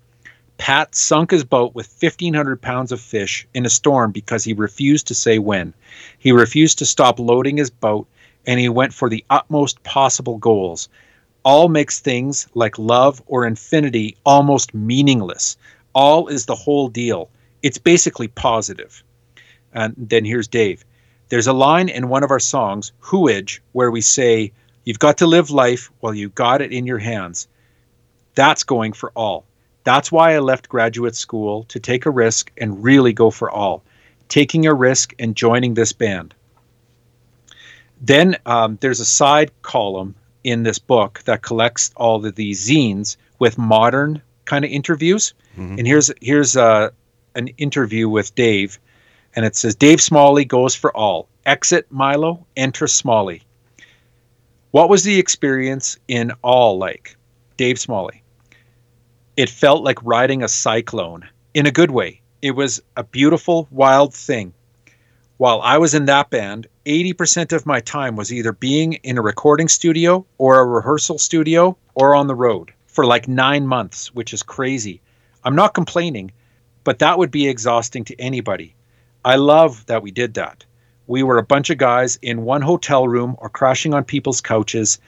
Pat 0.58 0.94
sunk 0.94 1.30
his 1.30 1.44
boat 1.44 1.74
with 1.74 1.94
1,500 2.00 2.62
pounds 2.62 2.92
of 2.92 3.00
fish 3.00 3.46
in 3.52 3.66
a 3.66 3.70
storm 3.70 4.12
because 4.12 4.44
he 4.44 4.54
refused 4.54 5.08
to 5.08 5.14
say 5.14 5.38
when. 5.38 5.74
He 6.18 6.32
refused 6.32 6.78
to 6.78 6.86
stop 6.86 7.18
loading 7.18 7.58
his 7.58 7.70
boat, 7.70 8.08
and 8.46 8.58
he 8.58 8.70
went 8.70 8.94
for 8.94 9.10
the 9.10 9.24
utmost 9.28 9.82
possible 9.82 10.38
goals. 10.38 10.88
All 11.46 11.68
makes 11.68 12.00
things 12.00 12.48
like 12.54 12.76
love 12.76 13.22
or 13.28 13.46
infinity 13.46 14.16
almost 14.26 14.74
meaningless. 14.74 15.56
All 15.94 16.26
is 16.26 16.46
the 16.46 16.56
whole 16.56 16.88
deal. 16.88 17.30
It's 17.62 17.78
basically 17.78 18.26
positive. 18.26 19.04
And 19.72 19.94
then 19.96 20.24
here's 20.24 20.48
Dave. 20.48 20.84
There's 21.28 21.46
a 21.46 21.52
line 21.52 21.88
in 21.88 22.08
one 22.08 22.24
of 22.24 22.32
our 22.32 22.40
songs, 22.40 22.90
Hooidge, 23.00 23.60
where 23.70 23.92
we 23.92 24.00
say, 24.00 24.50
You've 24.82 24.98
got 24.98 25.18
to 25.18 25.28
live 25.28 25.48
life 25.52 25.88
while 26.00 26.14
you 26.14 26.30
got 26.30 26.62
it 26.62 26.72
in 26.72 26.84
your 26.84 26.98
hands. 26.98 27.46
That's 28.34 28.64
going 28.64 28.92
for 28.92 29.12
all. 29.14 29.44
That's 29.84 30.10
why 30.10 30.34
I 30.34 30.40
left 30.40 30.68
graduate 30.68 31.14
school 31.14 31.62
to 31.68 31.78
take 31.78 32.06
a 32.06 32.10
risk 32.10 32.50
and 32.58 32.82
really 32.82 33.12
go 33.12 33.30
for 33.30 33.52
all, 33.52 33.84
taking 34.28 34.66
a 34.66 34.74
risk 34.74 35.14
and 35.20 35.36
joining 35.36 35.74
this 35.74 35.92
band. 35.92 36.34
Then 38.00 38.36
um, 38.46 38.78
there's 38.80 38.98
a 38.98 39.04
side 39.04 39.52
column 39.62 40.16
in 40.46 40.62
this 40.62 40.78
book 40.78 41.20
that 41.24 41.42
collects 41.42 41.90
all 41.96 42.24
of 42.24 42.36
these 42.36 42.68
zines 42.68 43.16
with 43.40 43.58
modern 43.58 44.22
kind 44.44 44.64
of 44.64 44.70
interviews. 44.70 45.34
Mhm. 45.58 45.78
And 45.78 45.86
here's 45.86 46.10
here's 46.22 46.56
uh, 46.56 46.90
an 47.34 47.48
interview 47.58 48.08
with 48.08 48.32
Dave, 48.36 48.78
and 49.34 49.44
it 49.44 49.56
says 49.56 49.74
Dave 49.74 50.00
Smalley 50.00 50.44
goes 50.44 50.74
for 50.76 50.96
all. 50.96 51.28
Exit 51.44 51.86
Milo, 51.90 52.46
enter 52.56 52.86
Smalley. 52.86 53.42
What 54.70 54.88
was 54.88 55.02
the 55.02 55.18
experience 55.18 55.98
in 56.06 56.32
all 56.42 56.78
like? 56.78 57.16
Dave 57.56 57.78
Smalley. 57.80 58.22
It 59.36 59.50
felt 59.50 59.82
like 59.82 59.98
riding 60.04 60.44
a 60.44 60.48
cyclone 60.48 61.28
in 61.54 61.66
a 61.66 61.72
good 61.72 61.90
way. 61.90 62.20
It 62.40 62.52
was 62.52 62.80
a 62.96 63.02
beautiful, 63.02 63.66
wild 63.72 64.14
thing. 64.14 64.52
While 65.38 65.60
I 65.60 65.76
was 65.76 65.92
in 65.92 66.06
that 66.06 66.30
band, 66.30 66.66
80% 66.86 67.52
of 67.52 67.66
my 67.66 67.80
time 67.80 68.16
was 68.16 68.32
either 68.32 68.52
being 68.52 68.94
in 68.94 69.18
a 69.18 69.22
recording 69.22 69.68
studio 69.68 70.24
or 70.38 70.58
a 70.58 70.64
rehearsal 70.64 71.18
studio 71.18 71.76
or 71.94 72.14
on 72.14 72.26
the 72.26 72.34
road 72.34 72.72
for 72.86 73.04
like 73.04 73.28
nine 73.28 73.66
months, 73.66 74.14
which 74.14 74.32
is 74.32 74.42
crazy. 74.42 75.02
I'm 75.44 75.54
not 75.54 75.74
complaining, 75.74 76.32
but 76.84 77.00
that 77.00 77.18
would 77.18 77.30
be 77.30 77.48
exhausting 77.48 78.04
to 78.04 78.18
anybody. 78.18 78.74
I 79.26 79.36
love 79.36 79.84
that 79.86 80.02
we 80.02 80.10
did 80.10 80.32
that. 80.34 80.64
We 81.06 81.22
were 81.22 81.36
a 81.36 81.42
bunch 81.42 81.68
of 81.68 81.76
guys 81.76 82.18
in 82.22 82.44
one 82.44 82.62
hotel 82.62 83.06
room 83.06 83.36
or 83.36 83.50
crashing 83.50 83.92
on 83.92 84.04
people's 84.04 84.40
couches, 84.40 84.98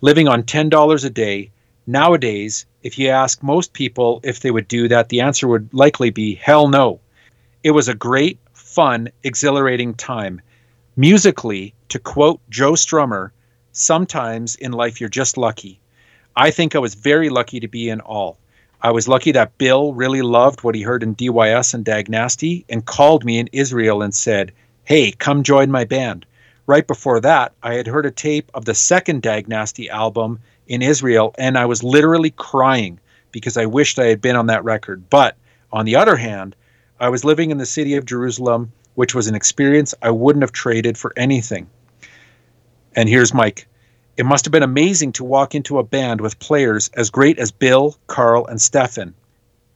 living 0.00 0.26
on 0.26 0.42
$10 0.42 1.04
a 1.04 1.10
day. 1.10 1.52
Nowadays, 1.86 2.66
if 2.82 2.98
you 2.98 3.10
ask 3.10 3.40
most 3.40 3.72
people 3.72 4.18
if 4.24 4.40
they 4.40 4.50
would 4.50 4.66
do 4.66 4.88
that, 4.88 5.10
the 5.10 5.20
answer 5.20 5.46
would 5.46 5.72
likely 5.72 6.10
be 6.10 6.34
hell 6.34 6.66
no. 6.66 6.98
It 7.62 7.70
was 7.70 7.86
a 7.86 7.94
great, 7.94 8.40
fun, 8.76 9.08
exhilarating 9.24 9.94
time. 9.94 10.38
Musically, 10.96 11.72
to 11.88 11.98
quote 11.98 12.40
Joe 12.50 12.72
Strummer, 12.72 13.30
sometimes 13.72 14.54
in 14.54 14.72
life 14.72 15.00
you're 15.00 15.08
just 15.08 15.38
lucky. 15.38 15.80
I 16.36 16.50
think 16.50 16.74
I 16.74 16.78
was 16.78 16.94
very 16.94 17.30
lucky 17.30 17.58
to 17.60 17.68
be 17.68 17.88
in 17.88 18.02
all. 18.02 18.36
I 18.82 18.90
was 18.90 19.08
lucky 19.08 19.32
that 19.32 19.56
Bill 19.56 19.94
really 19.94 20.20
loved 20.20 20.62
what 20.62 20.74
he 20.74 20.82
heard 20.82 21.02
in 21.02 21.16
DYS 21.16 21.72
and 21.72 21.86
Dag 21.86 22.10
Nasty 22.10 22.66
and 22.68 22.84
called 22.84 23.24
me 23.24 23.38
in 23.38 23.48
Israel 23.50 24.02
and 24.02 24.14
said, 24.14 24.52
Hey, 24.84 25.10
come 25.10 25.42
join 25.42 25.70
my 25.70 25.84
band. 25.84 26.26
Right 26.66 26.86
before 26.86 27.20
that, 27.20 27.54
I 27.62 27.76
had 27.76 27.86
heard 27.86 28.04
a 28.04 28.10
tape 28.10 28.50
of 28.52 28.66
the 28.66 28.74
second 28.74 29.22
Dag 29.22 29.48
Nasty 29.48 29.88
album 29.88 30.38
in 30.66 30.82
Israel, 30.82 31.34
and 31.38 31.56
I 31.56 31.64
was 31.64 31.82
literally 31.82 32.30
crying 32.30 33.00
because 33.32 33.56
I 33.56 33.64
wished 33.64 33.98
I 33.98 34.08
had 34.08 34.20
been 34.20 34.36
on 34.36 34.48
that 34.48 34.64
record. 34.64 35.08
But 35.08 35.34
on 35.72 35.86
the 35.86 35.96
other 35.96 36.16
hand, 36.16 36.54
I 36.98 37.10
was 37.10 37.24
living 37.24 37.50
in 37.50 37.58
the 37.58 37.66
city 37.66 37.94
of 37.96 38.06
Jerusalem, 38.06 38.72
which 38.94 39.14
was 39.14 39.26
an 39.26 39.34
experience 39.34 39.94
I 40.00 40.10
wouldn't 40.10 40.42
have 40.42 40.52
traded 40.52 40.96
for 40.96 41.12
anything. 41.16 41.66
And 42.94 43.08
here's 43.08 43.34
Mike. 43.34 43.66
It 44.16 44.24
must 44.24 44.46
have 44.46 44.52
been 44.52 44.62
amazing 44.62 45.12
to 45.12 45.24
walk 45.24 45.54
into 45.54 45.78
a 45.78 45.84
band 45.84 46.22
with 46.22 46.38
players 46.38 46.88
as 46.94 47.10
great 47.10 47.38
as 47.38 47.50
Bill, 47.50 47.98
Karl, 48.06 48.46
and 48.46 48.60
Stefan. 48.60 49.12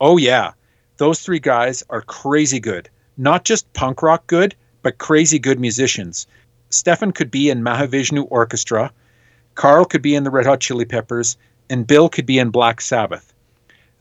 Oh, 0.01 0.17
yeah, 0.17 0.53
those 0.97 1.21
three 1.21 1.41
guys 1.41 1.85
are 1.91 2.01
crazy 2.01 2.59
good. 2.59 2.89
Not 3.19 3.45
just 3.45 3.71
punk 3.75 4.03
rock 4.03 4.27
good, 4.27 4.55
but 4.81 4.97
crazy 4.97 5.39
good 5.39 5.61
musicians. 5.61 6.27
Stefan 6.71 7.13
could 7.13 7.31
be 7.31 7.51
in 7.51 7.63
Mahavishnu 7.63 8.27
Orchestra, 8.31 8.93
Karl 9.57 9.85
could 9.85 10.01
be 10.01 10.15
in 10.15 10.25
the 10.25 10.31
Red 10.31 10.47
Hot 10.47 10.61
Chili 10.61 10.87
Peppers, 10.87 11.37
and 11.69 11.87
Bill 11.87 12.09
could 12.09 12.25
be 12.25 12.39
in 12.39 12.49
Black 12.49 12.81
Sabbath. 12.81 13.35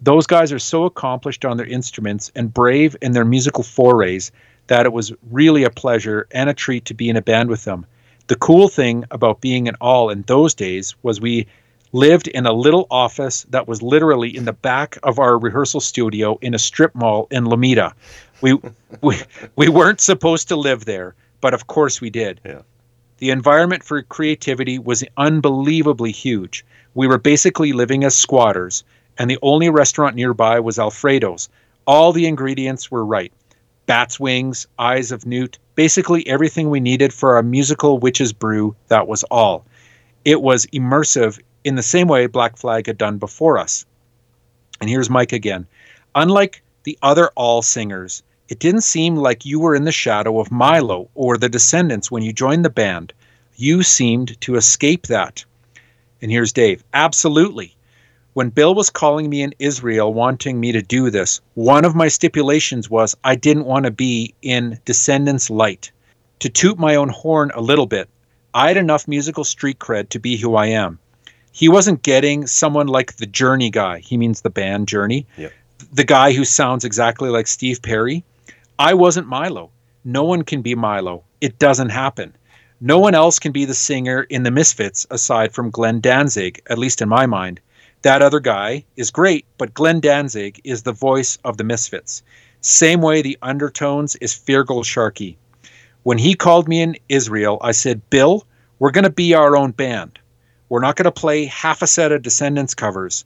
Those 0.01 0.27
guys 0.27 0.51
are 0.51 0.59
so 0.59 0.85
accomplished 0.85 1.43
on 1.45 1.57
their 1.57 1.65
instruments 1.65 2.31
and 2.35 2.53
brave 2.53 2.95
in 3.01 3.11
their 3.11 3.25
musical 3.25 3.63
forays 3.63 4.31
that 4.67 4.85
it 4.85 4.93
was 4.93 5.11
really 5.29 5.63
a 5.63 5.69
pleasure 5.69 6.27
and 6.31 6.49
a 6.49 6.53
treat 6.53 6.85
to 6.85 6.93
be 6.93 7.09
in 7.09 7.17
a 7.17 7.21
band 7.21 7.49
with 7.49 7.65
them. 7.65 7.85
The 8.27 8.35
cool 8.35 8.67
thing 8.67 9.05
about 9.11 9.41
being 9.41 9.67
an 9.67 9.75
all 9.81 10.09
in 10.09 10.21
those 10.23 10.53
days 10.53 10.95
was 11.01 11.19
we 11.19 11.47
lived 11.91 12.27
in 12.27 12.45
a 12.45 12.53
little 12.53 12.85
office 12.91 13.43
that 13.49 13.67
was 13.67 13.81
literally 13.81 14.35
in 14.35 14.45
the 14.45 14.53
back 14.53 14.97
of 15.03 15.17
our 15.17 15.37
rehearsal 15.39 15.81
studio 15.81 16.37
in 16.41 16.53
a 16.53 16.59
strip 16.59 16.93
mall 16.93 17.27
in 17.31 17.45
Lomita. 17.45 17.93
We 18.41 18.53
we 19.01 19.17
we 19.55 19.69
weren't 19.69 20.01
supposed 20.01 20.47
to 20.49 20.55
live 20.55 20.85
there, 20.85 21.15
but 21.41 21.53
of 21.53 21.67
course 21.67 21.99
we 21.99 22.09
did. 22.09 22.39
Yeah. 22.45 22.61
The 23.17 23.31
environment 23.31 23.83
for 23.83 24.01
creativity 24.03 24.79
was 24.79 25.03
unbelievably 25.17 26.11
huge. 26.11 26.63
We 26.93 27.07
were 27.07 27.17
basically 27.17 27.73
living 27.73 28.03
as 28.03 28.15
squatters, 28.15 28.83
and 29.19 29.29
the 29.29 29.37
only 29.41 29.69
restaurant 29.69 30.15
nearby 30.15 30.59
was 30.59 30.79
Alfredo's. 30.79 31.49
All 31.85 32.13
the 32.13 32.25
ingredients 32.25 32.89
were 32.89 33.05
right 33.05 33.31
bat's 33.85 34.19
wings, 34.19 34.67
eyes 34.77 35.11
of 35.11 35.25
newt, 35.25 35.57
basically 35.73 36.25
everything 36.27 36.69
we 36.69 36.79
needed 36.79 37.11
for 37.11 37.39
a 37.39 37.43
musical 37.43 37.97
witch's 37.97 38.31
brew, 38.31 38.75
that 38.87 39.07
was 39.07 39.23
all. 39.31 39.65
It 40.23 40.43
was 40.43 40.67
immersive 40.67 41.39
in 41.63 41.73
the 41.73 41.81
same 41.81 42.07
way 42.07 42.27
Black 42.27 42.55
Flag 42.55 42.85
had 42.85 42.99
done 42.99 43.17
before 43.17 43.57
us. 43.57 43.87
And 44.79 44.87
here's 44.87 45.09
Mike 45.09 45.33
again. 45.33 45.65
Unlike 46.13 46.61
the 46.83 46.99
other 47.01 47.31
all 47.35 47.63
singers, 47.63 48.21
it 48.47 48.59
didn't 48.59 48.81
seem 48.81 49.15
like 49.15 49.43
you 49.43 49.59
were 49.59 49.73
in 49.73 49.85
the 49.85 49.91
shadow 49.91 50.39
of 50.39 50.51
Milo 50.51 51.09
or 51.15 51.35
the 51.35 51.49
Descendents 51.49 52.11
when 52.11 52.21
you 52.21 52.31
joined 52.31 52.63
the 52.63 52.69
band. 52.69 53.11
You 53.55 53.81
seemed 53.81 54.39
to 54.41 54.55
escape 54.55 55.07
that. 55.07 55.43
And 56.21 56.29
here's 56.29 56.53
Dave. 56.53 56.83
Absolutely. 56.93 57.75
When 58.39 58.51
Bill 58.51 58.73
was 58.73 58.89
calling 58.89 59.29
me 59.29 59.41
in 59.41 59.53
Israel 59.59 60.13
wanting 60.13 60.61
me 60.61 60.71
to 60.71 60.81
do 60.81 61.09
this, 61.09 61.41
one 61.55 61.83
of 61.83 61.93
my 61.93 62.07
stipulations 62.07 62.89
was 62.89 63.13
I 63.21 63.35
didn't 63.35 63.65
want 63.65 63.83
to 63.83 63.91
be 63.91 64.33
in 64.41 64.79
Descendents 64.85 65.49
Light. 65.49 65.91
To 66.39 66.47
toot 66.47 66.79
my 66.79 66.95
own 66.95 67.09
horn 67.09 67.51
a 67.53 67.59
little 67.59 67.85
bit, 67.85 68.07
I 68.53 68.69
had 68.69 68.77
enough 68.77 69.09
musical 69.09 69.43
street 69.43 69.77
cred 69.77 70.07
to 70.11 70.19
be 70.19 70.37
who 70.37 70.55
I 70.55 70.67
am. 70.67 70.99
He 71.51 71.67
wasn't 71.67 72.01
getting 72.01 72.47
someone 72.47 72.87
like 72.87 73.17
the 73.17 73.25
Journey 73.25 73.69
guy. 73.69 73.99
He 73.99 74.15
means 74.17 74.39
the 74.39 74.49
band 74.49 74.87
Journey. 74.87 75.25
Yep. 75.35 75.51
The 75.91 76.05
guy 76.05 76.31
who 76.31 76.45
sounds 76.45 76.85
exactly 76.85 77.27
like 77.27 77.47
Steve 77.47 77.81
Perry. 77.81 78.23
I 78.79 78.93
wasn't 78.93 79.27
Milo. 79.27 79.69
No 80.05 80.23
one 80.23 80.43
can 80.43 80.61
be 80.61 80.75
Milo. 80.75 81.25
It 81.41 81.59
doesn't 81.59 81.89
happen. 81.89 82.33
No 82.79 82.99
one 82.99 83.15
else 83.15 83.37
can 83.37 83.51
be 83.51 83.65
the 83.65 83.73
singer 83.73 84.23
in 84.29 84.43
the 84.43 84.51
Misfits 84.51 85.05
aside 85.11 85.51
from 85.51 85.71
Glenn 85.71 85.99
Danzig, 85.99 86.61
at 86.69 86.77
least 86.77 87.01
in 87.01 87.09
my 87.09 87.25
mind. 87.25 87.59
That 88.01 88.21
other 88.21 88.39
guy 88.39 88.85
is 88.95 89.11
great, 89.11 89.45
but 89.57 89.73
Glenn 89.73 89.99
Danzig 89.99 90.61
is 90.63 90.83
the 90.83 90.93
voice 90.93 91.37
of 91.43 91.57
the 91.57 91.65
Misfits. 91.65 92.23
Same 92.61 93.01
way 93.01 93.21
the 93.21 93.37
undertones 93.41 94.15
is 94.17 94.33
Feargal 94.33 94.85
Sharkey. 94.85 95.37
When 96.03 96.17
he 96.17 96.33
called 96.33 96.69
me 96.69 96.81
in 96.81 96.97
Israel, 97.09 97.57
I 97.61 97.73
said, 97.73 98.09
Bill, 98.09 98.45
we're 98.79 98.91
going 98.91 99.03
to 99.03 99.09
be 99.09 99.33
our 99.33 99.57
own 99.57 99.71
band. 99.71 100.17
We're 100.69 100.79
not 100.79 100.95
going 100.95 101.05
to 101.05 101.11
play 101.11 101.45
half 101.45 101.81
a 101.81 101.87
set 101.87 102.13
of 102.13 102.21
Descendents 102.21 102.73
covers. 102.73 103.25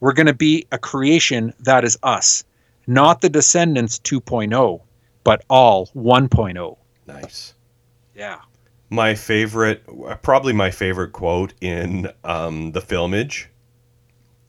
We're 0.00 0.12
going 0.12 0.26
to 0.26 0.34
be 0.34 0.66
a 0.70 0.78
creation 0.78 1.54
that 1.60 1.84
is 1.84 1.98
us, 2.02 2.44
not 2.86 3.22
the 3.22 3.30
Descendents 3.30 3.98
2.0, 4.00 4.80
but 5.24 5.44
all 5.48 5.86
1.0. 5.96 6.76
Nice. 7.06 7.54
Yeah. 8.14 8.40
My 8.90 9.14
favorite, 9.14 9.82
probably 10.22 10.52
my 10.52 10.70
favorite 10.70 11.12
quote 11.12 11.54
in 11.60 12.10
um, 12.24 12.72
the 12.72 12.80
Filmage 12.80 13.46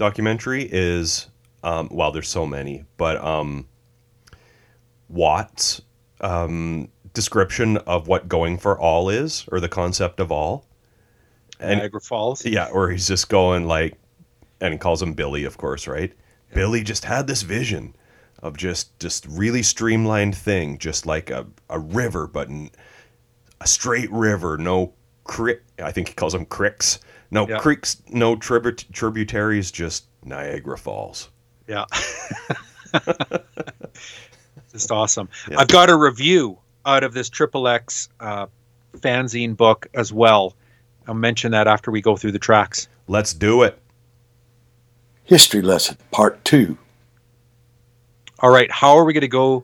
documentary 0.01 0.67
is, 0.69 1.27
um, 1.63 1.87
well, 1.91 2.11
there's 2.11 2.27
so 2.27 2.47
many, 2.47 2.85
but 2.97 3.23
um, 3.23 3.67
Watt's 5.09 5.83
um, 6.21 6.89
description 7.13 7.77
of 7.77 8.07
what 8.07 8.27
going 8.27 8.57
for 8.57 8.79
all 8.79 9.09
is, 9.09 9.45
or 9.51 9.59
the 9.59 9.69
concept 9.69 10.19
of 10.19 10.31
all. 10.31 10.65
And 11.59 11.79
Niagara 11.79 12.01
Falls. 12.01 12.43
yeah, 12.43 12.67
or 12.69 12.89
he's 12.89 13.07
just 13.07 13.29
going 13.29 13.67
like, 13.67 13.95
and 14.59 14.73
he 14.73 14.79
calls 14.79 15.03
him 15.03 15.13
Billy, 15.13 15.43
of 15.43 15.59
course, 15.59 15.87
right? 15.87 16.11
Billy 16.51 16.81
just 16.83 17.05
had 17.05 17.27
this 17.27 17.43
vision 17.43 17.95
of 18.39 18.57
just 18.57 18.97
just 18.99 19.27
really 19.27 19.61
streamlined 19.61 20.35
thing, 20.35 20.79
just 20.79 21.05
like 21.05 21.29
a, 21.29 21.45
a 21.69 21.77
river, 21.77 22.25
but 22.25 22.49
a 22.49 23.67
straight 23.67 24.11
river, 24.11 24.57
no 24.57 24.93
crick. 25.25 25.61
I 25.77 25.91
think 25.91 26.07
he 26.07 26.15
calls 26.15 26.33
them 26.33 26.47
cricks. 26.47 26.99
No 27.31 27.47
Yeah. 27.47 27.59
creeks, 27.59 28.01
no 28.09 28.35
tribut- 28.35 28.85
tributaries, 28.91 29.71
just 29.71 30.05
Niagara 30.23 30.77
Falls. 30.77 31.29
Yeah. 31.67 31.85
Just 34.71 34.91
awesome. 34.91 35.27
Yeah. 35.49 35.59
I've 35.59 35.67
got 35.67 35.89
a 35.89 35.95
review 35.95 36.57
out 36.85 37.03
of 37.03 37.13
this 37.13 37.29
Triple 37.29 37.67
X 37.67 38.07
uh, 38.21 38.47
fanzine 38.97 39.55
book 39.55 39.87
as 39.93 40.13
well. 40.13 40.55
I'll 41.07 41.13
mention 41.13 41.51
that 41.51 41.67
after 41.67 41.91
we 41.91 42.01
go 42.01 42.15
through 42.15 42.31
the 42.31 42.39
tracks. 42.39 42.87
Let's 43.07 43.33
do 43.33 43.63
it. 43.63 43.77
History 45.25 45.61
lesson, 45.61 45.97
part 46.11 46.43
two. 46.45 46.77
All 48.39 48.49
right, 48.49 48.71
how 48.71 48.97
are 48.97 49.03
we 49.03 49.13
going 49.13 49.21
to 49.21 49.27
go 49.27 49.63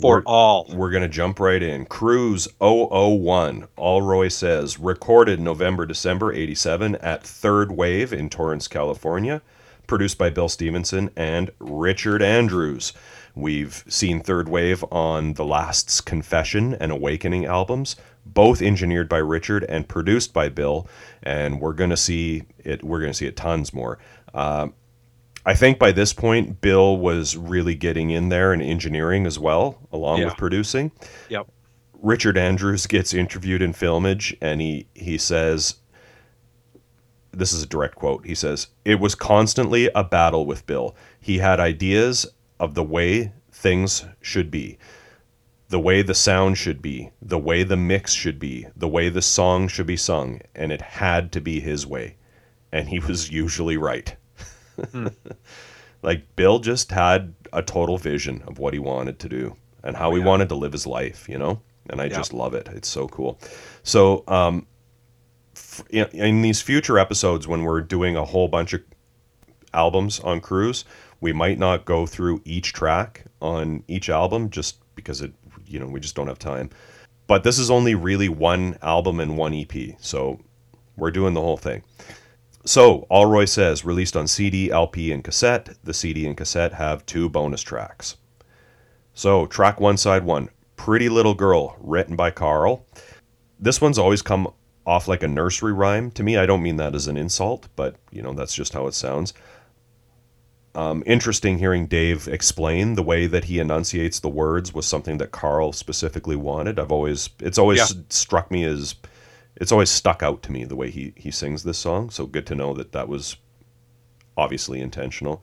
for 0.00 0.16
We're- 0.16 0.22
all? 0.26 0.66
We're 0.72 0.90
going 0.90 1.02
to 1.02 1.08
jump 1.08 1.40
right 1.40 1.62
in. 1.62 1.84
Cruz 1.86 2.48
001, 2.60 3.68
Allroy 3.76 4.28
says, 4.28 4.78
recorded 4.78 5.40
November, 5.40 5.86
December 5.86 6.32
87 6.32 6.96
at 6.96 7.22
Third 7.24 7.72
Wave 7.72 8.12
in 8.12 8.28
Torrance, 8.30 8.68
California, 8.68 9.42
produced 9.86 10.18
by 10.18 10.30
Bill 10.30 10.48
Stevenson 10.48 11.10
and 11.16 11.50
Richard 11.58 12.22
Andrews. 12.22 12.92
We've 13.34 13.84
seen 13.88 14.20
Third 14.20 14.48
Wave 14.48 14.84
on 14.90 15.34
the 15.34 15.44
Last's 15.44 16.00
Confession 16.00 16.74
and 16.74 16.90
Awakening 16.90 17.44
albums, 17.46 17.94
both 18.26 18.60
engineered 18.60 19.08
by 19.08 19.18
Richard 19.18 19.64
and 19.68 19.88
produced 19.88 20.32
by 20.32 20.48
Bill, 20.48 20.88
and 21.22 21.60
we're 21.60 21.72
going 21.72 21.90
to 21.90 21.96
see 21.96 22.42
it 22.58 22.82
we're 22.82 22.98
going 23.00 23.12
to 23.12 23.16
see 23.16 23.26
it 23.26 23.36
tons 23.36 23.72
more. 23.72 23.98
Uh, 24.34 24.68
I 25.48 25.54
think 25.54 25.78
by 25.78 25.92
this 25.92 26.12
point, 26.12 26.60
Bill 26.60 26.98
was 26.98 27.34
really 27.36 27.74
getting 27.74 28.10
in 28.10 28.28
there 28.28 28.52
and 28.52 28.60
engineering 28.60 29.26
as 29.26 29.38
well, 29.38 29.78
along 29.90 30.18
Yeah. 30.18 30.26
with 30.26 30.36
producing. 30.36 30.92
Yep. 31.30 31.46
Richard 32.02 32.36
Andrews 32.36 32.86
gets 32.86 33.14
interviewed 33.14 33.62
in 33.62 33.72
Filmage, 33.72 34.36
and 34.42 34.60
he 34.60 34.86
he 34.94 35.16
says, 35.16 35.76
"This 37.32 37.54
is 37.54 37.62
a 37.62 37.66
direct 37.66 37.94
quote." 37.94 38.26
He 38.26 38.34
says, 38.34 38.68
"It 38.84 39.00
was 39.00 39.14
constantly 39.14 39.88
a 39.94 40.04
battle 40.04 40.44
with 40.44 40.66
Bill. 40.66 40.94
He 41.18 41.38
had 41.38 41.60
ideas 41.60 42.26
of 42.60 42.74
the 42.74 42.84
way 42.84 43.32
things 43.50 44.04
should 44.20 44.50
be." 44.50 44.76
The 45.70 45.80
way 45.80 46.02
the 46.02 46.14
sound 46.14 46.58
should 46.58 46.82
be, 46.82 47.10
the 47.22 47.38
way 47.38 47.62
the 47.62 47.76
mix 47.76 48.12
should 48.12 48.38
be, 48.38 48.66
the 48.76 48.88
way 48.88 49.08
the 49.08 49.22
song 49.22 49.66
should 49.68 49.86
be 49.86 49.96
sung, 49.96 50.40
and 50.54 50.72
it 50.72 50.82
had 50.82 51.32
to 51.32 51.40
be 51.40 51.60
his 51.60 51.86
way. 51.86 52.16
And 52.70 52.90
he 52.90 52.98
was 52.98 53.30
usually 53.30 53.76
right. 53.78 54.14
like 56.02 56.24
Bill 56.36 56.58
just 56.58 56.90
had 56.90 57.34
a 57.52 57.62
total 57.62 57.98
vision 57.98 58.42
of 58.46 58.58
what 58.58 58.72
he 58.72 58.78
wanted 58.78 59.18
to 59.20 59.28
do 59.28 59.56
and 59.82 59.96
how 59.96 60.12
he 60.14 60.20
wanted 60.20 60.48
to 60.50 60.54
live 60.54 60.72
his 60.72 60.86
life, 60.86 61.28
you 61.28 61.38
know? 61.38 61.60
And 61.90 62.00
I 62.00 62.04
Yeah. 62.04 62.16
just 62.16 62.32
love 62.32 62.54
it. 62.54 62.68
It's 62.72 62.88
so 62.88 63.08
cool. 63.08 63.38
So, 63.82 64.24
um, 64.28 64.66
f- 65.56 65.84
in, 65.90 66.06
in 66.08 66.42
these 66.42 66.60
future 66.60 66.98
episodes, 66.98 67.48
when 67.48 67.62
we're 67.62 67.80
doing 67.80 68.16
a 68.16 68.24
whole 68.24 68.48
bunch 68.48 68.72
of 68.74 68.82
albums 69.72 70.20
on 70.20 70.40
Cruz, 70.40 70.84
we 71.20 71.32
might 71.32 71.58
not 71.58 71.84
go 71.84 72.06
through 72.06 72.42
each 72.44 72.72
track 72.72 73.24
on 73.40 73.82
each 73.88 74.08
album 74.10 74.50
just 74.50 74.78
because 74.94 75.20
it, 75.20 75.32
you 75.66 75.78
know, 75.78 75.86
we 75.86 76.00
just 76.00 76.14
don't 76.14 76.28
have 76.28 76.38
time. 76.38 76.70
But 77.26 77.42
this 77.44 77.58
is 77.58 77.70
only 77.70 77.94
really 77.94 78.28
one 78.28 78.78
album 78.82 79.20
and 79.20 79.36
one 79.36 79.54
EP. 79.54 79.94
So 80.00 80.40
we're 80.96 81.10
doing 81.10 81.34
the 81.34 81.40
whole 81.40 81.56
thing. 81.56 81.82
So, 82.68 83.06
Allroy 83.10 83.46
says, 83.48 83.86
released 83.86 84.14
on 84.14 84.28
CD, 84.28 84.70
LP, 84.70 85.10
and 85.10 85.24
cassette. 85.24 85.70
The 85.84 85.94
CD 85.94 86.26
and 86.26 86.36
cassette 86.36 86.74
have 86.74 87.06
two 87.06 87.30
bonus 87.30 87.62
tracks. 87.62 88.16
So, 89.14 89.46
track 89.46 89.80
one, 89.80 89.96
side 89.96 90.22
one 90.22 90.50
Pretty 90.76 91.08
Little 91.08 91.32
Girl, 91.32 91.76
written 91.80 92.14
by 92.14 92.30
Karl. 92.30 92.84
This 93.58 93.80
one's 93.80 93.96
always 93.96 94.20
come 94.20 94.52
off 94.86 95.08
like 95.08 95.22
a 95.22 95.28
nursery 95.28 95.72
rhyme 95.72 96.10
to 96.10 96.22
me. 96.22 96.36
I 96.36 96.44
don't 96.44 96.62
mean 96.62 96.76
that 96.76 96.94
as 96.94 97.08
an 97.08 97.16
insult, 97.16 97.68
but 97.74 97.96
you 98.10 98.20
know 98.20 98.34
that's 98.34 98.54
just 98.54 98.74
how 98.74 98.86
it 98.86 98.92
sounds. 98.92 99.32
Um, 100.74 101.02
interesting 101.06 101.56
hearing 101.56 101.86
Dave 101.86 102.28
explain 102.28 102.96
the 102.96 103.02
way 103.02 103.26
that 103.26 103.44
he 103.44 103.60
enunciates 103.60 104.20
the 104.20 104.28
words 104.28 104.74
was 104.74 104.86
something 104.86 105.16
that 105.18 105.32
Karl 105.32 105.72
specifically 105.72 106.36
wanted. 106.36 106.78
I've 106.78 106.92
always 106.92 107.30
it's 107.40 107.56
always 107.56 107.78
Yeah. 107.78 108.02
struck 108.10 108.50
me 108.50 108.64
as 108.64 108.94
it's 109.60 109.72
always 109.72 109.90
stuck 109.90 110.22
out 110.22 110.42
to 110.44 110.52
me 110.52 110.64
the 110.64 110.76
way 110.76 110.90
he 110.90 111.12
he 111.16 111.30
sings 111.30 111.64
this 111.64 111.78
song. 111.78 112.10
So 112.10 112.26
good 112.26 112.46
to 112.46 112.54
know 112.54 112.74
that 112.74 112.92
that 112.92 113.08
was 113.08 113.36
obviously 114.36 114.80
intentional. 114.80 115.42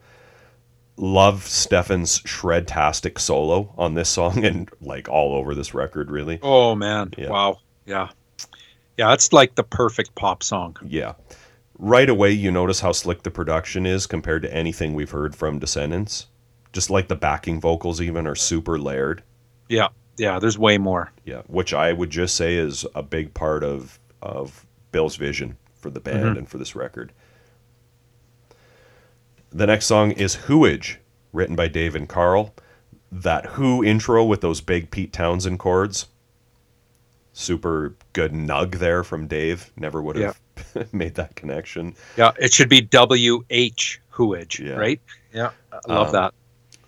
Love 0.98 1.42
Stefan's 1.46 2.22
shred-tastic 2.24 3.18
solo 3.18 3.74
on 3.76 3.94
this 3.94 4.08
song 4.08 4.44
and 4.44 4.70
like 4.80 5.08
all 5.08 5.34
over 5.34 5.54
this 5.54 5.74
record 5.74 6.10
really. 6.10 6.38
Oh 6.42 6.74
man. 6.74 7.12
Yeah. 7.16 7.30
Wow. 7.30 7.60
Yeah. 7.84 8.08
Yeah, 8.96 9.12
it's 9.12 9.32
like 9.32 9.54
the 9.54 9.62
perfect 9.62 10.14
pop 10.14 10.42
song. 10.42 10.76
Yeah. 10.82 11.14
Right 11.78 12.08
away, 12.08 12.30
you 12.32 12.50
notice 12.50 12.80
how 12.80 12.92
slick 12.92 13.22
the 13.22 13.30
production 13.30 13.84
is 13.84 14.06
compared 14.06 14.40
to 14.42 14.54
anything 14.54 14.94
we've 14.94 15.10
heard 15.10 15.36
from 15.36 15.58
Descendents. 15.58 16.28
Just 16.72 16.88
like 16.88 17.08
the 17.08 17.16
backing 17.16 17.60
vocals, 17.60 18.00
even, 18.00 18.26
are 18.26 18.34
super 18.34 18.78
layered. 18.78 19.22
Yeah. 19.68 19.88
Yeah, 20.16 20.38
there's 20.38 20.58
way 20.58 20.78
more. 20.78 21.12
Yeah, 21.26 21.42
which 21.46 21.74
I 21.74 21.92
would 21.92 22.08
just 22.08 22.36
say 22.36 22.54
is 22.54 22.86
a 22.94 23.02
big 23.02 23.34
part 23.34 23.62
of 23.62 23.98
of 24.26 24.66
Bill's 24.92 25.16
vision 25.16 25.56
for 25.76 25.90
the 25.90 26.00
band 26.00 26.36
and 26.36 26.48
for 26.48 26.58
this 26.58 26.74
record. 26.74 27.12
The 29.50 29.66
next 29.66 29.86
song 29.86 30.10
is 30.12 30.36
Hooidge, 30.36 30.96
written 31.32 31.56
by 31.56 31.68
Dave 31.68 31.94
and 31.94 32.08
Karl. 32.08 32.54
That 33.12 33.46
Who 33.46 33.84
intro 33.84 34.24
with 34.24 34.40
those 34.40 34.60
big 34.60 34.90
Pete 34.90 35.12
Townshend 35.12 35.58
chords. 35.58 36.06
Super 37.32 37.94
good 38.12 38.32
nug 38.32 38.76
there 38.78 39.04
from 39.04 39.26
Dave. 39.26 39.70
Never 39.76 40.02
would 40.02 40.16
have 40.16 40.40
made 40.92 41.14
that 41.14 41.36
connection. 41.36 41.94
Yeah, 42.16 42.32
it 42.38 42.52
should 42.52 42.68
be 42.68 42.80
W 42.80 43.44
H 43.50 44.00
Hooidge, 44.12 44.58
Yeah. 44.58 44.74
right? 44.74 45.00
Yeah. 45.32 45.50
I 45.72 45.92
love 45.92 46.08
Um, 46.08 46.12
that. 46.14 46.34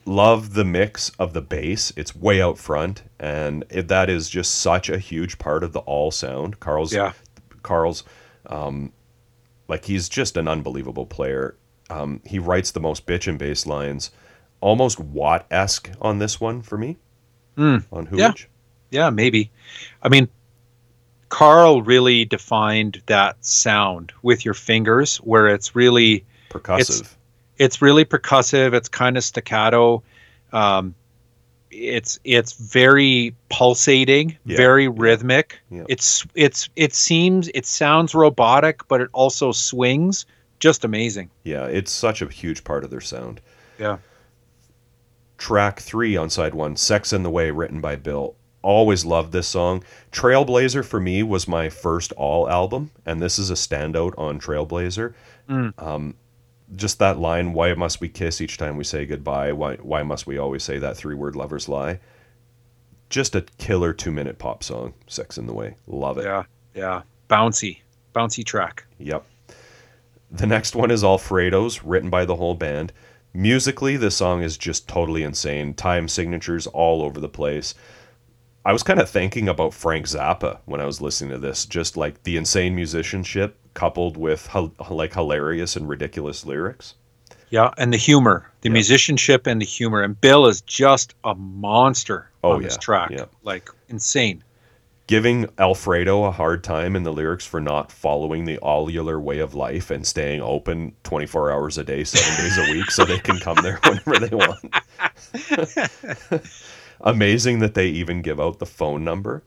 love 0.07 0.55
the 0.55 0.65
mix 0.65 1.11
of 1.19 1.35
the 1.35 1.43
bass. 1.43 1.93
It's 1.97 2.17
way 2.17 2.41
out 2.43 2.59
front, 2.59 3.03
and 3.21 3.65
it, 3.71 3.89
that 3.89 4.09
is 4.11 4.29
just 4.29 4.57
such 4.57 4.89
a 4.89 4.99
huge 4.99 5.39
part 5.39 5.63
of 5.63 5.73
the 5.73 5.81
all 5.81 6.11
sound. 6.11 6.59
Karl's, 6.61 6.93
Yeah. 6.95 7.13
Karl's, 7.69 8.03
um, 8.47 8.93
like 9.69 9.85
he's 9.85 10.09
just 10.09 10.37
an 10.37 10.49
unbelievable 10.49 11.07
player. 11.07 11.57
Um, 11.91 12.21
he 12.25 12.39
writes 12.39 12.71
the 12.71 12.81
most 12.81 13.07
bitch 13.07 13.29
and 13.29 13.39
bass 13.39 13.67
lines, 13.67 14.11
almost 14.61 14.99
Watt 14.99 15.47
esque 15.51 15.91
on 16.01 16.19
this 16.19 16.41
one 16.41 16.63
for 16.63 16.79
me. 16.79 16.97
Mm, 17.57 17.85
on 17.93 18.09
yeah. 18.13 18.33
Yeah, 18.91 19.11
maybe. 19.11 19.51
I 20.03 20.09
mean, 20.09 20.29
Karl 21.29 21.83
really 21.83 22.25
defined 22.25 23.03
that 23.07 23.45
sound 23.45 24.13
with 24.23 24.45
your 24.45 24.55
fingers, 24.55 25.19
where 25.19 25.49
it's 25.49 25.77
really 25.77 26.25
percussive. 26.49 27.15
it's 27.59 27.83
really 27.83 28.07
percussive. 28.07 28.73
It's 28.73 28.89
kind 28.89 29.19
of 29.19 29.25
staccato. 29.25 30.03
Um, 30.53 30.95
it's 31.71 32.19
it's 32.25 32.53
very 32.55 33.35
pulsating, 33.51 34.37
Yeah, 34.45 34.57
very 34.57 34.89
rhythmic. 34.89 35.59
yeah. 35.71 35.85
It's 35.89 36.27
it's 36.35 36.69
it 36.77 36.95
seems 36.95 37.49
it 37.55 37.67
sounds 37.67 38.15
robotic, 38.15 38.87
but 38.89 39.01
it 39.01 39.09
also 39.13 39.53
swings. 39.53 40.27
Just 40.61 40.85
amazing. 40.85 41.31
Yeah, 41.45 41.67
it's 41.67 41.93
such 41.93 42.21
a 42.23 42.27
huge 42.29 42.65
part 42.65 42.83
of 42.85 42.91
their 42.91 43.01
sound. 43.01 43.41
Yeah. 43.79 43.99
track 45.37 45.79
three 45.81 46.17
on 46.17 46.31
side 46.31 46.55
one, 46.55 46.77
Sex 46.77 47.13
in 47.13 47.23
the 47.23 47.31
Way, 47.31 47.51
written 47.51 47.81
by 47.81 47.95
Bill. 47.97 48.35
Always 48.61 49.05
loved 49.05 49.33
this 49.33 49.47
song. 49.47 49.85
Trailblazer 50.11 50.85
for 50.85 50.99
me 50.99 51.23
was 51.23 51.47
my 51.47 51.69
first 51.71 52.11
all 52.17 52.49
album, 52.51 52.91
and 53.07 53.23
this 53.23 53.39
is 53.39 53.51
a 53.51 53.55
standout 53.55 54.19
on 54.19 54.41
Trailblazer. 54.41 55.15
Mm. 55.49 55.81
Um, 55.81 56.15
just 56.77 56.99
that 56.99 57.19
line, 57.19 57.53
why 57.53 57.75
must 57.75 58.01
we 58.01 58.09
kiss 58.09 58.41
each 58.41 58.59
time 58.59 58.77
we 58.77 58.85
say 58.85 59.07
goodbye? 59.07 59.53
Why, 59.53 59.77
why 59.77 60.03
must 60.03 60.27
we 60.27 60.39
always 60.39 60.63
say 60.63 60.79
that 60.79 60.97
three 60.97 61.15
word 61.15 61.37
lover's 61.37 61.69
lie? 61.69 62.01
Just 63.09 63.35
a 63.35 63.43
killer 63.57 63.93
two 63.93 64.13
minute 64.13 64.39
pop 64.39 64.63
song, 64.63 64.95
Sex 65.07 65.39
in 65.39 65.47
the 65.47 65.55
Way. 65.55 65.77
Love 65.87 66.19
it. 66.19 66.25
Yeah, 66.25 66.45
yeah. 66.75 67.03
Bouncy, 67.29 67.81
bouncy 68.15 68.45
track. 68.45 68.85
Yep. 68.99 69.25
The 70.31 70.47
next 70.47 70.77
one 70.77 70.91
is 70.91 71.03
Alfredo's, 71.03 71.83
written 71.83 72.11
by 72.11 72.27
the 72.27 72.37
whole 72.37 72.55
band. 72.55 72.93
Musically, 73.33 73.97
this 73.97 74.17
song 74.17 74.43
is 74.43 74.59
just 74.59 74.89
totally 74.89 75.23
insane. 75.23 75.73
Time 75.73 76.07
signatures 76.07 76.67
all 76.67 77.03
over 77.03 77.19
the 77.19 77.29
place. 77.29 77.75
I 78.65 78.73
was 78.73 78.83
kind 78.83 79.01
of 79.01 79.09
thinking 79.09 79.49
about 79.49 79.73
Frank 79.73 80.05
Zappa 80.05 80.59
when 80.67 80.81
I 80.81 80.85
was 80.85 81.01
listening 81.01 81.31
to 81.31 81.39
this, 81.39 81.65
just 81.65 81.97
like 81.97 82.23
the 82.25 82.37
insane 82.37 82.75
musicianship 82.75 83.57
coupled 83.79 84.17
with 84.17 84.51
like 84.91 85.15
hilarious 85.15 85.77
and 85.77 85.89
ridiculous 85.89 86.45
lyrics. 86.45 86.95
Yeah, 87.51 87.71
and 87.79 87.93
the 87.93 87.97
humor, 87.97 88.51
the 88.63 88.69
Yeah. 88.69 88.73
musicianship 88.75 89.47
and 89.47 89.61
the 89.63 89.65
humor. 89.65 90.03
And 90.03 90.21
Bill 90.21 90.47
is 90.49 90.61
just 90.63 91.15
a 91.23 91.35
monster 91.37 92.29
Oh, 92.43 92.55
on 92.55 92.63
this 92.63 92.77
track. 92.77 93.11
yeah. 93.13 93.27
Like 93.45 93.71
insane. 93.89 94.43
Giving 95.07 95.49
Alfredo 95.59 96.25
a 96.25 96.31
hard 96.33 96.63
time 96.65 96.97
in 96.97 97.05
the 97.05 97.13
lyrics 97.13 97.47
for 97.47 97.61
not 97.61 97.91
following 97.93 98.45
the 98.45 98.59
allular 98.63 99.19
way 99.19 99.39
of 99.39 99.55
life 99.55 99.91
and 99.93 100.05
staying 100.07 100.43
open 100.43 100.93
24 101.05 101.53
hours 101.53 101.79
a 101.79 101.85
day, 101.85 102.03
seven 102.05 102.45
days 102.45 102.59
a 102.59 102.73
week, 102.73 102.91
so 102.91 103.05
they 103.07 103.19
can 103.21 103.39
come 103.39 103.57
there 103.63 103.79
whenever 103.85 104.19
they 104.27 104.37
want. 104.37 104.75
Amazing 107.01 107.61
that 107.61 107.75
they 107.75 107.87
even 107.87 108.21
give 108.23 108.41
out 108.41 108.59
the 108.59 108.67
phone 108.67 109.05
number. 109.05 109.43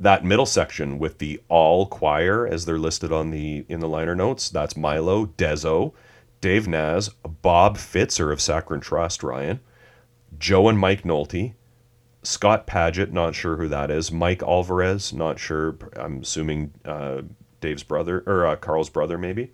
That 0.00 0.24
middle 0.24 0.46
section 0.46 0.98
with 0.98 1.18
the 1.18 1.42
all 1.50 1.84
choir 1.84 2.46
as 2.46 2.64
they're 2.64 2.78
listed 2.78 3.12
on 3.12 3.30
the 3.30 3.66
in 3.68 3.80
the 3.80 3.88
liner 3.88 4.14
notes, 4.14 4.48
that's 4.48 4.74
Milo, 4.74 5.26
Dezo, 5.26 5.92
Dave 6.40 6.66
Naz, 6.66 7.10
Bob 7.42 7.76
Fitzer 7.76 8.32
of 8.32 8.40
Saccharine 8.40 8.80
Trust, 8.80 9.22
Ryan, 9.22 9.60
Joe 10.38 10.68
and 10.68 10.78
Mike 10.78 11.02
Nolte, 11.02 11.52
Scott 12.22 12.66
Paget, 12.66 13.12
not 13.12 13.34
sure 13.34 13.56
who 13.56 13.68
that 13.68 13.90
is. 13.90 14.10
Mike 14.10 14.42
Alvarez, 14.42 15.12
not 15.12 15.38
sure. 15.38 15.76
I'm 15.94 16.22
assuming 16.22 16.72
uh, 16.84 17.22
Dave's 17.60 17.82
brother 17.82 18.22
or 18.26 18.46
uh, 18.46 18.56
Karl's 18.56 18.90
brother, 18.90 19.18
maybe. 19.18 19.52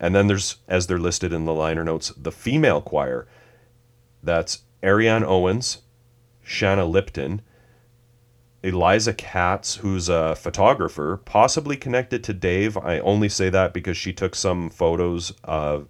And 0.00 0.14
then 0.14 0.28
there's, 0.28 0.56
as 0.66 0.86
they're 0.86 0.98
listed 0.98 1.32
in 1.32 1.44
the 1.44 1.54
liner 1.54 1.84
notes, 1.84 2.10
the 2.16 2.32
female 2.32 2.80
choir. 2.80 3.26
That's 4.22 4.60
Ariane 4.82 5.24
Owens, 5.24 5.82
Shanna 6.42 6.86
Lipton, 6.86 7.42
Eliza 8.68 9.12
Katz, 9.12 9.76
who's 9.76 10.08
a 10.08 10.34
photographer, 10.36 11.20
possibly 11.24 11.76
connected 11.76 12.22
to 12.24 12.32
Dave. 12.32 12.76
I 12.76 12.98
only 13.00 13.28
say 13.28 13.50
that 13.50 13.72
because 13.72 13.96
she 13.96 14.12
took 14.12 14.34
some 14.34 14.70
photos 14.70 15.32
of 15.44 15.88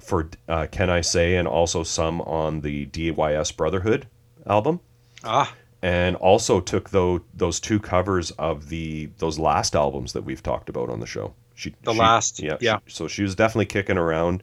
for 0.00 0.28
uh, 0.48 0.66
Can 0.70 0.90
I 0.90 1.00
Say 1.00 1.36
and 1.36 1.46
also 1.46 1.82
some 1.84 2.20
on 2.22 2.60
the 2.62 2.86
DYS 2.86 3.56
Brotherhood 3.56 4.06
album 4.44 4.80
Ah, 5.24 5.54
and 5.82 6.16
also 6.16 6.60
took 6.60 6.90
those 6.90 7.20
those 7.34 7.60
two 7.60 7.78
covers 7.78 8.30
of 8.32 8.68
the 8.68 9.10
those 9.18 9.38
last 9.38 9.74
albums 9.76 10.12
that 10.12 10.22
we've 10.22 10.42
talked 10.42 10.68
about 10.68 10.90
on 10.90 11.00
the 11.00 11.06
show. 11.06 11.34
She 11.54 11.74
The 11.84 11.92
she- 11.92 11.98
last, 11.98 12.42
yeah, 12.42 12.56
yeah. 12.60 12.78
she- 12.86 12.94
so 12.94 13.08
she 13.08 13.22
was 13.22 13.34
definitely 13.34 13.66
kicking 13.66 13.96
around 13.98 14.42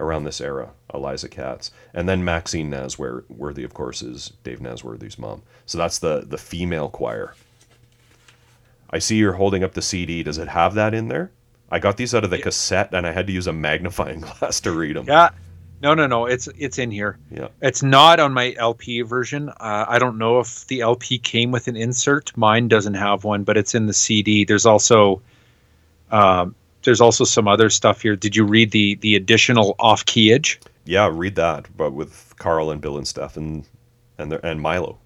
around 0.00 0.24
this 0.24 0.40
era. 0.40 0.70
Eliza 0.92 1.28
Katz, 1.28 1.70
and 1.94 2.08
then 2.08 2.24
Maxine 2.24 2.70
Nasworthy, 2.70 3.64
of 3.64 3.74
course, 3.74 4.02
is 4.02 4.32
Dave 4.42 4.58
Nasworthy's 4.58 5.18
mom. 5.18 5.42
So 5.66 5.78
that's 5.78 5.98
the 5.98 6.24
the 6.26 6.38
female 6.38 6.88
choir. 6.88 7.34
I 8.90 8.98
see 8.98 9.16
you're 9.16 9.34
holding 9.34 9.62
up 9.62 9.74
the 9.74 9.82
CD. 9.82 10.22
Does 10.24 10.38
it 10.38 10.48
have 10.48 10.74
that 10.74 10.94
in 10.94 11.06
there? 11.08 11.30
I 11.70 11.78
got 11.78 11.96
these 11.96 12.12
out 12.14 12.24
of 12.24 12.30
the 12.30 12.38
cassette, 12.38 12.92
and 12.92 13.06
I 13.06 13.12
had 13.12 13.28
to 13.28 13.32
use 13.32 13.46
a 13.46 13.52
magnifying 13.52 14.20
glass 14.40 14.60
to 14.62 14.72
read 14.72 14.96
them. 14.96 15.04
yeah. 15.06 15.30
No, 15.82 15.94
no, 15.94 16.06
no. 16.06 16.26
It's 16.26 16.46
it's 16.58 16.78
in 16.78 16.90
here. 16.90 17.16
yeah. 17.30 17.48
It's 17.62 17.82
not 17.82 18.20
on 18.20 18.34
my 18.34 18.54
LP 18.58 19.00
version. 19.00 19.48
Uh, 19.48 19.86
I 19.88 19.98
don't 19.98 20.18
know 20.18 20.38
if 20.40 20.66
the 20.66 20.80
LP 20.82 21.18
came 21.18 21.52
with 21.52 21.68
an 21.68 21.76
insert. 21.76 22.36
Mine 22.36 22.68
doesn't 22.68 22.94
have 22.94 23.24
one, 23.24 23.44
but 23.44 23.56
it's 23.56 23.74
in 23.74 23.86
the 23.86 23.94
CD. 23.94 24.44
There's 24.44 24.66
also 24.66 25.22
um, 26.10 26.54
there's 26.82 27.00
also 27.00 27.24
some 27.24 27.48
other 27.48 27.70
stuff 27.70 28.02
here. 28.02 28.16
Did 28.16 28.36
you 28.36 28.44
read 28.44 28.70
the 28.70 28.96
the 28.96 29.14
additional 29.14 29.74
off 29.78 30.04
keyage? 30.06 30.58
Yeah, 30.84 31.10
read 31.12 31.34
that, 31.36 31.66
but 31.76 31.92
with 31.92 32.34
Karl 32.38 32.70
and 32.70 32.80
Bill 32.80 32.96
and 32.96 33.06
Stefan 33.06 33.64
and 34.18 34.32
their, 34.32 34.44
and 34.44 34.60
Milo. 34.60 34.98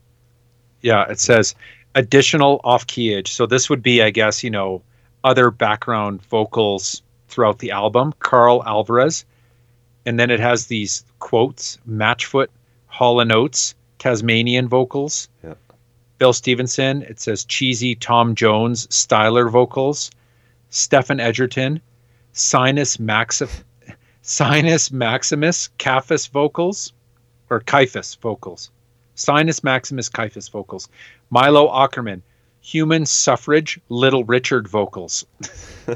Yeah, 0.82 1.04
it 1.08 1.18
says 1.18 1.54
additional 1.94 2.60
off 2.64 2.86
keyage. 2.86 3.28
So 3.28 3.46
this 3.46 3.68
would 3.70 3.82
be, 3.82 4.02
I 4.02 4.10
guess, 4.10 4.42
you 4.42 4.50
know, 4.50 4.82
other 5.24 5.50
background 5.50 6.22
vocals 6.26 7.02
throughout 7.28 7.58
the 7.58 7.70
album. 7.70 8.12
Karl 8.20 8.62
Alvarez, 8.64 9.24
and 10.06 10.18
then 10.18 10.30
it 10.30 10.40
has 10.40 10.66
these 10.66 11.04
quotes: 11.18 11.78
Matchfoot, 11.86 12.50
Hall 12.86 13.20
and 13.20 13.32
Oates, 13.32 13.74
Tasmanian 13.98 14.68
vocals. 14.68 15.28
Yeah. 15.42 15.54
Bill 16.18 16.32
Stevenson. 16.32 17.02
It 17.02 17.20
says 17.20 17.44
cheesy 17.44 17.96
Tom 17.96 18.34
Jones, 18.34 18.86
Styler 18.88 19.50
vocals. 19.50 20.10
Stephen 20.74 21.20
Egerton, 21.20 21.80
Sinus 22.32 22.96
Maxif, 22.96 23.62
Sinus 24.22 24.90
Maximus, 24.90 25.68
Caiaphas 25.78 26.26
vocals, 26.26 26.92
or 27.48 27.60
Caiaphas 27.60 28.16
vocals. 28.16 28.70
Sinus 29.14 29.62
Maximus 29.62 30.08
Caiaphas 30.08 30.48
vocals. 30.48 30.88
Milo 31.30 31.68
Aukerman, 31.68 32.22
human 32.60 33.06
suffrage 33.06 33.78
Little 33.88 34.24
Richard 34.24 34.66
vocals. 34.66 35.24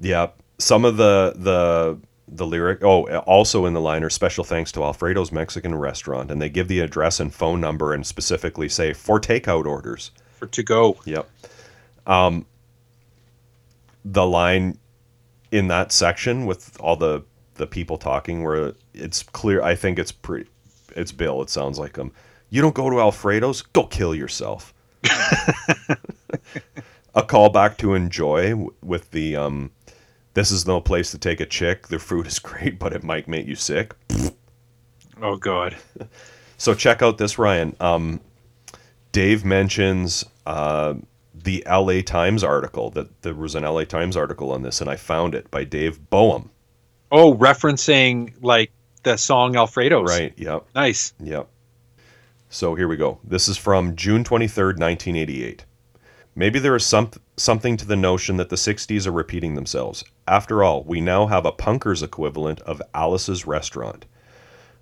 Yeah, 0.00 0.28
some 0.58 0.86
of 0.86 0.96
the 0.96 1.34
the 1.36 1.98
the 2.26 2.46
lyric. 2.46 2.82
Oh, 2.82 3.06
also 3.18 3.66
in 3.66 3.74
the 3.74 3.80
liner, 3.80 4.08
special 4.08 4.44
thanks 4.44 4.72
to 4.72 4.82
Alfredo's 4.82 5.30
Mexican 5.30 5.74
Restaurant, 5.74 6.30
and 6.30 6.40
they 6.40 6.48
give 6.48 6.68
the 6.68 6.80
address 6.80 7.20
and 7.20 7.32
phone 7.32 7.60
number 7.60 7.92
and 7.92 8.06
specifically 8.06 8.68
say 8.68 8.94
for 8.94 9.20
takeout 9.20 9.66
orders. 9.66 10.10
For 10.38 10.46
to 10.46 10.62
go. 10.62 10.96
Yep. 11.04 11.28
Um, 12.06 12.46
the 14.04 14.26
line 14.26 14.78
in 15.50 15.68
that 15.68 15.92
section 15.92 16.46
with 16.46 16.78
all 16.80 16.96
the 16.96 17.24
the 17.54 17.66
people 17.66 17.98
talking, 17.98 18.42
where 18.42 18.74
it's 18.94 19.22
clear. 19.22 19.62
I 19.62 19.74
think 19.74 19.98
it's 19.98 20.12
pretty. 20.12 20.48
It's 20.96 21.12
Bill. 21.12 21.42
It 21.42 21.50
sounds 21.50 21.78
like 21.78 21.96
him. 21.96 22.12
You 22.48 22.62
don't 22.62 22.74
go 22.74 22.90
to 22.90 23.00
Alfredo's. 23.00 23.62
Go 23.62 23.84
kill 23.84 24.14
yourself. 24.14 24.74
a 27.14 27.22
callback 27.22 27.76
to 27.78 27.94
enjoy 27.94 28.66
with 28.82 29.10
the 29.10 29.36
um, 29.36 29.70
this 30.34 30.50
is 30.50 30.66
no 30.66 30.80
place 30.80 31.10
to 31.10 31.18
take 31.18 31.40
a 31.40 31.46
chick. 31.46 31.88
Their 31.88 31.98
food 31.98 32.26
is 32.26 32.38
great, 32.40 32.78
but 32.78 32.92
it 32.92 33.02
might 33.02 33.28
make 33.28 33.46
you 33.46 33.56
sick. 33.56 33.94
Oh 35.20 35.36
God. 35.36 35.76
So 36.56 36.74
check 36.74 37.00
out 37.00 37.16
this, 37.16 37.38
Ryan. 37.38 37.74
Um, 37.80 38.20
Dave 39.12 39.46
mentions 39.46 40.26
uh, 40.44 40.92
the 41.44 41.64
LA 41.68 42.02
Times 42.02 42.44
article 42.44 42.90
that 42.90 43.22
there 43.22 43.34
was 43.34 43.54
an 43.54 43.64
LA 43.64 43.84
Times 43.84 44.16
article 44.16 44.52
on 44.52 44.62
this, 44.62 44.80
and 44.80 44.90
I 44.90 44.96
found 44.96 45.34
it 45.34 45.50
by 45.50 45.64
Dave 45.64 46.10
Boehm. 46.10 46.50
Oh, 47.12 47.34
referencing 47.34 48.34
like 48.40 48.70
the 49.02 49.16
song 49.16 49.56
Alfredo's. 49.56 50.08
Right. 50.08 50.32
Yep. 50.36 50.66
Nice. 50.74 51.12
Yep. 51.20 51.48
So 52.48 52.74
here 52.74 52.88
we 52.88 52.96
go. 52.96 53.18
This 53.24 53.48
is 53.48 53.56
from 53.56 53.96
June 53.96 54.24
23rd, 54.24 54.78
1988. 54.78 55.64
Maybe 56.34 56.58
there 56.58 56.76
is 56.76 56.86
some, 56.86 57.10
something 57.36 57.76
to 57.76 57.86
the 57.86 57.96
notion 57.96 58.36
that 58.36 58.48
the 58.48 58.56
60s 58.56 59.06
are 59.06 59.12
repeating 59.12 59.54
themselves. 59.54 60.04
After 60.28 60.62
all, 60.62 60.84
we 60.84 61.00
now 61.00 61.26
have 61.26 61.44
a 61.44 61.52
punker's 61.52 62.02
equivalent 62.02 62.60
of 62.62 62.82
Alice's 62.94 63.46
Restaurant. 63.46 64.06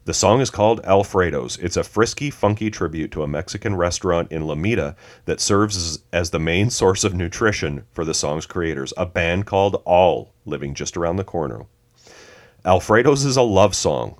The 0.08 0.14
song 0.14 0.40
is 0.40 0.48
called 0.48 0.80
Alfredo's. 0.84 1.58
It's 1.58 1.76
a 1.76 1.84
frisky, 1.84 2.30
funky 2.30 2.70
tribute 2.70 3.12
to 3.12 3.22
a 3.22 3.28
Mexican 3.28 3.76
restaurant 3.76 4.32
in 4.32 4.44
Lomita 4.44 4.96
that 5.26 5.38
serves 5.38 5.98
as, 6.14 6.30
the 6.30 6.38
main 6.38 6.70
source 6.70 7.04
of 7.04 7.12
nutrition 7.12 7.84
for 7.92 8.06
the 8.06 8.14
song's 8.14 8.46
creators, 8.46 8.94
a 8.96 9.04
band 9.04 9.44
called 9.44 9.82
All, 9.84 10.32
living 10.46 10.72
just 10.72 10.96
around 10.96 11.16
the 11.16 11.24
corner. 11.24 11.66
Alfredo's 12.64 13.26
is 13.26 13.36
a 13.36 13.42
love 13.42 13.74
song. 13.74 14.18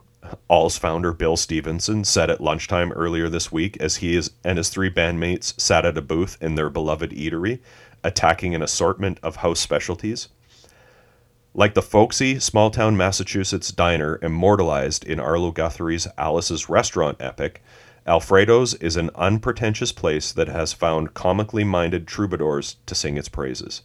All's 0.49 0.77
founder 0.77 1.15
Bill 1.15 1.39
Stevenson 1.39 2.05
said 2.05 2.29
at 2.29 2.43
lunchtime 2.43 2.93
earlier 2.93 3.31
this 3.31 3.51
week 3.51 3.79
as 3.79 3.97
he 3.97 4.15
is, 4.15 4.33
and 4.45 4.59
his 4.59 4.69
three 4.69 4.91
bandmates 4.91 5.59
sat 5.59 5.87
at 5.87 5.97
a 5.97 6.03
booth 6.03 6.37
in 6.43 6.55
their 6.55 6.69
beloved 6.69 7.13
eatery, 7.13 7.61
attacking 8.05 8.55
an 8.55 8.61
assortment 8.61 9.19
of 9.23 9.37
house 9.37 9.61
specialties. 9.61 10.29
Like 11.59 11.75
the 11.75 11.83
folksy 11.83 12.39
small 12.39 12.71
town 12.71 12.97
Massachusetts 12.97 13.73
diner 13.73 14.21
immortalized 14.23 15.05
in 15.05 15.19
Arlo 15.19 15.51
Guthrie's 15.51 16.07
Alice's 16.17 16.69
Restaurant 16.69 17.17
epic, 17.19 17.65
Alfredo's 18.07 18.75
is 18.75 18.95
an 18.95 19.11
unpretentious 19.17 19.91
place 19.91 20.31
that 20.31 20.47
has 20.47 20.73
found 20.73 21.15
comically 21.15 21.65
minded 21.65 22.07
troubadours 22.07 22.77
to 22.87 22.95
sing 22.95 23.17
its 23.17 23.29
praises. 23.29 23.83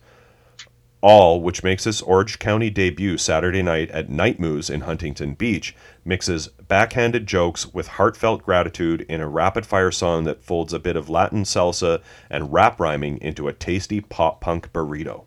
All, 1.02 1.42
which 1.42 1.64
makes 1.64 1.88
its 1.88 2.04
Orange 2.04 2.38
County 2.38 2.70
debut 2.70 3.18
Saturday 3.18 3.64
night 3.64 3.90
at 3.90 4.08
Night 4.08 4.40
Moves 4.40 4.70
in 4.70 4.82
Huntington 4.82 5.34
Beach, 5.34 5.76
mixes 6.06 6.50
backhanded 6.68 7.26
jokes 7.26 7.74
with 7.74 7.88
heartfelt 7.88 8.44
gratitude 8.44 9.04
in 9.10 9.20
a 9.20 9.28
rapid 9.28 9.66
fire 9.66 9.90
song 9.90 10.26
that 10.26 10.44
folds 10.44 10.74
a 10.74 10.80
bit 10.80 10.96
of 10.96 11.10
Latin 11.10 11.42
salsa 11.42 12.04
and 12.30 12.54
rap 12.54 12.80
rhyming 12.80 13.18
into 13.18 13.48
a 13.48 13.54
tasty 13.54 14.00
pop 14.00 14.42
punk 14.42 14.72
burrito. 14.74 15.26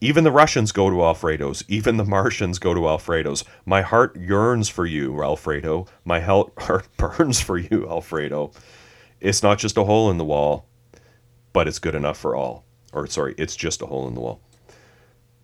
Even 0.00 0.24
the 0.24 0.32
Russians 0.32 0.72
go 0.72 0.90
to 0.90 1.02
Alfredo's. 1.02 1.64
Even 1.68 1.96
the 1.96 2.04
Martians 2.04 2.58
go 2.58 2.74
to 2.74 2.88
Alfredo's. 2.88 3.44
My 3.64 3.82
heart 3.82 4.16
yearns 4.16 4.68
for 4.68 4.86
you, 4.86 5.22
Alfredo. 5.22 5.86
My 6.04 6.20
heart 6.58 6.88
burns 6.96 7.40
for 7.40 7.56
you, 7.56 7.88
Alfredo. 7.88 8.52
It's 9.20 9.42
not 9.42 9.58
just 9.58 9.78
a 9.78 9.84
hole 9.84 10.10
in 10.10 10.18
the 10.18 10.24
wall, 10.24 10.66
but 11.52 11.66
it's 11.66 11.78
good 11.78 11.94
enough 11.94 12.18
for 12.18 12.36
all. 12.36 12.64
Or, 12.92 13.06
sorry, 13.06 13.34
it's 13.38 13.56
just 13.56 13.82
a 13.82 13.86
hole 13.86 14.06
in 14.06 14.14
the 14.14 14.20
wall. 14.20 14.40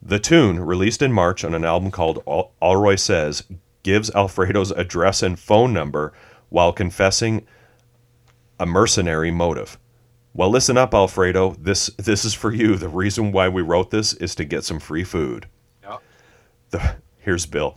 The 0.02 0.18
tune, 0.18 0.60
released 0.60 1.02
in 1.02 1.12
March 1.12 1.44
on 1.44 1.54
an 1.54 1.64
album 1.64 1.90
called 1.90 2.22
Al- 2.26 2.52
Allroy 2.62 2.96
Says, 2.96 3.44
gives 3.82 4.10
Alfredo's 4.10 4.70
address 4.70 5.22
and 5.22 5.38
phone 5.38 5.72
number 5.72 6.12
while 6.48 6.72
confessing 6.72 7.46
a 8.58 8.66
mercenary 8.66 9.30
motive. 9.30 9.78
Well, 10.32 10.50
listen 10.50 10.78
up, 10.78 10.94
Alfredo. 10.94 11.56
This 11.58 11.88
this 11.98 12.24
is 12.24 12.34
for 12.34 12.52
you. 12.52 12.76
The 12.76 12.88
reason 12.88 13.32
why 13.32 13.48
we 13.48 13.62
wrote 13.62 13.90
this 13.90 14.12
is 14.14 14.34
to 14.36 14.44
get 14.44 14.64
some 14.64 14.78
free 14.78 15.04
food. 15.04 15.46
Yeah. 15.82 15.98
The, 16.70 16.96
here's 17.18 17.46
Bill. 17.46 17.76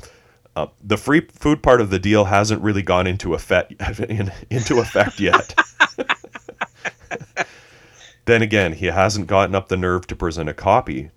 Uh, 0.56 0.68
the 0.84 0.98
free 0.98 1.22
food 1.32 1.64
part 1.64 1.82
of 1.82 1.90
the 1.90 1.98
deal 1.98 2.26
hasn't 2.26 2.62
really 2.62 2.84
gone 2.84 3.08
into 3.08 3.34
effect 3.34 3.74
in, 4.00 4.32
into 4.52 4.80
effect 4.80 5.20
yet. 5.20 5.56
then 8.26 8.44
again, 8.44 8.74
he 8.74 8.86
hasn't 8.88 9.28
gotten 9.28 9.56
up 9.56 9.68
the 9.68 9.78
nerve 9.78 10.06
to 10.08 10.16
present 10.16 10.48
a 10.48 10.54
copy 10.54 11.10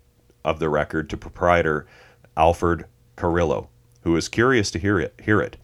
of 0.43 0.59
the 0.59 0.69
record 0.69 1.07
to 1.11 1.17
proprietor 1.17 1.85
Alfred 2.35 2.85
Carrillo, 3.15 3.69
who 4.01 4.15
is 4.15 4.27
curious 4.27 4.71
to 4.71 4.79
hear 4.79 4.99
it. 4.99 5.13
Hear 5.23 5.39
it. 5.39 5.57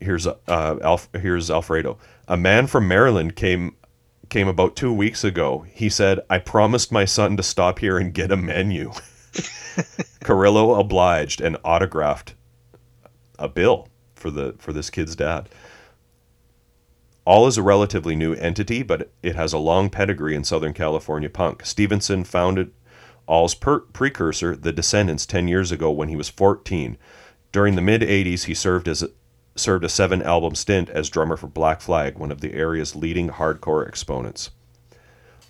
Here's 0.00 0.26
uh, 0.26 0.36
Alf, 0.48 1.08
here's 1.12 1.50
Alfredo. 1.50 1.98
A 2.26 2.36
man 2.36 2.66
from 2.66 2.88
Maryland 2.88 3.36
came 3.36 3.76
came 4.28 4.48
about 4.48 4.76
two 4.76 4.92
weeks 4.92 5.24
ago. 5.24 5.66
He 5.72 5.88
said, 5.88 6.20
"I 6.28 6.38
promised 6.38 6.92
my 6.92 7.04
son 7.04 7.36
to 7.36 7.42
stop 7.42 7.78
here 7.78 7.98
and 7.98 8.14
get 8.14 8.32
a 8.32 8.36
menu." 8.36 8.92
Carrillo 10.24 10.78
obliged 10.78 11.40
and 11.40 11.56
autographed 11.64 12.34
a 13.38 13.48
bill 13.48 13.88
for 14.14 14.30
the 14.30 14.54
for 14.58 14.72
this 14.72 14.90
kid's 14.90 15.16
dad. 15.16 15.48
All 17.24 17.46
is 17.48 17.58
a 17.58 17.62
relatively 17.62 18.14
new 18.14 18.34
entity, 18.34 18.82
but 18.82 19.10
it 19.22 19.34
has 19.34 19.52
a 19.52 19.58
long 19.58 19.90
pedigree 19.90 20.36
in 20.36 20.44
Southern 20.44 20.72
California 20.72 21.28
punk. 21.28 21.66
Stevenson 21.66 22.22
founded 22.22 22.70
All's 23.26 23.54
per- 23.54 23.80
precursor, 23.80 24.54
The 24.54 24.72
Descendents, 24.72 25.26
10 25.26 25.48
years 25.48 25.72
ago 25.72 25.90
when 25.90 26.08
he 26.08 26.14
was 26.14 26.28
14. 26.28 26.96
During 27.50 27.74
the 27.74 27.82
mid 27.82 28.02
80s, 28.02 28.44
he 28.44 28.54
served 28.54 28.86
as 28.86 29.04
served 29.56 29.84
a 29.84 29.88
seven 29.88 30.22
album 30.22 30.54
stint 30.54 30.88
as 30.90 31.08
drummer 31.08 31.36
for 31.36 31.46
Black 31.46 31.80
Flag, 31.80 32.18
one 32.18 32.30
of 32.30 32.40
the 32.40 32.54
area's 32.54 32.94
leading 32.94 33.30
hardcore 33.30 33.86
exponents. 33.86 34.50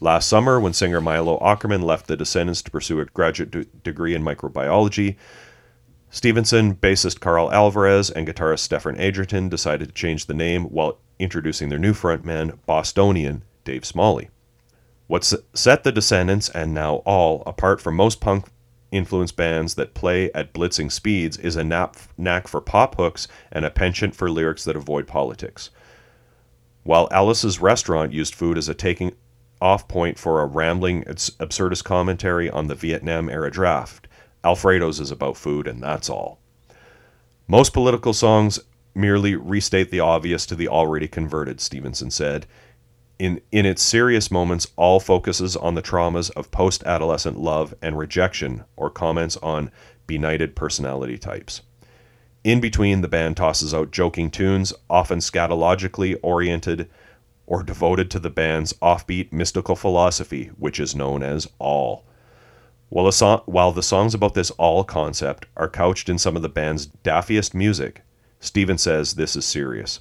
Last 0.01 0.29
summer, 0.29 0.61
when 0.61 0.73
singer 0.73 1.01
Milo 1.01 1.39
Aukerman 1.41 1.83
left 1.83 2.07
The 2.07 2.17
Descendents 2.17 2.63
to 2.63 2.71
pursue 2.71 3.01
a 3.01 3.07
graduate 3.07 3.51
d- 3.51 3.67
degree 3.83 4.15
in 4.15 4.23
microbiology, 4.23 5.17
Stevenson, 6.11 6.75
bassist 6.77 7.21
Karl 7.21 7.51
Alvarez, 7.51 8.11
and 8.11 8.27
guitarist 8.27 8.61
Stefan 8.61 9.01
Adrian 9.01 9.49
decided 9.49 9.89
to 9.89 9.95
change 9.95 10.27
the 10.27 10.35
name 10.35 10.65
while 10.65 10.99
introducing 11.19 11.69
their 11.69 11.79
new 11.79 11.93
frontman, 11.93 12.59
Bostonian 12.67 13.43
Dave 13.65 13.85
Smalley. 13.85 14.29
What 15.07 15.25
set 15.55 15.85
the 15.85 15.93
Descendents, 15.93 16.49
and 16.51 16.75
now 16.75 16.97
all, 17.07 17.43
apart 17.47 17.81
from 17.81 17.97
most 17.97 18.21
punk 18.21 18.47
influenced 18.91 19.37
bands 19.37 19.75
that 19.75 19.95
play 19.95 20.31
at 20.33 20.53
blitzing 20.53 20.91
speeds 20.91 21.37
is 21.37 21.57
a 21.57 21.65
knack 21.65 22.49
for 22.49 22.61
pop 22.61 22.97
hooks 22.97 23.29
and 23.51 23.65
a 23.65 23.71
penchant 23.71 24.15
for 24.15 24.31
lyrics 24.31 24.65
that 24.65 24.77
avoid 24.77 25.07
politics. 25.07 25.71
While 26.85 27.09
Alice's 27.11 27.61
restaurant 27.61 28.13
used 28.13 28.35
food 28.35 28.57
as 28.57 28.69
a 28.69 28.75
taking 28.75 29.13
off 29.61 29.89
point 29.89 30.19
for 30.19 30.41
a 30.41 30.47
rambling, 30.47 31.03
absurdist 31.05 31.85
commentary 31.85 32.49
on 32.49 32.69
the 32.69 32.75
Vietnam 32.75 33.29
era 33.29 33.51
draft, 33.51 34.07
Alfredo's 34.45 35.01
is 35.01 35.11
about 35.11 35.37
food, 35.37 35.67
and 35.67 35.83
that's 35.83 36.09
all. 36.09 36.39
Most 37.49 37.73
political 37.73 38.13
songs 38.13 38.61
merely 38.95 39.35
restate 39.35 39.91
the 39.91 40.01
obvious 40.01 40.47
to 40.47 40.55
the 40.55 40.69
already 40.69 41.09
converted, 41.09 41.61
Stevenson 41.61 42.11
said. 42.11 42.47
In, 43.19 43.41
in 43.51 43.65
its 43.65 43.83
serious 43.83 44.31
moments, 44.31 44.67
all 44.77 45.01
focuses 45.01 45.57
on 45.57 45.75
the 45.75 45.83
traumas 45.83 46.31
of 46.33 46.51
post 46.51 46.85
adolescent 46.85 47.39
love 47.39 47.75
and 47.81 47.97
rejection 47.97 48.65
or 48.77 48.91
comments 48.91 49.37
on 49.39 49.71
benighted 50.07 50.55
personality 50.55 51.17
types. 51.17 51.63
In 52.45 52.61
between, 52.61 53.01
the 53.01 53.09
band 53.09 53.37
tosses 53.37 53.73
out 53.73 53.91
joking 53.91 54.31
tunes, 54.31 54.73
often 54.91 55.19
scatologically 55.19 56.17
oriented 56.23 56.89
or 57.47 57.63
devoted 57.63 58.11
to 58.11 58.19
the 58.19 58.31
band's 58.31 58.73
offbeat 58.75 59.33
mystical 59.33 59.77
philosophy, 59.77 60.51
which 60.59 60.79
is 60.79 60.95
known 60.95 61.23
as 61.23 61.49
all. 61.59 62.05
While, 62.89 63.11
so- 63.11 63.43
while 63.47 63.73
the 63.73 63.83
songs 63.83 64.15
about 64.15 64.35
this 64.35 64.51
all 64.53 64.85
concept 64.85 65.47
are 65.57 65.69
couched 65.69 66.09
in 66.09 66.19
some 66.19 66.37
of 66.37 66.43
the 66.43 66.49
band's 66.49 66.87
daffiest 66.87 67.55
music, 67.55 68.03
Steven 68.41 68.79
says 68.79 69.15
this 69.15 69.35
is 69.35 69.45
serious. 69.45 70.01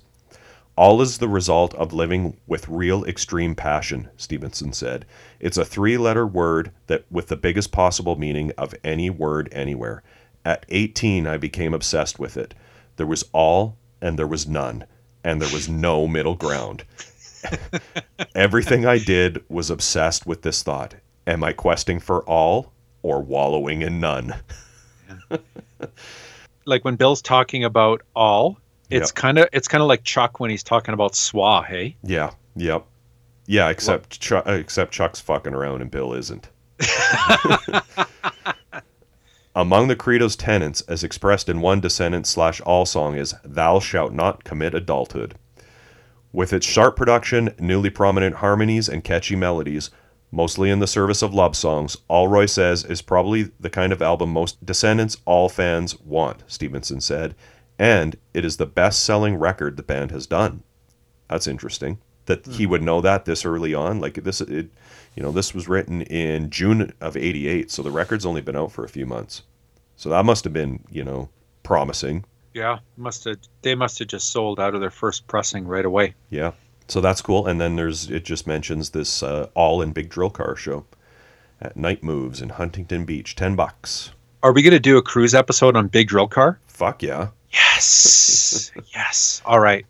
All 0.78 1.02
is 1.02 1.20
the 1.20 1.30
result 1.30 1.74
of 1.76 1.94
living 1.94 2.36
with 2.48 2.68
real 2.68 3.06
extreme 3.06 3.56
passion, 3.56 4.10
Stevenson 4.18 4.74
said. 4.74 5.06
It's 5.40 5.58
a 5.58 5.64
three 5.64 5.98
letter 5.98 6.28
word 6.28 6.72
that 6.88 7.06
with 7.10 7.28
the 7.28 7.38
biggest 7.38 7.72
possible 7.72 8.18
meaning 8.18 8.52
of 8.58 8.76
any 8.84 9.10
word 9.10 9.48
anywhere. 9.54 10.04
At 10.44 10.66
18, 10.70 11.28
I 11.28 11.38
became 11.38 11.74
obsessed 11.74 12.20
with 12.20 12.36
it. 12.36 12.54
There 12.98 13.08
was 13.08 13.24
all 13.32 13.78
and 14.02 14.20
there 14.20 14.28
was 14.28 14.48
none, 14.48 14.86
and 15.24 15.42
there 15.42 15.54
was 15.54 15.70
no 15.70 16.08
middle 16.08 16.36
ground. 16.36 16.84
Everything 18.36 18.86
I 18.86 18.98
did 18.98 19.44
was 19.50 19.70
obsessed 19.70 20.28
with 20.28 20.42
this 20.42 20.62
thought. 20.62 20.96
Am 21.26 21.44
I 21.44 21.54
questing 21.54 22.00
for 22.00 22.22
all 22.24 22.74
or 23.02 23.22
wallowing 23.22 23.82
in 23.82 24.00
none? 24.00 24.36
like 26.66 26.84
when 26.84 26.98
Bill's 26.98 27.22
talking 27.22 27.64
about 27.64 28.02
all, 28.16 28.60
it's 28.90 29.12
Yeah. 29.16 29.22
kind 29.22 29.38
of 29.40 29.48
it's 29.54 29.68
kind 29.68 29.82
of 29.82 29.88
like 29.88 30.04
Chuck 30.04 30.40
when 30.40 30.50
he's 30.50 30.64
talking 30.64 30.94
about 30.94 31.14
swa. 31.14 31.66
Hey, 31.66 31.96
Yeah. 32.04 32.32
Yep. 32.56 32.86
Yeah, 33.48 33.70
except 33.70 34.20
Chu- 34.20 34.38
uh, 34.38 34.52
except 34.54 34.92
Chuck's 34.92 35.20
fucking 35.20 35.54
around 35.54 35.82
and 35.82 35.92
Bill 35.92 36.14
isn't. 36.14 36.50
Among 39.58 39.88
the 39.88 39.96
credo's 39.96 40.36
tenets, 40.36 40.82
as 40.82 41.04
expressed 41.04 41.48
in 41.48 41.62
one 41.62 41.80
descendent 41.80 42.28
slash 42.28 42.60
all 42.62 42.86
song, 42.86 43.16
is 43.16 43.34
"Thou 43.44 43.80
shalt 43.80 44.12
not 44.12 44.44
commit 44.44 44.74
adulthood." 44.74 45.36
With 46.34 46.52
its 46.52 46.66
sharp 46.66 46.98
production, 46.98 47.54
newly 47.58 47.90
prominent 47.90 48.38
harmonies, 48.38 48.90
and 48.90 49.02
catchy 49.04 49.38
melodies, 49.38 49.92
mostly 50.30 50.70
in 50.70 50.80
the 50.80 50.88
service 50.88 51.22
of 51.22 51.34
love 51.34 51.56
songs, 51.56 51.96
Allroy 52.10 52.48
says 52.48 52.84
is 52.84 53.02
probably 53.02 53.52
the 53.58 53.70
kind 53.70 53.94
of 53.94 54.02
album 54.02 54.32
most 54.32 54.66
Descendents 54.66 55.16
all 55.24 55.48
fans 55.48 55.98
want. 56.02 56.44
Stevenson 56.48 57.00
said, 57.00 57.34
and 57.78 58.16
it 58.34 58.46
is 58.46 58.58
the 58.58 58.66
best-selling 58.66 59.36
record 59.36 59.78
the 59.78 59.84
band 59.84 60.12
has 60.12 60.28
done. 60.28 60.64
That's 61.30 61.48
interesting 61.48 62.00
that 62.26 62.46
he 62.46 62.66
would 62.66 62.82
know 62.82 63.02
that 63.02 63.26
this 63.26 63.46
early 63.46 63.74
on. 63.74 64.00
Like 64.00 64.16
this, 64.24 64.42
it, 64.42 64.70
you 65.16 65.24
know, 65.24 65.32
this 65.32 65.54
was 65.54 65.68
written 65.68 66.02
in 66.04 66.50
June 66.50 66.94
of 67.02 67.16
'88, 67.16 67.70
so 67.72 67.82
the 67.82 67.92
record's 67.92 68.26
only 68.26 68.42
been 68.42 68.56
out 68.56 68.72
for 68.72 68.84
a 68.84 68.90
few 68.90 69.06
months. 69.06 69.44
So 69.96 70.10
that 70.10 70.26
must 70.26 70.44
have 70.44 70.54
been, 70.54 70.84
you 70.90 71.04
know, 71.04 71.30
promising. 71.64 72.26
yeah, 72.54 72.80
must 72.98 73.26
have 73.26 73.38
they 73.62 73.76
must 73.76 74.00
have 74.00 74.08
just 74.08 74.30
sold 74.32 74.60
out 74.60 74.74
of 74.76 74.82
their 74.82 74.90
first 74.90 75.28
pressing 75.28 75.68
right 75.68 75.86
away. 75.86 76.16
Yeah. 76.30 76.52
So 76.88 77.02
that's 77.02 77.22
cool. 77.22 77.48
And 77.48 77.60
then 77.60 77.76
there's 77.76 78.10
it 78.10 78.26
just 78.26 78.48
mentions 78.48 78.92
this 78.92 79.22
uh, 79.24 79.50
all 79.56 79.82
in 79.82 79.92
big 79.92 80.10
drill 80.10 80.30
car 80.30 80.56
show 80.56 80.86
at 81.62 81.78
Night 81.78 82.04
Moves 82.04 82.42
in 82.42 82.50
Huntington 82.50 83.06
Beach, 83.06 83.36
ten 83.36 83.56
bucks. 83.56 84.12
Are 84.46 84.54
we 84.54 84.62
gonna 84.62 84.78
do 84.78 84.96
a 84.98 85.02
cruz 85.02 85.34
episode 85.34 85.76
on 85.76 85.88
Big 85.88 86.08
Drill 86.08 86.28
Car? 86.28 86.60
Fuck 86.68 87.02
yeah. 87.02 87.30
Yes, 87.52 88.72
yes. 88.94 89.42
All 89.44 89.60
right, 89.60 89.88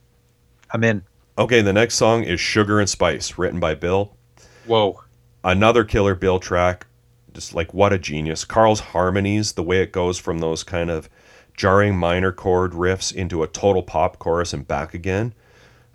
I'm 0.71 0.81
in. 0.85 1.03
Okay, 1.37 1.59
the 1.59 1.73
next 1.73 1.95
song 1.95 2.23
is 2.23 2.39
Sugar 2.39 2.79
and 2.79 2.89
Spice, 2.89 3.37
written 3.37 3.59
by 3.59 3.75
Bill. 3.75 4.15
Whoa, 4.65 5.03
another 5.43 5.83
killer 5.83 6.15
Bill 6.15 6.39
track. 6.39 6.87
Just 7.33 7.53
like 7.53 7.73
what 7.73 7.91
a 7.91 7.99
genius. 7.99 8.45
Karl's 8.45 8.79
harmonies, 8.79 9.51
the 9.51 9.61
way 9.61 9.81
it 9.81 9.91
goes 9.91 10.17
from 10.17 10.39
those 10.39 10.63
kind 10.63 10.89
of 10.89 11.09
jarring 11.57 11.97
minor 11.97 12.31
chord 12.31 12.71
riffs 12.71 13.13
into 13.13 13.43
a 13.43 13.47
total 13.47 13.83
pop 13.83 14.19
chorus 14.19 14.53
and 14.53 14.65
back 14.65 14.93
again. 14.93 15.33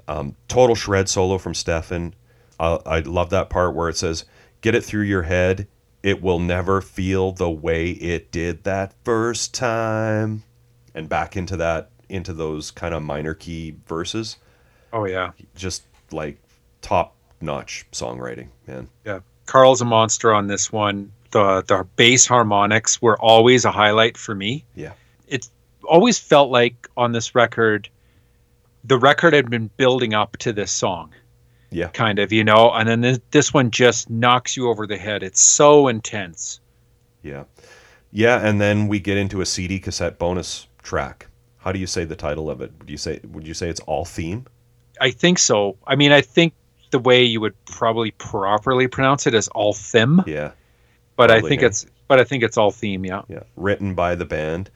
Um, 0.06 0.36
total 0.48 0.74
shred 0.74 1.08
solo 1.08 1.38
from 1.38 1.54
Stefan. 1.54 2.14
Uh, 2.58 2.76
I 2.84 2.98
love 2.98 3.30
that 3.30 3.48
part 3.48 3.74
where 3.74 3.88
it 3.88 3.96
says, 3.96 4.26
"Get 4.60 4.74
it 4.74 4.84
through 4.84 5.04
your 5.04 5.22
head. 5.22 5.66
It 6.02 6.22
will 6.22 6.38
never 6.38 6.80
feel 6.80 7.32
the 7.32 7.50
way 7.50 7.90
it 7.90 8.30
did 8.32 8.64
that 8.64 8.94
first 9.04 9.52
time," 9.54 10.44
and 10.94 11.08
back 11.08 11.36
into 11.36 11.56
that 11.58 11.90
into 12.08 12.32
those 12.32 12.70
kind 12.70 12.94
of 12.94 13.02
minor 13.02 13.34
key 13.34 13.76
verses. 13.86 14.36
oh 14.92 15.04
yeah, 15.04 15.30
Just 15.54 15.84
like 16.10 16.38
top 16.82 17.14
notch 17.40 17.86
songwriting, 17.92 18.48
man. 18.66 18.88
yeah. 19.04 19.20
Karl's 19.46 19.80
a 19.80 19.84
monster 19.84 20.32
on 20.32 20.46
this 20.48 20.72
one. 20.72 21.12
The 21.32 21.62
the 21.66 21.86
bass 21.96 22.26
harmonics 22.26 23.00
were 23.00 23.18
always 23.20 23.64
a 23.64 23.70
highlight 23.70 24.16
for 24.16 24.34
me. 24.34 24.64
Yeah. 24.74 24.92
It 25.28 25.48
always 25.84 26.18
felt 26.18 26.50
like 26.50 26.88
on 26.96 27.12
this 27.12 27.34
record, 27.34 27.88
the 28.84 28.98
record 28.98 29.32
had 29.34 29.50
been 29.50 29.70
building 29.76 30.14
up 30.14 30.36
to 30.38 30.52
this 30.52 30.72
song. 30.72 31.12
Yeah. 31.70 31.88
kind 31.88 32.18
of, 32.18 32.32
you 32.32 32.42
know, 32.44 32.72
and 32.72 32.88
then 32.88 33.00
this, 33.00 33.20
this 33.30 33.54
one 33.54 33.70
just 33.70 34.10
knocks 34.10 34.56
you 34.56 34.68
over 34.68 34.86
the 34.86 34.96
head. 34.96 35.22
It's 35.22 35.40
so 35.40 35.88
intense. 35.88 36.60
Yeah. 37.22 37.44
Yeah, 38.12 38.44
and 38.44 38.60
then 38.60 38.88
we 38.88 38.98
get 38.98 39.16
into 39.16 39.40
a 39.40 39.46
CD 39.46 39.78
cassette 39.78 40.18
bonus 40.18 40.66
track. 40.82 41.28
How 41.58 41.70
do 41.72 41.78
you 41.78 41.86
say 41.86 42.04
the 42.04 42.16
title 42.16 42.50
of 42.50 42.60
it? 42.60 42.72
Would 42.80 42.90
you 42.90 42.96
say 42.96 43.20
would 43.30 43.46
you 43.46 43.54
say 43.54 43.68
it's 43.68 43.80
all 43.80 44.04
theme? 44.04 44.46
I 45.00 45.10
think 45.10 45.38
so. 45.38 45.76
I 45.86 45.94
mean, 45.94 46.10
I 46.10 46.20
think 46.20 46.54
the 46.90 46.98
way 46.98 47.22
you 47.22 47.40
would 47.40 47.54
probably 47.66 48.10
properly 48.12 48.88
pronounce 48.88 49.26
it 49.26 49.34
is 49.34 49.46
all 49.48 49.72
thim, 49.72 50.22
Yeah. 50.26 50.50
but 51.16 51.30
I 51.30 51.40
think 51.40 51.62
it's 51.62 51.86
but 52.08 52.18
I 52.18 52.24
think 52.24 52.42
it's 52.42 52.56
all 52.56 52.72
theme, 52.72 53.04
yeah. 53.04 53.22
Yeah. 53.28 53.44
Written 53.56 53.94
by 53.94 54.16
the 54.16 54.24
band. 54.24 54.70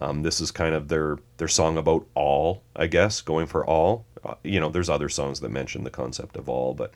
Um, 0.00 0.22
this 0.22 0.40
is 0.40 0.50
kind 0.50 0.74
of 0.74 0.88
their 0.88 1.18
their 1.36 1.48
song 1.48 1.76
about 1.76 2.06
all, 2.14 2.62
I 2.74 2.86
guess, 2.86 3.20
going 3.20 3.46
for 3.46 3.64
all. 3.66 4.06
Uh, 4.24 4.34
you 4.42 4.58
know, 4.58 4.70
there's 4.70 4.88
other 4.88 5.08
songs 5.08 5.40
that 5.40 5.50
mention 5.50 5.84
the 5.84 5.90
concept 5.90 6.36
of 6.36 6.48
all, 6.48 6.74
but 6.74 6.94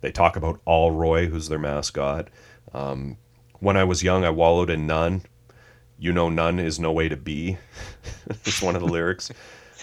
they 0.00 0.10
talk 0.10 0.36
about 0.36 0.60
Allroy, 0.66 1.28
who's 1.28 1.48
their 1.48 1.58
mascot. 1.58 2.28
Um, 2.72 3.16
when 3.60 3.76
I 3.76 3.84
was 3.84 4.02
young, 4.02 4.24
I 4.24 4.30
wallowed 4.30 4.70
in 4.70 4.86
none. 4.86 5.22
You 5.98 6.12
know, 6.12 6.28
none 6.28 6.58
is 6.58 6.78
no 6.78 6.92
way 6.92 7.08
to 7.08 7.16
be. 7.16 7.56
it's 8.30 8.62
one 8.62 8.76
of 8.76 8.82
the 8.82 8.88
lyrics. 8.88 9.30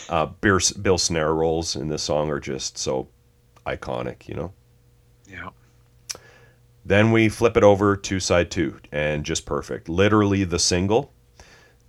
Uh, 0.08 0.28
Bill, 0.28 0.60
Bill 0.82 0.98
snare 0.98 1.34
rolls 1.34 1.76
in 1.76 1.90
this 1.90 2.04
song 2.04 2.30
are 2.30 2.40
just 2.40 2.78
so 2.78 3.10
iconic, 3.66 4.28
you 4.28 4.36
know. 4.36 4.54
Yeah. 5.28 5.50
Then 6.86 7.12
we 7.12 7.30
flip 7.30 7.58
it 7.58 7.64
over 7.64 7.98
to 7.98 8.20
side 8.20 8.52
two, 8.52 8.80
and 8.92 9.26
just 9.26 9.46
perfect. 9.46 9.90
Literally 9.90 10.44
the 10.44 10.60
single. 10.60 11.12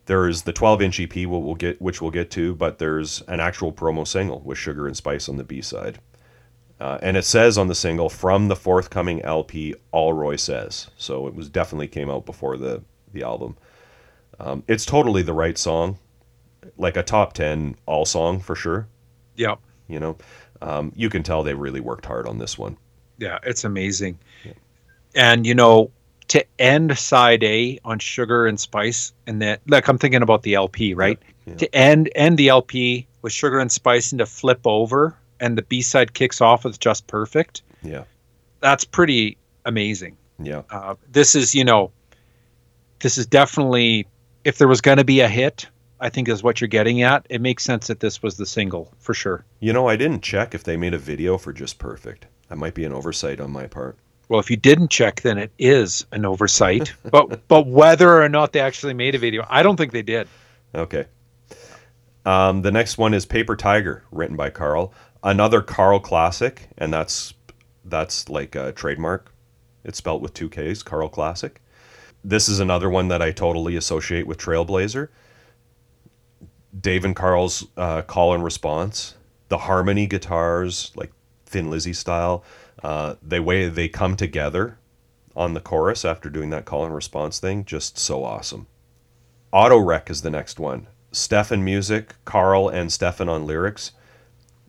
There 0.07 0.29
is 0.29 0.43
the 0.43 0.53
12 0.53 0.83
inch 0.83 1.01
EP, 1.01 1.15
we'll, 1.27 1.43
we'll 1.43 1.55
get, 1.57 1.81
which 1.83 2.01
we'll 2.01 2.11
get 2.11 2.31
to, 2.33 2.55
but 2.55 2.79
there's 2.79 3.23
an 3.23 3.41
actual 3.41 3.73
promo 3.73 4.07
single 4.07 4.41
with 4.41 4.57
Sugar 4.59 4.87
and 4.87 4.97
Spice 4.97 5.29
on 5.29 5.37
the 5.37 5.45
B 5.45 5.61
side. 5.61 5.99
Uh, 6.79 6.99
and 7.03 7.17
it 7.17 7.25
says 7.25 7.57
on 7.57 7.69
the 7.69 7.75
single 7.75 8.09
from 8.09 8.49
the 8.49 8.57
forthcoming 8.57 9.23
LP, 9.23 9.75
Allroy 9.93 10.37
Says. 10.37 10.89
So 10.97 11.27
it 11.27 11.35
was 11.35 11.49
definitely 11.49 11.89
came 11.89 12.11
out 12.11 12.27
before 12.27 12.57
the, 12.57 12.83
the 13.13 13.23
album. 13.23 13.57
Um, 14.39 14.63
it's 14.69 14.85
totally 14.85 15.23
the 15.23 15.33
right 15.33 15.57
song, 15.57 15.99
like 16.77 16.97
a 16.97 17.03
top 17.03 17.33
10 17.33 17.77
all 17.87 18.05
song 18.05 18.41
for 18.41 18.55
sure. 18.55 18.87
Yeah. 19.37 19.57
You 19.89 20.01
know, 20.01 20.17
um, 20.63 20.93
you 20.95 21.09
can 21.09 21.23
tell 21.23 21.43
they 21.43 21.55
really 21.55 21.81
worked 21.81 22.07
hard 22.07 22.27
on 22.27 22.39
this 22.39 22.59
one. 22.59 22.77
Yeah, 23.19 23.39
it's 23.43 23.65
amazing. 23.65 24.19
And 25.15 25.47
you 25.47 25.55
know, 25.55 25.91
to 26.29 26.45
end 26.59 26.99
side 26.99 27.45
A 27.45 27.79
on 27.85 27.99
sugar 27.99 28.47
and 28.47 28.59
spice 28.59 29.13
and 29.27 29.41
that 29.43 29.61
like 29.69 29.89
I'm 29.89 29.99
thinking 29.99 30.23
about 30.23 30.43
the 30.43 30.55
LP, 30.55 30.95
right? 30.95 31.19
yeah. 31.47 31.55
To 31.55 31.75
end 31.75 32.11
end 32.15 32.39
the 32.39 32.49
LP 32.49 33.07
with 33.23 33.33
sugar 33.33 33.59
and 33.59 33.71
spice 33.71 34.13
and 34.13 34.19
to 34.19 34.27
flip 34.27 34.61
over 34.65 35.17
and 35.41 35.57
the 35.57 35.63
B 35.63 35.83
side 35.83 36.15
kicks 36.15 36.41
off 36.41 36.65
with 36.65 36.79
just 36.81 37.07
perfect. 37.07 37.63
Yeah. 37.83 38.05
That's 38.61 38.85
pretty 38.85 39.37
amazing. 39.65 40.17
Yeah. 40.39 40.63
Uh, 40.71 40.95
this 41.11 41.35
is, 41.35 41.55
you 41.55 41.65
know, 41.65 41.93
this 43.01 43.19
is 43.19 43.27
definitely 43.27 44.07
if 44.45 44.59
there 44.59 44.69
was 44.69 44.81
going 44.81 44.99
to 44.99 45.05
be 45.05 45.21
a 45.21 45.29
hit, 45.29 45.69
I 46.01 46.09
think 46.09 46.29
is 46.29 46.43
what 46.43 46.61
you're 46.61 46.69
getting 46.69 47.03
at. 47.03 47.27
It 47.29 47.41
makes 47.41 47.65
sense 47.65 47.87
that 47.87 48.01
this 48.01 48.23
was 48.23 48.37
the 48.37 48.47
single 48.47 48.93
for 48.99 49.15
sure. 49.15 49.45
You 49.61 49.73
know, 49.73 49.89
I 49.89 49.97
didn't 49.97 50.23
check 50.23 50.55
if 50.55 50.65
they 50.65 50.77
made 50.77 50.95
a 50.95 50.99
video 50.99 51.39
for 51.39 51.53
Just 51.53 51.79
Perfect. 51.79 52.27
That 52.49 52.59
might 52.59 52.75
be 52.75 52.85
an 52.85 52.93
oversight 52.93 53.41
on 53.41 53.51
my 53.51 53.67
part. 53.67 53.97
Well, 54.29 54.41
if 54.41 54.51
you 54.51 54.57
didn't 54.57 54.91
check, 54.91 55.23
then 55.23 55.39
it 55.39 55.53
is 55.59 56.05
an 56.13 56.25
oversight. 56.25 56.93
but 57.11 57.47
but 57.49 57.67
whether 57.67 58.23
or 58.23 58.29
not 58.29 58.53
they 58.53 58.61
actually 58.61 58.95
made 58.95 59.15
a 59.15 59.19
video, 59.19 59.47
I 59.49 59.63
don't 59.63 59.77
think 59.77 59.93
they 59.93 60.03
did. 60.03 60.29
Okay. 60.75 61.07
Um, 62.25 62.63
the 62.63 62.73
next 62.73 62.99
one 62.99 63.15
is 63.15 63.25
Paper 63.25 63.55
Tiger, 63.55 64.03
written 64.11 64.37
by 64.37 64.51
Karl. 64.51 64.93
Another 65.23 65.63
Karl 65.63 66.01
classic, 66.01 66.69
and 66.77 66.93
that's 66.93 67.35
that's 67.85 68.29
like 68.29 68.55
a 68.57 68.73
trademark. 68.73 69.33
It's 69.85 69.99
spelled 69.99 70.23
with 70.23 70.35
two 70.35 70.49
K's, 70.49 70.83
Karl 70.83 71.09
Klassic. 71.09 71.57
This 72.25 72.49
is 72.49 72.59
another 72.59 72.91
one 72.91 73.07
that 73.09 73.23
I 73.23 73.31
totally 73.31 73.77
associate 73.77 74.27
with 74.27 74.39
Trailblazer. 74.39 75.09
Dave 76.79 77.05
and 77.05 77.15
Karl's 77.15 77.65
uh, 77.77 78.03
call 78.03 78.35
and 78.35 78.43
response, 78.43 79.15
the 79.49 79.59
harmony 79.59 80.07
guitars, 80.07 80.91
like 80.97 81.13
Thin 81.47 81.71
Lizzy 81.71 81.93
style, 81.93 82.45
uh, 82.83 83.15
the 83.23 83.43
way 83.43 83.69
they 83.69 83.89
come 83.89 84.17
together 84.17 84.79
on 85.35 85.55
the 85.55 85.61
chorus 85.61 86.05
after 86.05 86.31
doing 86.31 86.51
that 86.51 86.65
call 86.65 86.85
and 86.85 86.95
response 86.95 87.39
thing, 87.39 87.65
just 87.65 87.99
so 87.99 88.25
awesome. 88.25 88.67
Auto 89.53 89.79
Wreck 89.79 90.11
is 90.11 90.23
the 90.23 90.31
next 90.31 90.59
one. 90.59 90.87
Stefan 91.13 91.65
music, 91.65 92.15
Karl 92.25 92.69
and 92.69 92.93
Stefan 92.93 93.29
on 93.29 93.47
lyrics. 93.47 93.93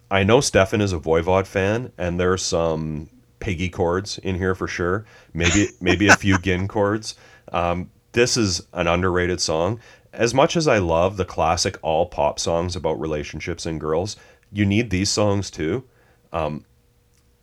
I 0.10 0.24
know 0.24 0.40
Stefan 0.40 0.82
is 0.82 0.94
a 0.94 1.00
Voivod 1.00 1.45
fan, 1.45 1.92
and 1.98 2.19
there's 2.19 2.42
some 2.42 3.10
Piggy 3.40 3.69
chords 3.69 4.18
in 4.19 4.36
here 4.36 4.56
for 4.56 4.68
sure. 4.68 5.06
Maybe 5.34 5.68
maybe 5.82 6.08
a 6.08 6.16
few 6.16 6.38
Ginn 6.40 6.68
chords. 6.68 7.16
Um, 7.52 7.92
this 8.14 8.36
is 8.38 8.66
an 8.74 8.88
underrated 8.88 9.42
song. 9.42 9.80
As 10.14 10.34
much 10.34 10.56
as 10.56 10.68
I 10.68 10.80
love 10.80 11.18
the 11.18 11.26
classic 11.26 11.77
all 11.82 12.08
pop 12.08 12.40
songs 12.40 12.76
about 12.76 13.00
relationships 13.00 13.66
and 13.66 13.80
girls, 13.80 14.16
you 14.52 14.66
need 14.66 14.90
these 14.90 15.10
songs 15.10 15.52
too. 15.52 15.84
Um, 16.34 16.66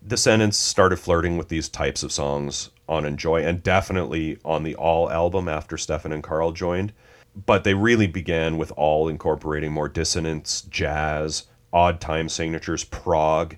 Descendents 0.07 0.58
started 0.58 0.97
flirting 0.99 1.39
with 1.39 1.49
these 1.49 1.68
types 1.68 2.02
of 2.02 2.12
songs 2.12 2.70
on 2.89 3.07
Enjoy 3.07 3.42
and 3.42 3.62
definitely 3.62 4.39
on 4.44 4.62
the 4.62 4.74
All 4.74 5.10
album 5.10 5.49
after 5.49 5.78
Stefan 5.78 6.12
and 6.12 6.23
Karl 6.23 6.52
joined. 6.52 6.92
But 7.47 7.65
they 7.65 7.74
really 7.74 8.07
began 8.07 8.58
with 8.58 8.73
All 8.76 9.08
incorporating 9.08 9.73
more 9.73 9.89
dissonance, 9.89 10.62
jazz, 10.62 11.44
odd 11.73 12.00
time 12.00 12.28
signatures, 12.28 12.84
prog. 12.84 13.57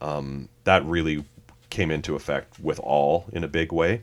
Um, 0.00 0.48
that 0.64 0.84
really 0.84 1.24
came 1.70 1.90
into 1.90 2.14
effect 2.14 2.58
with 2.60 2.78
all 2.80 3.26
in 3.32 3.44
a 3.44 3.48
big 3.48 3.72
way. 3.72 4.02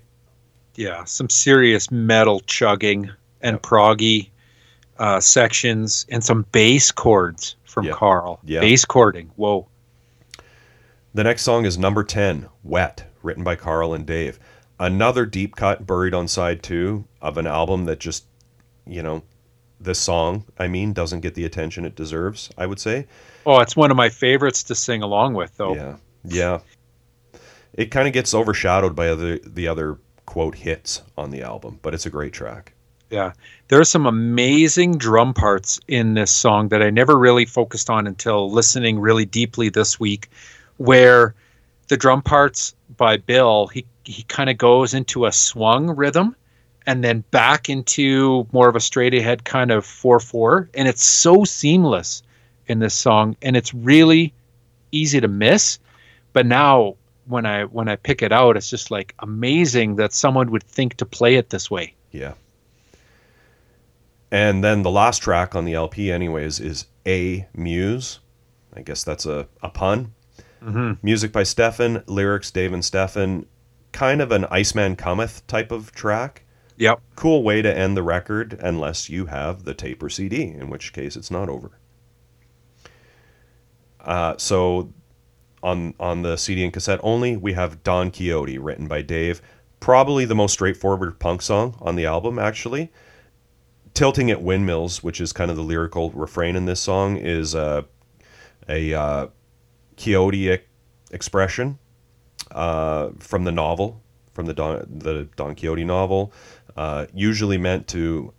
Yeah, 0.76 1.04
some 1.06 1.30
serious 1.30 1.90
metal 1.90 2.42
chugging 2.42 3.10
and 3.42 3.62
proggy 3.62 4.30
uh, 4.98 5.20
sections 5.20 6.06
and 6.10 6.24
some 6.24 6.46
bass 6.52 6.92
chords 6.92 7.56
from 7.64 7.86
Yeah. 7.86 7.94
Karl. 7.94 8.40
Yeah. 8.44 8.60
Bass 8.60 8.86
chording. 8.86 9.32
Whoa. 9.36 9.68
The 11.16 11.24
next 11.24 11.44
song 11.44 11.64
is 11.64 11.78
number 11.78 12.04
10, 12.04 12.50
Wet, 12.62 13.06
written 13.24 13.42
by 13.42 13.56
Karl 13.56 13.94
and 13.94 14.06
Dave. 14.06 14.38
Another 14.78 15.26
deep 15.26 15.56
cut 15.56 15.88
buried 15.88 16.14
on 16.14 16.28
side 16.28 16.62
two 16.62 17.06
of 17.22 17.38
an 17.38 17.48
album 17.48 17.86
that 17.86 18.02
just, 18.02 18.26
you 18.86 19.02
know, 19.02 19.24
this 19.80 19.98
song, 19.98 20.44
I 20.58 20.68
mean, 20.68 20.92
doesn't 20.92 21.22
get 21.22 21.34
the 21.36 21.46
attention 21.46 21.86
it 21.86 21.96
deserves, 21.96 22.50
I 22.58 22.66
would 22.66 22.82
say. 22.82 23.08
Oh, 23.46 23.62
it's 23.62 23.78
one 23.78 23.92
of 23.92 23.98
my 23.98 24.10
favorites 24.10 24.62
to 24.64 24.76
sing 24.76 25.04
along 25.04 25.36
with, 25.36 25.56
though. 25.56 25.74
Yeah. 25.74 25.96
Yeah. 26.26 26.60
It 27.72 27.92
kind 27.92 28.10
of 28.10 28.14
gets 28.14 28.34
overshadowed 28.34 28.94
by 28.94 29.08
other 29.08 29.40
the 29.40 29.70
other 29.70 29.98
quote 30.26 30.56
hits 30.56 31.02
on 31.18 31.32
the 31.32 31.44
album, 31.44 31.80
but 31.82 31.94
it's 31.94 32.06
a 32.06 32.10
great 32.10 32.34
track. 32.34 32.74
Yeah. 33.10 33.32
There 33.70 33.80
are 33.80 33.86
some 33.86 34.06
amazing 34.06 34.98
drum 34.98 35.34
parts 35.34 35.80
in 35.88 36.16
this 36.16 36.32
song 36.32 36.68
that 36.70 36.82
I 36.82 36.90
never 36.90 37.18
really 37.18 37.46
focused 37.46 37.90
on 37.90 38.06
until 38.06 38.52
listening 38.52 39.00
really 39.00 39.26
deeply 39.26 39.70
this 39.70 39.98
week, 39.98 40.30
where 40.78 41.36
the 41.88 41.98
drum 41.98 42.22
parts 42.22 42.76
by 42.98 43.18
Bill, 43.18 43.68
he, 43.68 43.86
he 44.04 44.24
kind 44.24 44.50
of 44.50 44.58
goes 44.58 44.94
into 44.94 45.26
a 45.26 45.32
swung 45.32 45.96
rhythm 45.96 46.36
and 46.86 47.04
then 47.04 47.24
back 47.32 47.70
into 47.70 48.48
more 48.52 48.70
of 48.70 48.76
a 48.76 48.80
straight 48.80 49.14
ahead 49.14 49.44
kind 49.44 49.72
of 49.72 49.86
4 49.86 50.20
4. 50.20 50.70
And 50.74 50.88
it's 50.88 51.04
so 51.04 51.44
seamless 51.44 52.22
in 52.68 52.80
this 52.80 52.94
song. 52.94 53.36
And 53.42 53.58
it's 53.58 53.74
really 53.74 54.34
easy 54.92 55.20
to 55.20 55.28
miss. 55.28 55.80
But 56.34 56.46
now 56.46 56.96
when 57.28 57.46
I 57.46 57.66
when 57.66 57.88
I 57.88 57.96
pick 57.96 58.22
it 58.22 58.32
out, 58.32 58.58
it's 58.58 58.70
just 58.70 58.92
like 58.92 59.14
amazing 59.20 59.96
that 59.96 60.14
someone 60.14 60.52
would 60.52 60.64
think 60.64 60.96
to 60.98 61.06
play 61.06 61.36
it 61.36 61.50
this 61.50 61.72
way. 61.72 61.94
Yeah. 62.12 62.34
And 64.32 64.64
then 64.64 64.84
the 64.84 64.92
last 64.92 65.22
track 65.22 65.56
on 65.56 65.66
the 65.66 65.74
LP, 65.74 66.12
anyways, 66.12 66.60
is 66.60 66.86
A 67.08 67.48
Muse. 67.54 68.20
I 68.76 68.82
guess 68.82 69.04
that's 69.04 69.26
a, 69.26 69.48
a 69.62 69.70
pun. 69.70 70.14
Music 71.02 71.32
by 71.32 71.44
Stefan, 71.44 72.04
lyrics 72.08 72.52
Dave 72.52 72.74
and 72.74 72.84
Stefan. 72.84 73.46
Kind 73.92 74.22
of 74.22 74.32
an 74.32 74.46
Iceman 74.46 74.96
Cometh 74.96 75.46
type 75.48 75.72
of 75.72 75.92
track. 75.92 76.44
Yep. 76.78 77.02
Cool 77.16 77.44
way 77.44 77.62
to 77.62 77.78
end 77.78 77.96
the 77.96 78.04
record, 78.04 78.58
unless 78.60 79.10
you 79.10 79.28
have 79.28 79.64
the 79.64 79.74
tape 79.74 80.04
or 80.04 80.10
CD, 80.10 80.44
in 80.44 80.70
which 80.70 80.92
case 80.92 81.16
it's 81.16 81.32
not 81.32 81.48
over. 81.48 81.72
Uh, 84.02 84.36
so 84.38 84.94
on 85.64 85.94
on 86.00 86.22
the 86.22 86.36
CD 86.36 86.64
and 86.64 86.74
cassette 86.74 87.00
only, 87.02 87.38
we 87.38 87.54
have 87.54 87.84
Don 87.84 88.12
Quixote, 88.12 88.58
written 88.58 88.88
by 88.88 89.02
Dave. 89.02 89.42
Probably 89.80 90.26
the 90.26 90.36
most 90.36 90.54
straightforward 90.54 91.20
punk 91.20 91.42
song 91.42 91.78
on 91.82 91.96
the 91.96 92.06
album, 92.06 92.38
actually. 92.38 92.92
Tilting 93.94 94.30
at 94.30 94.42
Windmills, 94.42 95.02
which 95.04 95.22
is 95.22 95.32
kind 95.32 95.50
of 95.50 95.58
the 95.58 95.64
lyrical 95.64 96.12
refrain 96.12 96.56
in 96.56 96.66
this 96.66 96.82
song, 96.82 97.18
is 97.18 97.56
uh, 97.56 97.84
a 98.68 98.94
uh, 98.94 99.28
Quixote 99.98 100.50
e- 100.50 100.60
expression 101.12 101.80
uh, 102.52 103.10
from 103.20 103.44
the 103.44 103.52
novel, 103.52 104.02
from 104.34 104.46
the 104.46 104.54
Don, 104.54 104.86
the 104.90 105.28
Don 105.36 105.56
Quixote 105.56 105.84
novel, 105.84 106.32
uh, 106.76 107.06
usually 107.14 107.58
meant 107.58 107.88
to, 107.90 108.34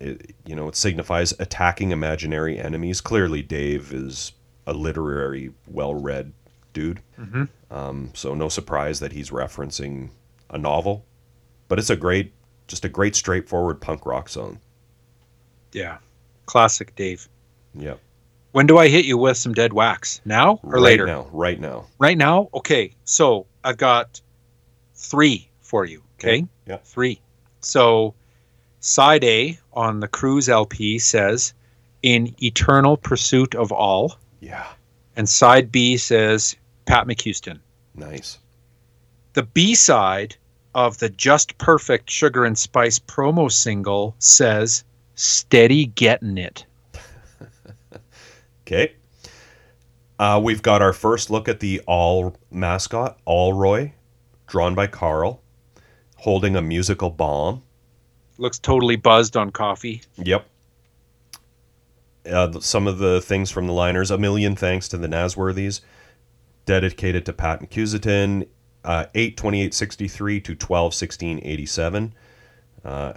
it, 0.00 0.34
you 0.46 0.54
know, 0.56 0.68
it 0.68 0.76
signifies 0.76 1.32
attacking 1.38 1.90
imaginary 1.90 2.58
enemies. 2.58 3.00
Clearly, 3.00 3.42
Dave 3.42 3.92
is 3.92 4.32
a 4.66 4.72
literary, 4.72 5.52
well-read 5.66 6.32
dude, 6.72 7.00
um, 7.70 8.10
so 8.14 8.34
no 8.34 8.48
surprise 8.48 9.00
that 9.00 9.12
he's 9.12 9.30
referencing 9.30 10.10
a 10.50 10.58
novel. 10.58 11.04
But 11.68 11.78
it's 11.78 11.90
a 11.90 11.96
great, 11.96 12.32
just 12.66 12.84
a 12.84 12.88
great 12.88 13.14
straightforward 13.16 13.80
punk 13.80 14.06
rock 14.06 14.28
song. 14.28 14.60
Yeah. 15.72 15.98
Classic 16.46 16.94
Dave. 16.96 17.28
Yep. 17.74 18.00
When 18.52 18.66
do 18.66 18.78
I 18.78 18.88
hit 18.88 19.06
you 19.06 19.16
with 19.16 19.36
some 19.38 19.54
dead 19.54 19.72
wax? 19.72 20.20
Now 20.24 20.60
or 20.62 20.72
right 20.72 20.82
later? 20.82 21.06
now, 21.06 21.26
right 21.32 21.58
now. 21.58 21.86
Right 21.98 22.16
now? 22.16 22.48
Okay. 22.54 22.94
So 23.04 23.46
I've 23.64 23.78
got 23.78 24.20
three 24.94 25.48
for 25.60 25.84
you. 25.84 26.02
Okay. 26.18 26.46
Yeah. 26.66 26.76
Three. 26.84 27.20
So 27.60 28.14
side 28.80 29.24
A 29.24 29.58
on 29.72 30.00
the 30.00 30.08
Cruz 30.08 30.48
LP 30.48 30.98
says, 30.98 31.54
In 32.02 32.34
Eternal 32.42 32.96
Pursuit 32.98 33.54
of 33.54 33.72
All. 33.72 34.18
Yeah. 34.40 34.66
And 35.16 35.28
side 35.28 35.72
B 35.72 35.96
says, 35.96 36.56
Pat 36.84 37.06
McCuistion. 37.06 37.58
Nice. 37.94 38.38
The 39.32 39.44
B 39.44 39.74
side 39.74 40.36
of 40.74 40.98
the 40.98 41.08
Just 41.08 41.56
Perfect 41.58 42.10
Sugar 42.10 42.44
and 42.44 42.58
Spice 42.58 42.98
promo 42.98 43.50
single 43.50 44.14
says, 44.18 44.84
Steady 45.14 45.86
Getting 45.86 46.38
It. 46.38 46.64
Okay. 48.66 48.94
Uh, 50.18 50.40
we've 50.42 50.62
got 50.62 50.82
our 50.82 50.92
first 50.92 51.30
look 51.30 51.48
at 51.48 51.60
the 51.60 51.80
all 51.86 52.36
mascot, 52.50 53.18
Allroy, 53.26 53.92
drawn 54.46 54.74
by 54.74 54.86
Karl, 54.86 55.42
holding 56.18 56.54
a 56.54 56.62
musical 56.62 57.10
bomb. 57.10 57.62
Looks 58.38 58.58
totally 58.58 58.96
buzzed 58.96 59.36
on 59.36 59.50
coffee. 59.50 60.02
Yep. 60.16 60.46
Uh, 62.30 62.60
some 62.60 62.86
of 62.86 62.98
the 62.98 63.20
things 63.20 63.50
from 63.50 63.66
the 63.66 63.72
liners. 63.72 64.10
A 64.10 64.18
million 64.18 64.54
thanks 64.54 64.88
to 64.88 64.96
the 64.96 65.08
Nasworthies. 65.08 65.80
Dedicated 66.66 67.26
to 67.26 67.32
Pat 67.32 67.60
McCuistion. 67.60 68.46
Uh, 68.84 69.06
8 69.14 69.36
2863 69.36 70.40
to 70.40 70.54
12 70.54 70.94
16 70.94 71.40
87. 71.42 72.14
Uh, 72.84 73.12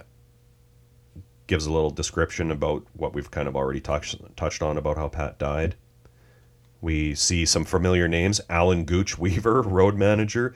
gives 1.46 1.66
a 1.66 1.72
little 1.72 1.90
description 1.90 2.50
about 2.50 2.84
what 2.92 3.14
we've 3.14 3.30
kind 3.30 3.48
of 3.48 3.56
already 3.56 3.80
touched 3.80 4.16
touched 4.36 4.62
on 4.62 4.76
about 4.76 4.96
how 4.96 5.08
Pat 5.08 5.38
died. 5.38 5.76
We 6.80 7.14
see 7.14 7.46
some 7.46 7.64
familiar 7.64 8.08
names: 8.08 8.40
Alan 8.48 8.84
Gooch 8.84 9.18
Weaver, 9.18 9.62
road 9.62 9.96
manager, 9.96 10.54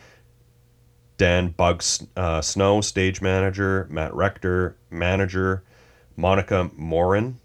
Dan 1.16 1.48
Bugs 1.50 2.06
uh, 2.16 2.40
Snow, 2.40 2.80
stage 2.80 3.20
manager, 3.20 3.86
Matt 3.90 4.14
Rector, 4.14 4.76
manager, 4.90 5.64
Monica 6.16 6.70
Morin, 6.74 7.38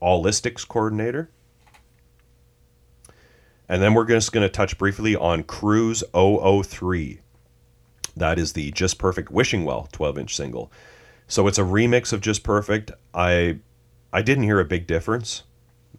allistics 0.00 0.66
coordinator. 0.66 1.30
And 3.68 3.80
then 3.80 3.94
we're 3.94 4.04
just 4.04 4.32
going 4.32 4.46
to 4.46 4.52
touch 4.52 4.76
briefly 4.76 5.16
on 5.16 5.44
Cruz 5.44 6.04
003. 6.14 7.20
That 8.16 8.38
is 8.38 8.52
the 8.52 8.70
Just 8.72 8.98
Perfect 8.98 9.30
Wishing 9.30 9.64
Well 9.64 9.88
12 9.92 10.18
inch 10.18 10.36
single. 10.36 10.70
So 11.32 11.46
it's 11.46 11.56
a 11.56 11.62
remix 11.62 12.12
of 12.12 12.20
Just 12.20 12.42
Perfect. 12.42 12.90
I 13.14 13.60
I 14.12 14.20
didn't 14.20 14.44
hear 14.44 14.60
a 14.60 14.66
big 14.66 14.86
difference 14.86 15.44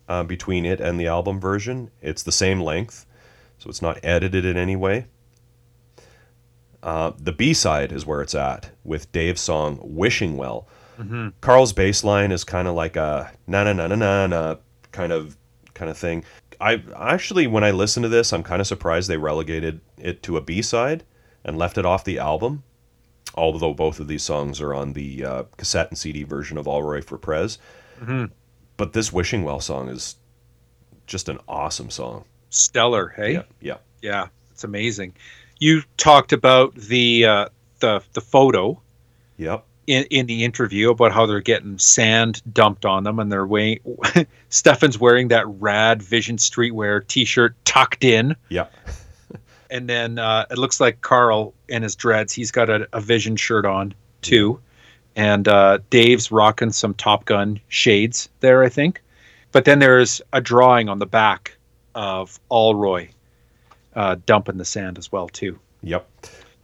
uh, 0.07 0.21
between 0.21 0.63
it 0.63 0.79
and 0.79 0.99
the 0.99 1.07
album 1.07 1.39
version. 1.39 1.89
It's 2.03 2.21
the 2.21 2.31
same 2.31 2.61
length, 2.61 3.07
so 3.57 3.67
it's 3.67 3.81
not 3.81 3.99
edited 4.03 4.45
in 4.45 4.57
any 4.57 4.75
way. 4.75 5.07
Uh, 6.83 7.13
the 7.17 7.31
B 7.31 7.55
side 7.55 7.91
is 7.91 8.05
where 8.05 8.21
it's 8.21 8.35
at 8.35 8.69
with 8.83 9.11
Dave's 9.11 9.41
song 9.41 9.79
"Wishing 9.81 10.37
Well." 10.37 10.67
Karl's 11.41 11.73
bass 11.73 12.03
line 12.03 12.31
is 12.31 12.43
kind 12.43 12.67
of 12.67 12.75
like 12.75 12.95
a 12.95 13.31
na 13.47 13.63
na 13.63 13.73
na 13.73 13.87
na 13.87 13.95
na 13.95 14.27
na 14.27 14.55
kind 14.91 15.11
of 15.11 15.35
kind 15.73 15.89
of 15.89 15.97
thing. 15.97 16.23
I 16.61 16.83
actually, 16.95 17.47
when 17.47 17.63
I 17.63 17.71
listen 17.71 18.03
to 18.03 18.09
this, 18.09 18.33
I'm 18.33 18.43
kind 18.43 18.61
of 18.61 18.67
surprised 18.67 19.09
they 19.09 19.17
relegated 19.17 19.81
it 19.97 20.21
to 20.23 20.37
a 20.37 20.41
B 20.41 20.61
side 20.61 21.05
and 21.43 21.57
left 21.57 21.79
it 21.79 21.87
off 21.87 22.03
the 22.03 22.19
album. 22.19 22.61
Although 23.35 23.73
both 23.73 23.99
of 23.99 24.07
these 24.07 24.23
songs 24.23 24.61
are 24.61 24.73
on 24.73 24.93
the 24.93 25.25
uh, 25.25 25.43
cassette 25.57 25.89
and 25.89 25.97
CD 25.97 26.23
version 26.23 26.57
of 26.57 26.67
Allroy 26.67 27.03
for 27.03 27.17
Prez, 27.17 27.57
but 28.77 28.93
this 28.93 29.11
"Wishing 29.11 29.43
Well" 29.43 29.59
song 29.59 29.89
is 29.89 30.17
just 31.07 31.29
an 31.29 31.39
awesome 31.47 31.89
song. 31.89 32.25
Stellar, 32.49 33.09
hey? 33.09 33.33
Yeah, 33.33 33.43
yeah, 33.59 33.77
Yeah, 34.01 34.27
it's 34.51 34.63
amazing. 34.63 35.13
You 35.59 35.81
talked 35.97 36.33
about 36.33 36.75
the 36.75 37.25
uh, 37.25 37.49
the 37.79 38.03
the 38.13 38.21
photo 38.21 38.81
yep, 39.37 39.65
in, 39.87 40.05
in 40.09 40.25
the 40.25 40.43
interview 40.43 40.91
about 40.91 41.11
how 41.11 41.25
they're 41.25 41.41
getting 41.41 41.77
sand 41.79 42.41
dumped 42.51 42.85
on 42.85 43.03
them, 43.03 43.19
and 43.19 43.31
they're 43.31 43.45
wearing. 43.45 43.79
Stefan's 44.49 44.99
wearing 44.99 45.29
that 45.29 45.45
rad 45.47 46.01
Vision 46.03 46.37
Streetwear 46.37 47.05
T-shirt 47.07 47.55
tucked 47.65 48.03
in, 48.03 48.35
yep. 48.49 48.71
and 49.73 49.89
then 49.89 50.19
uh, 50.19 50.45
it 50.51 50.57
looks 50.59 50.79
like 50.79 51.01
Karl 51.01 51.53
and 51.67 51.83
his 51.83 51.95
dreads. 51.95 52.31
He's 52.31 52.51
got 52.51 52.69
a, 52.69 52.87
a 52.93 53.01
Vision 53.01 53.35
shirt 53.35 53.65
on 53.65 53.93
too, 54.21 54.59
and 55.15 55.47
uh, 55.47 55.79
Dave's 55.89 56.31
rocking 56.31 56.71
some 56.71 56.93
Top 56.93 57.25
Gun 57.25 57.59
shades 57.67 58.29
there, 58.39 58.63
I 58.63 58.69
think. 58.69 59.01
But 59.51 59.65
then 59.65 59.79
there's 59.79 60.21
a 60.31 60.39
drawing 60.39 60.89
on 60.89 60.99
the 60.99 61.07
back 61.07 61.57
of 61.95 62.39
Allroy 62.51 63.09
uh, 63.95 64.15
dumping 64.25 64.57
the 64.57 64.65
sand 64.65 64.97
as 64.99 65.11
well 65.11 65.27
too. 65.27 65.59
Yep. 65.81 66.07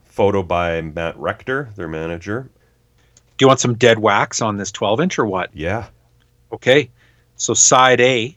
Photo 0.04 0.42
by 0.42 0.80
Matt 0.80 1.18
Rector, 1.18 1.70
their 1.76 1.88
manager. 1.88 2.48
Do 3.36 3.44
you 3.44 3.48
want 3.48 3.60
some 3.60 3.74
dead 3.74 3.98
wax 3.98 4.40
on 4.40 4.56
this 4.56 4.70
12 4.70 5.00
inch 5.00 5.18
or 5.18 5.26
what? 5.26 5.50
Yeah. 5.54 5.86
Okay. 6.52 6.90
So 7.36 7.54
side 7.54 8.00
A 8.00 8.36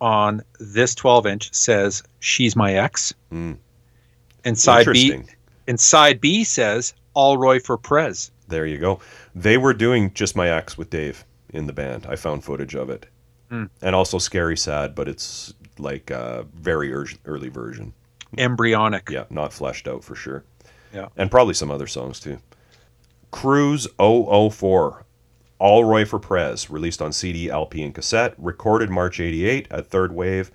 on 0.00 0.42
this 0.60 0.94
12 0.94 1.26
inch 1.26 1.54
says 1.54 2.02
"She's 2.20 2.54
my 2.56 2.74
ex," 2.74 3.14
Mm. 3.32 3.58
And 4.44 4.58
side 4.58 4.86
B 4.92 5.22
and 5.66 5.80
side 5.80 6.20
B 6.20 6.44
says 6.44 6.94
"All 7.14 7.38
Roy 7.38 7.58
for 7.60 7.76
Prez." 7.76 8.30
There 8.48 8.66
you 8.66 8.78
go. 8.78 9.00
They 9.34 9.56
were 9.56 9.72
doing 9.74 10.12
just 10.14 10.36
my 10.36 10.48
ex 10.50 10.76
with 10.76 10.90
Dave 10.90 11.24
in 11.50 11.66
the 11.66 11.72
band. 11.72 12.06
I 12.08 12.16
found 12.16 12.44
footage 12.44 12.74
of 12.74 12.90
it, 12.90 13.06
Hmm. 13.50 13.64
and 13.82 13.94
also 13.94 14.18
scary 14.18 14.56
sad, 14.56 14.94
but 14.94 15.08
it's 15.08 15.54
like 15.78 16.10
a 16.10 16.46
very 16.54 16.92
early 17.24 17.48
version. 17.48 17.92
Embryonic. 18.36 19.08
Yeah, 19.10 19.24
not 19.30 19.52
fleshed 19.52 19.88
out 19.88 20.04
for 20.04 20.14
sure. 20.14 20.44
Yeah. 20.92 21.08
and 21.16 21.28
probably 21.30 21.54
some 21.54 21.70
other 21.72 21.88
songs 21.88 22.20
too. 22.20 22.38
Cruz 23.32 23.88
004, 23.98 25.04
Allroy 25.60 26.04
for 26.06 26.18
Prez, 26.20 26.70
released 26.70 27.02
on 27.02 27.12
CD, 27.12 27.50
LP, 27.50 27.82
and 27.82 27.94
cassette. 27.94 28.34
Recorded 28.38 28.90
March 28.90 29.18
88 29.18 29.66
at 29.70 29.88
Third 29.88 30.12
Wave. 30.12 30.50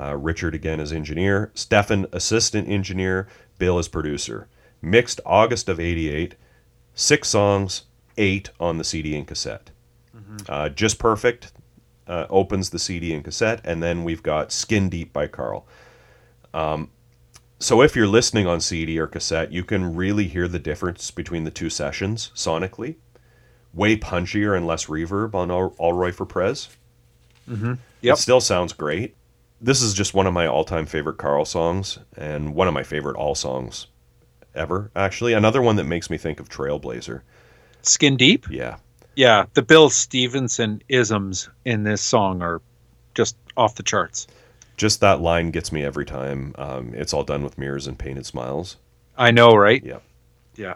Uh, 0.00 0.16
Richard 0.16 0.54
again 0.54 0.78
as 0.80 0.92
engineer. 0.92 1.50
Stefan, 1.54 2.06
assistant 2.12 2.68
engineer. 2.68 3.26
Bill 3.58 3.78
as 3.78 3.88
producer. 3.88 4.46
Mixed 4.80 5.20
August 5.26 5.68
of 5.68 5.80
88. 5.80 6.36
Six 6.94 7.28
songs, 7.28 7.82
eight 8.16 8.50
on 8.60 8.78
the 8.78 8.84
CD 8.84 9.16
and 9.16 9.26
cassette. 9.26 9.70
Uh, 10.48 10.68
Just 10.68 10.98
Perfect 10.98 11.52
uh, 12.06 12.26
opens 12.30 12.70
the 12.70 12.78
CD 12.78 13.12
and 13.12 13.24
cassette. 13.24 13.60
And 13.64 13.82
then 13.82 14.04
we've 14.04 14.22
got 14.22 14.52
Skin 14.52 14.88
Deep 14.88 15.12
by 15.12 15.26
Carl. 15.26 15.66
So 17.60 17.82
if 17.82 17.96
you're 17.96 18.06
listening 18.06 18.46
on 18.46 18.60
CD 18.60 18.98
or 19.00 19.08
cassette, 19.08 19.50
you 19.52 19.64
can 19.64 19.96
really 19.96 20.28
hear 20.28 20.46
the 20.46 20.60
difference 20.60 21.10
between 21.10 21.42
the 21.44 21.50
two 21.50 21.70
sessions 21.70 22.30
sonically. 22.34 22.96
Way 23.74 23.96
punchier 23.96 24.56
and 24.56 24.66
less 24.66 24.86
reverb 24.86 25.34
on 25.34 25.50
All, 25.50 25.74
Allroy 25.80 26.12
for 26.12 26.24
Prez. 26.24 26.68
Yep. 28.00 28.14
It 28.14 28.18
still 28.18 28.40
sounds 28.40 28.72
great. 28.72 29.16
This 29.60 29.82
is 29.82 29.92
just 29.94 30.14
one 30.14 30.26
of 30.26 30.32
my 30.32 30.46
all-time 30.46 30.86
favorite 30.86 31.18
Karl 31.18 31.44
songs 31.44 31.98
and 32.16 32.54
one 32.54 32.68
of 32.68 32.74
my 32.74 32.82
favorite 32.84 33.16
all 33.16 33.34
songs 33.34 33.88
ever. 34.54 34.90
Actually, 34.94 35.32
another 35.32 35.60
one 35.62 35.76
that 35.76 35.84
makes 35.84 36.10
me 36.10 36.16
think 36.16 36.38
of 36.40 36.48
Trailblazer. 36.48 37.22
Skin 37.82 38.16
deep. 38.16 38.46
Yeah, 38.50 38.76
Yeah, 39.16 39.46
the 39.54 39.62
Bill 39.62 39.90
Stevenson 39.90 40.82
isms 40.88 41.48
in 41.64 41.82
this 41.84 42.00
song 42.02 42.40
are 42.42 42.60
just 43.14 43.36
off 43.56 43.74
the 43.74 43.82
charts. 43.82 44.26
just 44.76 45.00
that 45.00 45.20
line 45.20 45.50
gets 45.50 45.72
me 45.72 45.82
every 45.82 46.04
time. 46.04 46.54
Um, 46.56 46.92
it's 46.94 47.12
all 47.12 47.24
done 47.24 47.42
with 47.42 47.58
mirrors 47.58 47.88
and 47.88 47.98
painted 47.98 48.26
smiles. 48.26 48.76
I 49.16 49.32
know, 49.32 49.56
right? 49.56 49.82
Yeah. 49.84 49.98
Yeah. 50.54 50.74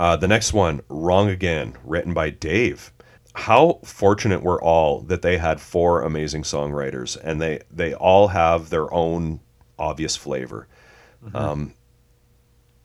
Uh, 0.00 0.16
the 0.16 0.26
next 0.26 0.52
one, 0.52 0.80
Wrong 0.88 1.28
Again, 1.28 1.76
written 1.84 2.12
by 2.12 2.30
Dave. 2.30 2.92
How 3.34 3.80
fortunate 3.84 4.42
we're 4.42 4.60
all 4.60 5.00
that 5.02 5.22
they 5.22 5.38
had 5.38 5.60
four 5.60 6.02
amazing 6.02 6.42
songwriters, 6.42 7.16
and 7.22 7.40
they 7.40 7.60
they 7.70 7.94
all 7.94 8.28
have 8.28 8.70
their 8.70 8.92
own 8.92 9.40
obvious 9.78 10.16
flavor. 10.16 10.66
Um, 11.34 11.74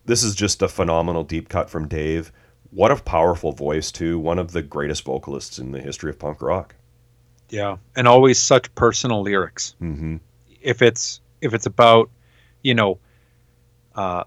this 0.04 0.22
is 0.22 0.34
just 0.34 0.62
a 0.62 0.68
phenomenal 0.68 1.24
deep 1.24 1.48
cut 1.48 1.68
from 1.70 1.88
Dave. 1.88 2.32
What 2.70 2.90
a 2.90 2.96
powerful 2.96 3.52
voice 3.52 3.90
too! 3.90 4.18
One 4.18 4.38
of 4.38 4.52
the 4.52 4.62
greatest 4.62 5.04
vocalists 5.04 5.58
in 5.58 5.72
the 5.72 5.80
history 5.80 6.10
of 6.10 6.18
punk 6.18 6.42
rock. 6.42 6.74
Yeah, 7.48 7.76
and 7.96 8.06
always 8.08 8.38
such 8.38 8.72
personal 8.74 9.22
lyrics. 9.22 9.74
hmm 9.78 10.16
If 10.60 10.82
it's 10.82 11.20
if 11.40 11.54
it's 11.54 11.66
about, 11.66 12.10
you 12.62 12.74
know, 12.74 12.98
uh, 13.94 14.24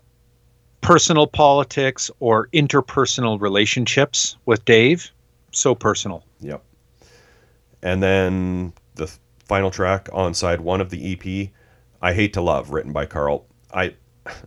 personal 0.81 1.27
politics 1.27 2.09
or 2.19 2.47
interpersonal 2.47 3.39
relationships 3.39 4.37
with 4.45 4.63
Dave, 4.65 5.11
so 5.51 5.75
personal. 5.75 6.23
Yep. 6.39 6.63
And 7.81 8.03
then 8.03 8.73
the 8.95 9.11
final 9.45 9.71
track 9.71 10.09
on 10.13 10.33
side 10.33 10.61
one 10.61 10.81
of 10.81 10.89
the 10.89 11.13
EP, 11.13 11.51
"I 12.01 12.13
Hate 12.13 12.33
to 12.33 12.41
Love," 12.41 12.71
written 12.71 12.93
by 12.93 13.05
Karl. 13.05 13.45
I 13.73 13.95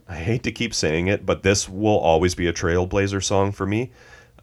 I 0.07 0.15
hate 0.15 0.43
to 0.43 0.51
keep 0.51 0.73
saying 0.73 1.07
it, 1.07 1.25
but 1.25 1.43
this 1.43 1.67
will 1.67 1.97
always 1.97 2.35
be 2.35 2.47
a 2.47 2.53
Trailblazer 2.53 3.23
song 3.23 3.51
for 3.51 3.65
me. 3.65 3.91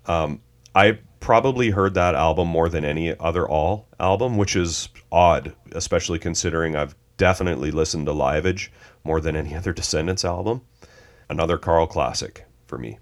Um, 0.07 0.41
I 0.75 0.99
probably 1.21 1.71
heard 1.71 1.95
that 1.95 2.15
album 2.15 2.49
more 2.49 2.69
than 2.69 2.85
any 2.85 3.17
other 3.19 3.49
All 3.49 3.89
album, 3.99 4.37
which 4.37 4.57
is 4.57 4.89
odd, 5.13 5.55
especially 5.73 6.19
considering 6.19 6.77
I've 6.77 6.95
definitely 7.17 7.71
listened 7.71 8.07
to 8.07 8.13
Liveage 8.13 8.73
more 9.05 9.21
than 9.21 9.37
any 9.37 9.55
other 9.57 9.73
Descendents 9.73 10.25
album. 10.25 10.63
Another 11.29 11.59
Karl 11.59 11.87
classic 11.87 12.47
for 12.67 12.79
me. 12.79 12.99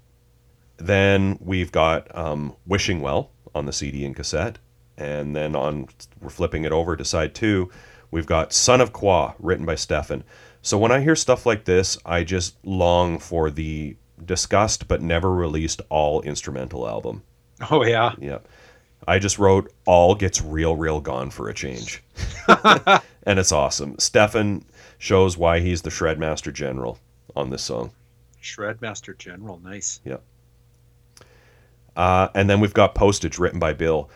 Then 0.77 1.37
we've 1.41 1.71
got 1.71 2.15
um, 2.15 2.55
Wishing 2.65 3.01
Well 3.01 3.31
on 3.55 3.65
the 3.65 3.73
CD 3.73 4.05
and 4.05 4.15
cassette. 4.15 4.59
And 4.97 5.35
then 5.35 5.55
on, 5.55 5.87
we're 6.19 6.29
flipping 6.29 6.65
it 6.65 6.71
over 6.71 6.95
to 6.95 7.05
side 7.05 7.33
two, 7.33 7.69
we've 8.11 8.25
got 8.25 8.49
Sonnequa, 8.51 9.35
written 9.39 9.65
by 9.65 9.75
Stefan. 9.75 10.23
So 10.61 10.77
when 10.77 10.91
I 10.91 10.99
hear 10.99 11.15
stuff 11.15 11.45
like 11.45 11.65
this, 11.65 11.97
I 12.05 12.23
just 12.23 12.57
long 12.65 13.17
for 13.19 13.49
the 13.49 13.95
discussed 14.25 14.87
but 14.87 15.01
never 15.01 15.31
released 15.31 15.81
all 15.89 16.21
instrumental 16.21 16.87
album. 16.87 17.23
Oh 17.71 17.83
yeah, 17.85 18.13
Yeah. 18.19 18.39
I 19.07 19.17
just 19.17 19.39
wrote 19.39 19.71
All 19.85 20.13
Gets 20.13 20.41
Real, 20.41 20.75
Real 20.75 20.99
Gone 20.99 21.31
for 21.31 21.49
a 21.49 21.53
change. 21.53 22.03
and 22.47 23.39
it's 23.39 23.51
awesome. 23.51 23.97
Stefan 23.97 24.65
shows 24.97 25.37
why 25.37 25.61
he's 25.61 25.81
the 25.81 25.89
Shredmaster 25.89 26.53
General 26.53 26.99
on 27.35 27.49
this 27.49 27.63
song. 27.63 27.91
Shredmaster 28.43 29.17
General, 29.17 29.59
nice. 29.63 30.01
Uh, 31.99 32.29
and 32.33 32.49
then 32.49 32.61
we've 32.61 32.73
got 32.73 32.95
Postage 32.95 33.37
written 33.37 33.59
by 33.59 33.73
Bill, 33.73 34.09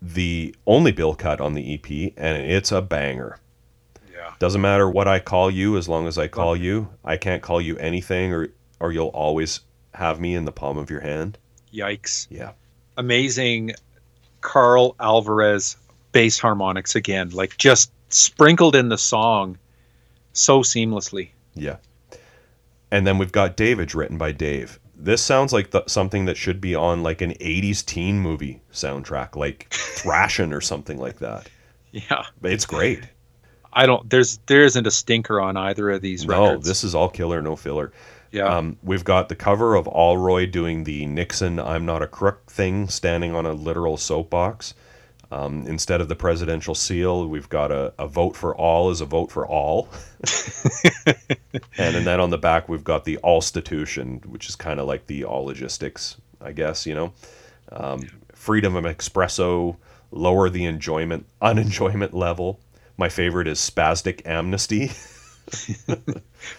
the 0.00 0.54
only 0.66 0.92
Bill 0.92 1.14
cut 1.14 1.42
on 1.42 1.52
the 1.52 1.74
EP, 1.74 2.14
and 2.16 2.42
it's 2.50 2.72
a 2.72 2.80
banger. 2.80 3.38
Yeah. 4.10 4.32
Doesn't 4.38 4.62
matter 4.62 4.88
what 4.88 5.06
I 5.06 5.18
call 5.18 5.50
you, 5.50 5.76
as 5.76 5.90
long 5.90 6.06
as 6.06 6.16
I 6.16 6.26
call 6.26 6.56
you. 6.56 6.88
I 7.04 7.18
can't 7.18 7.42
call 7.42 7.60
you 7.60 7.76
anything, 7.76 8.32
or 8.32 8.48
or 8.80 8.92
you'll 8.92 9.08
always 9.08 9.60
have 9.92 10.18
me 10.18 10.34
in 10.34 10.46
the 10.46 10.52
palm 10.52 10.78
of 10.78 10.88
your 10.88 11.00
hand. 11.00 11.36
Yikes. 11.70 12.28
Yeah, 12.30 12.52
Amazing 12.96 13.72
Karl 14.40 14.96
Alvarez 14.98 15.76
bass 16.12 16.38
harmonics 16.38 16.96
again, 16.96 17.28
like 17.28 17.58
just 17.58 17.92
sprinkled 18.08 18.74
in 18.74 18.88
the 18.88 18.96
song 18.96 19.58
so 20.32 20.60
seamlessly. 20.62 21.28
yeah. 21.54 21.76
And 22.90 23.06
then 23.06 23.18
we've 23.18 23.32
got 23.32 23.58
Davidge 23.58 23.94
written 23.94 24.16
by 24.16 24.32
Dave. 24.32 24.80
This 25.00 25.22
sounds 25.22 25.52
like 25.52 25.70
the, 25.70 25.84
something 25.86 26.24
that 26.24 26.36
should 26.36 26.60
be 26.60 26.74
on 26.74 27.02
like 27.04 27.20
an 27.22 27.32
'80s 27.34 27.84
teen 27.84 28.18
movie 28.18 28.60
soundtrack, 28.72 29.36
like 29.36 29.68
Thrashin' 29.70 30.52
or 30.52 30.60
something 30.60 30.98
like 30.98 31.18
that. 31.20 31.48
Yeah. 31.92 32.24
But 32.40 32.52
it's 32.52 32.66
great. 32.66 33.00
I 33.72 33.86
don't 33.86 34.08
there's 34.10 34.38
there 34.46 34.64
isn't 34.64 34.86
a 34.86 34.90
stinker 34.90 35.40
on 35.40 35.56
either 35.56 35.90
of 35.90 36.00
these 36.02 36.26
No, 36.26 36.42
records. 36.48 36.66
this 36.66 36.82
is 36.84 36.94
all 36.94 37.08
killer, 37.08 37.40
no 37.42 37.54
filler. 37.54 37.92
yeah. 38.32 38.44
Um, 38.56 38.76
we've 38.82 39.04
got 39.04 39.28
the 39.28 39.36
cover 39.36 39.74
of 39.76 39.86
Allroy 39.86 40.50
doing 40.50 40.84
the 40.84 41.06
Nixon 41.06 41.60
"I'm 41.60 41.86
not 41.86 42.02
a 42.02 42.06
crook" 42.08 42.50
thing, 42.50 42.88
standing 42.88 43.34
on 43.34 43.46
a 43.46 43.52
literal 43.52 43.96
soapbox. 43.96 44.74
Um, 45.30 45.66
instead 45.66 46.00
of 46.00 46.08
the 46.08 46.16
presidential 46.16 46.74
seal, 46.74 47.28
we've 47.28 47.48
got 47.50 47.70
a, 47.70 47.92
a 47.98 48.08
vote 48.08 48.34
for 48.34 48.56
all 48.56 48.90
is 48.90 49.00
a 49.02 49.04
vote 49.04 49.30
for 49.30 49.46
all. 49.46 49.88
and, 51.06 51.96
and 51.96 52.06
then 52.06 52.18
on 52.20 52.30
the 52.30 52.38
back, 52.38 52.68
we've 52.68 52.84
got 52.84 53.04
the 53.04 53.18
Allstitution, 53.18 54.22
which 54.26 54.48
is 54.48 54.56
kind 54.56 54.80
of 54.80 54.86
like 54.86 55.06
the 55.06 55.24
all 55.24 55.44
logistics, 55.44 56.16
I 56.40 56.52
guess, 56.52 56.86
you 56.86 56.94
know. 56.94 57.12
Um, 57.70 58.08
freedom 58.32 58.74
of 58.76 58.84
espresso, 58.84 59.76
lower 60.10 60.48
the 60.48 60.64
enjoyment, 60.64 61.26
unenjoyment 61.42 62.14
level. 62.14 62.58
My 62.96 63.10
favorite 63.10 63.48
is 63.48 63.58
spastic 63.58 64.26
amnesty. 64.26 64.88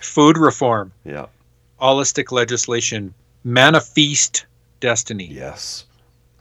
Food 0.01 0.37
reform, 0.37 0.91
yeah. 1.03 1.25
Allistic 1.81 2.31
legislation, 2.31 3.13
manifest 3.43 4.45
destiny, 4.79 5.25
Yes. 5.25 5.85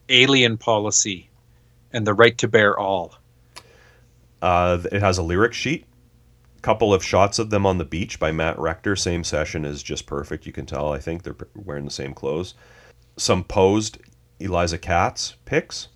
alien 0.09 0.57
policy, 0.59 1.28
and 1.92 2.07
the 2.07 2.15
right 2.15 2.36
to 2.39 2.49
bear 2.49 2.78
all. 2.78 3.15
Uh, 4.41 4.78
it 4.92 5.00
has 5.00 5.18
a 5.18 5.23
lyric 5.23 5.52
sheet, 5.52 5.86
a 6.57 6.60
couple 6.60 6.94
of 6.94 7.05
shots 7.05 7.39
of 7.39 7.50
them 7.50 7.67
on 7.67 7.78
the 7.78 7.84
beach 7.84 8.20
by 8.20 8.31
Matt 8.31 8.58
Rector. 8.58 8.97
Same 8.97 9.25
session 9.25 9.65
is 9.65 9.83
just 9.83 10.07
perfect. 10.07 10.47
You 10.47 10.52
can 10.52 10.67
tell. 10.67 10.92
I 10.92 10.99
think 10.99 11.23
they're 11.23 11.36
wearing 11.55 11.84
the 11.84 11.91
same 11.91 12.15
clothes. 12.15 12.55
Some 13.17 13.44
posed 13.44 13.99
Eliza 14.41 14.78
Katz 14.78 15.34
pics. 15.44 15.89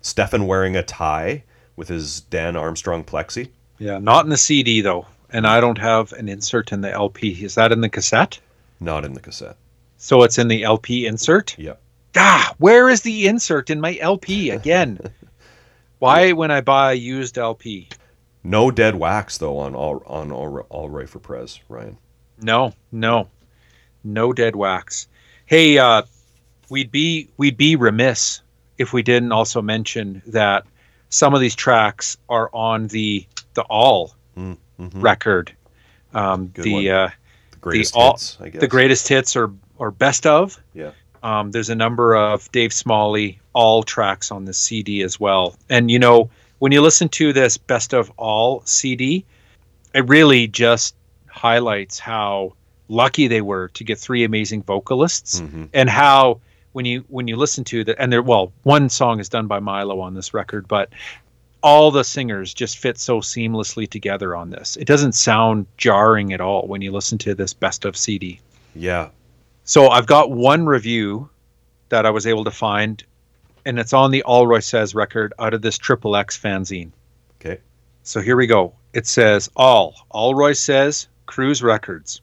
Stefan 0.00 0.46
wearing 0.46 0.76
a 0.76 0.82
tie 0.82 1.42
with 1.76 1.88
his 1.88 2.20
Dan 2.20 2.56
Armstrong 2.56 3.04
plexi. 3.04 3.48
Yeah, 3.78 3.98
not 3.98 4.24
in 4.24 4.30
the 4.30 4.36
CD 4.36 4.80
though, 4.80 5.06
and 5.30 5.46
I 5.46 5.60
don't 5.60 5.78
have 5.78 6.12
an 6.12 6.28
insert 6.28 6.72
in 6.72 6.80
the 6.80 6.92
LP. 6.92 7.44
Is 7.44 7.54
that 7.56 7.72
in 7.72 7.80
the 7.80 7.88
cassette? 7.88 8.38
Not 8.80 9.04
in 9.04 9.14
the 9.14 9.20
cassette. 9.20 9.56
So 9.96 10.22
it's 10.22 10.38
in 10.38 10.48
the 10.48 10.62
LP 10.62 11.06
insert. 11.06 11.58
Yep. 11.58 11.80
Ah, 12.16 12.54
where 12.58 12.88
is 12.88 13.02
the 13.02 13.26
insert 13.26 13.70
in 13.70 13.80
my 13.80 13.98
LP 14.00 14.50
again? 14.50 14.98
Why, 15.98 16.32
when 16.32 16.50
I 16.50 16.60
buy 16.60 16.92
a 16.92 16.94
used 16.94 17.38
LP? 17.38 17.88
No 18.44 18.70
dead 18.70 18.94
wax 18.94 19.38
though 19.38 19.58
on 19.58 19.74
all 19.74 20.02
on 20.06 20.30
all, 20.30 20.64
Allroy 20.70 21.08
for 21.08 21.18
Prez 21.18 21.60
Ryan. 21.68 21.98
No, 22.40 22.72
no, 22.92 23.28
no 24.04 24.32
dead 24.32 24.54
wax. 24.56 25.08
Hey, 25.46 25.78
uh, 25.78 26.02
we'd 26.70 26.90
be 26.90 27.28
we'd 27.36 27.56
be 27.56 27.74
remiss 27.76 28.40
if 28.78 28.92
we 28.92 29.02
didn't 29.02 29.32
also 29.32 29.60
mention 29.60 30.22
that 30.28 30.64
some 31.10 31.34
of 31.34 31.40
these 31.40 31.56
tracks 31.56 32.16
are 32.28 32.48
on 32.52 32.86
the 32.88 33.26
the 33.54 33.62
All 33.62 34.14
Mm, 34.36 34.56
mhm. 34.78 35.02
record. 35.02 35.52
Um, 36.14 36.52
the 36.54 36.90
uh, 36.92 37.08
The 37.50 37.56
greatest 37.56 37.94
all- 37.96 38.12
hits, 38.12 38.38
I 38.40 38.50
guess. 38.50 38.60
the 38.60 38.68
greatest 38.68 39.08
hits 39.08 39.34
or 39.34 39.52
or 39.78 39.90
best 39.90 40.26
of. 40.26 40.60
Yeah. 40.74 40.92
Um, 41.22 41.50
there's 41.50 41.70
a 41.70 41.74
number 41.74 42.14
of 42.16 42.50
Dave 42.52 42.72
Smalley 42.72 43.38
all 43.52 43.82
tracks 43.82 44.30
on 44.30 44.44
the 44.44 44.52
CD 44.54 45.02
as 45.02 45.18
well. 45.18 45.56
And 45.68 45.90
you 45.90 45.98
know, 45.98 46.30
when 46.58 46.72
you 46.72 46.80
listen 46.80 47.08
to 47.10 47.32
this 47.32 47.56
best 47.56 47.92
of 47.92 48.10
all 48.16 48.62
CD, 48.64 49.24
it 49.94 50.06
really 50.08 50.46
just 50.48 50.94
highlights 51.26 51.98
how 51.98 52.54
lucky 52.88 53.28
they 53.28 53.40
were 53.40 53.68
to 53.68 53.84
get 53.84 53.98
three 53.98 54.24
amazing 54.24 54.62
vocalists 54.62 55.40
Mhm. 55.40 55.68
and 55.74 55.90
how 55.90 56.40
when 56.72 56.84
you 56.84 57.04
when 57.08 57.28
you 57.28 57.36
listen 57.36 57.62
to 57.64 57.84
the 57.84 58.00
and 58.00 58.10
there 58.12 58.22
well 58.22 58.52
one 58.62 58.88
song 58.88 59.20
is 59.20 59.28
done 59.28 59.46
by 59.46 59.58
Milo 59.60 60.00
on 60.00 60.14
this 60.14 60.32
record 60.32 60.66
but 60.68 60.88
all 61.62 61.90
the 61.90 62.02
singers 62.04 62.54
just 62.54 62.78
fit 62.78 62.98
so 62.98 63.20
seamlessly 63.20 63.88
together 63.88 64.34
on 64.34 64.50
this 64.50 64.76
it 64.76 64.86
doesn't 64.86 65.12
sound 65.12 65.66
jarring 65.76 66.32
at 66.32 66.40
all 66.40 66.66
when 66.66 66.80
you 66.80 66.90
listen 66.90 67.18
to 67.18 67.34
this 67.34 67.52
best 67.52 67.84
of 67.84 67.96
CD 67.96 68.40
Yeah. 68.74 69.08
So 69.68 69.90
I've 69.90 70.06
got 70.06 70.30
one 70.30 70.64
review 70.64 71.28
that 71.90 72.06
I 72.06 72.10
was 72.10 72.26
able 72.26 72.44
to 72.44 72.50
find 72.50 73.04
and 73.66 73.78
it's 73.78 73.92
on 73.92 74.10
the 74.10 74.22
Allroy 74.26 74.60
Says 74.60 74.94
record 74.94 75.34
out 75.38 75.52
of 75.52 75.60
this 75.60 75.76
Triple 75.76 76.16
X 76.16 76.38
fanzine 76.38 76.90
Okay. 77.38 77.58
so 78.02 78.22
here 78.22 78.34
we 78.34 78.46
go. 78.46 78.72
It 78.94 79.06
says 79.06 79.50
all. 79.56 80.06
Allroy 80.10 80.56
says 80.56 81.08
Cruz 81.26 81.62
Records. 81.62 82.22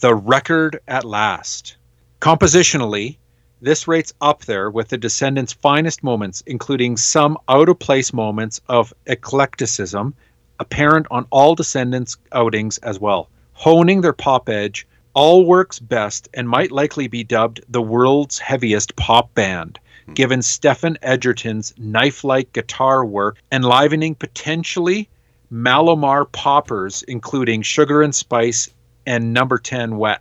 The 0.00 0.16
record 0.16 0.80
at 0.88 1.04
last. 1.04 1.76
Compositionally, 2.20 3.18
this 3.62 3.86
rates 3.86 4.12
up 4.20 4.44
there 4.44 4.68
with 4.68 4.88
the 4.88 4.98
Descendents' 4.98 5.52
finest 5.52 6.02
moments, 6.02 6.42
including 6.44 6.96
some 6.96 7.38
out 7.48 7.68
of 7.68 7.78
place 7.78 8.12
moments 8.12 8.60
of 8.68 8.92
eclecticism 9.06 10.12
apparent 10.58 11.06
on 11.12 11.24
all 11.30 11.54
Descendents 11.54 12.16
outings 12.32 12.78
as 12.78 12.98
well. 12.98 13.28
Honing 13.52 14.00
their 14.00 14.12
pop 14.12 14.48
edge, 14.48 14.88
all 15.14 15.46
works 15.46 15.78
best 15.78 16.28
and 16.34 16.48
might 16.48 16.72
likely 16.72 17.06
be 17.06 17.24
dubbed 17.24 17.62
the 17.68 17.80
world's 17.80 18.38
heaviest 18.38 18.94
pop 18.96 19.32
band 19.34 19.78
hmm. 20.06 20.12
given 20.12 20.42
Stephen 20.42 20.98
Egerton's 21.02 21.72
knife 21.78 22.24
like 22.24 22.52
guitar 22.52 23.04
work, 23.04 23.38
enlivening 23.50 24.14
potentially 24.14 25.08
Mallomar 25.52 26.30
poppers, 26.30 27.04
including 27.04 27.62
Sugar 27.62 28.02
and 28.02 28.14
Spice 28.14 28.68
and 29.06 29.32
Number 29.32 29.58
10 29.58 29.98
Wet. 29.98 30.20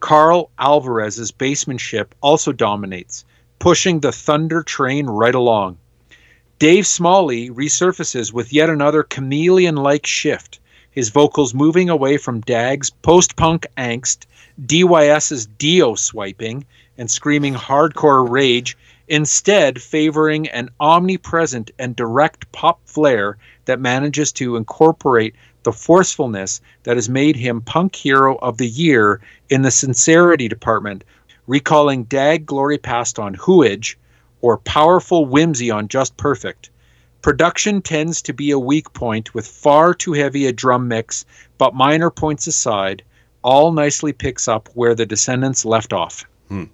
Karl 0.00 0.50
Alvarez's 0.58 1.30
basemanship 1.30 2.14
also 2.20 2.52
dominates, 2.52 3.24
pushing 3.60 4.00
the 4.00 4.12
Thunder 4.12 4.62
train 4.62 5.06
right 5.06 5.34
along. 5.34 5.78
Dave 6.58 6.86
Smalley 6.86 7.50
resurfaces 7.50 8.32
with 8.32 8.52
yet 8.52 8.68
another 8.68 9.04
chameleon 9.04 9.76
like 9.76 10.04
shift, 10.04 10.58
his 10.92 11.08
vocals 11.08 11.54
moving 11.54 11.88
away 11.88 12.18
from 12.18 12.40
Dag's 12.42 12.90
post 12.90 13.34
punk 13.34 13.66
angst, 13.76 14.26
DYS's 14.64 15.46
Dio 15.46 15.94
swiping, 15.94 16.64
and 16.98 17.10
screaming 17.10 17.54
hardcore 17.54 18.28
rage, 18.28 18.76
instead 19.08 19.80
favoring 19.80 20.48
an 20.48 20.68
omnipresent 20.78 21.70
and 21.78 21.96
direct 21.96 22.52
pop 22.52 22.80
flair 22.84 23.38
that 23.64 23.80
manages 23.80 24.32
to 24.32 24.56
incorporate 24.56 25.34
the 25.62 25.72
forcefulness 25.72 26.60
that 26.82 26.96
has 26.96 27.08
made 27.08 27.36
him 27.36 27.60
Punk 27.60 27.94
Hero 27.94 28.36
of 28.36 28.58
the 28.58 28.68
Year 28.68 29.20
in 29.48 29.62
the 29.62 29.70
sincerity 29.70 30.48
department, 30.48 31.04
recalling 31.46 32.04
Dag 32.04 32.44
Glory 32.44 32.78
Past 32.78 33.18
on 33.18 33.34
Hooidge 33.34 33.96
or 34.42 34.58
powerful 34.58 35.24
whimsy 35.24 35.70
on 35.70 35.88
Just 35.88 36.16
Perfect. 36.16 36.68
Production 37.22 37.80
tends 37.82 38.20
to 38.22 38.32
be 38.32 38.50
a 38.50 38.58
weak 38.58 38.92
point 38.94 39.32
with 39.34 39.46
far 39.46 39.94
too 39.94 40.12
heavy 40.12 40.46
a 40.46 40.52
drum 40.52 40.88
mix, 40.88 41.24
but 41.56 41.74
minor 41.74 42.10
points 42.10 42.46
aside, 42.46 43.02
all 43.42 43.72
nicely 43.72 44.12
picks 44.12 44.48
up 44.48 44.68
where 44.74 44.94
the 44.94 45.06
Descendents 45.06 45.64
left 45.64 45.92
off. 45.92 46.24
Hmm. 46.48 46.64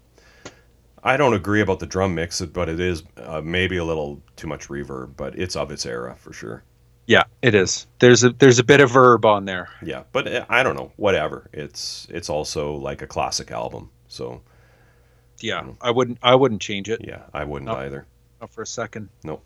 I 1.05 1.17
don't 1.17 1.35
agree 1.35 1.61
about 1.61 1.79
the 1.81 1.87
drum 1.87 2.15
mix, 2.15 2.41
but 2.41 2.69
it 2.69 2.81
is 2.81 3.03
uh, 3.19 3.41
maybe 3.43 3.77
a 3.77 3.85
little 3.85 4.21
too 4.37 4.47
much 4.49 4.69
reverb, 4.69 5.17
but 5.17 5.39
it's 5.39 5.55
of 5.55 5.71
its 5.71 5.87
era 5.87 6.17
for 6.19 6.33
sure. 6.33 6.65
Yeah, 7.07 7.25
it 7.41 7.55
is. 7.55 7.87
There's 8.01 8.25
a 8.25 8.31
there's 8.31 8.59
a 8.59 8.65
bit 8.65 8.81
of 8.81 8.91
verb 8.91 9.25
on 9.25 9.47
there. 9.47 9.71
Yeah, 9.83 10.03
but 10.13 10.27
uh, 10.29 10.45
I 10.51 10.63
don't 10.63 10.77
know. 10.77 10.93
Whatever. 10.97 11.49
It's 11.55 12.07
it's 12.11 12.29
also 12.29 12.75
like 12.75 13.01
a 13.01 13.07
classic 13.07 13.51
album, 13.51 13.91
so 14.09 14.43
Yeah, 15.41 15.65
I 15.81 15.91
wouldn't 15.91 16.19
I 16.23 16.35
wouldn't 16.35 16.61
change 16.61 16.91
it. 16.91 17.01
yeah, 17.03 17.23
I 17.33 17.45
wouldn't 17.45 17.71
No. 17.71 17.77
either. 17.79 18.05
Not 18.43 18.51
for 18.51 18.61
a 18.63 18.67
second. 18.67 19.09
No. 19.25 19.41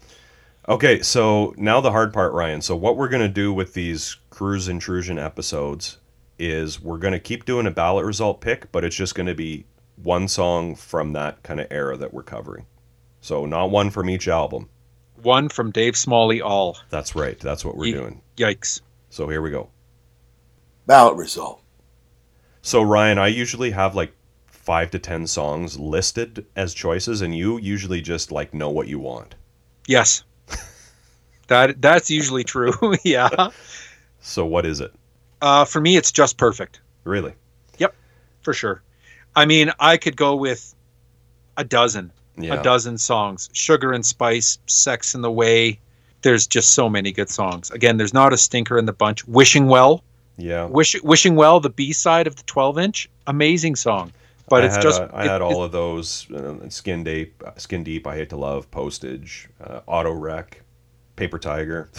Okay, 0.69 1.03
so 1.03 1.55
now 1.57 1.81
the 1.81 1.91
hard 1.91 2.13
part, 2.13 2.33
Ryan. 2.33 2.63
So 2.63 2.77
what 2.77 2.97
we're 2.97 3.09
gonna 3.09 3.29
do 3.29 3.53
with 3.53 3.75
these 3.75 4.17
Cruz 4.31 4.69
intrusion 4.69 5.19
episodes 5.19 5.99
is 6.39 6.81
we're 6.81 6.99
gonna 6.99 7.19
keep 7.19 7.45
doing 7.45 7.67
a 7.67 7.71
ballot 7.71 8.05
result 8.05 8.41
pick, 8.41 8.71
but 8.71 8.85
it's 8.85 8.95
just 8.97 9.15
gonna 9.15 9.35
be 9.35 9.67
one 9.97 10.29
song 10.29 10.75
from 10.77 11.13
that 11.15 11.43
kind 11.43 11.61
of 11.61 11.67
era 11.71 11.97
that 11.97 12.15
we're 12.15 12.23
covering. 12.23 12.67
So 13.21 13.45
not 13.45 13.71
one 13.71 13.91
from 13.91 14.09
each 14.09 14.29
album. 14.29 14.69
One 15.21 15.49
from 15.49 15.71
Dave 15.73 15.97
Smalley. 15.97 16.41
All 16.41 16.79
That's 16.91 17.15
right. 17.15 17.39
That's 17.39 17.65
what 17.65 17.77
we're 17.77 17.87
Ye- 17.87 17.93
doing. 17.93 18.23
yikes. 18.37 18.81
So 19.11 19.29
here 19.29 19.43
we 19.43 19.51
go. 19.51 19.69
Ballot 20.87 21.17
result. 21.17 21.61
So 22.63 22.83
Ryan, 22.83 23.19
I 23.19 23.29
usually 23.29 23.71
have 23.73 23.95
like 23.97 24.13
five 24.47 24.91
to 24.93 24.99
ten 25.01 25.27
songs 25.27 25.79
listed 25.79 26.47
as 26.55 26.73
choices, 26.73 27.21
and 27.21 27.37
you 27.37 27.59
usually 27.59 28.01
just 28.01 28.31
like 28.31 28.55
know 28.55 28.71
what 28.71 28.87
you 28.89 29.01
want. 29.01 29.35
Yes. 29.87 30.23
That 31.49 31.81
that's 31.83 32.11
usually 32.11 32.45
true. 32.45 32.73
yeah. 33.05 33.51
So 34.21 34.45
what 34.47 34.65
is 34.67 34.81
it? 34.81 34.93
Uh, 35.41 35.65
for 35.65 35.81
me, 35.81 35.97
it's 35.97 36.13
just 36.13 36.37
perfect. 36.37 36.81
Really? 37.05 37.35
Yep, 37.79 37.95
for 38.43 38.53
sure. 38.55 38.83
I 39.35 39.45
mean, 39.47 39.73
I 39.81 39.97
could 39.97 40.17
go 40.17 40.37
with 40.37 40.75
a 41.57 41.65
dozen, 41.65 42.13
Yeah. 42.39 42.61
a 42.61 42.63
dozen 42.63 42.99
songs. 42.99 43.51
Sugar 43.53 43.93
and 43.93 44.07
Spice, 44.07 44.59
Sex 44.67 45.15
in 45.15 45.23
the 45.23 45.31
Way. 45.33 45.81
There's 46.23 46.47
just 46.47 46.71
so 46.75 46.89
many 46.89 47.11
good 47.11 47.29
songs. 47.29 47.71
Again, 47.73 47.97
there's 47.97 48.15
not 48.15 48.33
a 48.33 48.37
stinker 48.37 48.79
in 48.79 48.87
the 48.87 48.93
bunch. 48.93 49.27
Wishing 49.27 49.67
Well, 49.67 50.05
Yeah. 50.37 50.67
Wish, 50.67 50.95
Wishing 51.03 51.35
Well, 51.35 51.59
the 51.59 51.71
B 51.71 51.93
side 51.93 52.29
of 52.29 52.37
the 52.37 52.45
12 52.45 52.79
inch, 52.79 53.11
amazing 53.27 53.75
song. 53.75 54.13
But 54.49 54.63
I 54.63 54.67
it's 54.67 54.79
just 54.79 55.01
uh, 55.01 55.09
I 55.13 55.25
it- 55.25 55.29
had 55.31 55.43
all 55.43 55.63
of 55.65 55.73
those: 55.73 56.31
uh, 56.31 56.69
Skin 56.69 57.03
Deep, 57.05 57.43
Skin 57.57 57.83
Deep, 57.83 58.07
I 58.07 58.17
Hate 58.17 58.29
to 58.31 58.37
Love, 58.37 58.71
Postage, 58.71 59.49
uh, 59.65 59.81
Auto 59.87 60.13
Wreck, 60.13 60.62
Paper 61.17 61.39
Tiger, 61.39 61.91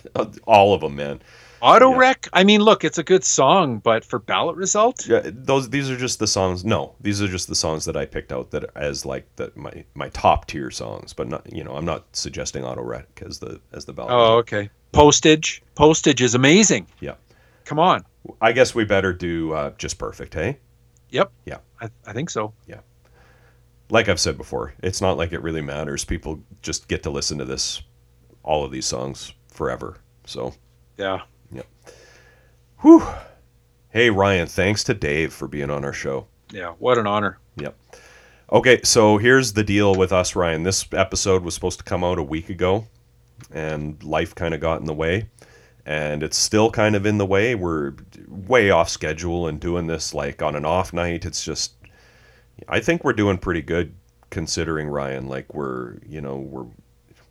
all 0.46 0.74
of 0.74 0.80
them, 0.80 0.96
man. 0.96 1.20
Auto 1.62 1.90
yeah. 1.90 1.98
Wreck. 1.98 2.28
I 2.32 2.44
mean, 2.44 2.62
look, 2.62 2.84
it's 2.84 2.96
a 2.96 3.02
good 3.02 3.22
song, 3.22 3.78
but 3.78 4.04
for 4.04 4.18
ballot 4.18 4.56
result, 4.56 5.06
Yeah, 5.06 5.20
those 5.24 5.68
these 5.68 5.90
are 5.90 5.96
just 5.96 6.18
the 6.18 6.26
songs. 6.26 6.64
No, 6.64 6.94
these 7.00 7.20
are 7.20 7.28
just 7.28 7.48
the 7.48 7.54
songs 7.54 7.84
that 7.84 7.96
I 7.96 8.06
picked 8.06 8.32
out 8.32 8.50
that 8.52 8.64
as 8.74 9.04
like 9.04 9.26
that 9.36 9.56
my 9.56 9.84
my 9.94 10.08
top 10.10 10.46
tier 10.46 10.70
songs. 10.70 11.12
But 11.12 11.28
not 11.28 11.52
you 11.52 11.62
know 11.62 11.76
I'm 11.76 11.84
not 11.84 12.04
suggesting 12.16 12.64
Auto 12.64 12.82
Wreck 12.82 13.22
as 13.26 13.38
the 13.40 13.60
as 13.72 13.84
the 13.84 13.92
ballot. 13.92 14.12
Oh, 14.12 14.36
okay. 14.38 14.70
Postage. 14.92 15.62
Postage 15.74 16.22
is 16.22 16.34
amazing. 16.34 16.86
Yeah. 17.00 17.14
Come 17.64 17.78
on. 17.78 18.04
I 18.40 18.52
guess 18.52 18.74
we 18.74 18.84
better 18.84 19.12
do 19.12 19.52
uh, 19.52 19.70
just 19.78 19.98
perfect, 19.98 20.34
hey? 20.34 20.58
Yep. 21.10 21.30
Yeah. 21.44 21.58
I, 21.80 21.88
I 22.06 22.12
think 22.12 22.30
so. 22.30 22.52
Yeah. 22.66 22.80
Like 23.90 24.08
I've 24.08 24.20
said 24.20 24.36
before, 24.36 24.74
it's 24.82 25.00
not 25.00 25.16
like 25.16 25.32
it 25.32 25.42
really 25.42 25.62
matters. 25.62 26.04
People 26.04 26.42
just 26.62 26.88
get 26.88 27.02
to 27.04 27.10
listen 27.10 27.38
to 27.38 27.44
this, 27.44 27.82
all 28.42 28.64
of 28.64 28.70
these 28.72 28.86
songs 28.86 29.32
forever. 29.48 29.98
So, 30.24 30.54
Yeah. 30.96 31.20
yeah. 31.52 31.62
whew. 32.80 33.02
Hey 33.90 34.08
Ryan, 34.10 34.46
thanks 34.46 34.84
to 34.84 34.94
Dave 34.94 35.32
for 35.32 35.48
being 35.48 35.70
on 35.70 35.84
our 35.84 35.92
show. 35.92 36.26
Yeah. 36.52 36.72
What 36.78 36.98
an 36.98 37.06
honor. 37.06 37.38
Yep. 37.56 37.76
Okay, 38.52 38.80
so 38.82 39.16
here's 39.18 39.52
the 39.52 39.62
deal 39.64 39.94
with 39.94 40.12
us, 40.12 40.34
Ryan. 40.34 40.62
This 40.64 40.84
episode 40.92 41.42
was 41.44 41.54
supposed 41.54 41.78
to 41.78 41.84
come 41.84 42.02
out 42.02 42.18
a 42.18 42.22
week 42.22 42.48
ago, 42.50 42.86
and 43.52 44.02
life 44.02 44.34
kind 44.34 44.54
of 44.54 44.60
got 44.60 44.80
in 44.80 44.86
the 44.86 44.94
way, 44.94 45.28
and 45.86 46.22
it's 46.24 46.36
still 46.36 46.70
kind 46.70 46.96
of 46.96 47.06
in 47.06 47.18
the 47.18 47.26
way. 47.26 47.54
We're 47.54 47.94
way 48.28 48.70
off 48.70 48.88
schedule 48.88 49.46
and 49.46 49.60
doing 49.60 49.86
this 49.86 50.14
like 50.14 50.42
on 50.42 50.56
an 50.56 50.64
off 50.64 50.92
night. 50.92 51.24
It's 51.24 51.44
just, 51.44 51.74
I 52.68 52.80
think 52.80 53.04
we're 53.04 53.12
doing 53.12 53.38
pretty 53.38 53.62
good 53.62 53.94
considering 54.30 54.88
Ryan. 54.88 55.28
Like 55.28 55.54
we're, 55.54 55.98
you 56.04 56.20
know, 56.20 56.36
we're 56.38 56.66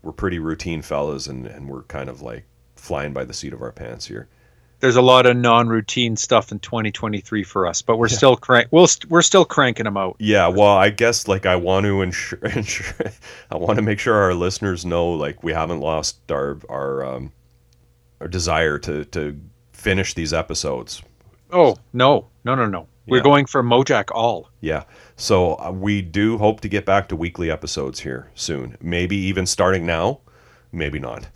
we're 0.02 0.12
pretty 0.12 0.40
routine 0.40 0.82
fellas, 0.82 1.28
and 1.28 1.46
and 1.46 1.70
we're 1.70 1.84
kind 1.84 2.10
of 2.10 2.22
like 2.22 2.46
flying 2.76 3.14
by 3.14 3.26
the 3.26 3.34
seat 3.34 3.54
of 3.54 3.62
our 3.62 3.72
pants 3.72 4.06
here. 4.06 4.28
There's 4.80 4.96
a 4.96 5.02
lot 5.02 5.26
of 5.26 5.36
non-routine 5.36 6.16
stuff 6.16 6.54
in 6.54 6.60
2023 6.60 7.44
for 7.44 7.68
us, 7.68 7.82
but 7.82 7.98
we're 7.98 8.08
still 8.08 8.38
crank. 8.38 8.70
We'll 8.72 8.88
st- 8.88 9.12
we're 9.12 9.22
still 9.22 9.44
cranking 9.44 9.84
them 9.84 9.98
out. 9.98 10.16
Yeah, 10.20 10.48
well, 10.48 10.78
I 10.78 10.90
guess 10.90 11.28
like 11.28 11.46
I 11.46 11.58
want 11.58 11.86
to 11.86 12.02
ensure, 12.02 12.40
ensure 12.44 13.12
I 13.52 13.58
want 13.58 13.76
to 13.76 13.82
make 13.82 14.00
sure 14.00 14.16
our 14.16 14.34
listeners 14.34 14.86
know 14.86 15.10
like 15.12 15.44
we 15.44 15.52
haven't 15.52 15.82
lost 15.82 16.32
our 16.32 16.58
our 16.70 17.04
um, 17.04 17.34
our 18.22 18.30
desire 18.30 18.78
to 18.80 19.04
to 19.06 19.38
finish 19.74 20.14
these 20.14 20.34
episodes. 20.34 21.02
Oh 21.52 21.78
no, 21.92 22.28
no, 22.46 22.56
no, 22.56 22.66
no. 22.66 22.88
We're 23.10 23.18
Yeah. 23.18 23.24
going 23.24 23.46
for 23.46 23.64
Mojack 23.64 24.06
all. 24.14 24.50
Yeah, 24.62 24.84
so 25.16 25.56
uh, 25.60 25.72
we 25.72 26.02
do 26.02 26.38
hope 26.38 26.62
to 26.62 26.70
get 26.70 26.86
back 26.86 27.10
to 27.10 27.16
weekly 27.16 27.50
episodes 27.52 28.00
here 28.02 28.30
soon. 28.36 28.78
Maybe 28.82 29.16
even 29.18 29.46
starting 29.46 29.86
now, 29.86 30.20
maybe 30.72 31.00
not. 31.00 31.28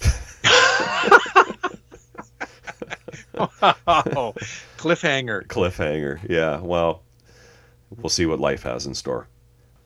oh, 3.36 4.34
cliffhanger. 4.78 5.46
Cliffhanger. 5.48 6.20
Yeah. 6.30 6.60
Well, 6.60 7.02
we'll 7.98 8.10
see 8.10 8.26
what 8.26 8.40
life 8.40 8.64
has 8.64 8.86
in 8.86 8.94
store. 8.94 9.28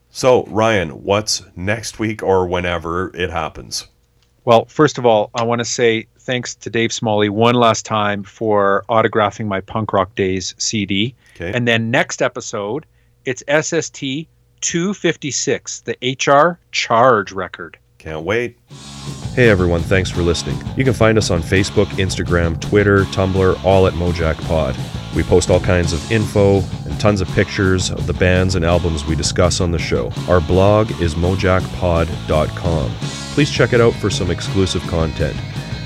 So, 0.10 0.46
Ryan, 0.46 1.04
what's 1.04 1.44
next 1.56 2.00
week 2.00 2.24
or 2.24 2.48
whenever 2.48 3.16
it 3.16 3.30
happens? 3.30 3.88
Well, 4.46 4.66
first 4.66 4.98
of 4.98 5.06
all, 5.06 5.30
I 5.36 5.44
want 5.44 5.60
to 5.60 5.66
say 5.66 6.08
thanks 6.20 6.56
to 6.56 6.70
Dave 6.70 6.94
Smalley 6.94 7.30
one 7.30 7.56
last 7.56 7.86
time 7.86 8.24
for 8.24 8.84
autographing 8.90 9.48
my 9.48 9.60
Punk 9.62 9.92
Rock 9.94 10.16
Days 10.16 10.56
CD. 10.58 11.14
Okay. 11.40 11.56
And 11.56 11.68
then 11.68 11.92
next 11.92 12.22
episode, 12.22 12.86
it's 13.26 13.44
SST 13.48 14.28
256, 14.62 15.82
the 15.82 15.96
HR 16.02 16.60
Charge 16.72 17.32
record. 17.32 17.78
Can't 18.00 18.24
wait. 18.24 18.58
Hey 19.36 19.50
everyone, 19.50 19.82
thanks 19.82 20.10
for 20.10 20.24
listening. 20.24 20.58
You 20.76 20.84
can 20.84 20.94
find 20.94 21.16
us 21.16 21.30
on 21.30 21.44
Facebook, 21.44 21.86
Instagram, 21.98 22.60
Twitter, 22.60 23.04
Tumblr, 23.06 23.64
all 23.64 23.86
at 23.86 23.94
Mojack 23.94 24.42
Pod. 24.48 24.76
We 25.16 25.22
post 25.22 25.52
all 25.52 25.60
kinds 25.60 25.94
of 25.94 26.12
info 26.12 26.62
and 26.86 27.00
tons 27.00 27.22
of 27.22 27.28
pictures 27.30 27.92
of 27.92 28.08
the 28.08 28.14
bands 28.14 28.56
and 28.56 28.66
albums 28.66 29.06
we 29.06 29.16
discuss 29.16 29.62
on 29.62 29.72
the 29.72 29.78
show. 29.78 30.12
Our 30.28 30.42
blog 30.42 30.90
is 31.02 31.14
mojackpod.com. 31.14 32.92
Please 33.34 33.52
check 33.52 33.74
it 33.74 33.82
out 33.82 33.94
for 33.94 34.10
some 34.10 34.32
exclusive 34.32 34.82
content. 34.88 35.38